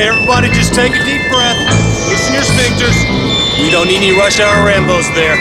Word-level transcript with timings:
Okay, 0.00 0.08
everybody, 0.08 0.48
just 0.48 0.72
take 0.72 0.92
a 0.92 1.04
deep 1.04 1.20
breath. 1.30 1.58
Loosen 2.08 2.32
your 2.32 2.42
sphincters. 2.42 2.96
We 3.62 3.70
don't 3.70 3.86
need 3.86 3.98
any 3.98 4.12
rush 4.12 4.40
hour 4.40 4.56
Rambos 4.66 5.14
there. 5.14 5.36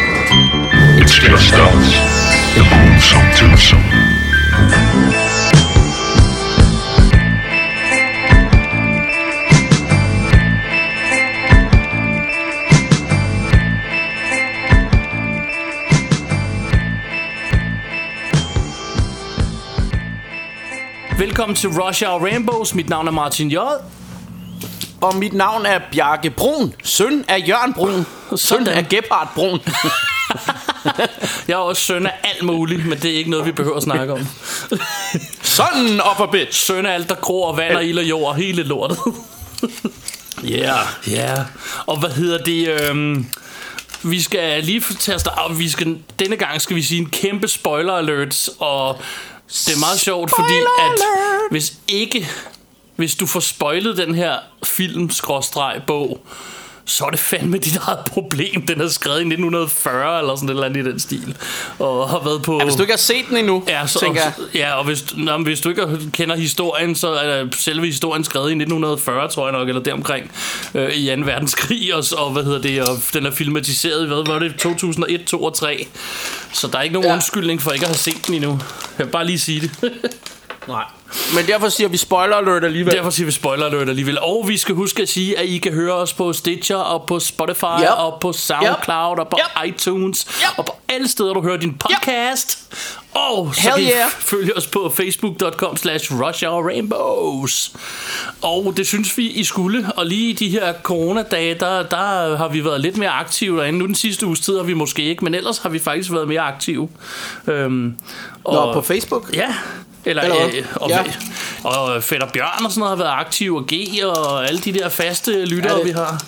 It's 1.02 1.14
just 1.14 1.54
us, 1.54 1.96
the 2.56 2.64
gruesome 2.68 3.32
twosome. 3.38 3.84
Velkommen 21.18 21.56
til 21.56 21.70
Rush 21.70 22.04
Hour 22.04 22.26
Rainbows. 22.26 22.74
Mit 22.74 22.90
navn 22.90 23.08
er 23.08 23.12
Martin 23.12 23.50
J. 23.50 23.56
Og 25.02 25.16
mit 25.16 25.34
navn 25.34 25.66
er 25.66 25.80
Bjarke 25.92 26.30
Brun, 26.30 26.74
søn 26.84 27.26
af 27.28 27.44
Jørgen 27.48 27.74
Brun, 27.74 28.06
søn 28.36 28.68
af 28.68 28.90
Gebhard 28.90 29.32
Brun. 29.36 29.60
Jeg 31.48 31.54
er 31.54 31.58
også 31.58 31.82
søn 31.82 32.06
af 32.06 32.14
alt 32.24 32.44
muligt, 32.44 32.86
men 32.86 33.00
det 33.00 33.12
er 33.12 33.18
ikke 33.18 33.30
noget, 33.30 33.46
vi 33.46 33.52
behøver 33.52 33.78
at 33.78 33.84
snakke 33.84 34.14
om. 34.14 34.28
Sådan 35.42 36.02
of 36.02 36.20
a 36.20 36.26
bitch. 36.26 36.66
Søn 36.66 36.86
af 36.86 36.94
alt, 36.94 37.10
der 37.10 37.16
gror, 37.16 37.56
vand 37.56 37.76
og 37.76 37.86
ild 37.86 37.98
og 37.98 38.04
jord, 38.04 38.36
hele 38.36 38.64
lortet. 38.64 38.98
Yeah. 40.46 40.86
Ja, 41.08 41.36
og 41.86 42.00
hvad 42.00 42.10
hedder 42.10 42.38
det? 42.38 42.82
Øhm, 42.82 43.26
vi 44.04 44.22
skal 44.22 44.64
lige 44.64 44.84
til 45.00 45.12
at 45.12 45.20
starte, 45.20 45.56
vi 45.56 45.70
skal, 45.70 45.98
denne 46.20 46.36
gang 46.36 46.62
skal 46.62 46.76
vi 46.76 46.82
sige 46.82 47.02
en 47.02 47.10
kæmpe 47.10 47.48
spoiler 47.48 47.94
alert, 47.94 48.50
og 48.60 49.02
det 49.48 49.76
er 49.76 49.80
meget 49.80 50.00
sjovt, 50.00 50.32
fordi 50.36 50.54
at 50.80 51.02
hvis 51.52 51.74
ikke, 51.88 52.30
hvis 53.00 53.16
du 53.16 53.26
får 53.26 53.40
spoilet 53.40 53.98
den 53.98 54.16
her 54.16 54.36
film 54.64 55.10
bog 55.88 56.26
så 56.86 57.06
er 57.06 57.10
det 57.10 57.20
fandme 57.20 57.58
dit 57.58 57.76
eget 57.78 58.00
problem. 58.06 58.62
Den 58.62 58.82
er 58.82 58.88
skrevet 58.88 59.18
i 59.18 59.22
1940 59.22 60.20
eller 60.20 60.36
sådan 60.36 60.50
et 60.50 60.54
eller 60.54 60.66
andet 60.66 60.88
i 60.88 60.90
den 60.92 61.00
stil. 61.00 61.36
Og 61.80 62.10
har 62.10 62.24
været 62.24 62.42
på... 62.42 62.58
Ja, 62.60 62.64
hvis 62.64 62.76
du 62.76 62.82
ikke 62.82 62.94
har 62.94 62.98
set 62.98 63.26
den 63.30 63.38
endnu, 63.38 63.64
Ja, 63.68 63.88
så, 63.88 64.00
tænker 64.00 64.22
jeg. 64.22 64.34
ja 64.56 64.74
og 64.74 64.86
hvis, 64.86 65.06
nå, 65.18 65.38
men 65.38 65.46
hvis 65.46 65.62
du 65.62 65.70
ikke 65.70 65.88
kender 66.14 66.36
historien, 66.36 66.96
så 66.96 67.08
er 67.14 67.46
selve 67.58 67.86
historien 67.86 68.24
skrevet 68.24 68.46
i 68.50 68.54
1940, 68.54 69.28
tror 69.30 69.48
jeg 69.48 69.60
nok, 69.60 69.70
eller 69.70 69.82
deromkring, 69.84 70.32
øh, 70.76 70.94
i 70.94 71.16
2. 71.16 71.22
verdenskrig, 71.26 71.96
og, 71.96 72.04
så- 72.04 72.16
og, 72.16 72.32
hvad 72.32 72.44
hedder 72.44 72.62
det, 72.62 72.82
og 72.82 72.98
den 73.14 73.26
er 73.26 73.32
filmatiseret 73.32 74.04
i, 74.04 74.08
hvad 74.08 74.24
var 74.28 74.40
det, 74.40 74.56
2001, 74.56 75.24
2 75.26 75.44
og 75.44 75.54
3. 75.56 75.88
Så 76.54 76.68
der 76.68 76.78
er 76.78 76.82
ikke 76.82 76.94
nogen. 76.94 77.08
Ja. 77.08 77.14
undskyldning 77.14 77.62
for 77.62 77.72
ikke 77.72 77.86
at 77.86 77.90
have 77.90 77.98
set 77.98 78.28
den 78.28 78.36
endnu. 78.36 78.60
Jeg 78.98 79.06
vil 79.06 79.12
bare 79.12 79.26
lige 79.26 79.40
sige 79.40 79.62
det. 79.62 79.92
Nej. 80.70 80.84
Men 81.36 81.48
derfor 81.48 81.70
siger 81.70 81.88
vi 81.88 81.98
spoiler 81.98 82.36
alert 82.36 82.64
alligevel. 82.64 82.94
Derfor 82.94 83.10
siger 83.10 83.26
vi 83.26 83.32
spoiler 83.32 83.66
alert 83.66 83.90
alligevel. 83.90 84.20
Og 84.20 84.46
vi 84.48 84.58
skal 84.58 84.76
huske 84.76 85.02
at 85.02 85.10
sige, 85.10 85.40
at 85.40 85.46
I 85.46 85.58
kan 85.58 85.72
høre 85.74 85.94
os 85.94 86.14
på 86.14 86.34
Stitcher, 86.34 86.76
og 86.76 87.04
på 87.08 87.20
Spotify, 87.20 87.64
Yep. 87.82 87.90
og 87.98 88.18
på 88.22 88.34
SoundCloud, 88.34 89.20
og 89.20 89.28
på 89.30 89.38
Yep. 89.66 89.70
iTunes, 89.76 90.26
Yep. 90.30 90.58
og 90.58 90.66
på 90.66 90.72
alle 90.90 91.08
steder, 91.08 91.34
du 91.34 91.42
hører 91.42 91.58
din 91.58 91.74
podcast. 91.74 92.74
Og 93.14 93.56
så 93.56 93.62
Hell 93.62 93.88
kan 93.88 93.96
yeah. 93.98 94.10
følge 94.20 94.58
os 94.58 94.68
på 94.68 94.90
facebook.com 94.96 95.78
slash 95.78 96.14
Rainbows. 96.14 97.72
Og 98.42 98.74
det 98.78 98.88
synes 98.88 99.18
vi, 99.18 99.28
I 99.28 99.44
skulle. 99.44 99.86
Og 99.98 100.06
lige 100.06 100.30
i 100.30 100.34
de 100.34 100.50
her 100.50 100.74
coronadage, 100.84 101.54
der, 101.60 101.84
der 101.84 102.38
har 102.38 102.48
vi 102.48 102.66
været 102.66 102.82
lidt 102.82 102.98
mere 102.98 103.10
aktive 103.10 103.60
derinde. 103.60 103.80
Nu 103.80 103.86
den 103.86 103.96
sidste 103.96 104.26
uges 104.26 104.40
tid 104.40 104.56
har 104.58 104.64
vi 104.64 104.74
måske 104.74 105.02
ikke, 105.04 105.24
men 105.24 105.36
ellers 105.36 105.58
har 105.58 105.70
vi 105.70 105.80
faktisk 105.80 106.12
været 106.12 106.28
mere 106.28 106.42
aktive. 106.42 106.90
Øhm, 107.48 107.96
og, 108.44 108.66
Nå, 108.68 108.74
på 108.74 108.82
Facebook? 108.82 109.30
Ja, 109.34 109.56
eller, 110.06 110.24
Eller 110.24 110.46
øh, 110.48 110.66
og, 110.76 110.90
Ja. 110.90 111.04
og 111.64 112.04
Fætter 112.04 112.28
Bjørn 112.28 112.66
og 112.66 112.72
sådan 112.72 112.80
noget 112.80 112.98
har 112.98 113.04
været 113.04 113.16
aktiv, 113.20 113.56
og 113.56 113.66
G 113.74 113.74
og 114.04 114.48
alle 114.48 114.60
de 114.60 114.74
der 114.74 114.90
faste 114.90 115.46
lyttere, 115.46 115.72
Ja, 115.72 115.78
ja, 115.78 115.84
det- 115.84 115.88
vi 115.88 115.92
har. 115.92 116.24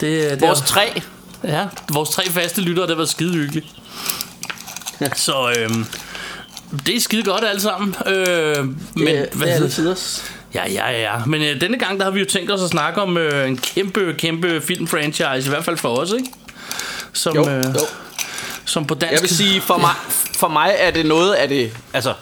Det, 0.00 0.30
det 0.30 0.40
Vores 0.40 0.60
er- 0.60 0.64
tre. 0.64 1.02
Ja, 1.44 1.66
vores 1.92 2.10
tre 2.10 2.24
faste 2.24 2.60
lyttere, 2.60 2.86
det 2.86 2.98
var 2.98 3.04
skide 3.04 3.34
hyggeligt. 3.34 3.66
Så 5.16 5.54
øhm, 5.58 5.86
det 6.86 6.96
er 6.96 7.00
skide 7.00 7.22
godt 7.22 7.44
alle 7.44 7.60
sammen. 7.60 7.96
Øh, 8.06 8.64
men 8.64 8.76
det, 9.06 9.28
hvad 9.32 9.46
det 9.48 9.56
er 9.56 9.60
det 9.60 9.72
tiders. 9.72 10.24
Ja, 10.54 10.62
ja, 10.70 11.00
ja. 11.00 11.24
Men 11.26 11.42
øh, 11.42 11.60
denne 11.60 11.78
gang, 11.78 11.98
der 11.98 12.04
har 12.04 12.10
vi 12.10 12.20
jo 12.20 12.26
tænkt 12.26 12.50
os 12.52 12.62
at 12.62 12.68
snakke 12.68 13.02
om 13.02 13.16
øh, 13.16 13.48
en 13.48 13.56
kæmpe, 13.58 14.14
kæmpe 14.18 14.60
filmfranchise, 14.60 15.46
i 15.46 15.48
hvert 15.48 15.64
fald 15.64 15.76
for 15.76 15.96
os, 15.96 16.12
ikke? 16.12 16.28
Som, 17.12 17.36
Jo, 17.36 17.48
øh, 17.50 17.64
jo. 17.64 17.80
som 18.64 18.84
på 18.86 18.94
dansk... 18.94 19.12
Jeg 19.12 19.20
vil 19.22 19.30
sige, 19.36 19.60
for 19.60 19.78
mig, 19.78 19.90
for 20.36 20.48
mig 20.48 20.74
er 20.78 20.90
det 20.90 21.06
noget 21.06 21.32
af 21.32 21.48
det... 21.48 21.72
Altså, 21.92 22.14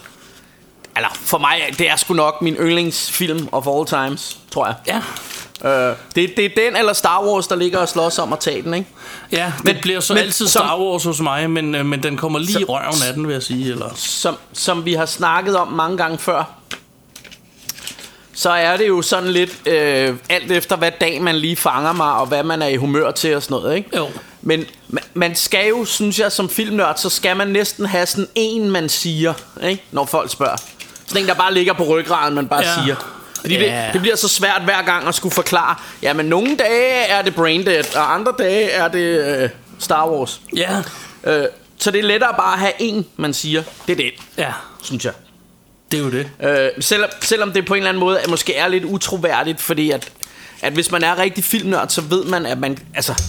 eller 0.99 1.09
for 1.15 1.39
mig, 1.39 1.63
det 1.79 1.91
er 1.91 1.97
sgu 1.97 2.15
nok 2.15 2.43
min 2.43 2.55
yndlingsfilm 2.55 3.49
of 3.53 3.67
all 3.67 3.87
times, 3.87 4.37
tror 4.53 4.67
jeg. 4.67 4.75
Ja, 4.87 5.01
Øh, 5.65 5.97
det, 6.15 6.37
det 6.37 6.45
er 6.45 6.49
den 6.57 6.77
eller 6.77 6.93
Star 6.93 7.23
Wars, 7.25 7.47
der 7.47 7.57
ligger 7.57 7.79
og 7.79 7.89
slås 7.89 8.19
om 8.19 8.33
at 8.33 8.39
tage 8.39 8.63
den, 8.63 8.75
ikke? 8.75 8.87
ja 9.33 9.53
det 9.57 9.65
Men- 9.65 9.77
bliver 9.83 10.01
så 10.01 10.15
men 10.15 10.23
altid 10.23 10.47
som- 10.49 10.61
Star 10.65 10.79
Wars 10.81 11.05
hos 11.05 11.21
mig, 11.21 11.51
men, 11.51 11.75
øh, 11.75 11.87
men 11.87 12.03
den 12.03 12.17
kommer 12.17 12.39
lige 12.39 12.61
i 12.61 12.65
røven 12.65 13.03
af 13.09 13.15
den, 13.15 13.27
vil 13.27 13.33
jeg 13.33 13.43
sige. 13.43 13.71
Eller... 13.71 13.91
som, 13.97 14.37
som 14.53 14.85
vi 14.85 14.95
har 14.95 15.07
snakket 15.07 15.57
om 15.57 15.69
mange 15.69 15.97
gange 15.97 16.19
før, 16.19 16.45
så 18.35 18.51
er 18.51 18.77
det 18.77 18.89
jo 18.89 19.03
sådan 19.03 19.29
lidt 19.31 19.67
øh, 19.69 20.17
alt 20.29 20.53
efter, 20.53 20.77
hvad 20.77 20.93
dag 21.01 21.23
man 21.23 21.37
lige 21.37 21.57
fanger 21.57 21.93
mig, 21.93 22.13
og 22.13 22.27
hvad 22.27 22.43
man 22.43 22.63
er 22.63 22.67
i 22.69 22.77
humør 22.77 23.11
til 23.11 23.37
og 23.37 23.43
sådan 23.43 23.55
noget, 23.63 23.77
ikke? 23.77 23.97
Jo. 23.97 24.09
Men 24.43 24.65
man, 24.89 25.05
man 25.15 25.37
skal 25.37 25.69
jo, 25.69 25.85
synes 25.85 26.19
jeg, 26.19 26.33
som 26.33 26.49
filmnørd, 26.49 26.97
så 26.97 27.09
skal 27.11 27.37
man 27.37 27.49
næsten 27.49 27.87
have 27.87 28.07
sådan 28.07 28.29
en, 28.35 28.71
man 28.71 28.89
siger, 28.89 29.33
ikke? 29.63 29.83
Når 29.93 30.05
folk 30.05 30.33
spørger. 30.33 30.57
Sådan 31.09 31.23
en, 31.23 31.29
der 31.29 31.35
bare 31.35 31.55
ligger 31.55 31.73
på 31.73 31.85
ryggraden, 31.85 32.35
man 32.35 32.49
bare 32.49 32.63
Ja. 32.67 32.83
siger. 32.83 32.97
Fordi 33.41 33.55
Ja. 33.59 33.85
det, 33.87 33.93
det 33.93 34.01
bliver 34.01 34.17
så 34.17 34.29
svært 34.29 34.63
hver 34.65 34.83
gang 34.83 35.09
at 35.09 35.15
skulle 35.15 35.35
forklare, 35.35 35.75
jamen 36.03 36.27
nogle 36.27 36.57
dage 36.57 36.95
er 37.07 37.23
det 37.23 37.35
Braindead, 37.35 37.97
og 37.97 38.15
andre 38.15 38.33
dage 38.39 38.71
er 38.71 38.89
det 38.89 39.37
øh, 39.43 39.49
Star 39.79 40.09
Wars. 40.11 40.41
Ja, 40.57 40.83
Øh, 41.25 41.45
så 41.79 41.91
det 41.91 41.99
er 41.99 42.03
lettere 42.03 42.35
bare 42.39 42.53
at 42.53 42.59
have 42.59 42.73
en, 42.79 43.07
man 43.17 43.35
siger. 43.35 43.63
Det 43.87 43.93
er 43.93 43.97
det, 43.97 44.11
ja, 44.39 44.53
synes 44.83 45.05
jeg. 45.05 45.13
det 45.93 45.99
er 46.01 46.05
jo 46.05 46.11
det. 46.11 46.31
Øh, 46.43 46.69
selvom, 46.81 47.11
selvom 47.23 47.53
det 47.53 47.67
på 47.67 47.75
en 47.75 47.79
eller 47.79 47.89
anden 47.89 48.01
måde 48.01 48.19
er, 48.21 48.29
måske 48.29 48.55
er 48.55 48.69
lidt 48.69 48.85
utroværdigt, 48.85 49.61
fordi 49.61 49.91
at, 49.91 50.13
at 50.63 50.73
hvis 50.73 50.91
man 50.91 51.05
er 51.05 51.19
rigtig 51.19 51.45
filmnørd, 51.45 51.89
så 51.89 52.01
ved 52.01 52.25
man, 52.25 52.47
at 52.47 52.59
man, 52.59 52.79
altså, 52.95 53.23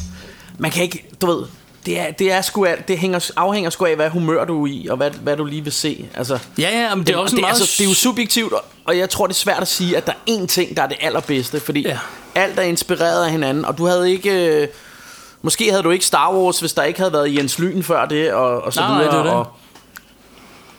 man 0.58 0.72
kan 0.72 0.84
ikke, 0.84 1.06
du 1.22 1.26
ved, 1.28 1.46
det, 1.86 2.00
er, 2.00 2.12
det, 2.12 2.32
er 2.32 2.42
sgu 2.42 2.66
alt, 2.66 2.88
det 2.88 2.98
hænger, 2.98 3.32
afhænger 3.36 3.70
sgu 3.70 3.86
af, 3.86 3.96
hvad 3.96 4.10
humør 4.10 4.46
du 4.46 4.64
er 4.64 4.68
i, 4.68 4.88
og 4.90 4.98
hvad, 4.98 5.12
hvad 5.12 5.38
du 5.38 5.46
lige 5.46 5.64
vil 5.64 5.74
se. 5.74 6.06
Altså, 6.16 6.40
Ja, 6.58 6.70
ja, 6.82 6.96
men 6.96 7.08
det 7.08 7.14
er 7.16 7.18
også 7.18 7.36
det, 7.36 7.42
meget... 7.42 7.54
altså, 7.54 7.76
det 7.78 7.84
er 7.86 7.90
jo 7.90 7.96
subjektivt, 7.96 8.54
og, 8.54 8.64
og 8.86 8.98
jeg 8.98 9.10
tror, 9.10 9.28
det 9.28 9.34
er 9.34 9.38
svært 9.38 9.62
at 9.62 9.68
sige, 9.68 9.98
at 9.98 10.06
der 10.08 10.12
er 10.28 10.32
én 10.32 10.46
ting, 10.46 10.78
der 10.78 10.84
er 10.84 10.88
det 10.88 10.98
allerbedste, 11.02 11.60
fordi 11.60 11.82
Ja. 11.88 11.98
alt 12.36 12.60
er 12.60 12.64
inspireret 12.64 13.26
af 13.26 13.32
hinanden, 13.32 13.66
og 13.66 13.78
du 13.78 13.86
havde 13.86 14.12
ikke... 14.12 14.32
Øh, 14.62 14.68
måske 15.42 15.70
havde 15.70 15.84
du 15.84 15.90
ikke 15.92 16.06
Star 16.06 16.34
Wars, 16.34 16.60
hvis 16.60 16.74
der 16.74 16.84
ikke 16.84 17.00
havde 17.00 17.14
været 17.14 17.36
Jens 17.38 17.60
Lyn 17.60 17.84
før 17.84 18.06
det, 18.06 18.34
og, 18.34 18.62
og 18.62 18.74
så 18.74 18.80
Nej, 18.80 18.90
nej, 18.90 18.98
videre. 18.98 19.14
det 19.14 19.20
er 19.20 19.24
det. 19.24 19.32
Og, 19.34 19.48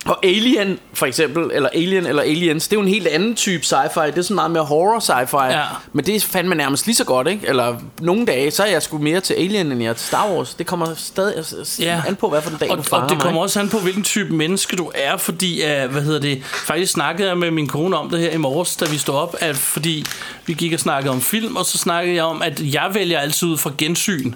og 0.06 0.18
Alien, 0.26 0.78
for 0.94 1.06
eksempel, 1.06 1.50
eller 1.54 1.68
Alien 1.74 2.06
eller 2.06 2.22
Aliens, 2.22 2.68
det 2.68 2.76
er 2.76 2.80
jo 2.80 2.82
en 2.82 2.88
helt 2.92 3.06
anden 3.06 3.34
type 3.34 3.64
sci-fi. 3.64 4.06
Det 4.06 4.18
er 4.18 4.22
sådan 4.22 4.34
meget 4.34 4.50
mere 4.50 4.64
horror 4.64 5.00
sci-fi. 5.00 5.44
Ja. 5.58 5.62
Men 5.92 6.04
det 6.06 6.16
er 6.16 6.20
fandme 6.20 6.54
nærmest 6.54 6.86
lige 6.86 6.96
så 6.96 7.04
godt, 7.04 7.28
ikke? 7.28 7.46
Eller 7.48 7.76
nogle 8.00 8.26
dage, 8.26 8.50
så 8.50 8.62
er 8.62 8.66
jeg 8.66 8.82
sgu 8.82 8.98
mere 8.98 9.20
til 9.20 9.34
Alien, 9.34 9.72
end 9.72 9.82
jeg 9.82 9.88
er 9.88 9.92
til 9.92 10.06
Star 10.06 10.28
Wars. 10.30 10.54
Det 10.54 10.66
kommer 10.66 10.86
stadig 10.96 11.44
Ja. 11.80 12.02
an 12.08 12.16
på, 12.16 12.28
hvad 12.28 12.42
for 12.42 12.50
en 12.50 12.56
dag 12.56 12.70
og, 12.70 12.76
du 12.78 12.82
fanger 12.82 13.04
og 13.04 13.10
det 13.10 13.18
kommer 13.18 13.32
mig. 13.34 13.42
også 13.42 13.60
an 13.60 13.68
på, 13.68 13.78
hvilken 13.78 14.02
type 14.02 14.34
menneske 14.34 14.76
du 14.76 14.90
er, 14.94 15.16
fordi, 15.16 15.62
uh, 15.84 15.90
hvad 15.90 16.02
hedder 16.02 16.20
det, 16.20 16.42
faktisk 16.44 16.92
snakkede 16.92 17.28
jeg 17.28 17.38
med 17.38 17.50
min 17.50 17.66
kone 17.68 17.96
om 17.96 18.10
det 18.10 18.20
her 18.20 18.30
i 18.30 18.36
morges, 18.36 18.76
da 18.76 18.84
vi 18.90 18.98
stod 18.98 19.14
op, 19.14 19.36
at 19.40 19.56
fordi 19.56 20.04
vi 20.46 20.52
gik 20.52 20.72
og 20.72 20.80
snakkede 20.80 21.10
om 21.12 21.20
film, 21.20 21.56
og 21.56 21.66
så 21.66 21.78
snakkede 21.78 22.16
jeg 22.16 22.24
om, 22.24 22.42
at 22.42 22.60
jeg 22.74 22.90
vælger 22.92 23.18
altid 23.18 23.48
ud 23.48 23.56
fra 23.56 23.70
gensyn. 23.78 24.32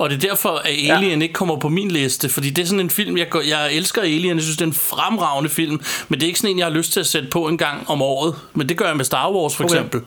Og 0.00 0.10
det 0.10 0.24
er 0.24 0.28
derfor, 0.28 0.48
at 0.48 0.66
Alien 0.90 1.18
ja. 1.18 1.22
ikke 1.22 1.32
kommer 1.32 1.56
på 1.56 1.68
min 1.68 1.90
liste, 1.90 2.28
fordi 2.28 2.50
det 2.50 2.62
er 2.62 2.66
sådan 2.66 2.80
en 2.80 2.90
film, 2.90 3.16
jeg, 3.16 3.28
går, 3.30 3.40
jeg 3.40 3.72
elsker 3.74 4.02
Alien, 4.02 4.34
jeg 4.36 4.42
synes, 4.42 4.56
det 4.56 4.62
er 4.64 4.66
en 4.68 4.72
fremragende 4.74 5.50
film, 5.50 5.80
men 6.08 6.20
det 6.20 6.26
er 6.26 6.28
ikke 6.28 6.38
sådan 6.38 6.50
en, 6.54 6.58
jeg 6.58 6.66
har 6.66 6.72
lyst 6.72 6.92
til 6.92 7.00
at 7.00 7.06
sætte 7.06 7.28
på 7.28 7.48
en 7.48 7.58
gang 7.58 7.84
om 7.90 8.02
året, 8.02 8.34
men 8.54 8.68
det 8.68 8.76
gør 8.76 8.86
jeg 8.86 8.96
med 8.96 9.04
Star 9.04 9.30
Wars 9.32 9.56
for 9.56 9.64
Okay. 9.64 9.74
eksempel. 9.74 10.00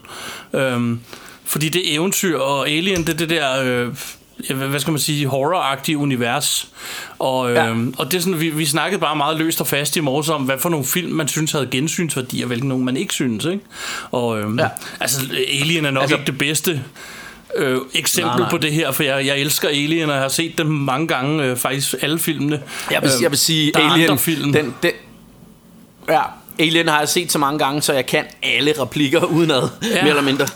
Øhm, 0.52 1.00
fordi 1.44 1.68
det 1.68 1.90
er 1.92 1.96
eventyr, 1.96 2.38
og 2.38 2.68
Alien, 2.68 3.00
det 3.06 3.08
er 3.08 3.16
det 3.16 3.30
der... 3.30 3.62
Øh, 3.64 3.88
hvad 4.68 4.80
skal 4.80 4.90
man 4.90 5.00
sige, 5.00 5.26
horror 5.26 5.96
univers. 5.96 6.68
Og, 7.18 7.52
Ja. 7.52 7.68
øhm, 7.68 7.94
og 7.98 8.10
det 8.12 8.16
er 8.18 8.20
sådan, 8.22 8.40
vi, 8.40 8.48
vi 8.50 8.64
snakkede 8.64 9.00
bare 9.00 9.16
meget 9.16 9.38
løst 9.38 9.60
og 9.60 9.66
fast 9.66 9.96
i 9.96 10.00
morges 10.00 10.28
om, 10.28 10.42
hvad 10.42 10.58
for 10.58 10.68
nogle 10.68 10.86
film, 10.86 11.12
man 11.12 11.28
synes 11.28 11.52
havde 11.52 11.66
gensynsværdi, 11.70 12.42
og 12.42 12.46
hvilke 12.46 12.68
nogle 12.68 12.84
man 12.84 12.96
ikke 12.96 13.14
synes, 13.14 13.44
ikke? 13.44 13.60
Og 14.10 14.40
ja. 14.40 14.62
Ja. 14.62 14.68
altså, 15.00 15.20
Alien 15.60 15.84
er 15.86 15.90
nok 15.90 16.02
Altså- 16.02 16.16
ikke 16.16 16.26
det 16.26 16.38
bedste 16.38 16.82
øh, 17.56 17.78
eksempel 17.94 18.30
Nej, 18.30 18.38
nej. 18.38 18.50
på 18.50 18.58
det 18.58 18.72
her, 18.72 18.92
for 18.92 19.02
jeg, 19.02 19.26
jeg 19.26 19.38
elsker 19.38 19.68
Alien, 19.68 20.08
og 20.08 20.14
jeg 20.14 20.22
har 20.22 20.28
set 20.28 20.58
dem 20.58 20.66
mange 20.66 21.08
gange, 21.08 21.44
øh, 21.44 21.56
faktisk 21.56 21.94
alle 22.02 22.18
filmene. 22.18 22.60
Jeg 22.90 23.02
vil, 23.02 23.10
Øhm, 23.14 23.22
jeg 23.22 23.30
vil 23.30 23.38
sige, 23.38 23.72
der 23.72 23.90
Alien, 23.90 24.10
andre 24.10 24.18
film. 24.18 24.52
Den, 24.52 24.74
den, 24.82 24.90
ja, 26.08 26.20
Alien 26.58 26.88
har 26.88 26.98
jeg 26.98 27.08
set 27.08 27.32
så 27.32 27.38
mange 27.38 27.58
gange, 27.58 27.82
så 27.82 27.92
jeg 27.92 28.06
kan 28.06 28.24
alle 28.42 28.74
replikker 28.80 29.24
udenad, 29.36 29.62
Ja. 29.82 29.88
mere 30.02 30.08
eller 30.08 30.22
mindre. 30.22 30.46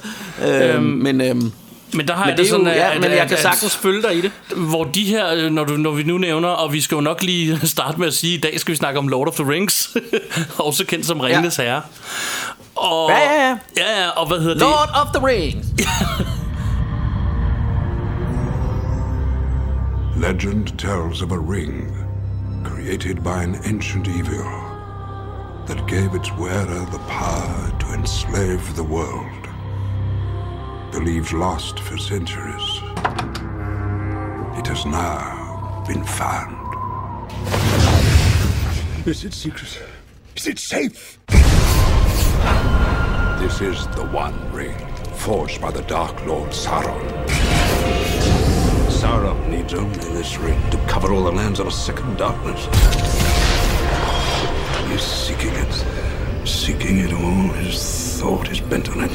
Øhm, 0.46 0.82
men 0.84 1.20
øhm, 1.20 1.52
men 1.92 2.08
der 2.08 2.14
har 2.14 2.24
men 2.24 2.30
jeg 2.30 2.38
det 2.38 2.48
sådan, 2.48 2.66
jo, 2.66 2.72
ja, 2.72 2.90
at- 2.94 3.00
men 3.00 3.10
at- 3.10 3.16
jeg 3.16 3.26
kan 3.28 3.36
at- 3.36 3.42
sagtens 3.42 3.76
følge 3.76 4.02
dig 4.02 4.16
i 4.16 4.20
det. 4.20 4.30
hvor 4.56 4.84
de 4.84 5.04
her, 5.04 5.34
øh, 5.34 5.50
når, 5.50 5.64
du, 5.64 5.72
når 5.76 5.90
vi 5.90 6.02
nu 6.02 6.18
nævner, 6.18 6.48
og 6.48 6.72
vi 6.72 6.80
skal 6.80 6.94
jo 6.94 7.00
nok 7.00 7.22
lige 7.22 7.60
starte 7.66 7.98
med 8.00 8.06
at 8.06 8.14
sige, 8.14 8.32
at 8.34 8.38
i 8.38 8.40
dag 8.40 8.60
skal 8.60 8.72
vi 8.72 8.76
snakke 8.76 8.98
om 8.98 9.08
Lord 9.08 9.28
of 9.28 9.34
the 9.34 9.50
Rings, 9.50 9.90
også 10.58 10.84
kendt 10.84 11.06
som 11.06 11.20
Ringenes 11.20 11.58
ja. 11.58 11.62
Herre. 11.64 11.82
Og, 12.76 13.10
Ja, 13.10 13.18
ja, 13.18 13.48
ja. 13.48 13.56
ja, 13.76 14.00
ja, 14.02 14.08
og 14.08 14.28
hvad 14.28 14.38
hedder 14.38 14.54
det? 14.54 14.60
Lord 14.62 14.90
of 14.94 15.06
the 15.14 15.26
Rings. 15.26 15.66
Legend 20.18 20.76
tells 20.76 21.22
of 21.22 21.30
a 21.30 21.38
ring 21.38 21.94
created 22.64 23.22
by 23.22 23.44
an 23.44 23.56
ancient 23.64 24.08
evil 24.08 24.42
that 25.68 25.86
gave 25.86 26.12
its 26.12 26.32
wearer 26.32 26.84
the 26.86 26.98
power 27.06 27.78
to 27.78 27.92
enslave 27.92 28.74
the 28.74 28.82
world. 28.82 29.48
Believed 30.90 31.32
lost 31.32 31.78
for 31.78 31.96
centuries, 31.96 32.80
it 34.58 34.66
has 34.66 34.84
now 34.86 35.84
been 35.86 36.02
found. 36.02 36.56
Is 39.06 39.24
it 39.24 39.32
secret? 39.32 39.80
Is 40.34 40.48
it 40.48 40.58
safe? 40.58 41.20
This 43.38 43.60
is 43.60 43.86
the 43.94 44.08
One 44.12 44.52
Ring, 44.52 44.76
forged 45.14 45.60
by 45.60 45.70
the 45.70 45.82
Dark 45.82 46.26
Lord 46.26 46.50
Sauron. 46.50 47.77
Sauron 49.08 49.48
needs 49.48 49.72
only 49.72 49.96
this 50.12 50.36
ring 50.36 50.60
to 50.70 50.76
cover 50.86 51.14
all 51.14 51.24
the 51.24 51.32
lands 51.32 51.60
of 51.60 51.66
a 51.66 51.70
second 51.70 52.18
darkness. 52.18 52.66
He's 54.86 55.00
seeking 55.00 55.54
it, 55.54 56.46
seeking 56.46 56.98
it 56.98 57.14
all. 57.14 57.48
His 57.54 58.20
thought 58.20 58.50
is 58.50 58.60
bent 58.60 58.90
on 58.90 59.04
it. 59.04 59.10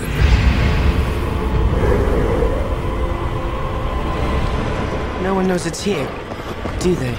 No 5.22 5.36
one 5.36 5.48
knows 5.48 5.68
it's 5.68 5.84
here, 5.84 6.10
do 6.80 6.96
they? 6.96 7.16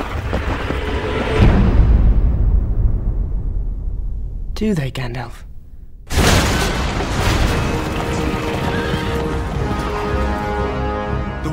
Do 4.54 4.74
they, 4.74 4.90
Gandalf? 4.90 5.43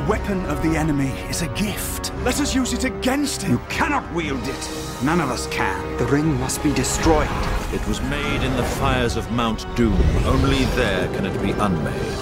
Weapon 0.08 0.44
of 0.46 0.62
the 0.62 0.76
enemy 0.76 1.10
is 1.30 1.42
a 1.42 1.48
gift. 1.48 2.12
Let 2.24 2.40
us 2.40 2.54
use 2.54 2.72
it 2.72 2.84
against 2.84 3.42
him. 3.42 3.52
You 3.52 3.60
cannot 3.68 4.10
wield 4.12 4.46
it. 4.46 4.70
None 5.02 5.20
of 5.20 5.30
us 5.30 5.46
can. 5.48 5.96
The 5.98 6.06
ring 6.06 6.38
must 6.40 6.62
be 6.62 6.72
destroyed. 6.72 7.28
It 7.72 7.86
was 7.86 8.00
made 8.02 8.42
in 8.42 8.56
the 8.56 8.64
fires 8.64 9.16
of 9.16 9.30
Mount 9.30 9.64
Doom. 9.76 10.00
Only 10.24 10.64
there 10.76 11.06
can 11.14 11.26
it 11.26 11.42
be 11.42 11.52
unmade. 11.52 12.16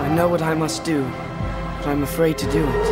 I 0.00 0.12
know 0.14 0.28
what 0.28 0.42
I 0.42 0.54
must 0.54 0.84
do, 0.84 1.02
but 1.78 1.86
I'm 1.86 2.02
afraid 2.02 2.36
to 2.38 2.50
do 2.50 2.66
it. 2.66 2.86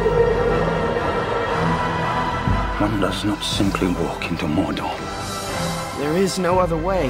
One 2.80 3.00
does 3.00 3.24
not 3.24 3.42
simply 3.42 3.88
walk 3.88 4.30
into 4.30 4.46
Mordor. 4.46 4.96
There 5.98 6.16
is 6.16 6.38
no 6.38 6.58
other 6.58 6.76
way. 6.76 7.08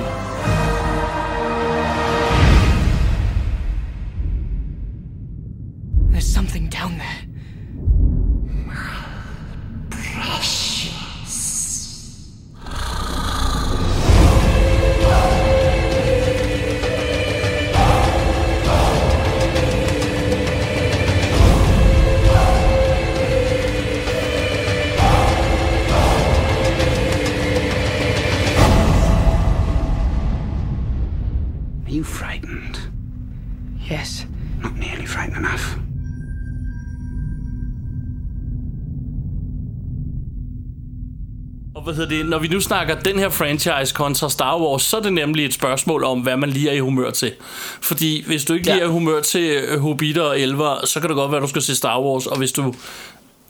Hedder 42.01 42.17
det, 42.17 42.27
når 42.27 42.39
vi 42.39 42.49
nu 42.49 42.61
snakker 42.61 42.95
den 42.95 43.19
her 43.19 43.29
franchise 43.29 43.95
kontra 43.95 44.31
Star 44.31 44.59
Wars, 44.61 44.83
så 44.83 44.97
er 44.97 45.01
det 45.01 45.13
nemlig 45.13 45.45
et 45.45 45.55
spørgsmål 45.55 46.05
om, 46.05 46.21
hvad 46.21 46.37
man 46.37 46.51
lige 46.51 46.69
er 46.71 46.75
i 46.75 46.79
humør 46.79 47.11
til. 47.11 47.33
Fordi 47.81 48.25
hvis 48.27 48.45
du 48.45 48.53
ikke 48.55 48.67
lige 48.67 48.77
Ja. 48.77 48.83
er 48.83 48.87
i 48.87 48.91
humør 48.91 49.21
til 49.21 49.51
øh, 49.51 49.81
Hobbiter 49.81 50.23
og 50.23 50.41
Elver, 50.41 50.87
så 50.87 51.01
kan 51.01 51.09
det 51.09 51.17
godt 51.17 51.31
være, 51.31 51.39
at 51.39 51.43
du 51.43 51.49
skal 51.49 51.63
se 51.63 51.77
Star 51.77 52.01
Wars, 52.01 52.27
og 52.27 52.39
hvis 52.39 52.53
du 52.53 52.75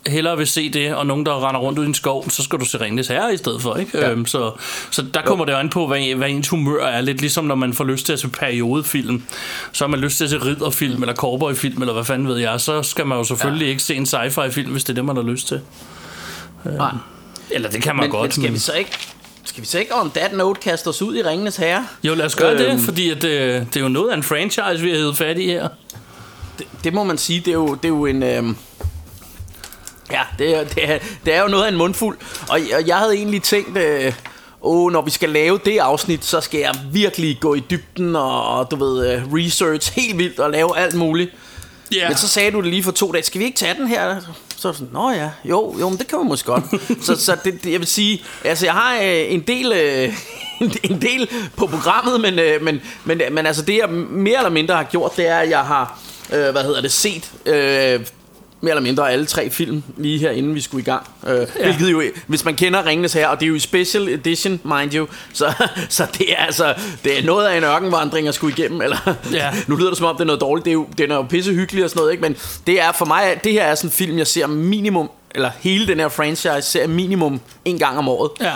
hellere 0.07 0.37
vil 0.37 0.47
se 0.47 0.71
det, 0.71 0.95
og 0.95 1.07
nogen, 1.07 1.27
der 1.27 1.49
render 1.49 1.61
rundt 1.61 1.79
ud 1.79 1.85
i 1.85 1.89
en 1.89 1.95
skov, 1.95 2.31
så 2.31 2.43
skal 2.43 2.59
du 2.59 2.65
se 2.65 2.81
Ringens 2.81 3.09
Herre 3.09 3.35
i 3.35 3.37
stedet 3.37 3.63
for, 3.63 3.77
ikke? 3.77 3.99
Ja. 3.99 4.11
Øhm, 4.11 4.27
så, 4.27 4.53
så 4.91 5.03
der 5.15 5.23
kommer 5.23 5.45
det 5.45 5.53
jo 5.53 5.57
an 5.59 5.69
på, 5.69 5.87
hvad, 5.87 6.15
hvad 6.15 6.29
ens 6.31 6.49
humør 6.49 6.85
er. 6.85 7.01
Lidt 7.01 7.21
ligesom 7.21 7.45
når 7.45 7.55
man 7.55 7.73
får 7.75 7.85
lyst 7.85 8.07
til 8.07 8.13
at 8.13 8.21
se 8.21 8.29
periodefilm. 8.29 9.23
Så 9.73 9.85
har 9.85 9.89
man 9.89 10.01
lyst 10.01 10.17
til 10.17 10.25
at 10.25 10.31
se 10.31 10.39
ridderfilm, 10.39 11.03
eller 11.03 11.15
cowboyfilm, 11.15 11.83
eller 11.83 11.93
hvad 11.93 12.05
fanden 12.05 12.29
ved 12.29 12.37
jeg. 12.39 12.61
Så 12.61 12.83
skal 12.83 13.07
man 13.07 13.19
jo 13.19 13.25
selvfølgelig 13.25 13.65
ja. 13.65 13.71
ikke 13.71 13.83
se 13.83 13.95
en 13.95 14.05
sci-fi 14.07 14.49
film, 14.49 14.73
hvis 14.73 14.85
det 14.85 14.91
er 14.91 14.95
det, 14.95 15.05
man 15.05 15.17
har 15.17 15.23
lyst 15.23 15.49
til. 15.49 15.61
Nej. 16.65 16.91
Eller 17.53 17.71
det 17.71 17.83
kan 17.83 17.97
man 17.97 18.03
Men, 18.03 18.11
godt. 18.11 18.39
men 18.39 18.45
skal 18.45 18.53
vi 18.55 18.59
så 18.59 18.73
ikke... 18.73 18.91
Skal 19.45 19.63
vi 19.63 19.67
så 19.67 19.79
ikke 19.79 19.97
on 20.01 20.11
that 20.11 20.33
note 20.33 20.61
kaste 20.61 20.89
os 20.89 21.03
ud 21.03 21.17
i 21.17 21.23
Ringenes 21.23 21.57
Herre? 21.57 21.87
Jo, 22.05 22.15
lad 22.15 22.27
os 22.27 22.37
gøre 22.37 22.53
øhm, 22.53 22.77
det, 22.77 22.81
fordi 22.85 23.11
at, 23.11 23.25
øh, 23.25 23.55
det 23.55 23.77
er 23.77 23.81
jo 23.81 23.89
noget 23.89 24.11
af 24.11 24.17
en 24.17 24.23
franchise, 24.23 24.83
vi 24.83 24.91
har 24.91 24.97
heddet 24.97 25.17
fat 25.17 25.39
i 25.39 25.47
her. 25.47 25.69
Det, 26.59 26.67
det 26.85 26.95
må 26.95 27.05
man 27.05 27.19
sige, 27.19 27.41
det 27.41 27.49
er 27.49 27.53
jo, 27.53 27.75
det 27.75 27.85
er 27.85 27.89
jo 27.89 28.07
en... 28.07 28.23
Øhm, 28.23 28.57
ja, 30.11 30.21
det 30.39 30.57
er, 30.57 30.65
det, 30.65 30.91
er, 30.91 30.99
det 31.25 31.35
er 31.35 31.43
jo 31.43 31.49
noget 31.49 31.65
af 31.65 31.69
en 31.69 31.77
mundfuld. 31.77 32.19
Og, 32.49 32.61
og 32.75 32.87
jeg 32.87 32.97
havde 32.97 33.15
egentlig 33.15 33.43
tænkt... 33.43 33.77
Øh, 33.77 34.13
Åh, 34.63 34.93
når 34.93 35.03
vi 35.03 35.11
skal 35.11 35.29
lave 35.29 35.61
det 35.65 35.79
afsnit, 35.79 36.25
så 36.25 36.41
skal 36.41 36.61
jeg 36.61 36.75
virkelig 36.93 37.39
gå 37.41 37.55
i 37.55 37.63
dybden 37.71 38.17
og, 38.17 38.71
du 38.71 38.77
ved, 38.77 39.13
øh, 39.13 39.23
research 39.33 39.93
helt 39.93 40.19
vildt 40.19 40.41
og 40.41 40.51
lave 40.51 40.79
alt 40.79 40.95
muligt. 40.95 41.31
Ja. 41.95 42.09
Men 42.09 42.17
så 42.17 42.29
sagde 42.29 42.51
du 42.51 42.61
det 42.61 42.67
lige 42.71 42.83
for 42.83 42.91
to 42.93 43.13
dage, 43.13 43.23
skal 43.25 43.39
vi 43.39 43.45
ikke 43.45 43.59
tage 43.59 43.75
den 43.75 43.87
her? 43.87 44.17
Så 44.61 44.69
var 44.69 44.73
sådan, 44.73 44.89
nå 44.93 45.11
ja, 45.11 45.31
jo, 45.45 45.77
jo, 45.81 45.89
men 45.89 45.99
det 45.99 46.07
kan 46.07 46.19
vi 46.19 46.25
måske 46.25 46.47
godt. 46.47 46.65
så 47.07 47.17
så 47.17 47.37
det, 47.45 47.65
det, 47.65 47.73
jeg 47.73 47.81
vil 47.81 47.89
sige, 47.89 48.23
altså 48.45 48.67
jeg 48.67 48.75
har 48.75 48.95
øh, 48.95 49.33
en 49.33 49.41
del... 49.41 49.73
Øh, 49.73 50.15
en 50.91 51.03
del 51.03 51.29
på 51.57 51.67
programmet, 51.67 52.21
men, 52.21 52.39
øh, 52.39 52.63
men, 52.63 52.81
men, 53.05 53.21
men 53.31 53.47
altså 53.47 53.63
det 53.63 53.77
jeg 53.77 53.89
mere 54.11 54.37
eller 54.37 54.51
mindre 54.51 54.75
har 54.75 54.83
gjort, 54.83 55.17
det 55.17 55.27
er, 55.27 55.39
at 55.39 55.51
jeg 55.51 55.61
har, 55.61 55.99
øh, 56.33 56.51
hvad 56.51 56.63
hedder 56.63 56.81
det, 56.81 56.93
set 56.93 57.33
øh, 57.47 58.01
mere 58.61 58.71
eller 58.73 58.83
mindre 58.83 59.13
alle 59.13 59.27
tre 59.27 59.51
film 59.51 59.83
lige 59.97 60.19
her 60.19 60.31
inden 60.31 60.55
vi 60.55 60.61
skulle 60.61 60.83
i 60.83 60.85
gang. 60.85 61.07
Øh, 61.29 61.47
ja. 61.59 61.65
Hvilket 61.65 61.93
jo, 61.93 62.03
hvis 62.27 62.45
man 62.45 62.55
kender 62.57 62.87
Ringenes 62.87 63.13
her, 63.13 63.29
og 63.29 63.41
det 63.41 63.47
er 63.47 63.49
jo 63.49 63.55
i 63.55 63.59
special 63.59 64.09
edition, 64.09 64.61
mind 64.65 64.95
you, 64.95 65.07
så, 65.33 65.53
så 65.89 66.07
det 66.19 66.33
er 66.33 66.45
altså 66.45 66.75
det 67.05 67.19
er 67.19 67.23
noget 67.25 67.47
af 67.47 67.57
en 67.57 67.65
ørkenvandring 67.65 68.29
at 68.29 68.35
skulle 68.35 68.55
igennem. 68.59 68.81
Eller, 68.83 69.15
Ja. 69.33 69.51
nu 69.69 69.77
lyder 69.77 69.89
det 69.89 69.99
som 69.99 70.07
om, 70.07 70.15
det 70.17 70.21
er 70.21 70.27
noget 70.27 70.41
dårligt. 70.41 70.65
Det 70.65 70.71
er 70.71 70.75
jo, 70.75 70.87
den 70.99 71.11
er 71.11 71.15
jo 71.17 71.23
pisse 71.23 71.53
hyggelig 71.53 71.85
og 71.85 71.91
sådan 71.91 72.01
noget, 72.01 72.13
ikke? 72.13 72.23
men 72.23 72.37
det 72.67 72.81
er 72.81 72.93
for 72.93 73.05
mig, 73.05 73.41
det 73.45 73.53
her 73.53 73.63
er 73.63 73.75
sådan 73.75 73.89
en 73.89 73.93
film, 73.93 74.19
jeg 74.19 74.27
ser 74.27 74.47
minimum, 74.47 75.11
eller 75.35 75.51
hele 75.61 75.87
den 75.87 76.01
her 76.01 76.09
franchise 76.09 76.63
ser 76.63 76.87
minimum 76.87 77.41
en 77.65 77.79
gang 77.79 77.99
om 77.99 78.09
året. 78.09 78.31
Ja. 78.41 78.53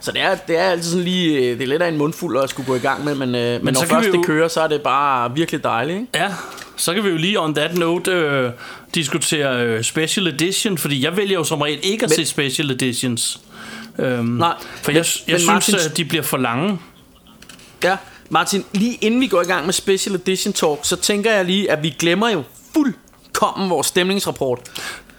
Så 0.00 0.12
det 0.12 0.20
er, 0.22 0.34
det 0.34 0.58
er 0.58 0.62
altid 0.62 0.90
sådan 0.90 1.04
lige, 1.04 1.36
øh, 1.38 1.58
det 1.58 1.62
er 1.62 1.66
lidt 1.66 1.82
af 1.82 1.88
en 1.88 1.96
mundfuld 1.98 2.38
at 2.38 2.50
skulle 2.50 2.66
gå 2.66 2.74
i 2.74 2.78
gang 2.78 3.04
med, 3.04 3.14
men, 3.14 3.34
øh, 3.34 3.52
men, 3.52 3.64
men 3.64 3.74
når 3.74 3.80
først 3.84 4.08
jo- 4.08 4.12
det 4.12 4.26
kører, 4.26 4.48
så 4.48 4.60
er 4.60 4.66
det 4.68 4.82
bare 4.82 5.34
virkelig 5.34 5.64
dejligt. 5.64 5.96
Ikke? 6.00 6.08
Ja, 6.14 6.28
så 6.78 6.94
kan 6.94 7.04
vi 7.04 7.08
jo 7.08 7.16
lige 7.16 7.40
on 7.40 7.54
that 7.54 7.74
note 7.78 8.10
øh, 8.10 8.50
diskutere 8.94 9.62
øh, 9.64 9.84
special 9.84 10.26
edition, 10.26 10.78
fordi 10.78 11.04
jeg 11.04 11.16
vælger 11.16 11.34
jo 11.34 11.44
som 11.44 11.60
regel 11.60 11.78
ikke 11.82 12.04
at 12.04 12.10
Men- 12.10 12.16
se 12.16 12.26
special 12.26 12.70
editions. 12.70 13.40
Øhm, 13.98 14.24
Nej, 14.26 14.54
for 14.82 14.90
men- 14.90 14.96
jeg, 14.96 15.04
jeg 15.26 15.32
men 15.32 15.40
synes, 15.40 15.48
Martin- 15.84 15.90
at 15.90 15.96
de 15.96 16.04
bliver 16.04 16.22
for 16.24 16.36
lange. 16.36 16.78
Ja, 17.84 17.96
Martin, 18.30 18.64
lige 18.72 18.98
inden 19.00 19.20
vi 19.20 19.26
går 19.26 19.40
i 19.42 19.44
gang 19.44 19.64
med 19.66 19.72
Special 19.72 20.14
Edition 20.14 20.52
Talk, 20.52 20.78
så 20.82 20.96
tænker 20.96 21.32
jeg 21.32 21.44
lige, 21.44 21.70
at 21.70 21.82
vi 21.82 21.94
glemmer 21.98 22.28
jo 22.30 22.42
fuldkommen 22.74 23.70
vores 23.70 23.86
stemningsrapport. 23.86 24.58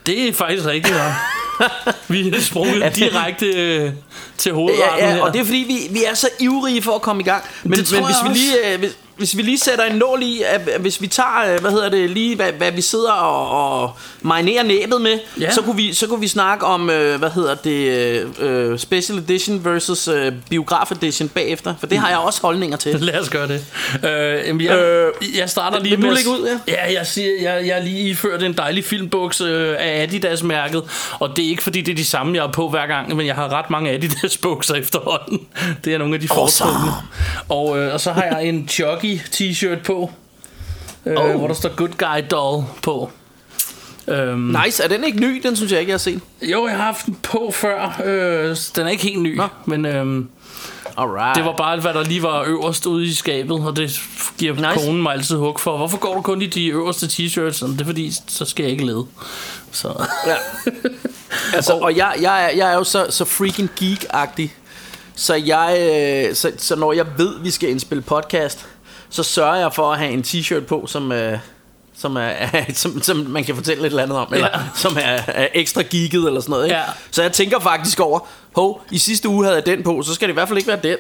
Det 0.06 0.28
er 0.30 0.34
faktisk 0.34 0.66
rigtigt, 0.66 0.96
ja. 0.96 1.13
Vi 2.08 2.30
er 2.30 2.42
sprunget 2.42 2.96
direkte 2.96 3.46
øh, 3.46 3.92
til 4.38 4.54
hovedretten 4.54 5.00
Ja, 5.00 5.08
ja, 5.08 5.13
her. 5.16 5.22
og 5.22 5.34
det 5.34 5.42
er 5.42 5.46
fordi, 5.46 5.66
vi, 5.68 5.94
vi 5.94 6.04
er 6.04 6.13
så 6.13 6.30
ivrige 6.39 6.82
for 6.82 6.96
at 6.96 7.01
komme 7.01 7.22
i 7.22 7.25
gang. 7.25 7.44
Men, 7.63 7.80
Det 7.80 7.86
tror 7.88 7.98
men 7.98 8.06
hvis, 8.06 8.16
vi 8.24 8.30
også. 8.30 8.42
lige, 8.42 8.74
øh, 8.74 8.80
hvis, 8.80 8.98
hvis 9.20 9.38
vi 9.38 9.42
lige 9.42 9.60
sætter 9.60 9.86
en 9.86 9.96
nål 9.96 10.20
i, 10.24 10.42
at 10.46 10.62
hvis 10.80 11.02
vi 11.02 11.08
tager, 11.08 11.54
øh, 11.54 11.62
hvad 11.62 11.72
hedder 11.72 11.90
det, 11.90 12.10
lige 12.10 12.36
hvad, 12.36 12.52
hvad 12.52 12.72
vi 12.72 12.82
sidder 12.82 13.12
og, 13.12 13.82
og 13.82 13.92
marinerer 14.22 14.64
næbet 14.64 15.02
med, 15.02 15.20
Ja. 15.40 15.52
så, 15.52 15.62
kunne 15.62 15.76
vi, 15.76 15.94
så 15.94 16.08
kunne 16.08 16.20
vi 16.20 16.28
snakke 16.28 16.66
om, 16.66 16.90
øh, 16.90 17.20
hvad 17.20 17.30
hedder 17.30 17.56
det, 17.56 18.40
øh, 18.40 18.80
Special 18.80 19.18
Edition 19.20 19.66
versus 19.66 20.08
øh, 20.08 20.32
Biograf 20.50 20.92
Edition 20.92 21.30
bagefter. 21.30 21.74
For 21.80 21.88
det 21.88 21.98
har 21.98 22.10
jeg 22.10 22.18
også 22.18 22.42
holdninger 22.42 22.78
til. 22.78 22.96
Lad 23.10 23.20
os 23.20 23.30
gøre 23.30 23.48
det. 23.48 23.66
Øh, 24.04 24.48
jamen, 24.48 24.62
jeg, 24.62 24.78
øh, 24.78 25.38
jeg 25.38 25.50
starter 25.50 25.80
lige 25.80 25.96
vil 25.96 26.06
du 26.06 26.10
med... 26.14 26.28
ud, 26.28 26.60
ja? 26.68 26.74
Ja, 26.74 26.94
jeg, 26.94 27.08
siger, 27.08 27.30
jeg, 27.42 27.68
jeg 27.68 27.78
er 27.80 27.84
lige 27.84 28.10
iført 28.10 28.44
en 28.44 28.54
dejlig 28.54 28.86
filmbuks 28.86 29.42
øh, 29.42 29.76
af 29.80 30.04
Adidas-mærket, 30.04 30.84
og 31.20 31.36
det 31.36 31.46
er 31.46 31.50
ikke 31.50 31.64
fordi, 31.64 31.82
det 31.82 31.92
er 31.92 31.96
de 31.96 32.06
samme, 32.06 32.36
jeg 32.36 32.44
har 32.44 32.52
på 32.52 32.70
hver 32.70 32.88
gang, 32.88 33.16
men 33.16 33.26
jeg 33.28 33.36
har 33.36 33.50
ret 33.54 33.70
mange 33.70 33.92
Adidas-bukser 33.92 34.76
efterhånden. 34.84 35.40
Det 35.86 35.94
er 35.94 35.98
nogle 35.98 36.14
af 36.16 36.22
de 36.22 36.28
foretrukne. 36.28 36.92
Og, 37.50 37.80
øh, 37.80 37.94
og 37.94 38.00
så 38.02 38.12
har 38.12 38.24
jeg 38.24 38.46
en 38.46 38.68
Chucky 38.68 39.09
t-shirt 39.18 39.84
på, 39.84 40.12
øh, 41.06 41.16
Oh. 41.18 41.36
hvor 41.36 41.48
der 41.48 41.54
står 41.54 41.70
Good 41.75 41.89
Guy 41.98 42.25
Doll 42.32 42.63
på. 42.84 43.10
Øhm, 44.08 44.56
Nice, 44.66 44.84
er 44.84 44.88
den 44.88 45.04
ikke 45.04 45.20
ny? 45.20 45.42
Den 45.44 45.56
synes 45.56 45.72
jeg 45.72 45.80
ikke, 45.80 45.89
jeg 45.89 45.94
har 45.94 46.00
set. 46.00 46.20
jo, 46.42 46.68
jeg 46.68 46.75
har 46.78 46.84
haft 46.84 47.06
den 47.06 47.16
på 47.24 47.51
før. 47.54 48.01
Øh, 48.06 48.56
den 48.75 48.86
er 48.88 48.89
ikke 48.89 49.04
helt 49.04 49.22
ny, 49.22 49.36
Nå. 49.36 49.48
men... 49.66 49.86
øhm, 49.86 50.30
Alright. 50.98 51.36
Det 51.38 51.46
var 51.46 51.56
bare, 51.58 51.80
hvad 51.80 51.94
der 51.94 52.04
lige 52.04 52.24
var 52.24 52.44
øverst 52.48 52.86
ude 52.86 53.06
i 53.06 53.13
skabet, 53.13 53.51
og 53.66 53.75
det 53.75 54.01
giver 54.38 54.54
nice. 54.54 54.86
Konen 54.86 55.01
mig 55.01 55.13
altid 55.13 55.36
hug 55.36 55.60
for. 55.60 55.78
Hvorfor 55.78 55.98
går 55.98 56.16
du 56.16 56.22
kun 56.22 56.42
i 56.42 56.46
de 56.48 56.68
øverste 56.68 57.06
t-shirts? 57.06 57.68
Det 57.72 57.82
er 57.82 57.86
fordi, 57.86 58.13
så 58.28 58.46
skal 58.46 58.63
jeg 58.63 58.72
ikke 58.72 58.86
lede. 58.86 59.06
Så. 59.72 60.06
Ja. 60.28 60.36
altså, 61.58 61.74
og 61.74 61.98
jeg, 61.98 62.13
jeg, 62.22 62.44
er, 62.46 62.50
jeg 62.58 62.72
er 62.72 62.75
jo 62.75 62.84
så, 62.84 63.06
så 63.10 63.25
freaking 63.25 63.70
geek-agtig, 63.84 64.48
så, 65.16 65.34
jeg, 65.36 65.78
øh, 66.30 66.36
så, 66.36 66.51
så 66.58 66.75
når 66.75 66.94
jeg 66.94 67.06
ved, 67.18 67.39
vi 67.42 67.51
skal 67.51 67.70
indspille 67.70 68.01
podcast, 68.01 68.66
så 69.10 69.24
sørger 69.24 69.56
jeg 69.56 69.74
for 69.74 69.92
at 69.92 70.00
have 70.00 70.12
en 70.12 70.22
t-shirt 70.22 70.66
på, 70.66 70.86
som, 70.88 71.12
øh, 71.12 71.39
som, 72.00 72.18
er, 72.20 72.29
som, 72.74 73.01
som 73.01 73.18
man 73.18 73.44
kan 73.44 73.56
fortælle 73.56 73.82
lidt 73.82 73.91
eller 73.91 74.03
andet 74.03 74.18
om, 74.18 74.34
eller 74.34 74.48
Ja. 74.53 74.60
som 74.75 74.98
er, 75.01 75.20
er 75.27 75.48
ekstra 75.53 75.82
geeket 75.91 76.27
eller 76.27 76.41
sådan 76.41 76.51
noget. 76.51 76.65
Ikke? 76.65 76.75
Ja. 76.75 76.84
Så 77.12 77.22
jeg 77.22 77.32
tænker 77.32 77.60
faktisk 77.60 78.00
over, 78.00 78.20
hov, 78.56 78.82
i 78.91 78.98
sidste 78.98 79.29
uge 79.29 79.44
havde 79.46 79.56
jeg 79.56 79.65
den 79.65 79.84
på, 79.84 80.01
så 80.03 80.13
skal 80.13 80.27
det 80.27 80.34
i 80.34 80.36
hvert 80.36 80.48
fald 80.48 80.58
ikke 80.58 80.68
være 80.68 80.79
den. 80.84 80.98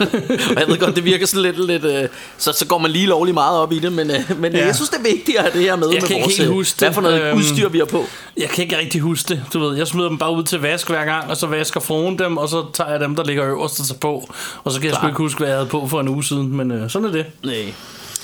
og 0.56 0.60
jeg 0.60 0.68
ved 0.68 0.78
godt, 0.78 0.96
det 0.96 1.04
virker 1.04 1.26
sådan 1.26 1.42
lidt, 1.42 1.66
lidt 1.66 1.84
øh, 1.84 2.08
så, 2.38 2.52
så 2.52 2.66
går 2.66 2.78
man 2.78 2.90
lige 2.90 3.06
lovligt 3.06 3.34
meget 3.34 3.58
op 3.58 3.72
i 3.72 3.78
det, 3.78 3.92
men, 3.92 4.10
øh, 4.10 4.40
men 4.40 4.52
Ja. 4.52 4.58
ja. 4.58 4.66
jeg 4.66 4.74
synes, 4.76 4.90
det 4.90 4.98
er 4.98 5.02
vigtigt 5.02 5.38
at 5.38 5.42
have 5.44 5.52
det 5.52 5.62
her 5.62 5.76
med, 5.76 5.88
Jeg 5.88 5.94
med 6.00 6.08
kan 6.08 6.16
ikke 6.16 6.24
vores, 6.24 6.36
helt 6.36 6.48
øh, 6.48 6.54
huske 6.54 6.78
hvad 6.78 6.92
for 6.92 7.00
noget 7.00 7.22
Øhm, 7.22 7.38
udstyr 7.38 7.68
vi 7.68 7.78
har 7.78 7.84
på. 7.84 8.04
Jeg 8.36 8.48
kan 8.48 8.64
ikke 8.64 8.78
rigtig 8.78 9.00
huske 9.00 9.28
det, 9.28 9.42
du 9.52 9.58
ved. 9.58 9.76
Jeg 9.76 9.86
smider 9.86 10.08
dem 10.08 10.18
bare 10.18 10.32
ud 10.34 10.42
til 10.42 10.60
vask 10.60 10.88
hver 10.88 11.04
gang, 11.04 11.30
og 11.30 11.36
så 11.36 11.46
vasker 11.46 11.80
fruen 11.80 12.18
dem, 12.18 12.36
og 12.36 12.48
så 12.48 12.64
tager 12.74 12.90
jeg 12.90 13.00
dem, 13.00 13.16
der 13.16 13.24
ligger 13.24 13.46
øverst 13.46 13.80
og 13.80 13.86
tager 13.86 13.98
på. 13.98 14.30
Og 14.64 14.72
så 14.72 14.80
kan 14.80 14.86
jeg 14.86 14.94
sgu 14.94 15.00
Klar. 15.00 15.08
ikke 15.08 15.18
huske, 15.18 15.38
hvad 15.38 15.48
jeg 15.48 15.56
havde 15.56 15.68
på 15.68 15.86
for 15.88 16.00
en 16.00 16.08
uge 16.08 16.24
siden, 16.24 16.56
men 16.56 16.70
øh, 16.70 16.90
sådan 16.90 17.08
er 17.08 17.12
det. 17.12 17.26
Nej. 17.44 17.72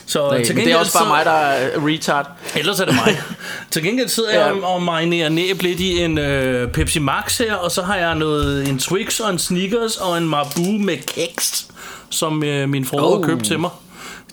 Så 0.08 0.28
Nej, 0.30 0.30
til 0.30 0.38
men 0.38 0.46
det 0.46 0.50
er 0.50 0.54
gengæld 0.54 0.76
også 0.76 0.92
bare 0.92 1.02
så- 1.04 1.08
mig, 1.08 1.24
der 1.24 1.30
er 1.30 1.86
retard. 1.86 2.30
Ellers 2.56 2.80
er 2.80 2.84
det 2.84 2.94
mig. 2.94 3.22
til 3.70 3.82
gengæld 3.82 4.08
sidder 4.08 4.30
jeg 4.30 4.56
Ja. 4.56 4.66
og 4.66 4.82
marinerer 4.82 5.28
næb 5.28 5.62
lidt 5.62 5.80
i 5.80 5.98
en 6.02 6.18
øh, 6.18 6.70
Pepsi 6.72 6.98
Max 6.98 7.38
her, 7.38 7.54
og 7.54 7.70
så 7.70 7.82
har 7.82 7.96
jeg 7.96 8.14
noget, 8.14 8.68
en 8.68 8.78
Twix 8.78 9.20
og 9.20 9.30
en 9.30 9.38
Snickers 9.38 9.96
og 9.96 10.18
en 10.18 10.28
Marabou 10.28 10.64
med 10.78 10.96
keks, 10.96 11.66
som 12.10 12.42
øh, 12.44 12.68
min 12.68 12.84
frue 12.86 13.00
oh. 13.02 13.12
Oh. 13.12 13.20
har 13.24 13.28
købt 13.28 13.44
til 13.44 13.58
mig 13.58 13.70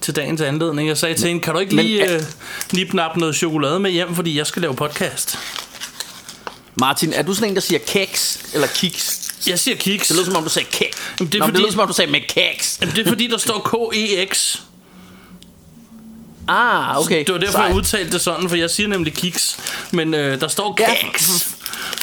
til 0.02 0.16
dagens 0.16 0.42
anledning. 0.42 0.88
Jeg 0.88 0.98
sagde 0.98 1.16
til 1.16 1.28
hende, 1.28 1.42
kan 1.42 1.54
du 1.54 1.60
ikke 1.60 1.76
men- 1.76 1.86
lige 1.86 2.14
øh, 2.14 2.22
nip 2.74 2.94
noget 2.94 3.36
chokolade 3.36 3.80
med 3.80 3.92
hjem, 3.92 4.16
fordi 4.16 4.38
jeg 4.38 4.48
skal 4.48 4.62
lave 4.62 4.76
podcast. 4.76 5.40
Martin, 6.76 7.14
er 7.14 7.22
du 7.24 7.34
sådan 7.34 7.50
en, 7.50 7.56
der 7.56 7.62
siger 7.62 7.80
keks 7.88 8.46
eller 8.54 8.68
kiks? 8.68 9.20
Jeg 9.48 9.60
siger 9.60 9.78
kiks. 9.78 10.08
Det 10.08 10.16
lyder 10.16 10.26
som 10.26 10.36
om, 10.36 10.44
du 10.44 10.50
sagde 10.50 10.68
keks. 10.72 10.98
Jamen, 11.20 11.32
det 11.32 11.36
er 11.36 11.40
Nå, 11.40 11.46
fordi- 11.46 11.54
det 11.54 11.62
lyder 11.62 11.72
som 11.72 11.80
om, 11.80 11.88
du 11.88 11.94
sagde 11.94 12.12
med 12.12 12.20
keks. 12.22 12.78
Jamen, 12.82 12.96
det 12.96 13.06
er 13.06 13.10
fordi, 13.10 13.28
der 13.28 13.38
står 13.38 13.60
K-E-X. 13.60 14.60
Ah, 16.48 17.00
okay. 17.00 17.24
Det 17.26 17.34
var 17.34 17.40
derfor, 17.40 17.52
Sejt. 17.52 17.68
jeg 17.68 17.76
udtalte 17.76 18.12
det 18.12 18.22
sådan, 18.22 18.50
for 18.50 18.56
jeg 18.56 18.70
siger 18.70 18.90
nemlig 18.90 19.14
kiks. 19.14 19.58
Men 19.92 20.14
øh, 20.14 20.42
der 20.42 20.48
står 20.48 20.76
Ja, 20.80 20.86
keks. 21.12 21.50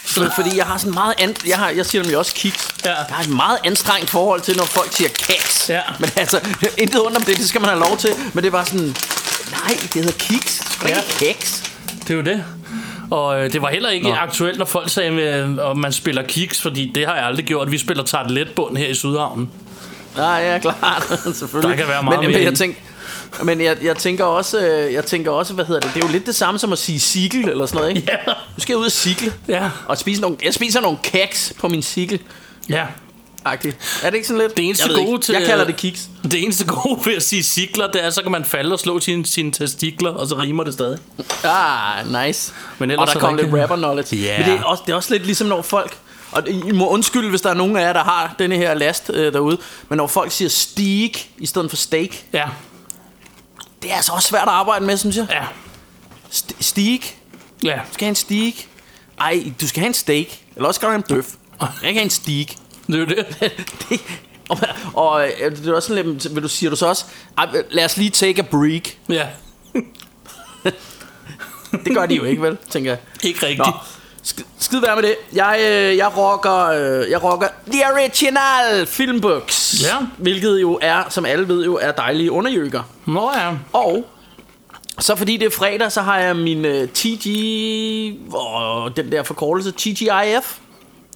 For- 0.04 0.32
Fordi 0.35 0.56
jeg 0.56 0.66
har 0.66 0.78
sådan 0.78 0.94
meget 0.94 1.14
an... 1.18 1.37
jeg, 1.49 1.59
har, 1.59 1.68
jeg 1.70 1.87
siger 1.87 2.02
nemlig 2.02 2.18
også 2.18 2.35
kiks. 2.35 2.68
Ja. 2.85 2.90
Jeg 2.90 3.04
har 3.11 3.23
et 3.23 3.28
meget 3.30 3.59
anstrengt 3.64 4.11
forhold 4.11 4.40
til, 4.40 4.56
når 4.56 4.64
folk 4.64 4.92
siger 4.92 5.09
keks. 5.09 5.68
Ja. 5.68 5.80
Men 5.99 6.11
altså, 6.16 6.40
intet 6.78 7.00
ondt 7.06 7.16
om 7.16 7.23
det, 7.23 7.37
det 7.37 7.49
skal 7.49 7.61
man 7.61 7.70
have 7.70 7.80
lov 7.80 7.97
til. 7.99 8.11
Men 8.32 8.44
det 8.44 8.52
bare 8.52 8.64
sådan, 8.66 8.97
nej, 9.50 9.78
det 9.82 9.94
hedder 9.94 10.12
kiks. 10.18 10.59
Det 10.82 10.90
er 10.90 10.97
Ja. 10.97 11.00
ikke 11.23 11.35
keks. 11.38 11.62
Det 12.02 12.11
er 12.11 12.14
jo 12.14 12.23
det. 12.23 12.44
Og 13.11 13.40
øh, 13.44 13.52
det 13.52 13.62
var 13.62 13.68
heller 13.70 13.90
ikke 13.90 14.09
Nå. 14.09 14.14
aktuelt, 14.14 14.59
når 14.59 14.64
folk 14.64 14.90
sagde, 14.90 15.11
med, 15.11 15.59
at 15.70 15.76
man 15.76 15.92
spiller 15.92 16.23
kiks, 16.23 16.61
fordi 16.61 16.92
det 16.94 17.06
har 17.06 17.14
jeg 17.14 17.25
aldrig 17.25 17.44
gjort. 17.47 17.70
Vi 17.70 17.78
spiller 17.78 18.04
tarteletbund 18.04 18.76
her 18.76 18.88
i 18.88 18.94
Sydhavnen. 18.94 19.50
Nej, 20.16 20.26
ja, 20.26 20.59
klart. 20.59 21.02
Selvfølgelig. 21.38 21.70
Der 21.70 21.76
kan 21.76 21.88
være 21.88 22.02
meget 22.02 22.20
men, 22.20 22.30
mere 22.30 22.38
men 22.52 22.59
jeg 22.61 22.68
i. 22.68 22.75
men 23.42 23.60
jeg, 23.60 23.76
jeg 23.82 23.96
tænker 23.96 24.25
også, 24.25 24.58
øh, 24.66 24.92
jeg 24.92 25.04
tænker 25.04 25.30
også, 25.30 25.52
hvad 25.54 25.64
hedder 25.64 25.80
det? 25.80 25.90
Det 25.94 26.02
er 26.02 26.06
jo 26.06 26.12
lidt 26.12 26.26
det 26.26 26.34
samme 26.37 26.58
som 26.58 26.72
at 26.72 26.78
sige 26.78 27.00
cykel 27.00 27.49
eller 27.49 27.66
sådan 27.66 27.80
noget, 27.80 27.96
ikke? 27.96 28.08
Ja. 28.12 28.32
Nu 28.56 28.60
skal 28.60 28.76
ud 28.76 28.84
og 28.84 28.92
cykle. 28.92 29.32
Ja. 29.49 29.70
Og 29.87 29.99
spise 29.99 30.20
nogle, 30.20 30.37
jeg 30.44 30.54
spiser 30.54 30.80
nogle 30.80 30.99
keks 31.02 31.52
på 31.58 31.68
min 31.68 31.82
cykel. 31.82 32.20
Ja. 32.68 32.87
Agtigt. 33.44 34.00
Er 34.02 34.10
det 34.10 34.16
ikke 34.16 34.28
sådan 34.28 34.42
lidt? 34.42 34.56
Det 34.56 34.64
eneste 34.64 34.87
jeg 34.88 34.94
gode 34.96 35.08
ikke. 35.12 35.22
til- 35.25 35.32
Jeg 35.32 35.44
kalder 35.46 35.64
det 35.64 35.76
kiks. 35.76 36.08
Det 36.22 36.42
eneste 36.42 36.66
gode 36.66 37.00
ved 37.06 37.14
at 37.16 37.22
sige 37.22 37.42
cikler, 37.42 37.87
det 37.90 38.04
er, 38.04 38.10
så 38.10 38.22
kan 38.22 38.32
man 38.32 38.44
falde 38.44 38.72
og 38.72 38.78
slå 38.78 39.00
sine, 39.00 39.26
sine 39.26 39.52
testikler, 39.52 40.10
og 40.10 40.26
så 40.28 40.34
rimer 40.34 40.64
det 40.64 40.72
stadig. 40.75 40.99
Ah, 41.44 42.26
nice. 42.26 42.52
Men 42.78 42.90
ellers 42.90 43.08
og 43.08 43.14
der 43.14 43.26
er 43.26 43.30
der 43.30 43.37
kom 43.37 43.50
lidt 43.50 43.62
rapper 43.62 43.76
knowledge. 43.76 44.16
Ja. 44.16 44.38
Men 44.38 44.46
det 44.49 44.54
er, 44.58 44.62
også, 44.64 44.82
det 44.87 44.92
er 44.92 44.96
også 44.96 45.12
lidt 45.12 45.26
ligesom 45.26 45.46
når 45.49 45.62
folk 45.62 45.96
og 46.32 46.49
I 46.49 46.72
må 46.72 46.88
undskylde, 46.88 47.28
hvis 47.30 47.40
der 47.40 47.50
er 47.50 47.54
nogen 47.54 47.76
af 47.76 47.80
jer, 47.82 47.92
der 47.92 48.04
har 48.04 48.34
denne 48.38 48.56
her 48.56 48.75
last 48.75 49.10
øh, 49.14 49.32
derude. 49.32 49.58
Men 49.88 49.96
når 49.96 50.06
folk 50.06 50.32
siger 50.32 50.49
steak 50.49 51.10
i 51.38 51.46
stedet 51.46 51.70
for 51.70 51.76
steak, 51.76 52.08
Ja. 52.32 52.44
Det 53.82 53.92
er 53.92 53.96
altså 53.96 54.12
også 54.12 54.28
svært 54.28 54.42
at 54.42 54.49
arbejde 54.49 54.84
med, 54.84 54.96
synes 54.96 55.16
jeg. 55.16 55.26
Ja. 55.30 55.44
St- 56.32 56.56
steak. 56.62 57.00
Ja. 57.64 57.80
Du 57.88 57.92
skal 57.92 58.04
have 58.04 58.08
en 58.08 58.14
steak. 58.14 58.54
Ej, 59.20 59.52
du 59.60 59.68
skal 59.68 59.80
have 59.80 59.88
en 59.88 59.94
steak. 59.94 60.26
Eller 60.56 60.68
også 60.68 60.78
skal 60.78 60.87
du 60.87 60.90
have 60.90 61.02
en 61.08 61.14
bøf. 61.16 61.26
Jeg 61.60 61.68
kan 61.82 61.94
have 61.94 62.02
en 62.02 62.10
steak. 62.10 62.46
Det 62.87 62.94
er 62.94 62.99
jo 62.99 63.04
det. 63.06 63.26
Det- 63.88 64.00
og, 64.49 64.58
og 64.94 65.28
øh, 65.40 65.56
det 65.56 65.68
er 65.68 65.75
også 65.75 65.88
sådan 65.88 66.06
lidt, 66.12 66.34
vil 66.34 66.42
du 66.42 66.49
siger 66.49 66.70
du 66.70 66.76
så 66.76 66.87
også, 66.87 67.04
lad 67.70 67.84
os 67.84 67.96
lige 67.96 68.10
take 68.10 68.42
a 68.42 68.44
break. 68.50 68.96
Ja. 69.08 69.26
Det 71.84 71.94
gør 71.94 72.06
de 72.06 72.14
jo 72.14 72.25
ikke, 72.25 72.42
vel, 72.42 72.56
tænker 72.70 72.90
jeg. 72.90 72.99
Ikke 73.22 73.46
rigtigt. 73.46 73.66
Nå, 73.66 73.72
sk- 74.26 74.44
skid 74.58 74.80
være 74.80 74.94
med 74.96 75.02
det. 75.02 75.14
Jeg, 75.32 75.56
øh, 75.60 75.96
jeg 75.96 76.16
rocker, 76.16 76.66
øh, 76.66 77.10
jeg 77.10 77.22
rocker 77.24 77.48
The 77.72 77.82
Original 77.92 78.86
Filmbooks. 78.86 79.82
Ja. 79.82 79.96
Hvilket 80.18 80.60
jo 80.60 80.78
er, 80.82 81.02
som 81.08 81.26
alle 81.26 81.48
ved 81.48 81.64
jo, 81.64 81.78
er 81.82 81.92
dejlige 81.92 82.32
underjøkker. 82.32 82.82
Nå 83.06 83.30
ja. 83.36 83.50
Og 83.72 84.04
så 84.98 85.16
fordi 85.16 85.36
det 85.36 85.46
er 85.46 85.50
fredag, 85.50 85.92
så 85.92 86.00
har 86.00 86.18
jeg 86.18 86.36
min 86.36 86.64
øh, 86.64 86.88
TG... 86.88 87.26
Åh, 88.34 88.90
den 88.96 89.12
der 89.12 89.22
forkortelse, 89.22 89.72
TGIF. 89.72 90.56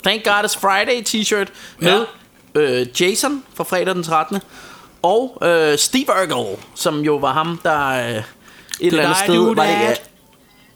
Thank 0.05 0.25
God 0.25 0.45
It's 0.45 0.59
Friday 0.61 1.03
t-shirt 1.09 1.49
med 1.79 2.05
øh, 2.55 2.87
Jason 3.01 3.43
fra 3.55 3.65
fredag 3.65 3.95
den 3.95 4.03
13. 4.03 4.41
Og 5.03 5.39
øh, 5.43 5.79
Steve 5.79 6.07
Urkel, 6.23 6.57
som 6.75 7.01
jo 7.01 7.17
var 7.17 7.33
ham, 7.33 7.61
der 7.63 7.89
øh, 7.89 8.15
et 8.17 8.23
eller 8.81 9.03
andet 9.03 9.17
I 9.17 9.25
sted... 9.25 9.55
Var 9.55 9.65
det, 9.65 10.01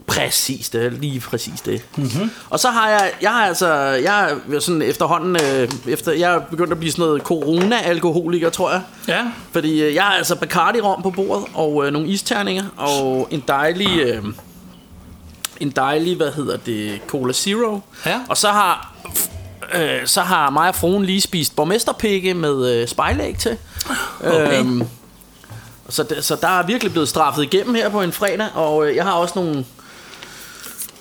Præcis 0.09 0.69
det, 0.69 0.93
lige 0.93 1.21
præcis 1.21 1.61
det. 1.61 1.83
Mm-hmm. 1.97 2.31
Og 2.51 2.61
så 2.61 2.71
har 2.71 2.89
jeg, 2.89 3.13
jeg 3.23 3.31
har 3.31 3.47
altså, 3.47 3.73
jeg 3.83 4.37
er 4.53 4.61
sådan 4.61 4.83
efterhånden, 4.83 5.37
øh, 5.45 5.69
efter, 5.87 6.13
jeg 6.13 6.35
er 6.35 6.39
begyndt 6.39 6.73
at 6.73 6.79
blive 6.79 6.93
sådan 6.93 7.05
noget 7.05 7.23
corona-alkoholiker, 7.23 8.51
tror 8.51 8.71
jeg. 8.71 8.83
Ja. 9.09 9.25
Fordi 9.53 9.83
øh, 9.83 9.95
jeg 9.95 10.03
har 10.03 10.13
altså 10.13 10.37
Bacardi-rom 10.37 11.03
på 11.03 11.11
bordet, 11.11 11.45
og 11.55 11.87
øh, 11.87 11.93
nogle 11.93 12.09
isterninger, 12.09 12.65
og 12.77 13.29
en 13.31 13.45
dejlig, 13.49 14.01
øh, 14.01 14.25
en 15.61 15.71
dejlig, 15.71 16.17
hvad 16.17 16.33
hedder 16.33 16.57
det, 16.57 17.01
Cola 17.07 17.33
Zero. 17.33 17.81
Ja. 18.07 18.21
Og 18.29 18.37
så 18.37 18.49
har, 18.49 18.95
øh, 19.75 20.07
så 20.07 20.21
har 20.21 20.51
mig 20.51 20.69
og 20.69 20.75
fruen 20.75 21.05
lige 21.05 21.21
spist 21.21 21.57
borgmesterpikke 21.57 22.35
med 22.35 22.75
øh, 22.75 22.89
spejlæg 22.89 23.39
til. 23.39 23.57
Okay. 24.25 24.61
Øhm, 24.61 24.83
så, 25.89 26.05
så 26.21 26.37
der 26.41 26.49
er 26.49 26.67
virkelig 26.67 26.93
blevet 26.93 27.09
straffet 27.09 27.43
igennem 27.43 27.75
her 27.75 27.89
på 27.89 28.03
en 28.03 28.13
fredag, 28.13 28.47
og 28.55 28.89
øh, 28.89 28.97
jeg 28.97 29.05
har 29.05 29.13
også 29.13 29.33
nogle, 29.37 29.65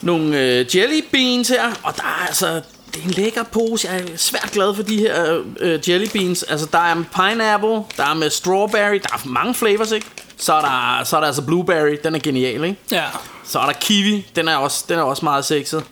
nogle 0.02 0.42
øh, 0.42 0.76
jelly 0.76 1.04
beans 1.12 1.50
her, 1.50 1.72
og 1.84 1.98
der 1.98 2.04
er 2.04 2.28
altså, 2.28 2.62
det 2.94 3.02
er 3.02 3.06
en 3.06 3.12
lækker 3.12 3.44
pose. 3.44 3.88
Jeg 3.92 4.02
er 4.02 4.06
svært 4.18 4.50
glad 4.52 4.76
for 4.76 4.84
de 4.84 4.98
her 4.98 5.44
øh, 5.60 5.90
jelly 5.90 6.08
beans. 6.14 6.44
Altså, 6.44 6.68
der 6.72 6.80
er 6.80 6.94
med 6.94 7.06
pineapple, 7.16 7.70
der 7.98 8.06
er 8.10 8.14
med 8.14 8.30
strawberry, 8.30 9.00
der 9.04 9.10
er 9.14 9.28
mange 9.28 9.54
flavors, 9.54 9.92
ikke? 9.92 10.08
Så 10.38 10.54
er 10.54 10.62
der, 10.62 11.04
så 11.04 11.16
er 11.16 11.20
der 11.20 11.28
altså 11.28 11.42
blueberry, 11.42 11.98
den 12.04 12.16
er 12.16 12.20
genial, 12.20 12.64
ikke? 12.64 12.80
Ja. 12.92 13.04
Så 13.44 13.60
er 13.60 13.66
der 13.66 13.74
kiwi, 13.74 14.28
den 14.36 14.48
er 14.48 14.56
også, 14.56 14.86
den 14.90 15.00
er 15.00 15.04
også 15.04 15.26
meget 15.26 15.46
sexet. 15.46 15.84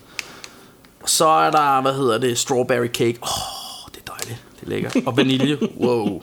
Og 1.01 1.09
så 1.09 1.27
er 1.27 1.51
der, 1.51 1.81
hvad 1.81 1.93
hedder 1.93 2.17
det, 2.17 2.38
strawberry 2.38 2.88
cake. 2.88 3.17
Åh, 3.24 3.29
oh, 3.29 3.91
det 3.91 4.01
er 4.07 4.13
dejligt, 4.13 4.43
det 4.59 4.65
er 4.65 4.69
lækkert. 4.69 4.95
Og 5.05 5.17
vanilje, 5.17 5.57
wow. 5.79 6.21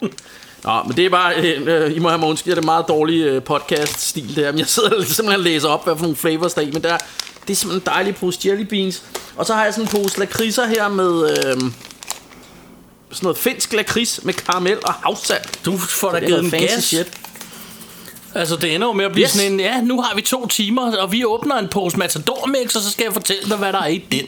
Nå, 0.65 0.83
men 0.87 0.97
det 0.97 1.07
er 1.07 1.11
bare, 1.11 1.35
øh, 1.37 1.97
I 1.97 1.99
må 1.99 2.09
have 2.09 2.19
mig 2.19 2.37
det 2.45 2.59
er 2.59 2.63
meget 2.63 2.85
dårlig 2.89 3.21
øh, 3.21 3.43
podcast-stil 3.43 4.37
der. 4.37 4.51
Men 4.53 4.59
jeg 4.59 4.67
sidder 4.67 4.89
simpelthen 5.05 5.29
og 5.29 5.39
læser 5.39 5.69
op, 5.69 5.85
hvad 5.85 5.97
for 5.97 6.03
nogle 6.03 6.17
flavors 6.17 6.55
der 6.55 6.63
er 6.63 6.67
i. 6.67 6.71
Men 6.71 6.83
der, 6.83 6.99
det 7.47 7.53
er 7.53 7.57
simpelthen 7.57 7.83
en 7.93 7.95
dejlig 7.95 8.17
pose 8.17 8.39
jelly 8.45 8.63
beans. 8.63 9.03
Og 9.37 9.47
så 9.47 9.55
har 9.55 9.65
jeg 9.65 9.75
sådan 9.75 9.85
en 9.85 10.03
pose 10.03 10.19
lakridser 10.19 10.67
her 10.67 10.89
med... 10.89 11.31
Øh, 11.31 11.57
sådan 13.15 13.27
noget 13.27 13.39
finsk 13.39 13.73
lakrids 13.73 14.21
med 14.25 14.35
karamel 14.35 14.79
og 14.85 14.93
havsalt. 14.93 15.61
Du 15.65 15.77
får 15.79 16.11
da 16.11 16.19
givet 16.27 16.45
en 16.45 16.51
fancy 16.51 16.75
gas. 16.75 16.85
shit. 16.85 17.13
Altså, 18.35 18.57
det 18.57 18.75
ender 18.75 18.87
jo 18.87 18.93
med 18.93 19.05
at 19.05 19.13
blive 19.13 19.25
Yes. 19.25 19.31
sådan 19.31 19.53
en, 19.53 19.61
ja, 19.61 19.81
nu 19.81 20.01
har 20.01 20.15
vi 20.15 20.23
to 20.23 20.47
timer, 20.47 20.97
og 20.97 21.13
vi 21.13 21.25
åbner 21.25 21.57
en 21.57 21.69
pose 21.69 21.97
Matador 21.99 22.47
Mix, 22.47 22.75
og 22.77 22.83
så 22.83 22.91
skal 22.91 23.05
jeg 23.05 23.13
fortælle 23.13 23.49
dig, 23.49 23.57
hvad 23.57 23.73
der 23.73 23.79
er 23.79 23.87
i 23.87 23.99
den. 23.99 24.27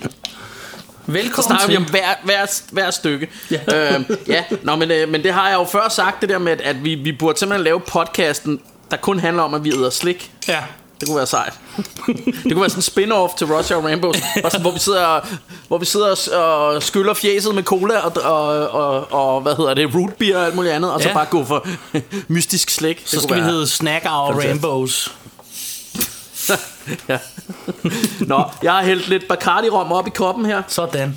Så 1.06 1.12
Velkommen 1.12 1.46
snakker 1.46 1.66
vi 1.66 1.73
til. 1.73 1.78
om 1.78 1.84
hver, 1.90 2.14
hver, 2.25 2.61
hver 2.70 2.90
stykke. 2.90 3.28
Ja. 3.50 3.58
Øhm, 3.94 4.04
ja. 4.28 4.44
Nå, 4.62 4.76
men, 4.76 4.90
øh, 4.90 5.08
men 5.08 5.23
det 5.23 5.32
har 5.32 5.49
jeg 5.49 5.54
jo 5.56 5.64
før 5.64 5.88
sagt, 5.88 6.20
det 6.20 6.28
der 6.28 6.38
med, 6.38 6.52
at, 6.52 6.61
at 6.61 6.84
vi, 6.84 6.94
vi 6.94 7.12
burde 7.12 7.38
simpelthen 7.38 7.64
lave 7.64 7.80
podcasten, 7.80 8.61
der 8.90 8.96
kun 8.96 9.18
handler 9.18 9.42
om, 9.42 9.54
at 9.54 9.64
vi 9.64 9.73
æder 9.75 9.90
slik. 9.90 10.30
Ja. 10.49 10.58
Det 11.00 11.08
kunne 11.08 11.16
være 11.16 11.26
sejt. 11.26 11.52
det 12.44 12.52
kunne 12.52 12.61
være 12.61 12.70
sådan 12.70 13.04
en 13.06 13.12
spin-off 13.12 13.37
til 13.38 13.46
Russia 13.46 13.76
og 13.76 13.84
Rainbows, 13.84 14.16
hvor, 14.61 14.70
vi 14.70 14.78
sidder, 14.78 15.20
hvor 15.68 15.78
vi 15.78 15.84
sidder 15.87 16.37
og, 16.38 16.82
skyller 16.82 17.14
fjeset 17.14 17.54
med 17.54 17.62
cola 17.62 17.99
og, 17.99 18.12
og, 18.25 18.68
og, 18.70 19.12
og, 19.12 19.40
hvad 19.40 19.54
hedder 19.56 19.75
det, 19.75 19.94
root 19.94 20.12
beer 20.18 20.38
og 20.38 20.44
alt 20.46 20.54
muligt 20.54 20.75
andet, 20.75 20.92
og 20.92 21.00
så 21.02 21.08
Ja. 21.08 21.14
bare 21.14 21.26
gå 21.30 21.44
for 21.44 21.66
mystisk 22.28 22.70
slik. 22.70 23.00
Det 23.02 23.08
Så 23.11 23.20
skal 23.20 23.37
vi 23.37 23.40
hedde 23.40 23.66
Snack 23.66 24.04
Hour 24.06 24.40
fantastisk. 24.40 25.11
Ja. 27.08 27.18
Nå, 28.20 28.44
jeg 28.62 28.72
har 28.72 28.84
hældt 28.84 29.08
lidt 29.08 29.28
Bacardi-rom 29.28 29.92
op 29.92 30.06
i 30.06 30.10
koppen 30.10 30.46
her. 30.46 30.62
Sådan. 30.68 31.16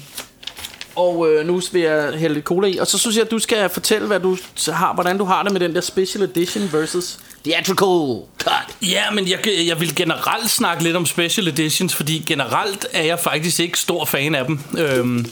Og 0.96 1.30
øh, 1.30 1.48
nu 1.48 1.62
vil 1.72 1.82
jeg 1.82 2.14
hælde 2.14 2.34
lidt 2.34 2.46
cola 2.46 2.68
i. 2.68 2.78
Og 2.78 2.88
så 2.88 2.98
synes 2.98 3.16
jeg, 3.16 3.26
at 3.26 3.32
du 3.32 3.40
skal 3.40 3.70
fortælle, 3.70 4.08
hvad 4.08 4.20
du 4.20 4.38
har, 4.68 4.94
hvordan 4.94 5.18
du 5.18 5.26
har 5.26 5.44
det 5.44 5.52
med 5.52 5.60
den 5.60 5.76
der 5.76 5.82
special 5.82 6.24
edition 6.24 6.70
versus 6.74 7.20
theatrical 7.44 8.22
cut. 8.44 8.76
Ja, 8.82 9.12
men 9.12 9.30
jeg, 9.30 9.40
jeg 9.68 9.80
vil 9.80 9.96
generelt 9.96 10.52
snakke 10.52 10.84
lidt 10.84 10.96
om 10.96 11.06
special 11.06 11.48
editions, 11.48 11.96
fordi 11.96 12.24
generelt 12.28 12.88
er 12.94 13.04
jeg 13.04 13.20
faktisk 13.20 13.60
ikke 13.60 13.80
stor 13.80 14.06
fan 14.06 14.36
af 14.36 14.46
dem. 14.46 14.60
Øhm, 14.78 15.26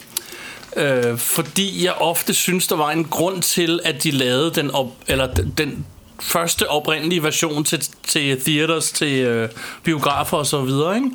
øh, 0.75 1.17
fordi 1.17 1.85
jeg 1.85 1.93
ofte 1.93 2.33
synes, 2.33 2.67
der 2.67 2.75
var 2.75 2.91
en 2.91 3.05
grund 3.05 3.41
til, 3.41 3.79
at 3.83 4.03
de 4.03 4.11
lavede 4.11 4.51
den, 4.51 4.71
op, 4.71 4.87
eller 5.07 5.27
den 5.57 5.85
første 6.21 6.69
oprindelige 6.69 7.23
version 7.23 7.63
til, 7.63 7.87
til 8.07 8.41
theaters, 8.41 8.91
til 8.91 9.19
øh, 9.19 9.49
biografer 9.83 10.37
og 10.37 10.45
så 10.45 10.61
videre, 10.61 10.95
ikke? 10.95 11.09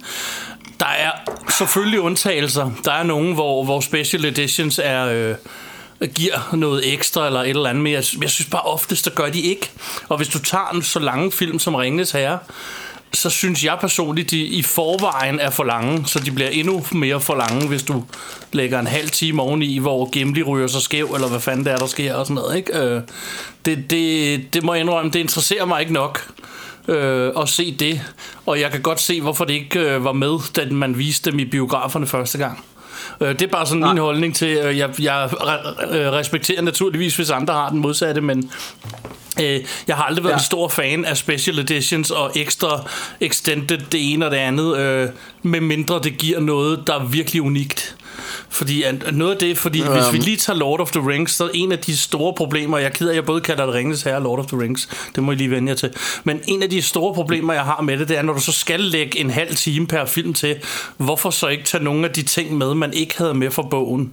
Der 0.81 0.87
er 0.87 1.11
selvfølgelig 1.59 2.01
undtagelser. 2.01 2.71
Der 2.85 2.93
er 2.93 3.03
nogen, 3.03 3.35
hvor, 3.35 3.65
hvor 3.65 3.81
special 3.81 4.25
editions 4.25 4.81
er... 4.85 5.05
Øh, 5.07 5.35
giver 6.15 6.57
noget 6.57 6.93
ekstra 6.93 7.27
eller 7.27 7.41
et 7.41 7.49
eller 7.49 7.69
andet, 7.69 7.83
men 7.83 7.93
jeg, 7.93 8.05
jeg 8.23 8.31
synes 8.31 8.51
bare 8.51 8.63
oftest, 8.63 9.05
der 9.05 9.11
gør 9.11 9.29
de 9.29 9.41
ikke. 9.41 9.71
Og 10.09 10.17
hvis 10.17 10.29
du 10.29 10.39
tager 10.39 10.69
en 10.75 10.83
så 10.83 10.99
lange 10.99 11.33
film 11.33 11.59
som 11.59 11.75
Ringnes 11.75 12.11
Herre, 12.11 12.39
så 13.13 13.31
synes 13.31 13.65
jeg 13.65 13.77
personligt, 13.81 14.31
de 14.31 14.41
i 14.41 14.63
forvejen 14.63 15.41
er 15.41 15.51
for 15.51 15.65
lange, 15.65 16.07
så 16.07 16.19
de 16.19 16.31
bliver 16.31 16.51
endnu 16.51 16.85
mere 16.93 17.21
for 17.21 17.35
lange, 17.35 17.69
hvis 17.69 17.83
du 17.83 18.05
lægger 18.53 18.81
en 18.81 18.87
halv 18.87 19.11
time 19.11 19.43
oveni, 19.43 19.79
hvor 19.79 20.11
Gimli 20.11 20.43
ryger 20.43 20.67
sig 20.67 20.83
skæv, 20.83 21.11
eller 21.15 21.29
hvad 21.29 21.41
fanden 21.41 21.65
det 21.65 21.73
er, 21.73 21.77
der 21.77 21.87
sker, 21.87 22.15
og 22.15 22.27
sådan 22.27 22.35
noget, 22.35 22.57
ikke? 22.57 22.79
Øh, 22.79 23.03
det, 23.65 23.91
det, 23.91 24.55
det 24.55 24.63
må 24.63 24.75
jeg 24.75 24.81
indrømme, 24.81 25.11
det 25.11 25.19
interesserer 25.19 25.65
mig 25.65 25.81
ikke 25.81 25.93
nok 25.93 26.33
øh, 26.89 27.33
at 27.41 27.49
se 27.49 27.77
det, 27.77 28.01
og 28.47 28.61
jeg 28.61 28.71
kan 28.71 28.83
godt 28.83 29.01
se, 29.01 29.21
hvorfor 29.21 29.45
det 29.45 29.55
ikke 29.55 29.81
øh, 29.81 30.05
var 30.05 30.13
med, 30.13 30.53
da 30.57 30.67
man 30.71 30.99
viste 30.99 31.31
dem 31.31 31.39
i 31.39 31.45
biograferne 31.45 32.07
første 32.07 32.39
gang. 32.39 32.65
Øh, 33.21 33.29
det 33.29 33.43
er 33.43 33.47
bare 33.47 33.67
sådan 33.67 33.85
min 33.89 33.99
holdning 33.99 34.35
til, 34.37 34.49
øh, 34.49 34.79
jeg, 34.79 34.91
jeg 35.03 35.31
øh, 35.91 36.13
respekterer 36.13 36.63
naturligvis, 36.63 37.17
hvis 37.17 37.31
andre 37.31 37.55
har 37.55 37.69
den 37.69 37.79
modsatte, 37.79 38.21
men 38.21 38.51
øh, 39.43 39.61
jeg 39.89 39.97
har 39.97 40.03
aldrig 40.05 40.25
været 40.25 40.33
Ja. 40.33 40.37
en 40.39 40.43
stor 40.45 40.69
fan 40.69 41.05
af 41.05 41.17
special 41.17 41.59
editions 41.59 42.11
og 42.11 42.33
ekstra 42.37 42.89
extended 43.21 43.79
det 43.79 44.13
ene 44.13 44.25
og 44.25 44.31
det 44.31 44.37
andet, 44.37 44.77
øh, 44.79 45.09
med 45.43 45.61
mindre 45.61 46.01
det 46.03 46.19
giver 46.19 46.41
noget, 46.41 46.83
der 46.87 46.95
er 46.95 47.05
virkelig 47.05 47.43
unikt. 47.43 47.97
Fordi 48.49 48.85
noget 49.13 49.33
af 49.33 49.39
det, 49.39 49.59
fordi 49.59 49.83
um. 49.83 49.89
hvis 49.89 50.13
vi 50.13 50.19
lige 50.19 50.37
tager 50.37 50.59
Lord 50.59 50.81
of 50.81 50.91
the 50.91 51.09
Rings, 51.09 51.33
så 51.33 51.45
er 51.45 51.49
en 51.55 51.73
af 51.73 51.79
de 51.79 51.97
store 51.97 52.35
problemer, 52.35 52.79
jeg 52.79 52.87
er 52.87 52.91
ked 52.91 53.07
af, 53.07 53.11
at 53.11 53.17
jeg 53.17 53.25
både 53.25 53.41
kalder 53.41 53.67
det 53.67 53.75
Ringens 53.75 54.03
Herre 54.03 54.17
og 54.17 54.23
Lord 54.23 54.39
of 54.39 54.47
the 54.47 54.61
Rings, 54.61 54.89
det 55.15 55.23
må 55.23 55.33
I 55.33 55.35
lige 55.35 55.51
vende 55.51 55.69
jer 55.69 55.77
til, 55.77 55.91
men 56.25 56.41
en 56.49 56.63
af 56.63 56.71
de 56.71 56.83
store 56.83 57.15
problemer, 57.15 57.53
jeg 57.53 57.63
har 57.63 57.81
med 57.81 57.99
det, 57.99 58.09
det 58.09 58.19
er, 58.19 58.23
når 58.23 58.33
du 58.33 58.41
så 58.41 58.53
skal 58.53 58.81
lægge 58.81 59.19
en 59.19 59.31
halv 59.31 59.55
time 59.55 59.87
per 59.87 60.05
film 60.05 60.35
til, 60.35 60.57
hvorfor 60.97 61.31
så 61.31 61.49
ikke 61.49 61.65
tage 61.65 61.85
nogle 61.85 62.07
af 62.07 62.13
de 62.13 62.23
ting 62.23 62.59
med, 62.59 62.75
man 62.75 62.93
ikke 62.93 63.19
havde 63.19 63.35
med 63.35 63.51
fra 63.51 63.63
bogen, 63.63 64.13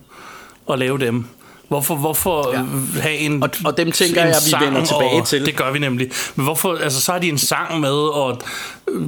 og 0.66 0.78
lave 0.78 0.98
dem? 0.98 1.26
Hvorfor, 1.68 1.96
hvorfor 1.96 2.52
ja. 2.54 3.02
have 3.02 3.16
en 3.18 3.44
Og- 3.44 3.50
og 3.66 3.78
dem 3.78 3.92
tænker 3.92 4.22
en 4.22 4.28
jeg, 4.28 4.36
vi 4.46 4.66
vender 4.66 4.86
tilbage 4.86 5.22
og, 5.22 5.28
til. 5.28 5.46
Det 5.46 5.56
gør 5.56 5.72
vi 5.72 5.80
nemlig. 5.80 6.12
Men 6.36 6.44
hvorfor, 6.44 6.76
altså 6.76 7.02
så 7.02 7.12
har 7.12 7.20
de 7.20 7.30
en 7.30 7.38
sang 7.38 7.80
med, 7.80 7.90
og 7.92 8.42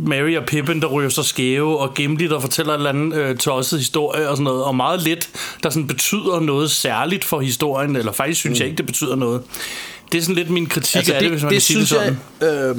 Mary 0.05 0.35
og 0.37 0.43
Pippin, 0.45 0.81
der 0.81 0.87
ryger 0.87 1.09
så 1.09 1.23
skæve, 1.23 1.79
og 1.79 1.93
Gimli, 1.93 2.27
der 2.27 2.39
fortæller 2.39 2.73
en 2.73 2.79
eller 2.79 2.89
anden 2.89 3.13
øh, 3.13 3.37
tosset 3.37 3.79
historie 3.79 4.29
og 4.29 4.37
sådan 4.37 4.43
noget, 4.43 4.63
og 4.63 4.75
meget 4.75 5.01
lidt, 5.01 5.29
der 5.63 5.69
sådan 5.69 5.87
betyder 5.87 6.39
noget 6.39 6.71
særligt 6.71 7.25
for 7.25 7.39
historien, 7.39 7.95
eller 7.95 8.11
faktisk 8.11 8.39
synes 8.39 8.59
mm. 8.59 8.61
jeg 8.61 8.67
ikke, 8.67 8.77
det 8.77 8.85
betyder 8.85 9.15
noget. 9.15 9.41
Det 10.11 10.17
er 10.17 10.21
sådan 10.21 10.35
lidt 10.35 10.49
min 10.49 10.67
kritik 10.67 10.95
altså, 10.95 11.13
af 11.13 11.21
det, 11.21 11.31
hvis 11.31 11.43
man 11.43 11.51
kan 11.51 11.61
sige 11.61 11.79
det 11.79 11.87
sådan. 11.87 12.19
Jeg, 12.41 12.47
øh, 12.47 12.77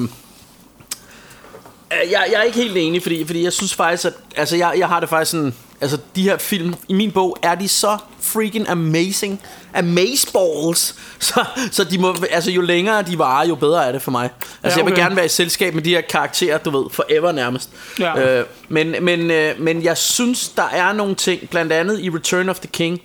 jeg, 1.92 2.24
jeg 2.32 2.38
er 2.38 2.42
ikke 2.42 2.58
helt 2.58 2.76
enig, 2.76 3.02
fordi, 3.02 3.24
fordi 3.26 3.44
jeg 3.44 3.52
synes 3.52 3.74
faktisk, 3.74 4.04
at 4.04 4.12
altså 4.36 4.56
jeg, 4.56 4.74
jeg 4.78 4.88
har 4.88 5.00
det 5.00 5.08
faktisk 5.08 5.30
sådan, 5.30 5.54
altså 5.80 5.98
de 6.16 6.22
her 6.22 6.38
film, 6.38 6.74
i 6.88 6.92
min 6.94 7.10
bog, 7.12 7.36
er 7.42 7.54
de 7.54 7.68
så 7.68 7.98
freaking 8.20 8.68
amazing, 8.68 9.40
amazeballs, 9.74 10.94
så, 11.18 11.44
så 11.70 11.84
de 11.84 11.98
må, 11.98 12.16
altså 12.30 12.50
jo 12.50 12.60
længere 12.60 13.02
de 13.02 13.18
varer, 13.18 13.46
jo 13.46 13.54
bedre 13.54 13.86
er 13.86 13.92
det 13.92 14.02
for 14.02 14.10
mig. 14.10 14.30
Altså 14.40 14.50
Ja, 14.64 14.68
okay. 14.68 14.76
jeg 14.78 14.86
vil 14.86 14.94
gerne 15.04 15.16
være 15.16 15.24
i 15.24 15.28
selskab 15.28 15.74
med 15.74 15.82
de 15.82 15.90
her 15.90 16.00
karakterer, 16.00 16.58
du 16.58 16.70
ved, 16.82 16.90
forever 16.90 17.32
nærmest. 17.32 17.70
Ja. 17.98 18.38
Øh, 18.40 18.46
men, 18.68 18.94
men, 19.00 19.30
øh, 19.30 19.60
men 19.60 19.82
jeg 19.84 19.96
synes, 19.96 20.48
der 20.48 20.68
er 20.72 20.92
nogle 20.92 21.14
ting, 21.14 21.50
blandt 21.50 21.72
andet 21.72 22.00
i 22.00 22.10
Return 22.10 22.48
of 22.48 22.58
the 22.58 22.68
King, 22.72 23.00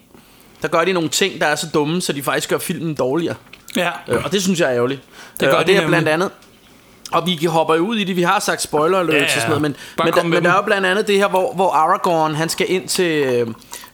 der 0.61 0.67
gør 0.67 0.85
de 0.85 0.93
nogle 0.93 1.09
ting, 1.09 1.41
der 1.41 1.47
er 1.47 1.55
så 1.55 1.67
dumme, 1.73 2.01
så 2.01 2.13
de 2.13 2.23
faktisk 2.23 2.49
gør 2.49 2.57
filmen 2.57 2.95
dårligere. 2.95 3.35
Ja. 3.75 3.89
Øh, 4.07 4.23
og 4.25 4.31
det 4.31 4.43
synes 4.43 4.59
jeg 4.59 4.69
er 4.69 4.75
ærgerligt. 4.75 5.01
Det 5.39 5.45
Øh, 5.45 5.51
gør 5.51 5.57
og 5.57 5.67
de 5.67 5.71
det 5.71 5.77
er 5.77 5.81
nemlig. 5.81 5.89
blandt 6.03 6.09
andet 6.09 6.31
og 7.11 7.25
vi 7.25 7.45
hopper 7.45 7.75
jo 7.75 7.81
ud 7.81 7.95
i 7.97 8.03
det. 8.03 8.15
Vi 8.15 8.21
har 8.21 8.39
sagt 8.39 8.61
spoiler 8.61 8.99
alert 8.99 9.13
Ja, 9.13 9.19
ja, 9.19 9.23
ja. 9.23 9.29
sådan 9.29 9.47
noget, 9.47 9.61
men, 9.61 9.75
Bare 9.97 10.11
men, 10.23 10.29
men 10.29 10.43
der 10.43 10.51
er 10.51 10.55
jo 10.55 10.61
blandt 10.61 10.87
andet 10.87 11.07
det 11.07 11.17
her, 11.17 11.27
hvor, 11.27 11.53
hvor 11.53 11.71
Aragorn 11.71 12.35
han 12.35 12.49
skal 12.49 12.71
ind 12.71 12.87
til, 12.87 13.23
øh, 13.25 13.47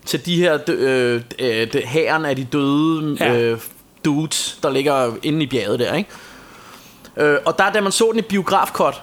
til 0.05 0.25
de 0.25 0.35
her 0.35 0.59
øh, 0.67 1.21
øh, 1.39 1.67
hæren 1.85 2.25
af 2.25 2.35
de 2.35 2.43
døde 2.43 3.17
ja. 3.19 3.39
øh, 3.39 3.59
dudes, 4.05 4.59
der 4.63 4.69
ligger 4.69 5.11
inde 5.23 5.43
i 5.43 5.47
bjerget 5.47 5.79
der, 5.79 5.93
ikke? 5.93 6.09
Øh, 7.17 7.37
og 7.45 7.57
der, 7.57 7.71
da 7.71 7.81
man 7.81 7.91
så 7.91 8.09
den 8.11 8.19
i 8.19 8.21
biografkort, 8.21 9.01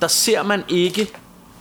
der 0.00 0.08
ser 0.08 0.42
man 0.42 0.64
ikke, 0.68 1.08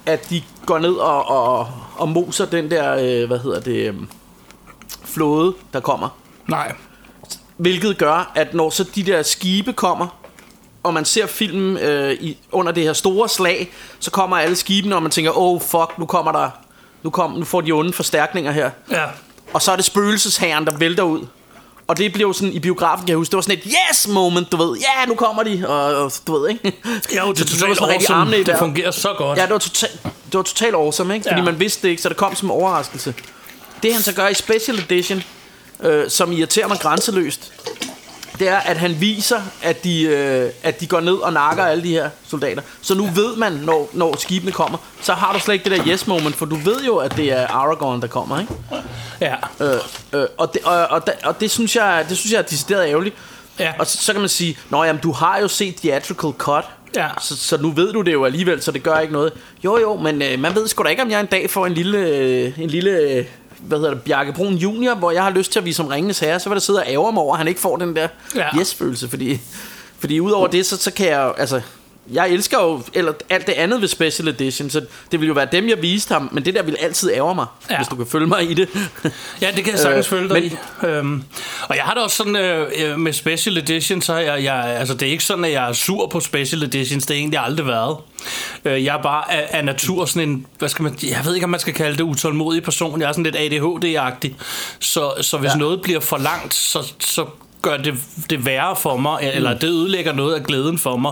at 0.06 0.30
de 0.30 0.42
går 0.66 0.80
ned 0.80 0.94
og, 0.94 1.30
og, 1.30 1.68
og 1.98 2.10
moser 2.10 2.46
den 2.46 2.72
der, 2.72 2.94
øh, 2.94 3.28
hvad 3.28 3.40
hedder 3.40 3.60
det, 3.60 3.88
øh, 3.88 3.96
flåde, 5.06 5.54
der 5.74 5.80
kommer. 5.80 6.10
Nej. 6.48 6.76
Hvilket 7.58 7.98
gør, 7.98 8.32
at 8.36 8.54
når 8.54 8.70
så 8.70 8.84
de 8.96 9.04
der 9.04 9.24
skibe 9.24 9.74
kommer, 9.74 10.23
og 10.84 10.94
man 10.94 11.06
ser 11.06 11.26
filmen 11.28 11.78
øh, 11.78 12.14
i, 12.14 12.38
under 12.52 12.72
det 12.72 12.84
her 12.84 12.94
store 12.94 13.30
slag, 13.30 13.72
så 14.00 14.12
kommer 14.12 14.38
alle 14.38 14.56
skibene, 14.56 14.96
og 14.96 15.02
man 15.02 15.12
tænker, 15.12 15.32
oh 15.38 15.62
fuck, 15.62 15.94
nu 15.98 16.06
kommer 16.06 16.32
der, 16.32 16.50
nu, 17.04 17.10
kom, 17.10 17.32
nu 17.32 17.46
får 17.46 17.62
de 17.62 17.72
onde 17.72 17.94
forstærkninger 17.94 18.52
her. 18.52 18.70
Ja. 18.92 19.04
Og 19.54 19.62
så 19.62 19.72
er 19.72 19.76
det 19.76 19.86
spøgelsesherren, 19.86 20.66
der 20.66 20.78
vælter 20.78 21.04
ud. 21.04 21.26
Og 21.88 21.98
det 21.98 22.14
blev 22.14 22.34
sådan, 22.34 22.54
i 22.54 22.60
biografen 22.60 23.06
kan 23.06 23.10
jeg 23.10 23.18
huske, 23.18 23.32
det 23.32 23.36
var 23.36 23.42
sådan 23.42 23.58
et 23.58 23.64
yes 23.92 24.08
moment, 24.08 24.52
du 24.52 24.58
ved. 24.58 24.78
Ja, 24.78 25.06
nu 25.08 25.16
kommer 25.16 25.44
de, 25.44 25.64
og, 25.68 25.84
og 25.96 26.12
du 26.28 26.40
ved, 26.40 26.50
ikke? 26.50 26.74
Jo, 27.18 27.32
det 27.32 27.40
er 27.42 27.46
totalt 27.46 27.82
awesome. 27.82 28.16
armene 28.20 28.38
Det 28.38 28.48
vejret. 28.48 28.60
fungerer 28.60 28.92
så 28.92 29.14
godt. 29.18 29.38
Ja, 29.38 29.44
det 29.44 29.52
var 29.52 29.58
totalt, 29.58 30.04
det 30.04 30.34
var 30.34 30.42
totalt 30.42 30.76
awesome, 30.76 31.14
ikke? 31.16 31.24
Fordi 31.30 31.40
Ja. 31.40 31.46
man 31.46 31.60
vidste 31.60 31.82
det 31.82 31.90
ikke, 31.90 32.02
så 32.02 32.10
det 32.10 32.18
kom 32.18 32.36
som 32.36 32.48
en 32.48 32.52
overraskelse. 32.52 33.14
Det 33.84 33.94
han 33.94 34.04
så 34.04 34.14
gør 34.14 34.28
i 34.28 34.34
Special 34.34 34.80
Edition, 34.80 35.24
øh, 35.84 36.10
som 36.10 36.32
irriterer 36.32 36.68
mig 36.68 36.80
grænseløst, 36.80 37.54
det 38.44 38.52
er, 38.52 38.58
at 38.58 38.78
han 38.78 39.02
viser, 39.02 39.42
at 39.62 39.84
de, 39.84 40.02
øh, 40.04 40.50
at 40.64 40.80
de 40.80 40.88
går 40.88 41.00
ned 41.00 41.14
og 41.14 41.34
nakker 41.34 41.64
alle 41.66 41.84
de 41.84 41.90
her 41.90 42.10
soldater. 42.28 42.62
Så 42.82 42.96
nu 42.96 43.06
ved 43.06 43.36
man, 43.36 43.52
når, 43.52 43.90
når 43.94 44.16
skibene 44.20 44.52
kommer, 44.52 44.78
så 45.02 45.14
har 45.14 45.34
du 45.34 45.40
slet 45.40 45.54
ikke 45.54 45.70
det 45.70 45.80
der 45.80 45.88
yes 45.92 46.08
moment, 46.08 46.36
for 46.36 46.46
du 46.46 46.56
ved 46.56 46.84
jo, 46.86 46.98
at 46.98 47.18
det 47.18 47.32
er 47.32 47.48
Aragorn, 47.48 48.02
der 48.02 48.08
kommer, 48.08 48.40
ikke? 48.40 48.54
Ja. 49.22 49.36
Øh, 49.60 49.80
øh, 50.14 50.28
og, 50.38 50.54
det, 50.54 50.62
og, 50.64 50.88
og, 50.88 51.02
og 51.24 51.40
det 51.40 51.52
synes 51.52 51.76
jeg, 51.76 52.06
det 52.10 52.18
synes 52.18 52.34
jeg 52.34 52.38
er 52.40 52.44
decideret 52.44 52.90
ærgerligt. 52.90 53.16
Ja. 53.60 53.74
Og 53.80 53.88
så, 53.88 53.98
så 53.98 54.12
kan 54.12 54.20
man 54.22 54.30
sige, 54.30 54.58
Nå 54.70 54.84
jamen, 54.84 55.02
du 55.02 55.12
har 55.12 55.40
jo 55.40 55.48
set 55.48 55.76
theatrical 55.76 56.32
cut, 56.38 56.66
Ja. 56.96 57.08
så, 57.22 57.38
så 57.38 57.58
nu 57.58 57.72
ved 57.72 57.94
du 57.94 58.02
det 58.02 58.14
jo 58.14 58.26
alligevel, 58.26 58.62
så 58.62 58.72
det 58.72 58.84
gør 58.84 59.00
ikke 59.00 59.14
noget. 59.14 59.34
Jo 59.64 59.78
jo, 59.78 59.96
men 59.96 60.22
øh, 60.22 60.40
man 60.40 60.56
ved 60.56 60.68
sgu 60.68 60.84
da 60.84 60.90
ikke, 60.90 61.02
om 61.02 61.12
jeg 61.12 61.20
en 61.20 61.26
dag 61.26 61.50
får 61.50 61.66
en 61.66 61.74
lille, 61.74 61.98
øh, 61.98 62.60
en 62.60 62.70
lille 62.70 62.92
øh, 62.92 63.26
hvad 63.68 63.78
hedder 63.78 63.94
det, 63.94 64.02
Bjarke 64.04 64.34
Brun 64.34 64.54
Junior, 64.54 64.96
hvor 64.96 65.12
jeg 65.12 65.24
har 65.24 65.30
lyst 65.32 65.52
til 65.52 65.60
at 65.60 65.66
vise 65.66 65.78
som 65.78 65.88
Ringenes 65.88 66.20
Herre, 66.20 66.40
så 66.40 66.50
vil 66.50 66.56
der 66.56 66.62
sidde 66.62 66.80
og 66.80 66.86
ærger 66.88 67.12
mig 67.12 67.24
over, 67.24 67.34
at 67.34 67.38
han 67.38 67.48
ikke 67.48 67.62
får 67.62 67.78
den 67.78 67.96
der 67.96 68.08
Ja. 68.36 68.58
yes-følelse, 68.60 69.10
fordi, 69.10 69.40
fordi 70.00 70.20
udover 70.20 70.48
det, 70.48 70.66
så, 70.66 70.78
så 70.78 70.92
kan 70.94 71.08
jeg 71.08 71.34
altså, 71.38 71.62
jeg 72.12 72.30
elsker 72.30 72.62
jo 72.64 72.82
eller 72.94 73.14
alt 73.30 73.48
det 73.48 73.54
andet 73.54 73.82
ved 73.82 73.88
Special 73.88 74.28
Edition, 74.28 74.70
så 74.70 74.86
det 75.12 75.20
vil 75.20 75.28
jo 75.28 75.34
være 75.34 75.48
dem, 75.52 75.70
jeg 75.70 75.82
viste 75.82 76.14
ham, 76.14 76.30
men 76.32 76.46
det 76.46 76.54
der 76.54 76.64
vil 76.64 76.76
altid 76.80 77.12
ærge 77.14 77.36
mig, 77.36 77.46
Ja. 77.70 77.78
hvis 77.78 77.88
du 77.88 77.96
kan 77.96 78.06
følge 78.08 78.28
mig 78.28 78.52
i 78.52 78.54
det. 78.54 78.70
Ja, 79.42 79.52
det 79.56 79.64
kan 79.64 79.72
jeg 79.74 79.80
sagtens 79.80 80.06
øh, 80.06 80.10
følge 80.10 80.30
dig 80.30 80.44
men- 80.82 80.84
i. 80.84 80.86
Øhm, 80.88 81.24
og 81.70 81.76
jeg 81.76 81.84
har 81.84 81.94
det 81.94 82.04
også 82.04 82.16
sådan 82.18 82.36
øh, 82.36 82.68
øh, 82.78 83.00
med 83.00 83.14
Special 83.14 83.58
Edition, 83.58 84.02
så 84.02 84.14
er 84.14 84.20
jeg, 84.20 84.44
jeg, 84.44 84.66
altså 84.66 84.94
det 84.94 85.08
er 85.08 85.12
ikke 85.12 85.24
sådan, 85.24 85.46
at 85.46 85.52
jeg 85.52 85.70
er 85.70 85.74
sur 85.74 86.08
på 86.08 86.20
Special 86.20 86.64
Editions, 86.64 87.06
det 87.06 87.16
har 87.16 87.20
egentlig 87.20 87.40
aldrig 87.40 87.68
været. 87.68 87.98
Øh, 88.66 88.84
jeg 88.86 88.98
er 88.98 89.02
bare 89.02 89.32
af, 89.34 89.48
af 89.50 89.66
natur 89.66 90.06
sådan 90.06 90.30
en, 90.30 90.46
hvad 90.60 90.70
skal 90.70 90.84
man, 90.84 90.98
jeg 91.04 91.22
ved 91.26 91.34
ikke, 91.36 91.44
om 91.46 91.50
man 91.50 91.60
skal 91.60 91.74
kalde 91.74 91.98
det 91.98 92.04
utålmodig 92.04 92.64
person, 92.64 93.02
jeg 93.02 93.08
er 93.08 93.12
sådan 93.12 93.24
lidt 93.24 93.36
ADHD-agtig, 93.36 94.30
så, 94.80 95.14
så 95.22 95.38
hvis 95.38 95.48
ja. 95.48 95.54
Ja. 95.54 95.58
noget 95.60 95.82
bliver 95.82 96.00
for 96.00 96.18
langt, 96.18 96.54
så, 96.54 96.94
så 97.00 97.26
gør 97.62 97.78
det 97.78 97.94
det 98.30 98.46
værre 98.46 98.76
for 98.76 98.98
mig, 98.98 99.32
eller 99.34 99.54
det 99.54 99.68
ødelægger 99.70 100.14
noget 100.14 100.36
af 100.36 100.44
glæden 100.44 100.78
for 100.78 100.96
mig, 100.98 101.12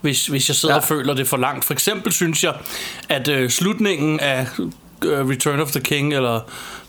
hvis, 0.00 0.26
hvis 0.26 0.48
jeg 0.48 0.56
sidder 0.56 0.74
ja. 0.74 0.80
Og 0.80 0.86
føler 0.86 1.14
det 1.14 1.28
for 1.28 1.36
langt. 1.36 1.64
For 1.64 1.72
eksempel 1.72 2.12
synes 2.12 2.44
jeg, 2.44 2.54
at 3.08 3.28
øh, 3.28 3.50
slutningen 3.50 4.20
af 4.20 4.46
øh, 5.04 5.28
Return 5.28 5.60
of 5.60 5.70
the 5.70 5.80
King, 5.80 6.14
eller 6.14 6.40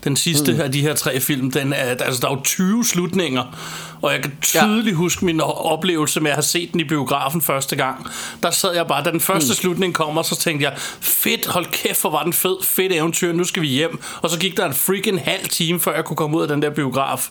den 0.04 0.16
sidste 0.16 0.52
mm. 0.52 0.60
af 0.60 0.72
de 0.72 0.80
her 0.80 0.94
tre 0.94 1.20
film, 1.20 1.50
den 1.50 1.72
er, 1.72 1.76
altså, 1.76 2.20
der 2.20 2.28
er 2.28 2.32
jo 2.32 2.42
20 2.44 2.84
slutninger, 2.84 3.58
og 4.02 4.12
jeg 4.12 4.22
kan 4.22 4.32
tydeligt 4.42 4.94
ja. 4.94 4.96
huske 4.96 5.24
min 5.24 5.40
oplevelse 5.40 6.20
med 6.20 6.30
at 6.30 6.36
have 6.36 6.42
set 6.42 6.72
den 6.72 6.80
i 6.80 6.84
biografen 6.84 7.40
første 7.40 7.76
gang. 7.76 8.06
Der 8.42 8.50
sad 8.50 8.74
jeg 8.74 8.86
bare, 8.86 9.04
da 9.04 9.10
den 9.10 9.20
første 9.20 9.50
mm. 9.50 9.54
slutning 9.54 9.94
kommer, 9.94 10.22
så 10.22 10.36
tænkte 10.36 10.64
jeg, 10.64 10.74
fedt, 11.00 11.46
hold 11.46 11.66
kæft, 11.66 12.00
hvor 12.00 12.10
var 12.10 12.22
den 12.22 12.32
fed, 12.32 12.56
fedt 12.62 12.92
eventyr, 12.92 13.32
nu 13.32 13.44
skal 13.44 13.62
vi 13.62 13.68
hjem. 13.68 14.00
Og 14.22 14.30
så 14.30 14.38
gik 14.38 14.56
der 14.56 14.66
en 14.66 14.74
freaking 14.74 15.20
halv 15.20 15.48
time, 15.48 15.80
før 15.80 15.94
jeg 15.94 16.04
kunne 16.04 16.16
komme 16.16 16.36
ud 16.36 16.42
af 16.42 16.48
den 16.48 16.62
der 16.62 16.70
biograf. 16.70 17.28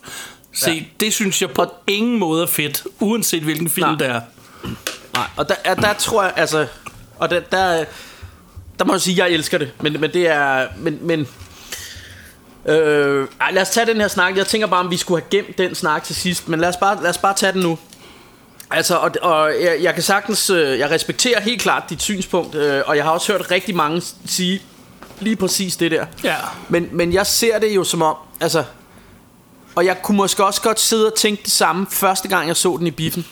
Se, 0.54 0.72
ja. 0.72 0.84
det 1.00 1.14
synes 1.14 1.42
jeg 1.42 1.50
på 1.50 1.66
ingen 1.88 2.20
måde 2.20 2.44
er 2.44 2.48
fedt, 2.48 2.84
uanset 3.00 3.44
hvilken 3.44 3.70
film 3.70 3.88
Nej. 3.88 3.98
det 3.98 4.08
er. 4.08 4.22
Nej, 5.14 5.28
og 5.38 5.50
der, 5.50 5.74
der, 5.74 5.94
tror 5.94 6.24
jeg, 6.24 6.34
altså... 6.36 6.68
Og 7.20 7.30
der, 7.30 7.40
der, 7.40 7.86
der 8.80 8.86
må 8.86 8.94
jeg 8.94 9.02
sige, 9.02 9.24
at 9.24 9.30
jeg 9.30 9.36
elsker 9.36 9.58
det. 9.58 9.72
Men, 9.82 10.02
men 10.02 10.14
det 10.14 10.28
er... 10.28 10.68
Men, 10.78 10.98
men 11.02 11.28
Øh, 12.66 13.28
ej, 13.42 13.52
lad 13.52 13.62
os 13.62 13.70
tage 13.70 13.86
den 13.86 14.02
her 14.02 14.08
snak. 14.08 14.38
Jeg 14.38 14.48
tænker 14.48 14.68
bare, 14.68 14.80
om 14.80 14.92
vi 14.92 14.98
skulle 14.98 15.22
have 15.22 15.30
gemt 15.30 15.58
den 15.58 15.76
snak 15.76 16.04
til 16.04 16.16
sidst. 16.16 16.48
Men 16.48 16.60
lad 16.60 16.70
os 16.70 16.78
bare, 16.78 17.02
lad 17.02 17.10
os 17.10 17.18
bare 17.18 17.34
tage 17.34 17.54
den 17.54 17.62
nu. 17.62 17.78
Altså, 18.72 18.96
og, 18.96 19.12
og 19.22 19.54
jeg, 19.62 19.78
jeg 19.82 19.94
kan 19.94 20.04
sagtens, 20.04 20.50
øh, 20.50 20.80
jeg 20.80 20.90
respekterer 20.90 21.42
helt 21.42 21.62
klart 21.62 21.84
dit 21.90 22.02
synspunkt, 22.02 22.56
øh, 22.56 22.84
og 22.86 22.98
jeg 22.98 23.04
har 23.04 23.12
også 23.12 23.32
hørt 23.32 23.52
rigtig 23.52 23.76
mange 23.76 24.02
sige 24.26 24.62
lige 25.20 25.36
præcis 25.36 25.76
det 25.76 25.92
der. 25.92 26.06
Ja. 26.24 26.36
Men, 26.70 26.90
men 26.92 27.14
jeg 27.14 27.28
ser 27.28 27.60
det 27.60 27.76
jo 27.76 27.84
som 27.84 28.02
om, 28.02 28.16
altså, 28.42 28.64
og 29.76 29.86
jeg 29.86 30.02
kunne 30.02 30.18
måske 30.18 30.46
også 30.46 30.62
godt 30.62 30.80
sidde 30.80 31.08
og 31.08 31.16
tænke 31.18 31.44
det 31.44 31.52
samme 31.52 31.88
første 31.90 32.28
gang, 32.28 32.48
jeg 32.48 32.56
så 32.56 32.78
den 32.80 32.88
i 32.88 32.92
biffen. 32.92 33.26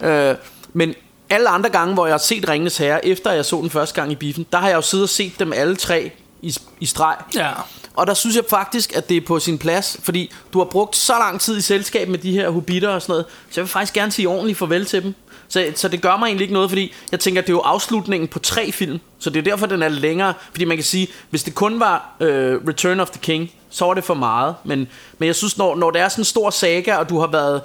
Øh, 0.00 0.34
men 0.78 0.94
alle 1.30 1.48
andre 1.48 1.70
gange, 1.70 1.94
hvor 1.94 2.06
jeg 2.06 2.12
har 2.12 2.18
set 2.18 2.48
Ringenes 2.48 2.76
Herre, 2.76 3.06
efter 3.06 3.32
jeg 3.32 3.44
så 3.44 3.56
den 3.56 3.70
første 3.70 3.94
gang 4.00 4.12
i 4.12 4.14
biffen, 4.14 4.46
der 4.52 4.58
har 4.58 4.68
jeg 4.68 4.76
jo 4.76 4.82
siddet 4.82 5.04
og 5.04 5.08
set 5.08 5.38
dem 5.38 5.52
alle 5.52 5.76
tre 5.76 6.10
i, 6.42 6.56
i 6.80 6.86
streg. 6.86 7.16
Ja. 7.34 7.50
Og 7.96 8.06
der 8.06 8.14
synes 8.14 8.36
jeg 8.36 8.44
faktisk, 8.50 8.96
at 8.96 9.08
det 9.08 9.16
er 9.16 9.20
på 9.20 9.38
sin 9.38 9.58
plads, 9.58 9.96
fordi 10.02 10.32
du 10.52 10.58
har 10.58 10.64
brugt 10.64 10.96
så 10.96 11.12
lang 11.12 11.40
tid 11.40 11.58
i 11.58 11.60
selskab 11.60 12.08
med 12.08 12.18
de 12.18 12.32
her 12.32 12.50
hobitter 12.50 12.88
og 12.88 13.02
sådan 13.02 13.12
noget, 13.12 13.26
så 13.50 13.60
jeg 13.60 13.62
vil 13.62 13.68
faktisk 13.68 13.94
gerne 13.94 14.12
sige 14.12 14.28
ordentligt 14.28 14.58
farvel 14.58 14.86
til 14.86 15.02
dem. 15.02 15.14
Så, 15.48 15.72
så 15.74 15.88
det 15.88 16.02
gør 16.02 16.16
mig 16.16 16.26
egentlig 16.26 16.42
ikke 16.44 16.54
noget, 16.54 16.70
fordi 16.70 16.94
jeg 17.12 17.20
tænker, 17.20 17.42
at 17.42 17.46
det 17.46 17.52
er 17.52 17.56
jo 17.56 17.60
afslutningen 17.60 18.28
på 18.28 18.38
tre 18.38 18.72
film, 18.72 19.00
så 19.18 19.30
det 19.30 19.38
er 19.38 19.42
derfor, 19.42 19.66
den 19.66 19.82
er 19.82 19.88
længere. 19.88 20.34
Fordi 20.50 20.64
man 20.64 20.76
kan 20.76 20.84
sige, 20.84 21.08
hvis 21.30 21.42
det 21.42 21.54
kun 21.54 21.80
var 21.80 22.16
øh, 22.20 22.60
Return 22.68 23.00
of 23.00 23.10
the 23.10 23.20
King, 23.20 23.50
så 23.70 23.84
var 23.84 23.94
det 23.94 24.04
for 24.04 24.14
meget. 24.14 24.54
Men, 24.64 24.88
men 25.18 25.26
jeg 25.26 25.34
synes, 25.34 25.58
når, 25.58 25.76
når 25.76 25.90
det 25.90 26.00
er 26.00 26.08
sådan 26.08 26.20
en 26.20 26.24
stor 26.24 26.50
saga, 26.50 26.96
og 26.96 27.08
du 27.08 27.20
har 27.20 27.26
været 27.26 27.62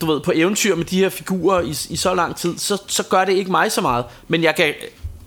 du 0.00 0.06
ved, 0.06 0.20
på 0.20 0.32
eventyr 0.34 0.74
med 0.76 0.84
de 0.84 0.98
her 0.98 1.08
figurer 1.08 1.60
i, 1.60 1.74
i 1.90 1.96
så 1.96 2.14
lang 2.14 2.36
tid, 2.36 2.58
så, 2.58 2.82
så 2.86 3.02
gør 3.02 3.24
det 3.24 3.32
ikke 3.32 3.50
mig 3.50 3.72
så 3.72 3.80
meget. 3.80 4.04
Men 4.28 4.42
jeg 4.42 4.54
kan 4.56 4.74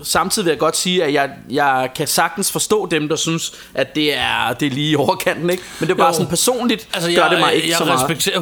samtidig 0.03 0.45
vil 0.45 0.51
jeg 0.51 0.59
godt 0.59 0.77
sige, 0.77 1.03
at 1.03 1.13
jeg, 1.13 1.29
jeg 1.49 1.89
kan 1.95 2.07
sagtens 2.07 2.51
forstå 2.51 2.85
dem, 2.85 3.09
der 3.09 3.15
synes, 3.15 3.53
at 3.73 3.95
det 3.95 4.17
er, 4.17 4.53
det 4.59 4.65
er 4.65 4.69
lige 4.69 4.91
i 4.91 4.95
overkanten, 4.95 5.49
ikke? 5.49 5.63
Men 5.79 5.87
det 5.89 5.93
er 5.93 5.97
bare 5.97 6.07
Jo. 6.07 6.13
sådan 6.13 6.27
personligt, 6.27 6.87
Altså, 6.93 7.09
gør 7.11 7.21
jeg, 7.21 7.31
det 7.31 7.39
mig 7.39 7.53
ikke 7.55 7.69
jeg 7.69 7.77
så 7.77 7.85
meget. 7.85 8.01
respekterer 8.01 8.39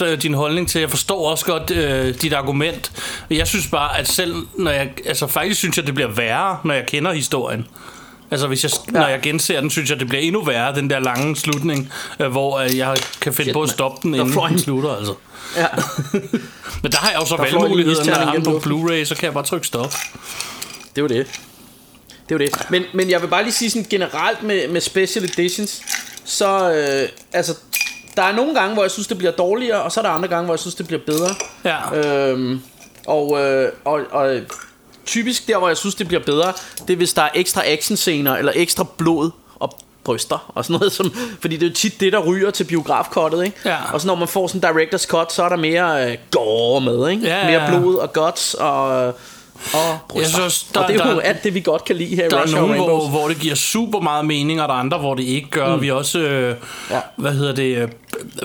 100% 0.00 0.04
øh, 0.04 0.22
din 0.22 0.34
holdning 0.34 0.68
til, 0.68 0.80
jeg 0.80 0.90
forstår 0.90 1.30
også 1.30 1.44
godt 1.44 1.70
øh, 1.70 2.14
dit 2.22 2.32
argument. 2.32 2.92
Jeg 3.30 3.46
synes 3.46 3.66
bare, 3.66 3.98
at 3.98 4.08
selv 4.08 4.34
når 4.58 4.70
jeg, 4.70 4.90
altså 5.06 5.26
faktisk 5.26 5.58
synes 5.58 5.76
jeg, 5.76 5.86
det 5.86 5.94
bliver 5.94 6.10
værre, 6.10 6.58
når 6.64 6.74
jeg 6.74 6.86
kender 6.86 7.12
historien. 7.12 7.66
Altså 8.30 8.46
hvis 8.46 8.64
jeg, 8.64 8.70
ja. 8.94 8.98
når 9.00 9.06
jeg 9.08 9.20
genser 9.22 9.60
den, 9.60 9.70
synes 9.70 9.90
jeg, 9.90 10.00
det 10.00 10.08
bliver 10.08 10.22
endnu 10.22 10.44
værre, 10.44 10.74
den 10.74 10.90
der 10.90 10.98
lange 10.98 11.36
slutning, 11.36 11.92
øh, 12.20 12.28
hvor 12.30 12.58
øh, 12.58 12.76
jeg 12.76 12.96
kan 13.20 13.32
finde 13.32 13.44
Shit, 13.46 13.52
på 13.54 13.62
at 13.62 13.70
stoppe 13.70 13.98
den, 14.02 14.14
inden 14.14 14.32
den 14.32 14.52
en- 14.52 14.58
slutter, 14.58 14.96
altså. 14.96 15.14
Ja. 15.56 15.66
Men 16.82 16.92
der 16.92 16.98
har 16.98 17.10
jeg 17.10 17.20
jo 17.20 17.26
så 17.26 17.36
valgmuligheden, 17.36 18.06
når 18.06 18.14
jeg 18.16 18.26
har 18.26 18.40
på 18.44 18.58
Blu-ray, 18.66 19.04
så 19.04 19.14
kan 19.14 19.24
jeg 19.24 19.32
bare 19.34 19.44
trykke 19.44 19.66
stop. 19.66 19.94
Det 20.96 21.02
var 21.02 21.08
det. 21.08 21.26
Det 22.28 22.34
var 22.34 22.38
det. 22.38 22.66
Men, 22.70 22.82
men 22.94 23.10
jeg 23.10 23.22
vil 23.22 23.28
bare 23.28 23.42
lige 23.42 23.52
sige 23.52 23.70
sådan 23.70 23.86
generelt 23.90 24.42
med, 24.42 24.68
med 24.68 24.80
special 24.80 25.24
editions, 25.24 25.82
så 26.24 26.72
øh, 26.72 27.08
altså, 27.32 27.56
der 28.16 28.22
er 28.22 28.32
nogle 28.32 28.54
gange, 28.54 28.74
hvor 28.74 28.82
jeg 28.84 28.90
synes, 28.90 29.06
det 29.06 29.18
bliver 29.18 29.32
dårligere, 29.32 29.82
og 29.82 29.92
så 29.92 30.00
er 30.00 30.04
der 30.04 30.10
andre 30.10 30.28
gange, 30.28 30.44
hvor 30.44 30.54
jeg 30.54 30.58
synes, 30.60 30.74
det 30.74 30.86
bliver 30.86 31.00
bedre. 31.06 31.34
Ja. 31.64 32.28
Øhm, 32.28 32.60
og, 33.06 33.40
øh, 33.40 33.72
og, 33.84 34.00
og 34.10 34.36
typisk 35.10 35.48
der, 35.48 35.58
hvor 35.58 35.68
jeg 35.68 35.76
synes, 35.76 35.94
det 35.94 36.08
bliver 36.08 36.22
bedre, 36.22 36.52
det 36.86 36.92
er, 36.92 36.96
hvis 36.96 37.12
der 37.12 37.22
er 37.22 37.28
ekstra 37.34 37.62
actionscener, 37.66 38.36
eller 38.36 38.52
ekstra 38.54 38.86
blod 38.98 39.30
og 39.60 39.78
bryster 40.04 40.52
og 40.54 40.64
sådan 40.64 40.78
noget, 40.78 40.92
som, 40.92 41.12
fordi 41.40 41.56
det 41.56 41.62
er 41.66 41.68
jo 41.68 41.74
tit 41.74 42.00
det, 42.00 42.12
der 42.12 42.18
ryger 42.18 42.50
til 42.50 42.64
biografkottet, 42.64 43.44
ikke? 43.44 43.56
Ja. 43.64 43.76
Og 43.92 44.00
så 44.00 44.06
når 44.06 44.14
man 44.14 44.28
får 44.28 44.46
sådan 44.46 44.76
en 44.76 44.80
director's 44.82 45.06
cut, 45.06 45.32
så 45.32 45.42
er 45.42 45.48
der 45.48 45.56
mere 45.56 46.10
øh, 46.10 46.16
gore 46.30 46.80
med, 46.80 47.08
ikke? 47.10 47.26
Ja, 47.26 47.38
ja, 47.38 47.46
mere 47.50 47.62
ja. 47.74 47.78
blod 47.78 47.94
og 47.96 48.12
guts 48.12 48.54
og, 48.54 49.06
og 49.06 49.14
bryster. 50.08 50.20
Jeg 50.42 50.50
synes, 50.50 50.62
der- 50.74 50.80
og 50.80 50.88
det 50.92 51.00
er 51.00 51.08
jo 51.10 51.14
der- 51.16 51.20
alt 51.20 51.44
det, 51.44 51.54
vi 51.54 51.60
godt 51.60 51.84
kan 51.84 51.96
lide 51.96 52.16
her 52.16 52.26
i 52.26 52.28
Der 52.28 52.36
er 52.38 52.42
Rush 52.42 52.54
Hour 52.56 52.66
nogen, 52.66 52.82
hvor, 52.84 53.08
hvor 53.08 53.28
det 53.28 53.38
giver 53.38 53.54
super 53.54 54.00
meget 54.00 54.24
mening, 54.24 54.62
og 54.62 54.68
der 54.68 54.74
er 54.74 54.78
andre, 54.78 54.98
hvor 54.98 55.14
det 55.14 55.22
ikke 55.24 55.50
gør. 55.50 55.76
Mm. 55.76 55.82
Vi 55.82 55.88
er 55.88 55.92
også, 55.92 56.18
øh, 56.18 56.54
Ja. 56.90 57.00
hvad 57.16 57.32
hedder 57.32 57.54
det, 57.54 57.76
øh, 57.76 57.88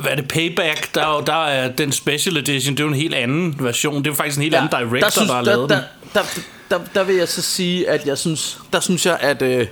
hvad 0.02 0.12
er 0.12 0.16
det, 0.16 0.28
Payback, 0.28 0.96
der, 0.96 1.18
er 1.18 1.22
der 1.22 1.46
er 1.46 1.72
den 1.72 1.92
special 1.92 2.38
edition, 2.38 2.76
det 2.76 2.80
er 2.80 2.86
jo 2.88 2.90
en 2.94 3.00
helt 3.00 3.14
anden 3.16 3.56
version. 3.60 3.96
Det 3.98 4.08
er 4.08 4.12
jo 4.12 4.16
faktisk 4.16 4.38
en 4.38 4.44
helt 4.44 4.54
ja, 4.56 4.60
anden 4.64 4.80
director, 4.90 5.22
der, 5.22 5.28
der 5.28 5.34
har 5.34 5.42
lavet 5.42 5.70
der, 5.70 5.76
den. 5.76 5.86
der, 6.14 6.22
der, 6.22 6.42
der, 6.72 6.80
der 6.94 7.04
vil 7.04 7.16
jeg 7.16 7.28
så 7.28 7.42
sige, 7.42 7.90
at 7.90 8.06
jeg 8.08 8.18
synes, 8.18 8.60
der 8.74 8.80
synes 8.80 9.06
jeg, 9.06 9.18
at 9.22 9.42
øh, 9.42 9.68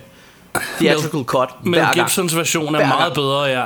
theatrical 0.80 1.24
cut 1.24 1.50
Men 1.64 1.74
gang. 1.74 1.94
Gibsons 1.96 2.36
version 2.36 2.76
er 2.76 2.88
meget 2.88 3.14
bedre, 3.14 3.44
ja. 3.44 3.66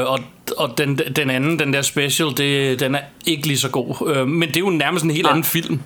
Øh, 0.00 0.10
og 0.10 0.18
og 0.56 0.78
den, 0.78 0.98
den 1.16 1.30
anden, 1.30 1.58
den 1.58 1.72
der 1.72 1.82
special, 1.82 2.28
det, 2.36 2.80
den 2.80 2.94
er 2.94 3.00
ikke 3.26 3.46
lige 3.46 3.58
så 3.58 3.68
god. 3.68 4.14
Øh, 4.14 4.28
men 4.28 4.48
det 4.48 4.56
er 4.56 4.60
jo 4.60 4.70
nærmest 4.70 5.04
en 5.04 5.10
helt 5.10 5.22
Nej. 5.22 5.30
anden 5.30 5.44
film. 5.44 5.80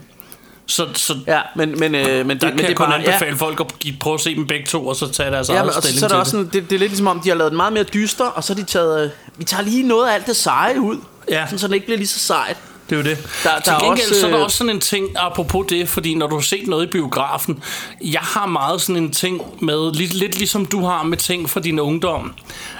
Så, 0.66 0.87
så 0.94 1.14
Ja, 1.27 1.40
men, 1.57 1.79
men, 1.79 1.94
øh, 1.94 2.27
men, 2.27 2.29
der 2.29 2.35
det, 2.35 2.40
kan 2.40 2.51
men 2.51 2.59
det 2.59 2.68
jeg 2.68 2.77
kun 2.77 2.87
bare, 2.87 2.94
anbefale 2.94 3.31
ja. 3.31 3.35
folk 3.37 3.61
at 3.61 3.79
give, 3.79 3.94
prøve 4.01 4.14
at 4.14 4.20
se 4.20 4.35
dem 4.35 4.46
begge 4.46 4.66
to, 4.66 4.87
og 4.87 4.96
så 4.96 5.12
tage 5.12 5.31
deres 5.31 5.49
Ja, 5.49 5.55
eget 5.55 5.64
men, 5.64 5.68
og 5.68 5.75
så, 5.75 5.81
stilling 5.81 6.01
så 6.01 6.07
er 6.07 6.09
det 6.09 6.18
også 6.18 6.31
sådan, 6.31 6.46
det, 6.46 6.53
det 6.53 6.72
er 6.72 6.79
lidt 6.79 6.90
ligesom 6.90 7.07
om, 7.07 7.20
de 7.20 7.29
har 7.29 7.37
lavet 7.37 7.51
den 7.51 7.57
meget 7.57 7.72
mere 7.72 7.83
dyster, 7.85 8.25
og 8.25 8.44
så 8.44 8.55
har 8.55 8.61
de 8.61 8.66
taget, 8.66 9.05
øh, 9.05 9.11
vi 9.38 9.44
tager 9.44 9.62
lige 9.62 9.83
noget 9.83 10.09
af 10.09 10.14
alt 10.14 10.27
det 10.27 10.37
seje 10.37 10.81
ud, 10.81 10.96
Ja. 11.31 11.44
sådan, 11.46 11.59
så 11.59 11.68
det 11.68 11.75
ikke 11.75 11.87
bliver 11.87 11.99
lige 11.99 12.09
så 12.09 12.18
sejt. 12.18 12.57
Det 12.90 12.92
er 12.92 12.96
jo 12.96 13.03
det. 13.09 13.18
Der- 13.44 13.51
Der, 13.55 13.61
Til 13.61 13.72
er 13.72 13.79
gengæld 13.81 14.09
også, 14.09 14.20
så 14.20 14.27
er 14.27 14.31
der 14.31 14.38
øh, 14.38 14.44
også 14.44 14.57
sådan 14.57 14.70
en 14.70 14.81
ting, 14.81 15.07
apropos 15.16 15.66
det, 15.68 15.88
fordi 15.88 16.14
når 16.14 16.27
du 16.27 16.35
har 16.35 16.42
set 16.42 16.66
noget 16.66 16.87
i 16.87 16.90
biografen, 16.90 17.62
jeg 18.05 18.20
har 18.20 18.46
meget 18.46 18.83
sådan 18.83 19.03
en 19.03 19.12
ting 19.12 19.42
med, 19.61 19.92
lidt, 19.94 20.14
lidt 20.14 20.37
ligesom 20.38 20.66
du 20.66 20.85
har 20.85 21.03
med 21.03 21.16
ting 21.18 21.51
fra 21.51 21.61
din 21.61 21.79
ungdom, 21.81 22.33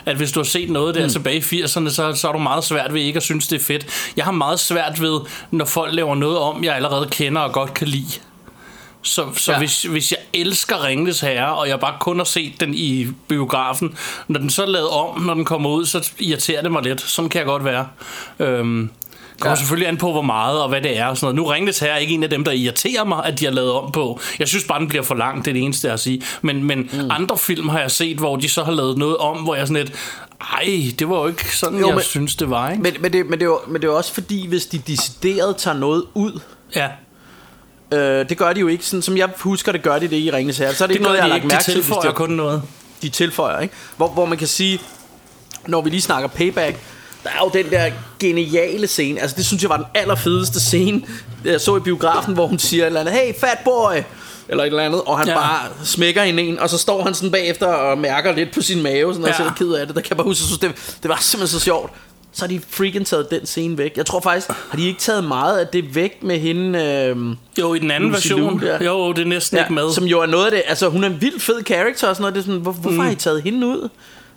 at 0.07 0.16
hvis 0.16 0.33
du 0.33 0.40
har 0.40 0.45
set 0.45 0.71
noget 0.71 0.95
der 0.95 1.03
mm. 1.03 1.11
tilbage 1.12 1.37
i 1.37 1.62
80'erne, 1.62 1.90
så, 1.90 2.12
så 2.14 2.29
er 2.29 2.33
du 2.33 2.38
meget 2.38 2.64
svært 2.64 2.95
ved 2.95 3.01
ikke 3.03 3.16
at 3.16 3.23
synes, 3.23 3.47
det 3.49 3.61
er 3.61 3.64
fedt. 3.64 3.87
Jeg 4.16 4.25
har 4.25 4.33
meget 4.33 4.61
svært 4.61 5.01
ved, 5.03 5.21
når 5.51 5.64
folk 5.64 5.95
laver 5.95 6.14
noget 6.14 6.38
om, 6.38 6.64
jeg 6.64 6.75
allerede 6.77 7.09
kender 7.11 7.40
og 7.42 7.53
godt 7.53 7.75
kan 7.75 7.88
lide. 7.88 8.07
Så, 9.03 9.25
så 9.37 9.51
Ja. 9.53 9.57
ja. 9.57 9.59
hvis, 9.59 9.83
hvis 9.83 10.12
jeg 10.12 10.19
elsker 10.33 10.85
Ringnes 10.85 11.21
Herre, 11.21 11.55
og 11.57 11.69
jeg 11.69 11.81
bare 11.81 11.95
kun 12.01 12.16
har 12.19 12.25
set 12.25 12.61
den 12.61 12.75
i 12.75 13.07
biografen, 13.29 13.99
når 14.29 14.40
den 14.40 14.51
så 14.51 14.62
er 14.62 14.66
lavet 14.66 14.88
om, 14.88 15.21
når 15.21 15.35
den 15.35 15.45
kommer 15.45 15.71
ud, 15.71 15.87
så 15.87 16.11
irriterer 16.19 16.62
det 16.62 16.73
mig 16.73 16.83
lidt. 16.83 17.01
Sådan 17.01 17.29
kan 17.29 17.38
jeg 17.38 17.47
godt 17.47 17.64
være. 17.64 17.87
Øhm, 18.38 18.90
kommer 19.40 19.51
Ja. 19.51 19.57
selvfølgelig 19.57 19.88
an 19.88 19.96
på, 19.96 20.12
hvor 20.12 20.22
meget 20.22 20.62
og 20.62 20.68
hvad 20.68 20.81
det 20.81 20.99
er. 20.99 21.07
Og 21.07 21.16
sådan 21.16 21.35
noget. 21.35 21.49
Nu 21.49 21.53
Ringnes 21.55 21.79
Herre 21.79 21.92
er 21.92 21.96
ikke 21.96 22.14
en 22.14 22.22
af 22.22 22.31
dem, 22.31 22.44
der 22.44 22.53
irriterer 22.53 23.05
mig, 23.05 23.25
at 23.25 23.40
de 23.40 23.44
har 23.44 23.53
lavet 23.53 23.72
om 23.72 23.92
på. 23.92 24.20
Jeg 24.38 24.49
synes 24.49 24.64
bare, 24.64 24.79
den 24.81 24.88
bliver 24.88 25.03
for 25.03 25.14
lang, 25.14 25.44
det 25.44 25.51
er 25.51 25.53
det 25.55 25.62
eneste, 25.62 25.87
jeg 25.87 25.90
har 25.90 25.94
at 25.94 26.01
sige. 26.01 26.22
Men, 26.42 26.64
men 26.64 26.79
mm. 26.92 27.11
andre 27.11 27.38
film 27.38 27.68
har 27.68 27.81
jeg 27.81 27.90
set, 27.90 28.16
hvor 28.16 28.37
de 28.37 28.49
så 28.49 28.64
har 28.64 28.72
lavet 28.72 28.99
noget 28.99 29.16
om, 29.16 29.37
hvor 29.37 29.55
jeg 29.55 29.66
sådan 29.68 29.85
lidt, 29.85 29.96
ej, 30.53 30.92
det 30.99 31.09
var 31.09 31.16
jo 31.20 31.27
ikke 31.27 31.57
sådan, 31.57 31.79
Jo, 31.79 31.87
jeg 31.87 31.94
men- 31.94 32.05
synes, 32.05 32.37
det 32.37 32.51
var, 32.51 32.70
ikke? 32.70 32.83
Men, 32.83 32.94
men, 33.01 33.12
det, 33.12 33.27
men, 33.27 33.33
det 33.33 33.42
er 33.42 33.46
jo, 33.46 33.61
men 33.66 33.75
det 33.83 33.88
er 33.88 33.92
jo 33.92 33.96
også 33.96 34.14
fordi, 34.14 34.46
hvis 34.49 34.66
de 34.66 34.79
decideret 34.79 35.57
tager 35.57 35.77
noget 35.77 36.05
ud, 36.14 36.40
ja, 36.77 36.88
øh, 37.92 38.29
det 38.29 38.38
gør 38.38 38.53
de 38.53 38.61
jo 38.61 38.66
ikke, 38.68 38.87
sådan 38.87 39.03
som 39.03 39.16
jeg 39.16 39.29
husker, 39.40 39.72
det 39.72 39.83
gør 39.83 39.99
de 39.99 40.09
det 40.09 40.16
i 40.16 40.31
Ringens 40.33 40.59
Herre, 40.59 40.75
så 40.75 40.85
er 40.85 40.87
det, 40.87 40.94
det 40.94 40.94
ikke 40.94 41.03
noget, 41.05 41.16
jeg 41.16 41.25
har 41.25 41.29
de 41.29 41.35
lagt 41.35 41.44
mærke 41.44 41.59
De 41.61 41.64
til, 41.64 41.75
hvis 41.75 41.87
tilføjer 41.87 42.11
de, 42.11 42.14
kun 42.16 42.31
noget. 42.31 42.62
de 43.03 43.09
tilføjer, 43.09 43.61
ikke? 43.61 43.75
Hvor, 43.96 44.09
hvor 44.09 44.27
man 44.27 44.38
kan 44.38 44.46
sige, 44.46 44.81
når 45.66 45.81
vi 45.81 45.90
lige 45.90 46.01
snakker 46.03 46.29
payback, 46.29 46.77
der 47.27 47.33
er 47.33 47.45
jo 47.45 47.51
den 47.62 47.71
der 47.71 47.91
geniale 48.21 48.87
scene, 48.87 49.21
altså 49.21 49.37
det 49.37 49.47
synes 49.47 49.62
jeg 49.62 49.71
var 49.71 49.77
den 49.77 49.87
allerfedeste 49.95 50.61
scene, 50.61 51.03
jeg 51.45 51.61
så 51.61 51.77
i 51.77 51.81
biografen, 51.81 52.35
hvor 52.35 52.47
hun 52.47 52.59
siger 52.59 52.83
et 52.83 52.87
eller 52.87 53.01
andet, 53.01 53.15
hey 53.15 53.35
fat 53.41 53.59
boy, 53.65 54.03
eller 54.49 54.62
et 54.65 54.67
eller 54.67 54.83
andet, 54.83 55.03
og 55.07 55.19
han 55.19 55.27
ja. 55.27 55.33
Ja. 55.33 55.39
bare 55.39 55.61
smækker 55.85 56.23
hende 56.23 56.43
en, 56.43 56.59
og 56.59 56.71
så 56.71 56.79
står 56.79 57.03
han 57.03 57.15
sådan 57.15 57.31
bagefter 57.31 57.67
og 57.67 57.99
mærker 57.99 58.33
lidt 58.33 58.55
på 58.55 58.61
sin 58.62 58.83
mave, 58.83 59.12
sådan, 59.15 59.25
og 59.25 59.31
Ja. 59.39 59.43
ja. 59.45 59.49
ser 59.49 59.55
ked 59.57 59.73
af 59.73 59.87
det, 59.87 59.97
der 59.97 60.03
kan 60.03 60.09
jeg 60.11 60.17
bare 60.17 60.25
huske, 60.25 60.43
synes, 60.45 60.59
det, 60.59 60.99
det 61.03 61.09
var 61.09 61.19
simpelthen 61.21 61.59
så 61.61 61.65
sjovt. 61.65 61.93
Så 62.33 62.43
har 62.43 62.49
de 62.49 62.61
freaking 62.71 63.07
taget 63.07 63.31
den 63.31 63.47
scene 63.47 63.79
væk. 63.79 63.93
Jeg 63.97 64.07
tror 64.07 64.21
faktisk, 64.21 64.49
har 64.71 64.77
de 64.77 64.87
ikke 64.87 65.01
taget 65.01 65.25
meget 65.25 65.59
af 65.59 65.67
det 65.67 65.95
væk 65.95 66.23
med 66.23 66.39
hende... 66.39 66.85
Øh, 66.85 67.17
Jo, 67.59 67.75
i 67.75 67.79
den 67.79 67.91
anden 67.91 68.11
Lucy 68.11 68.33
version, 68.33 68.62
ja. 68.65 68.85
jo, 68.85 69.12
det 69.12 69.23
er 69.23 69.27
næsten 69.27 69.59
ikke 69.59 69.73
med. 69.73 69.93
Som 69.93 70.05
jo 70.05 70.21
er 70.21 70.27
noget 70.27 70.45
af 70.45 70.51
det, 70.51 70.62
altså 70.67 70.89
hun 70.89 71.05
er 71.05 71.09
en 71.09 71.21
vild 71.21 71.41
fed 71.41 71.62
character 71.67 72.09
og 72.09 72.17
sådan 72.17 72.23
noget, 72.23 72.35
det 72.35 72.41
er 72.41 72.45
sådan, 72.45 72.61
hvor, 72.61 72.73
hvorfor 72.73 72.91
mm. 72.91 72.99
har 72.99 73.11
I 73.11 73.15
taget 73.15 73.43
hende 73.43 73.67
ud? 73.67 73.89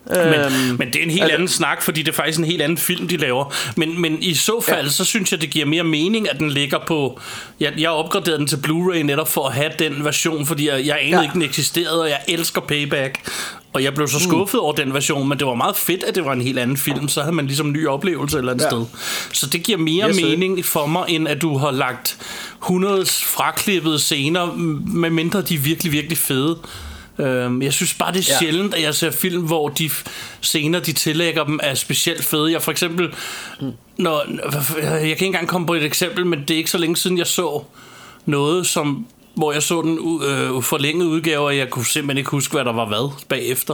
Men, 0.07 0.17
Øhm, 0.17 0.51
men 0.79 0.87
det 0.87 0.95
er 0.95 1.03
en 1.03 1.09
helt 1.09 1.21
altså- 1.21 1.33
anden 1.33 1.47
snak, 1.47 1.81
fordi 1.81 2.01
det 2.01 2.11
er 2.11 2.15
faktisk 2.15 2.39
en 2.39 2.45
helt 2.45 2.61
anden 2.61 2.77
film, 2.77 3.07
de 3.07 3.17
laver. 3.17 3.53
Men, 3.75 4.01
men 4.01 4.17
i 4.23 4.33
så 4.33 4.61
fald, 4.69 4.85
Ja. 4.85 4.91
så 4.91 5.05
synes 5.05 5.31
jeg, 5.31 5.41
det 5.41 5.49
giver 5.49 5.65
mere 5.65 5.83
mening, 5.83 6.29
at 6.29 6.39
den 6.39 6.49
ligger 6.49 6.79
på... 6.87 7.19
Jeg, 7.59 7.73
jeg 7.77 7.89
opgraderede 7.89 8.37
den 8.39 8.47
til 8.47 8.55
Blu-ray 8.55 8.97
netop 8.97 9.27
for 9.31 9.47
at 9.47 9.53
have 9.53 9.71
den 9.79 10.05
version, 10.05 10.45
fordi 10.45 10.67
jeg, 10.69 10.85
jeg 10.85 10.97
anede 11.01 11.17
Ja. 11.17 11.21
ikke, 11.21 11.33
den 11.33 11.41
eksisterede, 11.41 12.01
og 12.01 12.09
jeg 12.09 12.19
elsker 12.27 12.61
Payback. 12.61 13.29
Og 13.73 13.83
jeg 13.83 13.93
blev 13.93 14.07
så 14.07 14.19
skuffet 14.19 14.57
mm. 14.57 14.63
over 14.63 14.73
den 14.73 14.93
version, 14.93 15.27
men 15.29 15.39
det 15.39 15.47
var 15.47 15.53
meget 15.53 15.75
fedt, 15.77 16.03
at 16.03 16.15
det 16.15 16.25
var 16.25 16.33
en 16.33 16.41
helt 16.41 16.59
anden 16.59 16.77
film. 16.77 17.07
Så 17.07 17.21
havde 17.21 17.35
man 17.35 17.45
ligesom 17.47 17.67
en 17.67 17.73
ny 17.73 17.87
oplevelse 17.87 18.37
et 18.37 18.39
eller 18.39 18.51
andet 18.51 18.63
Ja. 18.65 18.69
sted. 18.69 18.85
Så 19.33 19.45
det 19.47 19.63
giver 19.63 19.77
mere 19.77 20.09
Yes, 20.09 20.15
mening 20.21 20.65
for 20.65 20.85
mig, 20.85 21.03
end 21.07 21.27
at 21.27 21.41
du 21.41 21.57
har 21.57 21.71
lagt 21.71 22.17
100 22.63 23.05
fraklippede 23.05 23.99
scener, 23.99 24.45
med 24.87 25.09
mindre 25.09 25.41
de 25.41 25.55
er 25.55 25.59
virkelig, 25.59 25.91
virkelig 25.91 26.17
fede. 26.17 26.57
Øhm, 27.19 27.61
jeg 27.61 27.73
synes 27.73 27.93
bare, 27.93 28.13
det 28.13 28.29
er 28.29 28.33
Ja. 28.33 28.39
sjældent, 28.39 28.73
at 28.75 28.81
jeg 28.81 28.95
ser 28.95 29.11
film, 29.11 29.43
hvor 29.43 29.69
de 29.69 29.89
scener, 30.41 30.79
de 30.79 30.93
tillægger 30.93 31.43
dem, 31.43 31.59
er 31.63 31.73
specielt 31.73 32.25
fede. 32.25 32.51
Jeg 32.51 32.61
for 32.61 32.71
eksempel, 32.71 33.13
når, 33.97 34.23
jeg 34.81 34.99
kan 34.99 35.07
ikke 35.09 35.25
engang 35.25 35.47
komme 35.47 35.67
på 35.67 35.73
et 35.73 35.83
eksempel, 35.83 36.25
men 36.25 36.39
det 36.41 36.51
er 36.51 36.57
ikke 36.57 36.71
så 36.71 36.77
længe 36.77 36.97
siden, 36.97 37.17
jeg 37.17 37.27
så 37.27 37.63
noget, 38.25 38.67
som, 38.67 39.07
hvor 39.35 39.51
jeg 39.53 39.63
så 39.63 39.81
den 39.81 40.21
øh, 40.23 40.63
forlængede 40.63 41.09
udgave, 41.09 41.45
og 41.45 41.57
jeg 41.57 41.69
kunne 41.69 41.85
simpelthen 41.85 42.17
ikke 42.17 42.29
huske, 42.31 42.51
hvad 42.53 42.65
der 42.65 42.73
var 42.73 42.85
hvad 42.85 43.11
bagefter. 43.29 43.73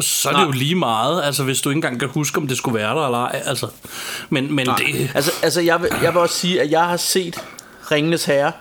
Så 0.00 0.28
er 0.28 0.32
det 0.32 0.38
Nej. 0.38 0.46
jo 0.46 0.50
lige 0.52 0.74
meget, 0.74 1.22
altså 1.24 1.44
hvis 1.44 1.60
du 1.60 1.70
ikke 1.70 1.76
engang 1.76 2.00
kan 2.00 2.08
huske, 2.08 2.38
om 2.38 2.46
det 2.48 2.56
skulle 2.56 2.78
være 2.78 2.94
der 2.94 3.06
eller 3.06 3.18
ej. 3.18 3.42
Altså. 3.46 3.66
Men, 4.30 4.54
men 4.54 4.66
det, 4.66 5.10
Altså, 5.14 5.32
altså 5.42 5.60
jeg, 5.60 5.82
vil, 5.82 5.88
jeg 6.02 6.12
vil 6.14 6.20
også 6.20 6.34
sige, 6.38 6.60
at 6.62 6.70
jeg 6.70 6.84
har 6.84 6.96
set 6.96 7.36
Ringenes 7.90 8.24
Herre 8.24 8.52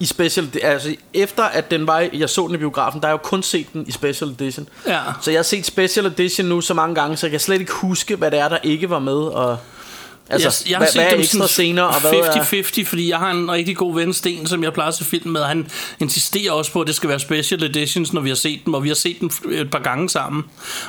i 0.00 0.04
special 0.06 0.50
altså 0.62 0.94
efter 1.14 1.42
at 1.44 1.70
den 1.70 1.86
var 1.86 2.08
jeg 2.12 2.30
så 2.30 2.46
den 2.46 2.54
i 2.54 2.58
biografen 2.58 3.00
der 3.00 3.06
har 3.06 3.12
jeg 3.14 3.18
jo 3.24 3.28
kun 3.28 3.42
set 3.42 3.66
den 3.72 3.84
i 3.88 3.92
special 3.92 4.30
edition 4.30 4.68
Ja. 4.86 5.00
så 5.22 5.30
jeg 5.30 5.38
har 5.38 5.42
set 5.42 5.66
special 5.66 6.06
edition 6.06 6.46
nu 6.48 6.60
så 6.60 6.74
mange 6.74 6.94
gange 6.94 7.16
så 7.16 7.26
jeg 7.26 7.30
kan 7.30 7.40
slet 7.40 7.60
ikke 7.60 7.72
huske 7.72 8.16
hvad 8.16 8.30
det 8.30 8.38
er 8.38 8.48
der 8.48 8.58
ikke 8.62 8.90
var 8.90 8.98
med 8.98 9.12
og 9.16 9.58
altså 10.30 10.64
jeg, 10.64 10.70
jeg 10.70 10.76
har 10.76 10.80
hvad, 10.80 10.88
set 10.88 11.00
hvad 11.00 11.06
er 11.06 11.10
dem 11.10 11.20
ekstra 11.20 11.46
scener 11.46 11.82
og 11.82 12.00
hvad 12.00 12.12
er 12.12 12.32
50-50, 12.82 12.84
fordi 12.88 13.10
jeg 13.10 13.18
har 13.18 13.30
en 13.30 13.50
rigtig 13.50 13.76
god 13.76 13.94
ven, 13.94 14.12
Sten, 14.12 14.46
som 14.46 14.64
jeg 14.64 14.72
plejer 14.72 14.88
at 14.88 14.94
se 14.94 15.04
film 15.04 15.30
med, 15.30 15.42
han 15.42 15.66
insisterer 16.00 16.52
også 16.52 16.72
på, 16.72 16.80
at 16.80 16.86
det 16.86 16.94
skal 16.94 17.08
være 17.08 17.20
special 17.20 17.62
editions, 17.62 18.12
når 18.12 18.20
vi 18.20 18.28
har 18.28 18.36
set 18.36 18.60
dem, 18.64 18.74
og 18.74 18.82
vi 18.82 18.88
har 18.88 18.94
set 18.94 19.20
dem 19.20 19.30
et 19.50 19.70
par 19.70 19.78
gange 19.78 20.08
sammen. 20.08 20.44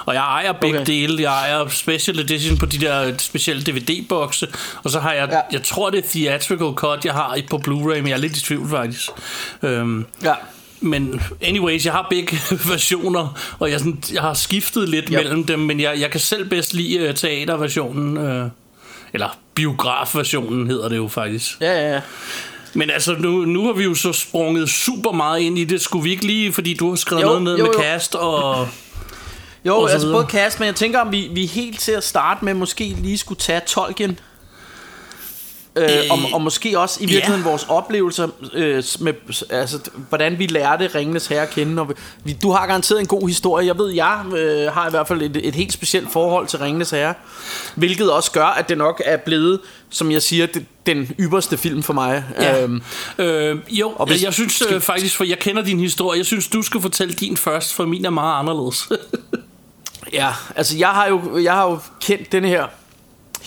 Og 0.05 0.13
jeg 0.13 0.21
ejer 0.21 0.51
begge 0.51 0.77
Okay. 0.79 0.93
dele. 0.93 1.21
Jeg 1.21 1.31
ejer 1.31 1.67
special 1.69 2.19
edition 2.19 2.57
på 2.57 2.65
de 2.65 2.77
der 2.77 3.17
specielle 3.17 3.63
DVD-bokse, 3.63 4.47
og 4.83 4.89
så 4.91 4.99
har 4.99 5.13
jeg, 5.13 5.29
Ja. 5.31 5.39
jeg 5.51 5.63
tror 5.63 5.89
det 5.89 6.05
er 6.05 6.09
theatrical 6.09 6.73
cut, 6.75 7.05
jeg 7.05 7.13
har 7.13 7.39
på 7.49 7.57
Blu-ray, 7.67 7.95
men 7.97 8.07
jeg 8.07 8.13
er 8.13 8.17
lidt 8.17 8.37
i 8.37 8.41
tvivl 8.41 8.69
faktisk. 8.69 9.09
Øhm, 9.63 10.05
ja 10.23 10.33
men 10.81 11.21
anyways, 11.41 11.85
jeg 11.85 11.93
har 11.93 12.07
begge 12.09 12.37
versioner, 12.71 13.37
og 13.59 13.71
jeg, 13.71 13.79
sådan, 13.79 14.03
jeg 14.13 14.21
har 14.21 14.33
skiftet 14.33 14.89
lidt 14.89 15.05
yep. 15.05 15.13
mellem 15.13 15.43
dem, 15.43 15.59
men 15.59 15.79
jeg, 15.79 15.99
jeg 15.99 16.11
kan 16.11 16.19
selv 16.19 16.49
bedst 16.49 16.73
lide 16.73 17.09
uh, 17.09 17.15
teaterversionen, 17.15 18.17
uh, 18.17 18.49
eller 19.17 19.37
biografversionen 19.53 20.67
hedder 20.67 20.89
det 20.89 20.97
jo 20.97 21.07
faktisk. 21.07 21.61
ja 21.61 21.73
ja 21.81 21.93
ja 21.93 22.01
Men 22.73 22.89
altså, 22.89 23.15
nu, 23.19 23.45
nu 23.45 23.65
har 23.65 23.73
vi 23.73 23.83
jo 23.83 23.95
så 23.95 24.13
sprunget 24.13 24.69
super 24.69 25.11
meget 25.11 25.39
ind 25.39 25.57
i 25.59 25.63
det. 25.63 25.81
Skulle 25.81 26.03
vi 26.03 26.11
ikke 26.11 26.25
lige, 26.25 26.53
fordi 26.53 26.73
du 26.73 26.89
har 26.89 26.95
skrevet 26.95 27.21
Jo, 27.23 27.27
noget 27.27 27.43
ned 27.43 27.57
jo, 27.57 27.65
med 27.65 27.73
jo. 27.73 27.81
cast 27.81 28.15
og... 28.15 28.67
Jo, 29.65 29.75
Og 29.77 29.89
så 29.89 29.93
altså 29.93 30.07
videre. 30.07 30.21
både 30.21 30.31
cast, 30.31 30.59
men 30.59 30.65
jeg 30.67 30.75
tænker, 30.75 30.99
om 30.99 31.11
vi, 31.11 31.29
vi 31.33 31.45
helt 31.45 31.79
til 31.79 31.91
at 31.91 32.03
starte 32.03 32.45
med 32.45 32.53
måske 32.53 32.83
lige 32.83 33.17
skulle 33.17 33.39
tage 33.39 33.61
Tolkien. 33.67 34.19
Øh, 35.77 35.83
Øh, 35.89 36.03
og, 36.11 36.19
og 36.33 36.41
måske 36.41 36.79
også 36.79 36.97
i 37.03 37.05
virkeligheden 37.05 37.45
vores 37.45 37.65
oplevelser 37.69 38.27
øh, 38.53 38.83
med, 38.99 39.13
altså, 39.49 39.79
hvordan 40.09 40.39
vi 40.39 40.45
lærte 40.47 40.87
Ringenes 40.95 41.27
Herre 41.27 41.41
at 41.41 41.49
kende. 41.49 41.81
Og 41.81 41.91
vi, 42.23 42.33
du 42.41 42.51
har 42.51 42.67
garanteret 42.67 42.99
en 42.99 43.05
god 43.05 43.27
historie. 43.27 43.67
Jeg 43.67 43.77
ved, 43.77 43.89
jeg 43.93 44.21
øh, 44.37 44.71
har 44.71 44.87
i 44.87 44.89
hvert 44.89 45.07
fald 45.07 45.21
et, 45.21 45.47
et 45.47 45.55
helt 45.55 45.73
specielt 45.73 46.11
forhold 46.11 46.47
til 46.47 46.59
Ringenes 46.59 46.89
Herre. 46.89 47.13
Hvilket 47.75 48.11
også 48.11 48.31
gør, 48.31 48.45
at 48.45 48.69
det 48.69 48.77
nok 48.77 49.01
er 49.05 49.17
blevet, 49.17 49.59
som 49.89 50.11
jeg 50.11 50.21
siger, 50.21 50.45
det, 50.45 50.65
den 50.85 51.11
ypperste 51.19 51.57
film 51.57 51.83
for 51.83 51.93
mig. 51.93 52.23
Ja. 52.41 52.63
Øhm, 52.63 52.81
Øh, 53.17 53.57
jo, 53.69 53.89
Og 53.95 54.07
hvis- 54.07 54.23
jeg 54.23 54.33
synes 54.33 54.63
øh, 54.71 54.81
faktisk, 54.81 55.15
for 55.17 55.23
jeg 55.23 55.39
kender 55.39 55.63
din 55.63 55.79
historie, 55.79 56.17
jeg 56.17 56.25
synes, 56.25 56.47
du 56.47 56.61
skal 56.61 56.81
fortælle 56.81 57.13
din 57.13 57.37
først, 57.37 57.73
for 57.73 57.85
min 57.85 58.05
er 58.05 58.09
meget 58.09 58.39
anderledes. 58.39 58.89
Ja, 60.13 60.29
altså 60.55 60.77
jeg 60.77 60.87
har 60.89 61.07
jo, 61.07 61.37
jeg 61.37 61.53
har 61.53 61.63
jo 61.69 61.79
kendt 62.01 62.31
den 62.31 62.45
her 62.45 62.65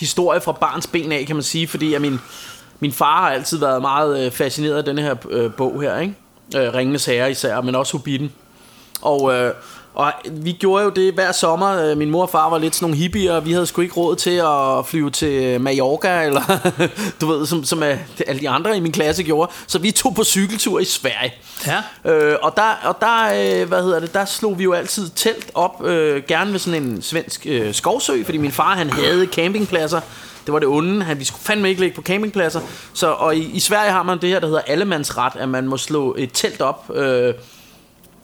historie 0.01 0.41
fra 0.41 0.51
barns 0.51 0.87
ben 0.87 1.11
af, 1.11 1.25
kan 1.27 1.35
man 1.35 1.43
sige, 1.43 1.67
fordi 1.67 1.93
at 1.93 2.01
min, 2.01 2.19
min 2.79 2.91
far 2.91 3.21
har 3.21 3.29
altid 3.29 3.57
været 3.57 3.81
meget 3.81 4.25
øh, 4.25 4.31
fascineret 4.31 4.77
af 4.77 4.83
den 4.83 4.97
her 4.97 5.15
øh, 5.29 5.53
bog 5.53 5.81
her, 5.81 5.99
ikke? 5.99 6.15
Øh, 6.55 6.73
Ringenes 6.73 7.05
Herre 7.05 7.31
især, 7.31 7.61
men 7.61 7.75
også 7.75 7.97
Hobbiten. 7.97 8.31
Og, 9.01 9.33
øh, 9.33 9.53
og 9.93 10.11
vi 10.31 10.51
gjorde 10.51 10.83
jo 10.83 10.89
det 10.89 11.13
hver 11.13 11.31
sommer. 11.31 11.83
Øh, 11.83 11.97
Min 11.97 12.09
mor 12.11 12.21
og 12.21 12.29
far 12.29 12.49
var 12.49 12.57
lidt 12.57 12.75
sådan 12.75 12.83
nogle 12.85 12.97
hippier, 12.97 13.33
og 13.33 13.45
vi 13.45 13.51
havde 13.51 13.65
sgu 13.65 13.81
ikke 13.81 13.93
råd 13.93 14.15
til 14.15 14.41
at 14.45 14.85
flyve 14.85 15.09
til 15.09 15.61
Mallorca, 15.61 16.21
eller 16.25 16.41
du 17.21 17.27
ved, 17.27 17.45
som, 17.45 17.63
som 17.63 17.83
er, 17.83 17.95
alle 18.27 18.41
de 18.41 18.49
andre 18.49 18.77
i 18.77 18.79
min 18.79 18.91
klasse 18.91 19.23
gjorde. 19.23 19.51
Så 19.67 19.79
vi 19.79 19.91
tog 19.91 20.15
på 20.15 20.23
cykeltur 20.23 20.79
i 20.79 20.85
Sverige. 20.85 21.33
ja. 21.67 22.11
Øh, 22.11 22.37
og 22.41 22.53
der, 22.55 22.73
og 22.83 22.97
der, 22.99 23.61
øh, 23.61 23.67
hvad 23.67 23.83
hedder 23.83 23.99
det, 23.99 24.13
der 24.13 24.25
slog 24.25 24.59
vi 24.59 24.63
jo 24.63 24.73
altid 24.73 25.09
telt 25.15 25.51
op, 25.53 25.85
øh, 25.85 26.23
gerne 26.27 26.51
ved 26.51 26.59
sådan 26.59 26.83
en 26.83 27.01
svensk 27.01 27.45
øh, 27.49 27.73
skovsø, 27.73 28.23
fordi 28.23 28.37
min 28.37 28.51
far 28.51 28.75
han 28.75 28.89
havde 28.89 29.25
campingpladser. 29.25 30.01
Det 30.45 30.53
var 30.53 30.59
det 30.59 30.67
onde, 30.67 31.03
han, 31.03 31.19
vi 31.19 31.23
skulle 31.23 31.41
fandme 31.43 31.69
ikke 31.69 31.81
ligge 31.81 31.95
på 31.95 32.01
campingpladser. 32.01 32.61
Så, 32.93 33.07
og 33.11 33.35
i, 33.35 33.51
i 33.51 33.59
Sverige 33.59 33.91
har 33.91 34.03
man 34.03 34.21
det 34.21 34.29
her, 34.29 34.39
der 34.39 34.47
hedder 34.47 34.61
allemandsret, 34.67 35.33
at 35.35 35.49
man 35.49 35.67
må 35.67 35.77
slå 35.77 36.15
et 36.17 36.29
telt 36.33 36.61
op, 36.61 36.91
øh, 36.95 37.33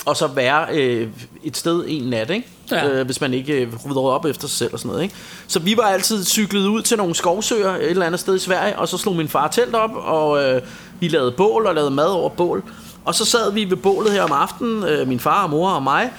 og 0.06 0.18
så 0.18 0.28
være 0.28 0.66
øh, 0.74 1.08
et 1.44 1.58
sted 1.58 1.84
en 1.88 2.04
nat, 2.10 2.30
ikke? 2.30 2.48
Ja. 2.72 2.88
Øh, 2.88 3.06
hvis 3.06 3.22
man 3.22 3.34
ikke 3.34 3.54
øh, 3.54 3.68
rydder 3.86 4.02
op 4.02 4.26
efter 4.26 4.48
sig 4.48 4.58
selv 4.58 4.74
og 4.74 4.80
sådan 4.80 4.90
noget. 4.90 5.04
Ikke? 5.04 5.16
Så 5.48 5.60
vi 5.60 5.78
var 5.78 5.84
altid 5.84 6.26
cyklet 6.26 6.68
ud 6.68 6.82
til 6.82 6.98
nogle 6.98 7.16
skovsøer 7.16 7.76
et 7.76 7.90
eller 7.90 8.06
andet 8.06 8.20
sted 8.20 8.36
i 8.36 8.40
Sverige, 8.40 8.80
og 8.80 8.88
så 8.88 8.98
slog 8.98 9.16
min 9.16 9.28
far 9.30 9.48
telt 9.48 9.76
op, 9.76 9.92
og 9.96 10.44
øh, 10.44 10.62
vi 11.00 11.08
lavede 11.08 11.32
bål 11.32 11.66
og 11.66 11.76
lavede 11.76 11.92
mad 11.92 12.06
over 12.08 12.30
bål. 12.30 12.64
Og 13.06 13.16
så 13.16 13.26
sad 13.26 13.52
vi 13.54 13.70
ved 13.70 13.78
bålet 13.78 14.12
her 14.12 14.24
om 14.24 14.32
aftenen, 14.32 14.84
øh, 14.84 15.08
min 15.08 15.20
far 15.20 15.44
og 15.44 15.50
mor 15.50 15.70
og 15.70 15.84
mig, 15.84 16.12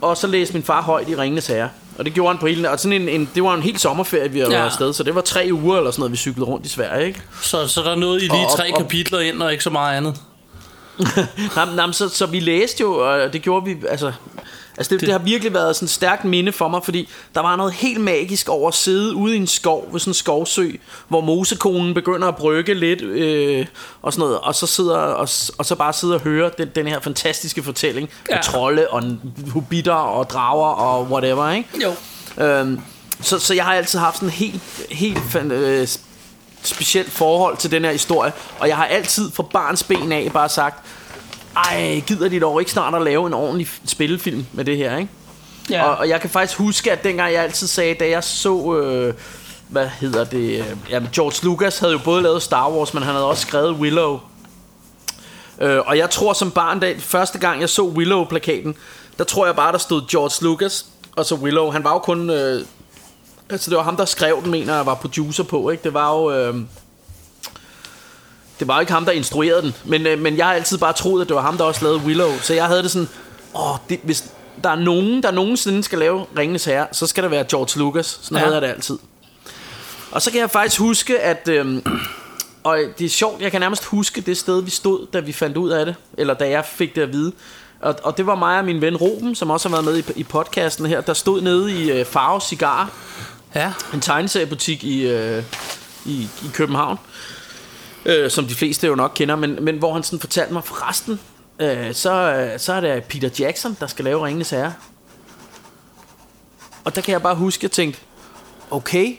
og 0.00 0.16
så 0.16 0.26
læste 0.26 0.54
min 0.54 0.62
far 0.62 0.82
højt 0.82 1.08
i 1.08 1.16
Ringenes 1.16 1.46
Herre. 1.46 1.68
Og 1.98 2.04
det 2.04 2.14
gjorde 2.14 2.28
han 2.32 2.38
på 2.38 2.46
hele... 2.46 2.70
Og 2.70 2.80
sådan 2.80 3.02
en, 3.02 3.08
en, 3.08 3.30
det 3.34 3.42
var 3.42 3.54
en 3.54 3.62
helt 3.62 3.80
sommerferie, 3.80 4.30
vi 4.30 4.40
var 4.42 4.46
Ja. 4.50 4.58
ja. 4.58 4.64
afsted, 4.64 4.92
så 4.92 5.02
det 5.02 5.14
var 5.14 5.20
tre 5.20 5.48
uger 5.52 5.76
eller 5.78 5.90
sådan 5.90 6.00
noget, 6.00 6.12
vi 6.12 6.16
cyklede 6.16 6.46
rundt 6.46 6.66
i 6.66 6.68
Sverige, 6.68 7.06
ikke? 7.06 7.22
Så, 7.42 7.68
så 7.68 7.82
der 7.82 7.94
nåede 7.94 8.16
I 8.24 8.28
lige 8.28 8.32
og- 8.46 8.56
tre 8.56 8.72
og- 8.72 8.78
kapitler 8.78 9.20
ind, 9.20 9.42
og 9.42 9.52
ikke 9.52 9.64
så 9.64 9.70
meget 9.70 9.96
andet. 9.96 10.16
Jamen, 11.56 11.76
jamen, 11.76 11.92
så, 11.92 12.08
så 12.08 12.26
vi 12.26 12.40
læste 12.40 12.80
jo, 12.80 12.92
og 12.92 13.32
det 13.32 13.42
gjorde 13.42 13.64
vi, 13.64 13.76
altså... 13.88 14.12
Altså 14.78 14.90
det, 14.90 15.00
det, 15.00 15.06
det 15.06 15.12
har 15.12 15.18
virkelig 15.18 15.54
været 15.54 15.76
sådan 15.76 15.86
et 15.86 15.90
stærkt 15.90 16.24
minde 16.24 16.52
for 16.52 16.68
mig, 16.68 16.84
fordi 16.84 17.08
der 17.34 17.40
var 17.40 17.56
noget 17.56 17.72
helt 17.72 18.00
magisk 18.00 18.48
over 18.48 18.68
at 18.68 18.74
sidde 18.74 19.14
ude 19.14 19.34
i 19.34 19.36
en 19.36 19.46
skov, 19.46 19.88
ved 19.92 20.00
sådan 20.00 20.10
en 20.10 20.14
skovsø, 20.14 20.70
hvor 21.08 21.20
mosekonen 21.20 21.94
begynder 21.94 22.28
at 22.28 22.36
brygge 22.36 22.74
lidt, 22.74 23.02
øh, 23.02 23.66
og 24.02 24.12
sådan 24.12 24.20
noget, 24.20 24.38
og 24.38 24.54
så, 24.54 24.66
sidder, 24.66 24.96
og, 24.96 25.28
og 25.58 25.66
så 25.66 25.74
bare 25.78 25.92
sidde 25.92 26.14
og 26.14 26.20
høre 26.20 26.50
den, 26.58 26.68
den 26.74 26.86
her 26.86 27.00
fantastiske 27.00 27.62
fortælling 27.62 28.10
ja. 28.30 28.34
Med 28.34 28.42
trolde 28.42 28.88
og 28.88 29.02
hobitter 29.52 29.92
og 29.92 30.30
drager 30.30 30.68
og 30.68 31.04
whatever, 31.10 31.50
ikke? 31.50 31.68
Jo. 31.82 31.94
Øhm, 32.44 32.80
så, 33.20 33.38
så 33.38 33.54
jeg 33.54 33.64
har 33.64 33.74
altid 33.74 33.98
haft 33.98 34.16
sådan 34.16 34.28
en 34.28 34.32
helt, 34.32 34.62
helt 34.90 35.52
øh, 35.52 35.88
specielt 36.62 37.12
forhold 37.12 37.56
til 37.56 37.70
den 37.70 37.84
her 37.84 37.92
historie. 37.92 38.32
Og 38.58 38.68
jeg 38.68 38.76
har 38.76 38.84
altid 38.84 39.30
fra 39.30 39.42
barns 39.42 39.82
ben 39.82 40.12
af 40.12 40.30
bare 40.32 40.48
sagt, 40.48 40.86
ej, 41.56 42.02
gider 42.06 42.28
de 42.28 42.40
dog 42.40 42.60
ikke 42.60 42.70
snart 42.70 42.94
at 42.94 43.02
lave 43.02 43.26
en 43.26 43.34
ordentlig 43.34 43.68
spillefilm 43.84 44.46
med 44.52 44.64
det 44.64 44.76
her, 44.76 44.96
ikke? 44.96 45.10
Ja. 45.70 45.84
Og, 45.84 45.96
og 45.96 46.08
jeg 46.08 46.20
kan 46.20 46.30
faktisk 46.30 46.58
huske, 46.58 46.92
at 46.92 47.04
dengang 47.04 47.32
jeg 47.32 47.42
altid 47.42 47.66
sagde, 47.66 47.94
da 47.94 48.08
jeg 48.08 48.24
så... 48.24 48.76
Øh, 48.76 49.14
hvad 49.68 49.88
hedder 49.88 50.24
det? 50.24 50.58
øh, 50.58 50.76
Ja, 50.90 51.00
George 51.14 51.46
Lucas 51.46 51.78
havde 51.78 51.92
jo 51.92 51.98
både 52.04 52.22
lavet 52.22 52.42
Star 52.42 52.70
Wars, 52.70 52.94
men 52.94 53.02
han 53.02 53.12
havde 53.12 53.26
også 53.26 53.42
skrevet 53.42 53.70
Willow. 53.70 54.20
Øh, 55.60 55.78
og 55.86 55.98
jeg 55.98 56.10
tror 56.10 56.32
som 56.32 56.50
barn, 56.50 56.80
da 56.80 56.94
første 56.98 57.38
gang 57.38 57.60
jeg 57.60 57.68
så 57.68 57.82
Willow-plakaten, 57.82 58.74
der 59.18 59.24
tror 59.24 59.46
jeg 59.46 59.56
bare, 59.56 59.72
der 59.72 59.78
stod 59.78 60.02
George 60.10 60.44
Lucas 60.44 60.86
og 61.16 61.24
så 61.24 61.34
Willow. 61.34 61.70
Han 61.70 61.84
var 61.84 61.92
jo 61.92 61.98
kun... 61.98 62.30
Øh, 62.30 62.64
altså 63.50 63.70
det 63.70 63.76
var 63.78 63.84
ham, 63.84 63.96
der 63.96 64.04
skrev 64.04 64.42
den, 64.42 64.50
mener 64.50 64.76
jeg, 64.76 64.86
var 64.86 64.94
producer 64.94 65.44
på, 65.44 65.70
ikke? 65.70 65.82
Det 65.82 65.94
var 65.94 66.16
jo... 66.16 66.32
Øh, 66.32 66.54
det 68.60 68.68
var 68.68 68.74
jo 68.74 68.80
ikke 68.80 68.92
ham, 68.92 69.04
der 69.04 69.12
instruerede 69.12 69.62
den, 69.62 69.74
men, 69.84 70.06
øh, 70.06 70.18
men 70.18 70.36
jeg 70.36 70.46
har 70.46 70.54
altid 70.54 70.78
bare 70.78 70.92
troet, 70.92 71.22
at 71.22 71.28
det 71.28 71.36
var 71.36 71.42
ham, 71.42 71.56
der 71.56 71.64
også 71.64 71.84
lavede 71.84 72.00
Willow. 72.00 72.30
Så 72.42 72.54
jeg 72.54 72.66
havde 72.66 72.82
det 72.82 72.90
sådan, 72.90 73.08
åh, 73.54 73.76
det, 73.88 74.00
hvis 74.02 74.24
der 74.64 74.70
er 74.70 74.76
nogen, 74.76 75.22
der 75.22 75.30
nogensinde 75.30 75.82
skal 75.82 75.98
lave 75.98 76.26
Ringenes 76.38 76.64
Herre, 76.64 76.86
så 76.92 77.06
skal 77.06 77.22
det 77.22 77.30
være 77.30 77.44
George 77.50 77.78
Lucas. 77.78 78.18
Sådan 78.22 78.36
Ja. 78.36 78.42
havde 78.42 78.54
jeg 78.54 78.62
det 78.62 78.68
altid. 78.68 78.98
Og 80.10 80.22
så 80.22 80.30
kan 80.30 80.40
jeg 80.40 80.50
faktisk 80.50 80.80
huske, 80.80 81.18
at... 81.20 81.48
Øhm, 81.48 81.82
og 82.64 82.78
det 82.98 83.04
er 83.04 83.08
sjovt, 83.08 83.42
jeg 83.42 83.50
kan 83.50 83.60
nærmest 83.60 83.84
huske 83.84 84.20
det 84.20 84.36
sted, 84.38 84.62
vi 84.62 84.70
stod, 84.70 85.06
da 85.12 85.20
vi 85.20 85.32
fandt 85.32 85.56
ud 85.56 85.70
af 85.70 85.86
det. 85.86 85.94
Eller 86.18 86.34
da 86.34 86.48
jeg 86.48 86.64
fik 86.64 86.94
det 86.94 87.02
at 87.02 87.12
vide. 87.12 87.32
Og, 87.80 87.94
og 88.02 88.16
det 88.16 88.26
var 88.26 88.34
mig 88.34 88.58
og 88.58 88.64
min 88.64 88.80
ven 88.80 88.96
Ruben, 88.96 89.34
som 89.34 89.50
også 89.50 89.68
har 89.68 89.76
været 89.76 89.84
med 89.84 89.96
i, 90.16 90.20
i 90.20 90.24
podcasten 90.24 90.86
her, 90.86 91.00
der 91.00 91.14
stod 91.14 91.40
nede 91.40 91.72
i 91.72 91.90
øh, 91.90 92.04
Farve 92.06 92.40
Cigar, 92.40 92.90
Ja. 93.54 93.72
en 93.94 94.00
tegneseriebutik 94.00 94.84
i, 94.84 95.06
øh, 95.06 95.44
i, 96.06 96.22
i 96.22 96.50
København, 96.54 96.98
øh, 98.04 98.30
som 98.30 98.46
de 98.46 98.54
fleste 98.54 98.86
jo 98.86 98.94
nok 98.94 99.12
kender, 99.14 99.36
men, 99.36 99.64
men 99.64 99.78
hvor 99.78 99.92
han 99.92 100.02
sådan 100.02 100.20
fortalte 100.20 100.52
mig, 100.52 100.64
forresten, 100.64 101.20
øh, 101.60 101.94
så, 101.94 102.12
øh, 102.12 102.58
så 102.58 102.72
er 102.72 102.80
det 102.80 103.04
Peter 103.04 103.30
Jackson, 103.38 103.76
der 103.80 103.86
skal 103.86 104.04
lave 104.04 104.26
Ringenes 104.26 104.50
Herre. 104.50 104.72
Og 106.84 106.96
der 106.96 107.00
kan 107.00 107.12
jeg 107.12 107.22
bare 107.22 107.34
huske, 107.34 107.60
at 107.60 107.62
jeg 107.62 107.70
tænkte, 107.70 108.00
okay, 108.70 109.16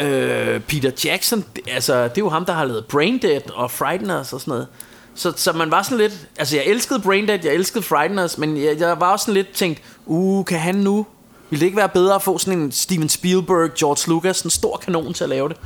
øh, 0.00 0.60
Peter 0.60 0.90
Jackson, 1.04 1.44
det, 1.56 1.68
altså, 1.68 2.02
det 2.02 2.18
er 2.18 2.22
jo 2.22 2.28
ham, 2.28 2.44
der 2.44 2.52
har 2.52 2.64
lavet 2.64 2.86
Braindead 2.86 3.50
og 3.50 3.70
Frighteners 3.70 4.32
og 4.32 4.40
sådan 4.40 4.52
noget. 4.52 4.66
Så, 5.14 5.32
så 5.36 5.52
man 5.52 5.70
var 5.70 5.82
sådan 5.82 5.98
lidt, 5.98 6.28
altså 6.38 6.56
jeg 6.56 6.64
elskede 6.66 7.00
Braindead, 7.00 7.38
jeg 7.44 7.54
elskede 7.54 7.82
Frighteners, 7.82 8.38
men 8.38 8.56
jeg, 8.56 8.80
jeg 8.80 9.00
var 9.00 9.12
også 9.12 9.24
sådan 9.24 9.34
lidt 9.34 9.52
tænkt, 9.52 9.82
uh, 10.06 10.44
kan 10.44 10.58
han 10.58 10.74
nu 10.74 11.06
ville 11.54 11.60
det 11.60 11.66
ikke 11.66 11.76
være 11.76 11.88
bedre 11.88 12.14
at 12.14 12.22
få 12.22 12.38
sådan 12.38 12.58
en 12.58 12.72
Steven 12.72 13.08
Spielberg, 13.08 13.74
George 13.74 14.10
Lucas, 14.10 14.42
en 14.42 14.50
stor 14.50 14.76
kanon 14.76 15.14
til 15.14 15.24
at 15.24 15.30
lave 15.30 15.48
det? 15.48 15.56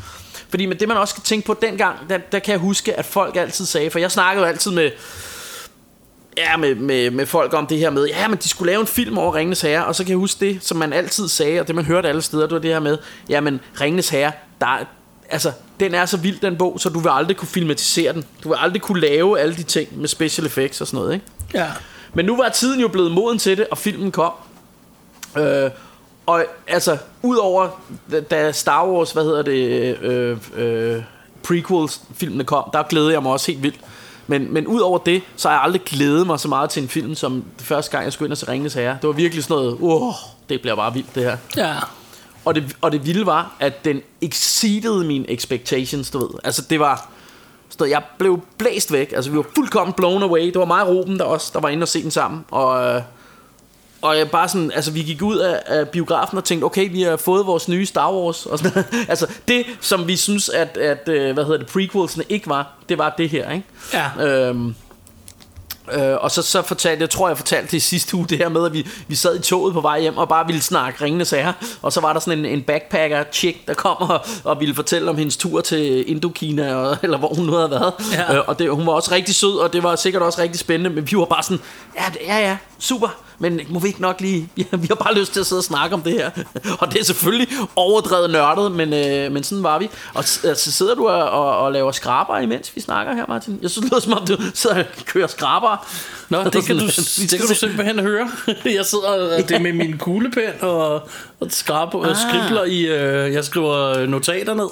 Fordi 0.48 0.66
med 0.66 0.76
det 0.76 0.88
man 0.88 0.96
også 0.96 1.12
skal 1.12 1.22
tænke 1.22 1.46
på 1.46 1.56
dengang, 1.62 1.98
der, 2.08 2.18
der 2.32 2.38
kan 2.38 2.52
jeg 2.52 2.60
huske, 2.60 2.94
at 2.94 3.04
folk 3.04 3.36
altid 3.36 3.66
sagde, 3.66 3.90
for 3.90 3.98
jeg 3.98 4.10
snakkede 4.10 4.44
jo 4.44 4.48
altid 4.48 4.70
med, 4.70 4.90
ja, 6.36 6.56
med, 6.56 6.74
med, 6.74 7.10
med 7.10 7.26
folk 7.26 7.54
om 7.54 7.66
det 7.66 7.78
her 7.78 7.90
med, 7.90 8.06
ja, 8.06 8.28
men 8.28 8.38
de 8.38 8.48
skulle 8.48 8.72
lave 8.72 8.80
en 8.80 8.86
film 8.86 9.18
over 9.18 9.34
Ringenes 9.34 9.60
Herre, 9.60 9.86
og 9.86 9.94
så 9.94 10.04
kan 10.04 10.10
jeg 10.10 10.18
huske 10.18 10.46
det, 10.46 10.58
som 10.60 10.76
man 10.76 10.92
altid 10.92 11.28
sagde, 11.28 11.60
og 11.60 11.66
det 11.66 11.74
man 11.74 11.84
hørte 11.84 12.08
alle 12.08 12.22
steder, 12.22 12.42
det 12.42 12.52
var 12.52 12.60
det 12.60 12.70
her 12.70 12.80
med, 12.80 12.98
ja, 13.28 13.40
men 13.40 13.60
Ringenes 13.80 14.08
Herre, 14.08 14.32
der 14.60 14.66
er, 14.66 14.84
altså, 15.30 15.52
den 15.80 15.94
er 15.94 16.06
så 16.06 16.16
vild, 16.16 16.40
den 16.40 16.56
bog, 16.56 16.80
så 16.80 16.88
du 16.88 16.98
vil 16.98 17.10
aldrig 17.12 17.36
kunne 17.36 17.48
filmatisere 17.48 18.12
den. 18.12 18.24
Du 18.44 18.48
vil 18.48 18.56
aldrig 18.60 18.82
kunne 18.82 19.00
lave 19.00 19.40
alle 19.40 19.56
de 19.56 19.62
ting 19.62 20.00
med 20.00 20.08
special 20.08 20.46
effects 20.46 20.80
og 20.80 20.86
sådan 20.86 20.98
noget, 20.98 21.14
ikke? 21.14 21.26
Ja. 21.54 21.66
Men 22.14 22.24
nu 22.24 22.36
var 22.36 22.48
tiden 22.48 22.80
jo 22.80 22.88
blevet 22.88 23.12
moden 23.12 23.38
til 23.38 23.56
det, 23.56 23.66
og 23.70 23.78
filmen 23.78 24.10
kom. 24.10 24.32
Øh, 25.36 25.70
og 26.26 26.44
altså, 26.66 26.96
udover 27.22 27.68
da- 28.30 28.52
Star 28.52 28.86
Wars, 28.86 29.12
hvad 29.12 29.24
hedder 29.24 29.42
det, 29.42 29.96
øh, 30.02 30.36
øh, 30.56 31.02
prequels 31.42 32.00
filmene 32.14 32.44
kom, 32.44 32.70
der 32.72 32.82
glædede 32.82 33.12
jeg 33.12 33.22
mig 33.22 33.32
også 33.32 33.46
helt 33.52 33.62
vildt. 33.62 33.80
Men, 34.26 34.52
men 34.52 34.66
ud 34.66 34.80
over 34.80 34.98
det, 34.98 35.22
så 35.36 35.48
har 35.48 35.54
jeg 35.56 35.62
aldrig 35.62 35.82
glædet 35.82 36.26
mig 36.26 36.40
så 36.40 36.48
meget 36.48 36.70
til 36.70 36.82
en 36.82 36.88
film, 36.88 37.14
som 37.14 37.44
det 37.58 37.66
første 37.66 37.90
gang, 37.90 38.04
jeg 38.04 38.12
skulle 38.12 38.26
ind 38.26 38.32
og 38.32 38.38
se 38.38 38.48
Ringenes 38.48 38.74
Herre. 38.74 38.98
Det 39.02 39.06
var 39.08 39.12
virkelig 39.12 39.44
sådan 39.44 39.56
noget, 39.56 39.76
åh, 39.80 40.12
det 40.48 40.60
bliver 40.60 40.76
bare 40.76 40.92
vildt 40.94 41.14
det 41.14 41.22
her. 41.24 41.36
Ja. 41.56 41.74
Og 42.44 42.54
det, 42.54 42.76
og 42.80 42.92
det 42.92 43.06
vilde 43.06 43.26
var, 43.26 43.56
at 43.60 43.84
den 43.84 44.02
exceeded 44.20 45.04
mine 45.04 45.30
expectations, 45.30 46.10
du 46.10 46.18
ved. 46.18 46.28
Altså 46.44 46.62
det 46.70 46.80
var... 46.80 47.08
Så 47.78 47.84
jeg 47.84 48.02
blev 48.18 48.40
blæst 48.58 48.92
væk. 48.92 49.12
Altså 49.12 49.30
vi 49.30 49.36
var 49.36 49.44
fuldkommen 49.54 49.92
blown 49.92 50.22
away. 50.22 50.46
Det 50.46 50.58
var 50.58 50.64
mig 50.64 50.82
og 50.82 50.88
Ruben, 50.88 51.18
der 51.18 51.24
også 51.24 51.50
der 51.54 51.60
var 51.60 51.68
inde 51.68 51.84
og 51.84 51.88
se 51.88 52.02
den 52.02 52.10
sammen. 52.10 52.44
Og, 52.50 52.84
øh, 52.94 53.02
og 54.02 54.18
jeg 54.18 54.30
bare 54.30 54.48
sådan, 54.48 54.72
altså 54.74 54.90
vi 54.90 55.02
gik 55.02 55.22
ud 55.22 55.36
af, 55.36 55.62
af 55.66 55.88
biografen 55.88 56.38
og 56.38 56.44
tænkte, 56.44 56.64
okay, 56.64 56.90
vi 56.92 57.02
har 57.02 57.16
fået 57.16 57.46
vores 57.46 57.68
nye 57.68 57.86
Star 57.86 58.12
Wars. 58.12 58.46
Og 58.46 58.58
sådan, 58.58 58.84
altså 59.08 59.26
det, 59.48 59.66
som 59.80 60.08
vi 60.08 60.16
synes, 60.16 60.48
at, 60.48 60.76
at 60.76 61.08
øh, 61.08 61.34
hvad 61.34 61.44
hedder 61.44 61.58
det, 61.58 61.66
prequelsene 61.66 62.24
ikke 62.28 62.48
var, 62.48 62.72
det 62.88 62.98
var 62.98 63.14
det 63.18 63.28
her, 63.28 63.50
ikke? 63.50 63.66
Ja. 63.94 64.26
Øhm, 64.26 64.74
Øh, 65.92 66.16
og 66.20 66.30
så, 66.30 66.42
så 66.42 66.62
fortalte, 66.62 67.02
jeg 67.02 67.10
tror 67.10 67.28
jeg 67.28 67.36
fortalte 67.36 67.66
det 67.66 67.76
i 67.76 67.80
sidste 67.80 68.16
uge, 68.16 68.26
det 68.26 68.38
her 68.38 68.48
med, 68.48 68.66
at 68.66 68.72
vi, 68.72 68.86
vi 69.08 69.14
sad 69.14 69.38
i 69.38 69.42
toget 69.42 69.74
på 69.74 69.80
vej 69.80 70.00
hjem 70.00 70.16
og 70.16 70.28
bare 70.28 70.46
ville 70.46 70.62
snakke 70.62 71.04
ringende 71.04 71.24
sager. 71.24 71.52
Og 71.82 71.92
så 71.92 72.00
var 72.00 72.12
der 72.12 72.20
sådan 72.20 72.38
en, 72.38 72.44
en 72.44 72.62
backpacker 72.62 73.24
chick, 73.32 73.66
der 73.66 73.74
kom 73.74 73.96
og, 73.96 74.20
og 74.44 74.60
ville 74.60 74.74
fortælle 74.74 75.10
om 75.10 75.16
hendes 75.16 75.36
tur 75.36 75.60
til 75.60 76.10
Indokina, 76.10 76.74
og, 76.74 76.96
eller 77.02 77.18
hvor 77.18 77.34
hun 77.34 77.46
nu 77.46 77.52
havde 77.52 77.70
været. 77.70 77.92
Ja. 78.12 78.36
Øh, 78.36 78.42
og 78.46 78.58
det, 78.58 78.70
hun 78.70 78.86
var 78.86 78.92
også 78.92 79.12
rigtig 79.14 79.34
sød, 79.34 79.58
og 79.58 79.72
det 79.72 79.82
var 79.82 79.96
sikkert 79.96 80.22
også 80.22 80.42
rigtig 80.42 80.60
spændende, 80.60 80.90
men 80.90 81.10
vi 81.10 81.16
var 81.16 81.24
bare 81.24 81.42
sådan, 81.42 81.60
ja, 81.96 82.04
ja, 82.26 82.48
ja, 82.48 82.56
super. 82.78 83.08
Men 83.40 83.60
må 83.68 83.78
vi 83.78 83.88
ikke 83.88 84.02
nok 84.02 84.20
lige, 84.20 84.48
vi 84.56 84.66
har, 84.70 84.76
vi 84.76 84.86
har 84.86 84.94
bare 84.94 85.14
lyst 85.14 85.32
til 85.32 85.40
at 85.40 85.46
sidde 85.46 85.60
og 85.60 85.64
snakke 85.64 85.94
om 85.94 86.02
det 86.02 86.12
her. 86.12 86.30
og 86.80 86.92
det 86.92 87.00
er 87.00 87.04
selvfølgelig 87.04 87.48
overdrevet 87.76 88.30
nørdet, 88.30 88.72
men, 88.72 88.92
øh, 88.92 89.32
men 89.32 89.42
sådan 89.44 89.62
var 89.64 89.78
vi. 89.78 89.88
Og 90.14 90.24
s- 90.24 90.44
altså, 90.44 90.72
sidder 90.72 90.94
du 90.94 91.08
og, 91.08 91.30
og, 91.30 91.58
og 91.58 91.72
laver 91.72 91.92
skraber, 91.92 92.38
imens 92.38 92.72
vi 92.76 92.80
snakker 92.80 93.14
her, 93.14 93.24
Martin? 93.28 93.58
Jeg 93.62 93.70
synes, 93.70 93.84
det 93.84 93.92
lyder 93.92 94.00
som 94.00 94.12
om, 94.12 94.26
du 94.26 94.36
sidder 94.54 94.76
og 94.78 94.84
kører 95.04 95.26
skraber. 95.26 95.86
Nå, 96.28 96.44
det 96.44 96.64
kan, 96.64 96.78
du, 96.78 96.86
det 97.30 97.30
kan 97.38 97.48
du 97.48 97.54
simpelthen 97.54 97.98
høre. 97.98 98.30
Jeg 98.64 98.84
sidder 98.86 99.32
øh, 99.38 99.38
det 99.48 99.50
er 99.50 99.58
med 99.60 99.72
min 99.72 99.98
kuglepen 99.98 100.42
og, 100.60 100.92
og 101.40 101.46
skrab, 101.48 101.94
og 101.94 102.16
skribler 102.16 102.64
i... 102.64 102.80
Øh, 102.86 103.32
jeg 103.32 103.44
skriver 103.44 104.06
notater 104.06 104.54
ned. 104.54 104.68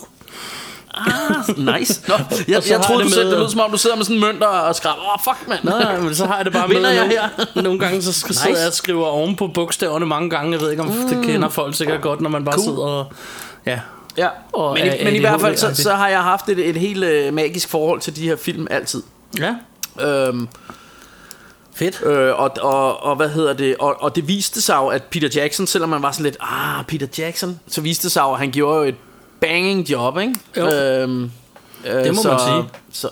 Nice. 1.57 2.03
Nå, 2.09 2.15
jeg, 2.49 2.63
jeg 2.71 2.81
troede, 2.83 3.05
du 3.05 3.09
selv, 3.09 3.25
med- 3.25 3.31
det 3.33 3.39
lød 3.41 3.49
som 3.51 3.61
om, 3.61 3.71
du 3.71 3.77
sidder 3.79 3.97
med 3.97 4.05
sådan 4.05 4.17
en 4.17 4.21
mønter 4.23 4.47
og 4.47 4.75
skraber. 4.77 5.01
Åh, 5.03 5.15
oh, 5.15 5.35
fuck, 5.35 5.49
mand. 5.49 5.65
Nej, 5.65 5.99
men 6.01 6.15
så 6.15 6.27
har 6.27 6.37
jeg 6.37 6.45
det 6.45 6.53
bare 6.53 6.69
med. 6.69 6.77
Vinder 6.77 6.91
jeg 6.91 7.09
her? 7.09 7.45
nogle 7.63 7.79
gange 7.79 8.03
så 8.03 8.09
nice. 8.29 8.41
sidder 8.43 8.59
jeg 8.59 8.67
og 8.69 8.73
skriver 8.75 9.07
oven 9.07 9.37
på 9.37 9.47
bogstaverne 9.47 10.07
mange 10.07 10.31
gange. 10.31 10.53
Jeg 10.53 10.61
ved 10.61 10.71
ikke, 10.71 10.83
om 10.83 10.89
mm. 10.89 11.09
det 11.09 11.25
kender 11.25 11.49
folk 11.49 11.75
sikkert 11.75 12.01
godt, 12.03 12.21
når 12.21 12.31
man 12.31 12.45
bare 12.45 12.55
Cool. 12.55 12.65
sidder 12.65 12.83
og... 12.83 13.13
Ja, 13.67 13.81
Ja, 14.17 14.29
Og 14.53 14.75
men, 14.75 14.87
i, 14.87 15.05
men 15.05 15.15
i 15.15 15.17
er 15.17 15.21
hvert 15.21 15.41
fald, 15.41 15.57
så, 15.57 15.75
så 15.75 15.95
har 15.95 16.09
jeg 16.09 16.23
haft 16.23 16.49
et, 16.49 16.59
et 16.69 16.77
helt 16.77 17.05
øh, 17.05 17.35
magisk 17.35 17.69
forhold 17.69 18.01
til 18.01 18.17
de 18.17 18.23
her 18.29 18.37
film 18.37 18.67
altid. 18.71 19.03
ja. 19.39 19.55
Øhm, 20.01 20.49
Fedt. 21.75 22.03
øh, 22.07 22.41
og, 22.41 22.51
og, 22.63 23.03
og 23.03 23.17
hvad 23.17 23.29
hedder 23.29 23.53
det 23.53 23.77
og, 23.79 23.97
og 24.03 24.17
det 24.17 24.29
viste 24.29 24.63
sig 24.63 24.77
jo 24.77 24.87
at 24.87 25.03
Peter 25.03 25.29
Jackson 25.35 25.67
Selvom 25.67 25.89
man 25.91 26.03
var 26.03 26.13
sådan 26.13 26.25
lidt 26.25 26.37
Ah 26.41 26.85
Peter 26.85 27.07
Jackson 27.19 27.61
Så 27.69 27.81
viste 27.81 28.03
det 28.03 28.13
sig 28.13 28.21
jo 28.21 28.33
at 28.33 28.39
han 28.39 28.51
gjorde 28.51 28.79
jo 28.79 28.85
et 28.85 28.95
banging 29.41 29.91
job 29.91 30.19
ikke? 30.19 30.35
Jo. 30.57 30.71
Øhm, 30.71 31.31
øh, 31.87 32.05
Det 32.05 32.15
må 32.15 32.23
så, 32.23 32.29
man 32.29 32.39
sige. 32.39 32.81
så, 32.93 33.09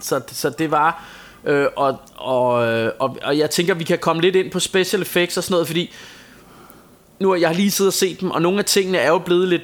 så, 0.00 0.20
så 0.32 0.50
det 0.50 0.70
var 0.70 1.04
øh, 1.44 1.66
og, 1.76 2.00
og, 2.16 2.66
øh, 2.66 2.92
og, 2.98 3.16
og 3.22 3.38
jeg 3.38 3.50
tænker 3.50 3.74
vi 3.74 3.84
kan 3.84 3.98
komme 3.98 4.22
lidt 4.22 4.36
ind 4.36 4.50
på 4.50 4.60
special 4.60 5.02
effects 5.02 5.36
og 5.36 5.44
sådan 5.44 5.52
noget 5.52 5.66
Fordi 5.66 5.92
Nu 7.18 7.28
har 7.28 7.36
jeg 7.36 7.54
lige 7.54 7.70
siddet 7.70 7.90
og 7.90 7.94
set 7.94 8.20
dem 8.20 8.30
Og 8.30 8.42
nogle 8.42 8.58
af 8.58 8.64
tingene 8.64 8.98
er 8.98 9.08
jo 9.08 9.18
blevet 9.18 9.48
lidt 9.48 9.62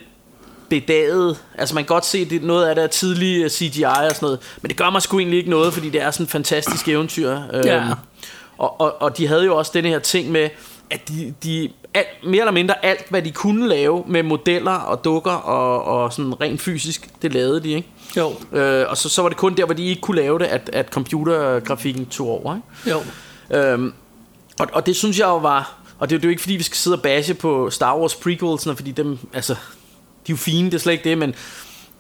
bedaget. 0.69 1.39
Altså 1.59 1.75
man 1.75 1.85
kan 1.85 1.89
godt 1.89 2.07
se, 2.07 2.29
at 2.35 2.43
noget 2.43 2.67
af 2.67 2.75
det 2.75 2.85
er 2.85 2.89
tidlig 2.89 3.43
øh, 3.45 3.51
CGI 3.51 3.85
og 3.85 3.95
sådan 3.97 4.17
noget. 4.23 4.39
Men 4.63 4.69
det 4.69 4.77
gør 4.77 4.91
mig 4.91 5.03
sgu 5.03 5.19
egentlig 5.19 5.39
ikke 5.39 5.51
noget, 5.51 5.75
fordi 5.75 5.91
det 5.91 6.03
er 6.03 6.11
sådan 6.11 6.25
en 6.25 6.29
fantastisk 6.29 6.89
eventyr. 6.89 7.31
Ja. 7.53 7.77
Øhm, 7.77 7.91
og, 8.59 8.81
og, 8.81 9.03
og 9.03 9.19
de 9.19 9.27
havde 9.27 9.45
jo 9.45 9.57
også 9.57 9.71
denne 9.75 9.89
her 9.89 9.99
ting 9.99 10.31
med, 10.31 10.49
at 10.91 11.09
de, 11.09 11.35
de 11.43 11.71
alt, 11.95 12.07
mere 12.27 12.41
eller 12.41 12.53
mindre 12.53 12.85
alt, 12.85 13.07
hvad 13.11 13.23
de 13.23 13.31
kunne 13.33 13.69
lave 13.69 14.05
med 14.07 14.23
modeller 14.23 14.73
og 14.73 15.05
dukker 15.05 15.31
og, 15.31 15.85
og 16.03 16.13
sådan 16.13 16.41
rent 16.41 16.61
fysisk, 16.61 17.09
det 17.23 17.33
lavede 17.33 17.61
de, 17.63 17.69
ikke? 17.71 17.89
Jo, 18.17 18.33
Øh, 18.53 18.87
og 18.89 18.97
så, 18.97 19.09
så 19.09 19.23
var 19.23 19.29
det 19.29 19.39
kun 19.39 19.55
der, 19.57 19.65
hvor 19.65 19.75
de 19.75 19.85
ikke 19.87 20.01
kunne 20.01 20.17
lave 20.21 20.39
det, 20.39 20.45
at, 20.45 20.71
at 20.73 20.89
computergrafikken 20.89 22.07
tog 22.07 22.29
over, 22.29 22.57
ikke? 22.57 22.99
jo. 22.99 23.03
Øhm, 23.57 23.93
og, 24.59 24.67
og 24.73 24.87
det 24.87 24.97
synes 24.97 25.19
jeg 25.19 25.25
jo 25.27 25.37
var 25.37 25.77
Og 25.99 26.11
det, 26.11 26.15
er 26.15 26.19
jo- 26.19 26.21
det 26.21 26.25
er 26.25 26.29
jo 26.29 26.31
ikke 26.31 26.43
fordi 26.43 26.55
vi 26.57 26.63
skal 26.63 26.77
sidde 26.77 26.97
og 26.97 27.03
bashe 27.03 27.35
på 27.35 27.71
Star 27.71 27.97
Wars 27.99 28.15
prequelsene 28.15 28.77
Fordi 28.77 28.91
dem, 28.91 29.19
altså 29.33 29.53
De 29.55 29.59
er 30.27 30.31
jo 30.31 30.37
fine, 30.37 30.67
det 30.67 30.75
er 30.75 30.79
slet 30.79 30.93
ikke 30.93 31.05
det 31.11 31.19
Men, 31.19 31.35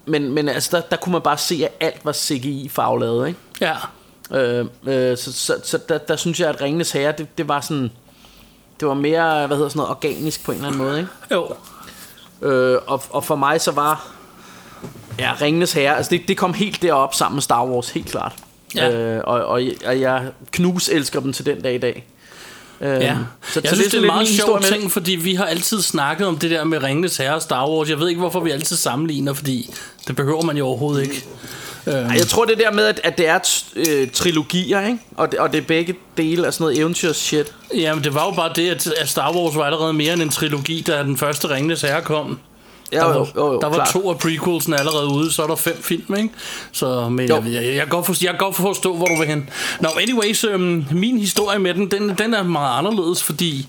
men, 0.06 0.32
men 0.32 0.48
altså 0.48 0.76
der, 0.76 0.82
der 0.90 0.96
kunne 0.96 1.12
man 1.12 1.22
bare 1.22 1.38
se 1.38 1.64
At 1.64 1.72
alt 1.86 2.04
var 2.04 2.12
CGI 2.12 2.68
faglaget 2.72 3.28
ikke? 3.28 3.40
Ja. 3.60 3.74
Øh, 4.38 4.66
øh, 4.86 5.16
så 5.16 5.32
så, 5.32 5.54
så 5.64 5.78
der, 5.88 5.98
der 5.98 6.16
synes 6.16 6.40
jeg 6.40 6.48
at 6.48 6.60
Ringenes 6.60 6.90
Herre 6.92 7.12
det, 7.18 7.38
det 7.38 7.48
var 7.48 7.60
sådan 7.60 7.90
Det 8.80 8.88
var 8.88 8.94
mere 8.94 9.46
Hvad 9.46 9.56
hedder 9.56 9.68
sådan 9.68 9.78
noget 9.78 9.90
Organisk 9.90 10.44
på 10.44 10.52
en 10.52 10.56
eller 10.56 10.68
anden 10.68 10.82
måde 10.86 10.98
ikke? 10.98 11.10
Jo. 11.32 11.48
Øh, 12.48 12.78
og, 12.86 13.02
og 13.10 13.24
for 13.24 13.36
mig 13.36 13.60
så 13.60 13.70
var 13.72 14.08
Ja, 15.18 15.32
Ringenes 15.40 15.72
Herre 15.72 15.96
Altså 15.96 16.10
det, 16.10 16.28
det 16.28 16.36
kom 16.36 16.54
helt 16.54 16.82
derop 16.82 17.14
sammen 17.14 17.36
med 17.36 17.42
Star 17.42 17.64
Wars 17.66 17.90
Helt 17.90 18.06
klart 18.10 18.32
Ja. 18.74 18.90
øh, 18.90 19.20
og, 19.24 19.44
og, 19.44 19.64
jeg- 19.66 19.74
og 19.86 20.00
jeg 20.00 20.22
knus 20.52 20.88
elsker 20.88 21.20
dem 21.20 21.32
til 21.32 21.46
den 21.46 21.62
dag 21.62 21.74
i 21.74 21.78
dag 21.78 22.06
øh, 22.80 22.88
Ja. 22.88 23.16
så, 23.52 23.60
jeg 23.64 23.70
så 23.70 23.74
synes, 23.76 23.90
det 23.90 23.94
er 23.94 24.00
en 24.00 24.06
meget 24.06 24.28
sjov 24.28 24.36
historie 24.58 24.72
med 24.72 24.78
ting, 24.80 24.92
fordi 24.92 25.12
vi 25.12 25.34
har 25.34 25.44
altid 25.44 25.82
snakket 25.82 26.26
om 26.26 26.38
det 26.38 26.50
der 26.50 26.64
med 26.64 26.82
Ringenes 26.82 27.16
Herre 27.16 27.34
og 27.34 27.42
Star 27.42 27.68
Wars. 27.68 27.88
Jeg 27.90 27.98
ved 28.00 28.08
ikke, 28.08 28.18
hvorfor 28.18 28.40
vi 28.40 28.50
altid 28.50 28.76
sammenligner, 28.76 29.32
fordi 29.32 29.74
det 30.08 30.16
behøver 30.16 30.42
man 30.42 30.56
jo 30.56 30.66
overhovedet 30.66 31.02
ikke. 31.02 31.24
Øhm, 31.86 31.96
Jeg 32.16 32.26
tror 32.26 32.44
det 32.44 32.58
der 32.58 32.72
med 32.72 32.84
at, 32.84 33.00
at 33.04 33.18
det 33.18 33.28
er 33.28 33.38
øh, 33.76 34.10
trilogier 34.10 34.80
ikke? 34.86 34.98
Og, 35.16 35.30
det, 35.32 35.38
og 35.40 35.52
det 35.52 35.58
er 35.58 35.62
begge 35.66 35.94
dele 36.16 36.46
af 36.46 36.52
sådan 36.54 36.64
noget 36.64 36.78
eventyrs 36.78 37.16
shit 37.16 37.54
Jamen, 37.74 38.04
det 38.04 38.14
var 38.14 38.24
jo 38.26 38.30
bare 38.30 38.52
det, 38.56 38.88
at 39.00 39.08
Star 39.08 39.32
Wars 39.34 39.56
var 39.56 39.64
allerede 39.64 39.92
mere 39.92 40.12
end 40.12 40.22
en 40.22 40.28
trilogi, 40.30 40.80
da 40.80 41.02
den 41.02 41.16
første 41.16 41.50
Ringenes 41.54 41.80
Herre 41.82 42.02
kom. 42.02 42.38
Ja, 42.92 42.98
der 42.98 43.04
jo, 43.04 43.18
var, 43.18 43.28
jo, 43.36 43.52
jo, 43.52 43.60
der 43.60 43.66
var 43.68 43.74
klart. 43.74 43.88
to 43.88 44.10
af 44.10 44.18
prequelsen 44.18 44.74
allerede 44.74 45.06
ude, 45.14 45.32
så 45.32 45.42
er 45.42 45.46
der 45.46 45.56
fem 45.56 45.82
film, 45.82 46.14
ikke? 46.16 46.28
Så 46.72 47.08
men 47.08 47.28
Jo. 47.28 47.34
jeg, 47.34 47.44
jeg, 47.52 47.64
jeg, 47.64 47.74
kan 47.76 47.88
godt 47.88 48.06
forstå, 48.06 48.24
jeg 48.24 48.30
kan 48.30 48.38
godt 48.38 48.56
forstå, 48.56 48.96
hvor 48.96 49.06
du 49.06 49.16
vil 49.18 49.26
hen. 49.28 49.48
Nå, 49.80 49.88
anyways, 50.00 50.44
øhm, 50.44 50.84
min 50.90 51.18
historie 51.18 51.58
med 51.58 51.74
den, 51.74 51.90
den, 51.90 52.14
den 52.18 52.34
er 52.34 52.42
meget 52.42 52.78
anderledes, 52.78 53.22
fordi 53.22 53.68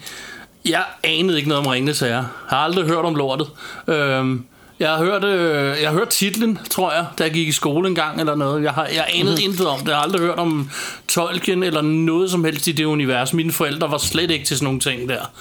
jeg 0.65 0.83
anede 1.03 1.37
ikke 1.37 1.49
noget 1.49 1.65
om 1.65 1.71
Ringenes 1.71 1.99
Herre. 1.99 2.11
Jeg 2.13 2.23
har 2.49 2.57
aldrig 2.57 2.85
hørt 2.85 3.05
om 3.05 3.15
lortet. 3.15 3.47
Øhm, 3.87 4.45
jeg 4.81 4.89
har 4.89 4.97
hørt, 4.97 5.23
øh, 5.23 5.81
jeg 5.81 5.89
har 5.89 5.97
hørt 5.97 6.09
titlen, 6.09 6.59
tror 6.69 6.91
jeg, 6.91 7.05
da 7.17 7.23
jeg 7.23 7.33
gik 7.33 7.47
i 7.47 7.51
skole 7.51 7.87
en 7.87 7.95
gang 7.95 8.19
eller 8.19 8.35
noget. 8.35 8.63
Jeg 8.63 8.71
har 8.71 8.85
jeg 8.85 9.05
anede 9.13 9.35
mm. 9.35 9.49
intet 9.49 9.67
om 9.67 9.79
det. 9.79 9.87
Jeg 9.87 9.95
har 9.95 10.03
aldrig 10.03 10.21
hørt 10.21 10.39
om 10.39 10.69
Tolkien 11.07 11.63
eller 11.63 11.81
noget 11.81 12.31
som 12.31 12.43
helst 12.43 12.67
i 12.67 12.71
det 12.71 12.85
univers. 12.85 13.33
Mine 13.33 13.51
forældre 13.51 13.91
var 13.91 13.97
slet 13.97 14.31
ikke 14.31 14.45
til 14.45 14.57
sådan 14.57 14.65
nogle 14.65 14.79
ting 14.79 15.09
der. 15.09 15.31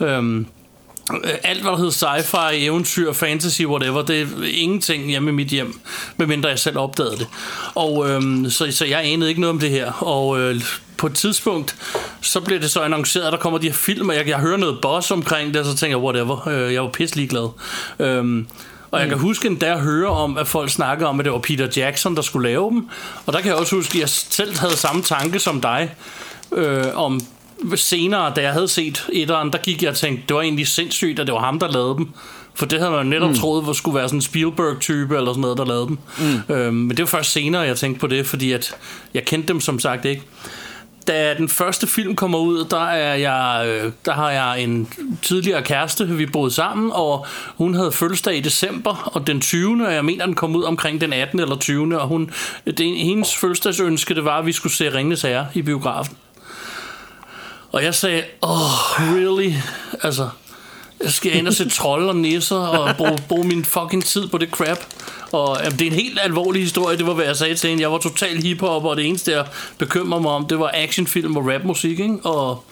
Øhm, 0.00 0.46
Øh, 1.14 1.34
alt 1.42 1.62
hvad 1.62 1.72
der 1.72 1.78
hed 1.78 1.90
sci-fi, 1.90 2.54
eventyr, 2.54 3.12
fantasy, 3.12 3.62
whatever, 3.62 4.02
det 4.02 4.20
er 4.20 4.26
ingenting 4.52 5.06
hjemme 5.06 5.30
i 5.30 5.34
mit 5.34 5.48
hjem, 5.48 5.80
medmindre 6.16 6.48
jeg 6.48 6.58
selv 6.58 6.78
opdagede 6.78 7.16
det. 7.16 7.26
Og 7.74 8.10
øhm, 8.10 8.50
så, 8.50 8.70
så 8.70 8.84
jeg 8.84 9.00
anede 9.04 9.28
ikke 9.28 9.40
noget 9.40 9.54
om 9.54 9.60
det 9.60 9.70
her. 9.70 9.92
Og 9.92 10.40
øh, 10.40 10.60
på 10.96 11.06
et 11.06 11.14
tidspunkt, 11.14 11.76
så 12.20 12.40
blev 12.40 12.60
det 12.60 12.70
så 12.70 12.80
annonceret, 12.80 13.26
at 13.26 13.32
der 13.32 13.38
kommer 13.38 13.58
de 13.58 13.66
her 13.66 13.74
film, 13.74 14.08
og 14.08 14.14
jeg, 14.14 14.28
jeg 14.28 14.38
hører 14.38 14.56
noget 14.56 14.78
boss 14.82 15.10
omkring 15.10 15.54
det, 15.54 15.60
og 15.60 15.66
så 15.66 15.76
tænker 15.76 15.96
jeg, 15.98 16.04
whatever, 16.04 16.48
øh, 16.48 16.74
jeg 16.74 16.82
var 16.82 16.90
pisselig 16.90 17.28
glad. 17.28 17.48
Øhm, 17.98 18.46
og 18.90 19.00
jeg 19.00 19.08
kan 19.08 19.18
huske 19.18 19.48
endda 19.48 19.66
at 19.66 19.80
høre 19.80 20.08
om, 20.08 20.38
at 20.38 20.46
folk 20.46 20.70
snakkede 20.70 21.08
om, 21.08 21.20
at 21.20 21.24
det 21.24 21.32
var 21.32 21.38
Peter 21.38 21.68
Jackson, 21.76 22.16
der 22.16 22.22
skulle 22.22 22.48
lave 22.48 22.70
dem. 22.70 22.88
Og 23.26 23.32
der 23.32 23.40
kan 23.40 23.48
jeg 23.48 23.56
også 23.56 23.74
huske, 23.74 23.96
at 23.96 24.00
jeg 24.00 24.08
selv 24.08 24.58
havde 24.58 24.76
samme 24.76 25.02
tanke 25.02 25.38
som 25.38 25.60
dig, 25.60 25.94
øh, 26.52 26.84
om 26.94 27.20
senere, 27.76 28.32
da 28.36 28.42
jeg 28.42 28.52
havde 28.52 28.68
set 28.68 29.06
etteren, 29.12 29.52
der 29.52 29.58
gik 29.58 29.82
jeg 29.82 29.90
og 29.90 29.96
tænkte, 29.96 30.24
det 30.28 30.36
var 30.36 30.42
egentlig 30.42 30.66
sindssygt, 30.66 31.18
at 31.20 31.26
det 31.26 31.34
var 31.34 31.40
ham, 31.40 31.58
der 31.58 31.72
lavede 31.72 31.94
dem. 31.96 32.08
For 32.54 32.66
det 32.66 32.78
havde 32.78 32.92
man 32.92 33.06
netop 33.06 33.28
mm. 33.28 33.36
troet, 33.36 33.64
hvor 33.64 33.72
skulle 33.72 33.94
være 33.94 34.08
sådan 34.08 34.18
en 34.18 34.22
Spielberg-type 34.22 35.16
eller 35.16 35.32
sådan 35.32 35.40
noget, 35.40 35.58
der 35.58 35.64
lavede 35.64 35.86
dem. 35.86 35.98
Mm. 36.18 36.54
Øhm, 36.54 36.74
men 36.74 36.90
det 36.90 36.98
var 36.98 37.06
først 37.06 37.32
senere, 37.32 37.62
jeg 37.62 37.76
tænkte 37.76 38.00
på 38.00 38.06
det, 38.06 38.26
fordi 38.26 38.52
at 38.52 38.74
jeg 39.14 39.24
kendte 39.24 39.48
dem 39.48 39.60
som 39.60 39.78
sagt 39.78 40.04
ikke. 40.04 40.22
Da 41.08 41.34
den 41.34 41.48
første 41.48 41.86
film 41.86 42.16
kommer 42.16 42.38
ud, 42.38 42.64
der, 42.64 42.84
er 42.84 43.14
jeg, 43.14 43.66
øh, 43.68 43.92
der 44.04 44.12
har 44.12 44.30
jeg 44.30 44.62
en 44.62 44.88
tidligere 45.22 45.62
kæreste, 45.62 46.08
vi 46.08 46.26
boede 46.26 46.50
sammen, 46.50 46.90
og 46.94 47.26
hun 47.56 47.74
havde 47.74 47.92
fødselsdag 47.92 48.36
i 48.36 48.40
december, 48.40 49.10
og 49.14 49.26
den 49.26 49.40
20. 49.40 49.86
og 49.86 49.94
jeg 49.94 50.04
mener, 50.04 50.26
den 50.26 50.34
kom 50.34 50.56
ud 50.56 50.62
omkring 50.62 51.00
den 51.00 51.12
18. 51.12 51.40
eller 51.40 51.56
20. 51.56 52.00
og 52.00 52.08
hun, 52.08 52.30
det, 52.64 52.96
hendes 52.96 53.36
fødselsdagsønske, 53.36 54.14
det 54.14 54.24
var, 54.24 54.38
at 54.38 54.46
vi 54.46 54.52
skulle 54.52 54.72
se 54.72 54.94
Ringnes 54.94 55.22
Herre 55.22 55.46
i 55.54 55.62
biografen. 55.62 56.16
Og 57.72 57.84
jeg 57.84 57.94
sagde, 57.94 58.22
oh, 58.42 58.58
really? 58.98 59.52
Altså, 60.02 60.28
jeg 61.04 61.10
skal 61.12 61.36
ind 61.36 61.48
og 61.48 61.54
se 61.54 61.68
trolde 61.70 62.08
og 62.08 62.16
nisser 62.16 62.56
og 62.56 62.96
bruge, 62.96 63.18
bruge 63.28 63.46
min 63.48 63.64
fucking 63.64 64.04
tid 64.04 64.28
på 64.28 64.38
det 64.38 64.50
crap. 64.50 64.78
Og 65.32 65.56
jamen, 65.64 65.78
det 65.78 65.86
er 65.86 65.90
en 65.90 65.96
helt 65.96 66.18
alvorlig 66.22 66.62
historie, 66.62 66.96
det 66.98 67.06
var 67.06 67.12
hvad 67.14 67.24
jeg 67.24 67.36
sagde 67.36 67.54
til 67.54 67.70
hende. 67.70 67.82
Jeg 67.82 67.92
var 67.92 67.98
total 67.98 68.42
hiphop, 68.42 68.84
og 68.84 68.96
det 68.96 69.06
eneste 69.06 69.32
jeg 69.32 69.44
bekymrer 69.78 70.20
mig 70.20 70.30
om, 70.30 70.46
det 70.46 70.58
var 70.58 70.70
actionfilm 70.74 71.36
og 71.36 71.46
rapmusik, 71.54 72.00
ikke? 72.00 72.18
Og, 72.24 72.64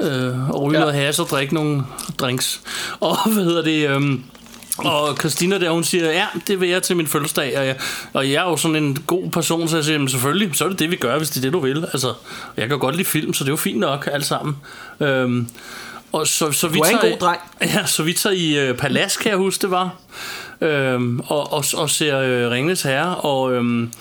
øh, 0.00 0.50
og 0.50 0.62
ryge 0.62 0.78
ja. 0.78 0.84
noget 0.84 0.94
has 0.94 1.18
og 1.18 1.26
drikke 1.26 1.54
nogle 1.54 1.82
drinks. 2.18 2.60
Og 3.00 3.16
hvad 3.32 3.44
hedder 3.44 3.62
det... 3.62 3.88
Øhm, 3.90 4.22
Og 4.78 5.16
Christina 5.16 5.58
der, 5.58 5.70
hun 5.70 5.84
siger, 5.84 6.10
ja, 6.12 6.26
det 6.46 6.60
vil 6.60 6.68
jeg 6.68 6.82
til 6.82 6.96
min 6.96 7.06
fødselsdag, 7.06 7.58
og 7.58 7.66
jeg, 7.66 7.76
og 8.12 8.30
jeg 8.30 8.44
er 8.44 8.48
jo 8.50 8.56
sådan 8.56 8.76
en 8.76 8.98
god 9.06 9.30
person, 9.30 9.68
så 9.68 9.76
jeg 9.76 9.84
siger, 9.84 9.94
"Jamen, 9.94 10.08
selvfølgelig, 10.08 10.56
så 10.56 10.64
er 10.64 10.68
det 10.68 10.78
det, 10.78 10.90
vi 10.90 10.96
gør, 10.96 11.18
hvis 11.18 11.30
det 11.30 11.36
er 11.36 11.40
det, 11.40 11.52
du 11.52 11.58
vil. 11.60 11.84
Altså, 11.92 12.12
jeg 12.56 12.68
kan 12.68 12.78
godt 12.78 12.96
lide 12.96 13.08
film, 13.08 13.34
så 13.34 13.44
det 13.44 13.48
er 13.48 13.52
jo 13.52 13.56
fint 13.56 13.78
nok, 13.78 14.08
alt 14.12 14.26
sammen. 14.26 14.56
Øhm, 15.00 15.48
og 16.14 16.26
så, 16.26 16.52
så 16.52 16.68
vi 16.68 16.78
Du 16.78 16.82
er 16.82 16.88
en 16.88 16.98
tager, 16.98 17.10
god 17.10 17.18
dreng. 17.18 17.40
Ja, 17.74 17.86
så 17.86 18.02
vi 18.02 18.12
tager 18.12 18.36
i 18.36 18.70
uh, 18.70 18.76
Palads, 18.76 19.16
kan 19.16 19.30
jeg 19.30 19.38
huske, 19.38 19.62
det 19.62 19.70
var. 19.70 19.96
Øhm, 20.60 21.20
og, 21.20 21.52
og, 21.52 21.64
og 21.74 21.90
ser 21.90 22.46
uh, 22.46 22.52
Ringnes 22.52 22.82
Herre, 22.82 23.16
og... 23.16 23.52
Øhm, 23.52 23.92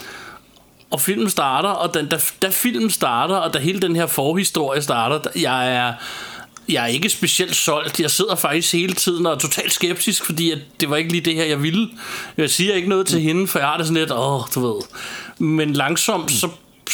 og 0.92 1.02
filmen 1.02 1.30
starter, 1.30 1.70
og 1.70 1.94
den, 1.94 2.08
da, 2.08 2.20
da 2.42 2.50
filmen 2.50 2.90
starter, 2.90 3.36
og 3.36 3.54
da 3.54 3.60
hele 3.60 3.80
den 3.80 3.96
her 3.96 4.06
forhistorie 4.06 4.82
starter, 4.82 5.20
jeg 5.36 5.76
er, 5.76 5.94
jeg 6.70 6.84
er 6.84 6.88
ikke 6.88 7.10
specielt 7.10 7.56
solgt. 7.56 8.00
Jeg 8.00 8.12
sidder 8.12 8.36
faktisk 8.36 8.74
hele 8.74 8.94
tiden 8.94 9.26
og 9.26 9.34
er 9.34 9.38
totalt 9.38 9.74
skeptisk, 9.74 10.26
fordi 10.26 10.52
at 10.52 10.58
det 10.80 10.90
var 10.90 10.96
ikke 10.96 11.12
lige 11.12 11.22
det 11.22 11.36
her, 11.36 11.46
jeg 11.46 11.64
ville. 11.64 11.90
Jeg 12.38 12.50
siger 12.50 12.74
ikke 12.74 12.90
noget 12.90 13.08
til 13.08 13.22
hende, 13.22 13.48
for 13.48 13.60
jeg 13.60 13.68
har 13.68 13.78
det 13.78 13.86
sådan 13.86 14.00
lidt, 14.00 14.12
åh, 14.12 14.42
du 14.56 14.68
ved. 14.68 14.82
Men 15.38 15.74
langsomt, 15.74 16.32
så 16.32 16.50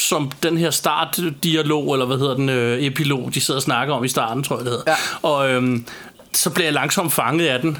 som 0.07 0.31
den 0.43 0.57
her 0.57 0.69
startdialog, 0.71 1.93
eller 1.93 2.05
hvad 2.05 2.17
hedder 2.17 2.35
den, 2.35 2.49
øh, 2.49 2.83
epilog, 2.83 3.31
de 3.33 3.41
sidder 3.41 3.57
og 3.57 3.63
snakker 3.63 3.93
om 3.93 4.03
i 4.03 4.07
starten, 4.07 4.43
tror 4.43 4.55
jeg 4.57 4.65
det 4.65 4.71
hedder. 4.71 4.91
Ja. 4.91 4.95
Og 5.21 5.49
øhm, 5.49 5.85
så 6.33 6.49
bliver 6.49 6.65
jeg 6.65 6.73
langsomt 6.73 7.13
fanget 7.13 7.47
af 7.47 7.59
den, 7.61 7.77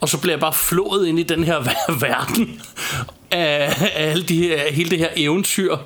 og 0.00 0.08
så 0.08 0.18
bliver 0.18 0.32
jeg 0.32 0.40
bare 0.40 0.52
flået 0.52 1.06
ind 1.06 1.18
i 1.18 1.22
den 1.22 1.44
her 1.44 1.60
ver- 1.60 1.92
verden 2.06 2.60
af, 3.30 3.76
af 3.94 4.10
alle 4.10 4.22
de 4.22 4.42
her, 4.42 4.72
hele 4.72 4.90
det 4.90 4.98
her 4.98 5.08
eventyr. 5.16 5.76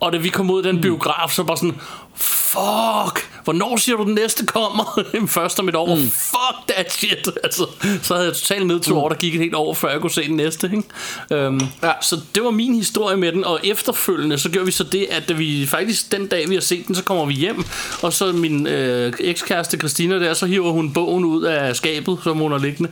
Og 0.00 0.12
da 0.12 0.18
vi 0.18 0.28
kom 0.28 0.50
ud 0.50 0.62
af 0.62 0.72
den 0.72 0.80
biograf, 0.80 1.30
så 1.30 1.44
bare 1.44 1.56
sådan, 1.56 1.80
fuck, 2.14 3.29
hvornår 3.44 3.76
siger 3.76 3.96
du, 3.96 4.04
den 4.04 4.14
næste 4.14 4.46
kommer? 4.46 5.02
Først 5.26 5.58
om 5.60 5.68
et 5.68 5.76
år, 5.76 5.94
mm. 5.94 6.10
fuck 6.10 6.68
that 6.68 6.92
shit. 6.92 7.28
Altså, 7.44 7.66
så 8.02 8.14
havde 8.14 8.26
jeg 8.26 8.36
totalt 8.36 8.66
ned 8.66 8.80
to 8.80 8.98
år, 8.98 9.08
der 9.08 9.16
gik 9.16 9.34
et 9.34 9.40
helt 9.40 9.54
år, 9.54 9.74
før 9.74 9.90
jeg 9.90 10.00
kunne 10.00 10.10
se 10.10 10.28
den 10.28 10.36
næste. 10.36 10.70
Ikke? 10.76 11.44
Øhm, 11.44 11.60
ja. 11.82 11.92
Så 12.00 12.20
det 12.34 12.44
var 12.44 12.50
min 12.50 12.74
historie 12.74 13.16
med 13.16 13.32
den, 13.32 13.44
og 13.44 13.60
efterfølgende, 13.64 14.38
så 14.38 14.50
gjorde 14.50 14.66
vi 14.66 14.72
så 14.72 14.84
det, 14.84 15.06
at 15.10 15.38
vi 15.38 15.66
faktisk 15.66 16.12
den 16.12 16.26
dag, 16.26 16.48
vi 16.48 16.54
har 16.54 16.62
set 16.62 16.86
den, 16.86 16.94
så 16.94 17.04
kommer 17.04 17.26
vi 17.26 17.34
hjem, 17.34 17.64
og 18.02 18.12
så 18.12 18.32
min 18.32 18.66
øh, 18.66 19.12
ekskæreste 19.20 19.78
Christina 19.78 20.18
der, 20.18 20.34
så 20.34 20.46
hiver 20.46 20.70
hun 20.70 20.92
bogen 20.92 21.24
ud 21.24 21.42
af 21.42 21.76
skabet, 21.76 22.18
som 22.24 22.36
hun 22.36 22.52
har 22.52 22.58
liggende. 22.58 22.90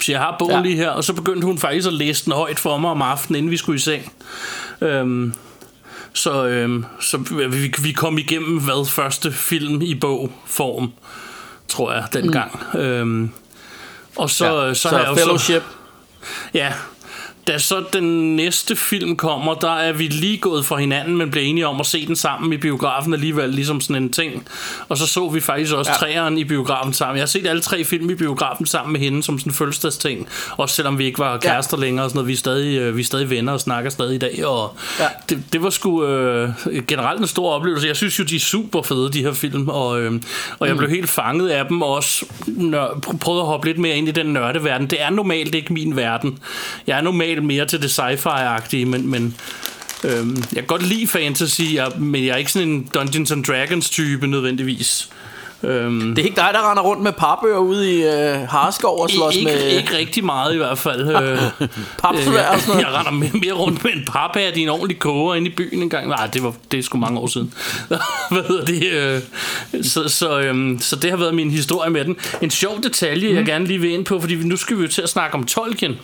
Så 0.00 0.12
jeg 0.12 0.20
har 0.20 0.36
bogen. 0.38 0.54
Ja. 0.54 0.62
lige 0.62 0.76
her, 0.76 0.88
og 0.88 1.04
så 1.04 1.12
begyndte 1.12 1.46
hun 1.46 1.58
faktisk 1.58 1.86
at 1.86 1.92
læse 1.92 2.24
den 2.24 2.32
højt 2.32 2.58
for 2.58 2.78
mig 2.78 2.90
om 2.90 3.02
aftenen, 3.02 3.38
inden 3.38 3.50
vi 3.50 3.56
skulle 3.56 3.76
i 3.76 3.80
seng. 3.80 4.12
Øhm, 4.80 5.34
så, 6.14 6.46
øhm, 6.46 6.84
så 7.00 7.16
vi, 7.50 7.74
vi 7.82 7.92
kom 7.92 8.18
igennem 8.18 8.60
hvad 8.60 8.86
første 8.90 9.32
film 9.32 9.82
i 9.82 9.94
bogform, 9.94 10.92
tror 11.68 11.92
jeg, 11.92 12.04
dengang. 12.12 12.60
Mm. 12.74 12.80
Øhm, 12.80 13.30
og 14.16 14.30
så, 14.30 14.62
ja, 14.62 14.74
så, 14.74 14.80
Så, 14.80 14.88
har 14.88 15.06
jeg 15.06 15.16
Fellowship. 15.18 15.62
Så, 15.62 16.28
ja, 16.54 16.72
da 17.46 17.58
så 17.58 17.84
den 17.92 18.36
næste 18.36 18.76
film 18.76 19.16
kommer, 19.16 19.54
der 19.54 19.70
er 19.76 19.92
vi 19.92 20.06
lige 20.08 20.38
gået 20.38 20.66
fra 20.66 20.76
hinanden, 20.76 21.16
men 21.16 21.30
blev 21.30 21.42
enige 21.46 21.66
om 21.66 21.80
at 21.80 21.86
se 21.86 22.06
den 22.06 22.16
sammen 22.16 22.52
i 22.52 22.56
biografen 22.56 23.12
alligevel, 23.14 23.48
ligesom 23.50 23.80
sådan 23.80 24.02
en 24.02 24.12
ting. 24.12 24.48
Og 24.88 24.98
så 24.98 25.06
så 25.06 25.28
vi 25.28 25.40
faktisk 25.40 25.74
også 25.74 25.90
ja. 25.90 25.96
træeren 25.96 26.38
i 26.38 26.44
biografen 26.44 26.92
sammen. 26.92 27.16
Jeg 27.16 27.22
har 27.22 27.26
set 27.26 27.46
alle 27.46 27.62
tre 27.62 27.84
film 27.84 28.10
i 28.10 28.14
biografen 28.14 28.66
sammen 28.66 28.92
med 28.92 29.00
hende, 29.00 29.22
som 29.22 29.38
sådan 29.38 29.50
en 29.50 29.54
fødselsdagsting. 29.54 30.28
Også 30.56 30.74
selvom 30.74 30.98
vi 30.98 31.04
ikke 31.04 31.18
var 31.18 31.38
kærester 31.38 31.76
ja. 31.76 31.84
længere 31.84 32.04
og 32.06 32.10
sådan 32.10 32.16
noget. 32.18 32.28
Vi 32.28 32.32
er, 32.32 32.36
stadig, 32.36 32.78
øh, 32.78 32.96
vi 32.96 33.00
er 33.00 33.04
stadig 33.04 33.30
venner 33.30 33.52
og 33.52 33.60
snakker 33.60 33.90
stadig 33.90 34.14
i 34.14 34.18
dag. 34.18 34.46
Og 34.46 34.76
Ja. 35.00 35.04
det, 35.28 35.42
det 35.52 35.62
var 35.62 35.70
sgu 35.70 36.06
øh, 36.06 36.50
generelt 36.88 37.20
en 37.20 37.26
stor 37.26 37.50
oplevelse. 37.52 37.86
Jeg 37.88 37.96
synes 37.96 38.18
jo, 38.18 38.24
de 38.24 38.36
er 38.36 38.40
super 38.40 38.82
fede, 38.82 39.12
de 39.12 39.22
her 39.22 39.32
film. 39.32 39.68
Og, 39.68 40.00
øh, 40.02 40.12
og 40.58 40.68
jeg 40.68 40.76
blev 40.76 40.90
helt 40.90 41.08
fanget 41.10 41.48
af 41.48 41.66
dem, 41.66 41.82
og 41.82 41.88
også 41.88 42.26
nør, 42.46 42.86
pr- 43.06 43.16
prøvede 43.18 43.40
at 43.42 43.46
hoppe 43.46 43.66
lidt 43.66 43.78
mere 43.78 43.96
ind 43.96 44.08
i 44.08 44.10
den 44.10 44.26
nørdeverden. 44.26 44.86
Det 44.90 45.02
er 45.02 45.10
normalt 45.10 45.54
ikke 45.54 45.72
min 45.72 45.96
verden. 45.96 46.38
Jeg 46.86 46.98
er 46.98 47.02
normalt 47.02 47.33
mere 47.42 47.66
til 47.66 47.82
det 47.82 47.90
sci-fi-agtige, 47.98 48.84
men, 48.86 49.10
men 49.10 49.34
øhm, 50.04 50.36
jeg 50.36 50.44
kan 50.62 50.66
godt 50.66 50.82
lide 50.82 51.06
fantasy, 51.06 51.62
jeg, 51.74 51.88
men 51.98 52.24
jeg 52.24 52.32
er 52.32 52.36
ikke 52.36 52.52
sådan 52.52 52.68
en 52.68 52.88
Dungeons 52.94 53.30
and 53.32 53.44
Dragons 53.44 53.90
type 53.90 54.26
nødvendigvis. 54.26 55.08
Øhm, 55.62 56.14
Det 56.14 56.18
er 56.22 56.26
ikke 56.26 56.36
dig, 56.36 56.50
der 56.52 56.70
render 56.70 56.82
rundt 56.82 57.02
med 57.02 57.12
parbøger 57.12 57.58
ude 57.58 57.94
i 57.94 58.02
øh, 58.02 58.48
Harskov 58.48 59.00
og 59.02 59.10
slås 59.10 59.36
ikke, 59.36 59.50
med 59.50 59.66
ikke 59.68 59.96
rigtig 59.96 60.24
meget 60.24 60.54
i 60.54 60.56
hvert 60.56 60.78
fald. 60.78 61.00
Øh, 61.08 61.38
papsvær 62.02 62.48
og 62.48 62.60
sådan 62.60 62.80
jeg, 62.80 62.82
noget. 62.82 62.82
jeg 62.82 62.92
render 62.94 63.10
mere, 63.10 63.30
mere 63.32 63.52
rundt 63.52 63.84
med 63.84 63.92
en 63.92 64.04
paphat 64.12 64.56
i 64.56 64.60
en 64.60 64.68
ordentlig 64.68 64.98
koger 64.98 65.34
inde 65.34 65.50
i 65.50 65.54
byen 65.54 65.82
en 65.82 65.90
gang. 65.90 66.08
Nej, 66.08 66.26
det, 66.26 66.42
var, 66.42 66.54
det 66.70 66.78
er 66.78 66.82
sgu 66.82 66.98
mange 66.98 67.18
år 67.20 67.26
siden. 67.26 67.52
Hvad 68.30 68.42
hedder 68.48 68.64
det? 68.64 68.82
Øh, 68.92 69.20
så, 69.84 70.08
så, 70.08 70.40
øhm, 70.40 70.78
så 70.80 70.96
det 70.96 71.10
har 71.10 71.16
været 71.16 71.34
min 71.34 71.50
historie 71.50 71.90
med 71.90 72.04
den. 72.04 72.16
En 72.42 72.50
sjov 72.50 72.82
detalje, 72.82 73.28
Mhm. 73.28 73.36
jeg 73.36 73.44
gerne 73.44 73.66
lige 73.66 73.80
vil 73.80 73.90
ind 73.90 74.04
på, 74.04 74.20
fordi 74.20 74.34
nu 74.34 74.56
skal 74.56 74.76
vi 74.76 74.82
jo 74.82 74.88
til 74.88 75.02
at 75.02 75.08
snakke 75.08 75.34
om 75.34 75.44
Tolkien. 75.46 75.96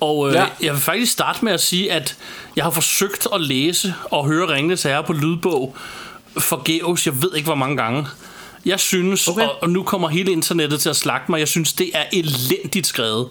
Og 0.00 0.28
øh, 0.28 0.34
ja. 0.34 0.46
Jeg 0.62 0.72
vil 0.72 0.80
faktisk 0.80 1.12
starte 1.12 1.44
med 1.44 1.52
at 1.52 1.60
sige, 1.60 1.92
at 1.92 2.16
jeg 2.56 2.64
har 2.64 2.70
forsøgt 2.70 3.26
at 3.34 3.40
læse 3.40 3.94
og 4.04 4.26
høre 4.26 4.54
Ringnes 4.54 4.82
Herre 4.82 5.04
på 5.04 5.12
lydbog 5.12 5.76
forgæves, 6.38 7.06
jeg 7.06 7.22
ved 7.22 7.30
ikke 7.34 7.46
hvor 7.46 7.54
mange 7.54 7.76
gange. 7.76 8.06
Jeg 8.64 8.80
synes, 8.80 9.28
okay. 9.28 9.46
Og, 9.46 9.62
og 9.62 9.70
nu 9.70 9.82
kommer 9.82 10.08
hele 10.08 10.32
internettet 10.32 10.80
til 10.80 10.88
at 10.88 10.96
slagte 10.96 11.30
mig, 11.30 11.38
jeg 11.38 11.48
synes, 11.48 11.72
det 11.72 11.90
er 11.94 12.04
elendigt 12.12 12.86
skrevet. 12.86 13.28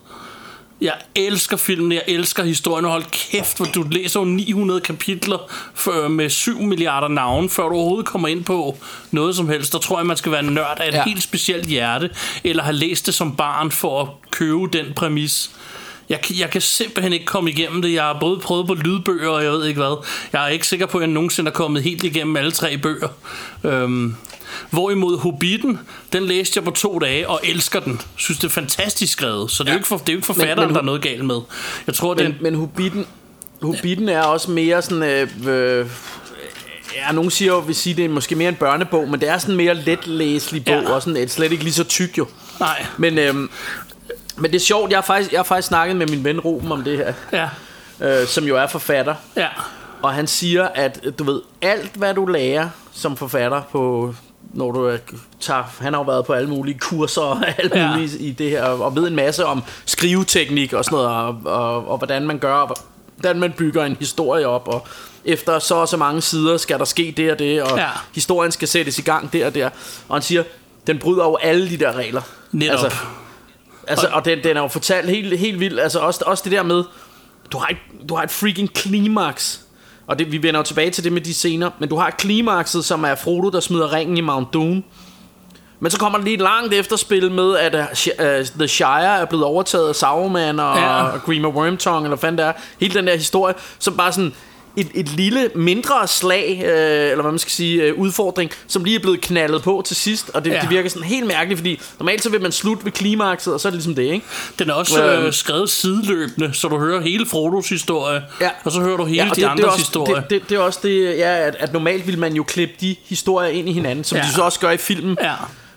Jeg 0.82 0.94
elsker 1.16 1.58
filmen, 1.58 1.92
jeg 1.92 2.04
elsker 2.08 2.44
historien, 2.44 2.86
og 2.86 2.92
hold 2.92 3.04
kæft, 3.12 3.58
hvor 3.58 3.66
du 3.66 3.86
læser 3.92 4.20
jo 4.20 4.26
900 4.26 4.82
kapitler 4.82 5.38
for, 5.74 6.08
med 6.08 6.30
7 6.30 6.62
milliarder 6.62 7.08
navne, 7.08 7.50
før 7.50 7.70
du 7.70 7.76
overhovedet 7.76 8.06
kommer 8.06 8.28
ind 8.28 8.44
på 8.44 8.78
noget 9.12 9.36
som 9.36 9.50
helst. 9.50 9.74
Der 9.74 9.80
tror 9.80 10.00
jeg, 10.00 10.06
man 10.06 10.18
skal 10.18 10.32
være 10.32 10.44
nørd 10.44 10.78
af 10.80 10.88
et. 10.88 10.94
Ja. 10.94 11.04
helt 11.04 11.24
specielt 11.24 11.68
hjerte, 11.68 12.10
eller 12.44 12.64
have 12.64 12.76
læst 12.76 13.06
det 13.06 13.14
som 13.14 13.36
barn 13.36 13.72
for 13.72 14.02
at 14.02 14.08
købe 14.32 14.68
den 14.74 14.86
præmis. 14.96 15.52
Jeg, 16.10 16.22
kan- 16.22 16.36
jeg 16.40 16.50
kan 16.50 16.62
simpelthen 16.62 17.14
ikke 17.14 17.26
komme 17.26 17.50
igennem 17.50 17.82
det. 17.82 17.94
Jeg 17.94 18.04
har 18.04 18.18
både 18.20 18.40
prøvet 18.40 18.68
på 18.68 18.74
lydbøger, 18.74 19.30
og 19.30 19.44
jeg 19.44 19.52
ved 19.52 19.66
ikke 19.66 19.80
hvad. 19.82 20.06
Jeg 20.34 20.44
er 20.44 20.48
ikke 20.48 20.68
sikker 20.68 20.86
på, 20.86 20.98
at 20.98 21.02
jeg 21.02 21.10
nogensinde 21.10 21.50
er 21.50 21.54
kommet 21.54 21.84
helt 21.84 22.04
igennem 22.04 22.36
alle 22.38 22.52
tre 22.52 22.78
bøger. 22.78 23.08
Øhm, 23.64 24.16
hvorimod 24.70 25.18
Hobbiten, 25.20 25.80
den 26.14 26.24
læste 26.26 26.58
jeg 26.58 26.64
på 26.64 26.72
to 26.72 27.00
dage, 27.00 27.30
og 27.30 27.40
elsker 27.44 27.80
den. 27.80 28.02
Synes, 28.16 28.40
det 28.40 28.46
er 28.48 28.52
fantastisk 28.52 29.14
skrevet. 29.14 29.52
Så 29.52 29.64
det 29.64 29.70
er 29.70 29.74
jo 29.74 29.78
ikke, 29.78 29.88
for, 29.88 29.98
det 29.98 30.10
er 30.10 30.14
jo 30.14 30.18
ikke 30.18 30.26
forfatteren, 30.26 30.60
men, 30.60 30.68
men 30.68 30.74
der 30.76 30.82
er 30.82 30.86
noget 30.86 31.02
galt 31.02 31.26
med. 31.26 31.40
Jeg 31.88 31.96
tror, 31.96 32.14
det 32.14 32.24
er 32.26 32.30
Men, 32.30 32.38
men 32.42 32.56
Hobbiten, 32.56 33.06
Hobbiten 33.62 34.10
er 34.10 34.22
også 34.22 34.52
mere 34.52 34.82
sådan... 34.82 35.04
Øh, 35.04 35.30
øh, 35.80 35.86
ja, 36.96 37.12
nogen 37.12 37.32
siger 37.32 37.52
jo, 37.54 37.60
vil 37.60 37.76
sige, 37.76 37.94
det 37.96 38.06
er 38.06 38.10
måske 38.10 38.36
mere 38.36 38.50
en 38.50 38.56
børnebog, 38.56 39.10
men 39.10 39.20
det 39.22 39.30
er 39.30 39.38
sådan 39.38 39.54
en 39.54 39.58
mere 39.58 39.74
letlæselig 39.74 40.66
bog, 40.66 40.74
Ja. 40.76 40.82
ja. 40.82 40.90
og 40.92 41.02
sådan, 41.02 41.18
er 41.24 41.28
slet 41.28 41.52
ikke 41.52 41.64
lige 41.64 41.74
så 41.74 41.84
tyk 41.84 42.18
jo. 42.18 42.28
Nej. 42.60 42.86
Men, 42.98 43.18
øhm, 43.18 43.50
men 44.38 44.52
det 44.52 44.56
er 44.56 44.66
sjovt, 44.66 44.90
jeg 44.92 44.98
har, 44.98 45.04
faktisk, 45.04 45.32
jeg 45.32 45.40
har 45.40 45.44
faktisk 45.44 45.68
snakket 45.68 45.96
med 45.98 46.08
min 46.08 46.24
ven 46.24 46.40
Ruben 46.40 46.72
om 46.72 46.84
det 46.84 46.98
her, 46.98 47.14
Ja, 47.32 47.50
øh, 48.22 48.28
som 48.28 48.44
jo 48.44 48.58
er 48.58 48.68
forfatter. 48.68 49.16
ja, 49.36 49.48
Og 50.02 50.14
han 50.14 50.28
siger, 50.28 50.68
at 50.76 51.00
du 51.20 51.24
ved, 51.24 51.42
alt 51.62 51.92
hvad 51.96 52.14
du 52.14 52.26
lærer 52.26 52.70
som 52.94 53.18
forfatter 53.18 53.62
på 53.72 54.14
når 54.54 54.72
du 54.72 54.98
tager, 55.40 55.64
han 55.82 55.94
har 55.94 56.00
jo 56.00 56.04
været 56.04 56.26
på 56.26 56.34
alle 56.34 56.50
mulige 56.50 56.80
kurser 56.80 57.22
og 57.22 57.44
alt 57.58 57.76
Ja. 57.76 57.92
muligt 57.92 58.14
i 58.20 58.32
det 58.32 58.50
her, 58.50 58.64
og 58.64 58.96
ved 58.96 59.08
en 59.08 59.16
masse 59.16 59.46
om 59.46 59.64
skriveteknik 59.86 60.74
og 60.74 60.86
sådan 60.86 60.96
noget, 60.96 61.10
og, 61.12 61.38
og, 61.46 61.88
og 61.88 61.98
hvordan 61.98 62.28
man 62.28 62.40
gør, 62.40 62.54
og 62.54 62.76
hvordan 63.18 63.40
man 63.40 63.52
bygger 63.58 63.84
en 63.86 63.96
historie 64.00 64.48
op, 64.48 64.68
og 64.68 64.88
efter 65.26 65.60
så 65.60 65.76
og 65.76 65.88
så 65.88 65.98
mange 65.98 66.22
sider 66.22 66.58
skal 66.58 66.80
der 66.80 66.86
ske 66.86 67.14
det 67.18 67.32
og 67.32 67.40
det, 67.40 67.62
og 67.64 67.78
Ja. 67.78 67.88
historien 68.16 68.52
skal 68.52 68.68
sættes 68.68 68.98
i 69.00 69.02
gang 69.02 69.34
der 69.34 69.46
og 69.46 69.56
der. 69.56 69.70
Og 70.10 70.16
han 70.16 70.22
siger, 70.22 70.44
den 70.88 71.00
bryder 71.00 71.24
over 71.24 71.38
alle 71.38 71.70
de 71.70 71.78
der 71.78 71.94
regler. 71.96 72.22
netop. 72.52 72.84
Altså, 72.84 72.98
Altså, 73.88 74.08
og 74.12 74.26
den, 74.26 74.44
den 74.44 74.58
er 74.58 74.62
jo 74.62 74.68
fortalt 74.68 75.10
helt, 75.10 75.40
helt 75.40 75.60
vildt. 75.60 75.80
Altså, 75.80 76.00
også, 76.00 76.24
også 76.26 76.44
det 76.44 76.52
der 76.52 76.64
med, 76.64 76.84
du 77.52 77.58
har 77.58 77.68
et, 77.68 77.78
du 78.10 78.16
har 78.16 78.24
et 78.24 78.32
freaking 78.32 78.74
klimaks. 78.74 79.62
Og 80.08 80.20
det, 80.20 80.32
vi 80.32 80.44
vender 80.44 80.60
jo 80.60 80.64
tilbage 80.64 80.92
til 80.92 81.04
det 81.04 81.14
med 81.14 81.22
de 81.22 81.34
scener. 81.34 81.70
Men 81.80 81.90
du 81.90 81.96
har 81.96 82.10
klimakset, 82.10 82.86
som 82.86 83.04
er 83.04 83.16
Frodo, 83.16 83.50
der 83.50 83.60
smider 83.60 83.94
ringen 83.94 84.18
i 84.18 84.22
Mount 84.22 84.54
Doom. 84.54 84.84
Men 85.80 85.92
så 85.92 86.00
kommer 86.00 86.18
der 86.20 86.26
lige 86.26 86.38
langt 86.38 86.74
efterspil 86.74 87.32
med, 87.32 87.58
at 87.58 87.76
uh, 87.76 88.46
The 88.60 88.68
Shire 88.68 89.22
er 89.22 89.26
blevet 89.26 89.46
overtaget 89.46 89.90
af 89.90 89.96
Sauron 89.96 90.36
og, 90.36 90.78
ja. 90.78 91.04
og 91.04 91.22
Grima 91.22 91.48
Wormtongue, 91.48 92.00
eller 92.00 92.08
hvad 92.08 92.18
fanden 92.18 92.38
det 92.38 92.46
er. 92.46 92.54
Hele 92.80 92.94
den 92.94 93.08
der 93.08 93.16
historie, 93.16 93.54
som 93.80 93.98
bare 93.98 94.12
sådan 94.12 94.34
et, 94.78 94.88
et 94.94 95.10
lille 95.10 95.50
mindre 95.56 96.08
slag, 96.08 96.62
øh, 96.66 96.72
eller 97.12 97.22
hvad 97.22 97.32
man 97.32 97.40
skal 97.40 97.52
sige, 97.52 97.84
øh, 97.84 97.94
udfordring, 97.96 98.52
som 98.68 98.84
lige 98.84 98.96
er 98.96 99.00
blevet 99.00 99.22
knaldet 99.22 99.62
på 99.64 99.84
til 99.86 99.96
sidst. 99.96 100.30
Og 100.34 100.46
det, 100.46 100.52
Ja. 100.52 100.60
det 100.62 100.70
virker 100.70 100.90
sådan 100.90 101.04
helt 101.08 101.28
mærkeligt, 101.28 101.58
fordi 101.60 101.80
normalt 102.00 102.24
så 102.24 102.30
vil 102.30 102.42
man 102.42 102.52
slutte 102.52 102.86
ved 102.86 102.92
klimakset, 102.92 103.54
og 103.54 103.60
så 103.60 103.68
er 103.68 103.70
det 103.70 103.76
ligesom 103.78 103.96
det, 103.96 104.04
ikke? 104.04 104.26
Den 104.60 104.70
er 104.70 104.74
også 104.74 105.04
Øhm. 105.04 105.26
øh, 105.26 105.34
skrevet 105.34 105.70
sideløbende, 105.70 106.54
så 106.54 106.68
du 106.68 106.80
hører 106.80 107.02
hele 107.02 107.26
Frodos 107.26 107.70
historie, 107.70 108.22
Ja. 108.42 108.50
og 108.64 108.72
så 108.72 108.80
hører 108.82 108.98
du 108.98 109.06
hele 109.06 109.24
Ja, 109.24 109.30
de 109.30 109.36
det, 109.36 109.44
andres 109.44 109.58
det 109.60 109.66
også, 109.66 109.78
historie. 109.80 110.16
Det, 110.16 110.30
det, 110.30 110.50
det 110.50 110.56
er 110.56 110.60
også 110.60 110.80
det, 110.84 111.18
ja, 111.18 111.38
at, 111.48 111.56
at 111.60 111.74
normalt 111.74 112.08
vil 112.08 112.18
man 112.20 112.34
jo 112.34 112.44
klippe 112.44 112.76
de 112.82 112.96
historier 113.06 113.50
ind 113.50 113.70
i 113.70 113.74
hinanden, 113.74 114.04
som 114.04 114.18
Ja. 114.18 114.24
de 114.24 114.34
så 114.34 114.42
også 114.42 114.60
gør 114.60 114.72
i 114.72 114.78
filmen. 114.78 115.18
Ja. 115.22 115.34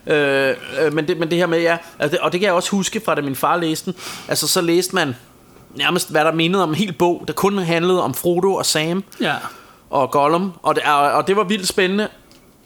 Øh, 0.07 0.55
øh, 0.84 0.94
men, 0.94 1.09
det, 1.09 1.18
men 1.18 1.30
det 1.30 1.38
her 1.38 1.46
med, 1.46 1.61
ja, 1.61 1.76
altså 1.99 2.18
og 2.22 2.32
det 2.32 2.40
kan 2.40 2.46
jeg 2.46 2.55
også 2.55 2.70
huske 2.70 3.01
fra 3.05 3.14
da 3.14 3.20
min 3.20 3.36
far 3.36 3.57
læste 3.57 3.84
den. 3.84 3.94
Altså 4.28 4.49
så 4.49 4.61
læste 4.61 4.94
man 4.94 5.16
nærmest, 5.75 6.11
hvad 6.11 6.25
der 6.25 6.33
mindede 6.33 6.62
om 6.62 6.69
en 6.69 6.75
hel 6.75 6.93
bog, 6.93 7.25
der 7.27 7.33
kun 7.33 7.59
handlede 7.59 8.03
om 8.03 8.14
Frodo 8.14 8.55
og 8.55 8.66
Sam 8.66 9.05
Ja. 9.21 9.35
og 9.91 10.11
Gollum, 10.11 10.53
og 10.62 10.75
det, 10.75 10.83
og, 10.85 10.97
og 10.99 11.27
det 11.27 11.37
var 11.37 11.45
vildt 11.45 11.69
spændende. 11.69 12.09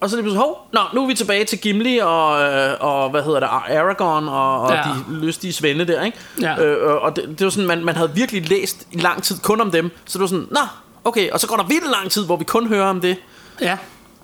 og 0.00 0.10
så 0.10 0.16
lige 0.16 0.22
pludselig, 0.22 0.40
hov, 0.40 0.68
nå, 0.72 0.80
nu 0.94 1.02
er 1.02 1.06
vi 1.06 1.14
tilbage 1.14 1.44
til 1.44 1.58
Gimli 1.58 1.98
og, 1.98 2.42
øh, 2.42 2.74
og 2.80 3.10
hvad 3.10 3.22
hedder 3.22 3.40
det, 3.40 3.48
Aragorn 3.78 4.28
og, 4.28 4.60
og 4.60 4.70
Ja. 4.72 4.76
ja. 4.78 4.82
de 4.94 5.24
lystige 5.26 5.52
svende 5.52 5.84
der, 5.86 6.02
ikke? 6.04 6.18
Ja. 6.40 6.62
Øh, 6.64 7.02
og 7.02 7.16
det, 7.16 7.24
det 7.38 7.44
var 7.44 7.50
sådan, 7.50 7.66
man, 7.68 7.84
man 7.84 7.96
havde 7.96 8.10
virkelig 8.14 8.48
læst 8.48 8.86
i 8.92 8.96
lang 9.00 9.22
tid 9.22 9.38
kun 9.38 9.60
om 9.60 9.70
dem, 9.70 9.90
så 10.04 10.18
det 10.18 10.20
var 10.20 10.26
sådan, 10.26 10.46
nå, 10.50 10.60
okay, 11.04 11.30
og 11.30 11.40
så 11.40 11.46
går 11.46 11.56
der 11.56 11.64
vildt 11.64 11.90
lang 11.90 12.10
tid, 12.10 12.24
hvor 12.26 12.36
vi 12.36 12.44
kun 12.44 12.68
hører 12.68 12.86
om 12.86 13.00
det. 13.00 13.16
Ja. 13.60 13.76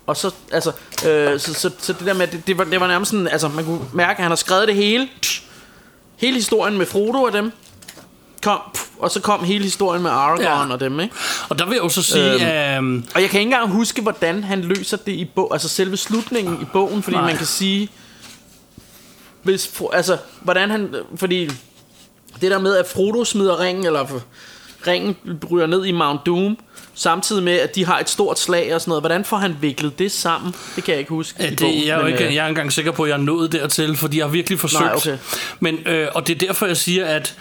Og 0.07 0.17
så, 0.17 0.33
altså, 0.51 0.71
øh, 1.07 1.39
så, 1.39 1.53
så, 1.53 1.71
så 1.79 1.93
det 1.93 2.05
der 2.05 2.13
med, 2.13 2.27
det, 2.27 2.47
det, 2.47 2.57
var, 2.57 2.63
det 2.63 2.79
var 2.79 2.87
nærmest 2.87 3.11
sådan, 3.11 3.27
altså, 3.27 3.47
man 3.47 3.65
kunne 3.65 3.79
mærke, 3.93 4.17
at 4.17 4.23
han 4.23 4.31
har 4.31 4.35
skrevet 4.35 4.67
det 4.67 4.75
hele. 4.75 5.07
Hele 6.17 6.35
historien 6.35 6.77
med 6.77 6.85
Frodo 6.85 7.21
og 7.23 7.33
dem. 7.33 7.51
Kom, 8.43 8.59
pff, 8.73 8.85
og 8.99 9.11
så 9.11 9.19
kom 9.21 9.43
hele 9.43 9.63
historien 9.63 10.03
med 10.03 10.11
Aragorn 10.11 10.41
Ja. 10.67 10.73
og 10.73 10.79
dem, 10.79 10.99
ikke? 10.99 11.15
Og 11.49 11.59
der 11.59 11.65
vil 11.65 11.73
jeg 11.73 11.83
jo 11.83 11.89
så 11.89 12.01
sige, 12.01 12.33
Øhm. 12.77 12.85
Øhm, 12.87 13.05
Og 13.15 13.21
jeg 13.21 13.29
kan 13.29 13.39
ikke 13.39 13.47
engang 13.53 13.69
huske, 13.71 14.01
hvordan 14.01 14.43
han 14.43 14.61
løser 14.61 14.97
det 14.97 15.11
i 15.11 15.25
bog, 15.35 15.49
altså 15.53 15.69
selve 15.69 15.97
slutningen 15.97 16.61
i 16.61 16.65
bogen, 16.73 17.03
fordi 17.03 17.15
Nej. 17.17 17.25
Man 17.25 17.37
kan 17.37 17.45
sige, 17.45 17.89
hvis, 19.43 19.81
altså, 19.93 20.17
hvordan 20.41 20.69
han, 20.71 20.95
fordi 21.15 21.45
det 22.41 22.51
der 22.51 22.59
med, 22.59 22.75
at 22.77 22.85
Frodo 22.87 23.25
smider 23.25 23.59
ringen, 23.59 23.85
eller 23.85 24.05
ringen 24.87 25.15
ryger 25.51 25.67
ned 25.67 25.85
i 25.85 25.91
Mount 25.91 26.21
Doom, 26.25 26.57
samtidig 26.95 27.43
med, 27.43 27.53
at 27.59 27.75
de 27.75 27.85
har 27.85 27.99
et 27.99 28.09
stort 28.09 28.39
slag 28.39 28.75
og 28.75 28.81
sådan 28.81 28.89
noget, 28.89 29.01
hvordan 29.01 29.25
får 29.25 29.37
han 29.37 29.55
viklet 29.61 29.99
det 29.99 30.11
sammen? 30.11 30.55
Det 30.75 30.83
kan 30.83 30.91
jeg 30.91 30.99
ikke 30.99 31.09
huske 31.09 31.43
Ja, 31.43 31.49
det, 31.49 31.59
bogen, 31.59 31.85
jeg, 31.87 31.95
er 31.97 31.99
jo 32.01 32.05
ikke, 32.05 32.27
øh, 32.27 32.35
jeg 32.35 32.43
er 32.43 32.47
engang 32.49 32.71
sikker 32.73 32.91
på, 32.91 33.03
at 33.03 33.09
jeg 33.09 33.15
er 33.15 33.21
nået 33.21 33.51
dertil, 33.51 33.97
fordi 33.97 34.17
jeg 34.17 34.25
har 34.25 34.31
virkelig 34.31 34.59
forsøgt. 34.59 34.81
Nej, 34.83 34.93
okay. 34.95 35.17
Men, 35.59 35.75
øh, 35.85 36.07
og 36.15 36.27
det 36.27 36.43
er 36.43 36.47
derfor, 36.47 36.65
jeg 36.65 36.77
siger, 36.77 37.05
at 37.05 37.35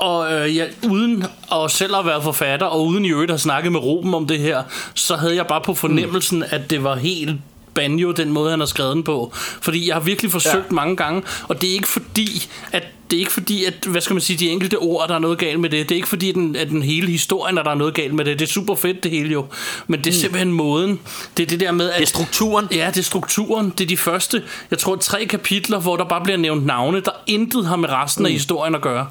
og 0.00 0.32
øh, 0.32 0.56
jeg, 0.56 0.68
uden 0.90 1.24
at 1.52 1.70
selv 1.70 1.96
at 1.96 2.06
være 2.06 2.22
forfatter, 2.22 2.66
og 2.66 2.86
uden 2.86 3.04
i 3.04 3.10
øvrigt 3.10 3.30
at 3.30 3.40
snakke 3.40 3.70
med 3.70 3.80
Ruben 3.80 4.14
om 4.14 4.26
det 4.26 4.38
her, 4.38 4.62
så 4.94 5.16
havde 5.16 5.36
jeg 5.36 5.46
bare 5.46 5.60
på 5.60 5.74
fornemmelsen, 5.74 6.38
mm. 6.38 6.44
at 6.50 6.70
det 6.70 6.84
var 6.84 6.96
helt 6.96 7.36
banjo, 7.74 8.12
den 8.12 8.32
måde, 8.32 8.50
han 8.50 8.58
har 8.60 8.66
skrevet 8.66 8.94
den 8.94 9.02
på. 9.02 9.32
Fordi 9.34 9.88
jeg 9.88 9.94
har 9.94 10.00
virkelig 10.00 10.30
forsøgt 10.30 10.66
ja. 10.70 10.74
Mange 10.74 10.96
gange, 10.96 11.22
og 11.48 11.60
det 11.60 11.70
er 11.70 11.74
ikke 11.74 11.88
fordi, 11.88 12.48
at 12.72 12.82
det 13.10 13.16
er 13.16 13.20
ikke 13.20 13.32
fordi, 13.32 13.64
at, 13.64 13.74
hvad 13.86 14.00
skal 14.00 14.14
man 14.14 14.20
sige, 14.20 14.36
de 14.36 14.50
enkelte 14.50 14.78
ord, 14.78 15.08
der 15.08 15.14
er 15.14 15.18
noget 15.18 15.38
galt 15.38 15.60
med 15.60 15.70
det. 15.70 15.88
Det 15.88 15.94
er 15.94 15.96
ikke 15.96 16.08
fordi, 16.08 16.28
at 16.28 16.34
den, 16.34 16.56
at 16.56 16.68
den 16.68 16.82
hele 16.82 17.10
historien, 17.10 17.58
at 17.58 17.64
der 17.64 17.70
er 17.70 17.74
noget 17.74 17.94
galt 17.94 18.14
med 18.14 18.24
det. 18.24 18.38
Det 18.38 18.48
er 18.48 18.52
super 18.52 18.74
fedt, 18.74 19.02
det 19.02 19.10
hele 19.10 19.28
jo. 19.28 19.46
Men 19.86 20.04
det 20.04 20.06
er 20.06 20.14
simpelthen 20.14 20.52
måden. 20.52 21.00
Det 21.36 21.42
er 21.42 21.46
det 21.46 21.60
der 21.60 21.72
med, 21.72 21.90
at... 21.90 21.96
Det 21.96 22.02
er 22.02 22.06
strukturen. 22.06 22.68
Ja, 22.72 22.86
det 22.86 22.98
er 22.98 23.02
strukturen. 23.02 23.72
Det 23.78 23.84
er 23.84 23.88
de 23.88 23.96
første, 23.96 24.42
jeg 24.70 24.78
tror, 24.78 24.96
tre 24.96 25.24
kapitler, 25.24 25.80
hvor 25.80 25.96
der 25.96 26.04
bare 26.04 26.20
bliver 26.24 26.36
nævnt 26.36 26.66
navne, 26.66 27.00
der 27.00 27.10
intet 27.26 27.66
har 27.66 27.76
med 27.76 27.88
resten 27.88 28.26
af 28.26 28.32
historien 28.32 28.74
at 28.74 28.80
gøre. 28.80 29.06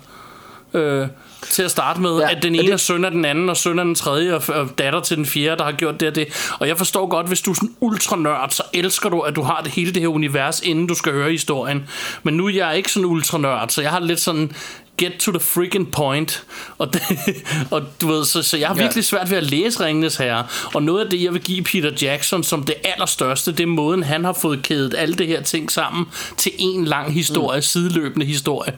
Øh, 0.77 1.07
til 1.49 1.63
at 1.63 1.71
starte 1.71 2.01
med, 2.01 2.17
ja, 2.19 2.31
at 2.31 2.43
den 2.43 2.55
ene 2.55 2.63
det- 2.63 2.73
er 2.73 2.77
søn 2.77 3.05
af 3.05 3.11
den 3.11 3.25
anden, 3.25 3.49
og 3.49 3.57
søn 3.57 3.79
af 3.79 3.85
den 3.85 3.95
tredje, 3.95 4.33
og, 4.35 4.43
og 4.47 4.69
datter 4.77 4.99
til 4.99 5.17
den 5.17 5.25
fjerde, 5.25 5.57
der 5.57 5.63
har 5.63 5.71
gjort 5.71 5.99
det 5.99 6.07
og 6.07 6.15
det. 6.15 6.27
Og 6.59 6.67
jeg 6.67 6.77
forstår 6.77 7.07
godt, 7.07 7.27
hvis 7.27 7.41
du 7.41 7.51
er 7.51 7.55
sådan 7.55 7.75
ultra 7.79 8.15
nørd, 8.15 8.49
så 8.49 8.63
elsker 8.73 9.09
du, 9.09 9.19
at 9.19 9.35
du 9.35 9.41
har 9.41 9.61
det 9.63 9.71
hele 9.71 9.91
det 9.93 10.01
her 10.01 10.07
univers, 10.09 10.59
inden 10.59 10.87
du 10.87 10.95
skal 10.95 11.11
høre 11.13 11.31
historien. 11.31 11.89
Men 12.23 12.33
nu 12.33 12.45
er 12.47 12.51
jeg 12.53 12.77
ikke 12.77 12.91
sådan 12.91 13.05
ultra 13.05 13.37
nørd, 13.37 13.69
så 13.69 13.81
jeg 13.81 13.91
har 13.91 13.99
lidt 13.99 14.19
sådan 14.19 14.51
get 14.97 15.11
to 15.19 15.31
the 15.31 15.39
freaking 15.39 15.91
point. 15.91 16.43
Og, 16.77 16.93
det, 16.93 17.01
og 17.71 17.83
du 18.01 18.07
ved, 18.07 18.25
så, 18.25 18.43
så 18.43 18.57
jeg 18.57 18.67
har 18.67 18.75
Ja. 18.75 18.81
virkelig 18.81 19.05
svært 19.05 19.29
ved 19.29 19.37
at 19.37 19.43
læse 19.43 19.85
Ringenes 19.85 20.15
Herre. 20.15 20.45
Og 20.73 20.83
noget 20.83 21.03
af 21.05 21.09
det, 21.11 21.23
jeg 21.23 21.33
vil 21.33 21.41
give 21.41 21.63
Peter 21.63 21.91
Jackson 22.01 22.43
som 22.43 22.63
det 22.63 22.75
allerstørste, 22.83 23.51
det 23.51 23.59
er 23.63 23.67
måden, 23.67 24.03
han 24.03 24.23
har 24.23 24.33
fået 24.33 24.63
kædet 24.63 24.95
alle 24.97 25.15
det 25.15 25.27
her 25.27 25.41
ting 25.41 25.71
sammen 25.71 26.05
til 26.37 26.51
en 26.59 26.85
lang 26.85 27.13
historie, 27.13 27.57
mm. 27.57 27.61
sideløbende 27.61 28.25
historie. 28.25 28.73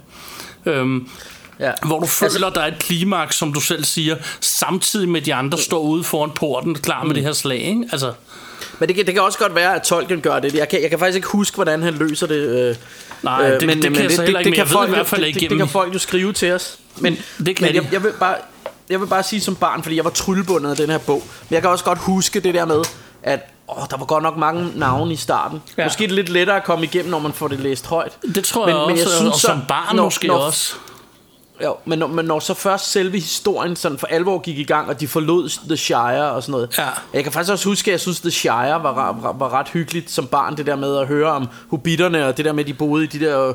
Øhm, 0.65 1.09
Ja. 1.59 1.71
hvor 1.85 1.99
du 1.99 2.05
føler, 2.05 2.31
altså, 2.33 2.49
der 2.55 2.61
er 2.61 2.67
et 2.67 2.79
klimaks, 2.79 3.35
som 3.35 3.53
du 3.53 3.59
selv 3.59 3.83
siger, 3.83 4.15
samtidig 4.41 5.09
med 5.09 5.21
de 5.21 5.33
andre 5.33 5.57
står 5.57 5.79
ude 5.79 6.03
foran 6.03 6.31
porten, 6.35 6.75
klar 6.75 7.03
med 7.03 7.15
det 7.15 7.23
her 7.23 7.33
slag, 7.33 7.57
ikke? 7.61 7.83
Altså, 7.91 8.13
Men 8.79 8.87
det 8.87 8.95
kan, 8.95 9.05
det 9.05 9.13
kan 9.13 9.23
også 9.23 9.37
godt 9.39 9.55
være, 9.55 9.75
at 9.75 9.81
Tolkien 9.81 10.21
gør 10.21 10.39
det. 10.39 10.53
Jeg 10.55 10.69
kan, 10.69 10.81
jeg 10.81 10.89
kan 10.89 10.99
faktisk 10.99 11.15
ikke 11.15 11.27
huske, 11.27 11.55
hvordan 11.55 11.83
han 11.83 11.93
løser 11.93 12.27
det. 12.27 12.35
Øh, 12.35 12.75
Nej, 13.23 13.49
det- 13.49 13.61
det 13.61 13.81
kan 13.81 13.95
jeg 14.03 14.11
så 14.11 14.21
heller 14.21 14.39
ikke, 14.39 14.49
men 14.49 14.57
jeg 14.57 14.69
ved 14.69 14.87
i 14.87 14.89
hvert 14.89 15.07
fald 15.07 15.21
det, 15.21 15.27
ikke 15.27 15.39
det, 15.39 15.49
det 15.49 15.57
kan 15.57 15.67
folk 15.67 15.93
jo 15.93 15.99
skrive 15.99 16.33
til 16.33 16.51
os. 16.51 16.77
Men, 16.97 17.17
Det 17.45 17.55
kan 17.55 17.65
men 17.67 17.75
jeg, 17.75 17.87
jeg, 17.93 18.03
vil 18.03 18.11
bare, 18.19 18.35
jeg 18.89 19.01
vil 19.01 19.07
bare 19.07 19.23
sige 19.23 19.41
som 19.41 19.55
barn, 19.55 19.83
fordi 19.83 19.95
jeg 19.95 20.03
var 20.03 20.09
tryllebundet 20.11 20.69
af 20.71 20.75
den 20.77 20.89
her 20.89 20.97
bog. 20.97 21.23
Men 21.49 21.53
jeg 21.53 21.61
kan 21.61 21.69
også 21.71 21.83
godt 21.85 21.99
huske 21.99 22.39
det 22.39 22.53
der 22.53 22.65
med, 22.65 22.81
at 23.23 23.39
åh, 23.69 23.83
der 23.89 23.97
var 23.97 24.05
godt 24.05 24.23
nok 24.23 24.37
mange 24.37 24.71
navne 24.75 25.13
i 25.13 25.15
starten. 25.15 25.61
Ja. 25.77 25.83
Måske 25.83 26.03
er 26.03 26.07
det 26.07 26.15
lidt 26.15 26.29
lettere 26.29 26.57
at 26.57 26.63
komme 26.63 26.85
igennem, 26.85 27.11
når 27.11 27.19
man 27.19 27.33
får 27.33 27.47
det 27.47 27.59
læst 27.59 27.85
højt. 27.87 28.11
det 28.35 28.43
tror 28.43 28.67
jeg 28.67 28.75
også, 28.77 29.27
og 29.33 29.39
som 29.39 29.61
barn 29.67 29.95
måske 29.97 30.33
også. 30.33 30.73
Jo, 31.63 31.75
men 31.85 31.99
når, 31.99 32.07
men 32.07 32.25
når 32.25 32.39
så 32.39 32.53
først 32.53 32.91
selve 32.91 33.19
historien 33.19 33.75
sådan 33.75 33.97
for 33.97 34.07
alvor 34.07 34.39
gik 34.39 34.57
i 34.57 34.63
gang, 34.63 34.89
og 34.89 34.99
de 34.99 35.07
forlod 35.07 35.49
The 35.67 35.77
Shire 35.77 36.31
og 36.31 36.43
sådan 36.43 36.51
noget. 36.51 36.77
Ja. 36.77 36.87
Jeg 37.13 37.23
kan 37.23 37.31
faktisk 37.31 37.51
også 37.51 37.69
huske, 37.69 37.91
at 37.91 37.91
jeg 37.91 37.99
synes, 37.99 38.19
The 38.19 38.31
Shire 38.31 38.83
var, 38.83 38.93
var, 38.93 39.35
var 39.39 39.53
ret 39.53 39.67
hyggeligt 39.69 40.11
som 40.11 40.27
barn, 40.27 40.57
det 40.57 40.65
der 40.65 40.75
med 40.75 40.97
at 40.97 41.07
høre 41.07 41.31
om 41.31 41.47
hobitterne, 41.69 42.25
og 42.25 42.37
det 42.37 42.45
der 42.45 42.53
med, 42.53 42.63
at 42.63 42.67
de 42.67 42.73
boede 42.73 43.03
i 43.03 43.07
de 43.07 43.19
der 43.19 43.53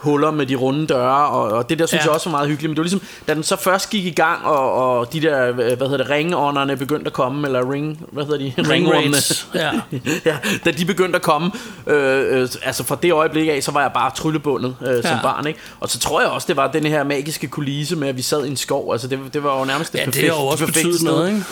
huller 0.00 0.30
med 0.30 0.46
de 0.46 0.54
runde 0.54 0.86
døre, 0.86 1.26
og, 1.28 1.42
og 1.42 1.68
det 1.70 1.78
der 1.78 1.86
synes 1.86 2.00
Ja. 2.00 2.04
jeg 2.04 2.14
også 2.14 2.30
var 2.30 2.36
meget 2.36 2.48
hyggeligt. 2.48 2.70
Men 2.70 2.76
det 2.76 2.78
var 2.80 2.84
ligesom, 2.98 3.02
da 3.28 3.34
den 3.34 3.42
så 3.42 3.56
først 3.56 3.90
gik 3.90 4.04
i 4.04 4.10
gang, 4.10 4.44
og, 4.44 4.72
og 4.98 5.12
de 5.12 5.20
der, 5.20 5.52
hvad 5.52 5.76
hedder 5.78 5.96
det, 5.96 6.10
ringånderne 6.10 6.76
begyndte 6.76 7.06
at 7.06 7.12
komme, 7.12 7.46
eller 7.46 7.72
ring, 7.72 8.06
hvad 8.12 8.24
hedder 8.24 8.38
de? 8.38 8.52
Ring 8.58 8.68
Ringormene. 8.70 9.06
rates, 9.16 9.48
ja. 9.54 9.70
ja, 10.30 10.36
da 10.64 10.70
de 10.70 10.84
begyndte 10.84 11.16
at 11.16 11.22
komme, 11.22 11.50
øh, 11.86 12.40
øh, 12.42 12.48
altså 12.62 12.84
fra 12.84 12.96
det 13.02 13.12
øjeblik 13.12 13.48
af, 13.48 13.62
så 13.62 13.72
var 13.72 13.80
jeg 13.80 13.90
bare 13.94 14.10
tryllebundet 14.16 14.76
øh, 14.86 15.02
som 15.02 15.10
Ja. 15.16 15.22
barn, 15.22 15.46
ikke? 15.46 15.58
Og 15.80 15.88
så 15.90 15.98
tror 15.98 16.20
jeg 16.20 16.30
også, 16.30 16.46
det 16.48 16.56
var 16.56 16.66
den 16.68 16.86
her 16.86 17.04
magiske 17.04 17.46
kulisse 17.46 17.96
med, 17.96 18.08
at 18.08 18.16
vi 18.16 18.22
sad 18.22 18.44
i 18.44 18.48
en 18.48 18.56
skov, 18.56 18.92
altså 18.92 19.08
det, 19.08 19.18
det 19.32 19.44
var 19.44 19.58
jo 19.58 19.64
nærmest 19.64 19.92
det 19.92 19.98
Ja, 19.98 20.04
det 20.04 20.12
perfekte, 20.14 20.34
har 20.34 20.42
jo 20.42 20.46
også 20.48 20.66
betydet 20.66 21.02
noget, 21.02 21.28
ikke? 21.28 21.44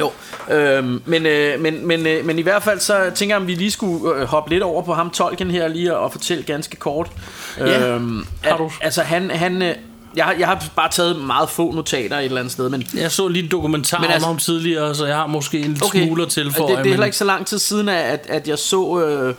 Jo, 0.00 0.12
øhm, 0.50 1.02
men, 1.06 1.26
øh, 1.26 1.60
men, 1.60 1.86
men, 1.86 2.06
øh, 2.06 2.24
men 2.26 2.38
i 2.38 2.42
hvert 2.42 2.62
fald 2.62 2.80
så 2.80 3.10
tænker 3.14 3.34
jeg, 3.34 3.40
om 3.40 3.46
vi 3.46 3.54
lige 3.54 3.70
skulle 3.70 4.14
øh, 4.14 4.26
hoppe 4.26 4.50
lidt 4.50 4.62
over 4.62 4.82
på 4.82 4.94
ham 4.94 5.10
Tolkien 5.10 5.50
her 5.50 5.68
lige 5.68 5.96
og 5.96 6.12
fortælle 6.12 6.42
ganske 6.44 6.76
kort. 6.76 7.10
Ja, 7.58 7.88
øhm, 7.94 8.26
har 8.44 8.52
at, 8.52 8.58
du. 8.58 8.70
Altså 8.80 9.02
han, 9.02 9.30
han 9.30 9.62
øh, 9.62 9.74
jeg, 10.16 10.24
har, 10.24 10.34
jeg 10.38 10.46
har 10.48 10.64
bare 10.76 10.90
taget 10.90 11.22
meget 11.22 11.50
få 11.50 11.72
notater 11.72 12.18
et 12.18 12.24
eller 12.24 12.38
andet 12.38 12.52
sted, 12.52 12.68
men 12.68 12.86
Jeg 12.94 13.10
så 13.10 13.28
lige 13.28 13.42
en 13.44 13.50
dokumentar 13.50 13.98
Men 13.98 14.06
om 14.06 14.12
altså- 14.12 14.26
ham 14.26 14.38
tidligere, 14.38 14.94
så 14.94 15.06
jeg 15.06 15.16
har 15.16 15.26
måske 15.26 15.58
en 15.60 15.78
okay. 15.84 16.06
smule 16.06 16.26
til 16.26 16.44
det, 16.44 16.54
for 16.54 16.66
det 16.66 16.78
er 16.78 16.84
heller 16.84 17.04
ikke 17.06 17.16
så 17.16 17.24
lang 17.24 17.46
tid 17.46 17.58
siden, 17.58 17.88
at, 17.88 18.26
at 18.28 18.48
jeg 18.48 18.58
så... 18.58 19.00
Øh, 19.04 19.34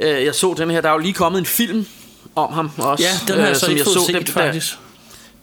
øh, 0.00 0.24
jeg 0.24 0.34
så 0.34 0.54
den 0.58 0.70
her, 0.70 0.80
der 0.80 0.88
er 0.88 0.92
jo 0.92 0.98
lige 0.98 1.12
kommet 1.12 1.38
en 1.38 1.46
film 1.46 1.86
om 2.34 2.52
ham 2.52 2.70
også. 2.78 3.04
Ja, 3.04 3.32
den 3.32 3.40
har 3.40 3.46
jeg 3.46 3.56
så 3.56 3.60
som 3.60 3.70
ikke 3.72 3.84
fået 3.84 3.94
så, 3.96 4.06
set, 4.06 4.34
da- 4.36 4.46
faktisk. 4.46 4.78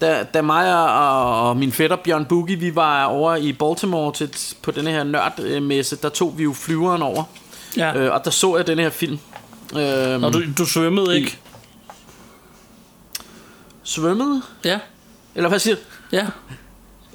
Da, 0.01 0.23
da 0.33 0.41
mig 0.41 0.75
og, 0.75 1.49
og 1.49 1.57
min 1.57 1.71
fætter 1.71 1.95
Bjørn 1.95 2.25
Boogie, 2.25 2.59
vi 2.59 2.75
var 2.75 3.05
over 3.05 3.35
i 3.35 3.53
Baltimore 3.53 4.13
til, 4.13 4.35
på 4.61 4.71
den 4.71 4.87
her 4.87 5.03
nørdmesse, 5.03 5.95
der 5.95 6.09
tog 6.09 6.37
vi 6.37 6.43
jo 6.43 6.53
flyveren 6.53 7.01
over. 7.01 7.23
Ja. 7.77 7.97
Øh, 7.97 8.13
og 8.13 8.25
der 8.25 8.31
så 8.31 8.57
jeg 8.57 8.67
den 8.67 8.79
her 8.79 8.89
film. 8.89 9.19
Øhm, 9.77 10.23
Og 10.23 10.33
du, 10.33 10.41
du 10.57 10.65
svømmede 10.65 11.15
ikke? 11.15 11.39
svømmede? 13.83 14.41
Ja. 14.65 14.79
Eller 15.35 15.49
hvad 15.49 15.59
siger 15.59 15.75
du? 15.75 15.81
Ja. 16.11 16.27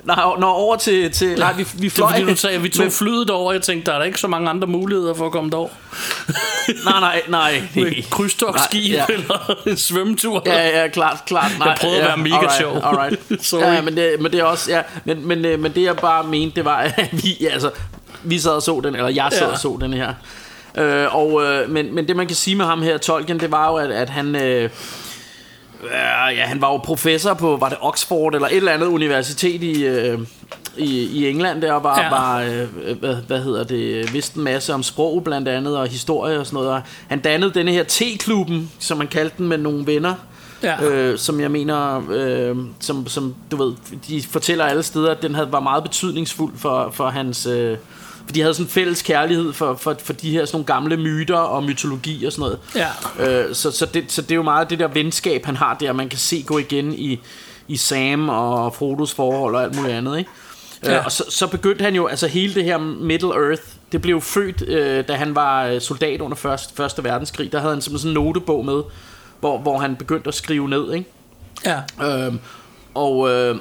Nej, 0.09 0.25
o- 0.25 0.41
nå, 0.41 0.47
over 0.47 0.77
til... 0.77 1.13
til 1.13 1.39
nej, 1.39 1.53
vi, 1.53 1.63
vi 1.63 1.79
Det 1.79 1.87
er 1.87 1.91
fløj... 1.91 2.11
fordi, 2.11 2.25
du 2.25 2.37
sagde, 2.37 2.57
at 2.57 2.63
vi 2.63 2.69
tog 2.69 2.85
med- 2.85 2.93
flyet 2.93 3.29
derover. 3.29 3.53
Jeg 3.53 3.63
tænkte, 3.63 3.91
der 3.91 3.95
er 3.97 3.99
da 3.99 4.05
ikke 4.05 4.21
så 4.21 4.29
mange 4.29 4.51
andre 4.51 4.67
muligheder 4.69 5.15
for 5.15 5.27
at 5.27 5.33
komme 5.33 5.51
derover. 5.51 5.69
Nej, 6.85 7.01
nej, 7.01 7.23
nej. 7.29 7.63
Med 7.75 8.11
krydstogtskib 8.11 8.93
Nej, 8.97 9.07
ja. 9.09 9.15
eller 9.15 9.55
en 9.67 9.77
svømmetur. 9.77 10.43
Ja, 10.47 10.81
ja, 10.83 10.89
klart, 10.89 11.17
klart. 11.27 11.51
Nej, 11.59 11.69
Jeg 11.69 11.77
prøvede 11.81 11.99
at 11.99 12.03
ja, 12.03 12.09
være 12.09 12.17
mega 12.17 12.35
alright, 12.37 12.57
sjov. 12.59 12.81
Alright. 12.85 13.21
Sorry. 13.47 13.61
Ja, 13.63 13.81
men 13.83 13.97
det, 13.97 14.17
men 14.21 14.33
det 14.33 14.41
er 14.41 14.45
også, 14.45 14.71
ja, 14.71 14.83
men, 15.05 15.27
men, 15.29 15.45
øh, 15.45 15.61
men 15.61 15.73
det 15.75 15.83
jeg 15.83 15.97
bare 15.97 16.25
mente, 16.25 16.57
det 16.57 16.65
var, 16.65 16.77
at 16.97 17.09
vi, 17.13 17.47
altså, 17.51 17.71
vi 18.23 18.39
sad 18.39 18.53
og 18.53 18.63
så 18.63 18.81
den, 18.85 18.95
eller 18.95 19.09
jeg 19.09 19.29
sad 19.33 19.47
Ja. 19.47 19.53
og 19.53 19.59
så 19.59 19.79
den 19.81 19.93
her. 19.93 20.15
Øh, 20.79 21.17
og, 21.17 21.45
øh, 21.45 21.71
men, 21.71 21.95
men 21.95 22.09
det 22.09 22.17
man 22.17 22.27
kan 22.27 22.37
sige 22.37 22.57
med 22.57 22.65
ham 22.65 22.83
her, 22.83 22.99
Tolkien, 22.99 23.41
det 23.41 23.51
var 23.51 23.69
jo, 23.71 23.77
at, 23.77 23.91
at 23.91 24.11
han... 24.11 24.37
Øh, 24.37 24.71
ja, 26.31 26.43
han 26.47 26.61
var 26.61 26.69
jo 26.73 26.77
professor 26.77 27.35
på, 27.35 27.57
var 27.57 27.69
det 27.69 27.79
Oxford 27.81 28.35
eller 28.35 28.49
et 28.49 28.57
eller 28.57 28.73
andet 28.73 28.87
universitet 28.87 29.63
i, 29.63 29.85
øh, 29.87 30.19
i, 30.77 31.01
i 31.03 31.29
England 31.31 31.63
der, 31.63 31.73
og 31.73 31.85
var, 31.85 31.99
Ja. 31.99 32.05
ja. 32.05 32.11
var 32.11 32.41
øh, 32.41 32.99
hvad, 32.99 33.15
hvad 33.27 33.41
hedder 33.43 33.65
det, 33.65 34.13
vidste 34.15 34.39
en 34.39 34.45
masse 34.45 34.75
om 34.75 34.83
sprog 34.83 35.25
blandt 35.25 35.49
andet, 35.49 35.77
og 35.79 35.87
historie 35.89 36.39
og 36.39 36.47
sådan 36.47 36.57
noget. 36.57 36.71
Og 36.71 36.81
han 37.09 37.21
dannede 37.21 37.55
denne 37.55 37.73
her 37.73 37.85
T-klubben, 37.85 38.71
som 38.79 38.99
man 38.99 39.07
kaldte 39.07 39.35
den, 39.39 39.49
med 39.49 39.59
nogle 39.59 39.87
venner, 39.87 40.15
Ja. 40.63 40.85
øh, 40.85 41.19
som 41.19 41.41
jeg 41.41 41.51
mener, 41.51 42.03
øh, 42.11 42.57
som, 42.81 43.07
som 43.09 43.35
du 43.51 43.57
ved, 43.57 43.73
de 44.09 44.23
fortæller 44.31 44.65
alle 44.65 44.83
steder, 44.83 45.11
at 45.11 45.23
den 45.23 45.35
havde, 45.35 45.53
var 45.53 45.61
meget 45.61 45.83
betydningsfuld 45.83 46.53
for, 46.57 46.91
for 46.93 47.09
hans... 47.09 47.47
Øh, 47.47 47.77
for 48.29 48.33
de 48.33 48.41
havde 48.41 48.55
sådan 48.55 48.67
en 48.67 48.71
fælles 48.71 49.03
kærlighed 49.03 49.53
for, 49.53 49.75
for, 49.75 49.97
for 50.05 50.13
de 50.13 50.31
her 50.31 50.45
sådan 50.45 50.57
nogle 50.57 50.67
gamle 50.67 50.97
myter 50.97 51.37
og 51.37 51.65
mytologi 51.65 52.25
og 52.25 52.33
sådan 52.33 52.43
noget. 52.43 52.59
Ja. 53.19 53.49
Øh, 53.49 53.55
så, 53.55 53.71
så, 53.71 53.87
det, 53.87 54.13
så 54.13 54.23
det 54.23 54.31
er 54.31 54.37
jo 54.37 54.43
meget 54.43 54.71
det 54.71 54.79
der 54.79 54.89
venskab, 54.89 55.45
han 55.45 55.57
har 55.57 55.75
der, 55.75 55.93
man 55.93 56.09
kan 56.09 56.19
se 56.19 56.45
gå 56.47 56.59
igen 56.59 56.95
i, 56.95 57.21
i 57.69 57.77
Sam 57.77 58.29
og 58.29 58.75
Frodos 58.75 59.15
forhold 59.15 59.55
og 59.55 59.63
alt 59.63 59.77
muligt 59.77 59.95
andet, 59.95 60.19
ikke? 60.19 60.31
Ja. 60.83 60.91
Ja. 60.91 60.99
Øh, 60.99 61.05
og 61.05 61.13
så, 61.13 61.25
så 61.29 61.47
begyndte 61.47 61.85
han 61.85 61.95
jo, 61.95 62.07
altså 62.07 62.27
hele 62.27 62.55
det 62.55 62.65
her 62.65 62.79
Middle 62.79 63.35
Earth, 63.35 63.63
det 63.93 64.03
blev 64.03 64.21
født, 64.21 64.63
øh, 64.69 65.09
da 65.09 65.15
han 65.15 65.35
var 65.35 65.67
øh, 65.67 65.81
soldat 65.81 66.21
under 66.21 66.37
første, 66.37 66.75
første 66.75 67.05
verdenskrig. 67.05 67.53
Der 67.53 67.61
havde 67.61 67.73
han 67.73 67.83
simpelthen 67.83 68.09
sådan 68.09 68.19
en 68.19 68.25
notebog 68.25 68.65
med, 68.65 68.83
hvor, 69.41 69.59
hvor 69.59 69.79
han 69.79 69.97
begyndte 69.97 70.29
at 70.29 70.35
skrive 70.35 70.69
ned, 70.69 70.93
ikke? 70.93 71.11
Ja. 71.65 72.07
Øhm, 72.07 72.39
og, 72.95 73.31
øh, 73.31 73.57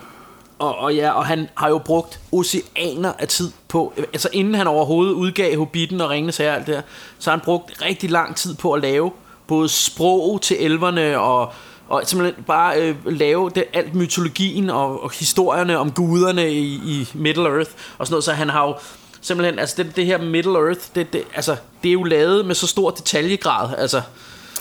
og, 0.59 0.77
og 0.77 0.95
ja, 0.95 1.11
og 1.11 1.25
han 1.25 1.49
har 1.55 1.69
jo 1.69 1.77
brugt 1.77 2.19
oceaner 2.31 3.13
af 3.19 3.27
tid 3.27 3.51
på, 3.67 3.93
altså 3.97 4.29
inden 4.33 4.55
han 4.55 4.67
overhovedet 4.67 5.13
udgav 5.13 5.57
Hobbiten 5.57 6.01
og 6.01 6.09
Ringenes 6.09 6.37
Herre 6.37 6.51
og 6.51 6.55
alt 6.55 6.67
det 6.67 6.75
her, 6.75 6.81
så 7.19 7.29
har 7.29 7.37
han 7.37 7.43
brugt 7.45 7.81
rigtig 7.81 8.11
lang 8.11 8.35
tid 8.35 8.55
på 8.55 8.71
at 8.73 8.81
lave 8.81 9.11
både 9.47 9.69
sprog 9.69 10.41
til 10.41 10.57
elverne 10.65 11.19
og, 11.19 11.53
og 11.89 12.01
simpelthen 12.05 12.43
bare 12.43 12.81
øh, 12.81 12.95
lave 13.05 13.49
det, 13.49 13.63
alt 13.73 13.95
mytologien 13.95 14.69
og, 14.69 15.03
og 15.03 15.11
historierne 15.11 15.77
om 15.77 15.91
guderne 15.91 16.51
i, 16.51 16.73
i 16.73 17.09
Middle 17.13 17.49
Earth 17.49 17.71
og 17.97 18.07
sådan 18.07 18.13
noget, 18.13 18.23
så 18.23 18.31
han 18.33 18.49
har 18.49 18.67
jo 18.67 18.75
simpelthen, 19.21 19.59
altså 19.59 19.83
det, 19.83 19.95
det 19.95 20.05
her 20.05 20.17
Middle 20.21 20.57
Earth, 20.57 20.81
det, 20.95 21.13
det, 21.13 21.23
altså, 21.35 21.55
det 21.83 21.89
er 21.89 21.93
jo 21.93 22.03
lavet 22.03 22.45
med 22.45 22.55
så 22.55 22.67
stor 22.67 22.89
detaljegrad, 22.91 23.69
altså 23.77 24.01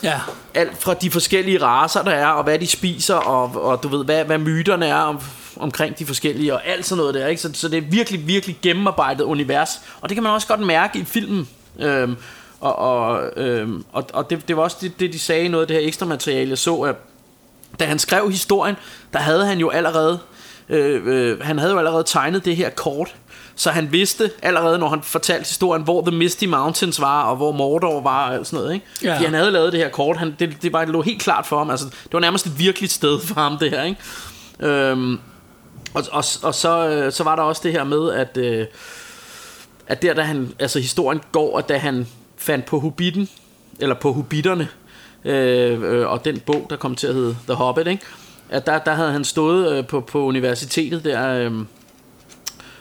Ja. 0.03 0.21
alt 0.55 0.83
fra 0.83 0.95
de 0.95 1.11
forskellige 1.11 1.63
raser, 1.63 2.03
der 2.03 2.11
er, 2.11 2.27
og 2.27 2.45
hvad 2.45 2.59
de 2.59 2.67
spiser, 2.67 3.15
og, 3.15 3.65
og 3.65 3.83
du 3.83 3.89
ved, 3.89 4.05
hvad, 4.05 4.25
hvad 4.25 4.39
myterne 4.39 4.87
er 4.87 4.97
om, 4.97 5.21
omkring 5.57 5.99
de 5.99 6.07
forskellige, 6.07 6.55
og 6.55 6.67
alt 6.67 6.87
sådan 6.87 6.99
noget 6.99 7.15
der, 7.15 7.27
ikke? 7.27 7.43
Så, 7.43 7.51
så 7.53 7.69
det 7.69 7.77
er 7.77 7.83
virkelig, 7.91 8.27
virkelig 8.27 8.59
gennemarbejdet 8.63 9.25
univers, 9.25 9.81
og 10.01 10.09
det 10.09 10.17
kan 10.17 10.23
man 10.23 10.33
også 10.33 10.47
godt 10.47 10.61
mærke 10.61 10.99
i 10.99 11.05
filmen. 11.05 11.49
Øhm, 11.79 12.17
og 12.61 12.79
og, 12.79 13.31
øhm, 13.37 13.85
og, 13.93 14.07
og 14.13 14.31
det, 14.31 14.49
det 14.49 14.57
var 14.57 14.63
også 14.63 14.77
det, 14.81 15.01
det, 15.01 15.13
de 15.13 15.19
sagde 15.19 15.45
i 15.45 15.49
noget 15.49 15.63
af 15.63 15.69
det 15.69 15.77
her 15.77 15.87
ekstra 15.87 16.07
materiale, 16.07 16.51
jeg 16.51 16.59
så, 16.59 16.81
at 16.81 16.97
da 17.81 17.85
han 17.85 17.99
skrev 17.99 18.31
historien, 18.31 18.77
der 19.13 19.19
havde 19.19 19.47
han 19.47 19.59
jo 19.59 19.69
allerede, 19.69 20.19
øh, 20.69 21.03
øh, 21.07 21.41
han 21.43 21.59
havde 21.59 21.73
jo 21.73 21.79
allerede 21.79 22.05
tegnet 22.07 22.45
det 22.45 22.57
her 22.57 22.71
kort, 22.71 23.15
så 23.57 23.71
han 23.71 23.93
vidste 23.93 24.31
allerede, 24.43 24.79
når 24.79 24.89
han 24.89 25.03
fortalte 25.03 25.49
historien, 25.49 25.83
hvor 25.83 26.03
The 26.03 26.17
Misty 26.17 26.45
Mountains 26.45 27.01
var, 27.01 27.23
og 27.23 27.37
hvor 27.37 27.53
Mordor 27.53 28.01
var, 28.01 28.39
og 28.39 28.47
sådan 28.47 28.57
noget, 28.57 28.75
ikke? 28.75 28.87
Ja. 29.03 29.15
Fordi 29.15 29.25
han 29.25 29.35
havde 29.35 29.51
lavet 29.51 29.73
det 29.73 29.81
her 29.81 29.89
kort, 29.89 30.17
han, 30.17 30.37
det, 30.39 30.63
det, 30.63 30.73
var, 30.73 30.85
det 30.85 30.89
lå 30.89 31.03
helt 31.03 31.23
klart 31.23 31.47
for 31.47 31.59
ham, 31.59 31.71
altså, 31.71 31.87
det 31.87 32.13
var 32.13 32.21
nærmest 32.21 32.47
et 32.47 32.59
virkeligt 32.59 32.93
sted 32.93 33.21
for 33.21 33.41
ham, 33.41 33.59
det 33.59 33.71
her, 33.71 33.83
ikke? 33.83 34.01
Øhm, 34.61 35.19
og, 35.97 36.03
og, 36.13 36.25
og 36.43 36.55
så, 36.55 36.89
øh, 36.89 37.13
så 37.13 37.25
var 37.25 37.37
der 37.37 37.43
også 37.43 37.61
det 37.65 37.73
her 37.73 37.85
med, 37.85 38.13
at, 38.13 38.37
øh, 38.37 38.67
at 39.87 40.03
der, 40.03 40.15
da 40.15 40.23
han, 40.23 40.53
altså 40.59 40.79
historien 40.79 41.21
går, 41.33 41.59
at 41.59 41.69
da 41.69 41.79
han 41.79 42.07
fandt 42.37 42.67
på 42.67 42.81
Hobbiten, 42.81 43.29
eller 43.81 43.95
på 43.95 44.13
Hobbiterne, 44.13 44.69
øh, 45.25 45.83
øh, 45.83 46.07
og 46.09 46.25
den 46.25 46.41
bog, 46.41 46.67
der 46.71 46.77
kom 46.77 46.95
til 46.95 47.07
at 47.07 47.15
hedde 47.15 47.37
The 47.47 47.55
Hobbit, 47.55 47.87
ikke? 47.87 48.03
at 48.51 48.67
der, 48.67 48.79
der 48.79 48.95
havde 48.95 49.13
han 49.13 49.25
stået 49.25 49.73
øh, 49.73 49.87
på, 49.87 50.01
på 50.01 50.25
universitetet 50.25 51.05
der, 51.05 51.29
øh, 51.35 51.53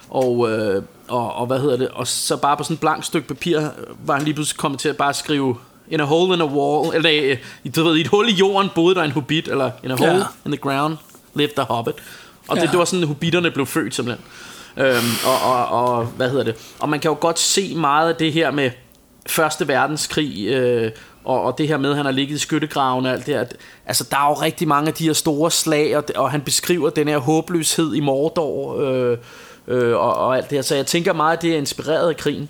og, 0.09 0.51
øh, 0.51 0.83
og, 1.07 1.33
og 1.33 1.47
hvad 1.47 1.59
hedder 1.59 1.77
det, 1.77 1.87
og 1.87 2.07
så 2.07 2.37
bare 2.37 2.57
på 2.57 2.63
sådan 2.63 2.73
et 2.73 2.79
blankt 2.79 3.05
stykke 3.05 3.27
papir, 3.27 3.59
var 4.05 4.13
han 4.15 4.23
lige 4.23 4.33
pludselig 4.33 4.57
kommet 4.57 4.79
til 4.79 4.89
at 4.89 4.97
bare 4.97 5.13
skrive, 5.13 5.55
in 5.87 5.99
a 5.99 6.03
hole 6.03 6.33
in 6.35 6.41
a 6.41 6.45
wall, 6.45 6.95
eller 6.95 7.11
øh, 7.31 7.37
i- 7.63 7.69
du 7.69 7.83
ved, 7.83 7.95
i 7.97 8.01
et 8.01 8.07
hul 8.07 8.29
i 8.29 8.33
jorden 8.33 8.69
boede 8.75 8.95
der 8.95 9.03
en 9.03 9.11
hobbit, 9.11 9.47
eller 9.47 9.71
in 9.83 9.91
a 9.91 9.95
hole 9.95 10.11
Ja. 10.11 10.23
in 10.45 10.51
the 10.51 10.57
ground 10.57 10.97
lived 11.33 11.53
the 11.55 11.63
hobbit. 11.65 11.95
Og 12.47 12.55
det, 12.55 12.63
Ja. 12.63 12.67
det 12.71 12.79
var 12.79 12.85
sådan, 12.85 13.03
at 13.03 13.07
hobbiterne 13.07 13.51
blev 13.51 13.65
født 13.65 13.95
simpelthen. 13.95 14.25
Øhm, 14.77 14.95
og, 15.25 15.51
og, 15.51 15.67
og, 15.97 16.05
hvad 16.05 16.29
hedder 16.29 16.43
det? 16.43 16.55
Og 16.79 16.89
man 16.89 16.99
kan 16.99 17.09
jo 17.11 17.17
godt 17.19 17.39
se 17.39 17.75
meget 17.75 18.09
af 18.09 18.15
det 18.15 18.33
her 18.33 18.51
med 18.51 18.71
Første 19.27 19.67
Verdenskrig, 19.67 20.47
øh, 20.47 20.91
og, 21.23 21.41
og 21.41 21.57
det 21.57 21.67
her 21.67 21.77
med, 21.77 21.89
at 21.89 21.95
han 21.95 22.05
har 22.05 22.11
ligget 22.11 22.35
i 22.35 22.39
skyttegraven 22.39 23.05
og 23.05 23.11
alt 23.11 23.25
det 23.25 23.35
her. 23.35 23.45
Altså, 23.85 24.07
der 24.11 24.17
er 24.17 24.27
jo 24.27 24.33
rigtig 24.33 24.67
mange 24.67 24.87
af 24.87 24.93
de 24.93 25.05
her 25.05 25.13
store 25.13 25.51
slag, 25.51 25.97
og, 25.97 26.03
og 26.15 26.31
han 26.31 26.41
beskriver 26.41 26.89
den 26.89 27.07
her 27.07 27.17
håbløshed 27.17 27.93
i 27.93 27.99
Mordor, 27.99 28.79
øh, 28.81 29.17
øh, 29.67 29.95
og, 29.95 30.13
og 30.13 30.37
alt 30.37 30.49
det 30.49 30.57
her. 30.57 30.63
Så 30.63 30.75
jeg 30.75 30.85
tænker 30.85 31.13
meget, 31.13 31.37
at 31.37 31.41
det 31.41 31.53
er 31.53 31.57
inspireret 31.57 32.09
af 32.09 32.17
krigen. 32.17 32.49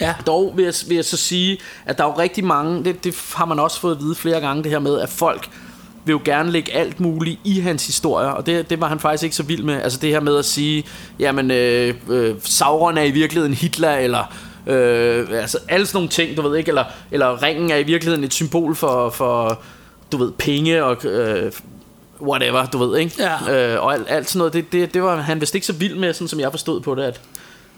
Ja. 0.00 0.14
Dog 0.26 0.52
vil 0.56 0.64
jeg, 0.64 0.74
vil 0.88 0.94
jeg 0.94 1.04
så 1.04 1.16
sige, 1.16 1.58
at 1.86 1.98
der 1.98 2.04
er 2.04 2.08
jo 2.08 2.18
rigtig 2.18 2.44
mange, 2.44 2.84
det, 2.84 3.04
det 3.04 3.14
har 3.34 3.44
man 3.44 3.58
også 3.58 3.80
fået 3.80 3.94
at 3.96 4.00
vide 4.00 4.14
flere 4.14 4.40
gange, 4.40 4.62
det 4.62 4.70
her 4.70 4.78
med, 4.78 5.00
at 5.00 5.08
folk 5.08 5.48
vil 6.08 6.12
jo 6.12 6.20
gerne 6.24 6.50
lægge 6.50 6.74
alt 6.74 7.00
muligt 7.00 7.40
i 7.44 7.60
hans 7.60 7.86
historier, 7.86 8.28
og 8.28 8.46
det, 8.46 8.70
det 8.70 8.80
var 8.80 8.88
han 8.88 9.00
faktisk 9.00 9.24
ikke 9.24 9.36
så 9.36 9.42
vild 9.42 9.62
med. 9.62 9.82
Altså 9.82 9.98
det 10.02 10.10
her 10.10 10.20
med 10.20 10.38
at 10.38 10.44
sige, 10.44 10.84
jamen 11.18 11.50
øh, 11.50 11.94
øh, 12.08 12.34
Sauron 12.42 12.98
er 12.98 13.02
i 13.02 13.10
virkeligheden 13.10 13.54
Hitler, 13.54 13.90
eller 13.90 14.34
øh, 14.66 15.26
altså 15.32 15.58
alle 15.68 15.86
sådan 15.86 15.96
nogle 15.96 16.08
ting, 16.08 16.36
du 16.36 16.48
ved 16.48 16.58
ikke, 16.58 16.68
eller, 16.68 16.84
eller 17.10 17.42
ringen 17.42 17.70
er 17.70 17.76
i 17.76 17.82
virkeligheden 17.82 18.24
et 18.24 18.34
symbol 18.34 18.74
for, 18.74 19.10
for 19.10 19.60
du 20.12 20.16
ved, 20.16 20.32
penge 20.32 20.84
og 20.84 21.06
øh, 21.06 21.52
whatever, 22.20 22.66
du 22.66 22.78
ved, 22.78 22.98
ikke? 22.98 23.14
Ja. 23.18 23.74
Øh, 23.74 23.82
og 23.82 23.94
alt, 23.94 24.06
alt 24.08 24.28
sådan 24.28 24.38
noget, 24.38 24.52
det, 24.52 24.72
det, 24.72 24.94
det 24.94 25.02
var 25.02 25.16
han 25.16 25.40
vist 25.40 25.54
ikke 25.54 25.66
så 25.66 25.72
vild 25.72 25.94
med, 25.94 26.12
sådan 26.12 26.28
som 26.28 26.40
jeg 26.40 26.50
forstod 26.50 26.80
på 26.80 26.94
det, 26.94 27.02
at, 27.02 27.20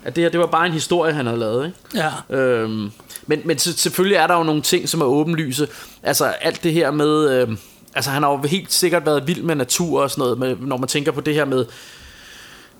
at 0.05 0.17
det 0.17 0.25
her, 0.25 0.31
det 0.31 0.41
var 0.41 0.47
bare 0.47 0.67
en 0.67 0.73
historie, 0.73 1.13
han 1.13 1.27
havde 1.27 1.39
lavet, 1.39 1.67
ikke? 1.67 2.09
Ja. 2.31 2.37
Øhm, 2.37 2.91
men 3.27 3.41
men 3.45 3.59
selvfølgelig 3.59 4.17
er 4.17 4.27
der 4.27 4.37
jo 4.37 4.43
nogle 4.43 4.63
ting, 4.63 4.89
som 4.89 5.01
er 5.01 5.05
åbenlyse. 5.05 5.69
Altså 6.03 6.25
alt 6.25 6.63
det 6.63 6.73
her 6.73 6.91
med... 6.91 7.31
Øh, 7.31 7.57
altså 7.95 8.11
han 8.11 8.23
har 8.23 8.31
jo 8.31 8.37
helt 8.49 8.73
sikkert 8.73 9.07
været 9.07 9.27
vild 9.27 9.43
med 9.43 9.55
natur 9.55 10.03
og 10.03 10.11
sådan 10.11 10.23
noget, 10.23 10.39
med, 10.39 10.57
når 10.61 10.77
man 10.77 10.89
tænker 10.89 11.13
på 11.13 11.21
det 11.21 11.35
her 11.35 11.45
med... 11.45 11.65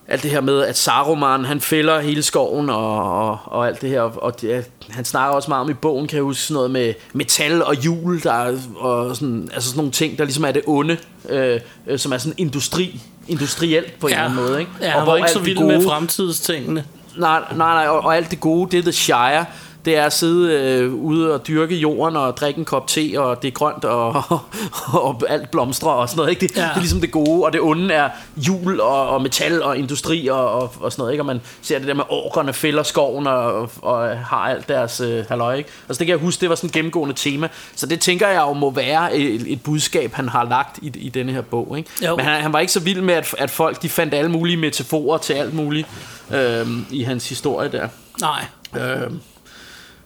Alt 0.09 0.23
det 0.23 0.31
her 0.31 0.41
med, 0.41 0.63
at 0.63 0.79
Saruman, 0.79 1.45
han 1.45 1.61
fælder 1.61 2.01
hele 2.01 2.23
skoven 2.23 2.71
og, 2.71 3.03
og, 3.29 3.39
og 3.45 3.67
alt 3.69 3.81
det 3.83 3.91
her. 3.91 4.01
Og 4.01 4.41
det, 4.41 4.65
han 4.91 5.05
snakker 5.05 5.35
også 5.35 5.51
meget 5.51 5.61
om 5.65 5.71
i 5.71 5.75
bogen, 5.75 6.07
kan 6.09 6.17
jeg 6.17 6.23
huske, 6.23 6.43
sådan 6.43 6.55
noget 6.55 6.71
med 6.71 6.95
metal 7.13 7.63
og 7.65 7.75
hjul, 7.75 8.23
der, 8.23 8.33
er- 8.33 8.57
og 8.77 9.17
sådan, 9.17 9.51
altså 9.55 9.69
sådan 9.69 9.79
nogle 9.79 9.93
ting, 9.93 10.19
der 10.19 10.25
ligesom 10.25 10.45
er 10.45 10.53
det 10.53 10.63
onde, 10.67 10.97
øh, 11.29 11.61
øh, 11.87 11.99
som 11.99 12.13
er 12.13 12.19
sådan 12.19 12.35
industri, 12.39 13.01
industrielt 13.29 13.99
på 14.01 14.07
en 14.07 14.13
Ja. 14.13 14.19
eller 14.25 14.31
anden 14.31 14.45
måde. 14.49 14.61
Ikke? 14.61 14.73
Ja, 14.81 14.87
og 14.87 14.93
han 14.93 15.03
hvor 15.03 15.13
var 15.13 15.17
ikke 15.17 15.31
så 15.31 15.39
vild 15.39 15.59
med 15.59 15.75
gode- 15.77 15.89
fremtidstingene. 15.89 16.85
Nej, 17.17 17.41
nej, 17.57 17.75
nej, 17.75 17.87
og, 17.89 18.01
og 18.05 18.17
alt 18.17 18.31
det 18.31 18.41
gode, 18.41 18.71
det 18.71 18.79
er 18.79 18.83
The 18.83 18.93
Shire. 18.93 19.45
Det 19.85 19.97
er 19.97 20.05
at 20.05 20.13
sidde 20.13 20.55
øh, 20.55 20.95
ude 20.95 21.35
og 21.35 21.47
dyrke 21.47 21.75
jorden 21.75 22.17
og 22.17 22.37
drikke 22.37 22.59
en 22.59 22.65
kop 22.65 22.87
te, 22.87 23.13
og 23.17 23.43
det 23.43 23.49
er 23.49 23.53
grønt, 23.53 23.85
og, 23.85 24.23
og 25.07 25.23
alt 25.29 25.51
blomstrer 25.51 25.91
og 25.91 26.09
sådan 26.09 26.17
noget. 26.17 26.31
Ikke? 26.31 26.41
Det, 26.41 26.57
Ja. 26.57 26.63
det 26.63 26.71
er 26.75 26.79
ligesom 26.79 27.01
det 27.01 27.11
gode, 27.11 27.45
og 27.45 27.53
det 27.53 27.61
onde 27.61 27.95
er 27.95 28.09
jul 28.37 28.81
og, 28.81 29.09
og 29.09 29.23
metal 29.23 29.63
og 29.63 29.79
industri 29.79 30.29
og, 30.29 30.51
og, 30.53 30.73
og 30.81 30.93
sådan 30.93 31.03
noget. 31.03 31.13
Ikke? 31.13 31.23
Og 31.23 31.27
man 31.27 31.41
ser 31.63 31.79
det 31.79 31.89
der 31.89 31.95
med 31.95 32.05
orkerne 32.09 32.53
fælder 32.53 32.83
skoven 32.83 33.27
og, 33.27 33.71
og 33.83 34.19
har 34.19 34.37
alt 34.37 34.69
deres 34.69 35.01
øh, 35.01 35.25
halløj. 35.29 35.55
Ikke? 35.55 35.71
Altså 35.89 35.99
det 35.99 36.07
kan 36.07 36.13
jeg 36.17 36.19
huske, 36.25 36.41
det 36.41 36.49
var 36.49 36.55
sådan 36.55 36.69
et 36.69 36.75
gennemgående 36.75 37.15
tema. 37.15 37.49
Så 37.77 37.87
det 37.87 38.01
tænker 38.01 38.29
jeg 38.29 38.41
jo 38.41 38.53
må 38.53 38.71
være 38.71 39.17
et, 39.17 39.53
et 39.53 39.63
budskab, 39.63 40.13
han 40.15 40.29
har 40.29 40.45
lagt 40.45 40.79
i, 40.83 40.93
i 40.95 41.09
denne 41.09 41.33
her 41.33 41.41
bog. 41.43 41.75
Ikke? 41.79 41.91
Jo. 42.07 42.17
Men 42.17 42.25
han, 42.25 42.43
han 42.43 42.53
var 42.53 42.59
ikke 42.61 42.73
så 42.73 42.81
vild 42.81 43.01
med, 43.01 43.15
at, 43.15 43.35
at 43.39 43.51
folk 43.51 43.83
de 43.83 43.89
fandt 43.89 44.15
alle 44.15 44.31
mulige 44.31 44.57
metaforer 44.57 45.19
til 45.19 45.33
alt 45.33 45.55
muligt 45.55 45.89
øh, 46.35 46.67
i 46.91 47.03
hans 47.03 47.29
historie 47.29 47.73
der. 47.73 47.89
Nej. 48.21 48.45
Øh, 48.77 49.11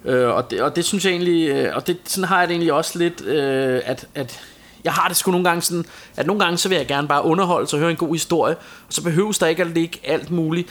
øh, 0.05 0.29
og, 0.29 0.51
det, 0.51 0.61
og 0.61 0.77
det 0.77 0.85
synes 0.85 1.05
jeg 1.05 1.11
egentlig, 1.11 1.49
øh, 1.49 1.77
og 1.77 1.87
det, 1.87 1.99
sådan 2.05 2.29
har 2.29 2.39
jeg 2.39 2.49
det 2.49 2.55
egentlig 2.55 2.73
også 2.73 2.99
lidt, 2.99 3.21
øh, 3.27 3.81
at, 3.85 4.07
at 4.15 4.41
jeg 4.85 4.93
har 4.93 5.09
det 5.09 5.17
sgu 5.17 5.31
nogle 5.31 5.49
gange 5.49 5.63
sådan, 5.63 5.85
at 6.17 6.27
nogle 6.27 6.45
gange 6.45 6.59
så 6.59 6.69
vil 6.69 6.77
jeg 6.77 6.87
gerne 6.87 7.09
bare 7.09 7.25
underholde 7.25 7.69
og 7.73 7.79
høre 7.79 7.91
en 7.91 7.97
god 7.97 8.15
historie, 8.15 8.57
og 8.87 8.93
så 8.93 9.03
behøves 9.03 9.39
der 9.39 9.47
ikke 9.47 9.63
at 9.63 9.71
ligge 9.71 9.99
alt 10.05 10.31
muligt. 10.31 10.69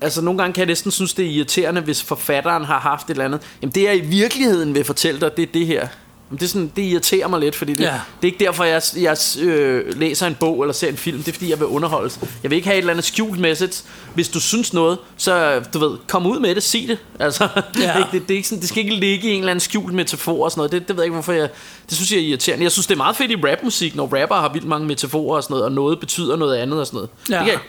Altså 0.00 0.22
nogle 0.22 0.38
gange 0.38 0.54
kan 0.54 0.60
jeg 0.60 0.66
næsten 0.66 0.90
synes, 0.90 1.14
det 1.14 1.24
er 1.24 1.30
irriterende, 1.30 1.80
hvis 1.80 2.02
forfatteren 2.02 2.64
har 2.64 2.78
haft 2.78 3.06
et 3.06 3.10
eller 3.10 3.24
andet. 3.24 3.40
Jamen 3.62 3.72
det 3.72 3.82
jeg 3.82 3.96
i 3.96 4.00
virkeligheden 4.00 4.74
vil 4.74 4.84
fortælle 4.84 5.20
dig, 5.20 5.36
det 5.36 5.42
er 5.42 5.52
det 5.52 5.66
her. 5.66 5.88
Det, 6.30 6.42
er 6.42 6.46
sådan, 6.46 6.72
det 6.76 6.82
irriterer 6.82 7.28
mig 7.28 7.40
lidt, 7.40 7.54
fordi 7.54 7.74
det, 7.74 7.84
Ja. 7.84 8.00
det 8.22 8.28
er 8.28 8.32
ikke 8.32 8.44
derfor, 8.44 8.64
jeg, 8.64 8.82
jeg 8.96 9.16
øh, 9.42 9.98
læser 9.98 10.26
en 10.26 10.34
bog 10.34 10.62
eller 10.62 10.72
ser 10.72 10.88
en 10.88 10.96
film. 10.96 11.18
Det 11.18 11.28
er 11.28 11.32
fordi, 11.32 11.50
jeg 11.50 11.58
vil 11.58 11.66
underholdes. 11.66 12.18
Jeg 12.42 12.50
vil 12.50 12.56
ikke 12.56 12.68
have 12.68 12.74
et 12.76 12.78
eller 12.78 12.92
andet 12.92 13.04
skjult 13.04 13.40
message. 13.40 13.82
Hvis 14.14 14.28
du 14.28 14.40
synes 14.40 14.72
noget, 14.72 14.98
så 15.16 15.62
du 15.74 15.78
ved, 15.78 15.98
kom 16.08 16.26
ud 16.26 16.40
med 16.40 16.54
det, 16.54 16.62
sig 16.62 16.84
det. 16.88 16.98
Altså, 17.18 17.48
Ja. 17.80 17.94
det, 17.98 18.06
det, 18.12 18.22
det, 18.28 18.34
er 18.34 18.36
ikke 18.36 18.48
sådan, 18.48 18.60
det 18.60 18.68
skal 18.68 18.82
ikke 18.84 18.94
ligge 18.96 19.28
i 19.28 19.32
en 19.32 19.38
eller 19.38 19.50
anden 19.50 19.60
skjult 19.60 19.94
metafor 19.94 20.44
og 20.44 20.50
sådan 20.50 20.58
noget. 20.58 20.72
Det, 20.72 20.88
det 20.88 20.96
ved 20.96 21.02
jeg 21.02 21.06
ikke, 21.06 21.14
hvorfor 21.14 21.32
jeg... 21.32 21.48
Det 21.88 21.96
synes 21.96 22.12
jeg 22.12 22.18
er 22.18 22.22
irriterende. 22.22 22.64
Jeg 22.64 22.72
synes, 22.72 22.86
det 22.86 22.94
er 22.94 22.98
meget 22.98 23.16
fedt 23.16 23.30
i 23.30 23.36
rapmusik, 23.36 23.96
når 23.96 24.20
rapper 24.22 24.36
har 24.36 24.52
vildt 24.52 24.66
mange 24.68 24.86
metaforer 24.86 25.36
og 25.36 25.42
sådan 25.42 25.52
noget, 25.54 25.64
og 25.64 25.72
noget 25.72 26.00
betyder 26.00 26.36
noget 26.36 26.56
andet 26.56 26.80
og 26.80 26.86
sådan 26.86 26.96
noget. 26.96 27.10
Ja. 27.30 27.34
Det, 27.36 27.44
kan 27.44 27.52
jeg, 27.52 27.60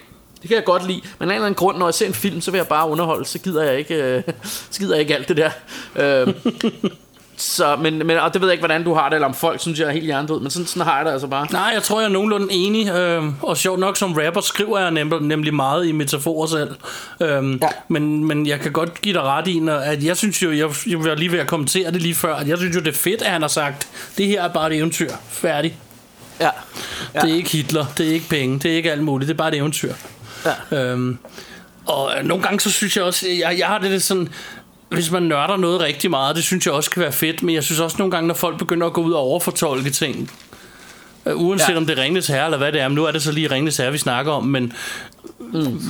det 0.42 0.48
kan 0.48 0.56
jeg 0.56 0.64
godt 0.66 0.88
lide. 0.88 1.02
Men 1.20 1.30
af 1.30 1.34
en 1.34 1.36
eller 1.36 1.46
anden 1.46 1.56
grund, 1.56 1.78
når 1.78 1.88
jeg 1.88 1.94
ser 1.94 2.08
en 2.08 2.14
film, 2.14 2.42
så 2.42 2.52
vil 2.52 2.58
jeg 2.58 2.68
bare 2.68 2.90
underholde. 2.90 3.26
Så 3.26 3.40
gider 3.40 3.64
jeg 3.64 3.78
ikke, 3.80 3.96
øh, 3.96 4.24
så 4.72 4.80
gider 4.80 4.94
jeg 4.94 5.02
ikke 5.02 5.16
alt 5.16 5.28
det 5.30 5.38
der. 5.38 5.50
Øh, 5.96 6.34
så, 7.42 7.76
men, 7.76 8.08
men, 8.08 8.18
og 8.18 8.34
det 8.34 8.42
ved 8.42 8.48
jeg 8.48 8.54
ikke, 8.54 8.62
hvordan 8.62 8.84
du 8.84 8.94
har 8.94 9.10
det, 9.10 9.16
eller 9.16 9.28
om 9.28 9.34
folk 9.34 9.62
synes, 9.62 9.80
jeg 9.80 9.88
er 9.88 9.92
helt 9.92 10.06
hjernedød, 10.06 10.40
men 10.40 10.52
sådan, 10.52 10.68
sådan 10.68 10.88
har 10.88 10.98
jeg 10.98 11.06
det 11.06 11.12
altså 11.12 11.28
bare. 11.28 11.48
Nej, 11.52 11.72
jeg 11.74 11.84
tror, 11.84 12.00
jeg 12.00 12.06
er 12.08 12.12
nogenlunde 12.12 12.54
enig. 12.54 12.90
Øh, 12.90 13.24
og 13.42 13.58
sjovt 13.58 13.80
nok, 13.80 13.98
som 13.98 14.14
rapper 14.14 14.42
skriver 14.42 14.80
jeg 14.80 14.92
nemlig, 14.92 15.22
nemlig 15.22 15.54
meget 15.54 15.88
i 15.88 15.92
metaforer 15.92 16.48
selv. 16.48 16.76
Øhm, 17.20 17.60
ja. 17.62 17.68
men, 17.88 18.26
men 18.26 18.48
jeg 18.48 18.60
kan 18.60 18.72
godt 18.72 19.02
give 19.02 19.14
dig 19.14 19.22
ret 19.22 19.48
i, 19.48 19.62
at 19.84 20.04
jeg 20.04 20.18
synes 20.18 20.44
jo, 20.44 20.52
jeg, 20.52 20.70
jeg 20.88 21.04
var 21.04 21.16
lige 21.16 21.32
ved 21.32 21.40
at 21.40 21.48
kommentere 21.48 21.92
det 21.92 22.02
lige 22.02 22.16
før, 22.16 22.36
at 22.36 22.48
jeg 22.48 22.58
synes 22.58 22.76
jo, 22.76 22.80
det 22.80 22.88
er 22.88 22.98
fedt, 22.98 23.22
at 23.22 23.32
han 23.32 23.42
har 23.42 23.50
sagt, 23.50 23.88
det 24.18 24.28
her 24.28 24.44
er 24.44 24.48
bare 24.48 24.72
et 24.72 24.78
eventyr. 24.78 25.12
Færdig. 25.30 25.78
Ja. 26.40 26.50
Ja. 27.14 27.20
Det 27.20 27.32
er 27.32 27.36
ikke 27.36 27.50
Hitler, 27.50 27.86
det 27.98 28.08
er 28.08 28.14
ikke 28.14 28.30
penge, 28.30 28.60
det 28.60 28.72
er 28.72 28.76
ikke 28.76 28.92
alt 28.92 29.04
muligt, 29.04 29.28
det 29.28 29.34
er 29.34 29.38
bare 29.38 29.50
et 29.50 29.58
eventyr. 29.58 29.94
Ja. 30.72 30.78
Øhm, 30.78 31.18
og 31.86 32.12
nogle 32.24 32.44
gange 32.44 32.60
så 32.60 32.72
synes 32.72 32.98
jeg 32.98 33.04
også, 33.04 33.28
jeg, 33.28 33.56
jeg 33.60 33.68
har 33.68 33.78
det 33.78 33.92
lidt 33.92 34.04
sådan, 34.04 34.30
hvis 34.90 35.12
man 35.12 35.24
nørder 35.24 35.58
noget 35.58 35.82
rigtig 35.82 36.10
meget, 36.10 36.36
det 36.36 36.44
synes 36.44 36.66
jeg 36.66 36.74
også 36.74 36.90
kan 36.90 37.02
være 37.02 37.12
fedt, 37.12 37.44
men 37.44 37.56
jeg 37.56 37.64
synes 37.64 37.80
også 37.80 37.96
nogle 38.00 38.12
gange, 38.12 38.28
når 38.28 38.34
folk 38.34 38.58
begynder 38.58 38.88
at 38.88 38.94
gå 38.94 39.02
ud 39.02 39.12
og 39.12 39.20
overfortolke 39.20 39.90
ting, 39.90 40.32
øh, 41.26 41.42
uanset 41.42 41.68
ja. 41.68 41.74
Ja. 41.74 41.78
om 41.78 41.86
det 41.86 42.00
er 42.00 42.04
Ringnes 42.04 42.28
Herre 42.28 42.46
eller 42.46 42.58
hvad 42.58 42.72
det 42.72 42.82
er, 42.82 42.88
men 42.88 42.96
nu 42.96 43.06
er 43.06 43.12
det 43.12 43.22
så 43.22 43.32
lige 43.32 43.52
Ringnes 43.52 43.78
Herre, 43.78 43.92
vi 43.92 43.98
snakker 43.98 44.32
om, 44.32 44.44
men 44.44 44.74
Mm. 45.54 45.82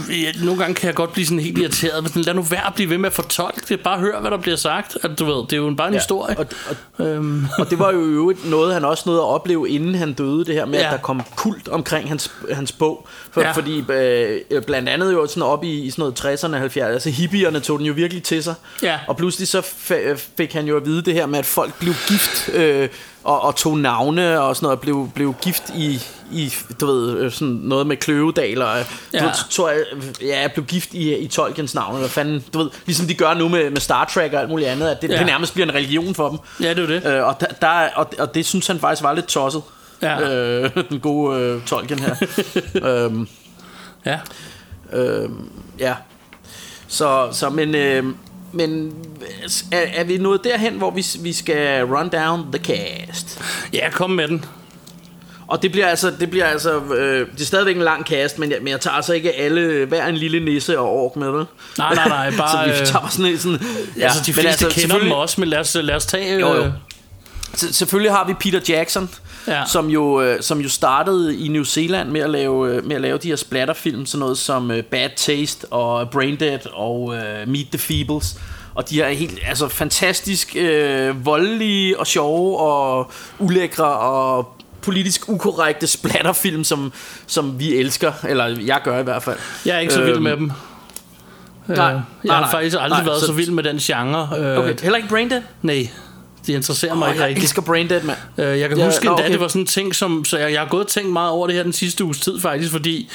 Nogle 0.43 0.60
gange 0.62 0.76
kan 0.76 0.88
jeg 0.88 0.95
godt 0.95 1.14
blive 1.14 1.26
sådan 1.26 1.39
helt 1.39 1.57
irriteret, 1.57 2.03
men 2.03 2.10
sådan, 2.10 2.24
lad 2.24 2.34
nu 2.34 2.41
være 2.41 2.68
at 2.68 2.74
blive 2.76 2.89
ved 2.89 2.97
med 2.97 3.07
at 3.07 3.14
fortolke 3.14 3.62
det. 3.70 3.80
Bare 3.80 3.99
hør, 3.99 4.22
hvad 4.22 4.32
der 4.32 4.38
bliver 4.38 4.57
sagt. 4.57 4.97
At, 5.03 5.20
du 5.20 5.26
ved, 5.26 5.36
det 5.36 5.53
er 5.53 5.57
jo 5.57 5.74
bare 5.78 5.88
en 5.88 5.93
ja. 5.93 5.99
historie. 5.99 6.39
Og, 6.39 6.45
og, 6.97 7.05
øhm. 7.05 7.45
og 7.57 7.70
det 7.70 7.80
var 7.80 7.91
jo 7.91 7.99
øvrigt 7.99 8.49
noget, 8.49 8.74
han 8.74 8.86
også 8.86 9.03
nåede 9.05 9.22
at 9.22 9.28
opleve, 9.28 9.70
inden 9.70 9.95
han 9.95 10.14
døde, 10.14 10.45
det 10.45 10.55
her 10.55 10.66
med, 10.66 10.80
ja. 10.80 10.86
at 10.86 10.91
der 10.91 10.97
kom 10.97 11.22
kult 11.36 11.68
omkring 11.68 12.10
hans, 12.10 12.32
hans 12.51 12.72
bog. 12.72 13.07
For, 13.32 13.41
ja. 13.41 13.51
Fordi 13.51 13.84
øh, 13.89 14.64
blandt 14.64 14.89
andet 14.89 15.14
jo 15.14 15.28
sådan 15.28 15.43
op 15.43 15.64
i, 15.64 15.80
i 15.80 15.89
sådan 15.91 16.01
noget 16.01 16.20
60'erne, 16.20 16.78
70'erne, 16.78 16.84
altså 16.84 17.10
hippierne 17.10 17.60
tog 17.60 17.80
den 17.80 17.86
jo 17.86 17.93
virkelig 17.93 18.24
til 18.24 18.43
sig. 18.43 18.55
Ja. 18.84 18.99
Og 19.07 19.18
pludselig 19.18 19.47
så 19.47 19.62
fik 20.38 20.53
han 20.53 20.66
jo 20.66 20.78
at 20.78 20.86
vide 20.86 21.01
det 21.01 21.14
her 21.14 21.26
med, 21.26 21.39
at 21.39 21.45
folk 21.45 21.80
blev 21.80 21.93
gift 22.07 22.49
øh, 22.53 22.89
og, 23.24 23.41
og 23.41 23.55
tog 23.55 23.78
navne 23.78 24.41
og 24.41 24.55
sådan 24.55 24.66
noget, 24.66 24.78
og 24.78 24.82
blev, 24.82 25.10
blev 25.16 25.36
gift 25.41 25.64
i, 25.76 26.01
i, 26.32 26.53
du 26.82 26.86
ved, 26.86 27.18
øh, 27.18 27.32
sådan 27.32 27.47
noget 27.47 27.88
med 27.88 27.97
Kløvedal, 27.97 28.62
og 28.62 28.78
ja. 29.14 29.32
Tror 29.50 29.70
jeg, 29.70 29.80
ja, 30.22 30.41
jeg 30.41 30.52
blev 30.52 30.66
gift 30.66 30.93
i, 30.93 31.18
i 31.18 31.28
Tolkiens 31.28 31.76
navn, 31.76 31.95
eller 31.95 32.10
fanden, 32.10 32.45
du 32.54 32.58
ved, 32.58 32.70
ligesom 32.86 33.08
de 33.08 33.14
gør 33.14 33.34
nu 33.34 33.47
med, 33.47 33.70
med 33.70 33.82
Star 33.82 34.06
Trek 34.06 34.34
og 34.34 34.39
alt 34.39 34.50
muligt 34.50 34.70
andet, 34.70 34.89
at 34.89 35.02
det, 35.02 35.10
ja. 35.10 35.18
det 35.18 35.26
nærmest 35.26 35.54
bliver 35.54 35.68
en 35.68 35.76
religion 35.76 36.16
for 36.16 36.30
dem. 36.30 36.39
Ja, 36.62 36.74
det 36.74 36.84
er 36.84 36.88
det. 36.88 37.06
Øh, 37.06 37.28
og, 37.28 37.36
der, 37.39 37.45
der, 37.62 37.89
og, 37.95 38.10
og 38.20 38.36
det 38.36 38.45
synes 38.45 38.68
han 38.68 38.80
faktisk 38.80 39.04
var 39.04 39.14
lidt 39.14 39.28
tosset, 39.28 39.62
ja. 40.02 40.30
øh, 40.30 40.72
den 40.89 41.00
gode 41.00 41.39
øh, 41.39 41.66
Tolkien 41.66 42.00
her. 42.00 42.16
øhm, 43.06 43.28
ja. 44.06 44.20
Øh, 44.93 45.30
ja. 45.80 45.95
Så, 46.88 47.30
så 47.32 47.50
men... 47.50 47.76
Øh, 47.76 48.04
men 48.52 48.93
er, 49.72 49.86
er 49.93 50.04
vi 50.04 50.18
nået 50.18 50.43
derhen, 50.43 50.74
hvor 50.74 50.91
vi, 50.91 51.06
vi 51.20 51.34
skal 51.34 51.86
run 51.86 52.10
down 52.10 52.52
the 52.54 52.64
cast? 52.64 53.41
Ja, 53.74 53.89
kom 53.89 54.10
med 54.10 54.28
den. 54.28 54.45
Og 55.50 55.62
det 55.62 55.72
bliver 55.72 55.88
altså, 55.88 56.12
det 56.20 56.30
bliver 56.30 56.45
altså, 56.45 56.80
øh, 56.80 57.28
det 57.34 57.41
er 57.41 57.45
stadigvæk 57.45 57.76
en 57.76 57.82
lang 57.82 58.06
cast, 58.06 58.39
men 58.39 58.52
jeg, 58.52 58.58
men 58.62 58.68
jeg 58.68 58.82
tager 58.82 58.95
altså 58.95 59.14
ikke 59.14 59.36
alle, 59.36 59.86
hver 59.86 60.08
en 60.08 60.18
lille 60.18 60.39
nisse 60.39 60.80
og 60.80 60.89
ork 60.89 61.16
med, 61.16 61.32
vel? 61.32 61.45
Nej, 61.78 61.95
nej, 61.95 62.08
nej, 62.08 62.32
bare... 62.38 62.74
så 62.74 62.80
vi 62.80 62.86
tager 62.86 63.08
sådan, 63.10 63.38
sådan 63.38 63.60
ja, 63.97 64.04
altså, 64.04 64.24
de 64.26 64.34
fleste 64.34 64.66
altså, 64.66 64.82
kender 64.82 65.00
dem 65.00 65.12
også, 65.12 65.41
men 65.41 65.50
lad 65.50 65.60
os, 65.60 65.78
lad 65.82 65.95
os 65.95 66.06
tage... 66.06 66.39
Jo, 66.39 66.56
jo. 66.56 66.72
Selvfølgelig 67.56 68.12
har 68.12 68.28
vi 68.28 68.34
Peter 68.34 68.60
Jackson, 68.76 69.10
ja. 69.47 69.66
som, 69.66 69.89
jo, 69.89 70.22
øh, 70.22 70.41
som 70.41 70.62
jo 70.62 70.70
startede 70.70 71.38
i 71.38 71.47
New 71.47 71.64
Zealand 71.64 72.10
med 72.10 72.22
at 72.22 72.30
lave, 72.30 72.74
øh, 72.74 72.86
med 72.86 72.95
at 72.95 73.02
lave 73.02 73.18
de 73.18 73.28
her 73.28 73.36
splatterfilm, 73.36 74.06
sådan 74.06 74.20
noget 74.20 74.38
som 74.38 74.70
uh, 74.70 74.80
Bad 74.80 75.10
Taste 75.16 75.66
og 75.66 76.10
Braindead 76.10 76.60
og 76.74 77.02
uh, 77.02 77.47
Meet 77.47 77.68
the 77.72 77.80
Feebles. 77.80 78.39
Og 78.76 78.89
de 78.89 79.02
er 79.02 79.10
helt 79.10 79.39
altså, 79.45 79.68
fantastisk 79.68 80.56
øh, 80.56 81.26
voldelige 81.26 82.00
og 82.00 82.08
sjove 82.08 82.60
og 82.60 83.12
ulækre 83.39 83.86
og 83.86 84.59
politisk 84.82 85.30
ukorrekte 85.30 85.88
splatterfilm, 85.88 86.64
som, 86.64 86.94
som 87.28 87.60
vi 87.60 87.76
elsker. 87.76 88.12
Eller 88.28 88.46
jeg 88.66 88.82
gør 88.84 89.00
i 89.00 89.04
hvert 89.04 89.24
fald. 89.24 89.38
Jeg 89.66 89.76
er 89.76 89.80
ikke 89.80 89.94
så 89.94 90.02
vild 90.04 90.14
øhm, 90.16 90.24
med 90.24 90.38
dem. 90.38 90.52
Nej, 91.68 91.76
nej, 91.78 92.02
jeg 92.24 92.34
har 92.34 92.42
nej, 92.42 92.52
faktisk 92.52 92.78
aldrig 92.80 93.00
nej, 93.00 93.06
været 93.06 93.20
så, 93.20 93.26
så 93.26 93.34
vild 93.34 93.52
med 93.52 93.64
den 93.64 93.78
genre. 93.78 94.58
Okay, 94.58 94.76
heller 94.82 94.98
ikke 94.98 95.10
Braindead? 95.10 95.42
Nej. 95.62 95.90
Det 96.48 96.54
interesserer 96.56 96.94
mig 96.96 97.08
oh, 97.08 97.14
ikke 97.14 97.22
jeg 97.22 97.28
rigtigt. 97.28 97.44
Jeg 97.44 97.44
elsker 97.46 97.62
Braindead, 97.62 98.02
mand. 98.04 98.18
Øh, 98.38 98.60
jeg 98.60 98.70
kan 98.70 98.78
Ja, 98.78 98.86
huske 98.86 99.08
endda, 99.08 99.24
okay. 99.24 99.32
det 99.32 99.40
var 99.40 99.48
sådan 99.48 99.62
en 99.62 99.66
ting, 99.66 99.96
som, 99.96 100.26
så 100.26 100.38
jeg, 100.38 100.52
jeg 100.52 100.62
har 100.62 100.68
gået 100.68 100.84
og 100.84 100.90
tænkt 100.90 101.14
meget 101.14 101.32
over 101.32 101.48
det 101.48 101.56
her 101.56 101.64
den 101.64 101.74
sidste 101.74 102.04
uges 102.04 102.20
tid 102.20 102.40
faktisk, 102.40 102.72
fordi 102.72 103.10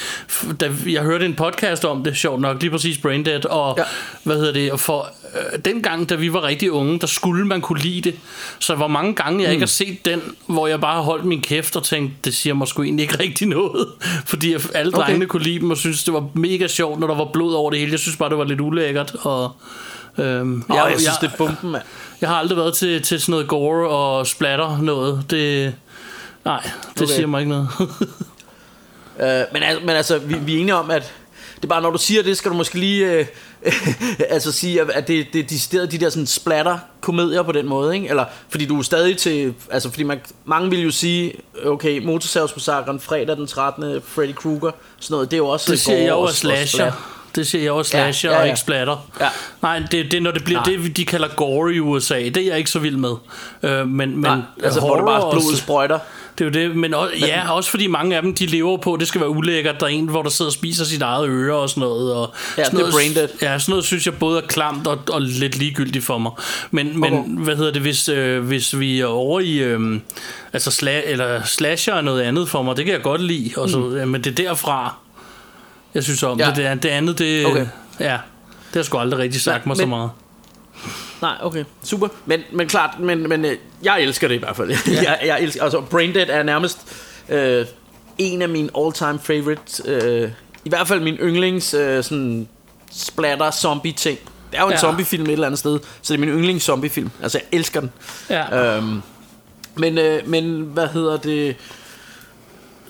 da 0.60 0.70
jeg 0.86 1.02
hørte 1.02 1.26
en 1.26 1.34
podcast 1.34 1.84
om 1.84 2.04
det, 2.04 2.16
sjovt 2.16 2.40
nok, 2.40 2.60
lige 2.60 2.70
præcis 2.70 2.98
Braindead, 2.98 3.44
og 3.44 3.74
Ja. 3.78 3.84
hvad 4.24 4.36
hedder 4.36 4.52
det, 4.52 4.72
og 4.72 4.80
for 4.80 5.08
øh, 5.34 5.58
dengang, 5.64 6.08
da 6.08 6.14
vi 6.14 6.32
var 6.32 6.42
rigtig 6.42 6.72
unge, 6.72 6.98
der 7.00 7.06
skulle 7.06 7.46
man 7.46 7.60
kunne 7.60 7.80
lide 7.80 8.00
det. 8.00 8.14
Så 8.58 8.74
hvor 8.74 8.88
mange 8.88 9.14
gange 9.14 9.40
jeg 9.42 9.48
mm. 9.48 9.52
ikke 9.52 9.62
har 9.62 9.66
set 9.66 10.04
den, 10.04 10.22
hvor 10.46 10.66
jeg 10.66 10.80
bare 10.80 10.94
har 10.94 11.02
holdt 11.02 11.24
min 11.24 11.40
kæft 11.42 11.76
og 11.76 11.82
tænkt, 11.82 12.24
det 12.24 12.34
siger 12.34 12.54
mig 12.54 12.68
sgu 12.68 12.82
egentlig 12.82 13.02
ikke 13.02 13.18
rigtig 13.22 13.48
noget, 13.48 13.86
fordi 14.30 14.54
alle 14.74 14.94
Okay. 14.94 15.04
drengene 15.06 15.26
kunne 15.26 15.42
lide 15.42 15.58
dem 15.60 15.70
og 15.70 15.76
synes 15.76 16.04
det 16.04 16.14
var 16.14 16.26
mega 16.34 16.66
sjovt, 16.66 17.00
når 17.00 17.06
der 17.06 17.14
var 17.14 17.28
blod 17.32 17.54
over 17.54 17.70
det 17.70 17.78
hele. 17.80 17.92
Jeg 17.92 18.00
synes 18.00 18.16
bare, 18.16 18.30
det 18.30 18.38
var 18.38 18.44
lidt 18.44 18.60
ulækkert, 18.60 19.16
og 19.20 19.52
Øhm, 20.18 20.64
Oh, 20.68 20.76
jeg, 20.76 20.86
jeg 20.90 21.00
synes, 21.00 21.16
det 21.20 21.30
er 21.32 21.36
bomben, 21.36 21.70
mand. 21.70 21.82
jeg 22.20 22.28
har 22.28 22.36
aldrig 22.36 22.58
været 22.58 22.74
til, 22.74 23.02
til 23.02 23.20
sådan 23.20 23.32
noget 23.32 23.48
gore 23.48 23.88
og 23.88 24.26
splatter 24.26 24.78
noget. 24.82 25.24
Det, 25.30 25.74
nej, 26.44 26.60
det 26.94 27.02
Okay. 27.02 27.14
siger 27.14 27.26
mig 27.26 27.40
ikke 27.40 27.50
noget. 27.50 27.68
Øh, 29.20 29.42
men, 29.52 29.62
al- 29.62 29.80
men 29.80 29.90
altså, 29.90 30.18
vi, 30.18 30.34
vi 30.34 30.54
er 30.56 30.60
enige 30.60 30.74
om, 30.74 30.90
at 30.90 31.12
det 31.56 31.64
er 31.64 31.68
bare, 31.68 31.82
når 31.82 31.90
du 31.90 31.98
siger 31.98 32.22
det, 32.22 32.36
skal 32.36 32.50
du 32.50 32.56
måske 32.56 32.78
lige 32.78 33.12
øh, 33.12 33.26
altså 34.28 34.52
sige, 34.52 34.80
at- 34.80 35.08
det, 35.08 35.26
det 35.32 35.38
er 35.38 35.42
decideret 35.46 35.92
de 35.92 35.98
der 35.98 36.08
sådan 36.10 36.26
splatter-komedier 36.26 37.42
på 37.42 37.52
den 37.52 37.66
måde, 37.66 37.94
ikke? 37.94 38.08
Eller, 38.08 38.24
fordi 38.48 38.66
du 38.66 38.78
er 38.78 38.82
stadig 38.82 39.16
til, 39.16 39.54
altså 39.70 39.90
fordi 39.90 40.02
man, 40.02 40.20
mange 40.44 40.70
vil 40.70 40.82
jo 40.82 40.90
sige, 40.90 41.32
okay, 41.66 41.98
Motorsavsmassakren, 42.04 43.00
fredag 43.00 43.36
den 43.36 43.46
13. 43.46 44.00
Freddy 44.06 44.34
Krueger, 44.34 44.70
sådan 45.00 45.14
noget, 45.14 45.30
det 45.30 45.36
er 45.36 45.38
jo 45.38 45.48
også 45.48 45.70
det 45.72 45.80
siger 45.80 45.98
jeg 45.98 46.08
jo 46.08 46.14
og- 46.14 46.22
er 46.22 46.26
og 46.26 46.32
slasher. 46.34 46.66
splatter. 46.78 47.10
Det 47.34 47.46
siger 47.46 47.64
jeg 47.64 47.78
er 47.78 47.82
slasher 47.82 48.30
Ja, 48.30 48.34
ja, 48.34 48.40
og 48.40 48.46
ja. 48.46 48.52
ikke 48.52 48.60
splatter. 48.60 49.06
Ja. 49.20 49.28
Nej, 49.62 49.82
det, 49.90 50.12
det 50.12 50.22
når 50.22 50.30
det 50.30 50.44
bliver 50.44 50.60
Nej. 50.66 50.76
det, 50.82 50.96
de 50.96 51.04
kalder 51.04 51.28
gore 51.36 51.74
i 51.74 51.80
USA. 51.80 52.14
Det 52.18 52.36
er 52.36 52.46
jeg 52.46 52.58
ikke 52.58 52.70
så 52.70 52.78
vild 52.78 52.96
med. 52.96 53.10
Øh, 53.62 53.78
men, 53.88 54.10
men 54.10 54.20
Nej, 54.20 54.36
altså, 54.62 54.80
hvor 54.80 54.96
det 54.96 55.04
bare 55.04 55.30
blodet 55.30 55.50
og- 55.52 55.58
sprøjter. 55.58 55.98
Det 56.38 56.40
er 56.56 56.60
jo 56.60 56.68
det, 56.68 56.76
men 56.76 56.94
også, 56.94 57.14
ja, 57.20 57.50
også 57.52 57.70
fordi 57.70 57.86
mange 57.86 58.16
af 58.16 58.22
dem, 58.22 58.34
de 58.34 58.46
lever 58.46 58.76
på, 58.76 58.96
det 59.00 59.08
skal 59.08 59.20
være 59.20 59.30
ulækkert. 59.30 59.80
Der 59.80 59.86
er 59.86 59.90
en, 59.90 60.08
hvor 60.08 60.22
der 60.22 60.30
sidder 60.30 60.48
og 60.48 60.52
spiser 60.52 60.84
sit 60.84 61.02
eget 61.02 61.28
øre 61.28 61.56
og 61.56 61.70
sådan 61.70 61.80
noget. 61.80 62.14
Og 62.14 62.34
Ja, 62.58 62.64
sådan 62.64 62.78
det 62.80 62.86
er 62.86 62.90
noget. 63.14 63.30
Ja, 63.42 63.58
sådan 63.58 63.72
noget 63.72 63.84
synes 63.84 64.06
jeg 64.06 64.14
både 64.14 64.42
er 64.42 64.46
klamt 64.46 64.86
og, 64.86 64.98
og 65.10 65.22
lidt 65.22 65.56
ligegyldigt 65.58 66.04
for 66.04 66.18
mig. 66.18 66.32
Men, 66.70 67.00
men 67.00 67.12
Okay. 67.12 67.28
hvad 67.44 67.56
hedder 67.56 67.72
det, 67.72 67.82
hvis, 67.82 68.08
øh, 68.08 68.44
hvis 68.44 68.78
vi 68.78 69.00
er 69.00 69.06
over 69.06 69.40
i, 69.40 69.56
øh, 69.58 70.00
altså 70.52 70.70
sla, 70.70 71.02
eller 71.04 71.42
slasher 71.44 71.94
er 71.94 72.00
noget 72.00 72.22
andet 72.22 72.48
for 72.48 72.62
mig, 72.62 72.76
det 72.76 72.84
kan 72.84 72.94
jeg 72.94 73.02
godt 73.02 73.20
lide. 73.22 73.50
Og 73.56 73.68
så, 73.68 73.78
mm. 73.78 74.08
Men 74.08 74.24
det 74.24 74.30
er 74.40 74.44
derfra, 74.48 74.94
jeg 75.94 76.04
synes 76.04 76.22
om 76.22 76.38
Ja. 76.40 76.46
det, 76.46 76.56
det, 76.56 76.66
er- 76.66 76.74
det 76.74 76.88
andet, 76.88 77.18
det, 77.18 77.46
Okay. 77.46 77.66
ja, 78.00 78.16
det 78.68 78.74
har 78.76 78.82
sgu 78.82 78.98
aldrig 78.98 79.20
rigtig 79.20 79.40
sagt 79.40 79.56
Nej, 79.66 79.70
mig 79.70 79.76
så 79.76 79.82
men- 79.82 79.88
meget. 79.90 80.10
Nej, 81.24 81.36
okay, 81.42 81.64
super. 81.84 82.08
Men, 82.26 82.40
men 82.52 82.68
klart, 82.68 83.00
men, 83.00 83.28
men 83.28 83.44
øh, 83.44 83.56
jeg 83.82 84.02
elsker 84.02 84.28
det 84.28 84.34
i 84.34 84.38
hvert 84.38 84.56
fald. 84.56 84.70
Ja. 84.86 85.02
jeg, 85.02 85.18
jeg 85.24 85.40
elsker, 85.42 85.62
altså 85.62 85.80
Braindead 85.80 86.26
er 86.28 86.42
nærmest 86.42 86.78
øh, 87.28 87.66
en 88.18 88.42
af 88.42 88.48
mine 88.48 88.68
all-time 88.78 89.18
favorite, 89.22 89.82
øh, 89.90 90.30
i 90.64 90.68
hvert 90.68 90.88
fald 90.88 91.00
min 91.00 91.14
yndlings 91.16 91.74
øh, 91.74 92.04
sådan 92.04 92.48
splatter 92.92 93.50
zombie 93.50 93.92
ting. 93.92 94.18
Det 94.50 94.58
er 94.58 94.62
jo 94.62 94.66
en 94.66 94.72
Ja. 94.72 94.78
zombiefilm 94.78 95.24
et 95.24 95.32
eller 95.32 95.46
andet 95.46 95.58
sted, 95.58 95.78
så 96.02 96.12
det 96.14 96.20
er 96.22 96.26
min 96.26 96.34
yndlings 96.34 96.64
zombiefilm. 96.64 97.10
Altså 97.22 97.38
jeg 97.38 97.58
elsker 97.58 97.80
den. 97.80 97.92
Ja. 98.30 98.76
Øhm, 98.76 99.02
men, 99.74 99.98
øh, 99.98 100.28
men 100.28 100.60
hvad 100.62 100.86
hedder 100.88 101.16
det? 101.16 101.56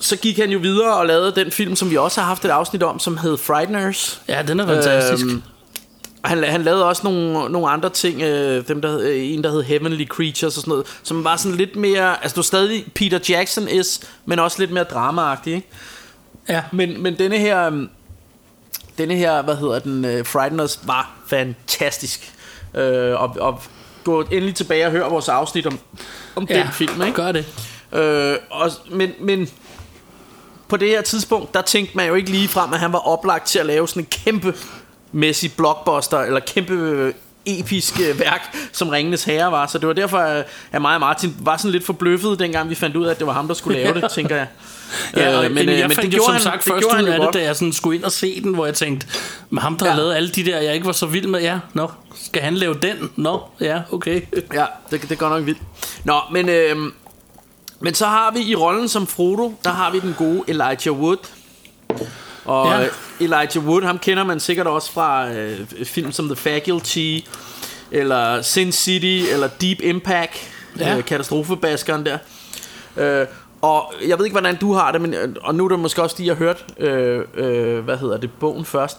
Så 0.00 0.16
gik 0.16 0.38
han 0.38 0.50
jo 0.50 0.58
videre 0.58 0.96
og 0.96 1.06
lavede 1.06 1.32
den 1.36 1.50
film, 1.50 1.76
som 1.76 1.90
vi 1.90 1.96
også 1.96 2.20
har 2.20 2.28
haft 2.28 2.44
et 2.44 2.48
afsnit 2.50 2.82
om, 2.82 2.98
som 2.98 3.16
hed 3.16 3.36
Frighteners. 3.36 4.20
ja, 4.28 4.42
den 4.42 4.60
er 4.60 4.66
fantastisk. 4.66 5.24
Øhm, 5.26 5.42
han, 6.24 6.44
han 6.44 6.62
lavede 6.62 6.88
også 6.88 7.02
nogle, 7.04 7.52
nogle 7.52 7.68
andre 7.68 7.90
ting, 7.90 8.22
øh, 8.22 8.68
dem 8.68 8.82
der, 8.82 8.98
øh, 9.00 9.32
en 9.32 9.44
der 9.44 9.50
hed 9.50 9.62
Heavenly 9.62 10.06
Creatures 10.06 10.56
og 10.56 10.60
sådan 10.62 10.70
noget, 10.70 10.86
som 11.02 11.24
var 11.24 11.36
sådan 11.36 11.58
lidt 11.58 11.76
mere, 11.76 12.22
altså 12.22 12.34
du 12.34 12.40
er 12.40 12.44
stadig 12.44 12.86
Peter 12.94 13.18
Jackson 13.28 13.68
is, 13.68 14.00
men 14.24 14.38
også 14.38 14.58
lidt 14.58 14.70
mere 14.70 14.84
dramaagtig, 14.84 15.54
ikke? 15.54 15.68
ja. 16.48 16.62
Men, 16.72 17.02
men 17.02 17.18
denne 17.18 17.38
her, 17.38 17.66
øhm, 17.66 17.88
denne 18.98 19.14
her, 19.14 19.42
hvad 19.42 19.56
hedder 19.56 19.78
den, 19.78 20.04
uh, 20.04 20.26
Frighteners 20.26 20.80
var 20.82 21.10
fantastisk. 21.26 22.32
Øh, 22.74 23.20
og, 23.20 23.36
og 23.40 23.62
gå 24.04 24.22
endelig 24.22 24.54
tilbage 24.54 24.86
og 24.86 24.92
hør 24.92 25.08
vores 25.08 25.28
afsnit 25.28 25.66
om, 25.66 25.78
om 26.36 26.46
ja. 26.50 26.58
den 26.58 26.68
film, 26.72 27.02
ikke? 27.02 27.14
Gør 27.14 27.32
det. 27.32 27.46
Øh, 27.92 28.36
og, 28.50 28.70
men, 28.90 29.12
men 29.20 29.48
på 30.68 30.76
det 30.76 30.88
her 30.88 31.02
tidspunkt, 31.02 31.54
der 31.54 31.62
tænkte 31.62 31.96
man 31.96 32.08
jo 32.08 32.14
ikke 32.14 32.30
lige 32.30 32.48
frem, 32.48 32.72
at 32.72 32.78
han 32.78 32.92
var 32.92 32.98
oplagt 32.98 33.46
til 33.46 33.58
at 33.58 33.66
lave 33.66 33.88
sådan 33.88 34.02
en 34.02 34.06
kæmpe 34.06 34.54
mæssig 35.14 35.52
blockbuster, 35.52 36.18
eller 36.18 36.40
kæmpe 36.40 36.72
øh, 36.74 37.14
episk 37.46 38.00
øh, 38.00 38.18
værk, 38.20 38.56
som 38.72 38.88
Ringenes 38.88 39.24
Herre 39.24 39.52
var. 39.52 39.66
Så 39.66 39.78
det 39.78 39.86
var 39.88 39.94
derfor, 39.94 40.18
at 40.18 40.44
at 40.72 40.82
mig 40.82 40.94
og 40.94 41.00
Martin 41.00 41.36
var 41.40 41.56
sådan 41.56 41.70
lidt 41.70 41.84
forbløffet, 41.86 42.38
dengang 42.38 42.70
vi 42.70 42.74
fandt 42.74 42.96
ud 42.96 43.04
af, 43.06 43.10
at 43.10 43.18
det 43.18 43.26
var 43.26 43.32
ham, 43.32 43.46
der 43.46 43.54
skulle 43.54 43.82
lave 43.82 44.00
det, 44.00 44.10
tænker 44.14 44.36
jeg. 44.36 44.46
Ja, 45.16 45.44
Øh, 45.44 45.50
men, 45.54 45.68
jeg 45.68 45.88
men 45.88 45.96
fandt 45.96 45.96
det 45.96 46.04
jo 46.04 46.10
gjorde 46.10 46.24
som 46.24 46.32
han- 46.32 46.40
sagt 46.42 46.64
det 46.64 46.72
først 46.72 46.84
ud 47.02 47.06
jo 47.06 47.12
af 47.12 47.20
det, 47.20 47.34
da 47.34 47.42
jeg 47.42 47.56
sådan 47.56 47.72
skulle 47.72 47.96
ind 47.96 48.04
og 48.04 48.12
se 48.12 48.42
den, 48.42 48.54
hvor 48.54 48.64
jeg 48.66 48.74
tænkte, 48.74 49.06
men 49.50 49.58
ham 49.58 49.76
der 49.78 49.86
Ja. 49.86 49.90
har 49.92 49.98
lavet 49.98 50.14
alle 50.14 50.28
de 50.28 50.44
der, 50.44 50.58
jeg 50.60 50.74
ikke 50.74 50.86
var 50.86 50.92
så 50.92 51.06
vild 51.06 51.26
med, 51.26 51.40
ja, 51.40 51.58
nå, 51.72 51.90
skal 52.24 52.42
han 52.42 52.54
lave 52.54 52.74
den? 52.82 53.10
Nå, 53.16 53.40
ja, 53.60 53.80
okay. 53.92 54.20
Ja, 54.54 54.64
det, 54.90 55.02
det 55.02 55.12
er 55.12 55.16
godt 55.16 55.32
nok 55.32 55.46
vildt. 55.46 55.60
Nå, 56.04 56.20
men, 56.32 56.48
øh, 56.48 56.76
men 57.80 57.94
så 57.94 58.06
har 58.06 58.30
vi 58.30 58.40
i 58.40 58.54
rollen 58.54 58.88
som 58.88 59.06
Frodo, 59.06 59.54
der 59.64 59.70
har 59.70 59.90
vi 59.90 60.00
den 60.00 60.14
gode 60.18 60.42
Elijah 60.48 61.00
Wood. 61.00 61.16
Og 62.44 62.66
Ja. 62.66 62.80
ja. 62.80 62.88
Elijah 63.20 63.66
Wood, 63.66 63.82
ham 63.82 63.98
kender 63.98 64.24
man 64.24 64.40
sikkert 64.40 64.66
også 64.66 64.92
fra 64.92 65.32
øh, 65.32 65.58
film 65.84 66.12
som 66.12 66.26
The 66.26 66.36
Faculty, 66.36 67.18
eller 67.90 68.42
Sin 68.42 68.72
City, 68.72 69.32
eller 69.32 69.48
Deep 69.60 69.80
Impact, 69.80 70.50
Ja. 70.78 70.96
øh, 70.96 71.04
katastrofebaskeren 71.04 72.06
der. 72.06 72.18
Øh, 72.96 73.26
og 73.62 73.94
jeg 74.08 74.18
ved 74.18 74.24
ikke, 74.24 74.34
hvordan 74.34 74.56
du 74.56 74.72
har 74.74 74.92
det, 74.92 75.00
men, 75.00 75.14
øh, 75.14 75.28
og 75.42 75.54
nu 75.54 75.64
er 75.64 75.68
det 75.68 75.78
måske 75.78 76.02
også 76.02 76.16
de, 76.18 76.26
jeg 76.26 76.34
har 76.34 76.38
hørt, 76.38 76.64
øh, 76.78 77.24
øh, 77.34 77.78
hvad 77.84 77.96
hedder 77.96 78.16
det, 78.16 78.30
bogen 78.32 78.64
først. 78.64 78.98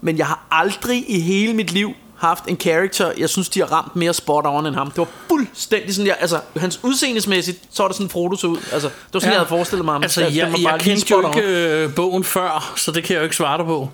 Men 0.00 0.18
jeg 0.18 0.26
har 0.26 0.46
aldrig 0.50 1.04
i 1.10 1.20
hele 1.20 1.54
mit 1.54 1.72
liv 1.72 1.92
haft 2.18 2.44
en 2.48 2.60
character, 2.60 3.12
jeg 3.18 3.28
synes, 3.28 3.48
de 3.48 3.60
har 3.60 3.66
ramt 3.72 3.96
mere 3.96 4.14
spot 4.14 4.44
on 4.46 4.66
end 4.66 4.74
ham. 4.74 4.90
Det 4.90 4.98
var 4.98 5.08
fuldstændig 5.28 5.94
sådan, 5.94 6.06
jeg, 6.06 6.16
altså, 6.20 6.40
hans 6.56 6.80
udseendesmæssigt, 6.82 7.58
så 7.72 7.82
var 7.82 7.88
det 7.88 7.96
sådan, 7.96 8.10
Frodo 8.10 8.36
så 8.36 8.46
ud. 8.46 8.56
Altså, 8.72 8.88
det 8.88 9.14
var 9.14 9.20
sådan, 9.20 9.22
ja. 9.22 9.32
jeg 9.32 9.38
havde 9.38 9.48
forestillet 9.48 9.84
mig 9.84 9.94
ham. 9.94 10.02
Altså, 10.02 10.20
jeg, 10.20 10.32
jeg 10.36 10.52
lige 10.56 10.68
kendte 10.78 11.06
jo 11.10 11.28
ikke 11.36 11.82
øh, 11.84 11.94
bogen 11.94 12.24
før, 12.24 12.72
så 12.76 12.90
det 12.92 13.04
kan 13.04 13.14
jeg 13.14 13.20
jo 13.20 13.24
ikke 13.24 13.36
svare 13.36 13.58
dig 13.58 13.66
på. 13.66 13.90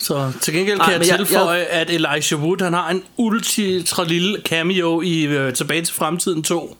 Så 0.00 0.32
til 0.40 0.54
gengæld 0.54 0.78
kan 0.80 0.90
jeg 0.92 0.98
men 0.98 1.08
jeg- 1.08 1.16
tilføje, 1.16 1.60
at 1.62 1.90
Elijah 1.90 2.42
Wood, 2.42 2.62
han 2.62 2.72
har 2.72 2.90
en 2.90 3.02
ultra 3.16 4.04
lille 4.04 4.38
cameo 4.44 5.00
i 5.00 5.22
øh, 5.24 5.52
Tilbage 5.52 5.82
til 5.82 5.94
Fremtiden 5.94 6.42
2, 6.42 6.76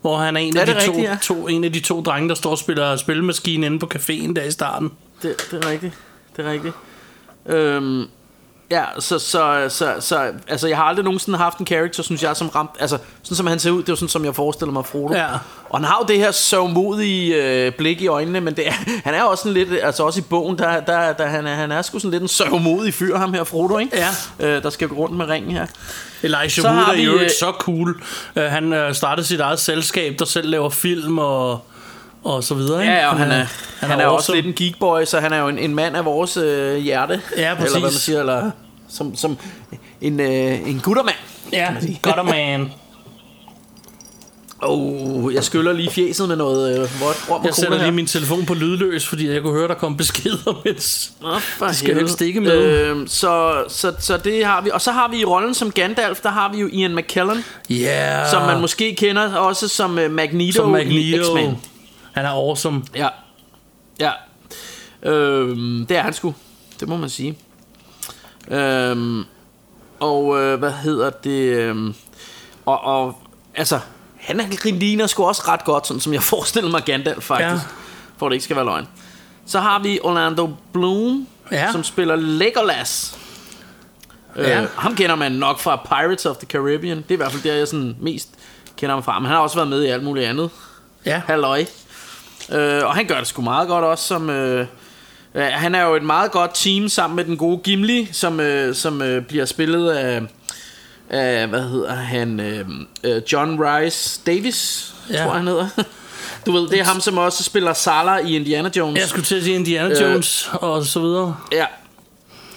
hvor 0.00 0.16
han 0.18 0.36
er 0.36 0.40
en, 0.40 0.56
Er 0.56 0.60
af 0.60 0.66
de, 0.66 0.74
det 0.74 0.82
to, 0.82 0.90
rigtigt, 0.92 1.08
ja? 1.10 1.16
to, 1.22 1.48
en 1.48 1.64
af 1.64 1.72
de 1.72 1.80
to 1.80 2.00
drenge, 2.02 2.28
der 2.28 2.34
står 2.34 2.50
og 2.50 2.58
spiller 2.58 2.96
spilmaskine 2.96 3.66
inde 3.66 3.78
på 3.78 3.90
caféen 3.94 4.32
der 4.34 4.42
i 4.42 4.50
starten. 4.50 4.90
Det, 5.22 5.34
det 5.50 5.64
er 5.64 5.70
rigtigt. 5.70 5.92
Det 6.36 6.46
er 6.46 6.50
rigtigt. 6.52 6.74
Øhm, 7.46 8.04
ja, 8.72 8.84
så, 8.98 9.18
så, 9.18 9.66
så, 9.68 9.94
så, 10.00 10.32
altså, 10.48 10.68
jeg 10.68 10.76
har 10.76 10.84
aldrig 10.84 11.04
nogensinde 11.04 11.38
haft 11.38 11.58
en 11.58 11.66
character, 11.66 12.02
synes 12.02 12.22
jeg, 12.22 12.36
som 12.36 12.48
ramt, 12.48 12.70
altså, 12.80 12.98
sådan 13.22 13.36
som 13.36 13.46
han 13.46 13.58
ser 13.58 13.70
ud, 13.70 13.82
det 13.82 13.88
er 13.88 13.92
jo 13.92 13.96
sådan, 13.96 14.08
som 14.08 14.24
jeg 14.24 14.34
forestiller 14.34 14.72
mig 14.72 14.86
Frodo. 14.86 15.14
Ja. 15.14 15.26
Og 15.70 15.78
han 15.78 15.84
har 15.84 15.98
jo 16.00 16.06
det 16.08 16.18
her 16.18 16.30
sørgmodige 16.30 17.44
øh, 17.44 17.72
blik 17.72 18.00
i 18.00 18.06
øjnene, 18.06 18.40
men 18.40 18.56
det 18.56 18.68
er, 18.68 18.72
han 19.04 19.14
er 19.14 19.22
også 19.22 19.42
sådan 19.42 19.54
lidt, 19.54 19.68
altså 19.82 20.02
også 20.02 20.20
i 20.20 20.22
bogen, 20.22 20.58
der, 20.58 20.80
der, 20.80 21.12
der 21.12 21.26
han, 21.26 21.46
er, 21.46 21.54
han 21.54 21.72
er 21.72 21.82
sgu 21.82 21.98
sådan 21.98 22.10
lidt 22.10 22.22
en 22.22 22.28
sørgmodig 22.28 22.94
fyr, 22.94 23.16
ham 23.16 23.34
her 23.34 23.44
Frodo, 23.44 23.78
ikke? 23.78 23.96
Ja. 24.40 24.56
Øh, 24.56 24.62
der 24.62 24.70
skal 24.70 24.88
gå 24.88 24.94
rundt 24.94 25.16
med 25.16 25.28
ringen 25.28 25.52
her. 25.52 25.66
Elijah 26.22 26.64
Wood 26.64 26.96
er 26.96 27.02
jo 27.02 27.14
øh, 27.14 27.30
så 27.40 27.52
cool. 27.58 28.02
Uh, 28.36 28.42
han 28.42 28.72
uh, 28.72 28.92
startede 28.92 29.26
sit 29.26 29.40
eget 29.40 29.60
selskab, 29.60 30.18
der 30.18 30.24
selv 30.24 30.48
laver 30.48 30.70
film 30.70 31.18
og, 31.18 31.64
og 32.24 32.44
så 32.44 32.54
videre. 32.54 32.82
Ikke? 32.82 32.94
Ja, 32.94 33.10
og 33.10 33.16
han 33.16 33.30
er, 33.30 33.34
han, 33.34 33.46
han 33.90 34.00
er, 34.00 34.04
er 34.04 34.08
også 34.08 34.34
lidt 34.34 34.46
en 34.46 34.52
geekboy, 34.52 35.04
så 35.04 35.20
han 35.20 35.32
er 35.32 35.38
jo 35.38 35.48
en, 35.48 35.58
en 35.58 35.74
mand 35.74 35.96
af 35.96 36.04
vores 36.04 36.36
øh, 36.36 36.76
hjerte. 36.76 37.22
Ja, 37.36 37.54
præcis. 37.54 37.66
Eller 37.66 37.80
hvad 37.80 37.90
man 37.90 37.98
siger, 37.98 38.20
eller 38.20 38.50
som, 38.92 39.16
som 39.16 39.38
en, 40.00 40.20
øh, 40.20 40.68
en 40.68 40.80
guttermand. 40.80 41.16
Ja, 41.52 41.74
godt 42.02 42.18
a 42.18 42.22
man. 42.22 42.70
Oh, 44.64 45.34
jeg 45.34 45.44
skyller 45.44 45.72
lige 45.72 45.90
fjeset 45.90 46.28
med 46.28 46.36
noget 46.36 46.72
øh, 46.72 47.00
vådt 47.00 47.30
rom 47.30 47.44
Jeg 47.44 47.54
sætter 47.54 47.78
lige 47.78 47.92
min 47.92 48.06
telefon 48.06 48.46
på 48.46 48.54
lydløs, 48.54 49.06
fordi 49.06 49.28
jeg 49.28 49.42
kunne 49.42 49.52
høre, 49.52 49.68
der 49.68 49.74
kom 49.74 49.96
beskeder, 49.96 50.62
mens... 50.64 51.12
Nå, 51.20 51.38
for 51.38 51.66
Det 51.66 51.76
skal 51.76 51.94
helst 51.94 52.20
ikke 52.20 52.40
med. 52.40 52.52
Øhm, 52.52 53.06
så, 53.06 53.64
så, 53.68 53.94
så 53.98 54.16
det 54.16 54.44
har 54.44 54.60
vi. 54.60 54.70
Og 54.70 54.80
så 54.80 54.92
har 54.92 55.08
vi 55.08 55.20
i 55.20 55.24
rollen 55.24 55.54
som 55.54 55.70
Gandalf, 55.70 56.20
der 56.20 56.30
har 56.30 56.52
vi 56.52 56.58
jo 56.58 56.68
Ian 56.72 56.94
McKellen, 56.96 57.44
Yeah. 57.70 58.30
som 58.30 58.42
man 58.42 58.60
måske 58.60 58.94
kender 58.94 59.34
også 59.36 59.68
som 59.68 59.98
uh, 59.98 60.10
Magneto, 60.10 60.52
Som 60.52 60.70
Magneto. 60.70 61.24
X-Men. 61.24 61.58
Han 62.12 62.24
er 62.24 62.30
awesome. 62.30 62.82
Ja. 62.96 63.08
Ja. 64.00 64.10
Øhm, 65.10 65.86
det 65.88 65.96
er 65.96 66.02
han 66.02 66.12
sgu. 66.12 66.34
Det 66.80 66.88
må 66.88 66.96
man 66.96 67.08
sige. 67.08 67.36
Øhm, 68.50 69.24
og 70.00 70.40
øh, 70.42 70.58
hvad 70.58 70.72
hedder 70.72 71.10
det? 71.10 71.56
Øhm, 71.56 71.94
og, 72.66 72.84
og 72.84 73.18
altså, 73.54 73.80
han 74.16 74.40
er, 74.40 74.70
ligner 74.72 75.06
sgu 75.06 75.24
også 75.24 75.42
ret 75.48 75.64
godt, 75.64 75.86
sådan 75.86 76.00
som 76.00 76.12
jeg 76.12 76.22
forestiller 76.32 76.70
mig 76.70 76.82
Gandalf 76.84 77.24
faktisk. 77.24 77.46
Ja. 77.46 77.52
Ja. 77.52 77.60
For 78.16 78.28
det 78.28 78.34
ikke 78.34 78.44
skal 78.44 78.56
være 78.56 78.64
løgn. 78.64 78.88
Så 79.46 79.60
har 79.60 79.78
vi 79.78 79.98
Orlando 80.02 80.50
Bloom, 80.72 81.26
Ja. 81.52 81.72
som 81.72 81.84
spiller 81.84 82.16
Legolas. 82.16 83.18
Ja. 84.36 84.62
Øh, 84.62 84.68
ham 84.76 84.94
kender 84.96 85.14
man 85.16 85.32
nok 85.32 85.58
fra 85.58 85.76
Pirates 85.76 86.26
of 86.26 86.36
the 86.36 86.46
Caribbean. 86.46 86.96
Det 86.96 87.04
er 87.08 87.12
i 87.12 87.16
hvert 87.16 87.32
fald 87.32 87.42
der, 87.42 87.54
jeg 87.54 87.68
sådan 87.68 87.96
mest 88.00 88.28
kender 88.76 88.94
ham 88.94 89.02
fra. 89.02 89.18
Men 89.18 89.26
han 89.26 89.34
har 89.36 89.42
også 89.42 89.56
været 89.56 89.68
med 89.68 89.82
i 89.82 89.86
alt 89.86 90.04
muligt 90.04 90.26
andet. 90.26 90.50
Ja. 91.06 91.22
Halløj. 91.26 91.64
Øh, 92.52 92.84
og 92.86 92.94
han 92.94 93.06
gør 93.06 93.18
det 93.18 93.26
sgu 93.26 93.42
meget 93.42 93.68
godt 93.68 93.84
også 93.84 94.04
som... 94.06 94.30
Øh, 94.30 94.66
øh, 95.34 95.42
han 95.44 95.74
er 95.74 95.82
jo 95.82 95.94
et 95.94 96.02
meget 96.02 96.30
godt 96.30 96.50
team 96.54 96.88
sammen 96.88 97.16
med 97.16 97.24
den 97.24 97.36
gode 97.36 97.58
Gimli, 97.64 98.08
som, 98.12 98.40
øh, 98.40 98.74
som 98.74 99.02
øh, 99.02 99.22
bliver 99.22 99.44
spillet 99.44 99.90
af, 99.90 100.20
af... 101.10 101.48
Hvad 101.48 101.62
hedder 101.62 101.94
han? 101.94 102.40
Øh, 102.40 102.64
øh, 103.04 103.22
John 103.32 103.58
Rice 103.64 104.20
Davis, 104.26 104.88
Ja. 105.10 105.16
tror 105.16 105.24
jeg, 105.24 105.32
han 105.34 105.46
hedder. 105.46 105.68
Du 106.46 106.52
ved, 106.52 106.68
det 106.68 106.80
er 106.80 106.84
ham, 106.84 107.00
som 107.00 107.18
også 107.18 107.44
spiller 107.44 107.72
Salah 107.72 108.30
i 108.30 108.36
Indiana 108.36 108.70
Jones. 108.76 109.00
Jeg 109.00 109.08
skulle 109.08 109.24
til 109.24 109.34
at 109.36 109.42
sige 109.42 109.54
Indiana 109.56 110.00
Jones 110.02 110.48
øh. 110.52 110.62
og 110.62 110.84
så 110.84 111.00
videre. 111.00 111.36
Ja. 111.52 111.66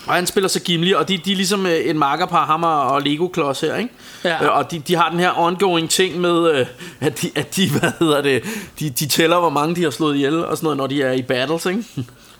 Og 0.07 0.13
han 0.13 0.27
spiller 0.27 0.47
så 0.47 0.59
Gimli, 0.61 0.91
og 0.93 1.07
de, 1.07 1.17
de 1.17 1.31
er 1.31 1.35
ligesom 1.35 1.65
øh, 1.65 1.89
en 1.89 1.99
makkerpar, 1.99 2.45
ham 2.45 2.63
og 2.63 3.01
Lego-klods 3.01 3.59
her, 3.61 3.75
ikke? 3.75 3.89
Ja. 4.23 4.43
Øh, 4.43 4.57
Og 4.57 4.71
de, 4.71 4.79
de 4.79 4.95
har 4.95 5.09
den 5.09 5.19
her 5.19 5.39
ongoing 5.39 5.89
ting 5.89 6.21
med, 6.21 6.51
øh, 6.51 6.65
at, 7.01 7.21
de, 7.21 7.31
at 7.35 7.55
de, 7.55 7.69
hvad 7.79 7.91
hedder 7.99 8.21
det, 8.21 8.43
de, 8.79 8.89
de 8.89 9.07
tæller, 9.07 9.39
hvor 9.39 9.49
mange 9.49 9.75
de 9.75 9.83
har 9.83 9.89
slået 9.89 10.15
ihjel, 10.15 10.45
og 10.45 10.57
sådan 10.57 10.65
noget, 10.65 10.77
når 10.77 10.87
de 10.87 11.01
er 11.03 11.11
i 11.11 11.21
battles, 11.21 11.65
ikke? 11.65 11.83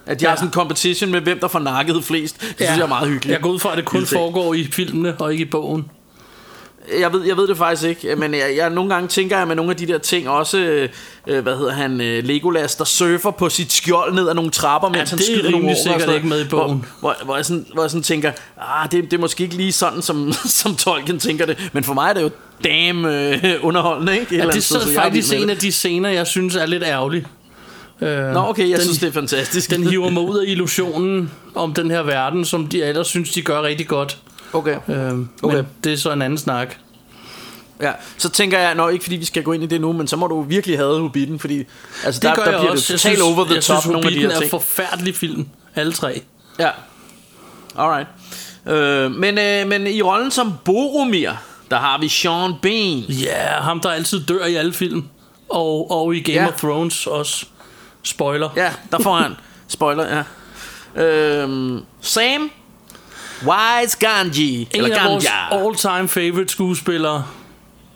At 0.06 0.20
de 0.20 0.24
ja. 0.24 0.28
Ja. 0.28 0.30
har 0.30 0.36
sådan 0.36 0.47
en 0.47 0.53
competition 0.53 1.12
med, 1.12 1.22
hvem 1.22 1.39
der 1.39 1.47
får 1.47 1.60
nakket 1.60 2.03
flest. 2.03 2.41
Det 2.41 2.47
ja. 2.60 2.66
synes 2.66 2.78
jeg 2.78 2.84
er 2.84 2.88
meget 2.88 3.10
hyggeligt. 3.10 3.34
Jeg 3.34 3.41
går 3.41 3.49
ud 3.49 3.60
fra, 3.60 3.72
at 3.72 3.78
det 3.78 3.86
kun 3.86 4.06
ting. 4.06 4.20
foregår 4.20 4.53
i 4.53 4.68
filmene 4.72 5.16
og 5.20 5.32
ikke 5.32 5.41
i 5.41 5.49
bogen. 5.49 5.86
Jeg 6.99 7.14
ved, 7.14 7.24
jeg 7.24 7.38
ved 7.38 7.47
det 7.47 7.58
faktisk 7.58 7.89
ikke, 7.89 8.16
men 8.16 8.34
jeg, 8.34 8.53
jeg 8.58 8.70
nogle 8.70 8.93
gange 8.93 9.08
tænker 9.08 9.38
jeg 9.38 9.47
med 9.47 9.56
nogle 9.56 9.72
af 9.72 9.78
de 9.78 9.88
der 9.88 9.97
ting 9.97 10.30
også, 10.30 10.58
øh, 10.58 10.89
øh, 11.28 11.43
hvad 11.43 11.58
hedder 11.58 11.74
han, 11.74 12.01
øh, 12.01 12.24
Legolas, 12.24 12.76
der 12.76 12.84
surfer 12.84 13.32
på 13.32 13.49
sit 13.49 13.72
skjold 13.72 14.14
ned 14.14 14.30
ad 14.30 14.34
nogle 14.34 14.51
trapper, 14.51 14.89
mens 14.89 15.10
han 15.10 15.20
det 15.20 15.30
er 15.30 15.38
skyder 15.38 15.51
nogle 15.51 15.66
orker 15.66 15.82
sikkert 15.82 16.06
noget. 16.06 16.16
ikke 16.16 16.28
med 16.28 16.45
i 16.45 16.47
bogen. 16.47 16.86
Hvor, 16.99 17.16
hvor, 17.18 17.26
hvor, 17.26 17.36
jeg 17.36 17.45
sådan, 17.45 17.66
hvor 17.74 17.84
jeg 17.84 17.91
sådan 17.91 18.03
tænker, 18.03 18.32
ah, 18.62 18.91
det, 18.91 19.03
det 19.03 19.14
er 19.14 19.22
måske 19.22 19.43
ikke 19.43 19.56
lige 19.56 19.72
sådan, 19.72 20.01
som, 20.01 20.34
som 20.62 20.76
Tolkien 20.76 21.20
tænker 21.20 21.45
det, 21.45 21.70
men 21.74 21.84
for 21.84 21.93
mig 21.93 22.10
er 22.10 22.14
det 22.14 22.22
jo 22.22 22.30
damn 22.64 23.06
øh, 23.06 23.43
underholdende, 23.62 24.20
ikke? 24.20 24.36
Et 24.36 24.39
Ja, 24.39 24.47
det 24.47 24.72
er 24.72 25.01
faktisk 25.01 25.34
en 25.34 25.49
af 25.49 25.58
de 25.58 25.72
scener, 25.72 26.10
jeg 26.10 26.28
synes 26.28 26.56
er 26.56 26.66
lidt 26.66 26.84
ærgerlig. 26.84 27.26
Øh, 28.02 28.34
Nå, 28.34 28.39
okay, 28.39 28.70
jeg 28.70 28.78
den, 28.78 28.84
synes, 28.86 29.00
det 29.00 29.08
er 29.08 29.12
fantastisk. 29.12 29.70
Den 29.70 29.84
hiver 29.88 30.10
mig 30.10 30.24
ud 30.30 30.38
af 30.39 30.43
illusionen 30.48 31.32
om 31.56 31.74
den 31.74 31.91
her 31.91 32.02
verden, 32.04 32.46
som 32.46 32.68
de 32.68 32.84
ellers 32.84 33.08
synes, 33.08 33.32
de 33.32 33.41
gør 33.41 33.62
rigtig 33.62 33.88
godt. 33.88 34.18
Okay. 34.54 34.76
Øh, 34.88 35.14
Okay. 35.43 35.56
Men 35.56 35.68
det 35.84 35.93
er 35.93 35.98
så 35.98 36.12
en 36.12 36.22
anden 36.22 36.38
snak. 36.38 36.76
Ja, 37.82 37.91
så 38.18 38.30
tænker 38.30 38.60
jeg, 38.60 38.76
nå 38.76 38.88
ikke 38.88 39.04
fordi 39.04 39.16
vi 39.16 39.26
skal 39.26 39.43
gå 39.43 39.52
ind 39.54 39.64
i 39.64 39.68
det 39.68 39.82
nu, 39.82 39.91
men 39.93 40.08
så 40.08 40.16
må 40.16 40.28
du 40.28 40.41
virkelig 40.41 40.78
have 40.78 41.00
Hobbiten, 41.02 41.39
fordi 41.39 41.64
altså, 42.06 42.20
Det 42.20 42.30
der, 42.30 42.36
gør 42.36 42.43
der 42.52 42.60
bliver 42.60 42.72
også. 42.72 42.93
det 42.93 43.02
totalt 43.02 43.22
over 43.22 43.46
the 43.46 43.54
jeg 43.54 43.64
top, 43.64 43.82
synes, 43.82 43.91
nogle 43.93 44.08
af 44.08 44.14
de 44.14 44.20
her 44.20 44.30
er 44.30 44.39
ting. 44.39 44.50
forfærdelig 44.52 45.16
film. 45.16 45.48
Alle 45.76 45.93
tre. 45.93 46.22
Ja. 46.60 46.70
Alright. 47.78 48.08
Øh, 48.68 49.12
men, 49.12 49.38
øh, 49.38 49.68
men 49.68 49.88
i 49.88 50.02
rollen 50.02 50.32
som 50.32 50.54
Boromir, 50.66 51.30
der 51.72 51.78
har 51.78 52.00
vi 52.00 52.08
Sean 52.10 52.54
Bean. 52.62 52.98
Ja, 53.00 53.26
yeah, 53.26 53.64
ham 53.64 53.80
der 53.80 53.89
altid 53.89 54.20
dør 54.24 54.46
i 54.46 54.56
alle 54.56 54.74
film. 54.74 55.04
Og, 55.50 55.91
og 55.91 56.16
i 56.16 56.20
Game 56.20 56.38
Ja. 56.38 56.48
of 56.48 56.54
Thrones 56.60 57.08
også. 57.08 57.46
Spoiler. 58.06 58.49
Ja, 58.56 58.72
der 58.91 58.99
får 59.03 59.16
han. 59.16 59.34
Spoiler, 59.68 60.24
ja. 60.95 61.03
Øhm, 61.03 61.80
Sam. 62.01 62.51
Wise 63.41 63.97
Ganji. 63.99 64.62
En 64.62 64.68
Eller 64.84 64.97
af 64.99 65.12
vores 65.12 65.26
all-time 65.51 66.08
favorite 66.08 66.49
skuespillere, 66.51 67.26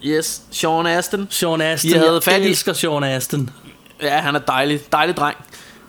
Yes, 0.06 0.42
Sean 0.52 0.86
Aston. 0.86 1.28
Sean 1.30 1.62
Aston. 1.62 1.90
I 1.92 1.94
havde 1.94 2.14
jeg 2.14 2.24
fat 2.24 2.42
i- 2.42 2.46
elsker 2.48 2.74
Sean 2.74 3.04
Aston. 3.04 3.50
Ja, 4.02 4.18
han 4.18 4.36
er 4.36 4.40
dejlig. 4.40 4.82
Dejlig 4.92 5.18
dreng. 5.18 5.38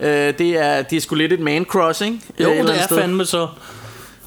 Øh, 0.00 0.08
det, 0.38 0.40
er, 0.40 0.82
det 0.82 0.96
er 0.96 1.00
sgu 1.00 1.14
lidt 1.14 1.32
et 1.32 1.40
man 1.40 1.64
crossing. 1.64 2.24
Jo, 2.40 2.50
det 2.50 2.82
er 2.82 2.86
fandme 2.88 3.24
så. 3.24 3.48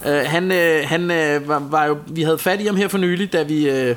Uh, 0.05 0.11
han 0.11 0.51
øh, 0.51 0.87
han 0.89 1.11
øh, 1.11 1.47
var, 1.47 1.59
var 1.59 1.85
jo, 1.85 1.97
vi 2.07 2.21
havde 2.23 2.37
fat 2.37 2.61
i 2.61 2.65
ham 2.65 2.75
her 2.75 2.87
for 2.87 2.97
nylig, 2.97 3.33
da 3.33 3.43
vi, 3.43 3.69
øh, 3.69 3.95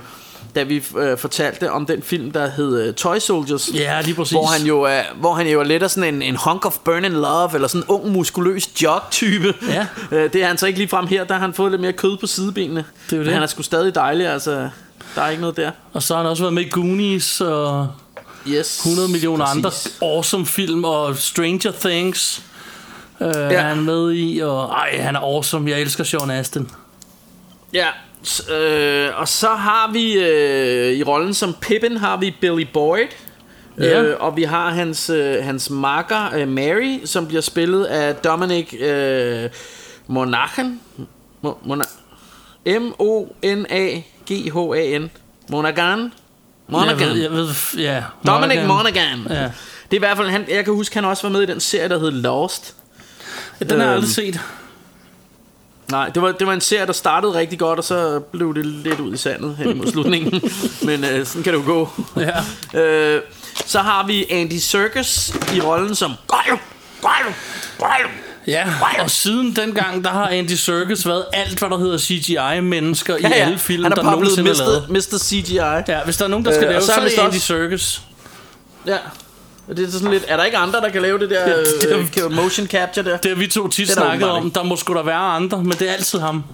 da 0.57 0.63
vi 0.63 0.85
øh, 0.99 1.19
fortalte 1.19 1.71
om 1.73 1.87
den 1.87 2.03
film, 2.03 2.31
der 2.31 2.51
hed 2.51 2.83
øh, 2.83 2.95
Toy 2.95 3.19
Soldiers. 3.19 3.71
Ja, 3.75 4.01
lige 4.01 4.15
præcis. 4.15 4.33
Hvor 4.33 4.47
han 4.47 4.67
jo 4.67 4.83
er, 4.83 5.03
hvor 5.15 5.35
han 5.35 5.47
jo 5.49 5.61
er 5.61 5.65
lidt 5.65 5.91
sådan 5.91 6.15
en, 6.15 6.23
en 6.23 6.37
hunk 6.37 6.67
of 6.67 6.79
burning 6.85 7.15
love, 7.15 7.55
eller 7.55 7.69
sådan 7.69 7.81
en 7.83 7.89
ung, 7.89 8.13
muskuløs 8.13 8.83
jog-type. 8.83 9.55
Ja. 9.69 9.87
Øh, 10.13 10.33
det 10.33 10.43
er 10.43 10.47
han 10.47 10.59
så 10.59 10.67
ikke 10.67 10.79
lige 10.79 10.89
frem 10.89 11.07
her, 11.07 11.25
der 11.25 11.35
har 11.35 11.41
han 11.41 11.55
fået 11.55 11.71
lidt 11.71 11.81
mere 11.83 11.93
kød 11.93 12.17
på 12.17 12.27
sidebenene. 12.27 12.85
Det 13.07 13.13
er 13.13 13.17
jo 13.17 13.21
Men 13.21 13.27
det. 13.27 13.35
han 13.35 13.43
er 13.43 13.47
sgu 13.47 13.63
stadig 13.63 13.95
dejlig, 13.95 14.27
altså. 14.27 14.69
Der 15.15 15.23
er 15.23 15.29
ikke 15.29 15.41
noget 15.41 15.57
der. 15.57 15.71
Og 15.93 16.03
så 16.03 16.15
har 16.15 16.23
han 16.23 16.31
også 16.31 16.43
været 16.43 16.55
med 16.55 16.63
i 16.63 16.69
Goonies 16.71 17.41
og 17.41 17.89
Yes. 18.49 18.79
100 18.87 19.09
millioner 19.09 19.45
præcis. 19.45 19.57
andre 20.01 20.09
awesome 20.15 20.47
film 20.47 20.85
og 20.85 21.17
Stranger 21.17 21.73
Things. 21.81 22.43
Uh, 23.21 23.27
ja. 23.27 23.33
er 23.33 23.61
han 23.61 23.85
med 23.85 24.13
i, 24.15 24.39
og 24.39 24.65
ej, 24.69 24.99
han 25.01 25.17
er 25.17 25.21
awesome. 25.21 25.71
Jeg 25.71 25.81
elsker 25.81 26.05
Sean 26.05 26.31
Astin. 26.31 26.71
Ja, 27.73 27.87
øh, 28.51 29.09
og 29.21 29.29
så 29.29 29.49
har 29.49 29.91
vi 29.93 30.13
øh, 30.13 30.93
i 30.93 31.03
rollen 31.03 31.35
som 31.35 31.55
Pippin 31.61 31.97
har 31.97 32.17
vi 32.17 32.35
Billy 32.41 32.67
Boyd. 32.73 33.07
Ja. 33.81 34.03
Øh, 34.03 34.17
og 34.21 34.37
vi 34.37 34.43
har 34.43 34.71
hans, 34.71 35.11
øh, 35.11 35.45
hans 35.45 35.71
makker 35.71 36.35
øh, 36.37 36.49
Mary, 36.49 36.99
som 37.05 37.27
bliver 37.27 37.41
spillet 37.43 37.85
af 37.85 38.15
Dominic 38.15 38.75
øh, 38.81 39.51
Monaghan. 40.07 40.81
Mo- 41.45 41.59
Mona- 41.67 41.89
M-O-N-A-G-H-A-N. 43.77 45.11
Monaghan. 45.51 46.13
Monaghan. 46.69 47.01
Jeg 47.01 47.09
ved, 47.15 47.23
jeg 47.23 47.31
ved, 47.33 47.49
ja. 47.79 48.03
Dominic 48.27 48.59
Monaghan. 48.67 49.27
Ja. 49.31 49.35
Det 49.91 49.93
er 49.93 49.97
i 49.97 49.99
hvert 49.99 50.17
fald, 50.17 50.29
han, 50.29 50.45
jeg 50.49 50.65
kan 50.65 50.75
huske, 50.75 50.95
han 50.95 51.05
også 51.05 51.23
var 51.23 51.31
med 51.33 51.43
i 51.43 51.47
den 51.47 51.61
serie, 51.61 51.89
der 51.89 51.99
hed 51.99 52.11
Lost. 52.11 52.75
Den 53.59 53.71
har 53.71 53.77
jeg 53.77 53.85
Øhm, 53.87 53.93
aldrig 53.95 54.11
set. 54.11 54.41
Nej, 55.91 56.09
det 56.09 56.23
var, 56.23 56.33
det 56.33 56.47
var 56.47 56.53
en 56.53 56.61
serie, 56.61 56.87
der 56.87 56.93
startede 56.93 57.35
rigtig 57.35 57.59
godt, 57.59 57.79
og 57.79 57.85
så 57.85 58.21
blev 58.21 58.55
det 58.55 58.67
lidt 58.67 59.01
ud 59.01 59.15
i 59.15 59.17
sandet 59.17 59.57
hen 59.57 59.71
imod 59.71 59.87
slutningen. 59.87 60.43
Men 60.87 61.05
øh, 61.05 61.27
sådan 61.27 61.43
kan 61.43 61.53
det 61.53 61.59
jo 61.59 61.65
gå. 61.67 61.89
Ja. 62.75 62.81
Øh, 62.81 63.23
så 63.67 63.79
har 63.79 64.07
vi 64.07 64.27
Andy 64.31 64.59
Serkis 64.59 65.35
i 65.55 65.61
rollen 65.61 65.95
som. 65.95 66.13
Ja, 68.47 68.67
og 69.03 69.11
siden 69.11 69.57
dengang, 69.57 70.05
der 70.05 70.11
har 70.11 70.29
Andy 70.29 70.51
Serkis 70.53 71.07
været 71.07 71.25
alt, 71.33 71.59
hvad 71.59 71.71
der 71.71 71.79
hedder 71.79 71.99
CGI-mennesker 71.99 73.17
i 73.17 73.21
Ja, 73.23 73.29
ja. 73.29 73.35
alle 73.35 73.59
film, 73.59 73.83
Han 73.83 73.93
er 73.93 73.97
der 73.97 74.03
nogensinde 74.03 74.51
er 74.51 74.55
lavet. 74.55 74.91
mistet 74.91 75.21
CGI. 75.21 75.55
Ja, 75.55 75.81
hvis 76.05 76.17
der 76.17 76.25
er 76.25 76.29
nogen, 76.29 76.45
der 76.45 76.53
skal 76.53 76.65
Øh, 76.65 76.71
lave, 76.71 76.81
så, 76.81 76.87
så 76.87 76.93
er 77.01 77.05
det 77.09 77.19
Andy 77.19 77.35
Serkis. 77.37 78.03
Ja. 78.87 78.97
Det 79.69 79.79
er 79.87 79.91
sådan 79.91 80.11
lidt, 80.11 80.25
er 80.29 80.37
der 80.37 80.45
ikke 80.45 80.57
andre, 80.57 80.81
der 80.81 80.89
kan 80.89 81.03
lave 81.03 81.19
det 81.19 81.31
der 81.31 81.47
det 81.81 81.93
er- 82.17 82.25
øh, 82.25 82.33
motion 82.33 82.67
capture 82.67 83.05
der? 83.05 83.17
Det 83.17 83.31
har 83.31 83.37
vi 83.37 83.47
to 83.47 83.69
tit 83.69 83.87
Det 83.89 83.95
snakket 83.97 84.31
om. 84.31 84.51
Der 84.51 84.63
må 84.63 84.77
sgu 84.77 84.95
da 84.95 85.01
være 85.03 85.17
andre, 85.17 85.63
men 85.65 85.73
det 85.73 85.89
er 85.89 85.93
altid 85.93 86.19
ham. 86.19 86.45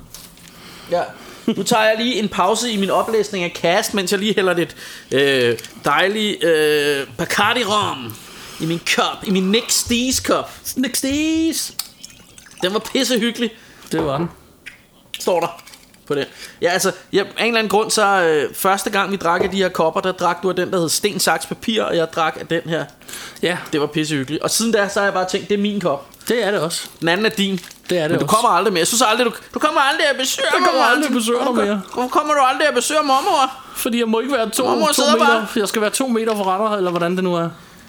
Ja. 0.90 1.02
Nu 1.46 1.62
tager 1.62 1.82
jeg 1.82 1.94
lige 1.98 2.14
en 2.18 2.28
pause 2.28 2.70
i 2.70 2.76
min 2.76 2.90
oplæsning 2.90 3.44
af 3.44 3.52
cast, 3.56 3.94
mens 3.94 4.10
jeg 4.12 4.20
lige 4.20 4.34
hælder 4.34 4.54
lidt 4.54 4.76
øh, 5.10 5.58
dejlig 5.84 6.44
øh, 6.44 7.06
Bacardi 7.18 7.64
rom 7.64 8.14
i 8.60 8.66
min 8.66 8.80
kop, 8.96 9.16
i 9.26 9.30
min 9.30 9.50
Nick 9.50 9.70
Stees 9.70 10.20
kop. 10.20 10.50
Nick 10.76 10.96
Stees! 10.96 11.74
Den 12.62 12.72
var 12.72 12.78
pisse 12.92 13.18
hyggelig, 13.18 13.50
Det 13.92 14.04
var 14.04 14.18
den. 14.18 14.30
står 15.20 15.40
der 15.40 15.62
på 16.14 16.18
det. 16.20 16.28
Ja, 16.62 16.68
altså, 16.70 16.92
ja, 17.12 17.18
af 17.18 17.24
en 17.42 17.46
eller 17.46 17.58
anden 17.58 17.70
grund, 17.70 17.90
så 17.90 18.06
øh, 18.22 18.54
første 18.54 18.90
gang 18.90 19.12
vi 19.12 19.16
drak 19.16 19.44
af 19.44 19.50
de 19.50 19.56
her 19.56 19.68
kopper, 19.68 20.00
der 20.00 20.12
drak 20.12 20.42
du 20.42 20.48
af 20.48 20.56
den, 20.56 20.72
der 20.72 20.80
hed 20.80 20.88
Sten, 20.88 21.20
Saks, 21.20 21.46
Papir, 21.46 21.82
og 21.82 21.96
jeg 21.96 22.12
drak 22.12 22.36
af 22.40 22.46
den 22.46 22.60
her. 22.66 22.84
Ja, 23.42 23.56
Det 23.72 23.80
var 23.80 23.86
pisse 23.86 24.14
hyggeligt. 24.14 24.42
Og 24.42 24.50
siden 24.50 24.72
da, 24.72 24.88
så 24.88 25.00
har 25.00 25.06
jeg 25.06 25.14
bare 25.14 25.28
tænkt, 25.28 25.48
det 25.48 25.54
er 25.54 25.58
min 25.62 25.80
kop. 25.80 26.06
det 26.28 26.44
er 26.46 26.50
det 26.50 26.60
også. 26.60 26.88
Den 27.00 27.08
anden 27.08 27.26
er 27.26 27.30
din. 27.30 27.60
Det 27.90 27.98
er 27.98 28.02
det 28.02 28.10
Men 28.10 28.18
du 28.20 28.24
også. 28.24 28.36
kommer 28.36 28.50
aldrig 28.56 28.72
mere. 28.72 28.78
Jeg 28.80 28.86
synes 28.86 29.02
aldrig, 29.02 29.26
du, 29.26 29.32
du 29.54 29.58
kommer 29.58 29.80
aldrig 29.80 30.06
at 30.10 30.16
besøge 30.16 30.46
Jeg 30.58 30.66
kommer 30.66 30.82
aldrig 30.84 31.06
at 31.08 31.12
besøge 31.14 31.38
dig 31.46 31.54
mere. 31.54 31.80
Hvorfor 31.94 32.08
kommer 32.08 32.34
du 32.34 32.40
aldrig 32.40 32.68
at 32.68 32.74
besøge 32.74 33.00
mormor? 33.04 33.52
Fordi 33.76 33.98
jeg 33.98 34.08
må 34.08 34.20
ikke 34.20 34.32
være 34.32 34.50
to, 34.50 34.64
Mormor 34.64 34.86
to 34.86 35.02
meter. 35.12 35.26
bare. 35.26 35.46
Jeg 35.56 35.68
skal 35.68 35.82
være 35.82 35.90
to 35.90 36.06
meter 36.08 36.36
fra 36.36 36.68
dig, 36.70 36.76
eller 36.76 36.90
hvordan 36.90 37.16
det 37.16 37.24
nu 37.24 37.34
er. 37.34 37.48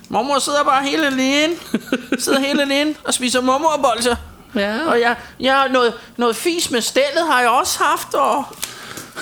Mormor 0.09 0.39
sidder 0.39 0.63
bare 0.63 0.83
helt 0.83 1.05
alene. 1.05 1.53
sidder 2.23 2.39
helt 2.39 2.61
alene 2.61 2.95
og 3.03 3.13
spiser 3.13 3.41
mormorbolser. 3.41 4.15
Ja. 4.55 4.85
Og 4.87 5.01
jeg, 5.01 5.15
jeg 5.39 5.53
har 5.53 5.67
noget, 5.67 5.93
noget 6.17 6.35
fis 6.35 6.71
med 6.71 6.81
stillet 6.81 7.27
har 7.27 7.41
jeg 7.41 7.49
også 7.49 7.83
haft. 7.83 8.13
Og, 8.13 8.37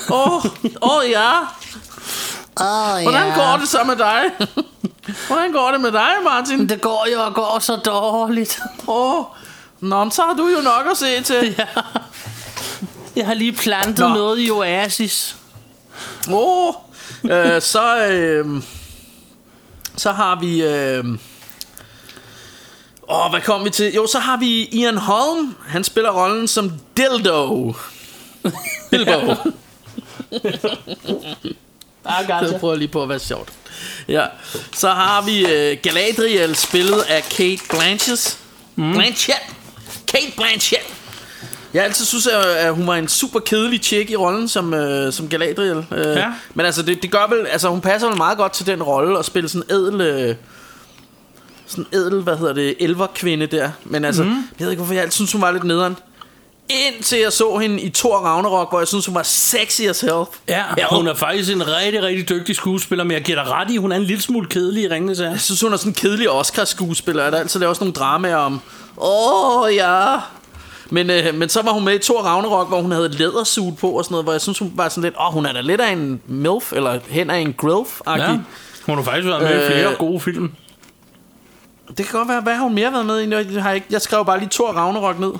åh, 0.09 0.45
oh, 0.45 0.45
oh, 0.81 1.09
ja. 1.09 1.39
Oh, 2.55 3.01
Hvordan 3.01 3.35
går 3.35 3.57
det 3.59 3.67
så 3.67 3.83
med 3.83 3.95
dig? 3.95 4.47
Hvordan 5.27 5.51
går 5.51 5.71
det 5.71 5.81
med 5.81 5.91
dig, 5.91 6.11
Martin? 6.23 6.69
Det 6.69 6.81
går 6.81 7.07
jo 7.13 7.21
og 7.21 7.33
går 7.33 7.59
så 7.59 7.75
dårligt. 7.75 8.59
Åh, 8.87 9.19
oh, 9.19 9.25
Nå, 9.79 10.09
så 10.09 10.21
har 10.21 10.33
du 10.33 10.47
jo 10.47 10.61
nok 10.61 10.87
at 10.91 10.97
se 10.97 11.21
til. 11.23 11.55
Ja. 11.57 11.65
Jeg 13.15 13.27
har 13.27 13.33
lige 13.33 13.53
plantet 13.53 13.99
Nå. 13.99 14.13
noget 14.13 14.47
i 14.47 14.51
Oasis. 14.51 15.35
Åh, 16.27 16.67
oh, 16.67 16.73
øh, 17.23 17.61
så, 17.61 18.07
øh, 18.07 18.63
så 19.97 20.11
har 20.11 20.39
vi... 20.39 20.63
Øh, 20.63 21.05
Åh, 23.11 23.29
hvad 23.29 23.41
kom 23.41 23.65
vi 23.65 23.69
til? 23.69 23.93
Jo, 23.93 24.07
så 24.07 24.19
har 24.19 24.37
vi 24.37 24.65
Ian 24.65 24.97
Holm. 24.97 25.55
Han 25.67 25.83
spiller 25.83 26.11
rollen 26.11 26.47
som 26.47 26.71
Dildo. 26.97 27.73
Bilbo. 28.91 29.35
Ah, 32.05 32.25
Jeg 32.29 32.57
prøver 32.59 32.75
lige 32.75 32.87
på 32.87 33.03
at 33.03 33.09
være 33.09 33.19
sjovt. 33.19 33.49
Ja. 34.07 34.25
Så 34.75 34.89
har 34.89 35.21
vi 35.21 35.45
øh, 35.45 35.77
Galadriel, 35.83 36.55
spillet 36.55 37.01
af 37.09 37.23
Kate 37.23 37.59
Blanchett. 37.69 38.37
Mm. 38.75 38.93
Blanchett. 38.93 39.39
Kate 40.07 40.31
Blanchett. 40.37 40.83
Jeg 41.73 41.83
altid 41.83 42.05
synes, 42.05 42.27
at 42.27 42.73
hun 42.75 42.87
var 42.87 42.95
en 42.95 43.07
super 43.07 43.39
kedelig 43.39 43.79
chick 43.83 44.09
i 44.09 44.15
rollen 44.15 44.47
som, 44.47 44.73
øh, 44.73 45.13
som 45.13 45.29
Galadriel. 45.29 45.85
Øh, 45.91 46.15
Ja. 46.17 46.33
Men 46.53 46.65
altså, 46.65 46.81
det, 46.81 47.01
det 47.01 47.11
gør 47.11 47.27
vel... 47.35 47.47
Altså, 47.47 47.69
hun 47.69 47.81
passer 47.81 48.07
vel 48.07 48.17
meget 48.17 48.37
godt 48.37 48.51
til 48.51 48.65
den 48.65 48.83
rolle 48.83 49.19
at 49.19 49.25
spille 49.25 49.49
sådan 49.49 49.71
edel... 49.77 50.01
Øh, 50.01 50.35
sådan 51.71 51.85
edel, 51.93 52.21
hvad 52.21 52.37
hedder 52.37 52.53
det, 52.53 52.75
elverkvinde 52.79 53.45
der. 53.45 53.69
Men 53.83 54.05
altså, 54.05 54.23
mm. 54.23 54.29
jeg 54.29 54.65
ved 54.65 54.69
ikke, 54.69 54.79
hvorfor 54.79 54.93
jeg 54.93 55.03
altid 55.03 55.15
synes, 55.15 55.31
hun 55.31 55.41
var 55.41 55.51
lidt 55.51 55.63
nederen. 55.63 55.97
Indtil 56.69 57.19
jeg 57.19 57.33
så 57.33 57.57
hende 57.57 57.81
i 57.81 57.89
Thor 57.89 58.17
Ragnarok, 58.17 58.69
hvor 58.69 58.79
jeg 58.79 58.87
synes, 58.87 59.05
hun 59.05 59.15
var 59.15 59.23
sexy 59.23 59.81
as 59.81 60.01
hell. 60.01 60.23
Ja, 60.47 60.63
hun 60.91 61.07
er 61.07 61.13
faktisk 61.13 61.51
en 61.51 61.67
rigtig, 61.67 62.03
rigtig 62.03 62.29
dygtig 62.29 62.55
skuespiller, 62.55 63.03
men 63.03 63.11
jeg 63.11 63.21
giver 63.21 63.43
dig 63.43 63.51
ret 63.53 63.71
i, 63.71 63.77
hun 63.77 63.91
er 63.91 63.95
en 63.95 64.03
lille 64.03 64.21
smule 64.21 64.47
kedelig 64.47 64.83
i 64.83 64.87
Ringnes 64.87 65.19
her. 65.19 65.29
Jeg 65.29 65.39
synes, 65.39 65.61
hun 65.61 65.73
er 65.73 65.77
sådan 65.77 65.89
en 65.89 65.93
kedelig 65.93 66.29
Oscar-skuespiller, 66.29 67.29
der 67.29 67.37
altid 67.37 67.59
laver 67.59 67.73
sådan 67.73 67.85
nogle 67.85 67.93
dramaer 67.93 68.35
om, 68.35 68.61
åh 68.97 69.61
oh, 69.61 69.75
ja. 69.75 70.17
Men, 70.89 71.09
øh, 71.09 71.35
men 71.35 71.49
så 71.49 71.61
var 71.61 71.71
hun 71.71 71.85
med 71.85 71.95
i 71.95 71.97
Thor 71.99 72.21
Ragnarok, 72.21 72.67
hvor 72.67 72.81
hun 72.81 72.91
havde 72.91 73.09
lædersuit 73.09 73.77
på 73.77 73.89
og 73.89 74.03
sådan 74.03 74.13
noget, 74.13 74.25
hvor 74.25 74.31
jeg 74.31 74.41
synes, 74.41 74.59
hun 74.59 74.71
var 74.75 74.89
sådan 74.89 75.03
lidt, 75.03 75.15
åh, 75.19 75.27
oh, 75.27 75.33
hun 75.33 75.45
er 75.45 75.53
da 75.53 75.61
lidt 75.61 75.81
af 75.81 75.91
en 75.91 76.21
MILF, 76.27 76.73
eller 76.73 76.99
hen 77.09 77.29
af 77.29 77.37
en 77.37 77.55
grilf-agtig. 77.63 78.17
Ja. 78.17 78.37
Hun 78.85 78.97
har 78.97 79.03
faktisk 79.03 79.27
været 79.27 79.41
med 79.41 79.49
i 79.49 79.53
Øh, 79.53 79.65
flere 79.65 79.95
gode 79.95 80.19
film. 80.19 80.51
Det 81.97 82.05
kan 82.05 82.17
godt 82.19 82.27
være, 82.27 82.41
hvad 82.41 82.55
har 82.55 82.63
hun 82.63 82.73
mere 82.75 82.91
været 82.93 83.05
med 83.05 83.21
i? 83.21 83.53
Jeg, 83.53 83.63
har 83.63 83.71
ikke, 83.71 83.87
jeg 83.89 84.01
skrev 84.01 84.25
bare 84.25 84.39
lige 84.39 84.49
Thor 84.51 84.71
Ragnarok 84.71 85.19
ned. 85.19 85.31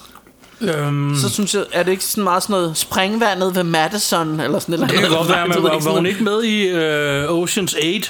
Øhm, 0.62 1.16
Så 1.22 1.30
synes 1.30 1.56
jeg, 1.56 1.66
er 1.72 1.84
det 1.84 1.92
ikke 1.92 2.04
sådan 2.04 2.24
meget 2.24 2.44
sådan 2.44 2.54
noget 2.54 2.78
springvandet 2.78 3.56
ved 3.56 3.64
Madison, 3.64 4.40
eller 4.40 4.60
sådan 4.60 4.80
noget? 4.80 4.92
det 4.92 5.00
kan 5.00 5.10
godt 5.10 5.30
være, 5.30 5.48
men 5.48 5.64
var, 5.64 5.72
ikke, 5.74 5.86
var 5.86 5.92
hun 5.92 6.06
ikke 6.06 6.24
med 6.24 6.44
i 6.44 6.68
øh, 6.68 7.24
Ocean's 7.30 7.76
8? 7.96 8.10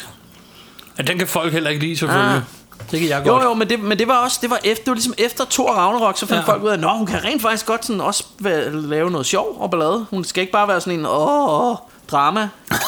Ja, 0.97 1.03
den 1.03 1.17
kan 1.17 1.27
folk 1.27 1.53
heller 1.53 1.69
ikke 1.69 1.83
lide, 1.85 1.97
selvfølgelig. 1.97 2.35
Ah. 2.35 2.41
Det 2.91 2.99
kan 2.99 3.09
jeg 3.09 3.23
Jo, 3.27 3.31
godt. 3.31 3.43
jo, 3.43 3.53
men 3.53 3.69
det, 3.69 3.79
men 3.79 3.99
det 3.99 4.07
var 4.07 4.15
også 4.17 4.37
det 4.41 4.49
var 4.49 4.59
efter, 4.63 4.83
det 4.83 4.87
var 4.91 4.93
ligesom 4.95 5.13
efter 5.17 5.45
Thor 5.49 5.71
Ragnarok, 5.71 6.17
så 6.17 6.25
fandt 6.25 6.47
Ja. 6.47 6.51
folk 6.53 6.63
ud 6.63 6.69
af, 6.69 6.73
at 6.77 6.97
hun 6.97 7.05
kan 7.05 7.23
rent 7.23 7.41
faktisk 7.41 7.65
godt 7.65 7.85
sådan 7.85 8.01
også 8.01 8.23
lave 8.73 9.11
noget 9.11 9.25
sjov 9.27 9.57
og 9.59 9.71
ballade. 9.71 10.05
Hun 10.09 10.23
skal 10.23 10.41
ikke 10.41 10.53
bare 10.53 10.67
være 10.67 10.81
sådan 10.81 10.99
en, 10.99 11.05
åh, 11.05 11.69
åh 11.69 11.75
drama. 12.11 12.49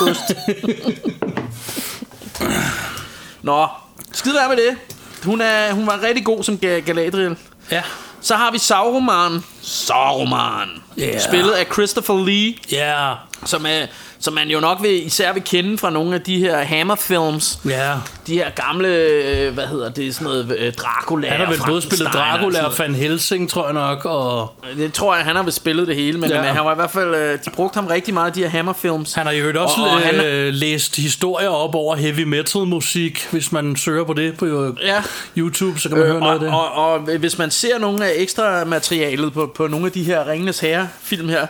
Nå, 3.41 3.67
skid 4.13 4.31
være 4.33 4.49
med 4.49 4.57
det. 4.57 4.77
Hun, 5.25 5.41
er, 5.41 5.71
hun 5.73 5.87
var 5.87 5.99
rigtig 6.03 6.25
god 6.25 6.43
som 6.43 6.59
Ga- 6.65 6.67
Galadriel. 6.79 7.35
Ja. 7.71 7.83
Så 8.21 8.35
har 8.35 8.51
vi 8.51 8.57
Sauroman. 8.59 9.43
Sauroman. 9.61 10.69
Ja. 10.97 11.19
Spillet 11.19 11.51
af 11.51 11.65
Christopher 11.73 12.25
Lee, 12.25 12.53
Ja. 12.71 13.13
Som, 13.45 13.65
er, 13.65 13.85
som 14.19 14.33
man 14.33 14.47
jo 14.49 14.59
nok 14.59 14.77
vil, 14.81 15.05
især 15.05 15.33
vil 15.33 15.43
kende 15.43 15.77
fra 15.77 15.89
nogle 15.89 16.15
af 16.15 16.21
de 16.21 16.37
her 16.39 16.57
Hammer-films. 16.57 17.59
Ja. 17.69 17.91
De 18.27 18.33
her 18.33 18.49
gamle, 18.49 18.87
øh, 18.87 19.53
hvad 19.53 19.67
hedder 19.67 19.89
det, 19.89 20.15
sådan 20.15 20.25
noget 20.27 20.55
øh, 20.59 20.73
Dracula 20.73 21.29
Han 21.29 21.39
har 21.39 21.47
vel 21.53 21.59
både 21.67 21.81
spillet 21.81 22.07
og 22.07 22.13
Dracula 22.13 22.65
og 22.65 22.73
Van 22.79 22.95
Helsing, 22.95 23.49
tror 23.49 23.65
jeg 23.65 23.73
nok, 23.73 24.05
og. 24.05 24.53
Det 24.77 24.93
tror 24.93 25.15
jeg, 25.15 25.25
han 25.25 25.35
har 25.35 25.43
vel 25.43 25.51
spillet 25.53 25.87
det 25.87 25.95
hele, 25.95 26.19
men, 26.19 26.29
Ja. 26.29 26.41
men 26.41 26.49
han 26.55 26.65
var 26.65 26.71
i 26.71 26.75
hvert 26.75 26.91
fald, 26.91 27.15
øh, 27.15 27.39
de 27.45 27.49
brugte 27.55 27.75
ham 27.75 27.87
rigtig 27.87 28.13
meget, 28.13 28.35
de 28.35 28.39
her 28.41 28.49
Hammer-films. 28.49 29.13
han 29.13 29.25
har 29.25 29.33
jo 29.33 29.61
også 29.61 29.75
Og- 29.81 29.89
og 29.89 29.99
han- 29.99 30.25
øh, 30.25 30.53
læst 30.53 30.95
historier 30.95 31.49
op 31.49 31.75
over 31.75 31.95
heavy 31.95 32.23
metal 32.23 32.61
musik, 32.61 33.27
hvis 33.31 33.51
man 33.51 33.75
søger 33.75 34.03
på 34.03 34.13
det 34.13 34.37
på 34.37 34.45
øh, 34.45 34.73
Ja. 34.81 35.03
YouTube, 35.37 35.79
så 35.79 35.89
kan 35.89 35.97
man 35.97 36.07
høre 36.07 36.19
noget 36.19 36.33
af 36.33 36.39
det. 36.39 36.49
og, 36.49 36.71
og, 36.71 36.93
og 36.93 36.99
hvis 36.99 37.37
man 37.37 37.51
ser 37.51 37.77
nogle 37.79 38.05
af 38.05 38.11
ekstra 38.15 38.63
materialet 38.65 39.33
på, 39.33 39.51
på 39.55 39.67
nogle 39.67 39.85
af 39.85 39.91
de 39.91 40.03
her 40.03 40.27
Ringenes 40.27 40.59
Herre-film 40.59 41.29
her, 41.29 41.47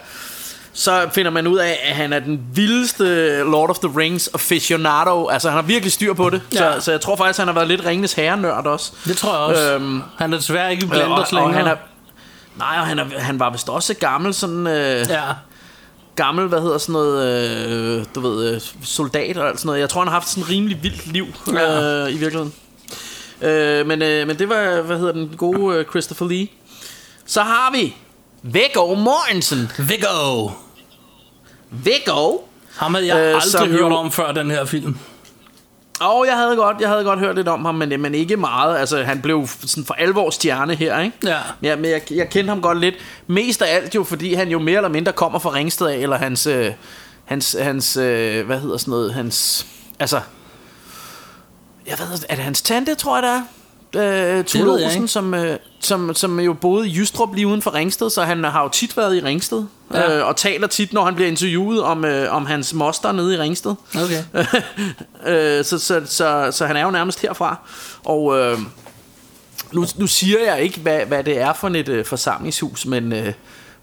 så 0.73 1.09
finder 1.13 1.31
man 1.31 1.47
ud 1.47 1.57
af, 1.57 1.79
at 1.83 1.95
han 1.95 2.13
er 2.13 2.19
den 2.19 2.41
vildeste 2.53 3.37
Lord 3.43 3.69
of 3.69 3.79
the 3.79 3.91
Rings 3.99 4.29
aficionado. 4.33 5.27
Altså, 5.27 5.49
han 5.49 5.55
har 5.55 5.61
virkelig 5.63 5.91
styr 5.91 6.13
på 6.13 6.29
det. 6.29 6.41
Ja. 6.53 6.57
Så, 6.57 6.85
så 6.85 6.91
jeg 6.91 7.01
tror 7.01 7.15
faktisk, 7.15 7.39
han 7.39 7.47
har 7.47 7.53
været 7.53 7.67
lidt 7.67 7.85
Ringenes 7.85 8.13
Herre-nørd 8.13 8.65
også. 8.65 8.91
Det 9.05 9.17
tror 9.17 9.31
jeg 9.31 9.39
også. 9.39 9.73
Øhm, 9.73 10.01
han 10.17 10.33
er 10.33 10.37
desværre 10.37 10.71
ikke 10.71 10.87
blandt 10.87 11.05
og, 11.07 11.19
os 11.19 11.33
og 11.33 11.39
længere. 11.39 11.53
han 11.53 11.67
er, 11.67 11.75
nej, 12.57 12.75
og 12.79 12.87
han, 12.87 12.99
er, 12.99 13.19
han 13.19 13.39
var 13.39 13.49
vist 13.49 13.69
også 13.69 13.93
gammel 13.93 14.33
sådan... 14.33 14.67
Øh, 14.67 15.05
Ja. 15.09 15.21
gammel, 16.15 16.47
hvad 16.47 16.61
hedder 16.61 16.77
sådan 16.77 16.93
noget, 16.93 17.27
øh, 17.99 18.05
du 18.15 18.19
ved, 18.19 18.53
øh, 18.55 18.61
soldat 18.83 19.37
og 19.37 19.47
alt 19.47 19.59
sådan 19.59 19.67
noget. 19.67 19.79
Jeg 19.79 19.89
tror, 19.89 20.01
han 20.01 20.07
har 20.07 20.13
haft 20.13 20.29
sådan 20.29 20.43
et 20.43 20.49
rimelig 20.49 20.83
vildt 20.83 21.07
liv 21.07 21.25
Ja. 21.53 22.03
øh, 22.03 22.09
i 22.09 22.17
virkeligheden. 22.17 22.53
Øh, 23.41 23.87
men, 23.87 24.01
øh, 24.01 24.27
men 24.27 24.39
det 24.39 24.49
var, 24.49 24.81
hvad 24.81 24.97
hedder 24.97 25.11
den 25.13 25.33
gode 25.37 25.75
øh, 25.77 25.85
Christopher 25.85 26.27
Lee. 26.27 26.47
Så 27.25 27.41
har 27.41 27.71
vi 27.71 27.95
Viggo 28.45 28.95
Mortensen. 28.95 29.71
Viggo. 29.77 30.49
Viggo? 31.71 32.37
Ham 32.75 32.93
havde 32.93 33.07
jeg 33.15 33.33
Øh, 33.35 33.41
aldrig 33.43 33.71
hørt 33.71 33.91
om 33.91 34.11
før 34.11 34.31
den 34.31 34.51
her 34.51 34.65
film. 34.65 34.97
Og 35.99 36.25
jeg 36.27 36.37
havde 36.37 36.55
godt, 36.55 36.81
jeg 36.81 36.89
havde 36.89 37.03
godt 37.03 37.19
hørt 37.19 37.35
lidt 37.35 37.47
om 37.47 37.65
ham, 37.65 37.75
men, 37.75 38.01
men 38.01 38.15
ikke 38.15 38.37
meget. 38.37 38.77
Altså, 38.77 39.03
han 39.03 39.21
blev 39.21 39.47
sådan 39.47 39.85
for 39.85 39.93
alvor 39.93 40.29
stjerne 40.29 40.75
her, 40.75 40.99
ikke? 40.99 41.17
Ja. 41.23 41.37
Ja, 41.61 41.75
men 41.75 41.85
jeg, 41.85 42.01
jeg 42.11 42.29
kendte 42.29 42.49
ham 42.49 42.61
godt 42.61 42.79
lidt. 42.79 42.95
Mest 43.27 43.61
af 43.61 43.75
alt 43.75 43.95
jo, 43.95 44.03
fordi 44.03 44.33
han 44.33 44.49
jo 44.49 44.59
mere 44.59 44.75
eller 44.75 44.89
mindre 44.89 45.11
kommer 45.11 45.39
fra 45.39 45.53
Ringsted 45.53 45.87
af, 45.87 45.95
eller 45.97 46.17
hans, 46.17 46.47
øh, 46.47 46.71
hans, 47.25 47.55
hans 47.61 47.97
øh, 47.97 48.45
hvad 48.45 48.59
hedder 48.59 48.77
sådan 48.77 48.91
noget, 48.91 49.13
hans, 49.13 49.65
altså, 49.99 50.21
jeg 51.87 51.99
ved, 51.99 52.19
er 52.29 52.35
det 52.35 52.43
hans 52.43 52.61
tante, 52.61 52.95
tror 52.95 53.15
jeg 53.17 53.23
det 53.23 53.31
er? 53.31 53.41
Øh, 53.95 54.01
jeg 54.55 54.67
Olsen, 54.67 55.07
som, 55.07 55.33
øh, 55.33 55.57
som, 55.79 56.15
som 56.15 56.39
jo 56.39 56.53
boede 56.53 56.87
i 56.87 56.95
Jystrup 56.97 57.35
lige 57.35 57.47
uden 57.47 57.61
for 57.61 57.73
Ringsted, 57.73 58.09
så 58.09 58.23
han 58.23 58.43
har 58.43 58.63
jo 58.63 58.69
tit 58.69 58.97
været 58.97 59.15
i 59.15 59.19
Ringsted, 59.19 59.63
ja. 59.93 60.17
øh, 60.17 60.27
og 60.27 60.35
taler 60.35 60.67
tit, 60.67 60.93
når 60.93 61.05
han 61.05 61.15
bliver 61.15 61.27
interviewet 61.27 61.81
om, 61.81 62.05
øh, 62.05 62.35
om 62.35 62.45
hans 62.45 62.73
moster 62.73 63.11
nede 63.11 63.35
i 63.35 63.37
Ringsted. 63.37 63.75
Okay. 63.95 64.23
øh, 65.59 65.65
så, 65.65 65.79
så, 65.79 66.01
så, 66.05 66.47
så 66.51 66.65
han 66.65 66.75
er 66.75 66.83
jo 66.83 66.91
nærmest 66.91 67.21
herfra. 67.21 67.57
Og 68.03 68.39
øh, 68.39 68.57
nu, 69.71 69.85
nu 69.95 70.07
siger 70.07 70.39
jeg 70.39 70.61
ikke, 70.61 70.79
hvad, 70.79 71.05
hvad 71.05 71.23
det 71.23 71.39
er 71.39 71.53
for 71.53 71.69
et 71.69 71.89
øh, 71.89 72.05
forsamlingshus, 72.05 72.85
men... 72.85 73.13
Øh, 73.13 73.33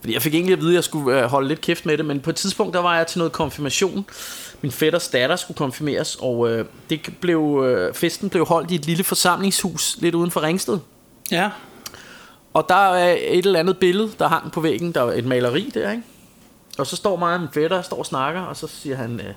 fordi 0.00 0.14
jeg 0.14 0.22
fik 0.22 0.34
egentlig 0.34 0.52
at 0.52 0.60
vide, 0.60 0.70
at 0.70 0.74
jeg 0.74 0.84
skulle 0.84 1.22
øh, 1.22 1.24
holde 1.24 1.48
lidt 1.48 1.60
kæft 1.60 1.86
med 1.86 1.98
det, 1.98 2.04
men 2.04 2.20
på 2.20 2.30
et 2.30 2.36
tidspunkt, 2.36 2.74
der 2.74 2.80
var 2.80 2.96
jeg 2.96 3.06
til 3.06 3.18
noget 3.18 3.32
konfirmation. 3.32 4.06
Min 4.62 4.72
fætters 4.72 5.08
datter 5.08 5.36
skulle 5.36 5.58
konfirmeres, 5.58 6.16
og 6.20 6.50
øh, 6.50 6.64
det 6.90 7.00
blev, 7.20 7.62
øh, 7.66 7.94
festen 7.94 8.30
blev 8.30 8.46
holdt 8.46 8.70
i 8.70 8.74
et 8.74 8.86
lille 8.86 9.04
forsamlingshus 9.04 9.96
lidt 10.00 10.14
uden 10.14 10.30
for 10.30 10.42
Ringsted. 10.42 10.78
Ja. 11.30 11.50
og 12.54 12.66
der 12.68 12.74
er 12.94 13.16
et 13.20 13.46
eller 13.46 13.60
andet 13.60 13.78
billede, 13.78 14.12
der 14.18 14.28
hang 14.28 14.52
på 14.52 14.60
væggen. 14.60 14.92
Der 14.92 15.02
er 15.02 15.12
et 15.12 15.24
maleri 15.24 15.70
der, 15.74 15.90
ikke? 15.90 16.02
Og 16.78 16.86
så 16.86 16.96
står 16.96 17.16
mig 17.16 17.34
og 17.34 17.40
min 17.40 17.48
fætter, 17.54 17.82
står 17.82 17.98
og 17.98 18.06
snakker, 18.06 18.40
og 18.40 18.56
så 18.56 18.66
siger 18.66 18.96
han, 18.96 19.20
øh, 19.20 19.34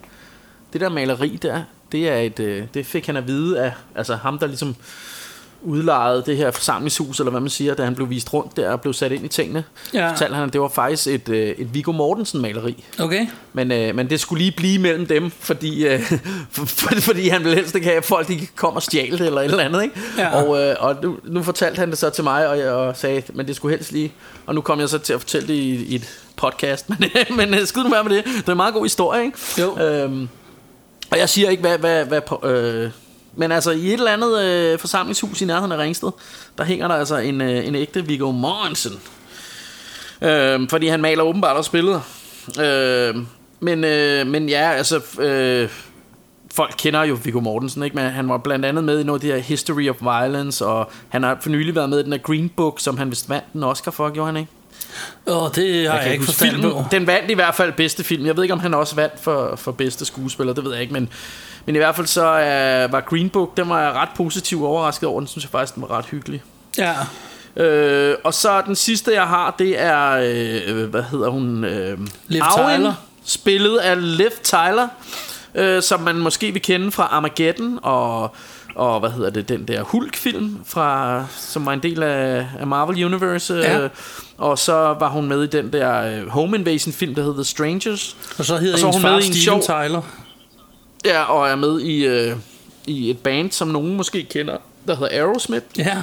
det 0.73 0.81
der 0.81 0.89
maleri 0.89 1.39
der, 1.41 1.63
det, 1.91 2.09
er 2.09 2.17
et, 2.17 2.39
øh, 2.39 2.63
det 2.73 2.85
fik 2.85 3.05
han 3.05 3.17
at 3.17 3.27
vide 3.27 3.61
af 3.61 3.73
altså 3.95 4.15
ham, 4.15 4.39
der 4.39 4.47
ligesom 4.47 4.75
udlejede 5.63 6.23
det 6.25 6.37
her 6.37 6.51
forsamlingshus, 6.51 7.19
eller 7.19 7.31
hvad 7.31 7.41
man 7.41 7.49
siger, 7.49 7.73
da 7.73 7.83
han 7.83 7.95
blev 7.95 8.09
vist 8.09 8.33
rundt 8.33 8.57
der 8.57 8.69
og 8.69 8.81
blev 8.81 8.93
sat 8.93 9.11
ind 9.11 9.25
i 9.25 9.27
tingene. 9.27 9.63
Ja. 9.93 10.11
Fortalte 10.11 10.35
han, 10.35 10.47
at 10.47 10.53
det 10.53 10.61
var 10.61 10.67
faktisk 10.67 11.07
et, 11.07 11.29
øh, 11.29 11.47
et 11.47 11.73
Viggo 11.73 11.91
Mortensen-maleri. 11.91 12.83
Okay. 12.99 13.27
Men, 13.53 13.71
øh, 13.71 13.95
men 13.95 14.09
det 14.09 14.19
skulle 14.19 14.43
lige 14.43 14.51
blive 14.57 14.79
mellem 14.79 15.05
dem, 15.05 15.31
fordi, 15.31 15.87
øh, 15.87 16.01
for, 16.51 16.65
for, 16.81 17.01
fordi 17.01 17.27
han 17.27 17.43
ville 17.43 17.55
helst 17.55 17.75
ikke 17.75 17.87
have, 17.87 17.97
at 17.97 18.05
folk 18.05 18.27
de 18.27 18.47
kom 18.55 18.75
og 18.75 18.83
stjæle 18.83 19.17
det, 19.17 19.25
eller 19.25 19.41
et 19.41 19.45
eller 19.45 19.63
andet. 19.63 19.83
Ikke? 19.83 19.95
Ja. 20.17 20.43
Og, 20.43 20.61
øh, 20.61 20.75
og 20.79 20.95
nu, 21.03 21.17
nu 21.23 21.43
fortalte 21.43 21.79
han 21.79 21.89
det 21.89 21.97
så 21.97 22.09
til 22.09 22.23
mig, 22.23 22.47
og 22.47 22.57
jeg 22.57 22.71
og 22.71 22.97
sagde, 22.97 23.23
men 23.33 23.47
det 23.47 23.55
skulle 23.55 23.75
helst 23.75 23.91
lige... 23.91 24.13
Og 24.45 24.55
nu 24.55 24.61
kom 24.61 24.79
jeg 24.79 24.89
så 24.89 24.97
til 24.97 25.13
at 25.13 25.19
fortælle 25.19 25.47
det 25.47 25.53
i, 25.53 25.85
i 25.85 25.95
et 25.95 26.09
podcast, 26.35 26.89
men, 26.99 27.03
men 27.37 27.53
øh, 27.53 27.65
skid 27.65 27.83
nu 27.83 27.89
være 27.89 28.03
med 28.03 28.15
det. 28.15 28.25
Det 28.25 28.47
er 28.47 28.51
en 28.51 28.57
meget 28.57 28.73
god 28.73 28.83
historie, 28.83 29.23
ikke? 29.25 29.37
Jo. 29.59 29.77
Øhm, 29.77 30.29
og 31.11 31.17
jeg 31.17 31.29
siger 31.29 31.49
ikke, 31.49 31.61
hvad... 31.61 31.77
hvad, 31.77 32.05
hvad 32.05 32.51
øh, 32.51 32.91
men 33.35 33.51
altså, 33.51 33.71
i 33.71 33.87
et 33.87 33.93
eller 33.93 34.11
andet 34.11 34.43
øh, 34.43 34.79
forsamlingshus 34.79 35.41
i 35.41 35.45
nærheden 35.45 35.71
af 35.71 35.77
Ringsted, 35.77 36.11
der 36.57 36.63
hænger 36.63 36.87
der 36.87 36.95
altså 36.95 37.17
en, 37.17 37.41
øh, 37.41 37.67
en 37.67 37.75
ægte 37.75 38.05
Viggo 38.05 38.31
Mortensen. 38.31 38.99
Øh, 40.21 40.69
fordi 40.69 40.87
han 40.87 41.01
maler 41.01 41.23
åbenbart 41.23 41.57
også 41.57 41.71
billeder. 41.71 41.99
Øh, 42.61 43.15
men, 43.59 43.83
øh, 43.83 44.27
men 44.27 44.49
ja, 44.49 44.71
altså... 44.71 45.01
Øh, 45.19 45.69
folk 46.55 46.73
kender 46.77 47.03
jo 47.03 47.17
Viggo 47.23 47.39
Mortensen, 47.39 47.83
ikke? 47.83 47.95
Men 47.95 48.11
han 48.11 48.29
var 48.29 48.37
blandt 48.37 48.65
andet 48.65 48.83
med 48.83 48.99
i 48.99 49.03
noget 49.03 49.19
af 49.19 49.21
det 49.21 49.33
her 49.33 49.41
History 49.41 49.89
of 49.89 49.95
Violence, 50.01 50.65
og 50.65 50.91
han 51.09 51.23
har 51.23 51.37
for 51.41 51.49
nylig 51.49 51.75
været 51.75 51.89
med 51.89 51.99
i 51.99 52.03
den 52.03 52.11
her 52.11 52.19
Green 52.19 52.49
Book, 52.49 52.79
som 52.79 52.97
han 52.97 53.09
vist 53.09 53.29
vandt 53.29 53.45
en 53.55 53.63
Oscar 53.63 53.91
for, 53.91 54.09
gjorde 54.09 54.25
han 54.25 54.37
ikke? 54.37 54.51
Åh, 55.27 55.49
det 55.55 55.89
har 55.89 55.95
jeg, 55.95 56.05
jeg 56.05 56.13
ikke 56.13 56.25
forstand 56.25 56.61
på. 56.61 56.85
Den 56.91 57.07
vandt 57.07 57.31
i 57.31 57.33
hvert 57.33 57.55
fald 57.55 57.73
bedste 57.73 58.03
film. 58.03 58.25
Jeg 58.25 58.35
ved 58.35 58.43
ikke, 58.43 58.53
om 58.53 58.59
han 58.59 58.73
også 58.73 58.95
vandt 58.95 59.13
for, 59.21 59.55
for 59.55 59.71
bedste 59.71 60.05
skuespiller, 60.05 60.53
det 60.53 60.63
ved 60.63 60.71
jeg 60.71 60.81
ikke, 60.81 60.93
men, 60.93 61.09
men 61.65 61.75
i 61.75 61.77
hvert 61.77 61.95
fald 61.95 62.07
så 62.07 62.21
uh, 62.21 62.91
var 62.91 63.01
Green 63.01 63.29
Book, 63.29 63.57
den 63.57 63.69
var 63.69 63.81
jeg 63.81 63.93
ret 63.93 64.09
positiv 64.15 64.65
overrasket 64.65 65.09
over. 65.09 65.19
Den 65.19 65.27
synes 65.27 65.43
jeg 65.43 65.51
faktisk, 65.51 65.75
den 65.75 65.81
var 65.81 65.91
ret 65.97 66.05
hyggelig. 66.05 66.43
Ja. 66.77 66.93
Øh, 67.57 68.15
og 68.23 68.33
så 68.33 68.61
den 68.61 68.75
sidste, 68.75 69.13
jeg 69.13 69.27
har, 69.27 69.55
det 69.59 69.81
er, 69.81 70.09
øh, 70.11 70.89
hvad 70.89 71.03
hedder 71.03 71.29
hun? 71.29 71.63
Øh, 71.63 71.97
Liv 72.27 72.41
Arwen, 72.41 72.79
Tyler. 72.79 72.93
Spillet 73.25 73.77
af 73.77 74.17
Liv 74.17 74.29
Tyler, 74.43 74.87
øh, 75.55 75.81
som 75.81 75.99
man 75.99 76.15
måske 76.15 76.51
vil 76.51 76.61
kende 76.61 76.91
fra 76.91 77.03
Armageddon 77.11 77.79
og 77.83 78.35
og 78.75 78.99
hvad 78.99 79.09
hedder 79.09 79.29
det, 79.29 79.49
den 79.49 79.67
der 79.67 79.81
Hulk-film, 79.83 80.59
fra, 80.65 81.25
som 81.37 81.65
var 81.65 81.73
en 81.73 81.83
del 81.83 82.03
af, 82.03 82.47
af 82.59 82.67
Marvel 82.67 83.05
Universe. 83.05 83.53
Ja. 83.53 83.79
Øh, 83.79 83.89
og 84.37 84.59
så 84.59 84.73
var 84.73 85.09
hun 85.09 85.27
med 85.27 85.43
i 85.43 85.47
den 85.47 85.73
der 85.73 86.01
øh, 86.21 86.27
Home 86.29 86.57
Invasion-film, 86.57 87.15
der 87.15 87.21
hedder 87.21 87.35
The 87.37 87.43
Strangers. 87.43 88.17
Og 88.37 88.45
så 88.45 88.57
hedder 88.57 88.73
Og 88.73 88.79
så 88.79 88.85
hendes 88.85 88.95
hun 88.95 89.01
far 89.01 89.15
med 89.15 89.23
i 89.23 89.27
en 89.27 89.33
Steven 89.33 89.61
sjov- 89.61 89.81
Tyler. 89.83 90.01
Ja, 91.05 91.23
og 91.23 91.49
er 91.49 91.55
med 91.55 91.79
i, 91.81 92.05
øh, 92.05 92.35
i 92.87 93.09
et 93.09 93.17
band, 93.17 93.51
som 93.51 93.67
nogen 93.67 93.97
måske 93.97 94.23
kender, 94.23 94.57
der 94.87 94.95
hedder 94.95 95.09
Aerosmith. 95.11 95.65
Ja. 95.77 95.97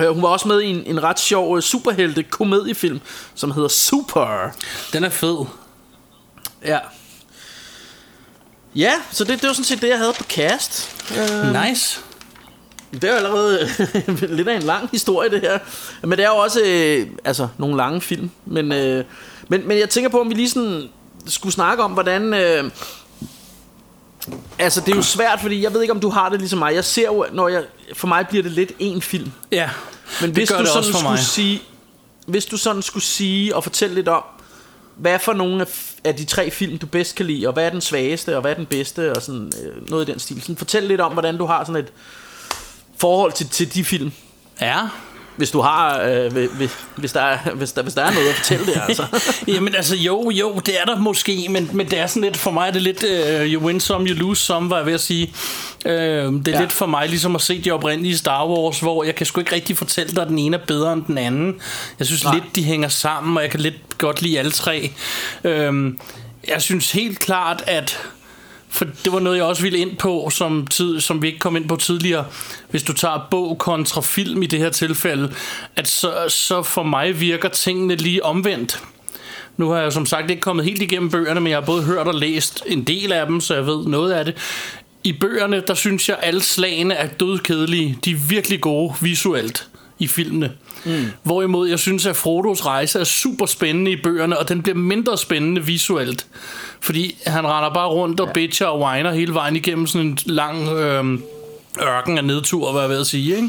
Øh, 0.00 0.08
Hun 0.14 0.22
var 0.22 0.28
også 0.28 0.48
med 0.48 0.60
i 0.60 0.66
en, 0.66 0.82
en 0.86 1.02
ret 1.02 1.18
sjov 1.20 1.60
superhelte 1.60 2.22
komediefilm, 2.22 3.00
som 3.34 3.50
hedder 3.50 3.68
Super. 3.68 4.50
Den 4.92 5.04
er 5.04 5.08
fed. 5.08 5.36
Ja. 6.64 6.78
Ja, 8.74 8.92
så 9.10 9.24
det, 9.24 9.40
det 9.40 9.46
var 9.48 9.52
sådan 9.52 9.64
set 9.64 9.82
det, 9.82 9.88
jeg 9.88 9.98
havde 9.98 10.12
på 10.18 10.24
cast. 10.24 10.96
Øh, 11.10 11.62
Nice. 11.68 12.00
Det 12.92 13.04
er 13.04 13.08
jo 13.10 13.16
allerede 13.16 13.68
lidt 14.36 14.48
af 14.48 14.56
en 14.56 14.62
lang 14.62 14.88
historie, 14.92 15.30
det 15.30 15.40
her. 15.40 15.58
Men 16.02 16.10
det 16.10 16.24
er 16.24 16.28
jo 16.28 16.36
også 16.36 16.60
øh, 16.64 17.06
altså, 17.24 17.48
nogle 17.58 17.76
lange 17.76 18.00
film. 18.00 18.30
Men, 18.46 18.72
øh, 18.72 19.04
men, 19.48 19.68
men 19.68 19.78
jeg 19.78 19.90
tænker 19.90 20.10
på, 20.10 20.20
om 20.20 20.28
vi 20.30 20.34
lige 20.34 20.50
sådan 20.50 20.88
skulle 21.26 21.52
snakke 21.52 21.82
om, 21.82 21.92
hvordan... 21.92 22.34
Øh, 22.34 22.70
altså, 24.58 24.80
det 24.80 24.92
er 24.92 24.96
jo 24.96 25.02
svært, 25.02 25.40
fordi 25.40 25.62
jeg 25.62 25.72
ved 25.74 25.80
ikke, 25.82 25.92
om 25.92 26.00
du 26.00 26.08
har 26.08 26.28
det 26.28 26.38
ligesom 26.38 26.58
mig. 26.58 26.74
Jeg 26.74 26.84
ser 26.84 27.04
jo, 27.04 27.26
når 27.32 27.48
jeg... 27.48 27.64
For 27.94 28.06
mig 28.06 28.26
bliver 28.28 28.42
det 28.42 28.52
lidt 28.52 28.72
en 28.78 29.02
film. 29.02 29.32
Ja, 29.52 29.70
Men 30.20 30.30
det 30.30 30.36
hvis 30.36 30.48
gør 30.48 30.56
du 30.56 30.62
det 30.62 30.68
sådan 30.68 30.78
også 30.78 30.92
for 30.92 30.98
skulle 30.98 31.10
mig. 31.10 31.18
sige, 31.18 31.62
hvis 32.26 32.46
du 32.46 32.56
sådan 32.56 32.82
skulle 32.82 33.04
sige 33.04 33.56
og 33.56 33.62
fortælle 33.62 33.94
lidt 33.94 34.08
om, 34.08 34.22
hvad 34.96 35.18
for 35.18 35.32
nogle 35.32 35.60
af, 35.60 35.93
er 36.04 36.08
af 36.08 36.16
de 36.16 36.24
tre 36.24 36.50
film 36.50 36.78
du 36.78 36.86
bedst 36.86 37.16
kan 37.16 37.26
lide, 37.26 37.46
og 37.46 37.52
hvad 37.52 37.66
er 37.66 37.70
den 37.70 37.80
svageste, 37.80 38.34
og 38.36 38.40
hvad 38.40 38.50
er 38.50 38.54
den 38.54 38.66
bedste, 38.66 39.12
og 39.12 39.22
sådan 39.22 39.52
øh, 39.64 39.90
noget 39.90 40.08
i 40.08 40.12
den 40.12 40.20
stil. 40.20 40.40
Sådan, 40.40 40.56
fortæl 40.56 40.82
lidt 40.82 41.00
om, 41.00 41.12
hvordan 41.12 41.38
du 41.38 41.44
har 41.44 41.64
sådan 41.64 41.82
et 41.82 41.92
forhold 42.96 43.32
til, 43.32 43.48
til 43.48 43.74
de 43.74 43.84
film. 43.84 44.12
Ja. 44.60 44.80
Hvis 45.36 45.50
du 45.50 45.60
har, 45.60 46.00
øh, 46.00 46.32
hvis, 46.32 46.70
hvis, 46.96 47.12
der 47.12 47.20
er, 47.20 47.38
hvis, 47.54 47.72
der, 47.72 47.82
hvis 47.82 47.94
der 47.94 48.02
er 48.02 48.12
noget 48.14 48.28
at 48.28 48.34
fortælle 48.34 48.66
det, 48.66 48.82
altså. 48.88 49.06
Jamen 49.54 49.74
altså, 49.74 49.96
jo, 49.96 50.30
jo, 50.30 50.60
det 50.66 50.80
er 50.80 50.84
der 50.84 50.98
måske, 50.98 51.46
men, 51.50 51.70
men 51.72 51.90
det 51.90 51.98
er 51.98 52.06
sådan 52.06 52.22
lidt, 52.22 52.36
for 52.36 52.50
mig 52.50 52.68
er 52.68 52.72
det 52.72 52.82
lidt, 52.82 53.04
uh, 53.04 53.46
you 53.52 53.66
win 53.66 53.80
some, 53.80 54.08
you 54.08 54.14
lose 54.14 54.42
some, 54.42 54.70
var 54.70 54.76
jeg 54.76 54.86
ved 54.86 54.92
at 54.92 55.00
sige. 55.00 55.32
Uh, 55.84 55.90
det 55.90 56.48
er 56.48 56.52
ja. 56.52 56.60
Lidt 56.60 56.72
for 56.72 56.86
mig 56.86 57.08
ligesom 57.08 57.34
at 57.34 57.42
se 57.42 57.60
de 57.60 57.70
oprindelige 57.70 58.16
Star 58.16 58.48
Wars, 58.48 58.80
hvor 58.80 59.04
jeg 59.04 59.14
kan 59.14 59.26
sgu 59.26 59.40
ikke 59.40 59.54
rigtig 59.54 59.76
fortælle 59.76 60.12
dig, 60.14 60.22
at 60.22 60.28
den 60.28 60.38
ene 60.38 60.56
er 60.56 60.66
bedre 60.66 60.92
end 60.92 61.04
den 61.04 61.18
anden. 61.18 61.54
Jeg 61.98 62.06
synes 62.06 62.24
Nej. 62.24 62.34
lidt, 62.34 62.56
de 62.56 62.64
hænger 62.64 62.88
sammen, 62.88 63.36
og 63.36 63.42
jeg 63.42 63.50
kan 63.50 63.60
lidt 63.60 63.98
godt 63.98 64.22
lide 64.22 64.38
alle 64.38 64.50
tre. 64.50 64.90
Uh, 65.44 65.50
jeg 66.48 66.62
synes 66.62 66.92
helt 66.92 67.18
klart, 67.18 67.64
at 67.66 67.98
for 68.74 68.84
det 69.04 69.12
var 69.12 69.20
noget, 69.20 69.36
jeg 69.36 69.44
også 69.44 69.62
ville 69.62 69.78
ind 69.78 69.96
på, 69.96 70.30
som, 70.32 70.66
tid, 70.66 71.00
som 71.00 71.22
vi 71.22 71.26
ikke 71.26 71.38
kom 71.38 71.56
ind 71.56 71.68
på 71.68 71.76
tidligere. 71.76 72.24
Hvis 72.70 72.82
du 72.82 72.92
tager 72.92 73.28
bog 73.30 73.58
kontra 73.58 74.00
film 74.00 74.42
i 74.42 74.46
det 74.46 74.58
her 74.58 74.70
tilfælde, 74.70 75.32
at 75.76 75.88
så, 75.88 76.24
så 76.28 76.62
for 76.62 76.82
mig 76.82 77.20
virker 77.20 77.48
tingene 77.48 77.96
lige 77.96 78.24
omvendt. 78.24 78.82
Nu 79.56 79.70
har 79.70 79.80
jeg 79.80 79.92
som 79.92 80.06
sagt 80.06 80.30
ikke 80.30 80.40
kommet 80.40 80.64
helt 80.64 80.82
igennem 80.82 81.10
bøgerne, 81.10 81.40
men 81.40 81.50
jeg 81.50 81.56
har 81.56 81.66
både 81.66 81.82
hørt 81.82 82.08
og 82.08 82.14
læst 82.14 82.62
en 82.66 82.84
del 82.84 83.12
af 83.12 83.26
dem, 83.26 83.40
så 83.40 83.54
jeg 83.54 83.66
ved 83.66 83.86
noget 83.86 84.12
af 84.12 84.24
det. 84.24 84.34
I 85.04 85.12
bøgerne, 85.12 85.62
der 85.66 85.74
synes 85.74 86.08
jeg, 86.08 86.18
alle 86.22 86.42
slagene 86.42 86.94
er 86.94 87.06
dødkedelige. 87.06 87.98
De 88.04 88.10
er 88.10 88.28
virkelig 88.28 88.60
gode 88.60 88.94
visuelt 89.00 89.68
i 89.98 90.06
filmene. 90.06 90.52
Mm. 90.84 91.06
Hvorimod 91.22 91.68
jeg 91.68 91.78
synes, 91.78 92.06
at 92.06 92.16
Frodos 92.16 92.66
rejse 92.66 93.00
er 93.00 93.04
super 93.04 93.46
spændende 93.46 93.90
i 93.90 93.96
bøgerne, 94.02 94.38
og 94.38 94.48
den 94.48 94.62
bliver 94.62 94.76
mindre 94.76 95.18
spændende 95.18 95.64
visuelt. 95.64 96.26
Fordi 96.80 97.16
han 97.26 97.46
render 97.46 97.74
bare 97.74 97.88
rundt 97.88 98.20
og 98.20 98.26
ja. 98.26 98.32
bitcher 98.32 98.66
og 98.66 98.80
whiner 98.80 99.12
hele 99.12 99.34
vejen 99.34 99.56
igennem 99.56 99.86
sådan 99.86 100.06
en 100.06 100.18
lang 100.26 100.68
øh, 100.68 101.18
ørken 101.82 102.18
af 102.18 102.24
nedtur, 102.24 102.72
hvad 102.72 102.80
jeg 102.80 102.90
ved 102.90 103.00
at 103.00 103.06
sige, 103.06 103.36
ikke? 103.36 103.48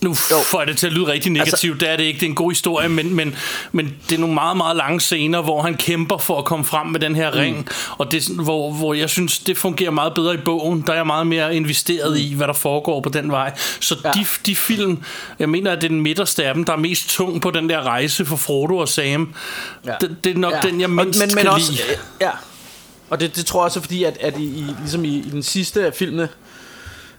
Nu 0.00 0.14
får 0.14 0.58
jeg 0.58 0.66
det 0.66 0.76
til 0.76 0.86
at 0.86 0.92
lyde 0.92 1.06
rigtig 1.06 1.32
negativt, 1.32 1.72
altså, 1.72 1.84
det 1.86 1.92
er 1.92 1.96
det 1.96 2.04
ikke, 2.04 2.20
det 2.20 2.26
er 2.26 2.30
en 2.30 2.34
god 2.34 2.50
historie, 2.50 2.88
men, 2.88 3.14
men, 3.14 3.34
men 3.72 3.94
det 4.08 4.16
er 4.16 4.20
nogle 4.20 4.34
meget, 4.34 4.56
meget 4.56 4.76
lange 4.76 5.00
scener, 5.00 5.42
hvor 5.42 5.62
han 5.62 5.74
kæmper 5.74 6.18
for 6.18 6.38
at 6.38 6.44
komme 6.44 6.64
frem 6.64 6.86
med 6.86 7.00
den 7.00 7.14
her 7.16 7.30
mm. 7.30 7.38
ring, 7.38 7.68
og 7.98 8.12
det, 8.12 8.28
hvor, 8.28 8.72
hvor 8.72 8.94
jeg 8.94 9.10
synes, 9.10 9.38
det 9.38 9.58
fungerer 9.58 9.90
meget 9.90 10.14
bedre 10.14 10.34
i 10.34 10.36
bogen, 10.36 10.84
der 10.86 10.92
er 10.92 10.96
jeg 10.96 11.06
meget 11.06 11.26
mere 11.26 11.56
investeret 11.56 12.10
mm. 12.10 12.16
i, 12.16 12.34
hvad 12.34 12.46
der 12.46 12.52
foregår 12.52 13.00
på 13.00 13.08
den 13.08 13.30
vej. 13.30 13.52
Så 13.80 13.96
ja. 14.04 14.10
de, 14.10 14.26
de 14.46 14.56
film, 14.56 14.98
jeg 15.38 15.48
mener, 15.48 15.72
at 15.72 15.80
det 15.80 15.84
er 15.84 15.88
den 15.88 16.00
midterste 16.00 16.44
af 16.44 16.54
dem, 16.54 16.64
der 16.64 16.72
er 16.72 16.76
mest 16.76 17.08
tung 17.08 17.42
på 17.42 17.50
den 17.50 17.68
der 17.68 17.82
rejse 17.82 18.24
for 18.24 18.36
Frodo 18.36 18.76
og 18.76 18.88
Sam. 18.88 19.34
Ja. 19.86 19.92
Det, 20.00 20.16
det 20.24 20.34
er 20.34 20.38
nok 20.38 20.52
ja. 20.52 20.60
den, 20.60 20.80
jeg 20.80 20.90
mindst 20.90 21.22
og, 21.22 21.26
men, 21.26 21.34
men 21.34 21.42
kan 21.42 21.52
også, 21.52 21.72
lide. 21.72 21.82
Ja, 22.20 22.30
og 23.10 23.20
det, 23.20 23.36
det 23.36 23.46
tror 23.46 23.60
jeg 23.60 23.64
også, 23.64 23.80
fordi 23.80 24.04
at, 24.04 24.18
at 24.20 24.38
i, 24.38 24.44
i, 24.44 24.64
ligesom 24.80 25.04
i, 25.04 25.18
i 25.18 25.30
den 25.30 25.42
sidste 25.42 25.86
af 25.86 25.94
filmene, 25.94 26.28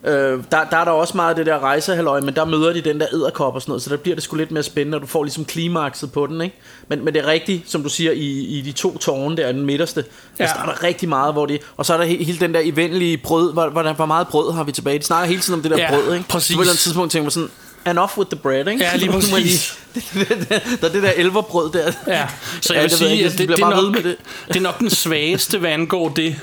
øh, 0.03 0.13
der, 0.51 0.63
der 0.71 0.77
er 0.77 0.83
der 0.85 0.91
også 0.91 1.17
meget 1.17 1.29
af 1.29 1.35
det 1.35 1.45
der 1.45 1.59
rejsehalløj, 1.59 2.19
men 2.21 2.35
der 2.35 2.45
møder 2.45 2.73
de 2.73 2.81
den 2.81 2.99
der 2.99 3.05
æderkop 3.13 3.55
og 3.55 3.61
sådan 3.61 3.71
noget, 3.71 3.81
så 3.83 3.89
der 3.89 3.97
bliver 3.97 4.15
det 4.15 4.23
sgu 4.23 4.35
lidt 4.35 4.51
mere 4.51 4.63
spændende, 4.63 4.95
og 4.95 5.01
du 5.01 5.07
får 5.07 5.23
ligesom 5.23 5.45
klimakset 5.45 6.11
på 6.11 6.27
den, 6.27 6.41
ikke? 6.41 6.55
Men, 6.87 7.05
men 7.05 7.13
det 7.13 7.23
er 7.23 7.27
rigtigt, 7.27 7.71
som 7.71 7.83
du 7.83 7.89
siger, 7.89 8.11
i, 8.11 8.27
i 8.57 8.61
de 8.61 8.71
to 8.71 8.97
tårne 8.97 9.37
der, 9.37 9.51
den 9.51 9.65
midterste, 9.65 10.03
ja. 10.39 10.43
der 10.43 10.49
Ja. 10.55 10.61
er 10.61 10.65
der 10.75 10.83
rigtig 10.83 11.09
meget, 11.09 11.33
hvor 11.33 11.45
det, 11.45 11.61
og 11.77 11.85
så 11.85 11.93
er 11.93 11.97
der 11.97 12.05
he, 12.05 12.23
hele 12.23 12.39
den 12.39 12.53
der 12.53 12.59
evindelige 12.63 13.17
brød, 13.17 13.53
hvor, 13.53 13.69
hvor, 13.69 13.93
hvor 13.93 14.05
meget 14.05 14.27
brød 14.27 14.53
har 14.53 14.63
vi 14.63 14.71
tilbage? 14.71 14.99
De 14.99 15.03
snakker 15.03 15.27
hele 15.27 15.41
tiden 15.41 15.53
om 15.59 15.61
det 15.61 15.71
der 15.71 15.77
Ja, 15.77 15.89
brød, 15.89 16.13
ikke? 16.13 16.29
præcis. 16.29 16.55
På 16.55 16.61
et 16.61 16.63
eller 16.63 16.71
andet 16.71 16.79
tidspunkt 16.81 17.11
tænker 17.11 17.23
man 17.23 17.31
sådan, 17.31 17.49
enough 17.87 18.17
with 18.17 18.29
the 18.31 18.39
bread, 18.39 18.67
ikke? 18.67 18.83
Ja, 18.83 18.95
lige 18.95 19.11
præcis. 19.31 19.79
der 20.81 20.87
er 20.87 20.91
det 20.91 21.03
der 21.03 21.11
elverbrød 21.15 21.71
der. 21.71 21.91
Ja, 22.07 22.27
så 22.61 22.73
Ja, 22.73 22.81
jeg 22.81 22.83
vil 22.91 22.99
det 22.99 23.01
jeg 23.01 23.09
sige, 23.09 23.25
at 23.25 23.31
de 23.31 23.37
det, 23.37 23.49
det, 23.49 23.59
er 23.59 23.65
ved 23.67 23.75
nok, 23.83 23.95
med 23.95 24.03
det. 24.03 24.15
det 24.47 24.55
er 24.55 24.61
nok 24.61 24.79
den 24.79 24.89
svageste, 24.89 25.57
hvad 25.57 25.69
angår 25.71 26.09
det. 26.09 26.35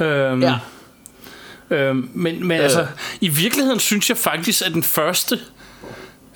Øhm, 0.00 0.42
Ja. 0.42 0.54
Øhm, 1.70 2.10
men 2.14 2.46
men 2.46 2.58
Øh. 2.58 2.64
altså, 2.64 2.86
i 3.20 3.28
virkeligheden 3.28 3.80
synes 3.80 4.08
jeg 4.08 4.18
faktisk, 4.18 4.66
at 4.66 4.72
den 4.72 4.82
første 4.82 5.38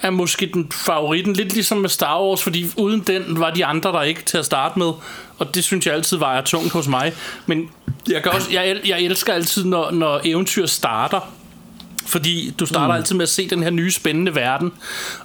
er 0.00 0.10
måske 0.10 0.50
den 0.54 0.72
favoritten, 0.72 1.32
lidt 1.32 1.52
ligesom 1.52 1.78
med 1.78 1.88
Star 1.88 2.22
Wars, 2.22 2.42
fordi 2.42 2.66
uden 2.76 3.00
den 3.00 3.40
var 3.40 3.50
de 3.50 3.64
andre 3.64 3.92
der 3.92 4.02
ikke 4.02 4.22
til 4.22 4.38
at 4.38 4.44
starte 4.44 4.78
med, 4.78 4.92
og 5.38 5.54
det 5.54 5.64
synes 5.64 5.86
jeg 5.86 5.94
altid 5.94 6.16
vejer 6.16 6.42
tungt 6.42 6.72
hos 6.72 6.88
mig. 6.88 7.12
Men 7.46 7.70
jeg, 8.10 8.22
kan 8.22 8.32
også, 8.32 8.48
jeg, 8.52 8.80
jeg 8.84 9.00
elsker 9.00 9.32
altid, 9.32 9.64
når, 9.64 9.90
når 9.90 10.20
eventyr 10.24 10.66
starter, 10.66 11.32
fordi 12.06 12.54
du 12.58 12.66
starter 12.66 12.86
mm. 12.86 12.98
altid 12.98 13.14
med 13.14 13.22
at 13.22 13.28
se 13.28 13.50
den 13.50 13.62
her 13.62 13.70
nye 13.70 13.90
spændende 13.90 14.34
verden, 14.34 14.72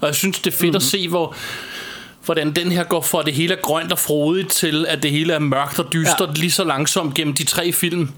og 0.01 0.07
jeg 0.07 0.15
synes, 0.15 0.39
det 0.39 0.53
er 0.53 0.57
fedt 0.57 0.63
mm-hmm. 0.63 0.75
at 0.75 0.84
se, 0.84 1.07
hvor 1.07 1.35
hvordan 2.25 2.51
den 2.51 2.71
her 2.71 2.84
går 2.84 3.01
fra 3.01 3.19
at 3.19 3.25
det 3.25 3.34
hele 3.34 3.53
er 3.53 3.61
grønt 3.61 3.91
og 3.91 3.99
frodigt 3.99 4.51
til, 4.51 4.85
at 4.89 5.03
det 5.03 5.11
hele 5.11 5.34
er 5.34 5.39
mørkt 5.39 5.80
og 5.80 5.93
dystert 5.93 6.30
ja. 6.30 6.34
lige 6.34 6.51
så 6.51 6.63
langsomt 6.63 7.15
gennem 7.15 7.34
de 7.34 7.43
tre 7.43 7.71
film. 7.71 8.09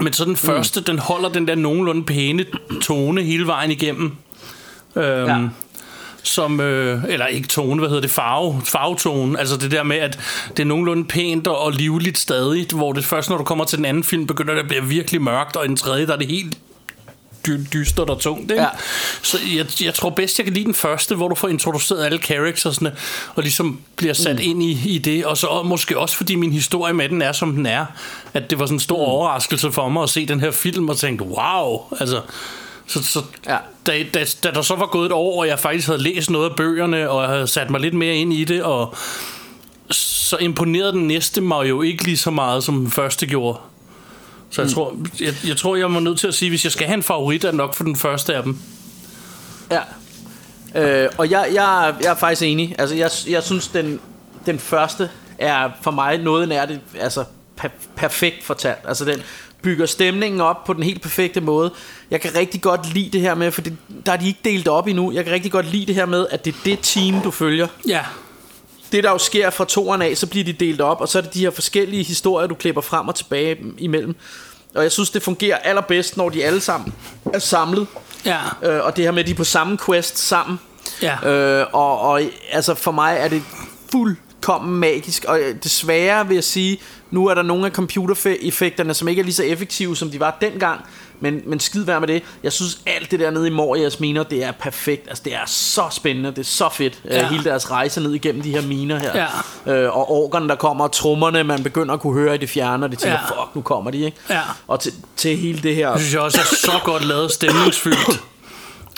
Men 0.00 0.12
så 0.12 0.24
den 0.24 0.36
første, 0.36 0.80
mm. 0.80 0.84
den 0.84 0.98
holder 0.98 1.28
den 1.28 1.48
der 1.48 1.54
nogenlunde 1.54 2.04
pæne 2.04 2.44
tone 2.82 3.22
hele 3.22 3.46
vejen 3.46 3.70
igennem. 3.70 4.12
Øhm, 4.96 5.26
Ja. 5.26 5.38
som, 6.22 6.60
øh, 6.60 7.04
eller 7.08 7.26
ikke 7.26 7.48
tone, 7.48 7.78
hvad 7.78 7.88
hedder 7.88 8.00
det, 8.00 8.10
farve, 8.10 8.60
farvetone. 8.64 9.38
Altså 9.38 9.56
det 9.56 9.70
der 9.70 9.82
med, 9.82 9.96
at 9.96 10.18
det 10.56 10.60
er 10.60 10.64
nogenlunde 10.66 11.04
pænt 11.04 11.46
og, 11.46 11.58
og 11.58 11.72
livligt 11.72 12.18
stadig, 12.18 12.66
hvor 12.74 12.92
det 12.92 13.04
først, 13.04 13.30
når 13.30 13.36
du 13.38 13.44
kommer 13.44 13.64
til 13.64 13.76
den 13.78 13.84
anden 13.84 14.04
film, 14.04 14.26
begynder 14.26 14.54
det 14.54 14.60
at 14.60 14.68
blive 14.68 14.86
virkelig 14.86 15.22
mørkt, 15.22 15.56
og 15.56 15.64
i 15.64 15.68
den 15.68 15.76
tredje, 15.76 16.06
der 16.06 16.12
er 16.12 16.16
det 16.16 16.26
helt 16.28 16.58
dy- 17.48 17.66
dystert 17.72 18.10
og 18.10 18.20
tungt. 18.20 18.50
Ikke? 18.50 18.62
Ja. 18.62 18.68
Så 19.22 19.38
jeg, 19.56 19.66
jeg 19.84 19.94
tror 19.94 20.10
bedst, 20.10 20.38
jeg 20.38 20.44
kan 20.44 20.54
lide 20.54 20.64
den 20.64 20.74
første, 20.74 21.14
hvor 21.14 21.28
du 21.28 21.34
får 21.34 21.48
introduceret 21.48 22.04
alle 22.04 22.18
charactersne, 22.18 22.92
og 23.34 23.42
ligesom 23.42 23.80
bliver 23.96 24.14
sat 24.14 24.36
mm. 24.36 24.42
ind 24.42 24.62
i, 24.62 24.94
i 24.94 24.98
det. 24.98 25.24
Og 25.26 25.36
så 25.36 25.46
og 25.46 25.66
måske 25.66 25.98
også, 25.98 26.16
fordi 26.16 26.34
min 26.34 26.52
historie 26.52 26.94
med 26.94 27.08
den 27.08 27.22
er, 27.22 27.32
som 27.32 27.52
den 27.52 27.66
er. 27.66 27.86
At 28.34 28.50
det 28.50 28.58
var 28.58 28.66
sådan 28.66 28.76
en 28.76 28.80
stor 28.80 28.96
mm. 28.96 29.12
overraskelse 29.12 29.72
for 29.72 29.88
mig 29.88 30.02
at 30.02 30.10
se 30.10 30.26
den 30.26 30.40
her 30.40 30.50
film 30.50 30.88
og 30.88 30.96
tænke, 30.96 31.24
wow, 31.24 31.80
altså... 32.00 32.20
Så, 32.86 33.02
så 33.02 33.22
Ja. 33.46 33.56
da, 33.86 34.02
da, 34.14 34.24
da 34.44 34.50
der 34.50 34.62
så 34.62 34.74
var 34.76 34.86
gået 34.86 35.06
et 35.06 35.12
år, 35.12 35.40
og 35.40 35.46
jeg 35.48 35.58
faktisk 35.58 35.86
havde 35.86 36.02
læst 36.02 36.30
noget 36.30 36.50
af 36.50 36.56
bøgerne, 36.56 37.10
og 37.10 37.22
jeg 37.22 37.30
havde 37.30 37.46
sat 37.46 37.70
mig 37.70 37.80
lidt 37.80 37.94
mere 37.94 38.14
ind 38.14 38.32
i 38.32 38.44
det, 38.44 38.62
og 38.62 38.94
så 39.90 40.36
imponerede 40.36 40.92
den 40.92 41.06
næste 41.06 41.40
mig 41.40 41.68
jo 41.68 41.82
ikke 41.82 42.04
lige 42.04 42.16
så 42.16 42.30
meget, 42.30 42.64
som 42.64 42.78
den 42.78 42.90
første 42.90 43.26
gjorde. 43.26 43.58
Så 44.50 44.62
jeg, 44.62 44.68
mm. 44.68 44.74
tror, 44.74 44.96
jeg, 45.20 45.34
jeg 45.46 45.56
tror, 45.56 45.76
jeg 45.76 45.90
må 45.90 46.00
nødt 46.00 46.18
til 46.18 46.26
at 46.26 46.34
sige, 46.34 46.48
hvis 46.48 46.64
jeg 46.64 46.72
skal 46.72 46.86
have 46.86 46.96
en 46.96 47.02
favorit, 47.02 47.44
er 47.44 47.52
nok 47.52 47.74
for 47.74 47.84
den 47.84 47.96
første 47.96 48.34
af 48.34 48.42
dem. 48.42 48.58
Ja. 49.70 49.80
Øh, 50.74 51.10
og 51.18 51.30
jeg, 51.30 51.48
jeg, 51.54 51.94
jeg 52.02 52.10
er 52.10 52.14
faktisk 52.14 52.42
enig. 52.42 52.74
Altså, 52.78 52.96
jeg, 52.96 53.10
jeg 53.28 53.42
synes, 53.42 53.68
den, 53.68 54.00
den 54.46 54.58
første 54.58 55.10
er 55.38 55.70
for 55.82 55.90
mig 55.90 56.18
noget 56.18 56.48
nær 56.48 56.66
det, 56.66 56.80
altså, 57.00 57.24
per, 57.56 57.68
perfekt 57.96 58.44
fortalt. 58.44 58.78
Altså, 58.84 59.04
den 59.04 59.22
bygger 59.62 59.86
stemningen 59.86 60.40
op 60.40 60.64
på 60.64 60.72
den 60.72 60.82
helt 60.82 61.02
perfekte 61.02 61.40
måde. 61.40 61.70
Jeg 62.10 62.20
kan 62.20 62.34
rigtig 62.34 62.60
godt 62.62 62.94
lide 62.94 63.10
det 63.10 63.20
her 63.20 63.34
med, 63.34 63.52
for 63.52 63.60
det, 63.60 63.76
der 64.06 64.12
er 64.12 64.16
de 64.16 64.26
ikke 64.26 64.40
delt 64.44 64.68
op 64.68 64.86
endnu. 64.86 65.12
Jeg 65.12 65.24
kan 65.24 65.32
rigtig 65.32 65.52
godt 65.52 65.70
lide 65.70 65.86
det 65.86 65.94
her 65.94 66.06
med, 66.06 66.26
at 66.30 66.44
det 66.44 66.54
er 66.54 66.58
det 66.64 66.78
team, 66.82 67.20
du 67.20 67.30
følger. 67.30 67.66
Ja, 67.88 68.00
Det, 68.92 69.04
der 69.04 69.10
jo 69.10 69.18
sker 69.18 69.50
fra 69.50 69.64
toeren 69.64 70.02
af, 70.02 70.16
så 70.16 70.26
bliver 70.26 70.44
de 70.44 70.52
delt 70.52 70.80
op, 70.80 71.00
og 71.00 71.08
så 71.08 71.18
er 71.18 71.22
det 71.22 71.34
de 71.34 71.40
her 71.40 71.50
forskellige 71.50 72.04
historier, 72.04 72.46
du 72.46 72.54
klipper 72.54 72.80
frem 72.82 73.08
og 73.08 73.14
tilbage 73.14 73.56
imellem. 73.78 74.16
Og 74.74 74.82
jeg 74.82 74.92
synes, 74.92 75.10
det 75.10 75.22
fungerer 75.22 75.56
allerbedst, 75.56 76.16
når 76.16 76.28
de 76.28 76.44
alle 76.44 76.60
sammen 76.60 76.94
er 77.34 77.38
samlet. 77.38 77.86
ja, 78.24 78.38
Øh, 78.62 78.84
og 78.84 78.96
det 78.96 79.04
her 79.04 79.10
med, 79.12 79.20
at 79.20 79.26
de 79.26 79.30
er 79.32 79.36
på 79.36 79.44
samme 79.44 79.78
quest 79.86 80.18
sammen. 80.18 80.60
ja. 81.02 81.28
Øh, 81.30 81.66
og, 81.72 82.00
og 82.00 82.22
altså 82.52 82.74
for 82.74 82.92
mig 82.92 83.16
er 83.20 83.28
det 83.28 83.42
fuldkommen 83.92 84.80
magisk 84.80 85.24
Og 85.28 85.40
øh, 85.40 85.54
desværre 85.62 86.28
vil 86.28 86.34
jeg 86.34 86.44
sige 86.44 86.80
Nu 87.10 87.26
er 87.26 87.34
der 87.34 87.42
nogle 87.42 87.66
af 87.66 87.72
computereffekterne 87.72 88.94
Som 88.94 89.08
ikke 89.08 89.20
er 89.20 89.24
lige 89.24 89.34
så 89.34 89.44
effektive 89.44 89.96
som 89.96 90.10
de 90.10 90.20
var 90.20 90.36
dengang 90.40 90.80
men, 91.20 91.42
men 91.46 91.60
skid 91.60 91.84
være 91.84 92.00
med 92.00 92.08
det 92.08 92.22
Jeg 92.42 92.52
synes 92.52 92.80
alt 92.86 93.10
det 93.10 93.20
der 93.20 93.30
nede 93.30 93.46
i 93.46 93.50
Morias 93.50 94.00
miner 94.00 94.22
Det 94.22 94.44
er 94.44 94.52
perfekt 94.52 95.08
Altså 95.08 95.22
det 95.24 95.34
er 95.34 95.46
så 95.46 95.82
spændende 95.90 96.30
Det 96.30 96.38
er 96.38 96.42
så 96.42 96.68
fedt 96.72 97.00
ja. 97.10 97.18
Ja. 97.20 97.28
Hele 97.28 97.44
deres 97.44 97.70
rejse 97.70 98.00
ned 98.00 98.12
igennem 98.14 98.42
de 98.42 98.50
her 98.54 98.62
miner 98.66 98.98
her 98.98 99.26
Ja. 99.66 99.72
øh, 99.84 99.96
Og 99.96 100.10
orkerne 100.12 100.48
der 100.48 100.54
kommer 100.54 100.84
Og 100.84 100.92
trommerne 100.92 101.44
man 101.44 101.62
begynder 101.62 101.94
at 101.94 102.00
kunne 102.00 102.14
høre 102.20 102.34
i 102.34 102.38
det 102.38 102.48
fjerne 102.50 102.86
Og 102.86 102.90
det 102.90 102.98
tænker 102.98 103.18
Ja. 103.18 103.42
fuck 103.42 103.54
nu 103.54 103.60
kommer 103.62 103.90
de 103.90 103.98
ikke 103.98 104.16
Ja. 104.30 104.40
Og 104.66 104.80
til, 104.80 104.92
til 105.16 105.36
hele 105.36 105.62
det 105.62 105.74
her 105.74 105.90
Det 105.92 106.00
synes 106.00 106.14
jeg 106.14 106.22
også 106.22 106.38
er 106.40 106.44
så 106.56 106.72
godt 106.84 107.04
lavet 107.06 107.32
stemningsfyldt. 107.32 108.20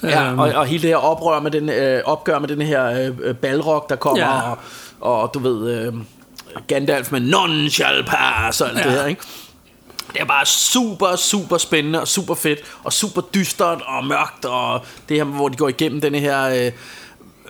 Ja, 0.03 0.31
Øhm. 0.31 0.39
og, 0.39 0.49
og 0.55 0.67
hele 0.67 0.83
det 0.83 0.91
her 0.91 0.97
oprør 0.97 1.41
med 1.41 1.51
den, 1.51 1.69
øh, 1.69 2.03
opgør 2.05 2.39
med 2.39 2.49
den 2.49 2.63
her 2.63 2.87
øh, 2.87 3.17
øh, 3.23 3.35
balrog, 3.35 3.87
der 3.89 3.97
kommer, 3.97 4.27
ja. 4.27 4.51
og, 5.01 5.21
og 5.23 5.31
du 5.35 5.39
ved, 5.39 5.71
øh, 5.87 5.93
Gandalf 6.67 7.13
med 7.13 7.21
non 7.21 7.71
shall 7.71 8.05
pass 8.05 8.61
og 8.61 8.69
alt 8.69 8.79
ja. 8.79 8.85
det 8.85 8.93
her, 8.93 9.07
ikke? 9.07 9.23
Det 10.13 10.21
er 10.21 10.25
bare 10.25 10.47
super, 10.47 11.17
super 11.17 11.59
spændende 11.59 12.01
og 12.01 12.09
super 12.09 12.35
fedt, 12.35 12.59
og 12.85 12.93
super 12.93 13.21
dystert 13.21 13.83
og 13.87 14.07
mørkt, 14.07 14.45
og 14.45 14.85
det 15.09 15.17
her, 15.17 15.25
hvor 15.25 15.49
de 15.49 15.57
går 15.57 15.69
igennem 15.69 16.01
denne 16.01 16.19
her... 16.19 16.67
Øh, 16.67 16.73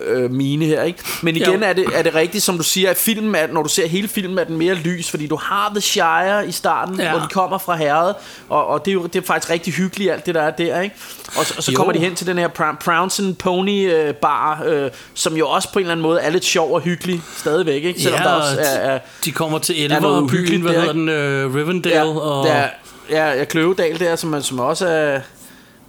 øh, 0.06 0.30
mine 0.30 0.64
her, 0.64 0.82
ikke? 0.82 0.98
Men 1.22 1.36
igen 1.36 1.54
Jo. 1.54 1.60
er 1.62 1.72
det, 1.72 1.84
er 1.94 2.02
det 2.02 2.14
rigtigt, 2.14 2.44
som 2.44 2.56
du 2.56 2.62
siger, 2.62 2.90
at 2.90 2.96
filmen 2.96 3.34
er, 3.34 3.46
når 3.46 3.62
du 3.62 3.68
ser 3.68 3.86
hele 3.88 4.08
filmen, 4.08 4.38
er 4.38 4.44
den 4.44 4.56
mere 4.56 4.74
lys, 4.74 5.10
fordi 5.10 5.26
du 5.26 5.36
har 5.36 5.68
The 5.74 5.80
Shire 5.80 6.48
i 6.48 6.52
starten, 6.52 7.00
Ja. 7.00 7.10
hvor 7.10 7.18
de 7.20 7.26
kommer 7.28 7.58
fra 7.58 7.76
herret, 7.76 8.14
og, 8.48 8.66
og 8.66 8.84
det, 8.84 8.90
er 8.90 8.94
jo, 8.94 9.06
det 9.06 9.16
er 9.22 9.26
faktisk 9.26 9.50
rigtig 9.50 9.72
hyggeligt, 9.72 10.12
alt 10.12 10.26
det 10.26 10.34
der 10.34 10.42
er 10.42 10.50
der, 10.50 10.80
ikke? 10.80 10.94
Og, 11.36 11.46
så- 11.46 11.54
og 11.56 11.62
så 11.62 11.72
Jo. 11.72 11.76
kommer 11.76 11.92
de 11.92 11.98
hen 11.98 12.14
til 12.14 12.26
den 12.26 12.38
her 12.38 12.48
Prounce 12.84 13.34
Pony 13.38 13.92
øh, 13.94 14.14
bar, 14.14 14.62
øh, 14.66 14.90
som 15.14 15.36
jo 15.36 15.48
også 15.48 15.72
på 15.72 15.78
en 15.78 15.82
eller 15.82 15.92
anden 15.92 16.02
måde 16.02 16.20
er 16.20 16.30
lidt 16.30 16.44
sjov 16.44 16.72
og 16.74 16.80
hyggelig 16.80 17.20
stadigvæk, 17.36 17.84
ikke? 17.84 18.00
Selvom 18.02 18.20
ja, 18.22 18.28
der 18.28 18.34
også 18.34 18.56
er, 18.60 18.64
er, 18.64 18.98
de 19.24 19.32
kommer 19.32 19.58
til 19.58 19.80
er 19.80 19.84
Elver 19.96 20.00
byen, 20.00 20.24
uhyggeligt 20.24 20.62
hvad 20.62 20.72
der, 20.72 20.80
hedder 20.80 20.92
den, 20.92 21.08
øh, 21.08 21.54
Rivendale, 21.54 21.96
ja, 21.96 22.04
og... 22.04 22.46
der, 22.46 22.62
ja, 23.10 23.32
ja, 23.32 23.44
Kløvedal 23.44 23.98
der, 24.00 24.16
som, 24.16 24.42
som 24.42 24.58
også 24.60 24.86
er, 24.86 25.20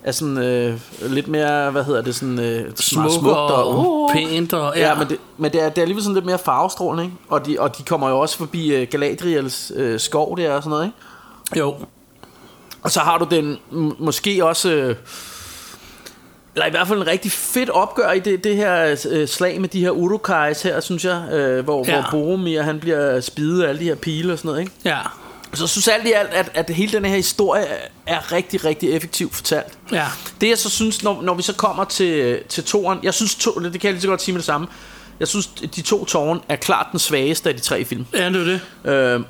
er 0.03 0.11
sådan 0.11 0.37
øh, 0.37 0.79
lidt 1.01 1.27
mere, 1.27 1.71
hvad 1.71 1.83
hedder 1.83 2.01
det, 2.01 2.15
sådan 2.15 2.39
øh, 2.39 2.63
meget 2.63 2.79
smuk 2.79 3.11
smukt 3.11 3.35
og 3.37 3.77
uh, 3.79 4.13
pænt, 4.13 4.53
og... 4.53 4.73
Ja, 4.77 4.95
men, 4.95 5.09
det, 5.09 5.17
men 5.37 5.51
det, 5.51 5.63
er, 5.63 5.69
det 5.69 5.77
er 5.77 5.81
alligevel 5.81 6.03
sådan 6.03 6.13
lidt 6.15 6.25
mere 6.25 6.37
farvestrålende, 6.39 7.03
ikke? 7.03 7.15
Og 7.29 7.45
de, 7.45 7.59
og 7.59 7.77
de 7.77 7.83
kommer 7.83 8.09
jo 8.09 8.19
også 8.19 8.37
forbi 8.37 8.81
uh, 8.81 8.87
Galadriels 8.91 9.71
uh, 9.79 9.99
skov 9.99 10.37
der 10.37 10.53
og 10.53 10.63
sådan 10.63 10.69
noget, 10.69 10.85
ikke? 10.85 11.59
Jo, 11.59 11.75
Og 12.83 12.91
så 12.91 12.99
har 12.99 13.17
du 13.17 13.25
den 13.31 13.57
måske 13.99 14.45
også... 14.45 14.69
Øh, 14.71 14.95
eller 16.55 16.65
i 16.67 16.69
hvert 16.69 16.87
fald 16.87 16.99
en 17.01 17.07
rigtig 17.07 17.31
fedt 17.31 17.69
opgør 17.69 18.11
i 18.11 18.19
det, 18.19 18.43
det 18.43 18.55
her 18.55 18.95
øh, 19.11 19.27
slag 19.27 19.61
med 19.61 19.69
de 19.69 19.79
her 19.79 19.91
urukais 19.91 20.61
her, 20.61 20.79
synes 20.79 21.05
jeg. 21.05 21.27
Øh, 21.31 21.63
hvor, 21.63 21.85
Ja. 21.87 21.95
ja. 21.95 22.01
hvor 22.01 22.11
Boromir, 22.11 22.61
han 22.61 22.79
bliver 22.79 23.19
spidet 23.19 23.63
af 23.63 23.69
alle 23.69 23.79
de 23.79 23.85
her 23.85 23.95
pile 23.95 24.33
og 24.33 24.37
sådan 24.37 24.49
noget, 24.49 24.59
ikke? 24.61 24.71
ja, 24.85 24.97
Så 25.53 25.63
jeg 25.63 25.69
synes 25.69 25.87
alt 25.87 26.07
i 26.07 26.11
alt, 26.11 26.29
at, 26.29 26.51
at 26.53 26.69
hele 26.69 26.91
den 26.91 27.05
her 27.05 27.15
historie 27.15 27.65
er, 28.05 28.31
rigtig, 28.31 28.65
rigtig 28.65 28.91
effektivt 28.91 29.35
fortalt. 29.35 29.77
ja. 29.91 30.07
Det 30.41 30.49
jeg 30.49 30.57
så 30.57 30.69
synes, 30.69 31.03
når, 31.03 31.21
når 31.21 31.33
vi 31.33 31.41
så 31.41 31.53
kommer 31.53 31.83
til, 31.83 32.39
til 32.49 32.63
toren, 32.63 32.99
jeg 33.03 33.13
synes, 33.13 33.35
to, 33.35 33.51
det 33.51 33.71
kan 33.71 33.83
jeg 33.83 33.93
lige 33.93 34.01
så 34.01 34.07
godt 34.07 34.21
sige 34.21 34.33
med 34.33 34.39
det 34.39 34.45
samme, 34.45 34.67
jeg 35.19 35.27
synes, 35.27 35.47
de 35.47 35.81
to 35.81 36.05
tårne 36.05 36.39
er 36.49 36.55
klart 36.55 36.87
den 36.91 36.99
svageste 36.99 37.49
af 37.49 37.55
de 37.55 37.61
tre 37.61 37.85
film. 37.85 38.05
Ja, 38.13 38.29
det 38.29 38.35
er 38.35 38.59
det. 38.83 38.91
Øh, 38.91 39.23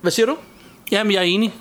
hvad 0.00 0.12
siger 0.12 0.26
du? 0.26 0.36
Jamen, 0.90 1.12
jeg 1.12 1.18
er 1.18 1.22
enig. 1.22 1.54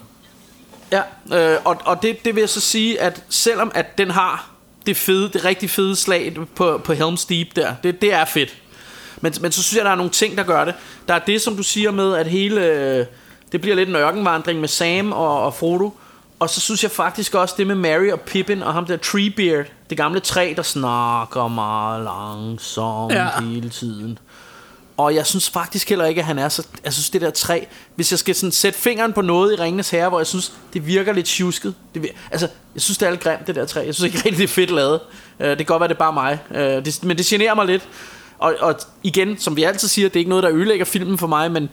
Ja, 0.92 1.02
øh, 1.34 1.60
og, 1.66 1.78
og 1.86 2.04
det, 2.04 2.26
det 2.26 2.36
vil 2.36 2.42
jeg 2.42 2.50
så 2.50 2.60
sige, 2.60 3.02
at 3.02 3.24
selvom 3.30 3.72
at 3.76 3.98
den 3.98 4.12
har 4.12 4.50
det 4.86 4.98
fede, 4.98 5.30
det 5.34 5.46
rigtig 5.46 5.70
fede 5.70 5.96
slag 5.96 6.38
på, 6.56 6.82
på 6.84 6.94
Helm's 6.94 7.26
Deep 7.30 7.48
der, 7.56 7.76
det, 7.84 8.02
det 8.02 8.14
er 8.14 8.26
fedt. 8.26 8.58
Men, 9.22 9.34
men 9.42 9.52
så 9.52 9.64
synes 9.64 9.78
jeg, 9.78 9.86
der 9.86 9.92
er 9.92 9.96
nogle 9.96 10.12
ting, 10.12 10.38
der 10.38 10.44
gør 10.44 10.66
det. 10.66 10.74
Der 11.08 11.14
er 11.14 11.20
det, 11.20 11.42
som 11.42 11.58
du 11.58 11.64
siger 11.64 11.92
med, 11.92 12.16
at 12.16 12.28
hele, 12.28 12.66
øh, 12.66 13.06
det 13.54 13.62
bliver 13.62 13.76
lidt 13.76 13.90
en 13.90 13.96
ørkenvandring 13.96 14.60
med 14.60 14.68
Sam 14.68 15.12
og, 15.12 15.42
og 15.44 15.54
Frodo. 15.54 15.98
Og 16.40 16.50
så 16.50 16.62
synes 16.62 16.84
jeg 16.84 16.92
faktisk 16.92 17.36
også 17.36 17.56
det 17.58 17.68
med 17.68 17.76
Mary 17.76 18.12
og 18.12 18.22
Pippin 18.22 18.64
og 18.64 18.74
ham 18.74 18.86
der 18.86 18.98
Treebeard, 18.98 19.66
det 19.90 19.98
gamle 19.98 20.20
træ, 20.20 20.54
der 20.58 20.64
snakker 20.64 21.48
meget 21.48 22.04
langsomt 22.04 23.14
Ja. 23.14 23.28
hele 23.42 23.70
tiden. 23.70 24.20
Og 24.98 25.16
jeg 25.16 25.26
synes 25.26 25.50
faktisk 25.50 25.90
heller 25.90 26.06
ikke, 26.06 26.22
at 26.22 26.26
han 26.26 26.40
er 26.40 26.50
så... 26.50 26.68
Jeg 26.84 26.94
synes, 26.94 27.10
det 27.10 27.22
der 27.22 27.30
træ... 27.30 27.60
Hvis 27.96 28.12
jeg 28.12 28.20
skal 28.20 28.36
sådan 28.36 28.52
sætte 28.52 28.80
fingeren 28.80 29.14
på 29.14 29.22
noget 29.22 29.54
i 29.54 29.56
Ringenes 29.56 29.90
Herre, 29.90 30.10
hvor 30.10 30.20
jeg 30.20 30.28
synes, 30.28 30.54
det 30.74 30.88
virker 30.88 31.14
lidt 31.14 31.26
tjusket. 31.26 31.76
Det, 31.94 32.02
vir- 32.06 32.18
altså, 32.32 32.48
jeg 32.76 32.82
synes, 32.82 32.98
det 32.98 33.06
er 33.06 33.10
lidt 33.10 33.22
grimt, 33.22 33.48
det 33.48 33.56
der 33.56 33.66
træ. 33.66 33.84
Jeg 33.86 33.96
synes 33.96 34.14
ikke 34.14 34.18
rigtig, 34.26 34.38
det 34.38 34.44
er 34.44 34.48
fedt 34.54 34.72
lavet. 34.72 35.00
Uh, 35.40 35.46
det 35.46 35.58
kan 35.58 35.66
godt 35.66 35.80
være, 35.80 35.88
det 35.88 35.96
er 35.96 36.00
bare 36.00 36.14
mig. 36.14 36.40
Uh, 36.50 36.58
det, 36.86 37.00
men 37.04 37.18
det 37.18 37.26
generer 37.26 37.56
mig 37.56 37.66
lidt. 37.66 37.88
Og, 38.40 38.56
og 38.60 38.76
igen, 39.04 39.40
som 39.40 39.56
vi 39.56 39.64
altid 39.64 39.88
siger, 39.88 40.10
det 40.10 40.16
er 40.16 40.20
ikke 40.20 40.30
noget, 40.30 40.44
der 40.44 40.52
ødelægger 40.52 40.86
filmen 40.86 41.18
for 41.18 41.28
mig, 41.28 41.52
men, 41.52 41.70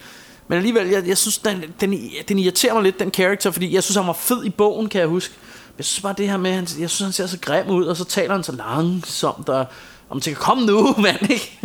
men 0.51 0.57
alligevel, 0.57 0.87
jeg, 0.87 1.07
jeg 1.07 1.17
synes, 1.17 1.37
den, 1.37 1.63
den, 1.81 1.99
den 2.27 2.39
irriterer 2.39 2.73
mig 2.73 2.83
lidt, 2.83 2.99
den 2.99 3.11
karakter, 3.11 3.51
fordi 3.51 3.75
jeg 3.75 3.83
synes, 3.83 3.95
han 3.95 4.07
var 4.07 4.13
fed 4.13 4.45
i 4.45 4.49
bogen, 4.49 4.89
kan 4.89 5.01
jeg 5.01 5.07
huske. 5.07 5.33
Men 5.67 5.75
jeg 5.77 5.85
synes 5.85 6.01
bare, 6.01 6.15
det 6.17 6.29
her 6.29 6.37
med, 6.37 6.51
han, 6.51 6.67
jeg 6.79 6.89
synes, 6.89 6.99
han 6.99 7.11
ser 7.11 7.27
så 7.27 7.37
grim 7.41 7.69
ud, 7.69 7.85
og 7.85 7.97
så 7.97 8.05
taler 8.05 8.33
han 8.33 8.43
så 8.43 8.51
langsomt, 8.51 9.49
og, 9.49 9.65
man 10.13 10.21
tænker, 10.21 10.41
kom 10.41 10.57
nu, 10.57 10.95
mand, 10.97 11.31
ikke? 11.31 11.59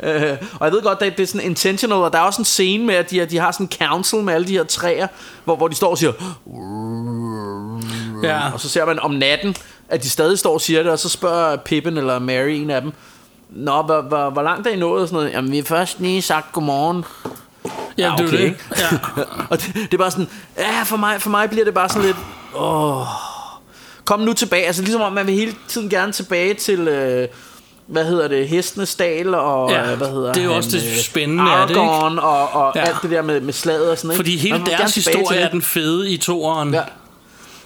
øh, 0.00 0.36
og 0.60 0.66
jeg 0.66 0.72
ved 0.72 0.82
godt, 0.82 1.00
det, 1.00 1.16
det 1.16 1.22
er 1.22 1.26
sådan 1.26 1.46
intentional, 1.46 1.98
og 1.98 2.12
der 2.12 2.18
er 2.18 2.22
også 2.22 2.40
en 2.40 2.44
scene 2.44 2.84
med, 2.84 2.94
at 2.94 3.10
de, 3.10 3.26
de 3.26 3.38
har 3.38 3.52
sådan 3.52 3.66
en 3.66 3.88
council 3.88 4.18
med 4.18 4.34
alle 4.34 4.46
de 4.46 4.52
her 4.52 4.64
træer, 4.64 5.06
hvor, 5.44 5.56
hvor 5.56 5.68
de 5.68 5.74
står 5.74 5.90
og 5.90 5.98
siger, 5.98 6.12
Ja, 8.22 8.52
og 8.52 8.60
så 8.60 8.68
ser 8.68 8.84
man 8.84 8.98
om 8.98 9.10
natten, 9.10 9.56
at 9.88 10.02
de 10.02 10.10
stadig 10.10 10.38
står 10.38 10.54
og 10.54 10.60
siger 10.60 10.82
det, 10.82 10.92
og 10.92 10.98
så 10.98 11.08
spørger 11.08 11.56
Pippin 11.56 11.96
eller 11.96 12.18
Mary 12.18 12.50
en 12.50 12.70
af 12.70 12.80
dem, 12.80 12.92
Nå, 13.50 13.82
hvor, 13.82 14.00
hvor, 14.00 14.30
hvor 14.30 14.42
langt 14.42 14.66
er 14.66 14.70
I 14.70 14.76
nået? 14.76 15.02
Og 15.02 15.08
sådan 15.08 15.16
noget. 15.22 15.32
Jamen, 15.32 15.52
vi 15.52 15.56
har 15.56 15.64
først 15.64 16.00
lige 16.00 16.22
sagt 16.22 16.52
godmorgen. 16.52 17.04
Ja, 17.98 18.12
det 18.18 18.24
er 18.24 18.28
okay. 18.28 18.38
det. 18.38 18.54
Ja. 18.78 18.84
og 19.50 19.60
det, 19.62 19.74
det 19.74 19.94
er 19.94 19.98
bare 19.98 20.10
sådan, 20.10 20.28
ja, 20.58 20.82
for 20.82 20.96
mig, 20.96 21.22
for 21.22 21.30
mig 21.30 21.50
bliver 21.50 21.64
det 21.64 21.74
bare 21.74 21.88
sådan 21.88 22.02
lidt, 22.02 22.16
åh, 22.56 23.06
kom 24.04 24.20
nu 24.20 24.32
tilbage. 24.32 24.66
Altså 24.66 24.82
ligesom 24.82 25.00
om 25.02 25.12
man 25.12 25.26
vil 25.26 25.34
hele 25.34 25.54
tiden 25.68 25.88
gerne 25.88 26.12
tilbage 26.12 26.54
til, 26.54 26.88
øh, 26.88 27.28
hvad 27.86 28.04
hedder 28.04 28.28
det, 28.28 28.48
hestenes 28.48 28.94
dal, 28.94 29.34
og 29.34 29.70
Ja, 29.70 29.90
øh, 29.92 29.98
hvad 29.98 30.08
hedder 30.08 30.32
det 30.32 30.40
er 30.40 30.44
jo 30.44 30.50
han, 30.50 30.56
også 30.58 30.70
det 30.70 30.84
øh, 30.92 30.96
spændende 30.98 31.42
af 31.52 31.66
det, 31.66 31.74
ikke? 31.74 31.80
Og, 32.22 32.54
og 32.66 32.72
Ja. 32.76 32.80
alt 32.80 32.96
det 33.02 33.10
der 33.10 33.22
med, 33.22 33.40
med 33.40 33.52
slaget 33.52 33.90
og 33.90 33.96
sådan 33.98 34.08
noget. 34.08 34.16
Fordi 34.16 34.36
hele 34.36 34.62
deres 34.66 34.94
historie 34.94 35.38
er 35.40 35.48
den 35.50 35.62
fede 35.62 36.10
i 36.10 36.16
toeren. 36.16 36.74
Ja. 36.74 36.82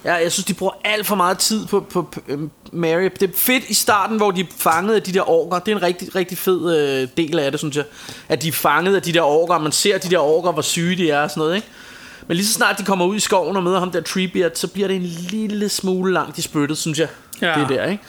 Ja, 0.06 0.14
jeg 0.14 0.32
synes, 0.32 0.46
de 0.46 0.54
bruger 0.54 0.72
alt 0.84 1.06
for 1.06 1.16
meget 1.16 1.38
tid 1.38 1.66
på, 1.66 1.80
på, 1.80 2.02
på 2.02 2.20
øhm, 2.28 2.50
Mary. 2.72 3.02
Det 3.20 3.22
er 3.22 3.34
fedt 3.34 3.64
i 3.68 3.74
starten, 3.74 4.16
hvor 4.16 4.30
de 4.30 4.40
er 4.40 4.44
fanget 4.58 4.94
af 4.94 5.02
de 5.02 5.12
der 5.12 5.30
orker. 5.30 5.58
Det 5.58 5.72
er 5.72 5.76
en 5.76 5.82
rigtig, 5.82 6.14
rigtig 6.14 6.38
fed 6.38 6.76
øh, 6.78 7.08
del 7.16 7.38
af 7.38 7.50
det, 7.50 7.60
synes 7.60 7.76
jeg. 7.76 7.84
At 8.28 8.42
de 8.42 8.48
er 8.48 8.52
fanget 8.52 8.96
af 8.96 9.02
de 9.02 9.12
der 9.12 9.22
orker, 9.22 9.54
og 9.54 9.62
man 9.62 9.72
ser 9.72 9.98
de 9.98 10.10
der 10.10 10.18
orker, 10.18 10.52
hvor 10.52 10.62
syge 10.62 10.96
de 10.96 11.10
er 11.10 11.20
og 11.20 11.30
sådan 11.30 11.40
noget, 11.40 11.56
ikke? 11.56 11.68
Men 12.26 12.36
lige 12.36 12.46
så 12.46 12.52
snart 12.52 12.78
de 12.78 12.84
kommer 12.84 13.04
ud 13.04 13.16
i 13.16 13.20
skoven 13.20 13.56
og 13.56 13.62
møder 13.62 13.78
ham 13.78 13.90
der 13.90 14.00
Treebeard, 14.00 14.50
så 14.54 14.68
bliver 14.68 14.88
det 14.88 14.96
en 14.96 15.02
lille 15.02 15.68
smule 15.68 16.12
langt 16.12 16.38
i 16.38 16.42
spyttet, 16.42 16.78
synes 16.78 16.98
jeg. 16.98 17.08
Ja. 17.42 17.54
Det 17.60 17.68
der, 17.68 17.84
ikke? 17.84 18.02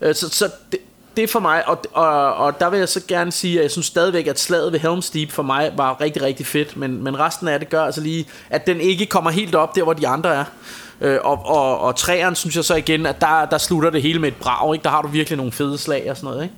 Øh, 0.00 0.14
Så, 0.14 0.28
så 0.28 0.50
det, 0.72 0.80
det 1.16 1.24
er 1.24 1.28
for 1.28 1.40
mig, 1.40 1.68
og, 1.68 1.82
og, 1.92 2.34
og 2.34 2.60
der 2.60 2.70
vil 2.70 2.78
jeg 2.78 2.88
så 2.88 3.00
gerne 3.08 3.32
sige, 3.32 3.58
at 3.58 3.62
jeg 3.62 3.70
synes 3.70 3.86
stadigvæk, 3.86 4.26
at 4.26 4.40
slaget 4.40 4.72
ved 4.72 4.80
Helm's 4.80 5.10
Deep 5.14 5.32
for 5.32 5.42
mig 5.42 5.72
var 5.76 6.00
rigtig, 6.00 6.22
rigtig 6.22 6.46
fedt, 6.46 6.76
men, 6.76 7.04
men 7.04 7.18
resten 7.18 7.48
af 7.48 7.58
det 7.58 7.68
gør 7.68 7.84
altså 7.84 8.00
lige, 8.00 8.26
at 8.50 8.66
den 8.66 8.80
ikke 8.80 9.06
kommer 9.06 9.30
helt 9.30 9.54
op 9.54 9.76
der, 9.76 9.82
hvor 9.82 9.92
de 9.92 10.08
andre 10.08 10.34
er. 10.34 10.44
Øh, 11.00 11.18
og, 11.24 11.46
og, 11.46 11.80
og 11.80 11.96
træeren 11.96 12.34
synes 12.34 12.56
jeg 12.56 12.64
så 12.64 12.74
igen, 12.74 13.06
at 13.06 13.20
der, 13.20 13.44
der 13.44 13.58
slutter 13.58 13.90
det 13.90 14.02
hele 14.02 14.18
med 14.18 14.28
et 14.28 14.36
brag, 14.36 14.74
ikke? 14.74 14.82
Der 14.84 14.90
har 14.90 15.02
du 15.02 15.08
virkelig 15.08 15.36
nogle 15.36 15.52
fede 15.52 15.78
slag 15.78 16.06
og 16.10 16.16
sådan 16.16 16.30
noget, 16.30 16.42
ikke? 16.42 16.54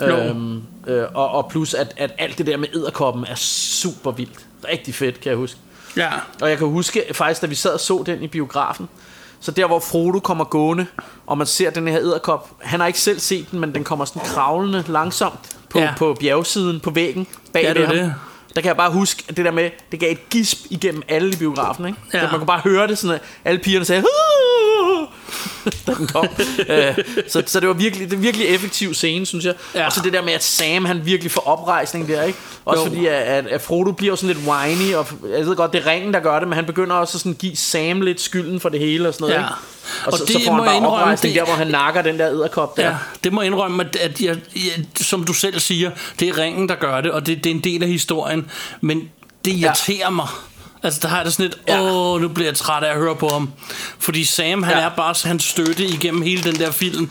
Jo. 0.00 0.16
Øhm, 0.28 0.62
øh, 0.86 1.04
og, 1.14 1.30
og 1.30 1.48
plus, 1.50 1.74
at, 1.74 1.94
at 1.96 2.10
alt 2.18 2.38
det 2.38 2.46
der 2.46 2.56
med 2.56 2.68
edderkoppen 2.74 3.24
er 3.28 3.34
super 3.34 4.10
vildt. 4.10 4.46
Rigtig 4.72 4.94
fedt, 4.94 5.20
kan 5.20 5.30
jeg 5.30 5.36
huske. 5.36 5.58
Ja. 5.96 6.08
Og 6.42 6.50
jeg 6.50 6.58
kan 6.58 6.66
huske 6.66 7.02
faktisk, 7.12 7.42
da 7.42 7.46
vi 7.46 7.54
sad 7.54 7.70
og 7.72 7.80
så 7.80 8.02
den 8.06 8.22
i 8.22 8.26
biografen, 8.26 8.88
så 9.40 9.50
der 9.50 9.66
hvor 9.66 9.78
Frodo 9.78 10.18
kommer 10.20 10.44
gående, 10.44 10.86
og 11.26 11.38
man 11.38 11.46
ser 11.46 11.70
den 11.70 11.88
her 11.88 11.98
edderkop, 11.98 12.50
han 12.60 12.80
har 12.80 12.86
ikke 12.86 13.00
selv 13.00 13.18
set 13.20 13.50
den, 13.50 13.60
men 13.60 13.74
den 13.74 13.84
kommer 13.84 14.04
sådan 14.04 14.22
kravlende 14.24 14.84
langsomt 14.88 15.56
på, 15.70 15.78
Ja. 15.78 15.94
på 15.98 16.16
bjergsiden, 16.20 16.80
på 16.80 16.90
væggen, 16.90 17.26
bag 17.52 17.62
Ja, 17.62 17.74
det 17.74 17.86
ham. 17.86 17.96
det. 17.96 18.14
Der 18.58 18.62
kan 18.62 18.68
jeg 18.68 18.76
bare 18.76 18.90
huske, 18.90 19.22
at 19.28 19.36
det 19.36 19.44
der 19.44 19.50
med, 19.50 19.70
det 19.92 20.00
gav 20.00 20.12
et 20.12 20.30
gisp 20.30 20.58
igennem 20.70 21.02
alle 21.08 21.32
i 21.32 21.36
biografen, 21.36 21.86
ikke? 21.86 21.98
Ja. 22.14 22.20
Man 22.22 22.30
kunne 22.30 22.46
bare 22.46 22.60
høre 22.60 22.86
det 22.86 22.98
sådan, 22.98 23.14
at 23.14 23.20
alle 23.44 23.60
pigerne 23.60 23.84
sagde, 23.84 24.04
da 25.86 25.94
den 25.98 26.06
kom. 26.06 26.28
Øh, 26.68 26.98
så, 27.28 27.42
så 27.46 27.60
det 27.60 27.68
var 27.68 27.74
virkelig, 27.74 28.10
det 28.10 28.22
virkelig 28.22 28.46
effektiv 28.46 28.94
scene, 28.94 29.26
synes 29.26 29.44
jeg. 29.44 29.54
Ja. 29.74 29.86
Og 29.86 29.92
så 29.92 30.00
det 30.04 30.12
der 30.12 30.22
med, 30.22 30.32
at 30.32 30.44
Sam, 30.44 30.84
han 30.84 31.06
virkelig 31.06 31.30
får 31.32 31.40
oprejsning 31.40 32.08
der, 32.08 32.22
ikke? 32.22 32.38
Også 32.64 32.82
Jo. 32.84 32.88
fordi, 32.88 33.06
at, 33.06 33.14
at, 33.14 33.46
at 33.46 33.60
Frodo 33.60 33.92
bliver 33.92 34.12
jo 34.12 34.16
sådan 34.16 34.36
lidt 34.36 34.46
whiny, 34.48 34.94
og 34.94 35.06
jeg 35.36 35.46
ved 35.46 35.56
godt, 35.56 35.72
det 35.72 35.82
er 35.86 35.90
ringen, 35.90 36.14
der 36.14 36.20
gør 36.20 36.38
det, 36.38 36.48
men 36.48 36.56
han 36.56 36.66
begynder 36.66 36.96
også 36.96 37.16
at 37.16 37.20
sådan 37.20 37.34
give 37.34 37.56
Sam 37.56 38.00
lidt 38.00 38.20
skylden 38.20 38.60
for 38.60 38.68
det 38.68 38.80
hele 38.80 39.08
og 39.08 39.14
sådan 39.14 39.24
noget, 39.28 39.34
Ja. 39.34 39.40
ikke? 39.40 39.54
Og, 40.06 40.12
Og 40.12 40.18
så, 40.18 40.24
det 40.24 40.32
så 40.32 40.40
får 40.46 40.52
må 40.52 40.62
han 40.62 40.66
bare 40.66 40.76
indrømme, 40.76 41.16
det- 41.16 41.34
der, 41.34 41.44
hvor 41.44 41.54
han 41.54 41.66
nakker 41.66 42.02
den 42.02 42.18
der 42.18 42.26
edderkop 42.26 42.76
der. 42.76 42.86
Ja, 42.88 42.96
det 43.24 43.32
må 43.32 43.40
jeg 43.42 43.46
indrømme, 43.46 43.84
at, 43.84 43.96
at 43.96 44.20
jeg, 44.20 44.36
jeg, 44.56 44.84
som 45.00 45.24
du 45.24 45.32
selv 45.32 45.60
siger, 45.60 45.90
det 46.20 46.28
er 46.28 46.38
ringen, 46.38 46.68
der 46.68 46.74
gør 46.74 47.00
det, 47.00 47.10
og 47.10 47.26
det, 47.26 47.44
det 47.44 47.50
er 47.50 47.54
en 47.54 47.60
del 47.64 47.82
af 47.82 47.88
historien. 47.88 48.50
Men 48.80 49.10
det 49.44 49.52
irriterer 49.52 49.98
ja. 49.98 50.10
mig. 50.10 50.28
Altså, 50.82 51.00
der 51.02 51.08
har 51.08 51.16
jeg 51.16 51.24
det 51.24 51.32
sådan 51.32 51.46
lidt, 51.46 51.58
Ja. 51.68 51.80
åh, 51.82 52.20
nu 52.20 52.28
bliver 52.28 52.48
jeg 52.48 52.56
træt 52.56 52.82
af 52.82 52.90
at 52.90 52.96
høre 52.96 53.14
på 53.16 53.28
ham. 53.28 53.50
Fordi 53.98 54.24
Sam, 54.24 54.62
han 54.62 54.76
Ja. 54.76 54.82
er 54.84 54.88
bare 54.88 55.14
hans 55.24 55.44
støtte 55.44 55.84
igennem 55.84 56.22
hele 56.22 56.42
den 56.42 56.58
der 56.58 56.70
film. 56.70 57.10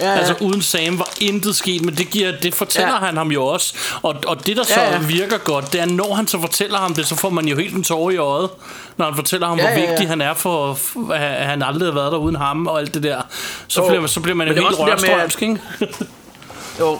Ja, 0.00 0.06
ja. 0.12 0.18
Altså, 0.18 0.34
uden 0.40 0.62
Sam 0.62 0.98
var 0.98 1.08
intet 1.20 1.56
sket, 1.56 1.84
men 1.84 1.94
det, 1.94 2.10
giver, 2.10 2.32
det 2.42 2.54
fortæller 2.54 2.92
ja. 2.92 2.98
Han 3.06 3.16
ham 3.16 3.30
jo 3.30 3.44
også. 3.46 3.74
Og, 4.02 4.14
og 4.26 4.46
det, 4.46 4.56
der 4.56 4.62
så 4.64 4.80
Ja, 4.80 4.92
ja. 4.92 4.98
virker 4.98 5.38
godt, 5.38 5.72
det 5.72 5.80
er, 5.80 5.86
når 5.86 6.14
han 6.14 6.26
så 6.28 6.40
fortæller 6.40 6.78
ham 6.78 6.94
det, 6.94 7.06
så 7.06 7.14
får 7.16 7.30
man 7.30 7.48
jo 7.48 7.56
helt 7.56 7.74
en 7.74 7.82
tårer 7.84 8.10
i 8.10 8.16
øjet. 8.16 8.50
Når 8.96 9.04
han 9.06 9.14
fortæller 9.14 9.46
ham, 9.46 9.58
Ja, 9.58 9.62
hvor 9.62 9.70
ja, 9.72 9.80
ja. 9.80 9.90
vigtig 9.90 10.08
han 10.08 10.20
er 10.20 10.34
for, 10.34 10.78
at 11.12 11.46
han 11.46 11.62
aldrig 11.62 11.88
har 11.88 11.94
været 11.94 12.12
der 12.12 12.18
uden 12.18 12.36
ham 12.36 12.66
og 12.66 12.78
alt 12.80 12.94
det 12.94 13.02
der. 13.02 13.22
Så, 13.68 13.80
Jo. 13.82 13.86
bliver, 13.88 14.00
man, 14.00 14.08
så 14.08 14.20
bliver 14.20 14.34
man 14.36 14.46
jo 14.48 14.54
Men 14.54 14.62
det 14.62 14.68
er 14.78 14.86
helt 14.86 15.02
med, 15.02 15.10
rørstrømsk, 15.10 15.42
ikke? 15.42 15.58
Jo, 16.80 16.98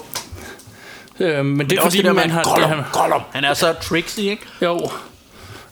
Øh, 1.20 1.44
men 1.44 1.58
det 1.60 1.70
det 1.70 1.78
er 1.78 1.82
også 1.82 1.86
fordi, 1.86 1.96
det 1.96 2.04
der 2.04 2.12
med, 2.12 2.22
man 2.22 2.30
har... 2.30 2.42
Gollum, 2.42 2.82
Gollum, 2.92 3.20
han 3.32 3.44
er 3.44 3.54
så 3.54 3.72
tricksy, 3.72 4.18
ikke? 4.18 4.42
jo. 4.62 4.90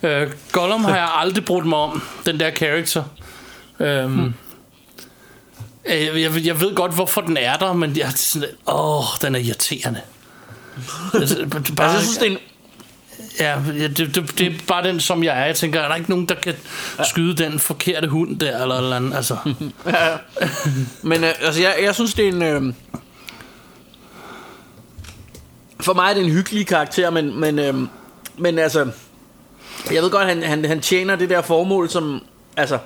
Øh, 0.04 0.30
Gollum 0.52 0.84
har 0.84 0.96
jeg 0.96 1.10
aldrig 1.14 1.44
brugt 1.44 1.66
mig 1.66 1.78
om, 1.78 2.02
den 2.26 2.40
der 2.40 2.50
character. 2.50 3.04
Øhm, 3.80 4.12
hmm. 4.12 4.34
jeg, 5.88 6.10
jeg, 6.14 6.46
jeg 6.46 6.60
ved 6.60 6.74
godt, 6.74 6.94
hvorfor 6.94 7.20
den 7.20 7.36
er 7.36 7.56
der, 7.56 7.72
men 7.72 7.96
jeg 7.96 8.06
er 8.06 8.10
sådan, 8.10 8.48
åh, 8.66 9.04
den 9.22 9.34
er 9.34 9.38
irriterende. 9.38 10.00
altså, 11.14 11.46
bare, 11.76 11.84
Altså, 11.84 11.96
jeg 11.96 12.02
synes, 12.02 12.18
det 12.18 12.26
er 12.26 12.30
en, 12.30 12.38
ja, 13.40 13.72
ja, 13.82 13.88
det, 13.88 14.14
det, 14.14 14.38
det 14.38 14.46
er 14.46 14.52
bare 14.68 14.88
den, 14.88 15.00
som 15.00 15.24
jeg 15.24 15.40
er. 15.40 15.44
Jeg 15.44 15.56
tænker, 15.56 15.80
er 15.80 15.88
der 15.88 15.94
ikke 15.94 16.10
nogen, 16.10 16.26
der 16.26 16.34
kan 16.34 16.54
skyde 17.04 17.44
den 17.44 17.58
forkerte 17.58 18.08
hund 18.08 18.40
der, 18.40 18.62
eller 18.62 18.76
eller 18.76 18.96
andet? 18.96 19.14
Altså, 19.16 19.36
Men 21.02 21.24
øh, 21.24 21.32
altså, 21.40 21.62
jeg, 21.62 21.74
jeg 21.82 21.94
synes, 21.94 22.14
det 22.14 22.28
er 22.28 22.32
en... 22.32 22.42
Øh, 22.42 22.74
for 25.80 25.94
mig 25.94 26.10
er 26.10 26.14
det 26.14 26.24
en 26.24 26.30
hyggelig 26.30 26.66
karakter, 26.66 27.10
men, 27.10 27.40
men, 27.40 27.58
øh, 27.58 27.74
men 28.38 28.58
altså... 28.58 28.90
Jeg 29.92 30.02
ved 30.02 30.10
godt, 30.10 30.26
han, 30.28 30.42
han, 30.42 30.64
han 30.64 30.80
tjener 30.80 31.16
det 31.16 31.30
der 31.30 31.42
formål, 31.42 31.90
som... 31.90 32.20
Altså... 32.56 32.78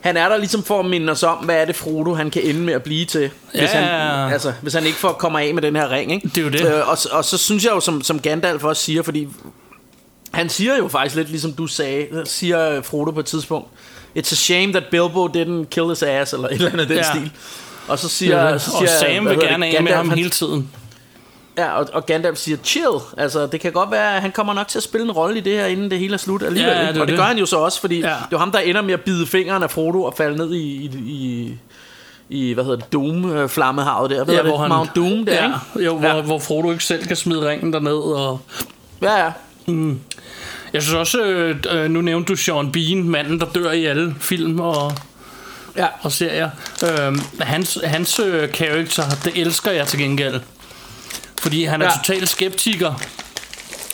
Han 0.00 0.16
er 0.16 0.28
der 0.28 0.36
ligesom 0.36 0.62
for 0.62 0.80
at 0.80 0.86
minde 0.86 1.10
os 1.12 1.22
om, 1.22 1.36
hvad 1.36 1.56
er 1.56 1.64
det 1.64 1.76
Frodo, 1.76 2.14
han 2.14 2.30
kan 2.30 2.42
ende 2.42 2.60
med 2.60 2.74
at 2.74 2.82
blive 2.82 3.04
til. 3.04 3.30
Hvis, 3.52 3.62
Ja. 3.62 3.66
han, 3.66 4.32
altså, 4.32 4.52
hvis 4.62 4.74
han 4.74 4.86
ikke 4.86 4.98
får 4.98 5.12
kommer 5.12 5.38
af 5.38 5.54
med 5.54 5.62
den 5.62 5.76
her 5.76 5.90
ring. 5.90 6.12
Ikke? 6.12 6.28
Det 6.28 6.38
er 6.38 6.42
jo 6.42 6.48
det. 6.48 6.74
Øh, 6.74 6.88
og, 6.88 6.98
og 7.12 7.24
så 7.24 7.38
synes 7.38 7.64
jeg 7.64 7.70
jo, 7.72 7.80
som, 7.80 8.02
som 8.02 8.20
Gandalf 8.20 8.64
også 8.64 8.82
siger, 8.82 9.02
fordi 9.02 9.28
han 10.32 10.48
siger 10.48 10.76
jo 10.76 10.88
faktisk 10.88 11.16
lidt, 11.16 11.28
ligesom 11.30 11.52
du 11.52 11.66
sagde, 11.66 12.06
siger 12.24 12.82
Frodo 12.82 13.10
på 13.10 13.20
et 13.20 13.26
tidspunkt, 13.26 13.68
It's 14.18 14.32
a 14.32 14.36
shame 14.36 14.72
that 14.72 14.84
Bilbo 14.90 15.26
didn't 15.26 15.64
kill 15.70 15.88
his 15.88 16.02
ass, 16.02 16.32
eller 16.32 16.48
et 16.48 16.52
eller 16.54 16.68
andet 16.70 16.80
af 16.80 16.86
den 16.88 16.96
Ja. 16.96 17.02
stil. 17.02 17.30
Og 17.88 17.98
så 17.98 18.08
siger, 18.08 18.48
ja, 18.48 18.58
så 18.58 18.70
og 18.72 18.78
siger 18.78 18.98
Sam 19.14 19.24
hvad 19.24 19.34
vil 19.36 19.44
gerne 19.48 19.66
af 19.66 19.82
med 19.82 19.92
ham 19.92 20.10
hele 20.10 20.30
tiden. 20.30 20.70
Ja, 21.58 21.72
og, 21.78 21.86
og 21.92 22.06
Gandalf 22.06 22.38
siger, 22.38 22.56
chill. 22.64 22.86
Altså, 23.16 23.46
det 23.46 23.60
kan 23.60 23.72
godt 23.72 23.90
være, 23.90 24.16
at 24.16 24.22
han 24.22 24.32
kommer 24.32 24.54
nok 24.54 24.68
til 24.68 24.78
at 24.78 24.82
spille 24.82 25.04
en 25.04 25.10
rolle 25.12 25.38
i 25.38 25.40
det 25.40 25.52
her, 25.52 25.66
inden 25.66 25.90
det 25.90 25.98
hele 25.98 26.14
er 26.14 26.18
slut 26.18 26.42
alligevel. 26.42 26.72
Ja, 26.74 26.80
ikke? 26.80 26.92
det 26.92 27.00
og 27.00 27.06
det, 27.06 27.12
det. 27.12 27.18
gør 27.18 27.24
han 27.26 27.38
jo 27.38 27.46
så 27.46 27.56
også, 27.56 27.80
fordi 27.80 28.00
Ja. 28.00 28.08
ja. 28.08 28.14
det 28.14 28.20
er 28.22 28.26
jo 28.32 28.38
ham, 28.38 28.52
der 28.52 28.58
ender 28.58 28.82
med 28.82 28.94
at 28.94 29.00
bide 29.00 29.26
fingrene 29.26 29.64
af 29.64 29.70
Frodo 29.70 30.02
og 30.02 30.14
falde 30.16 30.36
ned 30.36 30.54
i, 30.54 30.58
i, 30.58 30.90
i, 31.06 31.54
i 32.28 32.52
hvad 32.52 32.64
hedder 32.64 32.76
det, 32.78 32.92
Doom-flammehavet 32.92 34.10
der. 34.10 34.24
Hvad 34.24 34.34
ja, 34.34 34.42
det? 34.42 34.68
Mount 34.68 34.90
Doom 34.96 35.24
der, 35.26 35.34
ja, 35.34 35.44
ikke? 35.44 35.86
Jo, 35.86 35.98
hvor, 35.98 36.08
Ja. 36.08 36.20
hvor 36.20 36.38
Frodo 36.38 36.70
ikke 36.70 36.84
selv 36.84 37.06
kan 37.06 37.16
smide 37.16 37.48
ringen 37.48 37.72
derned. 37.72 37.92
Og 38.14 38.40
Ja, 39.02 39.24
ja. 39.24 39.30
jeg 40.72 40.82
synes 40.82 40.94
også, 40.94 41.22
øh, 41.22 41.56
øh, 41.70 41.90
nu 41.90 42.00
nævnte 42.00 42.32
du 42.32 42.36
Sean 42.36 42.72
Bean, 42.72 43.02
manden, 43.08 43.40
der 43.40 43.46
dør 43.54 43.70
i 43.70 43.84
alle 43.84 44.14
film 44.20 44.60
og, 44.60 44.92
Ja. 45.76 45.86
og 46.02 46.12
serier. 46.12 46.50
Øh, 46.84 47.18
hans 47.40 47.78
hans 47.84 48.20
øh, 48.20 48.48
character, 48.52 49.02
det 49.24 49.32
elsker 49.36 49.70
jeg 49.70 49.86
til 49.86 49.98
gengæld. 49.98 50.40
Fordi 51.42 51.64
han 51.64 51.82
er 51.82 51.86
ja. 51.86 51.90
Totalt 51.98 52.28
skeptiker 52.28 52.94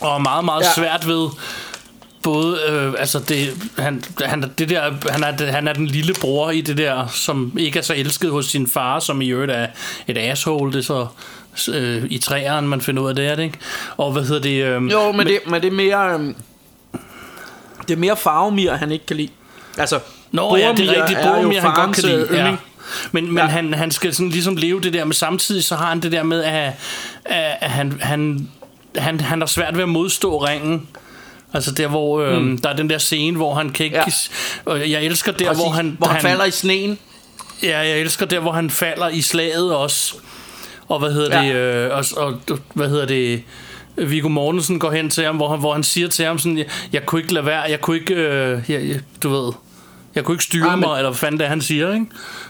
og 0.00 0.14
er 0.14 0.18
meget, 0.18 0.44
meget 0.44 0.62
ja. 0.62 0.72
Svært 0.76 1.06
ved 1.06 1.28
både, 2.22 2.58
øh, 2.68 2.92
altså 2.98 3.18
det, 3.18 3.50
han, 3.78 4.04
han, 4.24 4.42
er 4.42 4.48
det 4.48 4.68
der, 4.68 4.92
han, 5.10 5.24
er, 5.24 5.52
han 5.52 5.68
er 5.68 5.72
den 5.72 5.86
lille 5.86 6.14
bror 6.20 6.50
i 6.50 6.60
det 6.60 6.78
der, 6.78 7.06
som 7.06 7.56
ikke 7.58 7.78
er 7.78 7.82
så 7.82 7.94
elsket 7.96 8.30
hos 8.30 8.46
sin 8.46 8.68
far, 8.68 9.00
som 9.00 9.22
i 9.22 9.28
øvrigt 9.28 9.52
er 9.52 9.66
et 10.06 10.18
asshole, 10.18 10.72
det 10.72 10.78
er 10.78 11.06
så 11.56 11.72
øh, 11.72 12.02
i 12.10 12.18
træeren, 12.18 12.68
man 12.68 12.80
finder 12.80 13.02
ud 13.02 13.08
af 13.08 13.14
det, 13.14 13.26
er 13.26 13.34
det 13.34 13.42
ikke? 13.42 13.58
Og 13.96 14.12
hvad 14.12 14.22
hedder 14.22 14.42
det? 14.42 14.64
Øh, 14.64 14.92
Jo, 14.92 15.12
men, 15.12 15.26
det, 15.26 15.38
men 15.46 15.62
det 15.62 15.68
er 15.68 15.72
mere... 15.72 16.14
Øhm, 16.14 16.36
det 17.88 17.94
er 17.94 17.98
mere 17.98 18.16
farvemir, 18.16 18.72
han 18.72 18.92
ikke 18.92 19.06
kan 19.06 19.16
lide. 19.16 19.28
Altså, 19.78 19.98
Nå 20.32 20.56
ja, 20.56 20.62
det 20.62 20.64
er 20.68 20.74
Boromir 20.74 21.00
rigtigt. 21.02 21.18
er 21.20 21.28
jo 21.28 21.34
Boromir, 21.34 21.60
han 21.60 21.74
godt 21.74 21.94
kan 21.96 22.04
lide. 22.04 22.26
øh, 22.30 22.36
Ja. 22.36 22.56
Men, 23.12 23.26
men 23.26 23.36
Ja. 23.36 23.44
han, 23.46 23.74
han 23.74 23.90
skal 23.90 24.14
sådan 24.14 24.28
ligesom 24.30 24.56
leve 24.56 24.80
det 24.80 24.92
der, 24.92 25.04
men 25.04 25.12
samtidig 25.12 25.64
så 25.64 25.76
har 25.76 25.86
han 25.86 26.00
det 26.00 26.12
der 26.12 26.22
med, 26.22 26.44
at, 26.44 26.72
at, 27.24 27.56
at 27.60 27.70
han, 27.70 27.98
han, 28.00 28.48
han, 28.96 29.20
han 29.20 29.40
har 29.40 29.46
svært 29.46 29.76
ved 29.76 29.82
at 29.82 29.88
modstå 29.88 30.44
ringen. 30.44 30.88
Altså 31.54 31.70
der, 31.72 31.86
hvor 31.86 32.20
øh, 32.20 32.42
mm. 32.42 32.58
der 32.58 32.68
er 32.68 32.76
den 32.76 32.90
der 32.90 32.98
scene, 32.98 33.36
hvor 33.36 33.54
han 33.54 33.70
kan 33.70 33.86
ikke... 33.86 33.96
Ja. 33.96 34.04
Og 34.64 34.90
jeg 34.90 35.02
elsker 35.04 35.32
der, 35.32 35.46
Præcis, 35.46 35.62
hvor 35.62 35.70
han... 35.72 35.94
hvor 35.98 36.08
han, 36.08 36.22
falder 36.22 36.44
i 36.44 36.50
sneen. 36.50 36.98
Ja, 37.62 37.78
jeg 37.78 37.98
elsker 37.98 38.26
der, 38.26 38.40
hvor 38.40 38.52
han 38.52 38.70
falder 38.70 39.08
i 39.08 39.20
slaget 39.22 39.74
også. 39.76 40.14
Og 40.88 40.98
hvad 40.98 41.12
hedder 41.12 41.42
Ja. 41.42 41.48
det... 41.48 41.54
Øh, 41.54 41.90
og, 41.96 42.04
og, 42.16 42.58
hvad 42.74 42.88
hedder 42.88 43.06
det... 43.06 43.42
Viggo 43.96 44.28
Mortensen 44.28 44.78
går 44.78 44.90
hen 44.90 45.10
til 45.10 45.24
ham, 45.24 45.36
hvor 45.36 45.48
han, 45.50 45.58
hvor 45.60 45.72
han 45.72 45.82
siger 45.82 46.08
til 46.08 46.24
ham 46.24 46.38
sådan, 46.38 46.58
jeg, 46.58 46.66
jeg 46.92 47.06
kunne 47.06 47.20
ikke 47.20 47.34
lade 47.34 47.46
være, 47.46 47.60
jeg 47.60 47.80
kunne 47.80 47.96
ikke, 47.96 48.14
øh, 48.14 48.60
jeg, 48.68 48.88
jeg, 48.88 49.00
du 49.22 49.28
ved, 49.28 49.52
jeg 50.14 50.24
kunne 50.24 50.34
ikke 50.34 50.44
styre 50.44 50.66
Ah, 50.70 50.78
men- 50.78 50.88
mig, 50.88 50.96
eller 50.98 51.10
hvad 51.10 51.18
fanden 51.18 51.38
det 51.40 51.44
er, 51.44 51.48
han 51.48 51.60
siger, 51.60 51.94
ikke? 51.94 52.06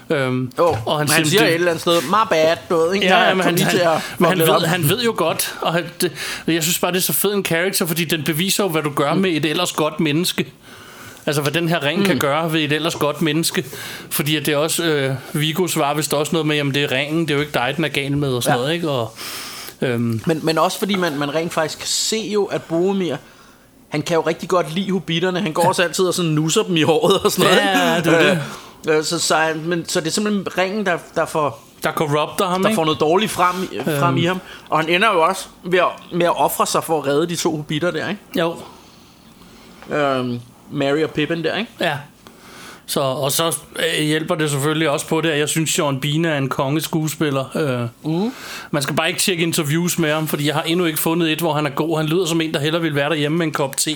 Øhm, 0.09 0.51
Jo, 0.59 0.77
og 0.85 0.97
han, 0.97 1.07
han 1.09 1.25
siger 1.25 1.41
det- 1.41 1.49
et 1.49 1.55
eller 1.55 1.67
andet 1.71 1.81
sted, 1.81 2.01
my 2.01 2.15
bad, 2.29 2.57
du 2.69 2.75
ved, 2.77 2.93
ikke? 2.93 3.05
Ja, 3.07 3.27
ja, 3.27 3.33
men 3.33 3.43
han, 3.43 3.57
han, 3.59 3.79
at 3.81 4.01
men 4.19 4.29
han, 4.29 4.39
ved, 4.39 4.65
han 4.67 4.89
ved 4.89 5.03
jo 5.03 5.13
godt, 5.17 5.55
og 5.61 5.73
han, 5.73 5.83
det, 6.01 6.11
jeg 6.47 6.63
synes 6.63 6.79
bare, 6.79 6.91
det 6.91 6.97
er 6.97 7.01
så 7.01 7.13
fed 7.13 7.33
en 7.33 7.43
karakter, 7.43 7.85
fordi 7.85 8.05
den 8.05 8.23
beviser 8.23 8.63
jo, 8.63 8.69
hvad 8.69 8.81
du 8.83 8.89
gør 8.89 9.13
med 9.13 9.29
et 9.31 9.45
ellers 9.45 9.71
godt 9.71 9.99
menneske. 9.99 10.45
Altså, 11.27 11.41
hvad 11.41 11.51
den 11.51 11.69
her 11.69 11.83
ring 11.83 11.99
mm. 11.99 12.05
kan 12.05 12.19
gøre 12.19 12.53
ved 12.53 12.61
et 12.61 12.71
ellers 12.71 12.95
godt 12.95 13.21
menneske. 13.21 13.65
Fordi 14.09 14.35
at 14.35 14.45
det 14.45 14.53
er 14.53 14.57
også, 14.57 14.83
øh, 14.83 15.15
Viggo 15.33 15.67
svarer 15.67 15.93
vist 15.95 16.13
også 16.13 16.31
noget 16.31 16.47
med, 16.47 16.55
jamen 16.55 16.73
det 16.73 16.83
er 16.83 16.91
ringen, 16.91 17.21
det 17.21 17.31
er 17.31 17.35
jo 17.35 17.41
ikke 17.41 17.53
dig, 17.53 17.73
den 17.75 17.83
er 17.85 17.89
gal 17.89 18.17
med, 18.17 18.33
og 18.33 18.43
sådan 18.43 18.55
Ja. 18.57 18.61
noget, 18.61 18.73
ikke? 18.75 18.89
Og, 18.89 19.15
øhm, 19.81 20.21
Men, 20.25 20.39
men 20.43 20.57
også 20.57 20.79
fordi 20.79 20.95
man, 20.95 21.17
man 21.17 21.35
rent 21.35 21.53
faktisk 21.53 21.77
kan 21.77 21.87
se 21.87 22.17
jo, 22.33 22.43
at 22.45 22.61
Boromir, 22.63 23.15
han 23.95 24.01
kan 24.01 24.15
jo 24.15 24.21
rigtig 24.21 24.49
godt 24.49 24.73
lide 24.73 24.91
hobitterne. 24.91 25.41
Han 25.41 25.53
går 25.53 25.63
også 25.63 25.83
altid 25.83 26.05
og 26.05 26.13
sådan 26.13 26.31
nusser 26.31 26.63
dem 26.63 26.77
i 26.77 26.81
håret 26.81 27.19
og 27.19 27.31
sådan 27.31 27.51
noget. 27.51 27.65
Ja, 27.65 28.01
det 28.01 28.13
er 28.13 28.33
det. 28.33 28.41
Øh, 28.91 28.97
øh, 28.97 29.03
så, 29.03 29.19
så, 29.19 29.53
men, 29.65 29.85
så 29.89 29.99
det 29.99 30.07
er 30.07 30.11
simpelthen 30.11 30.57
ringen, 30.57 30.85
der, 30.85 30.97
der, 31.15 31.25
får, 31.25 31.63
der 31.83 31.91
corrupter 31.91 32.45
ham, 32.47 32.61
der 32.61 32.69
ikke? 32.69 32.75
får 32.75 32.85
noget 32.85 32.99
dårligt 32.99 33.31
frem, 33.31 33.55
frem 33.99 34.17
i 34.17 34.25
ham. 34.25 34.39
Og 34.69 34.79
han 34.79 34.89
ender 34.89 35.13
jo 35.13 35.21
også 35.21 35.45
ved 35.63 35.79
at, 35.79 35.87
med 36.13 36.25
at 36.25 36.39
ofre 36.39 36.65
sig 36.67 36.83
for 36.83 36.97
at 36.99 37.07
redde 37.07 37.27
de 37.27 37.35
to 37.35 37.55
hobitter 37.55 37.91
der, 37.91 38.09
ikke? 38.09 38.21
Jo, 38.39 38.55
Øhm, 39.89 40.39
Mary 40.71 41.03
og 41.03 41.09
Pippin 41.09 41.43
der, 41.43 41.57
ikke? 41.57 41.71
ja. 41.79 41.97
Så, 42.87 42.99
og 42.99 43.31
så 43.31 43.57
øh, 43.75 44.03
hjælper 44.03 44.35
det 44.35 44.49
selvfølgelig 44.51 44.89
også 44.89 45.07
på 45.07 45.21
det, 45.21 45.29
at 45.29 45.39
jeg 45.39 45.49
synes, 45.49 45.69
Sean 45.69 45.99
Bean 45.99 46.25
er 46.25 46.37
en 46.37 46.49
kongeskuespiller. 46.49 47.57
Øh, 47.57 47.87
Uh. 48.03 48.31
man 48.71 48.81
skal 48.81 48.95
bare 48.95 49.07
ikke 49.07 49.19
tjekke 49.19 49.43
interviews 49.43 49.99
med 49.99 50.13
ham, 50.13 50.27
fordi 50.27 50.47
jeg 50.47 50.55
har 50.55 50.61
endnu 50.61 50.85
ikke 50.85 50.99
fundet 50.99 51.31
et, 51.31 51.39
hvor 51.39 51.53
han 51.53 51.65
er 51.65 51.69
god. 51.69 51.97
Han 51.97 52.05
lyder 52.05 52.25
som 52.25 52.41
en, 52.41 52.53
der 52.53 52.59
hellere 52.59 52.81
vil 52.81 52.95
være 52.95 53.09
derhjemme 53.09 53.37
med 53.37 53.45
en 53.45 53.53
kop 53.53 53.77
te. 53.77 53.91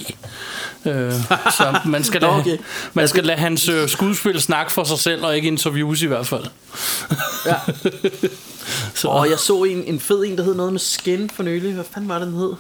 Øh, 0.86 1.14
så 1.58 1.80
man 1.86 2.04
skal, 2.04 2.22
lade, 2.22 2.34
okay. 2.34 2.58
man 2.94 3.08
skal 3.08 3.24
lade 3.24 3.38
hans 3.38 3.70
øh, 3.70 3.90
skuespil 3.90 4.42
snakke 4.42 4.72
for 4.72 4.84
sig 4.84 5.00
selv, 5.00 5.26
og 5.26 5.36
ikke 5.36 5.48
interviews 5.48 6.02
i 6.02 6.08
hvert 6.08 6.28
fald. 6.28 6.44
Ja. 7.46 7.56
Så, 8.94 9.08
Og 9.08 9.30
jeg 9.30 9.40
så 9.40 9.64
en, 9.64 9.84
en 9.84 10.00
fed 10.00 10.24
en, 10.24 10.38
der 10.38 10.44
hed 10.44 10.56
noget 10.56 10.74
med 10.74 10.80
skin 10.80 11.30
for 11.30 11.44
nylig. 11.44 11.74
Hvad 11.74 11.84
fanden 11.94 12.10
var 12.10 12.20
det, 12.20 12.28
den 12.28 12.36
hed? 12.36 12.54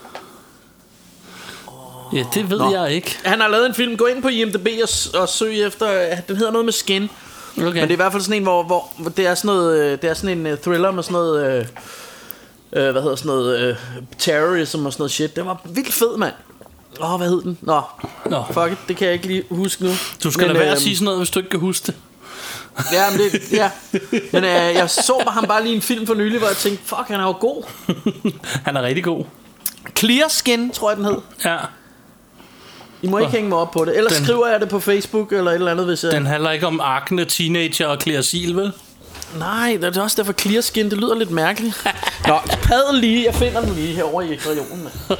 Ja, 2.14 2.24
det 2.34 2.50
ved 2.50 2.58
Nå. 2.58 2.72
jeg 2.72 2.94
ikke. 2.94 3.18
Han 3.24 3.42
har 3.42 3.48
lavet 3.48 3.66
en 3.66 3.74
film. 3.74 3.98
Gå 3.98 4.06
ind 4.06 4.22
på 4.22 4.28
IMDb 4.28 4.68
og, 4.84 5.22
og 5.22 5.30
søg 5.30 5.62
efter... 5.62 6.16
Den 6.28 6.36
hedder 6.36 6.52
noget 6.52 6.66
med 6.66 6.74
skin. 6.74 7.10
Okay. 7.58 7.66
Men 7.66 7.74
det 7.74 7.82
er 7.82 7.92
i 7.92 7.96
hvert 7.96 8.12
fald 8.12 8.24
sådan 8.24 8.38
en, 8.38 8.44
hvor, 8.44 8.64
hvor 8.64 8.90
hvor 8.98 9.10
det 9.10 9.28
er 9.28 9.36
sådan 9.36 9.48
noget, 9.48 9.80
øh, 9.80 10.02
det 10.02 10.10
er 10.10 10.14
sådan 10.14 10.38
en 10.38 10.54
uh, 10.54 10.58
thriller 10.58 10.92
med 10.92 11.04
sådan 11.04 11.14
noget, 11.14 11.46
øh, 11.46 11.66
øh, 12.74 12.92
hvad 12.92 13.02
hedder 13.02 13.16
sådan 13.16 13.30
noget, 13.30 13.60
øh, 13.60 13.76
terrorism 14.18 14.86
og 14.86 14.94
sådan 14.94 15.02
noget 15.02 15.12
shit. 15.12 15.36
Det 15.36 15.46
var 15.46 15.62
vildt 15.66 15.94
fed, 15.94 16.18
mand. 16.18 16.34
Åh, 17.02 17.14
oh, 17.14 17.20
hvad 17.20 17.30
hed 17.30 17.42
den? 17.42 17.58
Nå, 17.62 17.82
Nå. 18.26 18.44
fuck 18.52 18.72
it, 18.72 18.78
det 18.88 18.98
kan 18.98 19.06
jeg 19.06 19.14
ikke 19.14 19.28
lige 19.28 19.44
huske 19.50 19.84
nu. 19.84 19.90
Du 20.24 20.32
skal 20.32 20.42
Men, 20.42 20.48
lade 20.48 20.60
være 20.60 20.72
at 20.72 20.72
øhm, 20.72 20.84
sige 20.84 20.96
sådan 20.96 21.06
noget, 21.06 21.20
hvis 21.20 21.30
du 21.30 21.40
ikke 21.40 21.50
kan 21.50 21.60
huske 21.60 21.86
det. 21.88 21.96
Ja, 22.92 23.12
men 23.12 23.20
det, 23.20 23.52
ja. 23.52 23.72
Men 24.12 24.44
øh, 24.44 24.52
jeg 24.52 24.90
så 24.90 25.22
bare 25.26 25.34
ham 25.34 25.46
bare 25.48 25.64
lige 25.64 25.76
en 25.76 25.82
film 25.82 26.08
for 26.08 26.14
nylig, 26.14 26.38
hvor 26.38 26.48
jeg 26.48 26.58
tænkte, 26.58 26.84
fuck, 26.86 27.08
han 27.08 27.20
er 27.20 27.24
jo 27.24 27.36
god. 27.40 27.64
Han 28.66 28.78
er 28.78 28.82
rigtig 28.82 29.04
god. 29.04 29.26
Clear 29.98 30.28
Skin, 30.28 30.72
tror 30.72 30.90
jeg 30.90 30.98
den 30.98 31.06
hed. 31.06 31.18
Ja, 31.46 31.58
I 33.02 33.08
må 33.08 33.18
ikke 33.20 33.32
hænge 33.32 33.50
mig 33.50 33.58
op 33.58 33.72
på 33.72 33.86
det. 33.86 33.98
Ellers 33.98 34.14
Den- 34.16 34.24
skriver 34.26 34.48
jeg 34.48 34.60
det 34.60 34.70
på 34.70 34.80
Facebook 34.80 35.34
eller 35.34 35.52
et 35.52 35.56
eller 35.56 35.72
andet, 35.72 35.86
hvis 35.86 36.04
jeg... 36.04 36.12
den 36.12 36.26
handler 36.26 36.52
ikke 36.52 36.68
om 36.68 36.80
akne, 36.84 37.26
teenager 37.26 37.88
og 37.88 38.24
Sil, 38.30 38.52
vel? 38.56 38.72
Nej, 39.38 39.78
det 39.82 39.98
er 39.98 40.02
også 40.02 40.18
derfor 40.24 40.34
Clear 40.34 40.62
Skin, 40.62 40.90
det 40.90 40.98
lyder 40.98 41.16
lidt 41.16 41.32
mærkeligt. 41.32 41.86
Nå, 42.28 42.40
padel 42.64 43.00
lige, 43.00 43.26
jeg 43.26 43.36
finder 43.36 43.62
den 43.62 43.74
lige 43.74 43.96
herovre 43.96 44.28
i 44.28 44.36
regionen. 44.36 44.90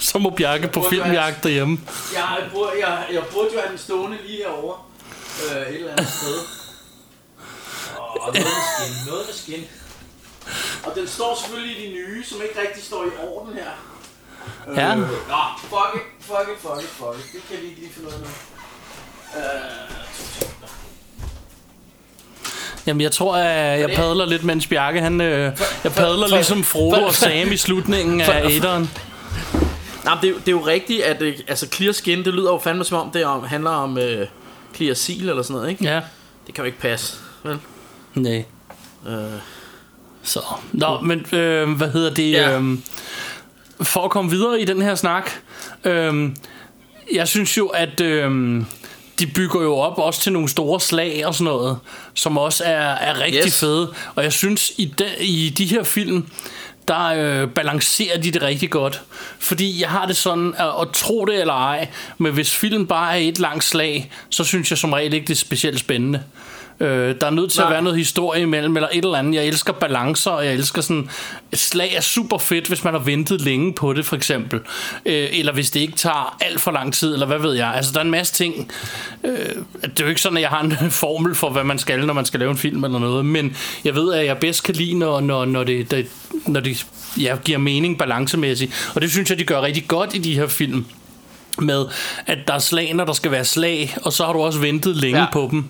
Så 0.00 0.18
må 0.18 0.30
Bjarke 0.30 0.68
på 0.68 0.86
filmjagt 0.90 1.42
derhjemme. 1.42 1.80
Jeg, 2.14 2.38
burde, 2.52 2.70
jeg, 2.80 3.04
jeg 3.12 3.22
burde 3.32 3.48
jo 3.54 3.60
have 3.60 3.70
den 3.70 3.78
stående 3.78 4.16
lige 4.26 4.36
herovre. 4.38 4.76
Øh, 5.44 5.62
et 5.62 5.74
eller 5.78 5.90
andet 5.92 6.08
sted. 6.08 6.38
Og 7.98 8.34
noget 8.34 8.34
med 8.34 8.44
skin, 8.76 9.06
noget 9.06 9.26
med 9.26 9.34
skin. 9.34 9.64
Og 10.84 10.92
den 10.94 11.08
står 11.08 11.38
selvfølgelig 11.42 11.78
i 11.78 11.86
de 11.88 11.92
nye, 11.94 12.24
som 12.24 12.38
ikke 12.42 12.60
rigtig 12.60 12.84
står 12.84 13.04
i 13.04 13.08
orden 13.28 13.54
her. 13.54 13.70
Ja. 14.76 14.90
Øh, 14.94 14.98
nå, 14.98 15.06
fuck 15.58 15.94
it, 15.94 16.02
fuck 16.20 16.48
it, 16.54 16.60
fuck 16.60 16.82
it, 16.82 16.88
fuck 16.88 17.18
it. 17.18 17.32
Det 17.32 17.40
kan 17.48 17.56
vi 17.62 17.68
ikke 17.68 17.80
lige 17.80 17.92
finde 17.94 18.08
ud 18.08 18.12
af 18.12 18.18
nu. 18.20 18.26
Øh. 19.36 19.42
Jamen, 22.86 23.00
jeg 23.00 23.12
tror, 23.12 23.36
at 23.36 23.80
jeg 23.80 23.90
padler 23.96 24.26
lidt, 24.26 24.44
mens 24.44 24.66
Bjarke, 24.66 25.00
han... 25.00 25.20
Øh, 25.20 25.52
jeg 25.84 25.92
padler 25.92 26.28
for- 26.28 26.36
ligesom 26.36 26.64
Frodo 26.64 26.96
for- 26.96 27.06
og 27.06 27.14
Sam 27.14 27.52
i 27.52 27.56
slutningen 27.56 28.20
af 28.20 28.44
Aderen. 28.44 28.90
Nej, 30.04 30.18
det, 30.20 30.26
er 30.28 30.30
jo- 30.32 30.38
det 30.38 30.48
er 30.48 30.52
jo 30.52 30.66
rigtigt, 30.66 31.02
at 31.02 31.22
øh, 31.22 31.38
altså 31.48 31.66
clear 31.72 31.92
skin, 31.92 32.24
det 32.24 32.34
lyder 32.34 32.52
jo 32.52 32.58
fandme 32.64 32.84
som 32.84 32.98
om, 32.98 33.10
det 33.10 33.24
om, 33.24 33.44
handler 33.44 33.70
om 33.70 33.98
øh, 33.98 34.26
clear 34.76 34.94
seal 34.94 35.28
eller 35.28 35.42
sådan 35.42 35.56
noget, 35.56 35.70
ikke? 35.70 35.84
Ja. 35.84 36.00
Det 36.46 36.54
kan 36.54 36.62
jo 36.62 36.66
ikke 36.66 36.78
passe, 36.80 37.16
vel? 37.42 37.58
Nej. 38.14 38.44
Øh, 39.08 39.14
Så. 40.22 40.40
Nå, 40.72 41.00
men 41.00 41.26
øh, 41.32 41.70
hvad 41.72 41.88
hedder 41.90 42.14
det? 42.14 42.32
Ja. 42.32 42.58
Øh, 42.58 42.78
for 43.84 44.04
at 44.04 44.10
komme 44.10 44.30
videre 44.30 44.60
i 44.60 44.64
den 44.64 44.82
her 44.82 44.94
snak. 44.94 45.30
Øh, 45.84 46.30
jeg 47.14 47.28
synes 47.28 47.58
jo, 47.58 47.66
at... 47.66 48.00
Øh, 48.00 48.62
de 49.18 49.26
bygger 49.26 49.62
jo 49.62 49.74
op 49.76 49.98
også 49.98 50.20
til 50.20 50.32
nogle 50.32 50.48
store 50.48 50.80
slag 50.80 51.26
og 51.26 51.34
sådan 51.34 51.44
noget, 51.44 51.78
som 52.14 52.38
også 52.38 52.64
er, 52.64 52.94
er 52.94 53.20
rigtig 53.20 53.42
Yes. 53.46 53.60
fede. 53.60 53.92
Og 54.14 54.24
jeg 54.24 54.32
synes, 54.32 54.72
i 54.78 54.84
de, 54.98 55.04
i 55.20 55.48
de 55.58 55.66
her 55.66 55.82
film, 55.82 56.26
der 56.88 57.04
øh, 57.06 57.48
balancerer 57.48 58.18
de 58.18 58.30
det 58.30 58.42
rigtig 58.42 58.70
godt. 58.70 59.02
Fordi 59.38 59.80
jeg 59.80 59.88
har 59.88 60.06
det 60.06 60.16
sådan, 60.16 60.54
at, 60.58 60.66
at 60.80 60.88
tro 60.92 61.24
det 61.24 61.40
eller 61.40 61.54
ej, 61.54 61.88
men 62.18 62.32
hvis 62.32 62.56
film 62.56 62.86
bare 62.86 63.20
er 63.22 63.28
et 63.28 63.38
langt 63.38 63.64
slag, 63.64 64.12
så 64.30 64.44
synes 64.44 64.70
jeg 64.70 64.78
som 64.78 64.92
regel 64.92 65.12
ikke, 65.14 65.26
det 65.26 65.32
er 65.34 65.36
specielt 65.38 65.78
spændende. 65.80 66.22
Øh, 66.80 67.14
der 67.20 67.26
er 67.26 67.30
nødt 67.30 67.50
til 67.50 67.60
Nej. 67.60 67.68
at 67.68 67.72
være 67.72 67.82
noget 67.82 67.98
historie 67.98 68.42
imellem, 68.42 68.76
eller 68.76 68.88
et 68.92 69.04
eller 69.04 69.18
andet. 69.18 69.34
Jeg 69.34 69.46
elsker 69.46 69.72
balancer, 69.72 70.30
og 70.30 70.46
jeg 70.46 70.54
elsker 70.54 70.82
sådan... 70.82 71.08
Et 71.52 71.58
slag 71.58 71.94
er 71.96 72.00
super 72.00 72.38
fedt, 72.38 72.68
hvis 72.68 72.84
man 72.84 72.94
har 72.94 73.00
ventet 73.00 73.40
længe 73.40 73.72
på 73.72 73.92
det, 73.92 74.06
for 74.06 74.16
eksempel. 74.16 74.60
Øh, 75.06 75.28
eller 75.32 75.52
hvis 75.52 75.70
det 75.70 75.80
ikke 75.80 75.96
tager 75.96 76.36
alt 76.40 76.60
for 76.60 76.70
lang 76.70 76.94
tid, 76.94 77.12
eller 77.12 77.26
hvad 77.26 77.38
ved 77.38 77.52
jeg. 77.52 77.74
Altså, 77.74 77.92
der 77.92 77.98
er 77.98 78.04
en 78.04 78.10
masse 78.10 78.34
ting. 78.34 78.70
Øh, 79.24 79.32
det 79.82 80.00
er 80.00 80.04
jo 80.04 80.08
ikke 80.08 80.20
sådan, 80.20 80.36
at 80.36 80.42
jeg 80.42 80.50
har 80.50 80.62
en 80.62 80.90
formel 81.02 81.34
for, 81.34 81.50
hvad 81.50 81.64
man 81.64 81.78
skal, 81.78 82.06
når 82.06 82.14
man 82.14 82.24
skal 82.24 82.40
lave 82.40 82.50
en 82.50 82.58
film 82.58 82.84
eller 82.84 82.98
noget. 82.98 83.26
Men 83.26 83.56
jeg 83.84 83.94
ved, 83.94 84.12
at 84.12 84.26
jeg 84.26 84.38
bedst 84.38 84.62
kan 84.62 84.74
lide, 84.74 84.98
når, 84.98 85.20
når, 85.20 85.44
når 85.44 85.64
det, 85.64 85.90
det, 85.90 86.06
når 86.46 86.60
det 86.60 86.86
ja, 87.20 87.36
giver 87.44 87.58
mening 87.58 87.98
balancemæssigt. 87.98 88.92
Og 88.94 89.00
det 89.00 89.10
synes 89.10 89.30
jeg, 89.30 89.38
de 89.38 89.44
gør 89.44 89.62
rigtig 89.62 89.88
godt 89.88 90.14
i 90.14 90.18
de 90.18 90.34
her 90.34 90.46
film 90.46 90.84
med, 91.58 91.84
at 92.26 92.38
der 92.46 92.54
er 92.54 92.58
slag, 92.58 92.94
når 92.94 93.04
der 93.04 93.12
skal 93.12 93.30
være 93.30 93.44
slag, 93.44 93.96
og 94.04 94.12
så 94.12 94.24
har 94.24 94.32
du 94.32 94.38
også 94.42 94.58
ventet 94.58 94.96
længe 94.96 95.18
ja. 95.18 95.24
Ja. 95.24 95.30
på 95.32 95.48
dem. 95.50 95.64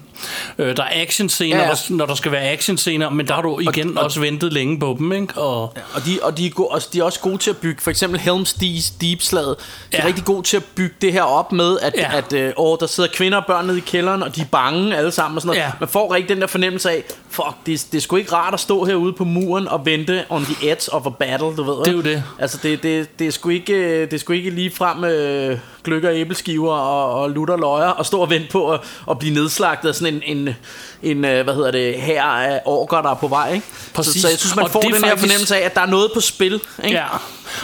Øh, 0.59 0.77
der 0.77 0.83
er 0.83 1.03
actionscener, 1.03 1.57
Ja, 1.57 1.63
ja, 1.63 1.69
ja. 1.69 1.75
ja. 1.91 1.95
når 1.95 2.07
der 2.07 2.15
skal 2.15 2.33
være 2.33 2.51
actionscener, 2.51 3.11
men 3.11 3.29
der 3.29 3.35
har 3.35 3.43
du 3.43 3.59
igen 3.61 3.99
og- 3.99 4.05
også 4.05 4.21
ventet 4.21 4.53
længe 4.53 4.79
på 4.81 4.97
dem, 4.99 5.13
ikke? 5.13 5.35
Og, 5.35 5.63
Og 5.63 6.05
de, 6.07 6.19
og 6.23 6.39
de, 6.39 6.47
er 6.47 6.51
go- 6.51 6.65
og 6.65 6.81
de 6.93 6.99
er 6.99 7.03
også 7.05 7.21
gode 7.21 7.39
til 7.39 7.51
at 7.51 7.57
bygge, 7.57 7.81
for 7.83 7.91
eksempel 7.91 8.21
Helm's 8.21 8.59
Deep, 8.61 9.01
Deep 9.01 9.23
Slaget, 9.23 9.57
de 9.93 9.97
er 9.97 10.03
Ja. 10.03 10.07
rigtig 10.07 10.25
gode 10.25 10.43
til 10.43 10.57
at 10.57 10.65
bygge 10.65 10.95
det 11.03 11.13
her 11.13 11.23
op 11.23 11.53
med, 11.53 11.79
at, 11.83 11.95
Ja. 11.97 12.11
ja. 12.13 12.19
at 12.19 12.33
øh, 12.33 12.53
åh, 12.57 12.77
der 12.81 12.87
sidder 12.87 13.09
kvinder 13.13 13.39
og 13.39 13.45
børn 13.47 13.67
nede 13.67 13.79
i 13.79 13.83
kælderen, 13.87 14.23
og 14.23 14.37
de 14.37 14.41
er 14.41 14.45
bange 14.53 14.97
alle 14.97 15.13
sammen 15.13 15.37
og 15.37 15.43
sådan 15.43 15.57
noget. 15.57 15.67
Ja. 15.67 15.71
Man 15.81 15.89
får 15.89 16.15
rigtig 16.15 16.29
den 16.29 16.41
der 16.41 16.47
fornemmelse 16.47 16.91
af, 16.91 17.03
fuck, 17.31 17.47
det, 17.67 17.87
det 17.93 17.99
er 17.99 18.03
sgu 18.03 18.17
ikke 18.17 18.33
rart 18.33 18.55
at 18.55 18.61
stå 18.61 18.85
herude 18.85 19.13
på 19.13 19.25
muren 19.25 19.69
og 19.69 19.87
vente 19.87 20.25
on 20.31 20.45
the 20.45 20.71
edge 20.71 20.93
of 20.93 21.07
a 21.07 21.11
battle, 21.11 21.57
du 21.57 21.63
ved. 21.63 21.79
Det 21.85 21.89
er 21.89 21.93
jo 21.93 22.01
det. 22.03 22.23
Altså, 22.39 22.59
det, 22.63 22.83
det, 22.83 23.19
det, 23.19 23.27
er 23.27 23.31
sgu 23.31 23.49
ikke, 23.49 23.73
øh, 23.73 24.01
det 24.01 24.13
er 24.13 24.19
sgu 24.19 24.33
ikke 24.33 24.51
lige 24.51 24.71
frem 24.75 25.05
øh, 25.05 25.59
gløkker 25.85 26.11
æbleskiver 26.13 26.73
og, 26.75 27.23
og 27.23 27.31
lutter 27.31 27.57
løjer 27.57 27.89
og 27.89 28.07
stå 28.07 28.19
og 28.21 28.31
vente 28.31 28.49
på 28.49 28.73
at, 28.73 28.81
at 29.11 29.19
blive 29.19 29.35
nedslagtet 29.35 29.89
af 29.89 29.95
sådan 29.95 30.15
en, 30.27 30.37
en, 30.37 30.55
en 31.03 31.25
øh, 31.25 31.45
hvad 31.45 31.55
hedder 31.55 31.71
det, 31.71 31.95
her 31.95 32.23
af 32.23 32.61
orker, 32.65 33.03
der 33.03 33.11
er 33.11 33.15
på 33.15 33.29
vej, 33.29 33.53
ikke? 33.55 33.67
Præcis. 33.95 34.15
Så, 34.15 34.21
så 34.21 34.29
jeg 34.29 34.39
synes, 34.39 34.57
man 34.57 34.65
Og 34.65 34.71
får 34.71 34.81
den 34.81 34.93
her 34.93 35.01
faktisk- 35.01 35.21
fornemmelse 35.21 35.57
af, 35.57 35.61
at 35.61 35.75
der 35.75 35.81
er 35.81 35.87
noget 35.87 36.11
på 36.15 36.21
spil, 36.21 36.61
ikke? 36.85 36.97
Ja, 36.97 37.07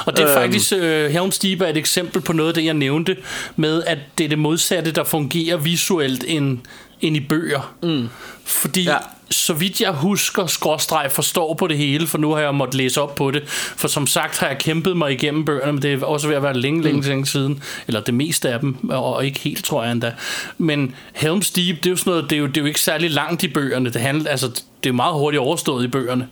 og 0.06 0.16
det 0.16 0.22
er 0.24 0.28
Øhm. 0.30 0.40
faktisk, 0.40 0.72
uh, 0.72 0.78
Helm's 1.06 1.38
Deep 1.42 1.60
er 1.60 1.66
et 1.66 1.76
eksempel 1.76 2.22
på 2.22 2.32
noget 2.32 2.48
af 2.50 2.54
det, 2.54 2.64
jeg 2.64 2.74
nævnte, 2.74 3.16
med 3.56 3.82
at 3.86 3.98
det 4.18 4.24
er 4.24 4.28
det 4.28 4.38
modsatte, 4.38 4.90
der 4.90 5.04
fungerer 5.04 5.56
visuelt 5.56 6.24
end, 6.26 6.58
end 7.00 7.16
i 7.16 7.20
bøger. 7.20 7.72
Mm. 7.82 8.08
Fordi 8.44 8.82
ja. 8.84 8.96
Så 9.30 9.52
vidt 9.52 9.80
jeg 9.80 9.90
husker, 9.90 10.46
skråstreg 10.46 11.12
forstår 11.12 11.54
på 11.54 11.66
det 11.66 11.76
hele, 11.78 12.06
for 12.06 12.18
nu 12.18 12.30
har 12.32 12.40
jeg 12.40 12.54
måttet 12.54 12.74
læse 12.74 13.00
op 13.00 13.14
på 13.14 13.30
det, 13.30 13.48
for 13.48 13.88
som 13.88 14.06
sagt 14.06 14.38
har 14.38 14.46
jeg 14.46 14.58
kæmpet 14.58 14.96
mig 14.96 15.12
igennem 15.12 15.44
bøgerne, 15.44 15.72
men 15.72 15.82
det 15.82 15.92
er 15.92 16.04
også 16.04 16.28
ved 16.28 16.36
at 16.36 16.42
være 16.42 16.54
længe, 16.54 16.82
længe, 16.82 17.02
længe 17.02 17.26
siden, 17.26 17.62
eller 17.86 18.00
det 18.00 18.14
meste 18.14 18.48
af 18.48 18.60
dem, 18.60 18.90
og 18.90 19.26
ikke 19.26 19.40
helt, 19.40 19.64
tror 19.64 19.82
jeg 19.82 19.92
endda. 19.92 20.12
Men 20.58 20.94
Helm's 21.16 21.52
Deep, 21.56 21.76
det 21.76 21.86
er 21.86 21.90
jo 21.90 21.96
sådan 21.96 22.10
noget, 22.10 22.30
det 22.30 22.36
er 22.36 22.40
jo, 22.40 22.46
det 22.46 22.56
er 22.56 22.60
jo 22.60 22.66
ikke 22.66 22.80
særlig 22.80 23.10
langt 23.10 23.42
i 23.42 23.48
bøgerne, 23.48 23.90
det 23.90 24.00
handler, 24.00 24.30
altså, 24.30 24.62
det 24.84 24.88
er 24.88 24.92
meget 24.92 25.14
hurtigt 25.14 25.40
overstået 25.40 25.84
i 25.84 25.88
bøgerne. 25.88 26.28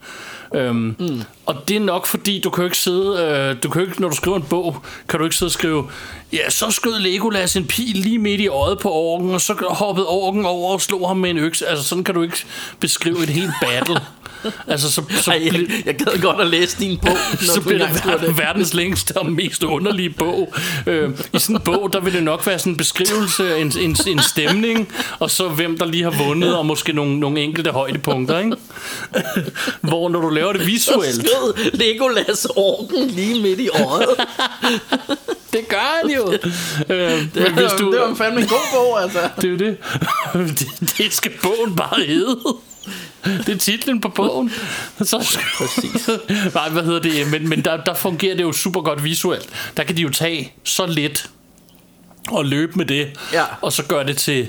Øhm, 0.54 0.96
mm. 0.98 1.22
Og 1.46 1.68
det 1.68 1.76
er 1.76 1.80
nok 1.80 2.06
fordi, 2.06 2.40
du 2.40 2.50
kan 2.50 2.62
jo 2.62 2.66
ikke 2.66 2.78
sidde, 2.78 3.22
øh, 3.22 3.62
du 3.62 3.70
kan 3.70 3.82
jo 3.82 3.88
ikke, 3.88 4.00
når 4.00 4.08
du 4.08 4.16
skriver 4.16 4.36
en 4.36 4.42
bog, 4.42 4.76
kan 5.08 5.18
du 5.18 5.24
ikke 5.24 5.36
sidde 5.36 5.48
og 5.48 5.52
skrive, 5.52 5.84
ja, 6.32 6.50
så 6.50 6.70
skød 6.70 6.98
Legolas 6.98 7.56
en 7.56 7.66
pil 7.66 7.96
lige 7.96 8.18
midt 8.18 8.40
i 8.40 8.48
øjet 8.48 8.78
på 8.78 8.92
orken, 8.92 9.30
og 9.30 9.40
så 9.40 9.54
hoppede 9.68 10.06
orken 10.06 10.46
over 10.46 10.72
og 10.72 10.80
slog 10.80 11.08
ham 11.08 11.16
med 11.16 11.30
en 11.30 11.38
økse. 11.38 11.66
Altså 11.66 11.84
sådan 11.84 12.04
kan 12.04 12.14
du 12.14 12.22
ikke 12.22 12.44
beskrive 12.80 13.22
et 13.22 13.28
helt 13.28 13.52
battle. 13.62 14.00
altså 14.72 14.92
så, 14.92 15.02
så, 15.10 15.30
Ej, 15.30 15.40
jeg, 15.44 15.66
jeg 15.86 15.94
gad 15.94 16.20
godt 16.22 16.40
at 16.40 16.46
læse 16.46 16.78
din 16.78 16.98
bog, 16.98 17.16
så 17.54 17.60
bliver 17.60 17.86
det 17.86 18.04
ver- 18.04 18.32
verdens 18.32 18.74
længste 18.74 19.16
og 19.16 19.26
mest 19.32 19.62
underlige 19.62 20.10
bog. 20.10 20.54
Øh, 20.86 21.10
I 21.34 21.38
sådan 21.38 21.56
en 21.56 21.62
bog, 21.62 21.92
der 21.92 22.00
vil 22.00 22.12
det 22.12 22.22
nok 22.22 22.46
være 22.46 22.58
sådan 22.58 22.72
en 22.72 22.76
beskrivelse, 22.76 23.58
en, 23.58 23.72
en, 23.80 23.96
en 24.06 24.22
stemning, 24.22 24.92
og 25.18 25.30
så 25.30 25.48
hvem 25.48 25.78
der 25.78 25.84
lige 25.84 26.02
har 26.02 26.24
vundet, 26.24 26.56
og 26.56 26.66
måske 26.66 26.92
nogle, 26.92 27.20
nogle 27.20 27.40
enkelte 27.40 27.70
højdepunkter, 27.70 28.38
ikke? 28.38 28.56
Hvor 29.80 30.08
når 30.08 30.20
du 30.20 30.28
laver 30.28 30.52
det 30.52 30.60
Så 30.60 30.66
visuelt, 30.66 31.14
skød 31.14 31.70
Legolas 31.72 32.46
orken 32.56 33.08
lige 33.08 33.42
midt 33.42 33.60
i 33.60 33.68
øjet. 33.68 34.08
det 35.52 35.68
gør 35.68 36.00
han 36.02 36.10
jo. 36.10 36.15
Øh, 36.88 36.98
det, 37.34 37.34
men 37.34 37.52
hvis 37.52 37.72
du, 37.78 37.92
det 37.92 38.00
var 38.00 38.14
fandme 38.14 38.40
en 38.40 38.46
god 38.46 38.66
bog, 38.74 39.02
altså. 39.02 39.18
det 39.36 39.44
er 39.44 39.48
jo 39.48 39.56
det. 39.56 39.76
det. 40.58 40.92
Det 40.98 41.12
skal 41.14 41.32
bogen 41.42 41.76
bare 41.76 42.02
hedde. 42.06 42.38
Det 43.24 43.48
er 43.48 43.58
titlen 43.58 44.00
på 44.00 44.08
bogen. 44.08 44.52
Så, 45.02 45.38
Præcis. 45.58 46.08
Nej, 46.54 46.68
hvad 46.68 46.82
hedder 46.82 47.00
det? 47.00 47.30
Men, 47.30 47.48
men 47.48 47.64
der, 47.64 47.76
der 47.84 47.94
fungerer 47.94 48.34
det 48.36 48.42
jo 48.42 48.52
super 48.52 48.80
godt 48.80 49.04
visuelt. 49.04 49.48
Der 49.76 49.82
kan 49.84 49.96
de 49.96 50.02
jo 50.02 50.08
tage 50.10 50.52
så 50.64 50.86
lidt 50.86 51.30
og 52.30 52.44
løbe 52.44 52.72
med 52.76 52.86
det, 52.86 53.08
Ja. 53.32 53.44
og 53.60 53.72
så 53.72 53.82
gøre 53.82 54.06
det 54.06 54.16
til, 54.16 54.48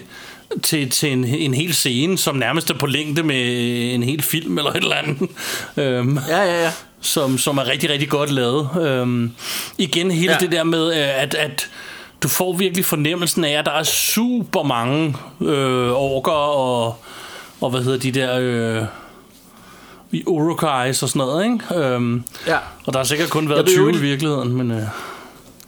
til, 0.63 0.89
til 0.89 1.11
en, 1.11 1.25
en 1.25 1.53
hel 1.53 1.73
scene, 1.75 2.17
som 2.17 2.35
nærmest 2.35 2.69
er 2.69 2.73
på 2.73 2.85
længde 2.85 3.23
med 3.23 3.45
en 3.93 4.03
hel 4.03 4.21
film 4.21 4.57
eller 4.57 4.71
et 4.71 4.77
eller 4.77 4.95
andet. 4.95 5.29
Øhm, 5.77 6.19
Ja, 6.29 6.37
ja, 6.43 6.63
ja. 6.63 6.71
Som, 7.01 7.37
som 7.37 7.57
er 7.57 7.67
rigtig, 7.67 7.89
rigtig 7.89 8.09
godt 8.09 8.31
lavet. 8.31 8.69
Øhm, 8.81 9.31
igen 9.77 10.11
hele 10.11 10.31
ja. 10.31 10.37
Det 10.39 10.51
der 10.51 10.63
med, 10.63 10.87
øh, 10.93 11.21
at, 11.23 11.35
at 11.35 11.69
du 12.23 12.27
får 12.27 12.53
virkelig 12.53 12.85
fornemmelsen 12.85 13.43
af, 13.43 13.51
at 13.59 13.65
der 13.65 13.71
er 13.71 13.83
super 13.83 14.63
mange 14.63 15.15
øh, 15.41 15.91
orker 15.91 16.31
og, 16.31 16.95
og 17.61 17.69
hvad 17.69 17.81
hedder 17.83 17.99
de 17.99 18.11
der... 18.11 18.37
Øh, 18.39 18.83
i 20.11 20.23
Urukais 20.27 21.03
og 21.03 21.09
sådan 21.09 21.19
noget, 21.19 21.43
ikke? 21.45 21.85
Øhm, 21.85 22.23
Ja. 22.47 22.57
og 22.85 22.93
der 22.93 22.99
har 22.99 23.03
sikkert 23.03 23.29
kun 23.29 23.49
været 23.49 23.65
vil 23.65 23.73
20 23.73 23.87
jo 23.89 23.93
i 23.97 23.97
virkeligheden, 24.01 24.53
men... 24.53 24.71
Øh, 24.71 24.81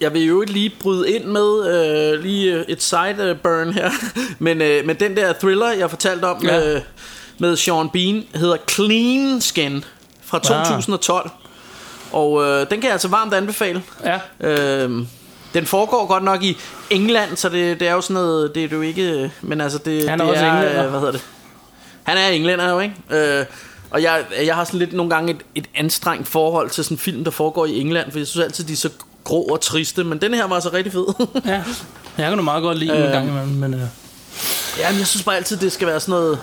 Jeg 0.01 0.13
vil 0.13 0.23
jo 0.25 0.41
ikke 0.41 0.53
lige 0.53 0.71
bryde 0.79 1.11
ind 1.11 1.23
med 1.25 1.67
øh, 2.15 2.23
lige 2.23 2.53
øh, 2.53 2.65
et 2.67 2.83
side 2.83 3.37
burn 3.43 3.73
her, 3.73 3.89
men, 4.39 4.61
øh, 4.61 4.85
men 4.85 4.95
den 4.99 5.15
der 5.17 5.33
thriller, 5.33 5.71
jeg 5.71 5.89
fortalte 5.89 6.25
om 6.25 6.43
Ja. 6.45 6.75
øh, 6.75 6.81
med 7.37 7.55
Sean 7.55 7.89
Bean, 7.89 8.23
hedder 8.35 8.57
Clean 8.69 9.41
Skin 9.41 9.83
fra 10.29 10.37
Ah. 10.37 10.43
2012. 10.43 11.29
Og 12.11 12.43
øh, 12.43 12.59
den 12.59 12.67
kan 12.69 12.83
jeg 12.83 12.91
altså 12.91 13.07
varmt 13.07 13.33
anbefale. 13.33 13.83
ja, 14.05 14.19
Øh, 14.47 15.05
den 15.53 15.65
foregår 15.65 16.07
godt 16.07 16.23
nok 16.23 16.43
i 16.43 16.57
England, 16.89 17.37
så 17.37 17.49
det, 17.49 17.79
det 17.79 17.87
er 17.87 17.93
jo 17.93 18.01
sådan 18.01 18.13
noget, 18.13 18.55
det 18.55 18.63
er 18.63 18.67
jo 18.75 18.81
ikke, 18.81 19.31
men 19.41 19.61
altså 19.61 19.77
det, 19.77 20.09
Han 20.09 20.21
er 20.21 20.25
det 20.25 20.33
også 20.33 20.45
englænder. 20.45 20.83
øh, 20.83 20.89
hvad 20.89 20.99
hedder 20.99 21.11
det? 21.11 21.21
Han 22.03 22.17
er 22.17 22.27
englænder 22.27 22.69
jo, 22.69 22.79
ikke? 22.79 22.95
Øh, 23.09 23.45
og 23.91 24.01
jeg, 24.03 24.23
jeg 24.45 24.55
har 24.55 24.63
sådan 24.63 24.79
lidt 24.79 24.93
nogle 24.93 25.09
gange 25.09 25.31
et, 25.31 25.37
et 25.55 25.65
anstrengt 25.75 26.27
forhold 26.27 26.69
til 26.69 26.83
sådan 26.83 26.95
en 26.95 26.99
film, 26.99 27.23
der 27.23 27.31
foregår 27.31 27.65
i 27.65 27.79
England, 27.79 28.11
for 28.11 28.19
jeg 28.19 28.27
synes 28.27 28.43
altid, 28.43 28.63
de 28.63 28.73
er 28.73 28.77
så 28.77 28.89
grå 29.23 29.41
og 29.41 29.61
triste, 29.61 30.03
men 30.03 30.21
den 30.21 30.33
her 30.33 30.45
var 30.47 30.55
altså 30.55 30.69
rigtig 30.73 30.93
fed. 30.93 31.05
ja. 31.45 31.63
Jeg 32.17 32.29
kan 32.29 32.37
nu 32.37 32.43
meget 32.43 32.61
godt 32.63 32.77
lide 32.77 32.91
øh, 32.91 32.97
en 32.97 33.03
Øh. 33.03 33.11
gang 33.11 33.27
imellem, 33.29 33.49
men... 33.51 33.73
Øh, 33.73 33.79
ja, 34.79 34.89
men 34.89 34.99
jeg 34.99 35.07
synes 35.07 35.23
bare 35.23 35.35
altid, 35.35 35.57
det 35.57 35.71
skal 35.71 35.87
være 35.87 35.99
sådan 35.99 36.11
noget... 36.11 36.39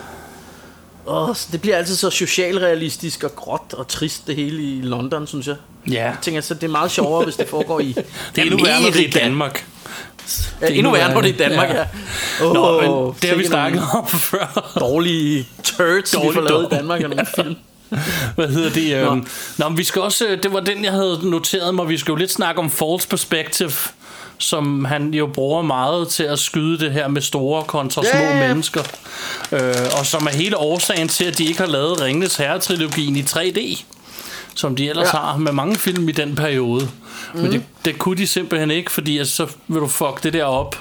Åh, 1.07 1.35
det 1.53 1.61
bliver 1.61 1.77
altid 1.77 1.97
så 1.97 2.11
socialrealistisk 2.11 3.25
og 3.25 3.37
gråt 3.37 3.75
og 3.75 3.89
trist 3.89 4.27
det 4.27 4.37
hele 4.37 4.63
i 4.63 4.81
London, 4.83 5.27
synes 5.27 5.47
jeg. 5.47 5.57
ja, 5.91 5.93
Jeg 6.05 6.17
tænker, 6.23 6.41
så 6.41 6.55
det 6.55 6.63
er 6.65 6.69
meget 6.69 6.91
sjovere, 6.91 7.25
hvis 7.25 7.37
det 7.37 7.49
foregår 7.49 7.81
i 7.81 7.93
det 8.35 8.39
er 8.39 8.43
endnu 8.43 8.65
værre, 8.65 8.83
når 8.83 8.91
det 8.91 9.01
er 9.01 9.09
i. 9.09 9.11
Danmark. 9.11 9.67
Ja, 10.63 10.67
endnu 10.67 10.91
værre, 10.93 11.15
når 11.15 11.21
det 11.21 11.31
er 11.31 11.35
i 11.35 11.37
Danmark, 11.37 11.69
ja. 11.71 11.85
Oh, 12.47 12.53
Nå, 12.55 12.81
men 12.81 13.15
det 13.23 13.31
har 13.31 13.37
vi 13.37 13.47
snakket 13.47 13.83
om 13.95 14.09
før. 14.31 14.73
Dårlige 14.81 15.49
turds, 15.65 16.13
vi 16.13 16.19
Dårlig 16.19 16.35
får 16.35 16.41
lavet 16.41 16.61
i 16.61 16.63
dog. 16.63 16.71
Danmark 16.71 17.03
af 17.03 17.09
nogle 17.11 17.27
film. 17.35 17.57
Hvad 18.37 18.49
hedder 18.49 18.71
det? 18.71 18.95
Øhm, 18.97 19.17
Nå. 19.17 19.25
nå, 19.59 19.69
men 19.69 19.79
vi 19.79 19.85
skal 19.85 20.03
også, 20.03 20.27
øh, 20.27 20.43
det 20.43 20.53
var 20.53 20.61
den, 20.61 20.85
jeg 20.85 20.93
havde 20.93 21.21
noteret 21.23 21.75
mig. 21.75 21.89
Vi 21.89 21.99
skal 21.99 22.13
jo 22.13 22.17
lidt 22.17 22.31
snakke 22.33 22.59
om 22.61 22.71
false 22.71 23.09
perspective, 23.09 23.73
som 24.39 24.85
han 24.85 25.15
jo 25.15 25.27
bruger 25.27 25.63
meget 25.63 26.09
til 26.09 26.23
at 26.23 26.39
skyde 26.39 26.79
det 26.79 26.93
her 26.93 27.09
med 27.09 27.23
store 27.23 27.65
kontra 27.65 28.03
små 28.05 28.21
ja. 28.21 28.49
mennesker. 28.49 28.83
Øh, 29.53 29.61
og 29.99 30.07
som 30.07 30.27
er 30.27 30.31
hele 30.31 30.57
årsagen 30.59 31.09
til, 31.09 31.25
at 31.25 31.39
de 31.39 31.45
ikke 31.45 31.61
har 31.61 31.67
lavet 31.67 32.01
Ringnes 32.01 32.37
Herre-trilogien 32.37 33.17
i 33.17 33.23
3D. 33.23 33.83
Som 34.55 34.77
de 34.77 34.89
ellers 34.89 35.09
ja. 35.13 35.19
Har 35.19 35.37
med 35.37 35.53
mange 35.53 35.77
film 35.77 36.09
i 36.09 36.13
den 36.13 36.35
periode. 36.35 36.89
Mm. 37.35 37.41
Men 37.41 37.53
det, 37.53 37.63
det 37.85 37.99
kunne 37.99 38.17
de 38.17 38.27
simpelthen 38.27 38.71
ikke, 38.71 38.93
fordi 38.93 39.19
at 39.19 39.29
så 39.29 39.47
vil 39.69 39.81
du 39.81 39.87
fuck 39.87 40.23
det 40.23 40.33
der 40.33 40.45
op 40.45 40.77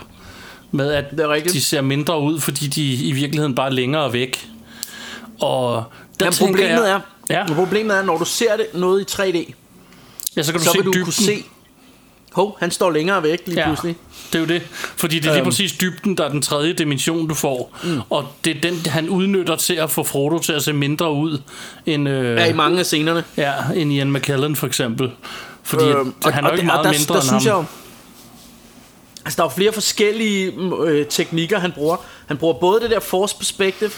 med, 0.72 0.91
at 0.91 1.06
Det 1.11 1.19
er 1.19 1.44
de 1.44 1.61
ser 1.64 1.82
mindre 1.82 2.22
ud, 2.22 2.40
fordi 2.40 2.68
de 2.68 2.94
i 2.94 3.11
virkeligheden 3.11 3.56
bare 3.56 3.68
er 3.68 3.72
længere 3.72 4.14
væk. 4.14 4.48
Og 5.40 5.84
der 6.19 6.26
Men 6.26 6.34
tænker 6.34 6.53
problemet 6.53 6.88
jeg, 6.88 6.99
er, 7.30 7.40
Ja. 7.48 7.53
problemet 7.56 7.98
er, 7.98 8.03
når 8.03 8.18
du 8.18 8.26
ser 8.26 8.57
det 8.57 8.65
noget 8.73 9.02
i 9.02 9.22
3D, 9.22 9.53
Ja, 10.36 10.44
så 10.44 10.52
kan 10.52 10.60
du 10.60 10.65
så 10.65 10.72
se 10.72 10.77
vil 10.77 10.86
du 10.86 10.91
dybden. 10.91 11.03
kunne 11.03 11.14
se, 11.14 11.44
hov, 12.36 12.57
han 12.60 12.72
står 12.72 12.91
længere 12.91 13.24
væk 13.24 13.40
lige 13.45 13.60
ja, 13.60 13.66
pludselig. 13.68 13.95
det 14.34 14.36
er 14.36 14.40
jo 14.40 14.45
det. 14.45 14.62
Fordi 14.98 15.20
det 15.20 15.26
er 15.26 15.32
lige 15.32 15.40
Øhm. 15.41 15.45
præcis 15.49 15.72
dybden, 15.72 16.18
der 16.18 16.24
er 16.26 16.30
den 16.30 16.41
tredje 16.41 16.74
dimension, 16.74 17.28
du 17.28 17.34
får. 17.36 17.78
Mm. 17.84 18.02
Og 18.10 18.28
det 18.45 18.57
er 18.57 18.62
den, 18.62 18.86
han 18.86 19.10
udnytter 19.10 19.56
til 19.56 19.74
at 19.74 19.91
få 19.91 20.03
Frodo 20.03 20.40
til 20.40 20.53
at 20.53 20.64
se 20.64 20.74
mindre 20.74 21.12
ud, 21.14 21.41
end, 21.86 22.10
øh, 22.10 22.36
Ja, 22.38 22.45
i 22.45 22.53
mange 22.53 22.80
af 22.80 22.86
scenerne. 22.86 23.24
ja, 23.38 23.53
end 23.76 23.91
Ian 23.94 24.12
McKellen 24.14 24.56
for 24.56 24.68
eksempel. 24.68 25.12
Fordi 25.64 25.86
øhm, 25.86 26.14
at, 26.26 26.34
han 26.34 26.44
er 26.45 26.49
jo 26.49 26.56
ikke 26.56 26.66
meget 26.66 26.86
der, 26.86 26.91
mindre 26.91 27.14
der, 27.14 27.20
end 27.22 27.28
synes 27.30 27.45
ham. 27.45 27.57
Jeg, 27.60 27.66
altså, 29.26 29.38
der 29.38 29.44
er 29.44 29.45
jo 29.48 29.56
flere 29.56 29.74
forskellige 29.74 30.52
øh, 30.86 31.06
teknikker, 31.06 31.60
han 31.60 31.72
bruger. 31.72 31.98
Han 32.28 32.38
bruger 32.38 32.53
både 32.53 32.82
det 32.82 32.90
der 32.90 32.99
force 32.99 33.36
perspective, 33.38 33.90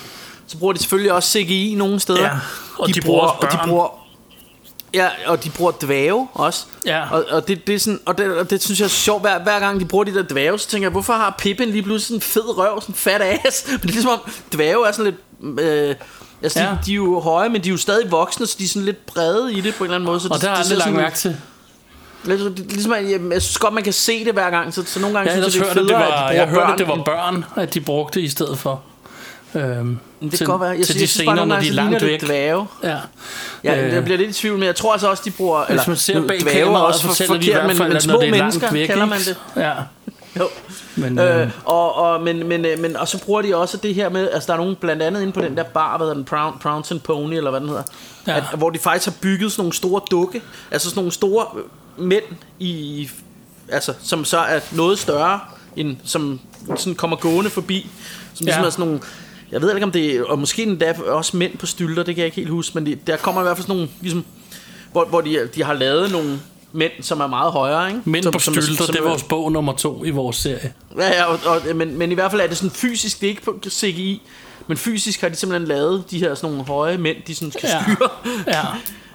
så 0.47 0.57
bruger 0.57 0.73
de 0.73 0.79
selvfølgelig 0.79 1.11
også 1.13 1.29
CGI 1.39 1.75
nogle 1.77 1.99
steder. 1.99 2.21
Ja, 2.23 2.29
og 2.79 2.95
de 2.95 3.01
bruger 3.01 3.21
også 3.21 3.47
og 3.47 3.51
de 3.51 3.57
bruger, 3.69 4.06
Ja, 4.93 5.09
og 5.25 5.43
de 5.43 5.49
bruger 5.49 5.71
dvæve 5.81 6.27
også. 6.33 6.65
Ja. 6.85 7.11
Og, 7.11 7.25
og, 7.29 7.47
det, 7.47 7.67
det, 7.67 7.75
er 7.75 7.79
sådan, 7.79 7.99
og, 8.05 8.17
det, 8.17 8.37
og 8.37 8.49
det 8.49 8.63
synes 8.63 8.79
jeg 8.79 8.85
er 8.85 8.89
sjovt. 8.89 9.21
Hver, 9.21 9.39
hver 9.39 9.59
gang 9.59 9.79
de 9.79 9.85
bruger 9.85 10.03
de 10.03 10.13
der 10.13 10.23
dvæve, 10.29 10.59
så 10.59 10.67
tænker 10.67 10.85
jeg, 10.85 10.91
hvorfor 10.91 11.13
har 11.13 11.35
Pippin 11.39 11.69
lige 11.69 11.83
pludselig 11.83 12.07
sådan 12.07 12.17
en 12.17 12.21
fed 12.21 12.57
røv, 12.57 12.81
sådan 12.81 12.93
en 12.93 12.97
fat 12.97 13.21
ass? 13.21 13.67
Men 13.67 13.79
det 13.79 13.83
er 13.83 13.91
ligesom 13.91 14.11
om, 14.11 14.19
dvæve 14.53 14.87
er 14.87 14.91
sådan 14.91 15.05
lidt... 15.05 15.59
Øh, 15.59 15.95
altså, 16.43 16.59
Ja. 16.59 16.65
ja. 16.65 16.71
de, 16.71 16.77
de, 16.85 16.91
er 16.91 16.95
jo 16.95 17.19
høje, 17.19 17.49
men 17.49 17.63
de 17.63 17.69
er 17.69 17.71
jo 17.71 17.77
stadig 17.77 18.11
voksne, 18.11 18.47
så 18.47 18.55
de 18.59 18.63
er 18.63 18.67
sådan 18.67 18.85
lidt 18.85 19.05
brede 19.05 19.53
i 19.53 19.61
det 19.61 19.75
på 19.75 19.83
en 19.83 19.85
eller 19.85 19.95
anden 19.95 20.05
måde. 20.05 20.19
Så 20.19 20.27
Og 20.27 20.33
det, 20.35 20.41
der 20.41 20.49
har 20.49 20.55
jeg 20.55 20.65
aldrig 20.71 20.77
lagt 20.77 20.95
mærke 20.95 21.15
til. 21.15 21.37
Ligesom, 22.23 22.93
jeg, 22.93 23.21
jeg 23.31 23.41
synes 23.41 23.57
godt, 23.57 23.73
man 23.73 23.83
kan 23.83 23.93
se 23.93 24.25
det 24.25 24.33
hver 24.33 24.49
gang, 24.49 24.73
så, 24.73 24.83
så 24.85 24.99
nogle 24.99 25.17
gange 25.17 25.31
Jeg, 25.31 25.43
synes 25.43 25.55
jeg, 25.55 25.61
det 25.61 25.69
er 25.69 25.73
hørte, 25.73 25.79
det 25.79 25.89
federe, 25.89 26.11
var, 26.11 26.27
at 26.27 26.35
de 26.35 26.39
jeg 26.39 26.47
hørte, 26.47 26.77
det 26.77 26.87
var 26.87 27.03
børn, 27.03 27.45
at 27.55 27.73
de 27.73 27.81
brugte 27.81 28.21
i 28.21 28.29
stedet 28.29 28.57
for. 28.59 28.81
Øhm, 29.55 29.97
Det 30.21 30.37
kan 30.37 30.47
godt 30.47 30.61
være. 30.61 30.69
Jeg, 30.69 30.85
til 30.85 30.95
jeg 30.95 31.01
de 31.01 31.07
synes 31.07 31.25
bare, 31.27 31.35
scener, 31.35 31.35
nogle 31.35 31.47
når 31.49 31.55
gange, 31.55 31.65
de 31.65 31.69
er 31.69 31.73
langt 31.73 32.01
væk. 32.05 32.21
dvæve. 32.21 32.67
Ja. 32.83 32.97
Ja, 33.63 33.85
Øh, 33.87 33.93
jeg 33.93 34.03
bliver 34.03 34.17
lidt 34.17 34.29
i 34.29 34.33
tvivl, 34.33 34.57
men 34.59 34.65
jeg 34.65 34.75
tror 34.75 34.91
altså 34.93 35.09
også, 35.09 35.23
de 35.25 35.31
bruger... 35.31 35.63
Eller, 35.63 35.81
Hvis 35.83 35.87
man 35.87 35.97
ser 35.97 36.27
bag 36.27 36.39
er 36.41 36.63
kameraet, 36.63 36.85
også 36.87 36.99
så 36.99 37.05
for- 37.05 37.13
fortæller 37.13 37.35
de 37.35 37.45
i 37.45 37.47
forkert, 37.47 37.55
hvert 37.61 37.67
men, 37.67 37.77
fald, 37.77 37.87
men 37.87 37.97
at 37.97 38.03
små 38.03 38.19
det 38.21 38.27
er 38.27 38.31
mennesker, 38.31 38.71
væk, 38.71 38.87
kalder 38.87 39.05
man 39.05 39.19
det. 39.19 39.37
Ja. 39.55 39.73
Jo. 40.39 40.47
Men, 40.95 41.19
Øh, 41.19 41.41
øh, 41.41 41.49
og, 41.65 41.95
og, 41.95 42.21
men, 42.23 42.47
men, 42.47 42.65
øh, 42.65 42.79
men, 42.79 42.95
og 42.95 43.07
så 43.07 43.23
bruger 43.23 43.41
de 43.41 43.55
også 43.55 43.77
det 43.77 43.95
her 43.95 44.09
med, 44.09 44.29
altså 44.31 44.47
der 44.47 44.53
er 44.53 44.57
nogen 44.57 44.75
blandt 44.75 45.01
andet 45.03 45.21
inde 45.21 45.33
på 45.33 45.41
den 45.41 45.57
der 45.57 45.63
bar, 45.63 45.97
hvad 45.97 46.07
den, 46.07 46.23
Proun, 46.25 46.53
Prounce 46.61 46.93
and 46.93 47.01
Pony, 47.01 47.33
eller 47.33 47.49
hvad 47.49 47.59
den 47.59 47.69
hedder, 47.69 47.83
Ja. 48.27 48.37
at, 48.37 48.43
hvor 48.57 48.69
de 48.69 48.79
faktisk 48.79 49.05
har 49.05 49.15
bygget 49.21 49.51
sådan 49.51 49.61
nogle 49.61 49.73
store 49.73 50.01
dukke, 50.11 50.41
altså 50.71 50.89
sådan 50.89 50.99
nogle 50.99 51.11
store 51.11 51.45
mænd, 51.97 52.23
i, 52.59 53.09
altså, 53.69 53.93
som 54.03 54.25
så 54.25 54.37
er 54.37 54.59
noget 54.71 54.99
større, 54.99 55.39
end, 55.75 55.97
som 56.03 56.39
sådan 56.75 56.95
kommer 56.95 57.17
gående 57.17 57.49
forbi, 57.49 57.89
som 58.33 58.45
ligesom 58.45 58.61
Ja. 58.61 58.65
er 58.67 58.71
sådan 58.71 58.85
nogle, 58.85 59.01
jeg 59.51 59.61
ved 59.61 59.73
ikke 59.75 59.83
om 59.85 59.91
det 59.91 60.15
er, 60.15 60.23
og 60.23 60.39
måske 60.39 60.63
endda 60.63 60.95
også 61.07 61.37
mænd 61.37 61.57
på 61.57 61.65
stylter, 61.65 62.03
det 62.03 62.15
kan 62.15 62.17
jeg 62.21 62.25
ikke 62.25 62.35
helt 62.35 62.49
huske, 62.49 62.71
men 62.75 62.85
det, 62.85 63.07
der 63.07 63.17
kommer 63.17 63.41
i 63.41 63.43
hvert 63.43 63.57
fald 63.57 63.63
sådan 63.67 63.75
nogle, 63.75 63.89
ligesom, 64.01 64.25
hvor, 64.91 65.05
hvor 65.05 65.21
de, 65.21 65.49
de 65.55 65.63
har 65.63 65.73
lavet 65.73 66.11
nogle 66.11 66.39
mænd, 66.71 66.91
som 67.01 67.19
er 67.19 67.27
meget 67.27 67.51
højere, 67.51 67.87
ikke? 67.89 68.01
Mænd 68.05 68.23
som, 68.23 68.33
på 68.33 68.39
som- 68.39 68.53
stylter, 68.53 68.83
som- 68.85 68.93
det 68.95 69.01
er 69.03 69.07
vores 69.07 69.23
bog 69.23 69.51
nummer 69.51 69.73
to 69.73 70.05
i 70.05 70.09
vores 70.09 70.35
serie. 70.37 70.73
Ja, 70.97 71.07
ja 71.07 71.23
og, 71.25 71.39
og, 71.45 71.75
men, 71.75 71.97
men 71.97 72.11
i 72.11 72.13
hvert 72.15 72.31
fald 72.31 72.41
er 72.41 72.47
det 72.47 72.57
sådan 72.57 72.71
fysisk, 72.71 73.21
det 73.21 73.27
er 73.27 73.29
ikke 73.29 73.41
på 73.43 73.59
CGI, 73.69 74.21
men 74.67 74.77
fysisk 74.77 75.21
har 75.21 75.29
de 75.29 75.35
simpelthen 75.35 75.67
lavet 75.67 76.03
de 76.11 76.19
her 76.19 76.35
sådan 76.35 76.49
nogle 76.49 76.65
høje 76.67 76.97
mænd, 76.97 77.17
de 77.27 77.35
sådan 77.35 77.51
skal 77.51 77.69
Ja. 77.73 77.83
styre. 77.83 78.09
Ja. 78.47 78.63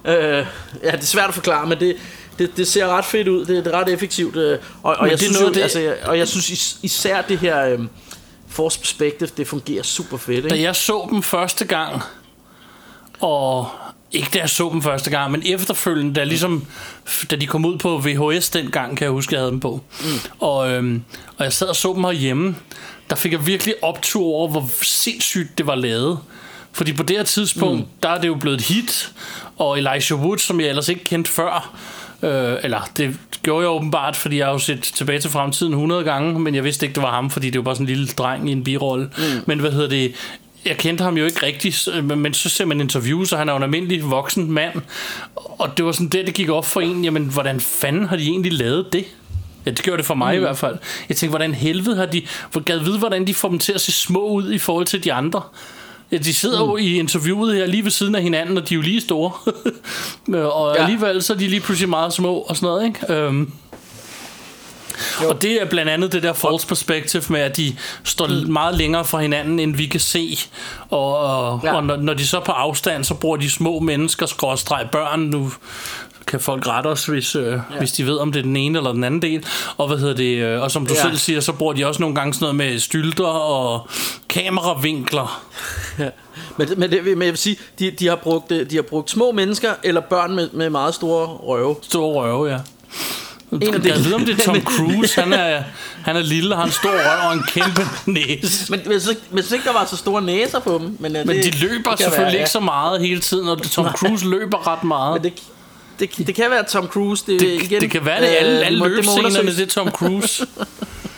øh, 0.38 0.46
ja, 0.82 0.90
det 0.90 1.00
er 1.00 1.06
svært 1.06 1.28
at 1.28 1.34
forklare, 1.34 1.66
men 1.66 1.80
det, 1.80 1.96
det, 2.38 2.56
det 2.56 2.66
ser 2.68 2.86
ret 2.86 3.04
fedt 3.04 3.28
ud, 3.28 3.40
det, 3.44 3.64
det 3.64 3.74
er 3.74 3.78
ret 3.80 3.88
effektivt. 3.92 4.36
Øh, 4.36 4.58
og, 4.82 4.92
og, 4.96 5.02
Men 5.02 5.10
jeg 5.10 5.18
synes, 5.18 5.40
noget 5.40 5.48
jo, 5.50 5.54
det- 5.54 5.62
altså, 5.62 5.94
og 6.04 6.18
jeg 6.18 6.28
synes 6.28 6.50
is, 6.50 6.76
især 6.82 7.22
det 7.22 7.38
her 7.38 7.64
øh, 7.66 7.78
Force 8.52 8.78
Perspective, 8.78 9.30
det 9.36 9.48
fungerer 9.48 9.82
super 9.82 10.16
fedt. 10.16 10.44
Da 10.44 10.54
Ikke? 10.54 10.64
jeg 10.64 10.76
så 10.76 11.08
dem 11.10 11.22
første 11.22 11.64
gang, 11.64 12.02
og 13.20 13.68
ikke 14.12 14.28
da 14.32 14.38
jeg 14.38 14.50
så 14.50 14.68
dem 14.72 14.82
første 14.82 15.10
gang, 15.10 15.32
men 15.32 15.42
efterfølgende, 15.46 16.14
da, 16.14 16.24
ligesom, 16.24 16.66
da 17.30 17.36
de 17.36 17.46
kom 17.46 17.64
ud 17.64 17.78
på 17.78 17.98
VHS 17.98 18.50
dengang, 18.50 18.96
kan 18.96 19.04
jeg 19.04 19.12
huske, 19.12 19.34
jeg 19.34 19.40
havde 19.40 19.50
dem 19.50 19.60
på. 19.60 19.80
Mm. 20.00 20.06
Og, 20.38 20.70
øhm, 20.70 21.02
og 21.36 21.44
jeg 21.44 21.52
sad 21.52 21.66
og 21.66 21.76
så 21.76 21.92
dem 21.94 22.04
herhjemme, 22.04 22.56
der 23.10 23.16
fik 23.16 23.32
jeg 23.32 23.46
virkelig 23.46 23.74
optur 23.82 24.24
over, 24.24 24.48
hvor 24.48 24.68
sindssygt 24.82 25.58
det 25.58 25.66
var 25.66 25.74
lavet. 25.74 26.18
Fordi 26.72 26.92
på 26.92 27.02
det 27.02 27.16
her 27.16 27.24
tidspunkt, 27.24 27.80
mm. 27.80 27.86
der 28.02 28.08
er 28.08 28.20
det 28.20 28.28
jo 28.28 28.34
blevet 28.34 28.60
et 28.60 28.66
hit, 28.66 29.12
og 29.56 29.78
Elijah 29.78 30.20
Wood, 30.20 30.38
som 30.38 30.60
jeg 30.60 30.68
ellers 30.68 30.88
ikke 30.88 31.04
kendte 31.04 31.30
før, 31.30 31.76
øh, 32.22 32.56
eller 32.62 32.90
det 32.96 33.18
gjorde 33.42 33.62
jeg 33.62 33.70
åbenbart, 33.70 34.16
fordi 34.16 34.38
jeg 34.38 34.46
har 34.46 34.52
jo 34.52 34.58
set 34.58 34.82
tilbage 34.82 35.18
til 35.18 35.30
fremtiden 35.30 35.72
100 35.72 36.04
gange, 36.04 36.40
men 36.40 36.54
jeg 36.54 36.64
vidste 36.64 36.86
ikke, 36.86 36.94
det 36.94 37.02
var 37.02 37.10
ham, 37.10 37.30
fordi 37.30 37.50
det 37.50 37.58
var 37.58 37.62
bare 37.62 37.74
sådan 37.74 37.84
en 37.86 37.96
lille 37.96 38.06
dreng 38.06 38.48
i 38.48 38.52
en 38.52 38.64
birolle. 38.64 39.10
Mm. 39.18 39.22
Men 39.46 39.58
hvad 39.58 39.72
hedder 39.72 39.88
det, 39.88 40.14
jeg 40.64 40.76
kendte 40.76 41.04
ham 41.04 41.16
jo 41.16 41.24
ikke 41.24 41.46
rigtigt, 41.46 41.88
men 42.04 42.34
så 42.34 42.48
ser 42.48 42.64
man 42.64 42.80
interviews, 42.80 43.28
så 43.28 43.36
han 43.36 43.48
er 43.48 43.52
jo 43.52 43.56
en 43.56 43.62
almindelig 43.62 44.10
voksen 44.10 44.52
mand. 44.52 44.82
Og 45.34 45.76
det 45.76 45.84
var 45.84 45.92
sådan 45.92 46.08
det, 46.08 46.26
det 46.26 46.34
gik 46.34 46.48
op 46.48 46.66
for 46.66 46.80
en, 46.80 47.04
jamen 47.04 47.24
hvordan 47.24 47.60
fanden 47.60 48.06
har 48.06 48.16
de 48.16 48.22
egentlig 48.22 48.52
lavet 48.52 48.92
det? 48.92 49.04
Ja, 49.66 49.70
det 49.70 49.82
gjorde 49.82 49.98
det 49.98 50.06
for 50.06 50.14
mig 50.14 50.34
mm. 50.34 50.36
i 50.36 50.40
hvert 50.40 50.58
fald. 50.58 50.78
Jeg 51.08 51.16
tænkte, 51.16 51.30
hvordan 51.30 51.54
helvede 51.54 51.96
har 51.96 52.06
de... 52.06 52.22
Gad 52.64 52.78
vide, 52.78 52.98
hvordan 52.98 53.26
de 53.26 53.34
får 53.34 53.48
dem 53.48 53.58
til 53.58 53.72
at 53.72 53.80
se 53.80 53.92
små 53.92 54.28
ud 54.28 54.52
i 54.52 54.58
forhold 54.58 54.86
til 54.86 55.04
de 55.04 55.12
andre. 55.12 55.42
Ja, 56.12 56.16
de 56.16 56.34
sidder 56.34 56.64
mm. 56.64 56.70
jo 56.70 56.76
i 56.76 56.98
interviewet 56.98 57.54
her 57.56 57.66
lige 57.66 57.84
ved 57.84 57.90
siden 57.90 58.14
af 58.14 58.22
hinanden, 58.22 58.58
og 58.58 58.68
de 58.68 58.74
er 58.74 58.76
jo 58.76 58.82
lige 58.82 59.00
store. 59.00 59.32
og 60.52 60.74
Ja. 60.76 60.82
alligevel 60.82 61.22
så 61.22 61.32
er 61.32 61.36
de 61.36 61.48
lige 61.48 61.60
pludselig 61.60 61.88
meget 61.88 62.12
små 62.12 62.34
og 62.38 62.56
sådan 62.56 62.66
noget, 62.66 62.86
ikke? 62.86 63.12
Øhm, 63.14 63.52
og 65.28 65.42
det 65.42 65.62
er 65.62 65.64
blandt 65.64 65.90
andet 65.90 66.12
det 66.12 66.22
der 66.22 66.32
false 66.32 66.66
perspective 66.66 67.22
med, 67.28 67.40
at 67.40 67.56
de 67.56 67.76
står 68.04 68.26
mm. 68.26 68.52
meget 68.52 68.74
længere 68.74 69.04
fra 69.04 69.20
hinanden, 69.20 69.58
end 69.60 69.76
vi 69.76 69.86
kan 69.86 70.00
se. 70.00 70.38
Og, 70.90 71.18
og. 71.18 71.60
Ja. 71.64 71.74
og 71.76 71.84
når, 71.84 71.96
når 71.96 72.14
de 72.14 72.26
så 72.26 72.36
er 72.36 72.44
på 72.44 72.52
afstand, 72.52 73.04
så 73.04 73.14
bruger 73.14 73.36
de 73.36 73.50
små 73.50 73.78
mennesker, 73.78 74.26
skråstreg 74.26 74.88
børn, 74.92 75.20
nu 75.20 75.52
kan 76.26 76.40
folk 76.40 76.66
rette 76.66 76.88
os, 76.88 77.06
hvis, 77.06 77.36
øh, 77.36 77.46
ja. 77.52 77.58
hvis 77.78 77.92
de 77.92 78.06
ved, 78.06 78.16
om 78.18 78.32
det 78.32 78.38
er 78.38 78.42
den 78.42 78.56
ene 78.56 78.78
eller 78.78 78.92
den 78.92 79.04
anden 79.04 79.22
del. 79.22 79.44
Og 79.76 79.88
hvad 79.88 79.98
hedder 79.98 80.14
det? 80.14 80.36
øh, 80.36 80.62
Og 80.62 80.70
som 80.70 80.86
du 80.86 80.94
ja. 80.94 80.98
Ja. 81.00 81.06
selv 81.06 81.18
siger, 81.18 81.40
så 81.40 81.52
bruger 81.52 81.72
de 81.72 81.86
også 81.86 82.00
nogle 82.00 82.14
gange 82.14 82.34
sådan 82.34 82.44
noget 82.44 82.56
med 82.56 82.78
stylter 82.78 83.24
og 83.26 83.88
kameravinkler. 84.28 85.42
Ja. 85.98 86.08
Men, 86.56 86.68
men, 86.76 86.90
det, 86.90 87.04
men 87.04 87.22
jeg 87.22 87.28
vil 87.32 87.36
sige, 87.38 87.56
de, 87.78 87.90
de, 87.90 88.08
har 88.08 88.16
brugt, 88.16 88.52
øh, 88.52 88.70
de 88.70 88.74
har 88.76 88.82
brugt 88.82 89.10
små 89.10 89.32
mennesker 89.32 89.70
eller 89.82 90.00
børn 90.00 90.34
med, 90.34 90.48
med 90.52 90.70
meget 90.70 90.94
store 90.94 91.26
røve. 91.26 91.76
Store 91.82 92.14
røve, 92.22 92.48
ja. 92.50 92.58
En 93.52 93.62
af 93.74 93.84
Jeg 93.86 94.04
ved, 94.04 94.12
om 94.14 94.24
det 94.24 94.38
er 94.40 94.42
Tom 94.44 94.60
Cruise. 94.76 95.20
Han 95.20 95.32
er, 95.32 95.62
han 96.04 96.16
er 96.16 96.20
lille, 96.22 96.54
har 96.56 96.64
en 96.64 96.70
stor 96.70 96.90
røv 96.90 97.28
og 97.28 97.34
en 97.34 97.42
kæmpe 97.48 97.82
næse. 98.12 98.70
Men 98.70 98.80
hvis, 98.86 99.08
ikke- 99.08 99.20
hvis 99.30 99.52
ikke 99.52 99.64
der 99.64 99.72
var 99.72 99.84
så 99.84 99.96
store 99.96 100.22
næser 100.22 100.58
på 100.60 100.78
dem. 100.82 100.96
Men, 101.00 101.12
Men 101.12 101.28
de 101.28 101.50
løber 101.50 101.96
selvfølgelig 101.96 102.38
ikke 102.38 102.50
så 102.50 102.60
meget 102.60 103.00
hele 103.00 103.20
tiden, 103.20 103.48
og 103.48 103.62
Tom 103.62 103.86
Cruise 103.88 104.28
løber 104.30 104.66
ret 104.72 104.84
meget. 104.84 105.22
Men 105.22 105.32
det, 105.32 105.42
det, 106.02 106.26
det 106.26 106.34
kan 106.34 106.50
være 106.50 106.64
Tom 106.64 106.86
Cruise. 106.86 107.24
Det, 107.26 107.40
Det, 107.40 107.62
igen, 107.62 107.80
det 107.80 107.90
kan 107.90 108.04
være, 108.04 108.20
det 108.20 108.26
alle, 108.28 108.60
øh, 108.60 108.66
alle 108.66 108.78
må 108.78 108.86
løbscenerne, 108.86 109.50
det 109.56 109.60
er 109.60 109.66
Tom 109.66 109.90
Cruise. 109.90 110.46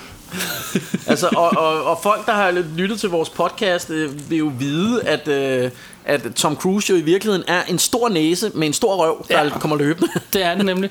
altså, 1.07 1.29
og, 1.37 1.49
og, 1.57 1.85
og 1.85 2.01
folk, 2.03 2.27
der 2.27 2.33
har 2.33 2.51
lyttet 2.77 3.01
til 3.01 3.09
vores 3.09 3.29
podcast, 3.31 3.91
øh, 3.91 4.31
vil 4.31 4.39
jo 4.39 4.53
vide, 4.59 5.03
at, 5.03 5.29
øh, 5.29 5.71
at 6.05 6.23
Tom 6.37 6.57
Cruise 6.57 6.91
jo 6.93 6.97
i 6.99 7.03
virkeligheden 7.03 7.45
er 7.49 7.63
en 7.65 7.79
stor 7.79 8.09
næse 8.09 8.51
med 8.55 8.67
en 8.67 8.73
stor 8.73 8.97
røv, 8.97 9.27
der 9.29 9.43
Ja. 9.45 9.49
kommer 9.59 9.77
løbende. 9.77 10.09
Det 10.33 10.43
er 10.43 10.55
det 10.55 10.65
nemlig. 10.65 10.91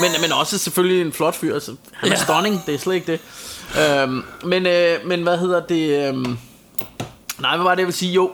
men, 0.00 0.10
men 0.20 0.32
også 0.32 0.58
selvfølgelig 0.58 1.00
en 1.06 1.12
flot 1.12 1.34
fyr. 1.34 1.54
Altså, 1.54 1.74
han 1.92 2.08
er 2.12 2.16
Ja. 2.16 2.22
stunning, 2.24 2.62
det 2.66 2.74
er 2.74 2.78
slet 2.78 2.94
ikke 2.94 3.12
det. 3.12 3.20
Øhm, 4.02 4.22
men, 4.44 4.66
øh, 4.66 4.98
men 5.06 5.22
hvad 5.22 5.38
hedder 5.38 5.60
det? 5.60 6.08
Øhm, 6.08 6.38
nej, 7.38 7.56
hvad 7.56 7.64
var 7.64 7.70
det, 7.70 7.78
jeg 7.78 7.86
vil 7.86 7.94
sige? 7.94 8.12
Jo, 8.12 8.30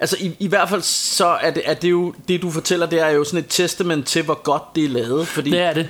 altså 0.00 0.16
i, 0.20 0.36
i 0.38 0.46
hvert 0.48 0.68
fald 0.68 0.82
så 0.82 1.26
er 1.26 1.50
det, 1.50 1.62
er 1.66 1.74
det 1.74 1.90
jo, 1.90 2.14
det 2.28 2.42
du 2.42 2.50
fortæller, 2.50 2.86
det 2.86 3.00
er 3.00 3.08
jo 3.08 3.24
sådan 3.24 3.38
et 3.40 3.46
testament 3.48 4.06
til, 4.06 4.22
hvor 4.22 4.42
godt 4.42 4.62
det 4.76 4.84
er 4.84 4.88
lavet. 4.88 5.28
Fordi 5.28 5.50
Det 5.50 5.60
er 5.60 5.72
det. 5.72 5.88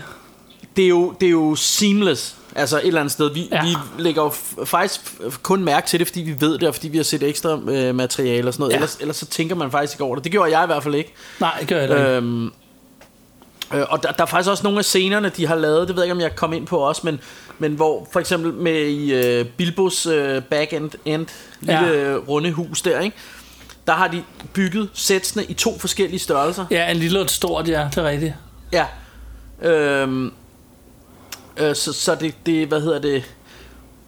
det 0.76 0.84
er 0.84 0.88
jo, 0.88 1.14
det 1.20 1.26
er 1.26 1.30
jo 1.30 1.54
seamless. 1.54 2.34
Altså 2.56 2.78
et 2.78 2.86
eller 2.86 3.00
andet 3.00 3.12
sted. 3.12 3.30
Vi, 3.34 3.48
Ja. 3.52 3.62
vi 3.64 4.02
lægger 4.02 4.22
jo 4.22 4.32
faktisk 4.64 5.00
kun 5.42 5.64
mærke 5.64 5.86
til 5.86 5.98
det, 6.00 6.08
fordi 6.08 6.20
vi 6.20 6.40
ved 6.40 6.58
det, 6.58 6.68
og 6.68 6.74
fordi 6.74 6.88
vi 6.88 6.96
har 6.96 7.04
set 7.04 7.22
ekstra 7.22 7.58
øh, 7.70 7.94
materiale 7.94 8.48
og 8.48 8.52
sådan 8.54 8.62
noget. 8.62 8.70
Ja. 8.72 8.76
Ellers, 8.76 8.96
ellers 9.00 9.16
så 9.16 9.26
tænker 9.26 9.54
man 9.56 9.70
faktisk 9.70 9.94
ikke 9.94 10.04
over 10.04 10.14
det. 10.14 10.24
Det 10.24 10.32
gjorde 10.32 10.56
jeg 10.58 10.64
i 10.64 10.66
hvert 10.66 10.82
fald 10.82 10.94
ikke. 10.94 11.12
Nej, 11.40 11.56
det 11.60 11.68
gør 11.68 11.76
jeg 11.80 11.90
ikke. 11.90 12.02
Øhm, 12.02 12.46
øh, 12.46 12.50
og 13.88 14.02
der, 14.02 14.12
der 14.12 14.22
er 14.22 14.26
faktisk 14.26 14.50
også 14.50 14.62
nogle 14.62 14.78
af 14.78 14.84
scenerne, 14.84 15.28
de 15.36 15.46
har 15.46 15.54
lavet, 15.54 15.88
det 15.88 15.96
ved 15.96 16.02
jeg 16.02 16.06
ikke, 16.06 16.12
om 16.14 16.20
jeg 16.20 16.36
kom 16.36 16.52
ind 16.52 16.66
på 16.66 16.78
også, 16.78 17.00
men, 17.04 17.20
men 17.58 17.72
hvor 17.74 18.08
for 18.12 18.20
eksempel 18.20 18.52
med 18.54 18.80
i 18.86 19.14
øh, 19.14 19.44
Bilbos 19.44 20.06
øh, 20.06 20.42
back-end 20.42 20.90
end, 21.04 21.26
lille 21.60 21.86
Ja. 21.86 22.10
ja. 22.12 22.16
runde 22.16 22.52
hus 22.52 22.82
der, 22.82 23.00
ikke? 23.00 23.16
Der 23.88 23.94
har 23.94 24.08
de 24.08 24.22
bygget 24.52 24.88
sætsene 24.94 25.44
i 25.44 25.54
to 25.54 25.78
forskellige 25.78 26.18
størrelser. 26.18 26.66
Ja, 26.70 26.90
en 26.90 26.96
lille 26.96 27.18
og 27.18 27.24
et 27.24 27.30
stort, 27.30 27.68
ja, 27.68 27.88
det 27.94 27.98
er 27.98 28.08
rigtigt. 28.08 28.34
Ja. 28.72 28.86
Øhm, 29.62 30.32
øh, 31.56 31.74
så, 31.74 31.92
så 31.92 32.14
det, 32.14 32.34
det, 32.46 32.68
hvad 32.68 32.80
hedder 32.80 32.98
det... 32.98 33.24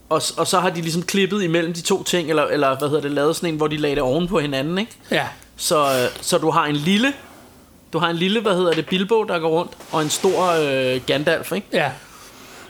Og, 0.09 0.23
og 0.37 0.47
så 0.47 0.61
har 0.61 0.71
de 0.71 0.81
ligesom 0.81 1.03
klippet 1.03 1.43
imellem 1.43 1.73
de 1.73 1.81
to 1.81 2.03
ting, 2.03 2.29
eller, 2.29 2.45
eller 2.47 2.79
hvad 2.79 2.89
hedder 2.89 3.03
det, 3.03 3.11
lavet 3.11 3.37
sådan 3.37 3.49
en, 3.49 3.57
hvor 3.57 3.67
de 3.67 3.77
lagde 3.77 3.97
det 3.97 4.03
oven 4.03 4.29
på 4.29 4.41
hinanden, 4.41 4.79
ikke? 4.79 4.93
Ja, 5.11 5.27
Så, 5.57 5.79
øh, 5.79 6.09
så 6.21 6.39
du 6.39 6.51
har 6.51 6.67
en 6.67 6.77
lille, 6.77 7.13
du 7.93 7.99
har 7.99 8.09
en 8.09 8.17
lille, 8.17 8.41
hvad 8.41 8.55
hedder 8.55 8.73
det, 8.73 8.87
Bilbo, 8.87 9.25
der 9.25 9.39
går 9.39 9.49
rundt, 9.49 9.73
og 9.93 10.03
en 10.03 10.11
stor 10.11 10.47
øh, 10.47 11.01
Gandalf, 11.07 11.53
ikke? 11.53 11.67
ja. 11.73 11.91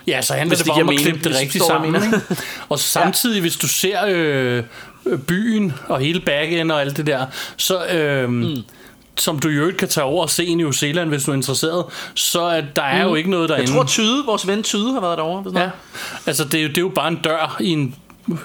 Ja, 0.06 0.22
så 0.22 0.34
handler 0.34 0.56
Hvis 0.56 0.64
det 0.64 0.72
bare 0.72 0.82
om 0.82 0.88
at 0.88 0.98
klippe 0.98 1.28
det 1.28 1.38
rigtigt 1.38 1.64
sammen. 1.64 1.94
Ikke? 1.94 2.20
Og 2.68 2.78
samtidig, 2.78 3.40
hvis 3.40 3.56
du 3.56 3.68
ser 3.68 4.04
øh, 4.06 4.64
byen 5.26 5.72
og 5.88 6.00
hele 6.00 6.20
backend 6.20 6.72
og 6.72 6.80
alt 6.80 6.96
det 6.96 7.06
der, 7.06 7.26
så... 7.56 7.86
Øh, 7.86 8.28
mm. 8.30 8.56
som 9.18 9.38
du 9.38 9.48
jo 9.48 9.66
ikke 9.66 9.78
kan 9.78 9.88
tage 9.88 10.04
over 10.04 10.22
og 10.22 10.30
se 10.30 10.44
i 10.44 10.54
New 10.54 10.70
Zealand, 10.70 11.08
hvis 11.08 11.24
du 11.24 11.30
er 11.30 11.34
interesseret, 11.34 11.84
så 12.14 12.40
er, 12.42 12.60
der 12.76 12.82
er 12.82 13.02
jo 13.04 13.14
ikke 13.14 13.30
noget 13.30 13.48
derinde. 13.48 13.70
Jeg 13.70 13.76
tror 13.76 13.84
Tyde, 13.84 14.24
vores 14.26 14.46
ven 14.46 14.62
Tyde 14.62 14.92
har 14.92 15.00
været 15.00 15.18
derovre. 15.18 15.42
Hvis 15.42 15.52
Ja, 15.52 15.58
noget. 15.58 15.72
altså 16.26 16.44
det 16.44 16.54
er, 16.58 16.62
jo, 16.62 16.68
det 16.68 16.76
er 16.78 16.82
jo 16.82 16.88
bare 16.94 17.08
en 17.08 17.16
dør 17.24 17.56
i 17.60 17.68
en, 17.68 17.94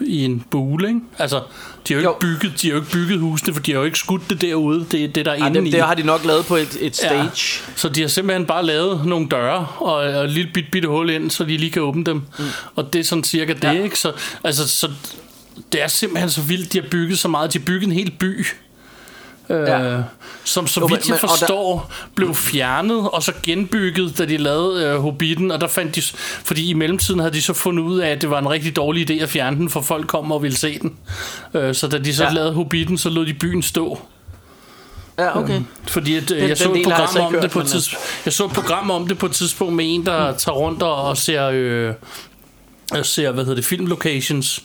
i 0.02 0.26
en 0.26 0.44
bule, 0.52 0.88
ikke? 0.88 1.00
Altså, 1.20 1.42
de 1.88 1.94
har 1.94 2.02
jo, 2.02 2.08
Jo. 2.08 2.10
ikke 2.14 2.20
bygget, 2.20 2.62
de 2.62 2.68
har 2.68 2.76
jo 2.76 2.82
ikke 2.82 2.92
bygget 2.92 3.20
husene, 3.20 3.54
for 3.54 3.62
de 3.62 3.72
har 3.72 3.80
jo 3.80 3.86
ikke 3.86 4.00
skudt 4.00 4.22
det 4.30 4.42
derude. 4.42 4.86
Det 4.92 5.04
er 5.04 5.08
det, 5.08 5.26
der 5.26 5.32
er 5.32 5.36
Ej, 5.40 5.48
inde 5.48 5.60
det, 5.62 5.68
i. 5.68 5.72
det 5.72 5.82
har 5.82 5.94
de 5.94 6.04
nok 6.04 6.26
lavet 6.26 6.46
på 6.46 6.56
et, 6.56 6.78
et 6.82 6.96
stage. 6.96 7.24
Ja. 7.24 7.30
Så 7.76 7.90
de 7.90 8.02
har 8.02 8.08
simpelthen 8.08 8.46
bare 8.46 8.66
lavet 8.66 9.06
nogle 9.06 9.28
døre 9.32 9.68
og, 9.78 9.94
og 9.94 10.24
et 10.24 10.30
lille 10.32 10.52
bit, 10.54 10.66
bitte 10.72 10.88
hul 10.88 11.10
ind, 11.10 11.32
så 11.32 11.44
de 11.44 11.58
lige 11.58 11.72
kan 11.72 11.82
åbne 11.82 12.04
dem. 12.04 12.16
Mm. 12.40 12.46
Og 12.76 12.94
det 12.94 13.00
er 13.00 13.04
sådan 13.04 13.24
cirka 13.24 13.54
det, 13.54 13.64
Ja. 13.64 13.72
ikke? 13.84 14.00
Så, 14.00 14.12
altså, 14.44 14.68
så 14.68 14.90
det 15.72 15.84
er 15.84 15.88
simpelthen 15.88 16.30
så 16.30 16.42
vildt, 16.42 16.74
de 16.74 16.82
har 16.82 16.88
bygget 16.90 17.20
så 17.20 17.28
meget. 17.28 17.54
De 17.54 17.60
har 17.60 17.66
bygget 17.66 17.84
en 17.88 17.92
hel 17.94 18.12
by. 18.20 18.46
Øh, 19.50 19.62
Ja. 19.68 19.98
som 20.44 20.68
så 20.68 20.80
vidt 20.88 21.08
jeg 21.08 21.16
og 21.16 21.22
der- 21.22 21.28
forstår 21.28 21.92
blev 22.16 22.36
fjernet 22.36 23.10
og 23.10 23.24
så 23.24 23.32
genbygget 23.44 24.18
da 24.18 24.26
de 24.26 24.38
lavede 24.38 24.86
øh, 24.86 24.96
Hobbiten 25.00 25.52
og 25.52 25.62
der 25.62 25.68
fandt 25.68 25.96
de 25.96 26.02
fordi 26.44 26.70
i 26.70 26.74
mellemtiden 26.74 27.20
havde 27.20 27.34
de 27.34 27.42
så 27.42 27.54
fundet 27.54 27.84
ud 27.84 28.00
af 28.00 28.10
at 28.10 28.22
det 28.22 28.30
var 28.30 28.40
en 28.40 28.50
rigtig 28.50 28.76
dårlig 28.76 29.12
idé 29.12 29.24
at 29.24 29.30
fjerne 29.30 29.58
den 29.58 29.70
for 29.70 29.82
folk 29.82 30.08
kom 30.08 30.32
og 30.32 30.44
ville 30.44 30.58
se 30.58 30.80
den 30.80 30.94
øh, 31.54 31.76
så 31.76 31.88
da 31.88 31.98
de 31.98 32.16
så 32.16 32.24
ja. 32.24 32.32
Lavede 32.34 32.54
Hobbiten 32.54 32.98
så 32.98 33.10
lod 33.10 33.26
de 33.26 33.34
byen 33.34 33.62
stå 33.64 34.00
Ja, 35.20 35.40
okay. 35.40 35.62
fordi 35.88 36.16
at, 36.16 36.32
øh, 36.32 36.40
Den- 36.42 36.50
jeg 36.50 36.58
så 36.58 36.68
den 36.68 36.78
et 36.78 36.84
program 36.84 37.08
så 37.08 37.18
ikke 37.20 37.28
om 37.38 37.42
det 37.42 37.52
på 37.52 37.60
et 37.60 37.64
men, 37.66 37.68
øh. 37.68 37.72
tidspunkt. 37.72 38.22
Jeg 38.26 38.34
så 38.34 38.46
et 38.46 38.52
program 38.52 38.92
om 38.92 39.08
det 39.08 39.18
på 39.18 39.26
et 39.26 39.32
tidspunkt 39.32 39.74
med 39.74 39.86
en 39.88 40.06
der 40.06 40.34
tager 40.38 40.56
rundt 40.56 40.84
og, 40.84 40.96
og 41.04 41.18
ser 41.18 41.48
øh, 41.54 41.94
ser 43.04 43.32
hvad 43.32 43.44
hedder 43.44 43.56
det 43.56 43.66
film 43.66 43.86
locations. 43.88 44.64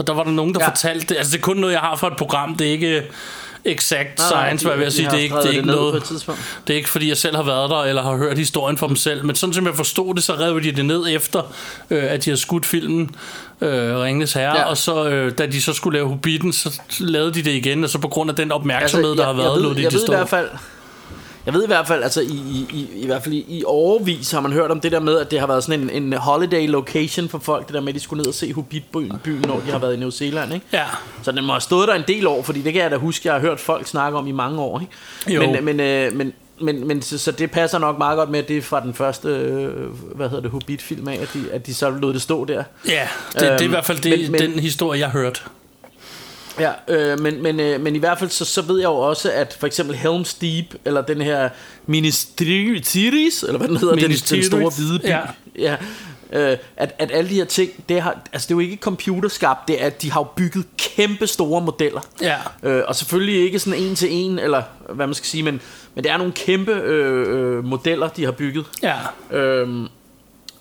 Og 0.00 0.06
der 0.06 0.12
var 0.12 0.24
der 0.24 0.30
nogen 0.30 0.54
der 0.54 0.60
ja. 0.60 0.68
Fortalte 0.68 1.06
det. 1.06 1.16
Altså 1.16 1.32
det 1.32 1.38
er 1.38 1.42
kun 1.42 1.56
noget 1.56 1.72
jeg 1.72 1.80
har 1.80 1.96
fra 1.96 2.06
et 2.06 2.16
program. 2.16 2.54
Det 2.54 2.66
er 2.66 2.70
ikke 2.72 3.02
exact 3.64 4.18
Nej, 4.18 4.28
nej, 4.30 4.46
science, 4.46 4.64
hvad 4.66 4.74
jeg 4.76 4.84
vil 4.84 4.92
sige. 4.92 5.06
de 5.06 5.10
Det 5.10 5.18
er 5.18 5.22
ikke, 5.22 5.36
det 5.36 5.44
er 5.44 5.48
ikke 5.48 5.58
det 5.58 5.66
noget. 5.66 6.22
Det 6.66 6.72
er 6.72 6.76
ikke 6.76 6.88
fordi 6.88 7.08
jeg 7.08 7.16
selv 7.16 7.36
har 7.36 7.42
været 7.42 7.70
der 7.70 7.82
eller 7.82 8.02
har 8.02 8.16
hørt 8.16 8.38
historien 8.38 8.76
fra 8.78 8.88
dem 8.88 8.96
selv, 8.96 9.24
men 9.24 9.36
sådan 9.36 9.54
som 9.54 9.66
jeg 9.66 9.74
forstod 9.74 10.14
det, 10.14 10.22
så 10.24 10.34
rev 10.34 10.62
de 10.62 10.72
det 10.72 10.84
ned 10.84 11.04
efter 11.08 11.42
øh, 11.90 12.04
at 12.04 12.24
de 12.24 12.30
havde 12.30 12.40
skudt 12.40 12.66
filmen 12.66 13.10
øh, 13.60 13.98
Ringenes 13.98 14.32
Herre, 14.32 14.58
ja. 14.58 14.64
Og 14.64 14.76
så 14.76 15.08
øh, 15.08 15.32
da 15.38 15.46
de 15.46 15.62
så 15.62 15.72
skulle 15.72 15.98
lave 15.98 16.08
Hobbiten, 16.08 16.52
så 16.52 16.80
lavede 17.00 17.34
de 17.34 17.42
det 17.42 17.50
igen, 17.50 17.84
og 17.84 17.90
så 17.90 17.98
på 17.98 18.08
grund 18.08 18.30
af 18.30 18.36
den 18.36 18.52
opmærksomhed, 18.52 19.16
der 19.16 19.24
har 19.24 19.32
været, 19.32 19.52
jeg 19.52 19.60
lod 19.62 19.68
ved, 19.68 19.76
de 19.76 19.82
jeg 19.82 19.90
det 19.90 19.94
ved 19.96 20.02
i 20.02 20.06
stå. 20.06 20.12
hvert 20.12 20.28
fald, 20.28 20.48
jeg 21.46 21.54
ved 21.54 21.64
i 21.64 21.66
hvert 21.66 21.86
fald, 21.88 22.02
altså 22.02 22.20
i, 22.20 22.24
i, 22.24 22.66
i, 22.72 23.02
i 23.02 23.06
hvert 23.06 23.22
fald 23.22 23.34
i, 23.34 23.44
i 23.48 23.62
overvis 23.66 24.30
har 24.32 24.40
man 24.40 24.52
hørt 24.52 24.70
om 24.70 24.80
det 24.80 24.92
der 24.92 25.00
med, 25.00 25.18
at 25.18 25.30
det 25.30 25.40
har 25.40 25.46
været 25.46 25.64
sådan 25.64 25.90
en, 25.90 26.02
en 26.02 26.12
holiday 26.12 26.68
location 26.68 27.28
for 27.28 27.38
folk, 27.38 27.66
det 27.66 27.74
der 27.74 27.80
med, 27.80 27.88
at 27.88 27.94
de 27.94 28.00
skulle 28.00 28.20
ned 28.20 28.28
og 28.28 28.34
se 28.34 28.52
Hobbit-byen, 28.52 29.12
byen, 29.24 29.44
når 29.48 29.60
de 29.66 29.70
har 29.70 29.78
været 29.78 29.94
i 29.94 29.96
New 29.96 30.10
Zealand, 30.10 30.54
ikke? 30.54 30.66
Ja, 30.72 30.84
Så 31.22 31.32
den 31.32 31.44
må 31.44 31.52
have 31.52 31.60
stået 31.60 31.88
der 31.88 31.94
en 31.94 32.04
del 32.08 32.26
år, 32.26 32.42
fordi 32.42 32.62
det 32.62 32.72
kan 32.72 32.82
jeg 32.82 32.90
da 32.90 32.96
huske, 32.96 33.28
jeg 33.28 33.34
har 33.34 33.40
hørt 33.40 33.60
folk 33.60 33.86
snakke 33.86 34.18
om 34.18 34.26
i 34.26 34.32
mange 34.32 34.60
år, 34.60 34.80
ikke? 34.80 35.34
Jo. 35.34 35.50
Men, 35.52 35.64
men, 35.64 35.80
øh, 35.80 36.12
men, 36.16 36.32
men, 36.60 36.86
men 36.88 37.02
så, 37.02 37.18
så 37.18 37.32
det 37.32 37.50
passer 37.50 37.78
nok 37.78 37.98
meget 37.98 38.16
godt 38.16 38.30
med, 38.30 38.38
at 38.38 38.48
det 38.48 38.56
er 38.56 38.62
fra 38.62 38.80
den 38.80 38.94
første, 38.94 39.28
øh, 39.28 39.70
hvad 40.16 40.28
hedder 40.28 40.42
det, 40.42 40.50
Hobbit-film 40.50 41.08
af, 41.08 41.18
at 41.22 41.28
de, 41.34 41.44
at 41.52 41.66
de 41.66 41.74
så 41.74 41.90
lod 41.90 42.12
det 42.12 42.22
stå 42.22 42.44
der. 42.44 42.62
Ja, 42.88 43.08
det, 43.32 43.42
øhm, 43.42 43.42
det 43.42 43.48
er 43.48 43.58
i 43.60 43.62
Øhm, 43.64 43.70
hvert 43.70 43.84
fald 43.84 43.98
det, 43.98 44.20
men- 44.20 44.32
men- 44.32 44.40
den 44.40 44.60
historie, 44.60 45.00
jeg 45.00 45.10
har 45.10 45.18
hørt. 45.18 45.44
Ja, 46.58 46.72
øh, 46.88 47.20
men, 47.20 47.42
men, 47.42 47.60
øh, 47.60 47.80
men 47.80 47.96
i 47.96 47.98
hvert 47.98 48.18
fald 48.18 48.30
så, 48.30 48.44
så 48.44 48.62
ved 48.62 48.78
jeg 48.78 48.86
jo 48.86 48.96
også, 48.96 49.32
at 49.32 49.56
for 49.60 49.66
eksempel 49.66 49.96
Helm's 49.96 50.36
Deep, 50.40 50.74
eller 50.84 51.02
den 51.02 51.20
her 51.20 51.48
Ministries, 51.86 53.42
eller 53.42 53.58
hvad 53.58 53.68
den 53.68 53.76
hedder, 53.76 53.94
den, 53.94 54.10
den 54.10 54.42
store 54.42 54.72
hvide 54.76 54.98
by, 54.98 55.06
ja. 55.06 55.20
ja. 55.58 55.76
øh, 56.32 56.58
at, 56.76 56.94
at 56.98 57.10
alle 57.12 57.30
de 57.30 57.34
her 57.34 57.44
ting, 57.44 57.70
det, 57.88 58.02
har, 58.02 58.22
altså 58.32 58.46
det 58.46 58.54
er 58.54 58.56
jo 58.56 58.60
ikke 58.60 58.76
computerskabt, 58.76 59.68
det 59.68 59.82
er, 59.82 59.86
at 59.86 60.02
de 60.02 60.12
har 60.12 60.20
jo 60.20 60.26
bygget 60.36 60.64
kæmpe 60.78 61.26
store 61.26 61.60
modeller. 61.60 62.00
Ja, 62.20 62.36
Øh, 62.62 62.82
og 62.88 62.96
selvfølgelig 62.96 63.44
ikke 63.44 63.58
sådan 63.58 63.80
en 63.80 63.94
til 63.94 64.08
en, 64.12 64.38
eller 64.38 64.62
hvad 64.88 65.06
man 65.06 65.14
skal 65.14 65.26
sige, 65.26 65.42
men, 65.42 65.60
men 65.94 66.04
det 66.04 66.12
er 66.12 66.16
nogle 66.16 66.32
kæmpe 66.32 66.72
øh, 66.72 67.56
øh, 67.58 67.64
modeller, 67.64 68.08
de 68.08 68.24
har 68.24 68.32
bygget. 68.32 68.64
ja, 68.82 68.96
Øhm, 69.30 69.88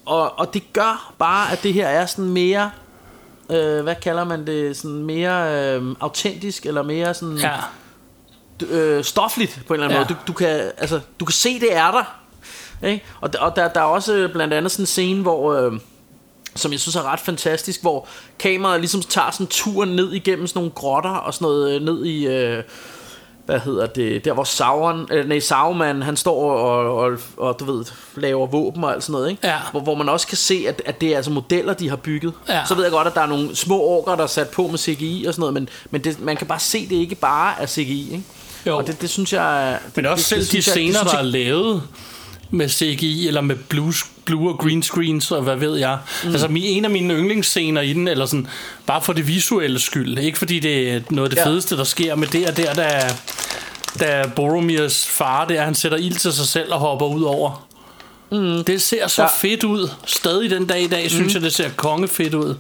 og, 0.05 0.39
og 0.39 0.53
det 0.53 0.73
gør 0.73 1.13
bare, 1.19 1.51
at 1.51 1.63
det 1.63 1.73
her 1.73 1.87
er 1.87 2.05
sådan 2.05 2.25
mere, 2.25 2.71
øh, 3.51 3.83
hvad 3.83 3.95
kalder 3.95 4.23
man 4.23 4.47
det, 4.47 4.77
sådan 4.77 5.03
mere 5.03 5.53
øh, 5.75 5.95
autentisk, 5.99 6.65
eller 6.65 6.83
mere 6.83 7.13
sådan 7.13 7.37
ja, 7.37 7.55
øh, 8.69 9.03
stofligt 9.03 9.59
på 9.67 9.73
en 9.73 9.79
eller 9.79 9.87
anden 9.87 9.99
Ja. 10.01 10.05
måde. 10.07 10.19
Du, 10.27 10.27
du, 10.27 10.33
kan, 10.33 10.71
altså, 10.77 10.99
du 11.19 11.25
kan 11.25 11.33
se, 11.33 11.59
det 11.59 11.75
er 11.75 11.91
der. 11.91 12.15
Ikke? 12.87 13.05
Og, 13.21 13.29
og 13.39 13.55
der, 13.55 13.67
der 13.67 13.79
er 13.79 13.85
også 13.85 14.29
blandt 14.33 14.53
andet 14.53 14.71
sådan 14.71 14.83
en 14.83 14.87
scene, 14.87 15.21
hvor... 15.21 15.53
Øh, 15.53 15.71
som 16.55 16.71
jeg 16.71 16.79
synes 16.79 16.95
er 16.95 17.03
ret 17.11 17.19
fantastisk, 17.19 17.81
hvor 17.81 18.07
kameraet 18.39 18.79
ligesom 18.79 19.01
tager 19.01 19.31
sådan 19.31 19.43
en 19.43 19.47
tur 19.49 19.85
ned 19.85 20.13
igennem 20.13 20.47
sådan 20.47 20.59
nogle 20.59 20.71
grotter 20.75 21.09
og 21.09 21.33
sådan 21.33 21.45
noget 21.45 21.75
øh, 21.75 21.81
ned 21.81 22.05
i, 22.05 22.27
øh, 22.27 22.63
hvad 23.49 23.59
hedder 23.59 23.85
det, 23.85 24.25
der 24.25 24.33
hvor 24.33 24.43
Sauron, 24.43 25.07
øh, 25.11 25.27
nej, 25.27 25.39
Sauron, 25.39 26.01
han 26.01 26.17
står 26.17 26.51
og, 26.51 26.95
og, 26.97 27.17
og, 27.37 27.55
du 27.59 27.65
ved, 27.65 27.85
laver 28.15 28.47
våben 28.47 28.83
og 28.83 28.93
alt 28.93 29.03
sådan 29.03 29.11
noget, 29.13 29.29
ikke? 29.29 29.47
Ja. 29.47 29.57
Hvor, 29.71 29.79
hvor 29.79 29.95
man 29.95 30.09
også 30.09 30.27
kan 30.27 30.37
se, 30.37 30.65
at, 30.67 30.81
at 30.85 31.01
det 31.01 31.09
er 31.09 31.15
altså 31.15 31.31
modeller, 31.31 31.73
de 31.73 31.89
har 31.89 31.95
bygget. 31.95 32.33
Ja. 32.49 32.61
Så 32.67 32.75
ved 32.75 32.83
jeg 32.83 32.91
godt, 32.91 33.07
at 33.07 33.13
der 33.13 33.21
er 33.21 33.25
nogle 33.27 33.55
små 33.55 33.79
orker, 33.81 34.15
der 34.15 34.23
er 34.23 34.27
sat 34.27 34.47
på 34.49 34.67
med 34.67 34.77
CGI 34.77 35.25
og 35.27 35.33
sådan 35.33 35.39
noget, 35.41 35.53
men, 35.53 35.69
men 35.91 36.03
det, 36.03 36.19
man 36.21 36.37
kan 36.37 36.47
bare 36.47 36.59
se, 36.59 36.77
at 36.77 36.89
det 36.89 36.95
ikke 36.95 37.15
bare 37.15 37.53
er 37.61 37.65
CGI, 37.67 38.11
ikke? 38.11 38.23
Jo. 38.67 38.77
Og 38.77 38.87
det, 38.87 39.01
det 39.01 39.09
synes 39.09 39.33
jeg... 39.33 39.79
Det, 39.85 39.97
Men 39.97 40.05
også 40.05 40.15
det, 40.21 40.25
selv 40.25 40.39
det, 40.41 40.45
de 40.45 40.61
synes 40.61 40.67
jeg- 40.67 40.75
det 40.75 40.93
scener, 40.95 41.11
der 41.11 41.17
er 41.17 41.21
lavet 41.23 41.81
med 42.51 42.69
CGI 42.69 43.27
eller 43.27 43.41
med 43.41 43.55
blue, 43.55 43.93
blue 44.25 44.49
og 44.51 44.57
green 44.57 44.83
screens 44.83 45.31
og 45.31 45.41
hvad 45.41 45.55
ved 45.55 45.75
jeg. 45.77 45.97
Mm. 46.23 46.29
Altså 46.31 46.47
en 46.55 46.85
af 46.85 46.91
mine 46.91 47.13
yndlingsscener 47.13 47.81
i 47.81 47.93
den, 47.93 48.07
eller 48.07 48.25
sådan, 48.25 48.47
bare 48.85 49.01
for 49.01 49.13
det 49.13 49.27
visuelle 49.27 49.79
skyld. 49.79 50.17
Ikke 50.17 50.37
fordi 50.37 50.59
det 50.59 50.91
er 50.91 51.01
noget 51.09 51.29
af 51.29 51.35
det 51.35 51.37
Ja. 51.37 51.45
fedeste, 51.45 51.77
der 51.77 51.83
sker 51.83 52.15
med 52.15 52.27
det 52.27 52.47
og 52.49 52.57
der, 52.57 52.73
der 52.73 53.09
da 53.99 54.31
Boromirs 54.35 55.07
far 55.07 55.45
der, 55.45 55.61
han 55.61 55.75
sætter 55.75 55.97
ild 55.97 56.15
til 56.15 56.33
sig 56.33 56.45
selv 56.47 56.73
og 56.73 56.79
hopper 56.79 57.05
ud 57.05 57.23
over. 57.23 57.67
Mm. 58.31 58.63
Det 58.63 58.81
ser 58.81 59.07
så 59.07 59.21
ja. 59.21 59.27
Fedt 59.27 59.63
ud. 59.63 59.89
Stadig 60.05 60.49
den 60.49 60.65
dag 60.65 60.81
i 60.83 60.87
dag, 60.87 61.11
synes 61.11 61.33
jeg, 61.33 61.41
det 61.41 61.53
ser 61.53 61.69
kongefedt 61.75 62.33
ud. 62.33 62.55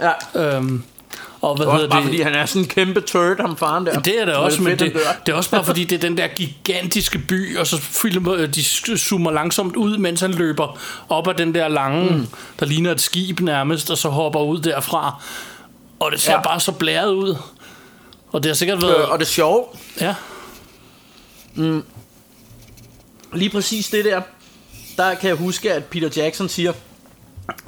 Ja, 0.00 0.40
Øhm, 0.56 0.82
Og 1.40 1.56
hvad 1.56 1.66
Også 1.66 1.76
hedder 1.76 1.90
bare 1.90 2.00
det? 2.00 2.06
fordi 2.06 2.20
han 2.22 2.34
er 2.34 2.46
sådan 2.46 2.62
en 2.62 2.68
kæmpe 2.68 3.00
turd, 3.00 3.40
ham 3.40 3.56
faren 3.56 3.86
der. 3.86 4.00
Det 4.00 4.20
er 4.20 4.24
det 4.24 4.34
Så 4.34 4.40
også, 4.40 4.62
men 4.62 4.78
det, 4.78 4.92
det 5.26 5.32
er 5.32 5.36
også 5.36 5.50
bare 5.50 5.64
fordi, 5.64 5.84
det 5.84 5.96
er 5.96 6.00
den 6.00 6.16
der 6.18 6.26
gigantiske 6.26 7.18
by, 7.18 7.56
og 7.58 7.66
så 7.66 7.78
filmer, 7.78 8.34
øh, 8.34 8.54
de 8.54 8.64
zoomer 8.98 9.30
langsomt 9.30 9.76
ud, 9.76 9.98
mens 9.98 10.20
han 10.20 10.30
løber 10.34 10.78
op 11.08 11.28
ad 11.28 11.34
den 11.34 11.54
der 11.54 11.68
lange, 11.68 12.10
mm. 12.16 12.26
der 12.60 12.66
ligner 12.66 12.90
et 12.92 13.00
skib 13.00 13.40
nærmest, 13.40 13.90
og 13.90 13.98
så 13.98 14.08
hopper 14.08 14.40
ud 14.40 14.58
derfra. 14.60 15.22
Og 16.00 16.12
det 16.12 16.20
ser 16.20 16.32
Ja. 16.32 16.42
bare 16.42 16.60
så 16.60 16.72
blæret 16.72 17.12
ud. 17.12 17.36
Og 18.32 18.42
det 18.42 18.48
har 18.50 18.54
sikkert 18.54 18.82
været... 18.82 18.96
Øh, 19.02 19.10
og 19.10 19.18
det 19.18 19.26
sjove, 19.26 19.64
Ja, 20.00 20.14
lige 23.34 23.50
præcis 23.50 23.88
det 23.90 24.04
der, 24.04 24.20
der 24.96 25.14
kan 25.14 25.28
jeg 25.28 25.36
huske, 25.36 25.72
at 25.72 25.84
Peter 25.84 26.08
Jackson 26.22 26.48
siger, 26.48 26.72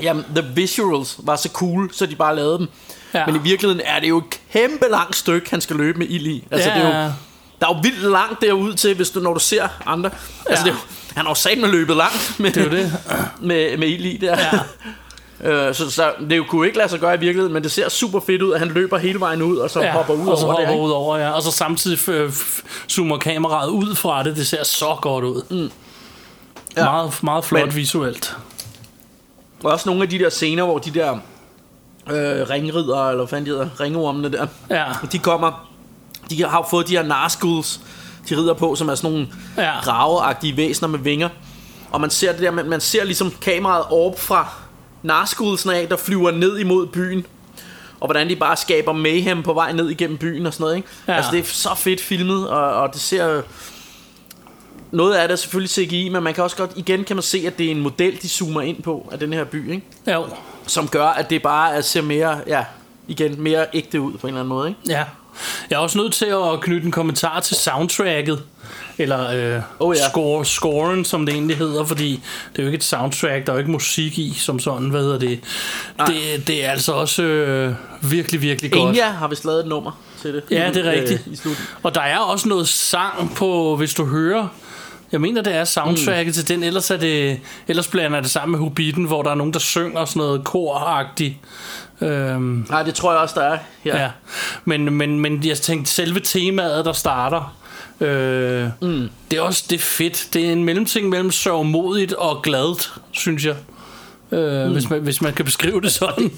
jamen, 0.02 0.24
the 0.36 0.44
visuals 0.54 1.16
var 1.18 1.36
så 1.36 1.48
cool, 1.48 1.90
så 1.92 2.06
de 2.06 2.16
bare 2.16 2.36
lavede 2.36 2.58
dem. 2.58 2.68
Ja. 3.14 3.26
Men 3.26 3.36
i 3.36 3.38
virkeligheden 3.38 3.82
er 3.86 4.00
det 4.00 4.08
jo 4.08 4.18
et 4.18 4.24
kæmpe 4.52 4.86
langt 4.90 5.16
stykke, 5.16 5.50
han 5.50 5.60
skal 5.60 5.76
løbe 5.76 5.98
med 5.98 6.06
ild 6.10 6.26
i. 6.26 6.44
Altså, 6.50 6.68
Ja. 6.70 6.74
det 6.78 6.84
er 6.84 7.04
jo, 7.04 7.12
der 7.60 7.66
er 7.68 7.74
jo 7.74 7.80
vildt 7.82 8.02
langt 8.10 8.40
derud 8.42 8.74
til, 8.74 8.94
hvis 8.94 9.10
du, 9.10 9.20
når 9.20 9.34
du 9.34 9.40
ser 9.40 9.68
andre. 9.86 10.10
Altså, 10.46 10.66
Ja. 10.66 10.70
det 10.72 10.76
er, 10.78 10.82
jo- 10.82 11.14
han 11.16 11.24
har 11.24 11.30
jo 11.30 11.34
sat 11.34 11.58
med 11.58 11.68
løbet 11.68 11.96
langt 11.96 12.34
med, 12.38 12.50
det 12.52 12.66
er 12.66 12.70
det. 12.70 12.92
med, 13.40 13.76
med 13.76 13.88
ild 13.88 14.04
i 14.04 14.16
der. 14.16 14.38
Ja. 14.38 14.50
Øh, 15.44 15.74
så, 15.74 15.90
så 15.90 16.12
det 16.30 16.36
jo 16.36 16.44
kunne 16.48 16.66
ikke 16.66 16.78
lade 16.78 16.88
sig 16.88 17.00
gøre 17.00 17.14
i 17.14 17.18
virkeligheden, 17.18 17.52
men 17.52 17.62
det 17.62 17.72
ser 17.72 17.88
super 17.88 18.20
fedt 18.20 18.42
ud, 18.42 18.52
at 18.52 18.58
han 18.58 18.68
løber 18.68 18.98
hele 18.98 19.20
vejen 19.20 19.42
ud, 19.42 19.56
og 19.56 19.70
så 19.70 19.80
Ja, 19.80 19.92
hopper 19.92 20.14
ud 20.14 20.28
og 20.28 20.38
så 20.38 20.44
over 20.46 20.54
hopper 20.54 20.72
det. 20.74 20.80
ud 20.80 20.90
over, 20.90 21.16
ja. 21.18 21.30
Og 21.30 21.42
så 21.42 21.50
samtidig 21.52 21.98
f- 21.98 22.62
zoomer 22.88 23.18
kameraet 23.18 23.68
ud 23.70 23.94
fra 23.94 24.22
det. 24.22 24.36
Det 24.36 24.46
ser 24.46 24.64
så 24.64 24.96
godt 25.02 25.24
ud. 25.24 25.42
Mm. 25.50 25.70
Ja. 26.76 26.84
Meget, 26.84 27.22
meget 27.22 27.44
flot 27.44 27.66
Men. 27.66 27.76
visuelt. 27.76 28.36
Og 29.64 29.72
også 29.72 29.88
nogle 29.88 30.02
af 30.02 30.08
de 30.08 30.18
der 30.18 30.30
scener, 30.30 30.64
hvor 30.64 30.78
de 30.78 30.90
der 30.90 31.18
øh, 32.10 32.50
ringridere, 32.50 33.08
eller 33.10 33.16
hvad 33.24 33.28
fanden 33.28 33.46
de 33.46 33.50
hedder, 33.50 33.68
ringormene 33.80 34.32
der, 34.32 34.46
Ja. 34.70 34.84
de 35.12 35.18
kommer, 35.18 35.68
de 36.30 36.44
har 36.44 36.66
fået 36.70 36.88
de 36.88 36.96
her 36.96 37.02
narskulls, 37.02 37.80
de 38.28 38.36
rider 38.36 38.54
på, 38.54 38.74
som 38.74 38.88
er 38.88 38.94
sådan 38.94 39.10
nogle 39.10 39.28
ja. 39.56 39.72
Drageagtige 39.84 40.56
væsener 40.56 40.88
med 40.88 40.98
vinger. 40.98 41.28
Og 41.90 42.00
man 42.00 42.10
ser 42.10 42.32
det 42.32 42.40
der, 42.40 42.50
man, 42.50 42.68
man 42.68 42.80
ser 42.80 43.04
ligesom 43.04 43.30
kameraet 43.40 43.84
op 43.90 44.20
fra 44.20 44.48
narskullsen 45.02 45.70
af, 45.70 45.88
der 45.88 45.96
flyver 45.96 46.30
ned 46.30 46.58
imod 46.58 46.86
byen. 46.86 47.26
Og 48.00 48.06
hvordan 48.06 48.28
de 48.28 48.36
bare 48.36 48.56
skaber 48.56 48.92
mayhem 48.92 49.42
på 49.42 49.52
vej 49.52 49.72
ned 49.72 49.90
igennem 49.90 50.18
byen 50.18 50.46
og 50.46 50.52
sådan 50.52 50.62
noget, 50.64 50.76
ikke? 50.76 50.88
Ja. 51.08 51.12
Altså 51.12 51.30
det 51.30 51.38
er 51.40 51.44
så 51.44 51.74
fedt 51.76 52.00
filmet, 52.00 52.48
og, 52.48 52.72
og 52.74 52.92
det 52.92 53.00
ser... 53.00 53.42
Noget 54.90 55.14
af 55.14 55.28
det 55.28 55.32
er 55.32 55.36
selvfølgelig 55.36 55.70
CGI, 55.70 56.08
men 56.08 56.22
man 56.22 56.34
kan 56.34 56.44
også 56.44 56.56
godt, 56.56 56.70
igen 56.76 57.04
kan 57.04 57.16
man 57.16 57.22
se, 57.22 57.44
at 57.46 57.58
det 57.58 57.66
er 57.66 57.70
en 57.70 57.80
model, 57.80 58.22
de 58.22 58.28
zoomer 58.28 58.60
ind 58.60 58.82
på 58.82 59.08
af 59.12 59.18
den 59.18 59.32
her 59.32 59.44
by, 59.44 59.70
ikke? 59.72 59.86
Jo. 60.12 60.26
Som 60.66 60.88
gør, 60.88 61.06
at 61.06 61.30
det 61.30 61.42
bare 61.42 61.74
er, 61.74 61.80
ser 61.80 62.02
mere, 62.02 62.40
ja, 62.46 62.64
igen, 63.08 63.42
mere 63.42 63.66
ægte 63.74 64.00
ud 64.00 64.12
på 64.18 64.26
en 64.26 64.28
eller 64.28 64.40
anden 64.40 64.48
måde, 64.48 64.68
ikke? 64.68 64.80
Ja. 64.88 65.04
Jeg 65.70 65.76
er 65.76 65.80
også 65.80 65.98
nødt 65.98 66.12
til 66.12 66.26
at 66.26 66.60
knytte 66.60 66.86
en 66.86 66.92
kommentar 66.92 67.40
til 67.40 67.56
soundtracket. 67.56 68.42
Eller 68.98 69.54
øh, 69.56 69.62
Oh, 69.78 69.96
ja. 69.96 70.08
score, 70.10 70.44
scoren, 70.44 71.04
som 71.04 71.26
det 71.26 71.32
egentlig 71.34 71.56
hedder, 71.56 71.84
fordi 71.84 72.22
det 72.52 72.58
er 72.58 72.62
jo 72.62 72.68
ikke 72.68 72.76
et 72.76 72.84
soundtrack, 72.84 73.46
der 73.46 73.52
er 73.52 73.56
jo 73.56 73.58
ikke 73.58 73.70
musik 73.70 74.18
i, 74.18 74.34
som 74.38 74.58
sådan, 74.58 74.88
hvad 74.90 75.00
hedder 75.02 75.18
det? 75.18 75.40
Det, 76.06 76.46
det 76.46 76.64
er 76.64 76.70
altså 76.70 76.92
også 76.92 77.22
øh, 77.22 77.74
virkelig, 78.02 78.42
virkelig 78.42 78.72
godt. 78.72 78.88
Enya 78.88 79.08
har 79.10 79.28
vist 79.28 79.44
lavet 79.44 79.60
et 79.60 79.66
nummer 79.66 80.00
til 80.22 80.34
det. 80.34 80.42
Ja, 80.50 80.68
det 80.74 80.86
er 80.86 80.92
Øh, 80.92 81.00
rigtigt. 81.00 81.26
I 81.26 81.36
slutningen. 81.36 81.66
Og 81.82 81.94
der 81.94 82.00
er 82.00 82.18
også 82.18 82.48
noget 82.48 82.68
sang 82.68 83.34
på, 83.36 83.76
hvis 83.76 83.94
du 83.94 84.04
hører. 84.06 84.48
Jeg 85.12 85.20
mener, 85.20 85.42
det 85.42 85.54
er 85.54 85.64
soundtracket 85.64 86.26
mm. 86.26 86.32
til 86.32 86.48
den. 86.48 86.62
Ellers, 86.62 86.90
er 86.90 86.96
det, 86.96 87.40
ellers 87.68 87.88
blander 87.88 88.20
det 88.20 88.30
sammen 88.30 88.50
med 88.50 88.58
Hobbiten, 88.58 89.04
hvor 89.04 89.22
der 89.22 89.30
er 89.30 89.34
nogen, 89.34 89.52
der 89.52 89.58
synger 89.58 90.04
sådan 90.04 90.20
noget 90.20 90.44
koragtigt. 90.44 91.34
Øhm, 92.00 92.66
Nej, 92.70 92.82
det 92.82 92.94
tror 92.94 93.12
jeg 93.12 93.20
også, 93.20 93.40
der 93.40 93.46
er. 93.46 93.58
Ja. 93.84 94.02
ja. 94.02 94.10
Men, 94.64 94.94
men, 94.94 95.20
men 95.20 95.44
jeg 95.44 95.56
tænkte, 95.56 95.90
selve 95.90 96.20
temaet, 96.20 96.84
der 96.84 96.92
starter, 96.92 97.56
øh, 98.00 98.68
mm. 98.82 99.10
det 99.30 99.36
er 99.36 99.42
også 99.42 99.64
det 99.70 99.76
er 99.76 99.82
fedt. 99.82 100.28
Det 100.32 100.46
er 100.46 100.52
en 100.52 100.64
mellemting 100.64 101.08
mellem 101.08 101.30
sørgmodigt 101.30 102.12
og 102.12 102.42
gladt, 102.42 102.92
synes 103.10 103.44
jeg. 103.44 103.56
Øh, 104.32 104.66
mm. 104.66 104.72
hvis, 104.72 104.90
man, 104.90 105.00
hvis 105.00 105.22
man 105.22 105.32
kan 105.32 105.44
beskrive 105.44 105.80
det 105.80 105.92
sådan. 105.92 106.30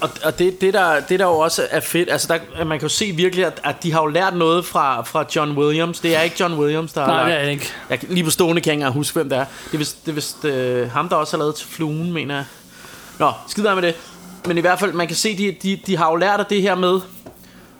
Og, 0.00 0.10
og 0.24 0.38
det, 0.38 0.60
det, 0.60 0.74
der, 0.74 1.00
det 1.00 1.20
der 1.20 1.26
jo 1.26 1.38
også 1.38 1.66
er 1.70 1.80
fedt, 1.80 2.10
altså 2.10 2.28
der, 2.28 2.64
man 2.64 2.78
kan 2.78 2.88
jo 2.88 2.94
se 2.94 3.12
virkelig, 3.12 3.44
at, 3.44 3.60
at 3.64 3.82
de 3.82 3.92
har 3.92 4.00
jo 4.00 4.06
lært 4.06 4.36
noget 4.36 4.66
fra, 4.66 5.02
fra 5.02 5.24
John 5.36 5.58
Williams. 5.58 6.00
Det 6.00 6.16
er 6.16 6.20
ikke 6.20 6.36
John 6.40 6.54
Williams, 6.54 6.92
der 6.92 7.06
Nej, 7.06 7.28
det 7.28 7.34
er 7.34 7.48
ikke. 7.48 7.72
Jeg, 7.90 7.98
lige 8.08 8.24
på 8.24 8.30
stående 8.30 8.60
kan 8.60 8.72
jeg 8.78 8.88
ikke 8.88 8.90
huske, 8.90 9.14
hvem 9.14 9.28
det 9.28 9.38
er. 9.38 9.44
Det 9.64 9.74
er 9.74 9.78
vist, 9.78 10.06
det 10.06 10.10
er 10.10 10.14
vist 10.14 10.44
øh, 10.44 10.90
ham, 10.90 11.08
der 11.08 11.16
også 11.16 11.36
har 11.36 11.38
lavet 11.38 11.54
til 11.54 11.68
fluen, 11.68 12.12
mener 12.12 12.34
jeg. 12.34 12.44
Nå, 13.18 13.32
skid 13.48 13.62
med 13.62 13.82
det. 13.82 13.94
Men 14.46 14.58
i 14.58 14.60
hvert 14.60 14.78
fald, 14.78 14.92
man 14.92 15.06
kan 15.06 15.16
se, 15.16 15.38
de, 15.38 15.56
de, 15.62 15.80
de 15.86 15.96
har 15.96 16.10
jo 16.10 16.16
lært 16.16 16.40
af 16.40 16.46
det 16.46 16.62
her 16.62 16.74
med, 16.74 17.00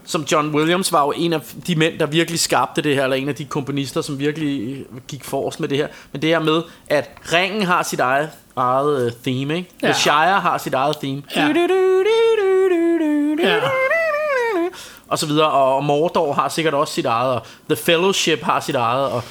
som 0.04 0.26
John 0.32 0.54
Williams 0.54 0.92
var 0.92 1.04
jo 1.04 1.12
en 1.16 1.32
af 1.32 1.40
de 1.66 1.76
mænd, 1.76 1.98
der 1.98 2.06
virkelig 2.06 2.40
skabte 2.40 2.82
det 2.82 2.94
her, 2.94 3.04
eller 3.04 3.16
en 3.16 3.28
af 3.28 3.34
de 3.34 3.44
komponister, 3.44 4.00
som 4.00 4.18
virkelig 4.18 4.84
gik 5.08 5.24
forrest 5.24 5.60
med 5.60 5.68
det 5.68 5.78
her. 5.78 5.88
Men 6.12 6.22
det 6.22 6.30
her 6.30 6.38
med, 6.38 6.62
at 6.88 7.10
ringen 7.32 7.62
har 7.62 7.82
sit 7.82 8.00
eget, 8.00 8.30
eget 8.56 9.06
uh, 9.06 9.12
theme, 9.24 9.56
ikke? 9.56 9.70
Ja. 9.82 9.86
The 9.86 9.94
Shire 10.00 10.40
har 10.40 10.58
sit 10.58 10.74
eget 10.74 10.96
theme. 11.02 11.22
Ja. 11.36 11.46
Ja. 13.42 13.56
Og 15.08 15.18
så 15.18 15.26
videre, 15.26 15.50
og 15.50 15.84
Mordor 15.84 16.32
har 16.32 16.48
sikkert 16.48 16.74
også 16.74 16.94
sit 16.94 17.06
eget, 17.06 17.32
og 17.34 17.42
The 17.68 17.76
Fellowship 17.76 18.42
har 18.42 18.60
sit 18.60 18.74
eget, 18.74 19.06
og 19.06 19.22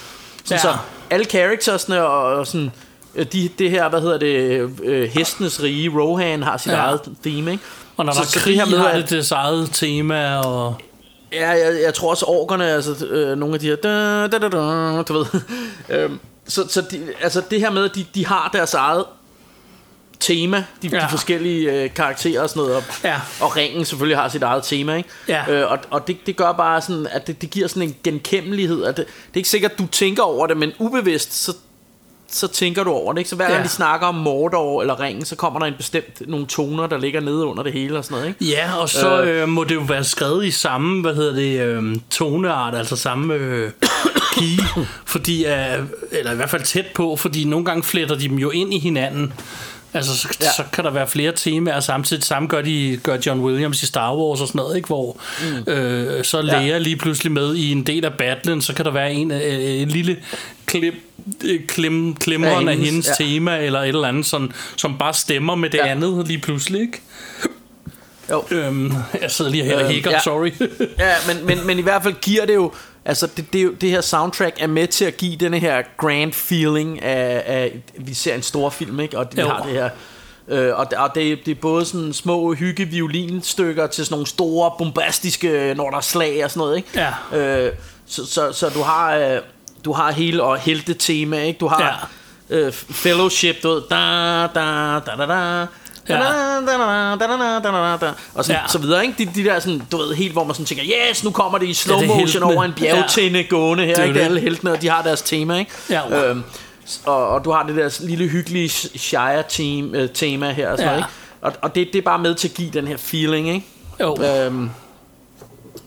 sådan, 0.43 0.57
Ja. 0.57 0.61
så 0.61 0.77
alle 1.09 1.25
charactersne 1.25 2.05
og, 2.05 2.23
og 2.35 2.47
sådan, 2.47 2.71
øh, 3.15 3.25
de, 3.25 3.49
det 3.59 3.69
her, 3.71 3.89
hvad 3.89 4.01
hedder 4.01 4.17
det, 4.17 4.69
øh, 4.83 5.09
hestenes 5.09 5.63
rige, 5.63 5.89
Rohan 5.89 6.43
har 6.43 6.57
sit 6.57 6.71
ja. 6.71 6.77
Eget 6.77 7.01
theme, 7.23 7.51
ikke? 7.51 7.63
Og 7.97 8.05
når 8.05 8.13
Så- 8.13 8.17
der 8.19 8.23
er 8.25 8.27
så 8.29 8.33
det 8.35 8.43
krig, 8.43 8.55
her 8.55 8.65
med, 8.65 8.77
har 8.77 8.93
det 8.97 9.09
deres 9.09 9.31
eget 9.31 9.69
tema, 9.73 10.37
og... 10.37 10.75
Ja, 11.33 11.49
jeg, 11.49 11.81
jeg 11.85 11.93
tror 11.93 12.09
også 12.09 12.25
orkerne, 12.25 12.65
altså 12.69 13.05
øh, 13.05 13.37
nogle 13.37 13.53
af 13.53 13.59
de 13.59 13.67
her, 13.67 13.75
da, 13.75 14.27
da, 14.27 14.37
da, 14.37 14.49
da, 14.49 15.01
du 15.01 15.13
ved. 15.13 15.25
øhm, 15.89 16.19
så 16.47 16.67
så 16.67 16.81
de, 16.81 17.13
altså 17.21 17.41
det 17.51 17.59
her 17.59 17.69
med, 17.71 17.85
at 17.85 17.95
de, 17.95 18.05
de 18.15 18.25
har 18.25 18.49
deres 18.53 18.73
eget 18.73 19.05
tema, 20.19 20.65
de, 20.81 20.87
ja. 20.87 20.99
De 20.99 21.09
forskellige 21.09 21.71
øh, 21.83 21.93
karakterer 21.93 22.41
og 22.41 22.49
sådan 22.49 22.61
noget, 22.63 22.75
og, 22.75 22.83
Ja. 23.03 23.21
og 23.41 23.55
ringen 23.55 23.85
selvfølgelig 23.85 24.17
har 24.17 24.29
sit 24.29 24.43
eget 24.43 24.63
tema, 24.63 24.95
ikke? 24.95 25.09
Ja. 25.27 25.51
Øh, 25.51 25.71
og 25.71 25.79
og 25.89 26.07
det, 26.07 26.17
det 26.25 26.35
gør 26.35 26.51
bare 26.51 26.81
sådan, 26.81 27.07
at 27.11 27.27
det, 27.27 27.41
det 27.41 27.49
giver 27.49 27.67
sådan 27.67 27.83
en 27.83 27.95
genkendelighed, 28.03 28.83
at 28.83 28.97
det, 28.97 29.05
det 29.05 29.33
er 29.33 29.37
ikke 29.37 29.49
sikkert, 29.49 29.71
at 29.71 29.77
du 29.79 29.87
tænker 29.87 30.23
over 30.23 30.47
det, 30.47 30.57
men 30.57 30.71
ubevidst, 30.79 31.33
så 31.33 31.53
så 32.31 32.47
tænker 32.47 32.83
du 32.83 32.91
over 32.91 33.13
det, 33.13 33.19
ikke? 33.19 33.29
Så 33.29 33.35
hver 33.35 33.45
gang 33.47 33.57
Ja. 33.57 33.63
de 33.63 33.69
snakker 33.69 34.07
om 34.07 34.15
Mordor 34.15 34.81
eller 34.81 34.99
ringen, 34.99 35.25
så 35.25 35.35
kommer 35.35 35.59
der 35.59 35.65
en 35.65 35.73
bestemt 35.77 36.21
nogle 36.29 36.45
toner, 36.45 36.87
der 36.87 36.97
ligger 36.97 37.19
nede 37.21 37.45
under 37.45 37.63
det 37.63 37.73
hele 37.73 37.97
og 37.97 38.03
sådan 38.05 38.15
noget, 38.17 38.27
ikke? 38.41 38.45
Ja, 38.55 38.75
og 38.77 38.89
så 38.89 39.21
Øh. 39.23 39.41
øh, 39.41 39.49
må 39.49 39.63
det 39.63 39.75
jo 39.75 39.79
være 39.87 40.03
skrevet 40.03 40.45
i 40.45 40.51
samme, 40.51 41.01
hvad 41.01 41.15
hedder 41.15 41.33
det, 41.35 41.59
øh, 41.61 41.95
toneart, 42.11 42.75
altså 42.75 42.95
samme 42.95 43.33
øh, 43.33 43.71
key, 44.35 44.59
fordi, 45.13 45.45
øh, 45.45 45.83
eller 46.11 46.31
i 46.31 46.35
hvert 46.35 46.49
fald 46.49 46.63
tæt 46.63 46.85
på, 46.95 47.15
fordi 47.15 47.43
nogle 47.43 47.65
gange 47.65 47.83
fletter 47.83 48.15
de 48.15 48.27
dem 48.29 48.37
jo 48.37 48.49
ind 48.49 48.73
i 48.73 48.79
hinanden. 48.79 49.33
Altså, 49.95 50.17
så, 50.17 50.27
Ja. 50.41 50.45
ja. 50.45 50.51
så 50.57 50.63
kan 50.73 50.83
der 50.83 50.91
være 50.91 51.07
flere 51.07 51.31
temaer 51.35 51.79
samtidig. 51.79 52.23
Samme 52.23 52.47
gør, 52.47 52.61
de, 52.61 52.99
gør 53.03 53.17
John 53.25 53.39
Williams 53.39 53.83
i 53.83 53.85
Star 53.85 54.15
Wars 54.15 54.41
og 54.41 54.47
sådan 54.47 54.59
noget, 54.59 54.75
ikke? 54.75 54.87
hvor 54.87 55.17
mm. 55.67 55.71
øh, 55.73 56.23
så 56.23 56.37
Ja. 56.37 56.43
læger 56.43 56.79
lige 56.79 56.95
pludselig 56.95 57.31
med 57.31 57.55
i 57.55 57.71
en 57.71 57.83
del 57.83 58.05
af 58.05 58.13
battlen, 58.13 58.61
så 58.61 58.73
kan 58.73 58.85
der 58.85 58.91
være 58.91 59.13
en, 59.13 59.31
øh, 59.31 59.81
en 59.81 59.87
lille 59.87 60.17
klip, 60.65 60.93
øh, 61.45 61.59
klem, 61.67 62.15
klemren 62.15 62.67
Af 62.67 62.71
af 62.71 62.77
hendes, 62.79 63.07
ja. 63.19 63.25
tema, 63.25 63.57
eller 63.57 63.81
et 63.81 63.87
eller 63.87 64.07
andet, 64.07 64.25
sådan, 64.25 64.51
som 64.77 64.97
bare 64.97 65.13
stemmer 65.13 65.55
med 65.55 65.69
det 65.69 65.77
Ja. 65.77 65.87
andet 65.87 66.27
lige 66.27 66.39
pludselig, 66.39 66.81
ikke? 66.81 67.01
Jo. 68.31 68.43
Øhm, 68.51 68.93
jeg 69.21 69.31
sidder 69.31 69.51
lige 69.51 69.63
her 69.63 69.75
og 69.75 69.81
Øhm, 69.81 69.91
hækker, 69.91 70.11
ja. 70.11 70.19
sorry. 70.19 70.51
Ja, 70.99 71.13
men, 71.27 71.45
men, 71.45 71.67
men 71.67 71.79
i 71.79 71.81
hvert 71.81 72.03
fald 72.03 72.13
giver 72.21 72.45
det 72.45 72.55
jo 72.55 72.71
Altså 73.05 73.27
det, 73.37 73.53
det, 73.53 73.81
det 73.81 73.89
her 73.91 74.01
soundtrack 74.01 74.55
er 74.59 74.67
med 74.67 74.87
til 74.87 75.05
at 75.05 75.17
give 75.17 75.35
denne 75.35 75.59
her 75.59 75.81
grand 75.97 76.33
feeling 76.33 77.01
af, 77.03 77.43
af 77.45 77.79
Vi 77.97 78.13
ser 78.13 78.35
en 78.35 78.41
stor 78.41 78.69
film, 78.69 78.99
ikke? 78.99 79.17
Og 79.17 79.27
vi 79.35 79.41
Jo. 79.41 79.47
har 79.47 79.63
det 79.63 79.71
her 79.71 79.89
Øh, 80.47 80.75
og, 80.79 80.87
og 80.97 81.11
det, 81.15 81.39
det 81.45 81.51
er 81.51 81.55
både 81.61 81.85
sådan 81.85 82.13
små 82.13 82.53
hygge 82.53 82.85
violinstykker 82.85 83.87
til 83.87 84.05
sådan 84.05 84.13
nogle 84.13 84.27
store 84.27 84.71
bombastiske 84.77 85.73
når 85.77 85.89
der 85.89 85.97
er 85.97 86.01
slag 86.01 86.43
og 86.43 86.51
sådan 86.51 86.59
noget 86.59 86.77
ikke 86.77 86.89
Ja. 87.31 87.37
øh, 87.67 87.73
så, 88.07 88.25
så, 88.25 88.51
så 88.51 88.69
du 88.69 88.81
har 88.81 89.15
øh, 89.15 89.37
du 89.85 89.93
har 89.93 90.11
hele 90.11 90.43
og 90.43 90.57
helte 90.57 90.93
tema 90.93 91.41
ikke 91.43 91.59
du 91.59 91.67
har 91.67 92.09
ja. 92.49 92.55
øh, 92.57 92.71
fellowship 92.73 93.55
du 93.63 93.69
ved 93.69 93.81
da 93.89 93.95
da 94.55 94.99
da 95.05 95.25
da 95.25 95.33
da 95.33 95.65
Ja. 96.09 96.19
og 98.35 98.45
sådan, 98.45 98.61
Ja. 98.61 98.67
så 98.67 98.77
videre, 98.77 99.05
ikke? 99.05 99.15
De, 99.17 99.25
de 99.35 99.43
der 99.49 99.59
sådan, 99.59 99.81
du 99.91 99.97
ved, 99.97 100.13
helt 100.15 100.31
hvor 100.33 100.43
man 100.43 100.53
sådan 100.53 100.65
tænker, 100.65 100.83
yes, 101.09 101.23
nu 101.23 101.31
kommer 101.31 101.57
det 101.57 101.67
i 101.67 101.73
slow 101.73 101.95
Ja, 101.97 102.01
det 102.01 102.09
motion 102.21 102.43
over 102.43 102.63
en 102.63 102.73
bjergtinde 102.73 103.43
gående 103.43 103.85
her, 103.85 103.95
Det 103.95 104.01
er 104.01 104.07
ikke? 104.07 104.19
Det 104.19 104.25
alle 104.25 104.39
heltene, 104.39 104.71
og 104.71 104.81
de 104.81 104.89
har 104.89 105.01
deres 105.01 105.21
tema, 105.21 105.57
ikke? 105.59 105.71
Ja. 105.89 106.29
Øhm, 106.29 106.43
s- 106.89 107.01
og, 107.05 107.27
og 107.29 107.45
du 107.45 107.51
har 107.51 107.63
det 107.67 107.75
der 107.75 107.97
lille 108.05 108.27
hyggelige 108.27 108.69
Shire 108.69 109.43
team, 109.49 109.95
øh, 109.95 110.09
tema 110.09 110.51
her 110.51 110.69
og 110.71 110.77
sådan 110.77 110.91
Ja. 110.91 110.97
ikke? 110.97 111.09
Og, 111.41 111.53
og 111.61 111.75
det, 111.75 111.87
det 111.93 111.99
er 111.99 112.03
bare 112.03 112.19
med 112.19 112.35
til 112.35 112.47
at 112.47 112.53
give 112.53 112.69
den 112.71 112.87
her 112.87 112.97
feeling, 112.97 113.47
ikke? 113.49 113.65
Jo. 114.01 114.17
Øhm, 114.23 114.69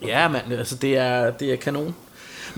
ja, 0.06 0.28
mand, 0.28 0.52
altså 0.52 0.74
det 0.74 0.96
er, 0.98 1.30
det 1.30 1.52
er 1.52 1.56
kanon. 1.56 1.94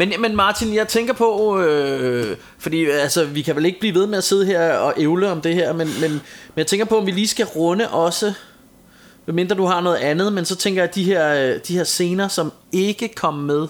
Men, 0.01 0.13
men 0.19 0.37
Martin, 0.37 0.75
jeg 0.75 0.89
tænker 0.89 1.13
på, 1.13 1.59
øh, 1.61 2.37
fordi 2.59 2.91
altså, 2.91 3.25
vi 3.25 3.43
kan 3.43 3.57
vel 3.57 3.67
ikke 3.67 3.81
blive 3.81 3.95
ved 3.95 4.07
med 4.07 4.19
at 4.19 4.25
sidde 4.25 4.47
her 4.47 4.73
og 4.73 4.95
ævle 4.97 5.31
om 5.31 5.41
det 5.41 5.55
her, 5.55 5.73
men, 5.73 5.89
men, 6.01 6.11
men 6.11 6.21
jeg 6.57 6.67
tænker 6.67 6.87
på, 6.87 6.99
om 6.99 7.07
vi 7.07 7.11
lige 7.11 7.29
skal 7.29 7.47
runde 7.47 7.89
også 7.89 8.33
Medmindre 9.27 9.57
du 9.57 9.65
har 9.65 9.81
noget 9.81 9.97
andet, 9.97 10.33
men 10.33 10.45
så 10.45 10.57
tænker 10.57 10.83
jeg, 10.83 10.89
at 10.89 10.95
de 10.95 11.05
her, 11.05 11.35
øh, 11.35 11.61
de 11.69 11.77
her 11.77 11.85
scener, 11.85 12.29
som 12.29 12.53
ikke 12.73 13.09
kom 13.09 13.35
med, 13.35 13.67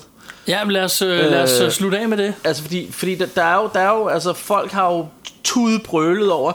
Ja, 0.48 0.64
men 0.64 0.72
lad 0.72 0.84
os, 0.84 1.02
øh, 1.02 1.08
lad 1.08 1.42
os 1.42 1.60
øh, 1.60 1.70
slutte 1.70 1.98
af 1.98 2.08
med 2.08 2.16
det. 2.16 2.34
Altså 2.44 2.62
fordi, 2.62 2.92
fordi 2.92 3.14
der, 3.14 3.26
der, 3.26 3.42
er 3.42 3.62
jo, 3.62 3.70
der 3.72 3.80
er 3.80 3.98
jo, 3.98 4.06
altså 4.06 4.32
folk 4.32 4.72
har 4.72 4.92
jo 4.92 5.06
tudbrølet 5.44 6.32
over, 6.32 6.52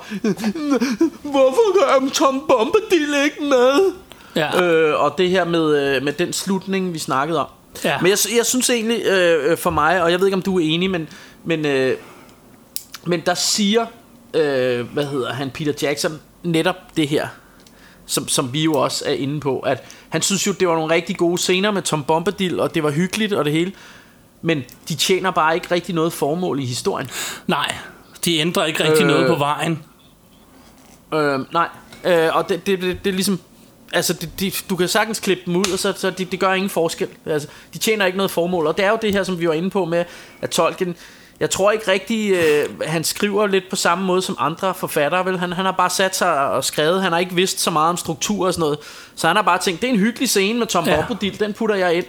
hvorfor 1.33 2.05
er 2.05 2.09
Tom 2.13 2.45
Bombadil 2.47 3.13
ikke 3.25 3.43
med? 3.43 3.93
Ja. 4.35 4.63
Øh, 4.63 5.03
og 5.03 5.15
det 5.17 5.29
her 5.29 5.45
med, 5.45 5.95
øh, 5.95 6.03
med 6.03 6.13
den 6.13 6.33
slutning, 6.33 6.93
vi 6.93 6.99
snakkede 6.99 7.39
om. 7.39 7.47
Ja. 7.83 8.01
Men 8.01 8.09
jeg, 8.09 8.17
jeg 8.37 8.45
synes 8.45 8.69
egentlig 8.69 9.01
øh, 9.05 9.51
øh, 9.51 9.57
for 9.57 9.69
mig, 9.69 10.03
og 10.03 10.11
jeg 10.11 10.19
ved 10.19 10.27
ikke 10.27 10.35
om 10.35 10.41
du 10.41 10.59
er 10.59 10.63
enig, 10.63 10.89
men, 10.89 11.09
men, 11.43 11.65
øh, 11.65 11.97
men 13.05 13.21
der 13.25 13.33
siger, 13.33 13.85
øh, 14.33 14.93
hvad 14.93 15.05
hedder 15.05 15.33
han, 15.33 15.49
Peter 15.49 15.73
Jackson, 15.81 16.19
netop 16.43 16.75
det 16.97 17.07
her, 17.07 17.27
som, 18.05 18.27
som 18.27 18.53
vi 18.53 18.63
jo 18.63 18.73
også 18.73 19.03
er 19.07 19.13
inde 19.13 19.39
på, 19.39 19.59
at 19.59 19.83
han 20.09 20.21
synes 20.21 20.47
jo, 20.47 20.51
det 20.51 20.67
var 20.67 20.75
nogle 20.75 20.93
rigtig 20.93 21.17
gode 21.17 21.37
scener 21.37 21.71
med 21.71 21.81
Tom 21.81 22.03
Bombadil, 22.03 22.59
og 22.59 22.75
det 22.75 22.83
var 22.83 22.91
hyggeligt 22.91 23.33
og 23.33 23.45
det 23.45 23.53
hele, 23.53 23.71
men 24.41 24.63
de 24.89 24.95
tjener 24.95 25.31
bare 25.31 25.55
ikke 25.55 25.67
rigtig 25.71 25.95
noget 25.95 26.13
formål 26.13 26.59
i 26.59 26.65
historien. 26.65 27.09
Nej, 27.47 27.75
de 28.25 28.37
ændrer 28.37 28.65
ikke 28.65 28.83
rigtig 28.83 29.03
øh, 29.03 29.09
Øh. 29.09 29.15
noget 29.15 29.27
på 29.27 29.35
vejen. 29.35 29.83
Øh, 31.13 31.39
nej, 31.53 31.67
øh, 32.03 32.35
og 32.35 32.49
det, 32.49 32.67
det, 32.67 32.81
det, 32.81 33.03
det 33.03 33.09
er 33.09 33.13
ligesom... 33.13 33.39
Altså, 33.95 34.13
det, 34.13 34.29
det, 34.39 34.65
du 34.69 34.75
kan 34.75 34.87
sagtens 34.87 35.19
klippe 35.19 35.43
dem 35.45 35.55
ud, 35.55 35.65
og 35.73 35.79
så, 35.79 35.93
så 35.97 36.09
det, 36.09 36.31
det 36.31 36.39
gør 36.39 36.53
ingen 36.53 36.69
forskel. 36.69 37.07
Altså, 37.25 37.47
de 37.73 37.77
tjener 37.77 38.05
ikke 38.05 38.17
noget 38.17 38.31
formål. 38.31 38.67
Og 38.67 38.77
det 38.77 38.85
er 38.85 38.89
jo 38.89 38.97
det 39.01 39.13
her, 39.13 39.23
som 39.23 39.39
vi 39.39 39.47
var 39.47 39.53
inde 39.53 39.69
på 39.69 39.85
med, 39.85 40.05
at 40.41 40.49
Tolkien... 40.49 40.95
Jeg 41.39 41.49
tror 41.49 41.71
ikke 41.71 41.91
rigtig, 41.91 42.31
øh, 42.31 42.81
han 42.81 43.03
skriver 43.03 43.47
lidt 43.47 43.63
på 43.69 43.75
samme 43.75 44.05
måde 44.05 44.21
som 44.21 44.35
andre 44.39 44.73
forfattere. 44.73 45.25
Vel? 45.25 45.39
Han, 45.39 45.53
han 45.53 45.65
har 45.65 45.71
bare 45.71 45.89
sat 45.89 46.15
sig 46.15 46.49
og 46.49 46.63
skrevet. 46.63 47.01
Han 47.01 47.11
har 47.11 47.19
ikke 47.19 47.35
vidst 47.35 47.59
så 47.59 47.71
meget 47.71 47.89
om 47.89 47.97
struktur 47.97 48.47
og 48.47 48.53
sådan 48.53 48.61
noget. 48.61 48.77
Så 49.15 49.27
han 49.27 49.35
har 49.35 49.43
bare 49.43 49.57
tænkt, 49.57 49.81
det 49.81 49.89
er 49.89 49.93
en 49.93 49.99
hyggelig 49.99 50.29
scene 50.29 50.59
med 50.59 50.67
Tom 50.67 50.85
Ja. 50.85 50.91
ja. 50.91 51.05
Bombadil, 51.07 51.39
den 51.39 51.53
putter 51.53 51.75
jeg 51.75 51.95
ind. 51.95 52.05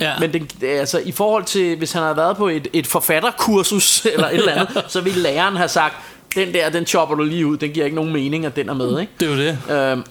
Ja. 0.00 0.12
Men 0.20 0.32
den, 0.32 0.48
altså, 0.62 0.98
i 0.98 1.12
forhold 1.12 1.44
til, 1.44 1.76
hvis 1.76 1.92
han 1.92 2.02
havde 2.02 2.16
været 2.16 2.36
på 2.36 2.48
et, 2.48 2.68
et 2.72 2.86
forfatterkursus 2.86 4.04
eller 4.12 4.28
et 4.28 4.34
eller 4.34 4.52
andet, 4.52 4.84
så 4.88 5.00
ville 5.00 5.20
læreren 5.22 5.56
have 5.56 5.68
sagt, 5.68 5.94
den 6.34 6.54
der, 6.54 6.70
den 6.70 6.86
chopper 6.86 7.14
du 7.14 7.22
lige 7.22 7.46
ud, 7.46 7.56
den 7.56 7.70
giver 7.70 7.84
ikke 7.84 7.96
nogen 7.96 8.12
mening, 8.12 8.46
at 8.46 8.56
den 8.56 8.68
er 8.68 8.74
med, 8.74 9.00
ikke? 9.00 9.12
Det 9.20 9.28
er 9.28 9.32
jo 9.32 9.38
det. 9.38 9.58
Øhm, 9.76 10.04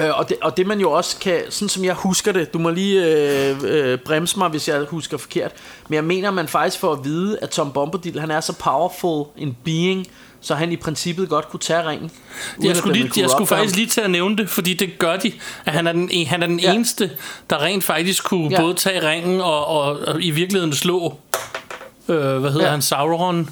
øh, 0.00 0.18
og, 0.18 0.28
det, 0.28 0.36
og 0.42 0.56
det 0.56 0.66
man 0.66 0.80
jo 0.80 0.90
også 0.92 1.16
kan, 1.18 1.42
sådan 1.50 1.68
som 1.68 1.84
jeg 1.84 1.94
husker 1.94 2.32
det, 2.32 2.52
du 2.52 2.58
må 2.58 2.70
lige 2.70 3.04
øh, 3.06 3.56
øh, 3.64 3.98
bremse 3.98 4.38
mig, 4.38 4.48
hvis 4.48 4.68
jeg 4.68 4.80
husker 4.88 5.16
forkert, 5.18 5.52
men 5.88 5.94
jeg 5.94 6.04
mener, 6.04 6.30
man 6.30 6.48
faktisk 6.48 6.78
får 6.80 6.92
at 6.92 7.04
vide, 7.04 7.38
at 7.42 7.50
Tom 7.50 7.72
Bombadil, 7.72 8.20
han 8.20 8.30
er 8.30 8.40
så 8.40 8.52
powerful 8.52 9.26
en 9.36 9.56
being, 9.64 10.06
så 10.40 10.54
han 10.54 10.72
i 10.72 10.76
princippet 10.76 11.28
godt 11.28 11.48
kunne 11.50 11.60
tage 11.60 11.88
ringen. 11.88 12.10
Jeg 12.62 12.76
skulle, 12.76 12.98
lige, 13.00 13.20
jeg 13.22 13.30
skulle 13.30 13.46
faktisk 13.46 13.74
ham. 13.74 13.78
lige 13.78 13.88
til 13.88 14.00
at 14.00 14.10
nævne 14.10 14.36
det, 14.36 14.50
fordi 14.50 14.74
det 14.74 14.98
gør 14.98 15.16
de. 15.16 15.32
At 15.64 15.72
han 15.72 15.86
er 15.86 15.92
den, 15.92 16.08
en- 16.12 16.26
han 16.26 16.42
er 16.42 16.46
den 16.46 16.60
ja. 16.60 16.72
Eneste, 16.74 17.10
der 17.50 17.62
rent 17.62 17.84
faktisk 17.84 18.24
kunne 18.24 18.48
ja. 18.50 18.60
Både 18.60 18.74
tage 18.74 19.08
ringen 19.10 19.40
og, 19.40 19.66
og, 19.66 19.84
og 20.06 20.22
i 20.22 20.30
virkeligheden 20.30 20.74
slå, 20.74 21.16
øh, 22.08 22.16
hvad 22.38 22.50
hedder 22.50 22.64
ja. 22.66 22.70
Han, 22.70 22.82
Sauron. 22.82 23.50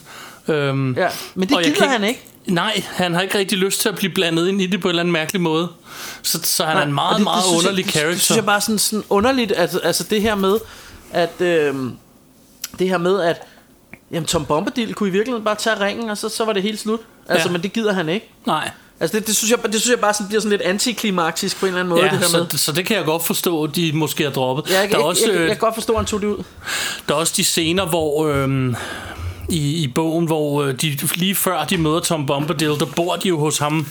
Øhm, 0.48 0.94
Ja, 0.94 1.08
men 1.34 1.48
det 1.48 1.58
gider 1.64 1.76
kan 1.76 1.88
han 1.88 2.04
ikke. 2.04 2.20
Nej, 2.46 2.82
han 2.90 3.14
har 3.14 3.20
ikke 3.20 3.38
rigtig 3.38 3.58
lyst 3.58 3.80
til 3.80 3.88
at 3.88 3.94
blive 3.96 4.12
blandet 4.12 4.48
ind 4.48 4.62
i 4.62 4.66
det 4.66 4.80
på 4.80 4.88
en 4.88 4.90
eller 4.90 5.02
anden 5.02 5.12
mærkelig 5.12 5.40
måde. 5.42 5.68
Så, 6.22 6.40
så 6.42 6.64
han 6.64 6.76
er 6.76 6.82
en 6.82 6.88
Nej, 6.88 6.94
meget, 6.94 7.16
det, 7.16 7.24
meget 7.24 7.44
det 7.50 7.56
underlig 7.58 7.78
jeg, 7.78 7.84
det, 7.84 7.92
character. 7.92 8.12
Det 8.14 8.22
synes 8.22 8.36
jeg 8.36 8.46
bare 8.46 8.60
sådan, 8.60 8.78
sådan 8.78 9.04
underligt, 9.08 9.52
at, 9.52 9.80
altså 9.82 10.04
det 10.04 10.22
her 10.22 10.34
med, 10.34 10.58
at 11.12 11.40
øh, 11.40 11.74
det 12.78 12.88
her 12.88 12.98
med, 12.98 13.20
at 13.20 13.42
jamen, 14.10 14.26
Tom 14.26 14.44
Bombadil 14.46 14.94
kunne 14.94 15.08
i 15.08 15.12
virkeligheden 15.12 15.44
bare 15.44 15.54
tage 15.54 15.80
ringen, 15.80 16.10
og 16.10 16.18
så, 16.18 16.28
så 16.28 16.44
var 16.44 16.52
det 16.52 16.62
helt 16.62 16.80
slut. 16.80 17.00
Altså, 17.28 17.48
Ja. 17.48 17.52
men 17.52 17.62
det 17.62 17.72
gider 17.72 17.92
han 17.92 18.08
ikke. 18.08 18.30
Nej. 18.46 18.70
Altså 19.00 19.16
det, 19.18 19.26
det, 19.26 19.36
synes 19.36 19.50
jeg, 19.50 19.58
det 19.72 19.80
synes 19.80 19.90
jeg 19.90 20.00
bare 20.00 20.14
sådan, 20.14 20.26
bliver 20.28 20.40
sådan 20.40 20.50
lidt 20.50 20.62
antiklimaktisk 20.62 21.60
på 21.60 21.66
en 21.66 21.68
eller 21.68 21.80
anden 21.80 21.88
måde, 21.90 22.04
Ja, 22.04 22.10
det 22.10 22.18
her 22.18 22.26
så, 22.26 22.38
med. 22.38 22.58
så 22.58 22.72
det 22.72 22.86
kan 22.86 22.96
jeg 22.96 23.04
godt 23.04 23.26
forstå, 23.26 23.64
at 23.64 23.76
de 23.76 23.92
måske 23.94 24.24
har 24.24 24.30
droppet. 24.30 24.70
Ja, 24.70 24.80
jeg, 24.80 24.88
der, 24.90 24.94
er 24.94 24.98
jeg, 24.98 25.06
også, 25.06 25.22
jeg, 25.26 25.32
jeg, 25.32 25.40
øh, 25.40 25.48
jeg 25.48 25.56
kan 25.56 25.60
godt 25.60 25.74
forstå, 25.74 25.92
at 25.92 25.98
han 25.98 26.06
tog 26.06 26.20
det 26.20 26.26
ud. 26.26 26.42
der 27.08 27.14
er 27.14 27.18
også 27.18 27.34
de 27.36 27.44
scener, 27.44 27.86
hvor 27.86 28.26
øhm, 28.28 28.76
i, 29.50 29.82
i 29.82 29.88
bogen, 29.88 30.26
hvor 30.26 30.62
øh, 30.62 30.74
de, 30.74 30.98
lige 31.14 31.34
før 31.34 31.64
de 31.64 31.78
møder 31.78 32.00
Tom 32.00 32.26
Bombadil, 32.26 32.68
der 32.68 32.86
bor 32.96 33.16
de 33.16 33.28
jo 33.28 33.38
hos 33.38 33.58
ham. 33.58 33.86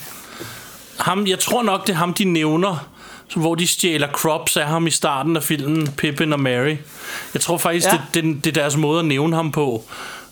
ham. 1.00 1.28
Jeg 1.28 1.40
tror 1.40 1.64
nok, 1.64 1.88
det 1.88 1.94
er 1.94 1.98
ham, 1.98 2.14
de 2.14 2.24
nævner, 2.24 2.90
hvor 3.36 3.56
de 3.56 3.68
stjæler 3.68 4.08
crops 4.08 4.58
af 4.58 4.68
ham 4.68 4.88
i 4.88 4.92
starten 4.92 5.38
af 5.38 5.44
filmen, 5.44 5.88
Pippin 5.98 6.34
og 6.34 6.40
Mary. 6.40 6.76
Jeg 7.34 7.42
tror 7.42 7.58
faktisk. 7.58 7.88
Ja. 7.88 7.92
det, 8.14 8.24
det, 8.24 8.44
det 8.44 8.58
er 8.58 8.62
deres 8.62 8.78
måde 8.78 9.00
at 9.00 9.06
nævne 9.06 9.36
ham 9.36 9.52
på. 9.52 9.86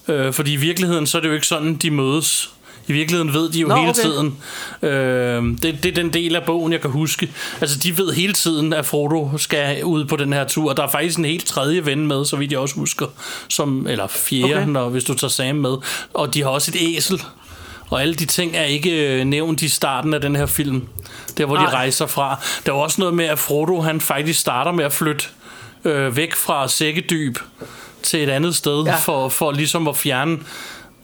Øh, 0.08 0.34
fordi 0.34 0.54
i 0.54 0.56
virkeligheden, 0.56 1.08
så 1.08 1.18
er 1.18 1.22
det 1.22 1.30
jo 1.30 1.34
ikke 1.34 1.48
sådan, 1.48 1.76
de 1.76 1.92
mødes. 1.92 2.50
I 2.88 2.94
virkeligheden 2.94 3.34
ved 3.34 3.50
de 3.50 3.60
jo 3.60 3.68
Nå, 3.68 3.76
hele 3.76 3.90
okay. 3.90 4.02
tiden. 4.02 4.38
Øh, 4.82 5.44
det, 5.62 5.84
det 5.84 5.86
er 5.86 5.92
den 5.96 6.14
del 6.14 6.36
af 6.36 6.44
bogen, 6.44 6.74
jeg 6.74 6.82
kan 6.82 6.92
huske. 6.92 7.32
Altså, 7.62 7.78
de 7.80 7.98
ved 7.98 8.14
hele 8.14 8.34
tiden, 8.34 8.74
at 8.74 8.86
Frodo 8.86 9.38
skal 9.38 9.84
ud 9.84 10.06
på 10.06 10.16
den 10.16 10.34
her 10.34 10.48
tur. 10.48 10.74
Der 10.74 10.84
er 10.84 10.88
faktisk 10.88 11.18
en 11.18 11.26
helt 11.26 11.46
tredje 11.46 11.86
ven 11.86 12.08
med, 12.08 12.26
så 12.26 12.36
vidt 12.36 12.52
jeg 12.52 12.60
også 12.60 12.76
husker. 12.76 13.06
Som, 13.48 13.88
eller 13.88 14.08
fjerde, 14.08 14.54
okay. 14.54 14.68
Når, 14.68 14.90
hvis 14.90 15.04
du 15.04 15.14
tager 15.14 15.30
Sam 15.30 15.56
med. 15.56 15.76
Og 16.14 16.34
de 16.34 16.44
har 16.44 16.50
også 16.50 16.72
et 16.76 16.82
æsel. 16.98 17.24
Og 17.90 18.02
alle 18.02 18.14
de 18.14 18.26
ting 18.26 18.56
er 18.56 18.64
ikke 18.64 19.20
øh, 19.20 19.26
nævnt 19.26 19.62
i 19.62 19.70
starten 19.70 20.14
af 20.14 20.22
den 20.22 20.36
her 20.36 20.46
film. 20.46 20.88
Der, 21.38 21.46
hvor 21.46 21.56
de 21.56 21.64
Nej. 21.64 21.74
rejser 21.74 22.06
fra. 22.06 22.40
Der 22.66 22.72
er 22.72 22.76
også 22.76 23.02
noget 23.02 23.14
med, 23.16 23.26
at 23.26 23.40
Frodo 23.40 23.82
han 23.82 24.02
faktisk 24.02 24.40
starter 24.40 24.72
med 24.72 24.86
at 24.86 24.94
flytte 24.94 25.26
øh, 25.86 26.16
væk 26.16 26.36
fra 26.36 26.68
sækkedyb 26.68 27.38
til 28.04 28.24
et 28.24 28.30
andet 28.30 28.56
sted. 28.56 28.84
Ja. 28.84 28.96
for, 28.96 29.30
for 29.30 29.52
ligesom 29.52 29.88
at 29.88 29.98
fjerne 29.98 30.38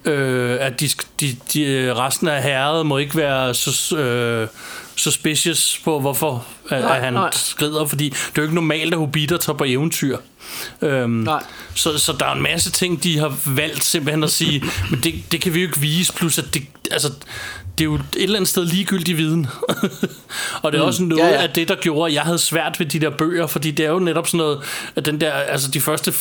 øh, 0.05 0.57
at 0.59 0.79
de, 0.79 0.89
de, 1.19 1.35
de, 1.53 1.61
øh, 1.61 1.95
resten 1.95 2.27
af 2.27 2.43
herret 2.43 2.85
må 2.85 2.97
ikke 2.97 3.17
være 3.17 3.53
så, 3.53 3.97
øh, 3.97 4.47
suspicious 4.95 5.81
på, 5.83 5.99
hvorfor 5.99 6.45
nej, 6.71 6.81
Nej, 6.81 6.95
at 6.97 7.03
han 7.03 7.13
nej. 7.13 7.29
skrider, 7.33 7.85
fordi 7.85 8.09
det 8.09 8.15
er 8.15 8.31
jo 8.37 8.41
ikke 8.41 8.55
normalt, 8.55 8.93
at 8.93 8.99
hobitter 8.99 9.37
tager 9.37 9.57
på 9.57 9.63
eventyr. 9.67 10.17
Øhm, 10.81 11.09
Nej. 11.09 11.43
så, 11.75 11.97
så 11.97 12.13
der 12.19 12.25
er 12.25 12.31
en 12.31 12.41
masse 12.41 12.71
ting, 12.71 13.03
de 13.03 13.17
har 13.17 13.37
valgt 13.45 13.83
simpelthen 13.83 14.23
at 14.23 14.31
sige, 14.31 14.63
men 14.91 14.99
det, 15.03 15.31
det 15.31 15.41
kan 15.41 15.53
vi 15.53 15.59
jo 15.59 15.67
ikke 15.67 15.79
vise, 15.79 16.13
plus 16.13 16.37
at 16.37 16.53
det, 16.53 16.63
altså, 16.91 17.09
det 17.77 17.83
er 17.83 17.85
jo 17.85 17.95
et 17.95 18.01
eller 18.15 18.35
andet 18.35 18.49
sted 18.49 18.65
ligegyldig 18.65 19.17
viden. 19.17 19.47
og 20.63 20.71
det 20.71 20.77
er 20.77 20.81
mm, 20.81 20.87
også 20.87 21.03
noget 21.03 21.23
ja, 21.23 21.29
ja, 21.29 21.41
af 21.41 21.49
det, 21.49 21.67
der 21.67 21.75
gjorde, 21.75 22.09
at 22.09 22.15
jeg 22.15 22.23
havde 22.23 22.39
svært 22.39 22.79
ved 22.79 22.85
de 22.85 22.99
der 22.99 23.09
bøger, 23.09 23.47
fordi 23.47 23.71
det 23.71 23.85
er 23.85 23.89
jo 23.89 23.99
netop 23.99 24.27
sådan 24.27 24.37
noget, 24.37 24.59
at 24.95 25.05
den 25.05 25.21
der, 25.21 25.31
altså 25.31 25.71
de 25.71 25.81
første 25.81 26.13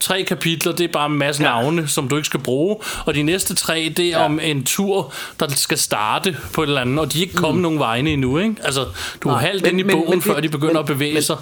tre 0.00 0.22
kapitler, 0.22 0.72
det 0.72 0.84
er 0.84 0.92
bare 0.92 1.06
en 1.06 1.18
masse 1.18 1.42
ja. 1.42 1.48
navne, 1.48 1.88
som 1.88 2.08
du 2.08 2.16
ikke 2.16 2.26
skal 2.26 2.40
bruge, 2.40 2.76
og 3.06 3.14
de 3.14 3.22
næste 3.22 3.54
tre, 3.54 3.92
det 3.96 4.06
er 4.06 4.10
ja. 4.18 4.24
Om 4.24 4.40
en 4.42 4.64
tur, 4.64 5.12
der 5.40 5.48
skal 5.48 5.78
starte 5.78 6.36
på 6.52 6.62
et 6.62 6.66
eller 6.66 6.80
andet, 6.80 6.98
og 6.98 7.12
de 7.12 7.18
er 7.18 7.22
ikke 7.22 7.34
kommet 7.34 7.56
mm. 7.56 7.62
nogen 7.62 7.78
vegne 7.78 8.10
endnu, 8.10 8.38
ikke? 8.38 8.54
Altså, 8.62 8.86
du 9.22 9.28
er 9.28 9.36
halvt 9.36 9.62
men- 9.62 9.70
ind 9.70 9.80
i 9.80 9.82
men- 9.82 9.96
bogen, 9.96 10.10
men 10.10 10.18
det- 10.18 10.24
før 10.24 10.40
de 10.40 10.48
begynder 10.48 10.72
men- 10.74 10.80
at 10.80 10.86
bevæge 10.86 11.14
men- 11.14 11.22
sig. 11.22 11.36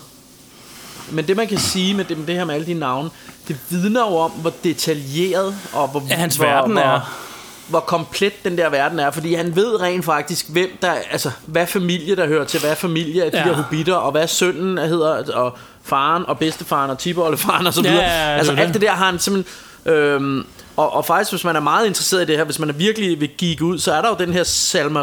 Men 1.11 1.27
det 1.29 1.37
man 1.37 1.47
kan 1.47 1.59
sige 1.59 1.95
med 1.95 2.05
det, 2.05 2.19
med 2.19 2.27
det 2.27 2.35
her 2.35 2.45
med 2.45 2.55
alle 2.55 2.67
de 2.67 2.75
navne, 2.75 3.11
det 3.49 3.57
vidner 3.71 4.01
jo 4.01 4.17
om, 4.17 4.31
hvor 4.31 4.53
detaljeret 4.65 5.57
og 5.73 5.89
hvor, 5.89 6.03
Ja, 6.11 6.15
hans 6.15 6.37
hvor, 6.37 6.45
verden 6.45 6.79
er. 6.79 6.89
hvor 6.91 7.09
komplet 7.81 8.45
den 8.45 8.59
der 8.59 8.69
verden 8.69 8.99
er, 8.99 9.11
fordi 9.11 9.35
han 9.35 9.57
ved 9.57 9.81
rent 9.81 10.05
faktisk, 10.05 10.49
hvem 10.49 10.79
der, 10.83 10.93
altså, 11.11 11.31
hvad 11.47 11.67
familie 11.67 12.17
der 12.17 12.27
hører 12.27 12.45
til 12.45 12.61
hvad 12.61 12.77
familie 12.77 13.25
af 13.25 13.31
de 13.31 13.39
Ja. 13.39 13.45
der 13.45 13.55
hobitter, 13.55 13.95
og 13.95 14.11
hvad 14.13 14.29
sønnen 14.29 14.79
hedder, 14.79 15.33
og 15.35 15.59
faren 15.83 16.25
og 16.27 16.39
bedstefaren 16.39 16.91
og 16.91 16.99
tiboldefaren 16.99 17.67
og 17.67 17.75
så 17.75 17.83
videre. 17.83 17.97
ja, 18.05 18.31
ja, 18.31 18.37
altså 18.37 18.53
det 18.53 18.59
er 18.59 18.65
alt 18.65 18.75
det. 18.75 18.83
der 18.83 18.91
har 18.91 19.07
han 19.07 19.19
simpelthen... 19.19 19.55
Øhm, 19.95 20.47
og, 20.77 20.93
og 20.93 21.05
faktisk, 21.05 21.33
hvis 21.33 21.45
man 21.45 21.57
er 21.57 21.61
meget 21.61 21.87
interesseret 21.87 22.23
i 22.23 22.25
det 22.27 22.37
her, 22.37 22.45
hvis 22.45 22.59
man 22.59 22.69
er 22.69 22.73
virkelig 22.73 23.21
vil 23.21 23.31
geek 23.39 23.61
ud, 23.63 23.79
så 23.79 23.93
er 23.93 24.03
der 24.03 24.09
jo 24.09 24.17
den 24.19 24.33
her 24.33 24.45
Salma, 24.45 25.01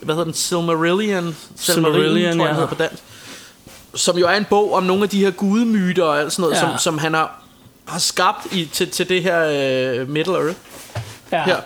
hvad 0.00 0.14
hedder 0.14 0.24
den? 0.24 0.34
Silmarillion? 0.34 1.36
Silmarillion, 1.56 2.38
tror 2.38 2.46
jeg, 2.46 2.56
ja. 2.58 2.66
på 2.66 2.74
dansk 2.74 3.02
som 3.94 4.18
jo 4.18 4.26
er 4.26 4.32
en 4.34 4.44
bog 4.50 4.74
om 4.74 4.82
nogle 4.82 5.02
af 5.02 5.08
de 5.08 5.20
her 5.24 5.30
gudemyter 5.30 6.04
og 6.04 6.20
alt 6.20 6.32
sådan 6.32 6.42
noget, 6.42 6.54
ja. 6.56 6.60
som, 6.60 6.78
som 6.78 6.98
han 6.98 7.14
har, 7.14 7.42
har 7.88 7.98
skabt 7.98 8.46
i, 8.52 8.64
til, 8.72 8.90
til 8.90 9.08
det 9.08 9.22
her 9.22 9.44
øh, 10.00 10.08
Middle 10.08 10.34
Earth 10.34 10.56
Ja. 11.32 11.42
her. 11.44 11.56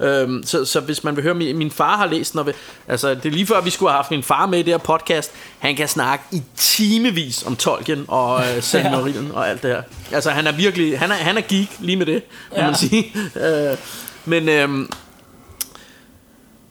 Øhm, 0.00 0.42
så, 0.46 0.64
så 0.64 0.80
hvis 0.80 1.04
man 1.04 1.16
vil 1.16 1.22
høre, 1.24 1.34
min, 1.34 1.56
min 1.58 1.70
far 1.70 1.96
har 1.96 2.06
læst 2.06 2.32
den, 2.32 2.38
og 2.40 2.46
vil, 2.46 2.54
altså 2.88 3.14
det 3.14 3.26
er 3.26 3.30
lige 3.30 3.46
før 3.46 3.60
vi 3.60 3.70
skulle 3.70 3.90
have 3.90 3.96
haft 3.96 4.10
min 4.10 4.22
far 4.22 4.46
med 4.46 4.58
i 4.58 4.62
det 4.62 4.72
her 4.72 4.78
podcast, 4.78 5.30
han 5.58 5.76
kan 5.76 5.88
snakke 5.88 6.24
i 6.32 6.42
timevis 6.56 7.42
om 7.46 7.56
Tolkien 7.56 8.04
og 8.08 8.40
øh, 8.56 8.62
Silmarillion 8.70 9.30
og 9.34 9.48
alt 9.50 9.62
det 9.62 9.70
her. 9.70 9.82
Altså 10.12 10.30
han 10.30 10.46
er 10.46 10.52
virkelig, 10.52 10.98
han 10.98 11.10
er, 11.10 11.14
han 11.14 11.36
er 11.36 11.42
geek 11.48 11.68
lige 11.80 11.96
med 11.96 12.06
det, 12.06 12.22
kan 12.54 12.58
Ja. 12.60 12.66
man 12.66 12.74
sige. 12.74 13.12
Øh, 13.36 13.76
men, 14.24 14.48
øhm, 14.48 14.90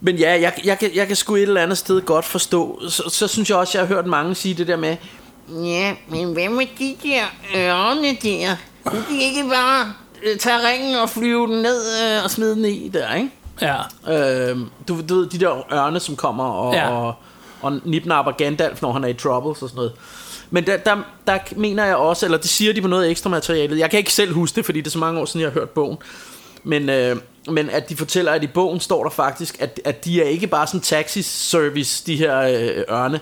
men 0.02 0.16
ja, 0.16 0.42
jeg, 0.42 0.54
jeg, 0.64 0.80
kan, 0.80 0.90
jeg 0.96 1.08
kan 1.08 1.16
sgu 1.16 1.36
et 1.36 1.42
eller 1.42 1.62
andet 1.62 1.78
sted 1.78 2.02
godt 2.02 2.26
forstå. 2.26 2.82
Så, 2.90 3.04
så 3.10 3.28
synes 3.28 3.50
jeg 3.50 3.58
også, 3.58 3.78
jeg 3.78 3.88
har 3.88 3.96
hørt 3.96 4.06
mange 4.06 4.36
sige 4.36 4.54
det 4.56 4.68
der 4.68 4.78
med, 4.78 4.98
Ja, 5.50 5.94
men 6.10 6.34
hvad 6.34 6.50
med 6.50 6.66
de 6.80 6.96
der 7.04 7.24
ørne 7.56 8.18
der? 8.24 8.56
Kunne 8.86 9.04
de 9.10 9.24
ikke 9.24 9.44
bare 9.50 9.94
tage 10.40 10.58
ringen 10.68 10.96
og 10.96 11.10
flyve 11.10 11.48
den 11.48 11.62
ned 11.62 11.82
øh, 12.18 12.24
og 12.24 12.32
smide 12.32 12.56
den 12.56 12.66
i 12.66 12.90
der, 12.94 13.14
ikke? 13.16 13.30
Ja. 13.62 13.76
Øhm, 14.50 14.70
du, 14.88 15.02
du 15.10 15.16
ved, 15.16 15.28
de 15.30 15.40
der 15.40 15.74
ørne, 15.74 16.00
som 16.00 16.16
kommer 16.16 16.44
og, 16.44 16.74
Ja. 16.74 16.90
og, 16.90 17.14
og 17.62 17.80
nipnapper 17.86 18.32
Gandalf, 18.32 18.82
når 18.82 18.92
han 18.92 19.04
er 19.04 19.08
i 19.08 19.14
troubles 19.14 19.62
og 19.62 19.70
sådan 19.70 19.76
noget. 19.76 19.92
Men 20.50 20.66
der, 20.66 20.78
der, 20.78 20.98
der 21.28 21.38
mener 21.56 21.86
jeg 21.86 21.96
også, 21.96 22.26
eller 22.26 22.38
det 22.38 22.50
siger 22.50 22.74
de 22.74 22.82
på 22.82 22.88
noget 22.88 23.10
ekstra 23.12 23.30
materialet. 23.30 23.80
Jeg 23.80 23.90
kan 23.90 24.00
ikke 24.00 24.14
selv 24.14 24.34
huske 24.34 24.56
det, 24.56 24.66
fordi 24.66 24.80
det 24.82 24.88
er 24.88 24.92
så 24.92 25.00
mange 25.00 25.22
år 25.22 25.26
siden, 25.26 25.42
jeg 25.42 25.50
har 25.50 25.60
hørt 25.60 25.70
bogen. 25.70 25.98
Men, 26.64 26.90
øh, 26.90 27.16
men 27.50 27.70
at 27.70 27.90
de 27.90 27.96
fortæller, 27.96 28.32
at 28.32 28.44
i 28.44 28.48
bogen 28.48 28.80
står 28.80 29.04
der 29.04 29.10
faktisk, 29.10 29.56
at, 29.60 29.80
at 29.86 30.06
de 30.06 30.22
er 30.22 30.26
ikke 30.26 30.48
bare 30.48 30.68
sådan 30.68 30.82
taxi 30.82 31.22
service, 31.22 32.04
de 32.06 32.16
her 32.16 32.40
øh, 32.40 32.84
ørne. 32.96 33.20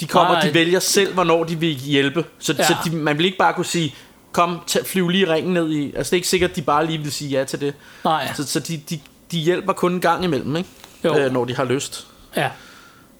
De 0.00 0.06
kommer, 0.06 0.32
Nej. 0.34 0.42
de 0.42 0.54
vælger 0.54 0.80
selv, 0.80 1.14
hvornår 1.14 1.44
de 1.44 1.56
vil 1.60 1.74
hjælpe. 1.74 2.24
Så, 2.38 2.54
ja. 2.58 2.64
så 2.66 2.74
de, 2.84 2.96
man 2.96 3.18
vil 3.18 3.26
ikke 3.26 3.38
bare 3.38 3.52
kunne 3.54 3.66
sige, 3.66 3.94
kom, 4.34 4.58
tag, 4.66 4.86
flyv 4.86 5.08
lige 5.08 5.32
ringen 5.32 5.54
ned 5.54 5.70
i... 5.70 5.84
Altså 5.96 6.10
det 6.10 6.12
er 6.12 6.16
ikke 6.18 6.28
sikkert, 6.28 6.50
at 6.50 6.56
de 6.56 6.62
bare 6.62 6.86
lige 6.86 6.98
vil 6.98 7.12
sige 7.12 7.30
ja 7.38 7.44
til 7.44 7.60
det. 7.60 7.74
Nej. 8.04 8.32
Så, 8.36 8.46
så 8.46 8.60
de, 8.60 8.80
de, 8.90 9.00
de 9.32 9.38
hjælper 9.38 9.72
kun 9.72 9.92
en 9.92 10.00
gang 10.00 10.24
imellem, 10.24 10.56
ikke? 10.56 10.68
Jo. 11.04 11.18
Øh, 11.18 11.32
når 11.32 11.44
de 11.44 11.56
har 11.56 11.64
lyst. 11.64 12.06
Ja. 12.36 12.48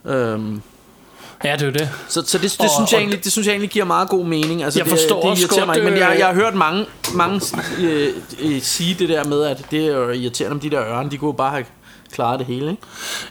Øhm, 0.05 0.63
Ja, 1.45 1.53
det 1.53 1.63
er 1.63 1.67
jo 1.67 1.73
det. 1.73 1.91
så, 2.09 2.23
så 2.27 2.39
det, 2.39 2.53
det, 2.53 2.61
Og- 2.61 2.71
synes 2.79 2.93
jeg 2.93 2.97
og- 2.99 3.03
egentlig, 3.03 3.25
det 3.25 3.33
synes 3.33 3.47
jeg 3.47 3.53
egentlig 3.53 3.71
giver 3.71 3.85
meget 3.85 4.09
god 4.09 4.25
mening. 4.27 4.63
Altså, 4.65 4.81
Jeg 4.81 4.85
det, 4.85 4.91
forstår 4.99 5.21
det 5.21 5.31
også 5.31 5.43
irriterer 5.43 5.67
mig 5.67 5.75
godt, 5.75 5.77
ikke, 5.79 5.91
men 5.91 6.01
jeg, 6.01 6.13
øh, 6.13 6.19
jeg 6.19 6.27
har 6.27 6.35
hørt 6.35 6.55
mange, 6.55 6.87
mange 7.15 7.41
øh, 7.81 8.09
øh, 8.41 8.61
sige 8.63 8.95
det 8.99 9.09
der 9.09 9.25
med, 9.25 9.43
at 9.45 9.67
det 9.71 9.81
er 9.87 9.93
jo 9.97 10.11
irriterende 10.11 10.55
om 10.55 10.61
de 10.61 10.71
der 10.71 10.83
ørne, 10.85 11.11
de 11.11 11.19
kunne 11.19 11.35
bare 11.35 11.51
have 11.51 11.65
klaret 12.13 12.39
det 12.39 12.47
hele, 12.47 12.71
ikke? 12.71 12.83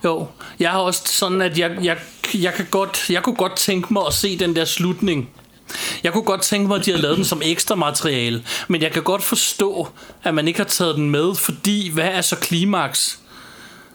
Jo, 0.03 0.27
jeg 0.59 0.71
har 0.71 0.79
også 0.79 1.01
sådan, 1.05 1.41
at 1.41 1.57
jeg, 1.57 1.71
jeg, 1.81 1.97
jeg, 2.33 2.53
kan 2.53 2.67
godt, 2.71 3.09
jeg 3.09 3.23
kunne 3.23 3.35
godt 3.35 3.55
tænke 3.55 3.93
mig 3.93 4.03
at 4.07 4.13
se 4.13 4.39
den 4.39 4.55
der 4.55 4.65
slutning. 4.65 5.29
Jeg 6.03 6.13
kunne 6.13 6.23
godt 6.23 6.41
tænke 6.41 6.67
mig, 6.67 6.79
at 6.79 6.85
de 6.85 6.91
har 6.91 6.97
lavet 6.97 7.17
den 7.17 7.25
som 7.25 7.41
ekstra 7.45 7.75
materiale. 7.75 8.43
Men 8.67 8.81
jeg 8.81 8.91
kan 8.91 9.03
godt 9.03 9.23
forstå, 9.23 9.87
at 10.23 10.33
man 10.33 10.47
ikke 10.47 10.59
har 10.59 10.65
taget 10.67 10.95
den 10.95 11.09
med, 11.09 11.35
fordi 11.35 11.89
hvad 11.93 12.03
er 12.07 12.21
så 12.21 12.35
klimaks? 12.35 13.19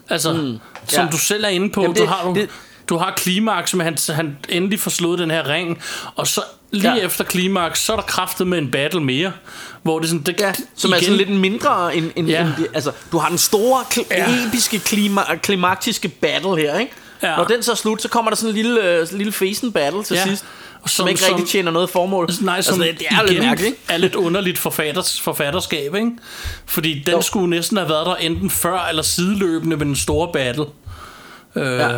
Altså, 0.09 0.33
mm, 0.33 0.57
som 0.87 1.05
ja. 1.05 1.11
du 1.11 1.17
selv 1.17 1.43
er 1.43 1.47
inde 1.49 1.69
på, 1.69 1.81
Jamen, 1.81 1.95
du 1.95 2.01
det- 2.01 2.09
har 2.09 2.23
du, 2.27 2.33
det- 2.33 2.49
du 2.89 2.97
har 2.97 3.13
klimaks, 3.17 3.73
men 3.73 3.85
han, 3.85 3.97
han 4.09 4.37
endelig 4.49 4.79
får 4.79 4.91
slået 4.91 5.19
den 5.19 5.31
her 5.31 5.47
ring, 5.49 5.81
og 6.15 6.27
så 6.27 6.41
lige 6.71 6.95
Ja. 6.95 7.05
efter 7.05 7.23
klimaks, 7.23 7.79
så 7.85 7.91
er 7.91 7.95
der 7.97 8.03
kraftet 8.03 8.47
med 8.47 8.57
en 8.57 8.71
battle 8.71 9.01
mere, 9.03 9.31
hvor 9.83 9.99
det 9.99 10.09
sådan, 10.09 10.23
det, 10.23 10.35
Ja, 10.39 10.53
som 10.75 10.91
er 10.91 10.99
sådan 10.99 11.15
lidt 11.15 11.29
mindre 11.29 11.95
end, 11.95 12.11
end, 12.15 12.27
Ja. 12.27 12.41
end 12.41 12.49
det, 12.57 12.67
altså, 12.73 12.91
du 13.11 13.17
har 13.17 13.29
den 13.29 13.37
store, 13.37 13.81
kl- 13.93 14.05
Ja. 14.11 14.47
episke, 14.47 14.79
klima, 14.79 15.21
klimaktiske 15.43 16.07
battle 16.07 16.57
her, 16.57 16.79
ikke? 16.79 16.91
Ja. 17.23 17.35
Når 17.35 17.43
den 17.43 17.63
så 17.63 17.71
er 17.71 17.75
slut, 17.75 18.01
så 18.01 18.07
kommer 18.09 18.31
der 18.31 18.35
sådan 18.35 18.49
en 18.49 18.55
lille, 18.55 18.83
øh, 18.83 19.07
lille 19.11 19.31
fesen 19.31 19.71
battle 19.71 20.03
til 20.03 20.15
Ja. 20.15 20.23
sidst, 20.23 20.45
som, 20.85 20.89
som- 21.03 21.07
ikke 21.07 21.21
som- 21.21 21.33
rigtig 21.35 21.49
tjener 21.51 21.71
noget 21.71 21.89
formål. 21.89 22.29
Nej, 22.41 22.61
som 22.61 22.81
altså, 22.81 22.91
det, 22.91 22.99
det 22.99 23.07
er 23.09 23.21
lidt 23.21 23.31
igen 23.31 23.43
mærkeligt, 23.43 23.67
ikke? 23.71 23.81
er 23.89 23.97
lidt 23.97 24.15
underligt 24.15 24.57
forfatters, 24.57 25.21
forfatterskab, 25.21 25.95
ikke? 25.95 26.11
Fordi 26.65 27.03
den 27.05 27.13
Jo. 27.15 27.21
skulle 27.21 27.49
næsten 27.49 27.77
have 27.77 27.89
været 27.89 28.05
der 28.05 28.15
enten 28.15 28.49
før 28.49 28.87
eller 28.89 29.01
sideløbende 29.03 29.77
med 29.77 29.85
den 29.85 29.95
store 29.95 30.29
battle. 30.33 30.65
Øh, 31.55 31.77
Ja. 31.79 31.89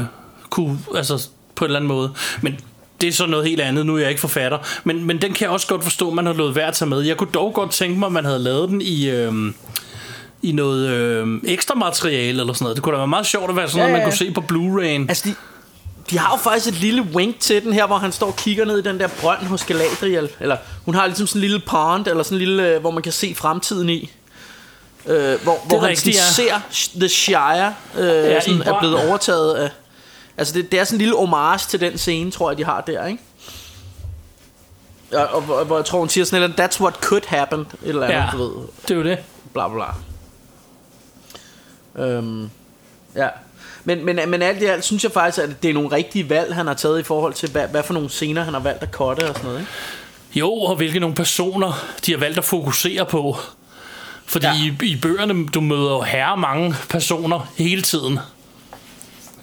Kunne, 0.50 0.80
altså 0.96 1.28
på 1.56 1.66
en 1.66 1.70
eller 1.70 1.80
anden 1.80 1.88
måde. 1.88 2.12
Men 2.42 2.56
det 3.02 3.08
er 3.10 3.14
så 3.14 3.26
noget 3.26 3.46
helt 3.48 3.62
andet, 3.62 3.86
nu 3.86 3.96
er 3.96 4.00
jeg 4.00 4.10
ikke 4.10 4.22
forfatter. 4.22 4.58
Men, 4.84 5.04
men 5.08 5.22
den 5.22 5.34
kan 5.34 5.42
jeg 5.46 5.50
også 5.50 5.68
godt 5.68 5.84
forstå, 5.84 6.10
man 6.14 6.26
har 6.26 6.34
lovet 6.34 6.56
værd 6.56 6.68
at 6.68 6.74
tage 6.74 6.90
med. 6.90 7.02
Jeg 7.02 7.18
kunne 7.18 7.30
dog 7.34 7.54
godt 7.54 7.72
tænke 7.72 8.00
mig, 8.00 8.06
at 8.06 8.12
man 8.12 8.26
havde 8.26 8.40
lavet 8.40 8.70
den 8.70 8.82
i... 8.82 9.10
Øh, 9.10 9.34
i 10.44 10.52
noget 10.52 10.90
øh, 10.90 11.28
ekstra 11.44 11.76
materiale 11.76 12.40
eller 12.42 12.54
sådan 12.54 12.64
noget. 12.64 12.76
Det 12.76 12.84
kunne 12.84 12.94
da 12.94 12.98
være 12.98 13.08
meget 13.08 13.26
sjovt 13.26 13.50
at 13.50 13.56
være 13.56 13.68
sådan 13.70 13.78
Ja, 13.80 13.84
noget, 13.84 13.92
man 13.94 14.02
ja. 14.02 14.06
kunne 14.06 14.18
se 14.18 14.32
på 14.32 14.42
Blu-ray'en. 14.52 15.10
Altså, 15.10 15.30
de, 15.30 15.36
de 16.12 16.18
har 16.20 16.32
jo 16.34 16.38
faktisk 16.38 16.68
et 16.68 16.74
lille 16.74 17.02
wink 17.02 17.40
til 17.40 17.64
den 17.64 17.74
her, 17.74 17.88
hvor 17.88 17.98
han 17.98 18.12
står 18.12 18.28
og 18.28 18.36
kigger 18.36 18.66
ned 18.66 18.78
i 18.78 18.82
den 18.82 19.00
der 19.00 19.08
brønd 19.22 19.40
hos 19.46 19.64
Galadriel. 19.66 20.30
Eller 20.40 20.58
hun 20.86 20.96
har 20.96 21.06
ligesom 21.06 21.28
sådan 21.28 21.40
en 21.40 21.42
lille 21.42 21.60
pond, 21.68 22.08
eller 22.08 22.24
sådan 22.24 22.36
en 22.36 22.40
lille, 22.40 22.68
øh, 22.68 22.82
hvor 22.82 22.92
man 22.92 23.04
kan 23.04 23.12
se 23.12 23.36
fremtiden 23.36 23.90
i. 23.90 24.12
Øh, 25.06 25.42
hvor 25.44 25.60
hvor 25.68 25.80
han 25.80 25.90
rigtigt, 25.90 26.18
sådan 26.18 26.46
ja. 26.50 26.62
ser 26.70 27.00
The 27.00 27.10
Shire 27.10 27.76
øh, 27.98 28.06
Ja, 28.32 28.40
sådan, 28.42 28.62
er 28.62 28.80
blevet 28.80 29.08
overtaget 29.08 29.56
af... 29.56 29.70
Altså, 30.38 30.54
det, 30.54 30.72
det 30.72 30.80
er 30.80 30.84
sådan 30.84 30.96
en 30.96 31.00
lille 31.02 31.16
homage 31.16 31.60
til 31.70 31.80
den 31.80 31.98
scene, 31.98 32.32
tror 32.32 32.52
jeg, 32.52 32.58
de 32.58 32.64
har 32.66 32.82
der, 32.82 33.06
ikke? 33.06 33.24
Ja, 35.12 35.24
og 35.24 35.42
hvor, 35.42 35.64
hvor 35.64 35.76
jeg 35.78 35.86
tror, 35.86 36.00
hun 36.00 36.10
siger 36.10 36.26
sådan 36.26 36.44
eller 36.44 36.68
that's 36.68 36.82
what 36.82 36.94
could 36.94 37.24
happen, 37.28 37.60
et 37.60 37.68
eller 37.84 38.04
andet, 38.04 38.18
Ja. 38.18 38.30
du 38.32 38.38
ved, 38.38 38.68
Det 38.82 38.92
er 38.92 38.96
jo 38.96 39.04
det. 39.04 39.18
bla 39.54 39.68
bla 39.68 39.76
bla. 41.96 42.06
Øhm, 42.06 42.50
ja. 43.16 43.28
Men, 43.84 44.06
men, 44.06 44.20
men 44.28 44.42
alt 44.42 44.62
i 44.62 44.66
alt 44.66 44.84
synes 44.84 45.04
jeg 45.04 45.12
faktisk, 45.12 45.48
at 45.48 45.64
det 45.64 45.70
er 45.70 45.74
nogle 45.74 45.92
rigtige 45.92 46.30
valg, 46.30 46.56
han 46.56 46.68
har 46.68 46.74
taget 46.74 47.00
i 47.00 47.04
forhold 47.04 47.34
til, 47.34 47.50
hvad, 47.50 47.68
hvad 47.68 47.84
for 47.84 47.94
nogle 47.94 48.10
scener, 48.10 48.44
han 48.44 48.54
har 48.54 48.62
valgt 48.62 48.84
at 48.84 48.90
cutte 48.92 49.30
og 49.30 49.36
sådan 49.36 49.44
noget, 49.44 49.60
ikke? 49.60 49.72
Jo, 50.36 50.54
og 50.54 50.76
hvilke 50.76 51.00
nogle 51.00 51.16
personer 51.16 51.86
de 52.06 52.12
har 52.12 52.20
valgt 52.20 52.38
at 52.38 52.44
fokusere 52.44 53.06
på. 53.06 53.38
Fordi 54.26 54.46
ja. 54.46 54.54
i, 54.82 54.86
i 54.86 54.96
bøgerne, 55.02 55.48
du 55.48 55.62
møder 55.62 55.92
jo 55.92 56.02
herre 56.02 56.38
mange 56.38 56.76
personer 56.90 57.52
hele 57.58 57.82
tiden. 57.82 58.20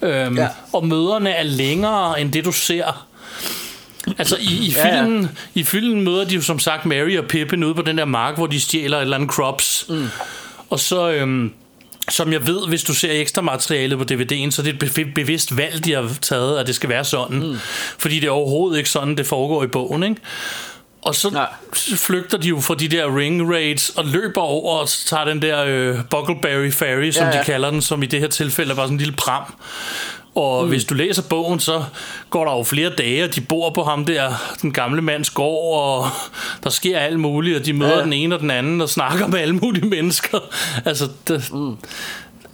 Øhm, 0.01 0.37
ja. 0.37 0.41
Ja. 0.41 0.49
Og 0.73 0.87
møderne 0.87 1.29
er 1.29 1.43
længere 1.43 2.21
end 2.21 2.31
det, 2.31 2.45
du 2.45 2.51
ser. 2.51 3.07
Altså 4.17 4.37
i, 4.39 4.43
i 4.43 4.69
Ja, 4.75 4.87
ja. 4.87 5.01
filmen, 5.01 5.29
i 5.53 5.63
filmen 5.63 6.03
møder 6.03 6.23
de 6.23 6.35
jo 6.35 6.41
som 6.41 6.59
sagt 6.59 6.85
Mary 6.85 7.17
og 7.17 7.25
Pippin 7.25 7.63
ude 7.63 7.75
på 7.75 7.81
den 7.81 7.97
der 7.97 8.05
mark, 8.05 8.35
hvor 8.35 8.47
de 8.47 8.61
stjæler 8.61 8.97
et 8.97 9.01
eller 9.01 9.17
andet 9.17 9.29
crops. 9.29 9.85
Mm. 9.89 10.07
Og 10.69 10.79
så, 10.79 11.11
øhm, 11.11 11.53
som 12.09 12.33
jeg 12.33 12.47
ved, 12.47 12.67
hvis 12.67 12.83
du 12.83 12.93
ser 12.93 13.11
ekstra 13.11 13.41
materialet 13.41 13.97
på 13.97 14.03
DVD'en, 14.11 14.51
så 14.51 14.61
er 14.61 14.63
det 14.63 14.83
et 14.83 14.83
bev- 14.83 15.13
bevidst 15.15 15.57
valg, 15.57 15.85
de 15.85 15.93
har 15.93 16.11
taget, 16.21 16.59
at 16.59 16.67
det 16.67 16.75
skal 16.75 16.89
være 16.89 17.05
sådan. 17.05 17.39
Mm. 17.39 17.57
Fordi 17.97 18.19
det 18.19 18.27
er 18.27 18.31
overhovedet 18.31 18.77
ikke 18.77 18.89
sådan, 18.89 19.17
det 19.17 19.25
foregår 19.27 19.63
i 19.63 19.67
bogen, 19.67 20.03
ikke? 20.03 20.21
Og 21.01 21.15
så 21.15 21.29
Nej. 21.29 21.47
flygter 21.95 22.37
de 22.37 22.47
jo 22.47 22.59
fra 22.59 22.75
de 22.75 22.87
der 22.87 23.17
ring 23.17 23.53
raids 23.53 23.89
og 23.89 24.05
løber 24.05 24.41
over 24.41 24.79
og 24.79 24.89
tager 24.89 25.25
den 25.25 25.41
der 25.41 25.63
øh, 25.67 25.97
Buckleberry 26.09 26.71
Ferry, 26.71 27.11
som 27.11 27.27
ja. 27.27 27.33
ja. 27.35 27.39
de 27.39 27.45
kalder 27.45 27.71
den, 27.71 27.81
som 27.81 28.03
i 28.03 28.05
det 28.05 28.19
her 28.19 28.27
tilfælde 28.27 28.71
er 28.71 28.75
bare 28.75 28.85
sådan 28.85 28.95
en 28.95 28.99
lille 28.99 29.13
pram. 29.15 29.43
Og 30.39 30.63
mm. 30.63 30.69
hvis 30.69 30.85
du 30.85 30.93
læser 30.93 31.21
bogen, 31.29 31.59
så 31.59 31.83
går 32.29 32.45
der 32.45 32.57
jo 32.57 32.63
flere 32.63 32.89
dage, 32.89 33.23
og 33.23 33.35
de 33.35 33.41
bor 33.41 33.69
på 33.69 33.83
ham 33.83 34.05
der, 34.05 34.31
den 34.61 34.71
gamle 34.71 35.01
mands 35.01 35.29
gård, 35.29 35.83
og 35.83 36.07
der 36.63 36.69
sker 36.69 36.99
alt 36.99 37.19
muligt, 37.19 37.57
og 37.57 37.65
de 37.65 37.73
møder 37.73 37.97
ja. 37.97 38.03
Den 38.03 38.13
ene 38.13 38.35
og 38.35 38.41
den 38.41 38.51
anden, 38.51 38.81
og 38.81 38.89
snakker 38.89 39.27
med 39.27 39.39
alle 39.39 39.55
mulige 39.55 39.87
mennesker. 39.87 40.39
Altså, 40.85 41.07
det, 41.27 41.49
mm. 41.53 41.77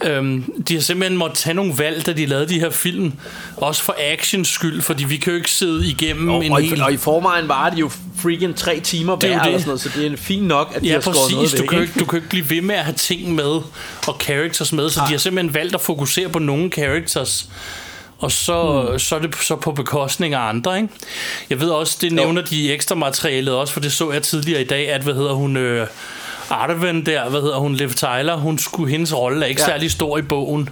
Øhm, 0.04 0.64
de 0.68 0.74
har 0.74 0.82
simpelthen 0.82 1.18
måttet 1.18 1.38
tage 1.38 1.54
nogle 1.54 1.74
valg, 1.78 2.06
da 2.06 2.14
de 2.14 2.26
lavede 2.26 2.50
de 2.50 2.60
her 2.60 2.70
film. 2.70 3.14
Også 3.58 3.84
for 3.84 3.96
actions 4.00 4.48
skyld, 4.48 4.82
fordi 4.82 5.04
vi 5.04 5.18
kan 5.18 5.32
jo 5.34 5.38
ikke 5.38 5.52
sidde 5.52 5.88
igennem 5.88 6.30
Og, 6.30 6.46
en 6.46 6.52
og, 6.52 6.62
hel... 6.62 6.78
i, 6.78 6.82
og 6.82 6.94
i 6.94 6.98
forvejen 6.98 7.48
var 7.48 7.70
det 7.70 7.78
jo 7.80 7.90
freaking 8.22 8.56
tre 8.56 8.80
timer 8.80 9.16
Det 9.16 9.24
er 9.30 9.34
jo 9.34 9.34
hver, 9.34 9.44
det. 9.44 9.48
eller 9.48 9.60
sådan 9.60 9.68
noget, 9.70 9.82
så 9.82 9.90
det 9.96 10.12
er 10.14 10.18
fint 10.18 10.44
nok, 10.48 10.72
at 10.76 10.82
de 10.82 10.88
Ja, 10.88 10.94
har 10.94 11.02
skåret 11.02 11.18
noget 11.32 11.44
præcis. 11.44 11.54
væk. 11.60 11.62
Du 11.62 11.68
kan, 11.70 11.78
jo 11.78 11.82
ikke? 11.82 12.00
du 12.00 12.06
kan 12.06 12.12
jo 12.12 12.16
ikke 12.18 12.30
blive 12.30 12.50
ved 12.50 12.62
med 12.62 12.76
at 12.76 12.84
have 12.86 12.96
ting 12.96 13.36
med, 13.36 13.62
og 14.08 14.18
characters 14.22 14.74
med, 14.74 14.90
så 14.90 15.02
de 15.08 15.12
har 15.12 15.18
simpelthen 15.18 15.54
valgt 15.54 15.76
at 15.76 15.82
fokusere 15.82 16.30
på 16.30 16.40
nogle 16.40 16.70
characters, 16.72 17.50
og 18.18 18.32
så, 18.32 18.88
mm. 18.92 19.00
så 19.00 19.16
er 19.16 19.20
det 19.20 19.36
så 19.42 19.56
på 19.56 19.72
bekostning 19.72 20.34
af 20.34 20.40
andre, 20.40 20.76
ikke? 20.78 20.90
Jeg 21.50 21.60
ved 21.60 21.70
også, 21.70 21.98
det 22.02 22.12
nævner 22.12 22.42
de 22.42 22.74
ekstra 22.74 22.96
materialet 22.96 23.54
også, 23.54 23.74
for 23.74 23.80
det 23.80 23.92
så 23.92 24.12
jeg 24.12 24.24
tidligere 24.24 24.62
i 24.62 24.66
dag, 24.66 24.90
at, 24.90 25.02
hvad 25.02 25.14
hedder 25.14 25.34
hun, 25.34 25.58
øh, 25.58 25.88
Arwen 26.50 27.06
der, 27.06 27.30
hvad 27.30 27.42
hedder 27.42 27.58
hun, 27.58 27.76
Liv 27.76 27.90
Tyler, 27.90 28.36
hun 28.36 28.58
skulle, 28.58 28.92
hendes 28.92 29.16
rolle 29.16 29.42
er 29.46 29.50
ikke 29.50 29.62
ja. 29.62 29.66
Særlig 29.68 29.92
stor 29.92 30.18
i 30.18 30.22
bogen. 30.22 30.70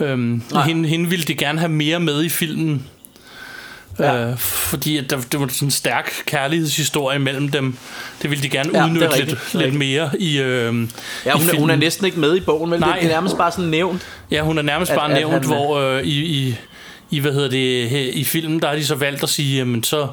Øhm, 0.00 0.42
hende, 0.66 0.88
hende 0.88 1.10
ville 1.10 1.24
de 1.24 1.34
gerne 1.34 1.58
have 1.58 1.68
mere 1.72 2.00
med 2.00 2.24
i 2.24 2.28
filmen. 2.28 2.86
Ja. 3.98 4.28
Øh, 4.30 4.38
fordi 4.38 4.96
at 4.96 5.10
der, 5.10 5.20
det 5.32 5.40
var 5.40 5.48
sådan 5.48 5.66
en 5.66 5.70
stærk 5.70 6.12
kærlighedshistorie 6.26 7.18
mellem 7.18 7.48
dem. 7.48 7.76
Det 8.22 8.30
ville 8.30 8.42
de 8.42 8.48
gerne 8.48 8.70
Ja, 8.74 8.84
udnytte 8.86 9.08
rigtigt. 9.10 9.30
lidt, 9.54 9.64
lidt 9.64 9.74
mere 9.74 10.10
i, 10.18 10.38
øh, 10.40 10.74
Ja, 11.26 11.36
i 11.36 11.40
hun, 11.40 11.50
er, 11.50 11.58
hun 11.58 11.70
er 11.70 11.76
næsten 11.76 12.06
ikke 12.06 12.20
med 12.20 12.36
i 12.36 12.40
bogen, 12.40 12.70
men 12.70 12.80
Nej. 12.80 12.96
det 12.98 13.04
er 13.04 13.08
nærmest 13.08 13.36
bare 13.36 13.52
sådan 13.52 13.64
nævnt. 13.70 14.02
Ja, 14.30 14.42
hun 14.42 14.58
er 14.58 14.62
nærmest 14.62 14.90
at- 14.92 14.98
bare 14.98 15.10
at 15.10 15.16
nævnt, 15.16 15.32
han, 15.34 15.44
hvor 15.44 15.78
øh, 15.78 16.02
i, 16.02 16.24
i, 16.48 16.54
i, 17.10 17.18
hvad 17.20 17.32
hedder 17.32 17.48
det, 17.50 18.10
i 18.14 18.24
filmen, 18.24 18.60
der 18.60 18.68
har 18.68 18.74
de 18.74 18.84
så 18.86 18.94
valgt 18.94 19.22
at 19.22 19.28
sige, 19.28 19.56
jamen 19.58 19.82
så, 19.84 20.06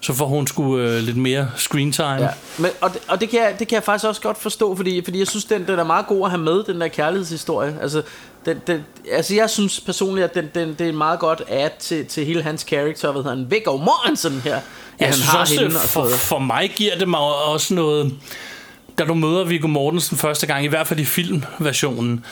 så 0.00 0.12
får 0.14 0.26
hun 0.26 0.46
sgu 0.46 0.78
øh, 0.78 1.02
lidt 1.02 1.16
mere 1.16 1.50
screen 1.56 1.92
time. 1.92 2.22
Ja. 2.22 2.28
Men, 2.58 2.70
og 2.80 2.92
det, 2.92 3.00
og 3.08 3.20
det, 3.20 3.30
kan 3.30 3.40
jeg, 3.40 3.54
det 3.58 3.68
kan 3.68 3.74
jeg 3.74 3.82
faktisk 3.82 4.08
også 4.08 4.20
godt 4.20 4.38
forstå, 4.38 4.76
fordi, 4.76 5.04
fordi 5.04 5.18
jeg 5.18 5.26
synes, 5.26 5.44
den, 5.44 5.66
den 5.66 5.78
er 5.78 5.84
meget 5.84 6.06
god 6.06 6.24
at 6.24 6.30
have 6.30 6.42
med, 6.42 6.64
den 6.64 6.80
der 6.80 6.88
kærlighedshistorie. 6.88 7.76
Altså, 7.82 8.02
den, 8.46 8.60
den, 8.66 8.84
altså 9.12 9.34
jeg 9.34 9.50
synes 9.50 9.80
personligt, 9.80 10.24
at 10.24 10.34
den, 10.34 10.50
den, 10.54 10.74
det 10.78 10.88
er 10.88 10.92
meget 10.92 11.18
godt 11.18 11.42
add 11.48 11.72
til, 11.78 12.06
til 12.06 12.24
hele 12.24 12.42
hans 12.42 12.64
karakter, 12.64 13.12
hvad 13.12 13.22
hedder 13.22 13.36
han, 13.36 13.50
Viggo 13.50 13.76
Mortensen 13.76 14.40
her. 14.44 14.54
Ja, 15.00 15.06
Jeg 15.06 15.14
synes 15.14 15.34
også, 15.34 15.60
hende 15.60 15.74
for, 15.74 16.08
for 16.08 16.38
mig 16.38 16.72
giver 16.76 16.98
det 16.98 17.08
mig 17.08 17.20
også 17.20 17.74
noget... 17.74 18.14
Da 18.98 19.04
du 19.04 19.14
møder 19.14 19.44
Viggo 19.44 19.66
Mortensen 19.66 20.16
første 20.16 20.46
gang, 20.46 20.64
i 20.64 20.68
hvert 20.68 20.86
fald 20.86 21.00
i 21.00 21.04
filmversionen, 21.04 22.24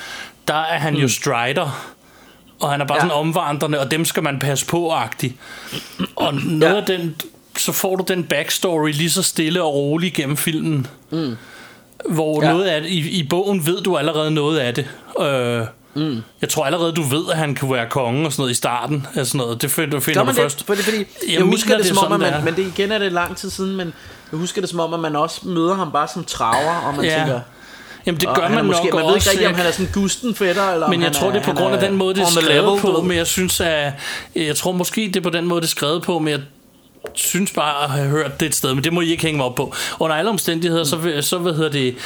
der 0.48 0.54
er 0.54 0.78
han 0.78 0.94
mm. 0.94 1.00
jo 1.00 1.08
strider. 1.08 1.94
Og 2.60 2.70
han 2.70 2.80
er 2.80 2.84
bare 2.86 2.98
ja. 2.98 3.04
Ja. 3.04 3.08
sådan 3.08 3.20
omvandrende, 3.20 3.80
og 3.80 3.90
dem 3.90 4.04
skal 4.04 4.22
man 4.22 4.38
passe 4.38 4.66
på-agtig. 4.66 5.36
Og 6.16 6.34
noget 6.34 6.74
ja. 6.74 6.80
af 6.80 6.86
den... 6.86 7.16
Så 7.58 7.72
får 7.72 7.96
du 7.96 8.04
den 8.08 8.24
backstory 8.24 8.88
lige 8.92 9.10
så 9.10 9.22
stille 9.22 9.62
og 9.62 9.74
roligt 9.74 10.14
gennem 10.14 10.36
filmen. 10.36 10.86
Mm. 11.10 11.36
Hvor 12.10 12.42
ja. 12.44 12.52
Noget 12.52 12.64
af 12.64 12.80
det, 12.82 12.90
i, 12.90 13.10
i 13.10 13.26
bogen 13.28 13.66
ved 13.66 13.82
du 13.82 13.96
allerede 13.96 14.30
noget 14.30 14.58
af 14.58 14.74
det. 14.74 14.86
Øh, 15.20 15.60
mm. 15.94 16.22
Jeg 16.40 16.48
tror 16.48 16.64
allerede, 16.64 16.92
du 16.92 17.02
ved, 17.02 17.24
at 17.32 17.36
han 17.38 17.54
kan 17.54 17.72
være 17.72 17.86
konge 17.90 18.26
og 18.26 18.32
sådan 18.32 18.42
noget 18.42 18.50
i 18.52 18.54
starten. 18.54 19.06
af 19.14 19.26
sådan 19.26 19.38
noget. 19.38 19.62
Det 19.62 19.70
finder, 19.70 20.00
finder 20.00 20.24
man 20.24 20.34
du 20.34 20.40
det? 20.42 20.42
først. 20.52 20.66
Fordi, 20.66 20.82
fordi 20.82 20.96
jeg, 20.96 21.06
Jeg 21.34 21.42
husker 21.42 21.76
det, 21.76 21.84
det 21.86 21.96
som 21.96 22.12
om, 22.12 22.12
at 22.12 22.32
man, 22.32 22.44
men 22.44 22.56
det 22.56 22.72
igen 22.76 22.92
er 22.92 22.98
det 22.98 23.12
lang 23.12 23.36
tid 23.36 23.50
siden, 23.50 23.76
men 23.76 23.94
jeg 24.32 24.38
husker 24.38 24.60
det 24.60 24.70
som 24.70 24.80
om, 24.80 24.94
at 24.94 25.00
man 25.00 25.16
også 25.16 25.40
møder 25.48 25.74
ham 25.74 25.92
bare 25.92 26.08
som 26.14 26.24
traver, 26.24 26.74
og 26.86 26.94
man 26.96 27.04
Ja. 27.04 27.18
tænker... 27.18 27.40
Jamen 28.06 28.20
det 28.20 28.28
gør 28.34 28.42
man 28.42 28.52
er 28.52 28.56
nok 28.62 28.64
måske, 28.66 28.88
Man 28.92 29.02
også. 29.02 29.06
ved 29.06 29.14
ikke 29.16 29.30
rigtig, 29.30 29.46
om 29.48 29.54
han 29.54 29.66
er 29.66 29.70
sådan 29.70 29.88
gusten 29.94 30.34
fætter, 30.34 30.70
eller 30.72 30.88
Men 30.88 31.02
jeg 31.02 31.12
tror, 31.12 31.30
det 31.30 31.40
er 31.40 31.44
på 31.44 31.52
grund 31.52 31.74
af 31.74 31.80
den 31.80 31.96
måde, 31.96 32.14
det 32.14 32.22
er 32.22 32.26
skrevet 32.26 32.64
level, 32.64 32.80
på, 32.80 33.02
men 33.02 33.16
jeg 33.16 33.26
synes, 33.26 33.60
at 33.60 33.92
jeg 34.36 34.56
tror 34.56 34.72
måske, 34.72 35.00
det 35.00 35.16
er 35.16 35.20
på 35.20 35.30
den 35.30 35.44
måde, 35.46 35.60
det 35.60 35.66
er 35.66 35.70
skrevet 35.70 36.02
på, 36.02 36.18
men 36.18 36.28
jeg 36.28 36.40
synes 37.14 37.52
bare 37.52 37.84
at 37.84 37.90
have 37.90 38.08
hørt 38.08 38.40
det 38.40 38.46
et 38.46 38.54
sted, 38.54 38.74
men 38.74 38.84
det 38.84 38.92
må 38.92 39.00
I 39.00 39.10
ikke 39.10 39.22
hænge 39.22 39.36
mig 39.36 39.46
op 39.46 39.54
på. 39.54 39.74
Under 40.00 40.16
alle 40.16 40.30
omstændigheder, 40.30 40.84
så, 40.84 41.18
så 41.20 41.38
hvad 41.38 41.54
hedder 41.54 41.70
det, 41.70 41.96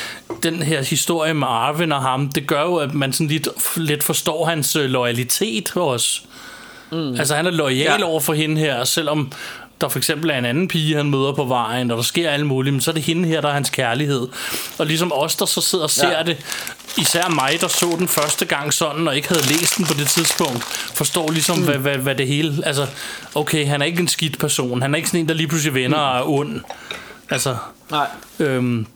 den 0.43 0.63
her 0.63 0.83
historie 0.83 1.35
med 1.35 1.47
Arvin 1.51 1.93
og 1.93 2.03
ham, 2.03 2.29
det 2.29 2.47
gør 2.47 2.63
jo, 2.63 2.77
at 2.77 2.95
man 2.95 3.13
sådan 3.13 3.27
lidt, 3.27 3.49
lidt 3.77 4.03
forstår 4.03 4.45
hans 4.45 4.77
øh, 4.77 4.91
loyalitet 4.91 5.77
også. 5.77 6.21
Mm. 6.93 7.15
Altså 7.15 7.35
han 7.35 7.47
er 7.47 7.51
lojal 7.51 7.77
ja. 7.77 7.97
Ja. 7.99 8.05
over 8.05 8.21
for 8.21 8.35
hende 8.35 8.61
her, 8.61 8.85
selvom 8.85 9.33
der 9.81 9.89
for 9.89 9.99
eksempel 9.99 10.31
er 10.31 10.39
en 10.39 10.45
anden 10.45 10.69
pige, 10.69 10.97
han 10.97 11.11
møder 11.11 11.33
på 11.33 11.45
vejen, 11.45 11.91
og 11.91 11.97
der 11.97 12.03
sker 12.03 12.31
alt 12.31 12.47
muligt, 12.47 12.75
men 12.75 12.81
så 12.81 12.91
er 12.91 12.93
det 12.95 13.03
hende 13.03 13.29
her, 13.29 13.41
der 13.41 13.49
er 13.49 13.53
hans 13.53 13.71
kærlighed. 13.71 14.29
Og 14.79 14.87
ligesom 14.87 15.13
os, 15.15 15.37
der 15.37 15.47
så 15.47 15.61
sidder 15.61 15.85
og 15.85 15.91
ser 15.91 16.17
ja. 16.19 16.23
Det, 16.23 16.37
især 16.99 17.29
mig, 17.29 17.59
der 17.61 17.69
så 17.69 17.97
den 17.99 18.09
første 18.09 18.45
gang 18.45 18.75
sådan, 18.75 19.09
og 19.09 19.17
ikke 19.17 19.29
havde 19.29 19.47
læst 19.47 19.77
den 19.77 19.87
på 19.87 19.95
det 19.95 20.09
tidspunkt, 20.09 20.65
forstår 20.95 21.31
ligesom, 21.31 21.59
mm. 21.59 21.65
hvad, 21.65 21.75
hvad, 21.75 21.97
hvad 21.97 22.15
det 22.15 22.27
hele... 22.27 22.63
Altså, 22.67 22.87
okay, 23.35 23.67
han 23.67 23.83
er 23.83 23.87
ikke 23.87 24.01
en 24.01 24.09
skidt 24.09 24.39
person. 24.39 24.83
Han 24.83 24.95
er 24.95 24.97
ikke 24.97 25.09
sådan 25.09 25.21
en, 25.21 25.29
der 25.29 25.35
lige 25.35 25.49
pludselig 25.49 25.75
vender 25.75 25.99
og 25.99 26.19
er 26.19 26.29
ond. 26.29 26.61
Altså, 27.31 27.57
Nej. 27.91 28.07
øhm, 28.39 28.87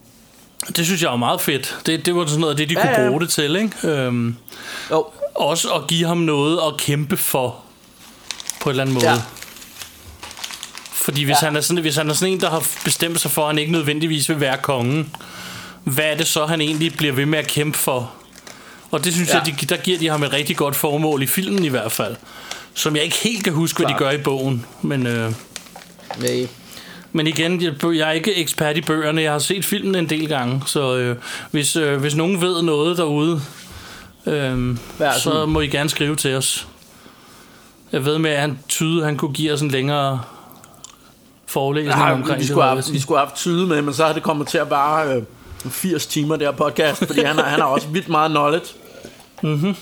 det 0.77 0.87
synes 0.87 1.03
jeg 1.03 1.11
var 1.11 1.17
meget 1.17 1.41
fedt. 1.41 1.77
Det, 1.87 2.07
det 2.07 2.15
var 2.17 2.27
sådan 2.27 2.41
noget 2.41 2.53
af 2.53 2.57
det, 2.57 2.69
de 2.69 2.75
Ja, 2.75 2.81
kunne 2.81 3.03
ja. 3.03 3.09
bruge 3.09 3.21
det 3.21 3.31
til, 3.31 3.57
ikke? 3.57 3.89
Øhm, 3.89 4.37
Jo. 4.91 5.07
også 5.35 5.69
at 5.71 5.87
give 5.87 6.07
ham 6.09 6.17
noget 6.17 6.61
at 6.67 6.77
kæmpe 6.79 7.17
for 7.17 7.57
på 8.63 8.69
en 8.69 8.71
eller 8.71 8.83
anden 8.83 8.95
måde. 8.95 9.11
Ja. 9.11 9.17
Fordi 11.03 11.25
hvis, 11.25 11.37
Ja. 11.43 11.47
han 11.47 11.57
er 11.57 11.61
sådan, 11.61 11.83
hvis 11.83 11.97
han 11.97 12.11
er 12.11 12.15
sådan 12.15 12.33
en, 12.35 12.41
der 12.41 12.51
har 12.51 12.67
bestemt 12.85 13.21
sig 13.21 13.31
for, 13.31 13.43
at 13.43 13.49
han 13.49 13.59
ikke 13.59 13.73
nødvendigvis 13.73 14.29
vil 14.29 14.41
være 14.41 14.57
kongen, 14.63 15.11
hvad 15.85 16.05
er 16.05 16.17
det 16.17 16.27
så, 16.27 16.47
han 16.47 16.61
egentlig 16.61 16.93
bliver 16.97 17.13
ved 17.13 17.27
med 17.27 17.39
at 17.39 17.47
kæmpe 17.47 17.79
for? 17.79 18.13
Og 18.91 19.05
det 19.05 19.13
synes 19.15 19.29
Ja. 19.29 19.39
jeg, 19.39 19.47
de, 19.61 19.67
der 19.67 19.77
giver 19.77 19.99
de 19.99 20.09
ham 20.09 20.23
et 20.23 20.33
rigtig 20.33 20.57
godt 20.57 20.77
formål 20.77 21.23
i 21.23 21.27
filmen 21.27 21.65
i 21.65 21.69
hvert 21.69 21.93
fald. 21.93 22.17
Som 22.75 22.97
jeg 22.97 23.05
ikke 23.05 23.17
helt 23.17 23.45
kan 23.45 23.53
huske, 23.53 23.79
hvad 23.83 23.89
de 23.95 23.99
gør 23.99 24.11
i 24.11 24.19
bogen. 24.19 24.67
Men, 24.83 25.07
øh, 25.07 25.33
Nej. 26.21 26.47
men 27.13 27.27
igen, 27.27 27.63
jeg, 27.63 27.73
jeg 27.85 28.09
er 28.09 28.13
ikke 28.13 28.35
ekspert 28.37 28.77
i 28.77 28.81
bøgerne. 28.81 29.23
Jeg 29.23 29.33
har 29.33 29.39
set 29.39 29.65
filmen 29.65 29.95
en 29.95 30.09
del 30.11 30.29
gange. 30.29 30.63
Så 30.67 30.97
øh, 30.97 31.17
hvis, 31.51 31.77
øh, 31.77 32.01
hvis 32.01 32.15
nogen 32.15 32.41
ved 32.41 32.63
noget 32.63 32.97
derude, 32.99 33.43
øh, 34.27 34.77
så 35.19 35.47
må 35.49 35.61
I 35.61 35.67
gerne 35.67 35.91
skrive 35.91 36.17
til 36.17 36.35
os. 36.35 36.67
Jeg 37.93 38.05
ved 38.05 38.19
med, 38.19 38.31
at 38.31 38.41
han 38.41 38.59
tyde, 38.69 39.05
han 39.05 39.17
kunne 39.17 39.33
give 39.33 39.53
os 39.53 39.61
en 39.61 39.69
længere 39.71 40.21
forelæsning 41.53 41.99
Nej, 41.99 42.13
omkring 42.13 42.37
vi 42.37 42.41
det. 42.41 42.49
skulle, 42.51 42.69
vil 42.71 42.83
have, 42.83 42.93
vi 42.93 43.01
skulle 43.01 43.19
have 43.19 43.27
haft 43.27 43.37
tyde 43.37 43.67
med, 43.67 43.83
men 43.83 43.95
så 43.95 44.05
har 44.07 44.13
det 44.13 44.23
kommet 44.23 44.49
til 44.49 44.59
at 44.59 44.69
bare 44.69 45.15
øh, 45.17 45.23
80 45.71 46.07
timer, 46.07 46.37
der 46.37 46.53
podcast, 46.53 47.07
fordi 47.07 47.21
han 47.23 47.39
han 47.39 47.61
har 47.61 47.67
også 47.67 47.89
vildt 47.89 48.09
meget 48.09 48.31
knowledge. 48.31 48.67
Mhm. 49.43 49.77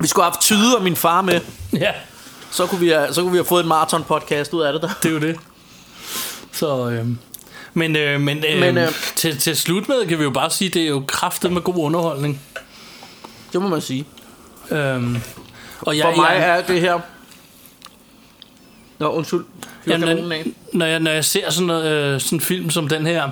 Vi 0.00 0.06
skulle 0.06 0.24
have 0.24 0.30
haft 0.32 0.40
tyde 0.40 0.76
og 0.76 0.82
min 0.82 0.96
far 0.96 1.22
med, 1.22 1.40
Ja, 1.72 1.90
så 2.50 2.66
kunne 2.66 2.80
vi 2.80 2.88
have, 2.88 3.12
så 3.14 3.22
kunne 3.22 3.32
vi 3.32 3.38
have 3.38 3.44
fået 3.44 3.62
en 3.62 3.68
maraton 3.68 4.04
podcast 4.04 4.52
ud 4.52 4.62
af 4.62 4.72
det 4.72 4.82
der. 4.82 4.88
det 5.02 5.08
er 5.08 5.12
jo 5.12 5.20
det. 5.20 5.36
Så, 6.52 6.90
øh, 6.90 7.06
men 7.74 7.96
øh, 7.96 8.20
men, 8.20 8.44
øh, 8.44 8.60
Men, 8.60 8.78
øh, 8.78 8.88
til, 9.16 9.38
til 9.38 9.56
slut 9.56 9.88
med 9.88 10.06
kan 10.06 10.18
vi 10.18 10.24
jo 10.24 10.30
bare 10.30 10.50
sige, 10.50 10.68
det 10.70 10.82
er 10.82 10.88
jo 10.88 11.02
kraftet 11.08 11.52
med 11.52 11.62
god 11.62 11.76
underholdning. 11.76 12.40
Det 13.52 13.62
må 13.62 13.68
man 13.68 13.80
sige. 13.80 14.04
Øhm, 14.70 15.16
og 15.80 15.96
jeg, 15.96 16.04
For 16.04 16.16
mig 16.22 16.30
jeg, 16.30 16.58
er 16.58 16.62
det 16.62 16.80
her... 16.80 17.00
Nå, 18.98 19.08
undskyld. 19.08 19.44
Kanonen 19.86 20.32
af. 20.32 20.46
når, 20.72 20.86
jeg, 20.86 21.00
når 21.00 21.10
jeg 21.10 21.24
ser 21.24 21.50
sådan, 21.50 21.66
noget, 21.66 22.14
øh, 22.14 22.20
sådan 22.20 22.36
en 22.36 22.40
film 22.40 22.70
som 22.70 22.88
den 22.88 23.06
her, 23.06 23.30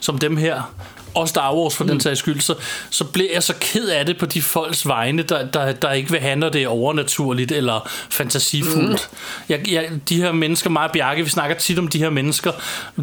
som 0.00 0.18
dem 0.18 0.36
her, 0.36 0.74
og 1.14 1.28
Star 1.28 1.54
Wars 1.54 1.76
for 1.76 1.84
mm. 1.84 1.90
den 1.90 2.00
sags 2.00 2.18
skyld, 2.18 2.40
så, 2.40 2.54
så 2.90 3.04
bliver 3.04 3.28
jeg 3.32 3.42
så 3.42 3.54
ked 3.60 3.88
af 3.88 4.06
det 4.06 4.18
på 4.18 4.26
de 4.26 4.42
folks 4.42 4.86
vegne, 4.88 5.22
der, 5.22 5.46
der, 5.46 5.72
der 5.72 5.92
ikke 5.92 6.10
vil 6.10 6.20
have, 6.20 6.36
når 6.36 6.48
det 6.48 6.62
er 6.62 6.68
overnaturligt 6.68 7.52
eller 7.52 7.88
fantasifuldt. 8.10 9.08
Mm. 9.12 9.16
Jeg, 9.48 9.72
jeg, 9.72 9.90
de 10.08 10.16
her 10.16 10.32
mennesker, 10.32 10.70
mig 10.70 10.84
og 10.84 10.90
Bjarke, 10.92 11.24
vi 11.24 11.30
snakker 11.30 11.56
tit 11.56 11.78
om 11.78 11.88
de 11.88 11.98
her 11.98 12.10
mennesker, 12.10 12.52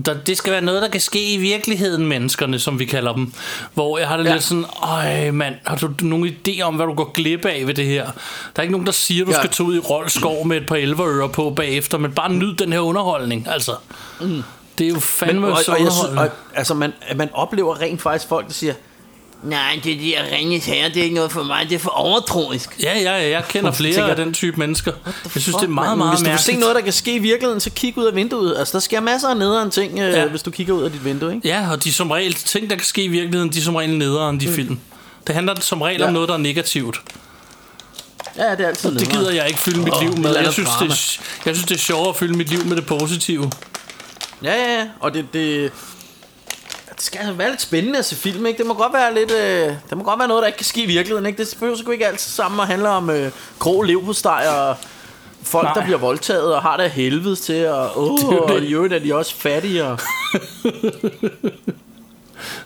der, 0.06 0.14
det 0.14 0.38
skal 0.38 0.54
være 0.54 0.62
noget, 0.62 0.82
der 0.82 0.88
kan 0.88 1.02
ske 1.02 1.34
i 1.34 1.38
virkeligheden, 1.38 2.08
menneskerne, 2.08 2.60
som 2.60 2.80
vi 2.80 2.86
kalder 2.86 3.14
dem. 3.14 3.34
Hvor 3.74 3.98
jeg 3.98 4.08
har 4.08 4.18
det 4.18 4.26
Ja. 4.26 4.34
lidt 4.34 4.44
sådan, 4.44 4.66
øj 4.82 5.32
mand, 5.32 5.56
har 5.66 5.76
du 5.76 5.90
nogen 6.02 6.30
idé 6.30 6.62
om, 6.62 6.76
hvad 6.76 6.86
du 6.86 6.94
går 6.94 7.12
glip 7.14 7.46
af 7.46 7.68
ved 7.68 7.74
det 7.74 7.86
her? 7.86 8.04
Der 8.06 8.12
er 8.56 8.62
ikke 8.62 8.72
nogen, 8.72 8.86
der 8.86 8.92
siger, 8.94 9.26
du 9.26 9.32
ja. 9.32 9.38
skal 9.38 9.50
tage 9.50 9.68
ud 9.68 9.76
i 9.76 9.80
Rolskov 9.80 10.48
med 10.48 10.58
et 10.58 10.68
par 10.68 10.76
elverører 10.76 11.28
på 11.28 11.50
bagefter, 11.50 11.98
men 11.98 12.12
bare 12.12 12.34
nyd 12.34 12.56
den 12.56 12.74
her 12.74 12.80
underholdning, 12.80 13.48
altså. 13.52 13.72
Mm. 14.22 14.44
Det 14.78 14.86
er 14.88 14.90
jo 14.90 15.00
fandme 15.00 15.42
Men, 15.42 15.52
og, 15.52 15.58
så 15.66 15.72
og, 15.72 15.80
jeg 15.80 16.18
og, 16.18 16.30
altså, 16.56 16.74
man, 16.74 16.94
man 17.16 17.30
oplever 17.34 17.82
rent 17.82 18.02
faktisk 18.02 18.30
folk, 18.30 18.48
der 18.48 18.54
siger, 18.54 18.74
Nej, 19.44 19.80
det 19.84 20.00
der 20.00 20.36
ringes 20.38 20.66
her, 20.66 20.88
det 20.90 20.98
er 20.98 21.04
ikke 21.04 21.16
noget 21.16 21.32
for 21.32 21.44
mig, 21.44 21.66
det 21.70 21.76
er 21.76 21.80
for 21.80 21.90
overtroisk. 21.90 22.76
Ja, 22.84 22.98
ja, 23.00 23.18
ja, 23.22 23.30
jeg 23.30 23.44
kender 23.50 23.72
flere 23.72 23.94
tænker- 23.94 24.10
af 24.10 24.16
den 24.16 24.34
type 24.34 24.58
mennesker. 24.58 24.92
Jeg 25.06 25.42
synes, 25.42 25.46
det 25.46 25.64
er 25.64 25.68
meget, 25.68 25.88
mand. 25.90 25.98
meget 25.98 26.18
Hvis 26.18 26.26
du 26.26 26.30
vil 26.30 26.40
se 26.40 26.56
noget, 26.56 26.76
der 26.76 26.82
kan 26.82 26.94
ske 26.94 27.16
i 27.16 27.18
virkeligheden, 27.18 27.60
så 27.60 27.70
kig 27.70 27.98
ud 27.98 28.06
af 28.06 28.16
vinduet. 28.16 28.58
Altså, 28.58 28.72
der 28.74 28.80
sker 28.80 29.00
masser 29.00 29.28
af 29.28 29.38
nederen 29.38 29.72
ting, 29.72 29.98
ja. 29.98 30.10
Ja. 30.10 30.24
øh, 30.24 30.30
hvis 30.30 30.44
du 30.44 30.52
kigger 30.52 30.74
ud 30.74 30.84
af 30.84 30.92
dit 30.92 31.06
vindue, 31.06 31.36
ikke? 31.36 31.48
Ja, 31.48 31.72
og 31.72 31.84
de 31.84 31.94
som 31.94 32.12
regel, 32.12 32.34
ting, 32.34 32.70
der 32.70 32.76
kan 32.76 32.86
ske 32.86 33.04
i 33.04 33.08
virkeligheden, 33.08 33.54
de 33.54 33.58
er 33.60 33.64
som 33.64 33.76
regel 33.76 33.98
nederen, 33.98 34.40
de 34.40 34.48
mm. 34.48 34.54
film. 34.54 34.80
Det 35.28 35.36
handler 35.36 35.56
som 35.60 35.82
regel 35.82 36.00
Ja. 36.02 36.08
om 36.08 36.14
noget, 36.14 36.30
der 36.30 36.34
er 36.36 36.40
negativt. 36.40 37.02
Ja, 38.38 38.52
det 38.52 38.60
er 38.60 38.68
altid 38.68 38.92
Det 39.00 39.10
gider 39.10 39.32
jeg 39.32 39.48
ikke 39.48 39.60
fylde 39.60 39.80
mit 39.80 39.94
Åh, 39.94 40.02
liv 40.02 40.18
med. 40.18 40.36
Jeg 40.38 40.54
synes, 40.54 40.70
det 40.80 40.86
er, 40.92 41.20
jeg 41.46 41.56
synes, 41.56 41.64
det 41.68 41.76
er 41.76 41.80
sjovere 41.80 42.10
at 42.10 42.16
fylde 42.16 42.38
mit 42.38 42.50
liv 42.50 42.66
med 42.66 42.76
det 42.76 42.86
positive. 42.86 43.52
Ja, 44.46 44.54
ja, 44.54 44.80
ja. 44.80 44.88
Og 45.00 45.14
det, 45.14 45.26
det, 45.34 45.72
det 46.90 47.02
skal 47.04 47.20
altså 47.20 47.34
være 47.34 47.50
lidt 47.50 47.62
spændende 47.62 48.00
at 48.00 48.06
se 48.06 48.16
film, 48.16 48.46
ikke? 48.46 48.58
Det 48.58 48.66
må 48.66 48.74
godt 48.74 48.94
være 48.94 49.14
lidt... 49.14 49.32
Øh, 49.32 49.74
det 49.90 49.98
må 49.98 50.04
godt 50.04 50.20
være 50.20 50.28
noget, 50.28 50.42
der 50.42 50.48
ikke 50.48 50.58
kan 50.58 50.66
ske 50.66 50.84
i 50.84 50.86
virkeligheden, 50.86 51.26
ikke? 51.26 51.44
Det 51.44 51.56
behøver 51.60 51.78
sgu 51.78 51.92
ikke 51.92 52.08
altid 52.08 52.32
sammen 52.32 52.60
at 52.60 52.68
handle 52.68 52.90
om 52.90 53.10
øh, 53.10 53.32
grå 53.60 53.82
levpostej 53.82 54.48
og 54.48 54.78
folk, 55.44 55.64
Nej. 55.64 55.74
Nej. 55.74 55.80
der 55.82 55.86
bliver 55.86 56.00
voldtaget 56.00 56.56
og 56.56 56.62
har 56.62 56.78
det 56.78 56.84
af 56.84 56.90
helvedes 56.90 57.40
til, 57.40 57.68
og 57.68 57.98
åh, 58.02 58.20
jo 58.34 58.44
og 58.44 58.60
i 58.60 58.74
øvrigt 58.74 58.94
er 58.94 59.00
de 59.00 59.16
også 59.16 59.36
fattige, 59.36 59.86
og... 59.86 60.00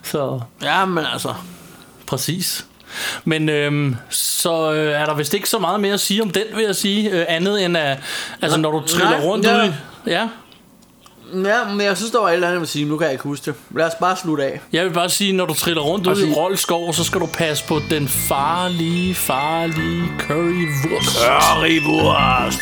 Så 0.03 0.39
Ja, 0.61 0.85
men 0.85 1.05
altså... 1.13 1.33
præcis. 2.07 2.65
Men 3.25 3.49
øhm, 3.49 3.95
så 4.09 4.73
øh, 4.73 5.01
er 5.01 5.05
der 5.05 5.13
vist 5.13 5.33
ikke 5.33 5.49
så 5.49 5.59
meget 5.59 5.79
mere 5.79 5.93
at 5.93 5.99
sige 5.99 6.21
om 6.21 6.29
den, 6.29 6.43
vil 6.55 6.65
jeg 6.65 6.75
sige. 6.75 7.09
Øh, 7.11 7.25
andet 7.27 7.65
end 7.65 7.77
at, 7.77 7.97
altså 8.41 8.59
når 8.59 8.71
du 8.71 8.87
triller 8.87 9.17
Nej, 9.17 9.25
rundt 9.25 9.45
ja. 9.45 9.63
ud 9.63 9.69
i... 9.69 9.71
Ja, 10.09 10.27
Ja, 11.33 11.65
men 11.71 11.81
jeg 11.81 11.97
synes, 11.97 12.11
der 12.11 12.19
var 12.19 12.27
et 12.29 12.33
eller 12.33 12.47
andet, 12.47 12.53
jeg 12.55 12.61
vil 12.61 12.67
sige. 12.67 12.85
Nu 12.85 12.97
kan 12.97 13.05
jeg 13.05 13.11
ikke 13.11 13.23
huske 13.23 13.45
det. 13.45 13.55
Lad 13.75 13.85
os 13.85 13.93
bare 13.99 14.15
slutte 14.15 14.43
af. 14.43 14.61
jeg 14.73 14.85
vil 14.85 14.91
bare 14.93 15.09
sige, 15.09 15.33
når 15.33 15.45
du 15.45 15.53
triller 15.53 15.81
rundt 15.81 16.07
ud 16.07 16.17
i 16.27 16.33
Roldskov, 16.33 16.93
så 16.93 17.03
skal 17.03 17.21
du 17.21 17.25
passe 17.33 17.63
på 17.67 17.79
den 17.89 18.07
farlige, 18.07 19.15
farlige 19.15 20.03
currywurst. 20.19 21.17
Currywurst! 21.25 22.59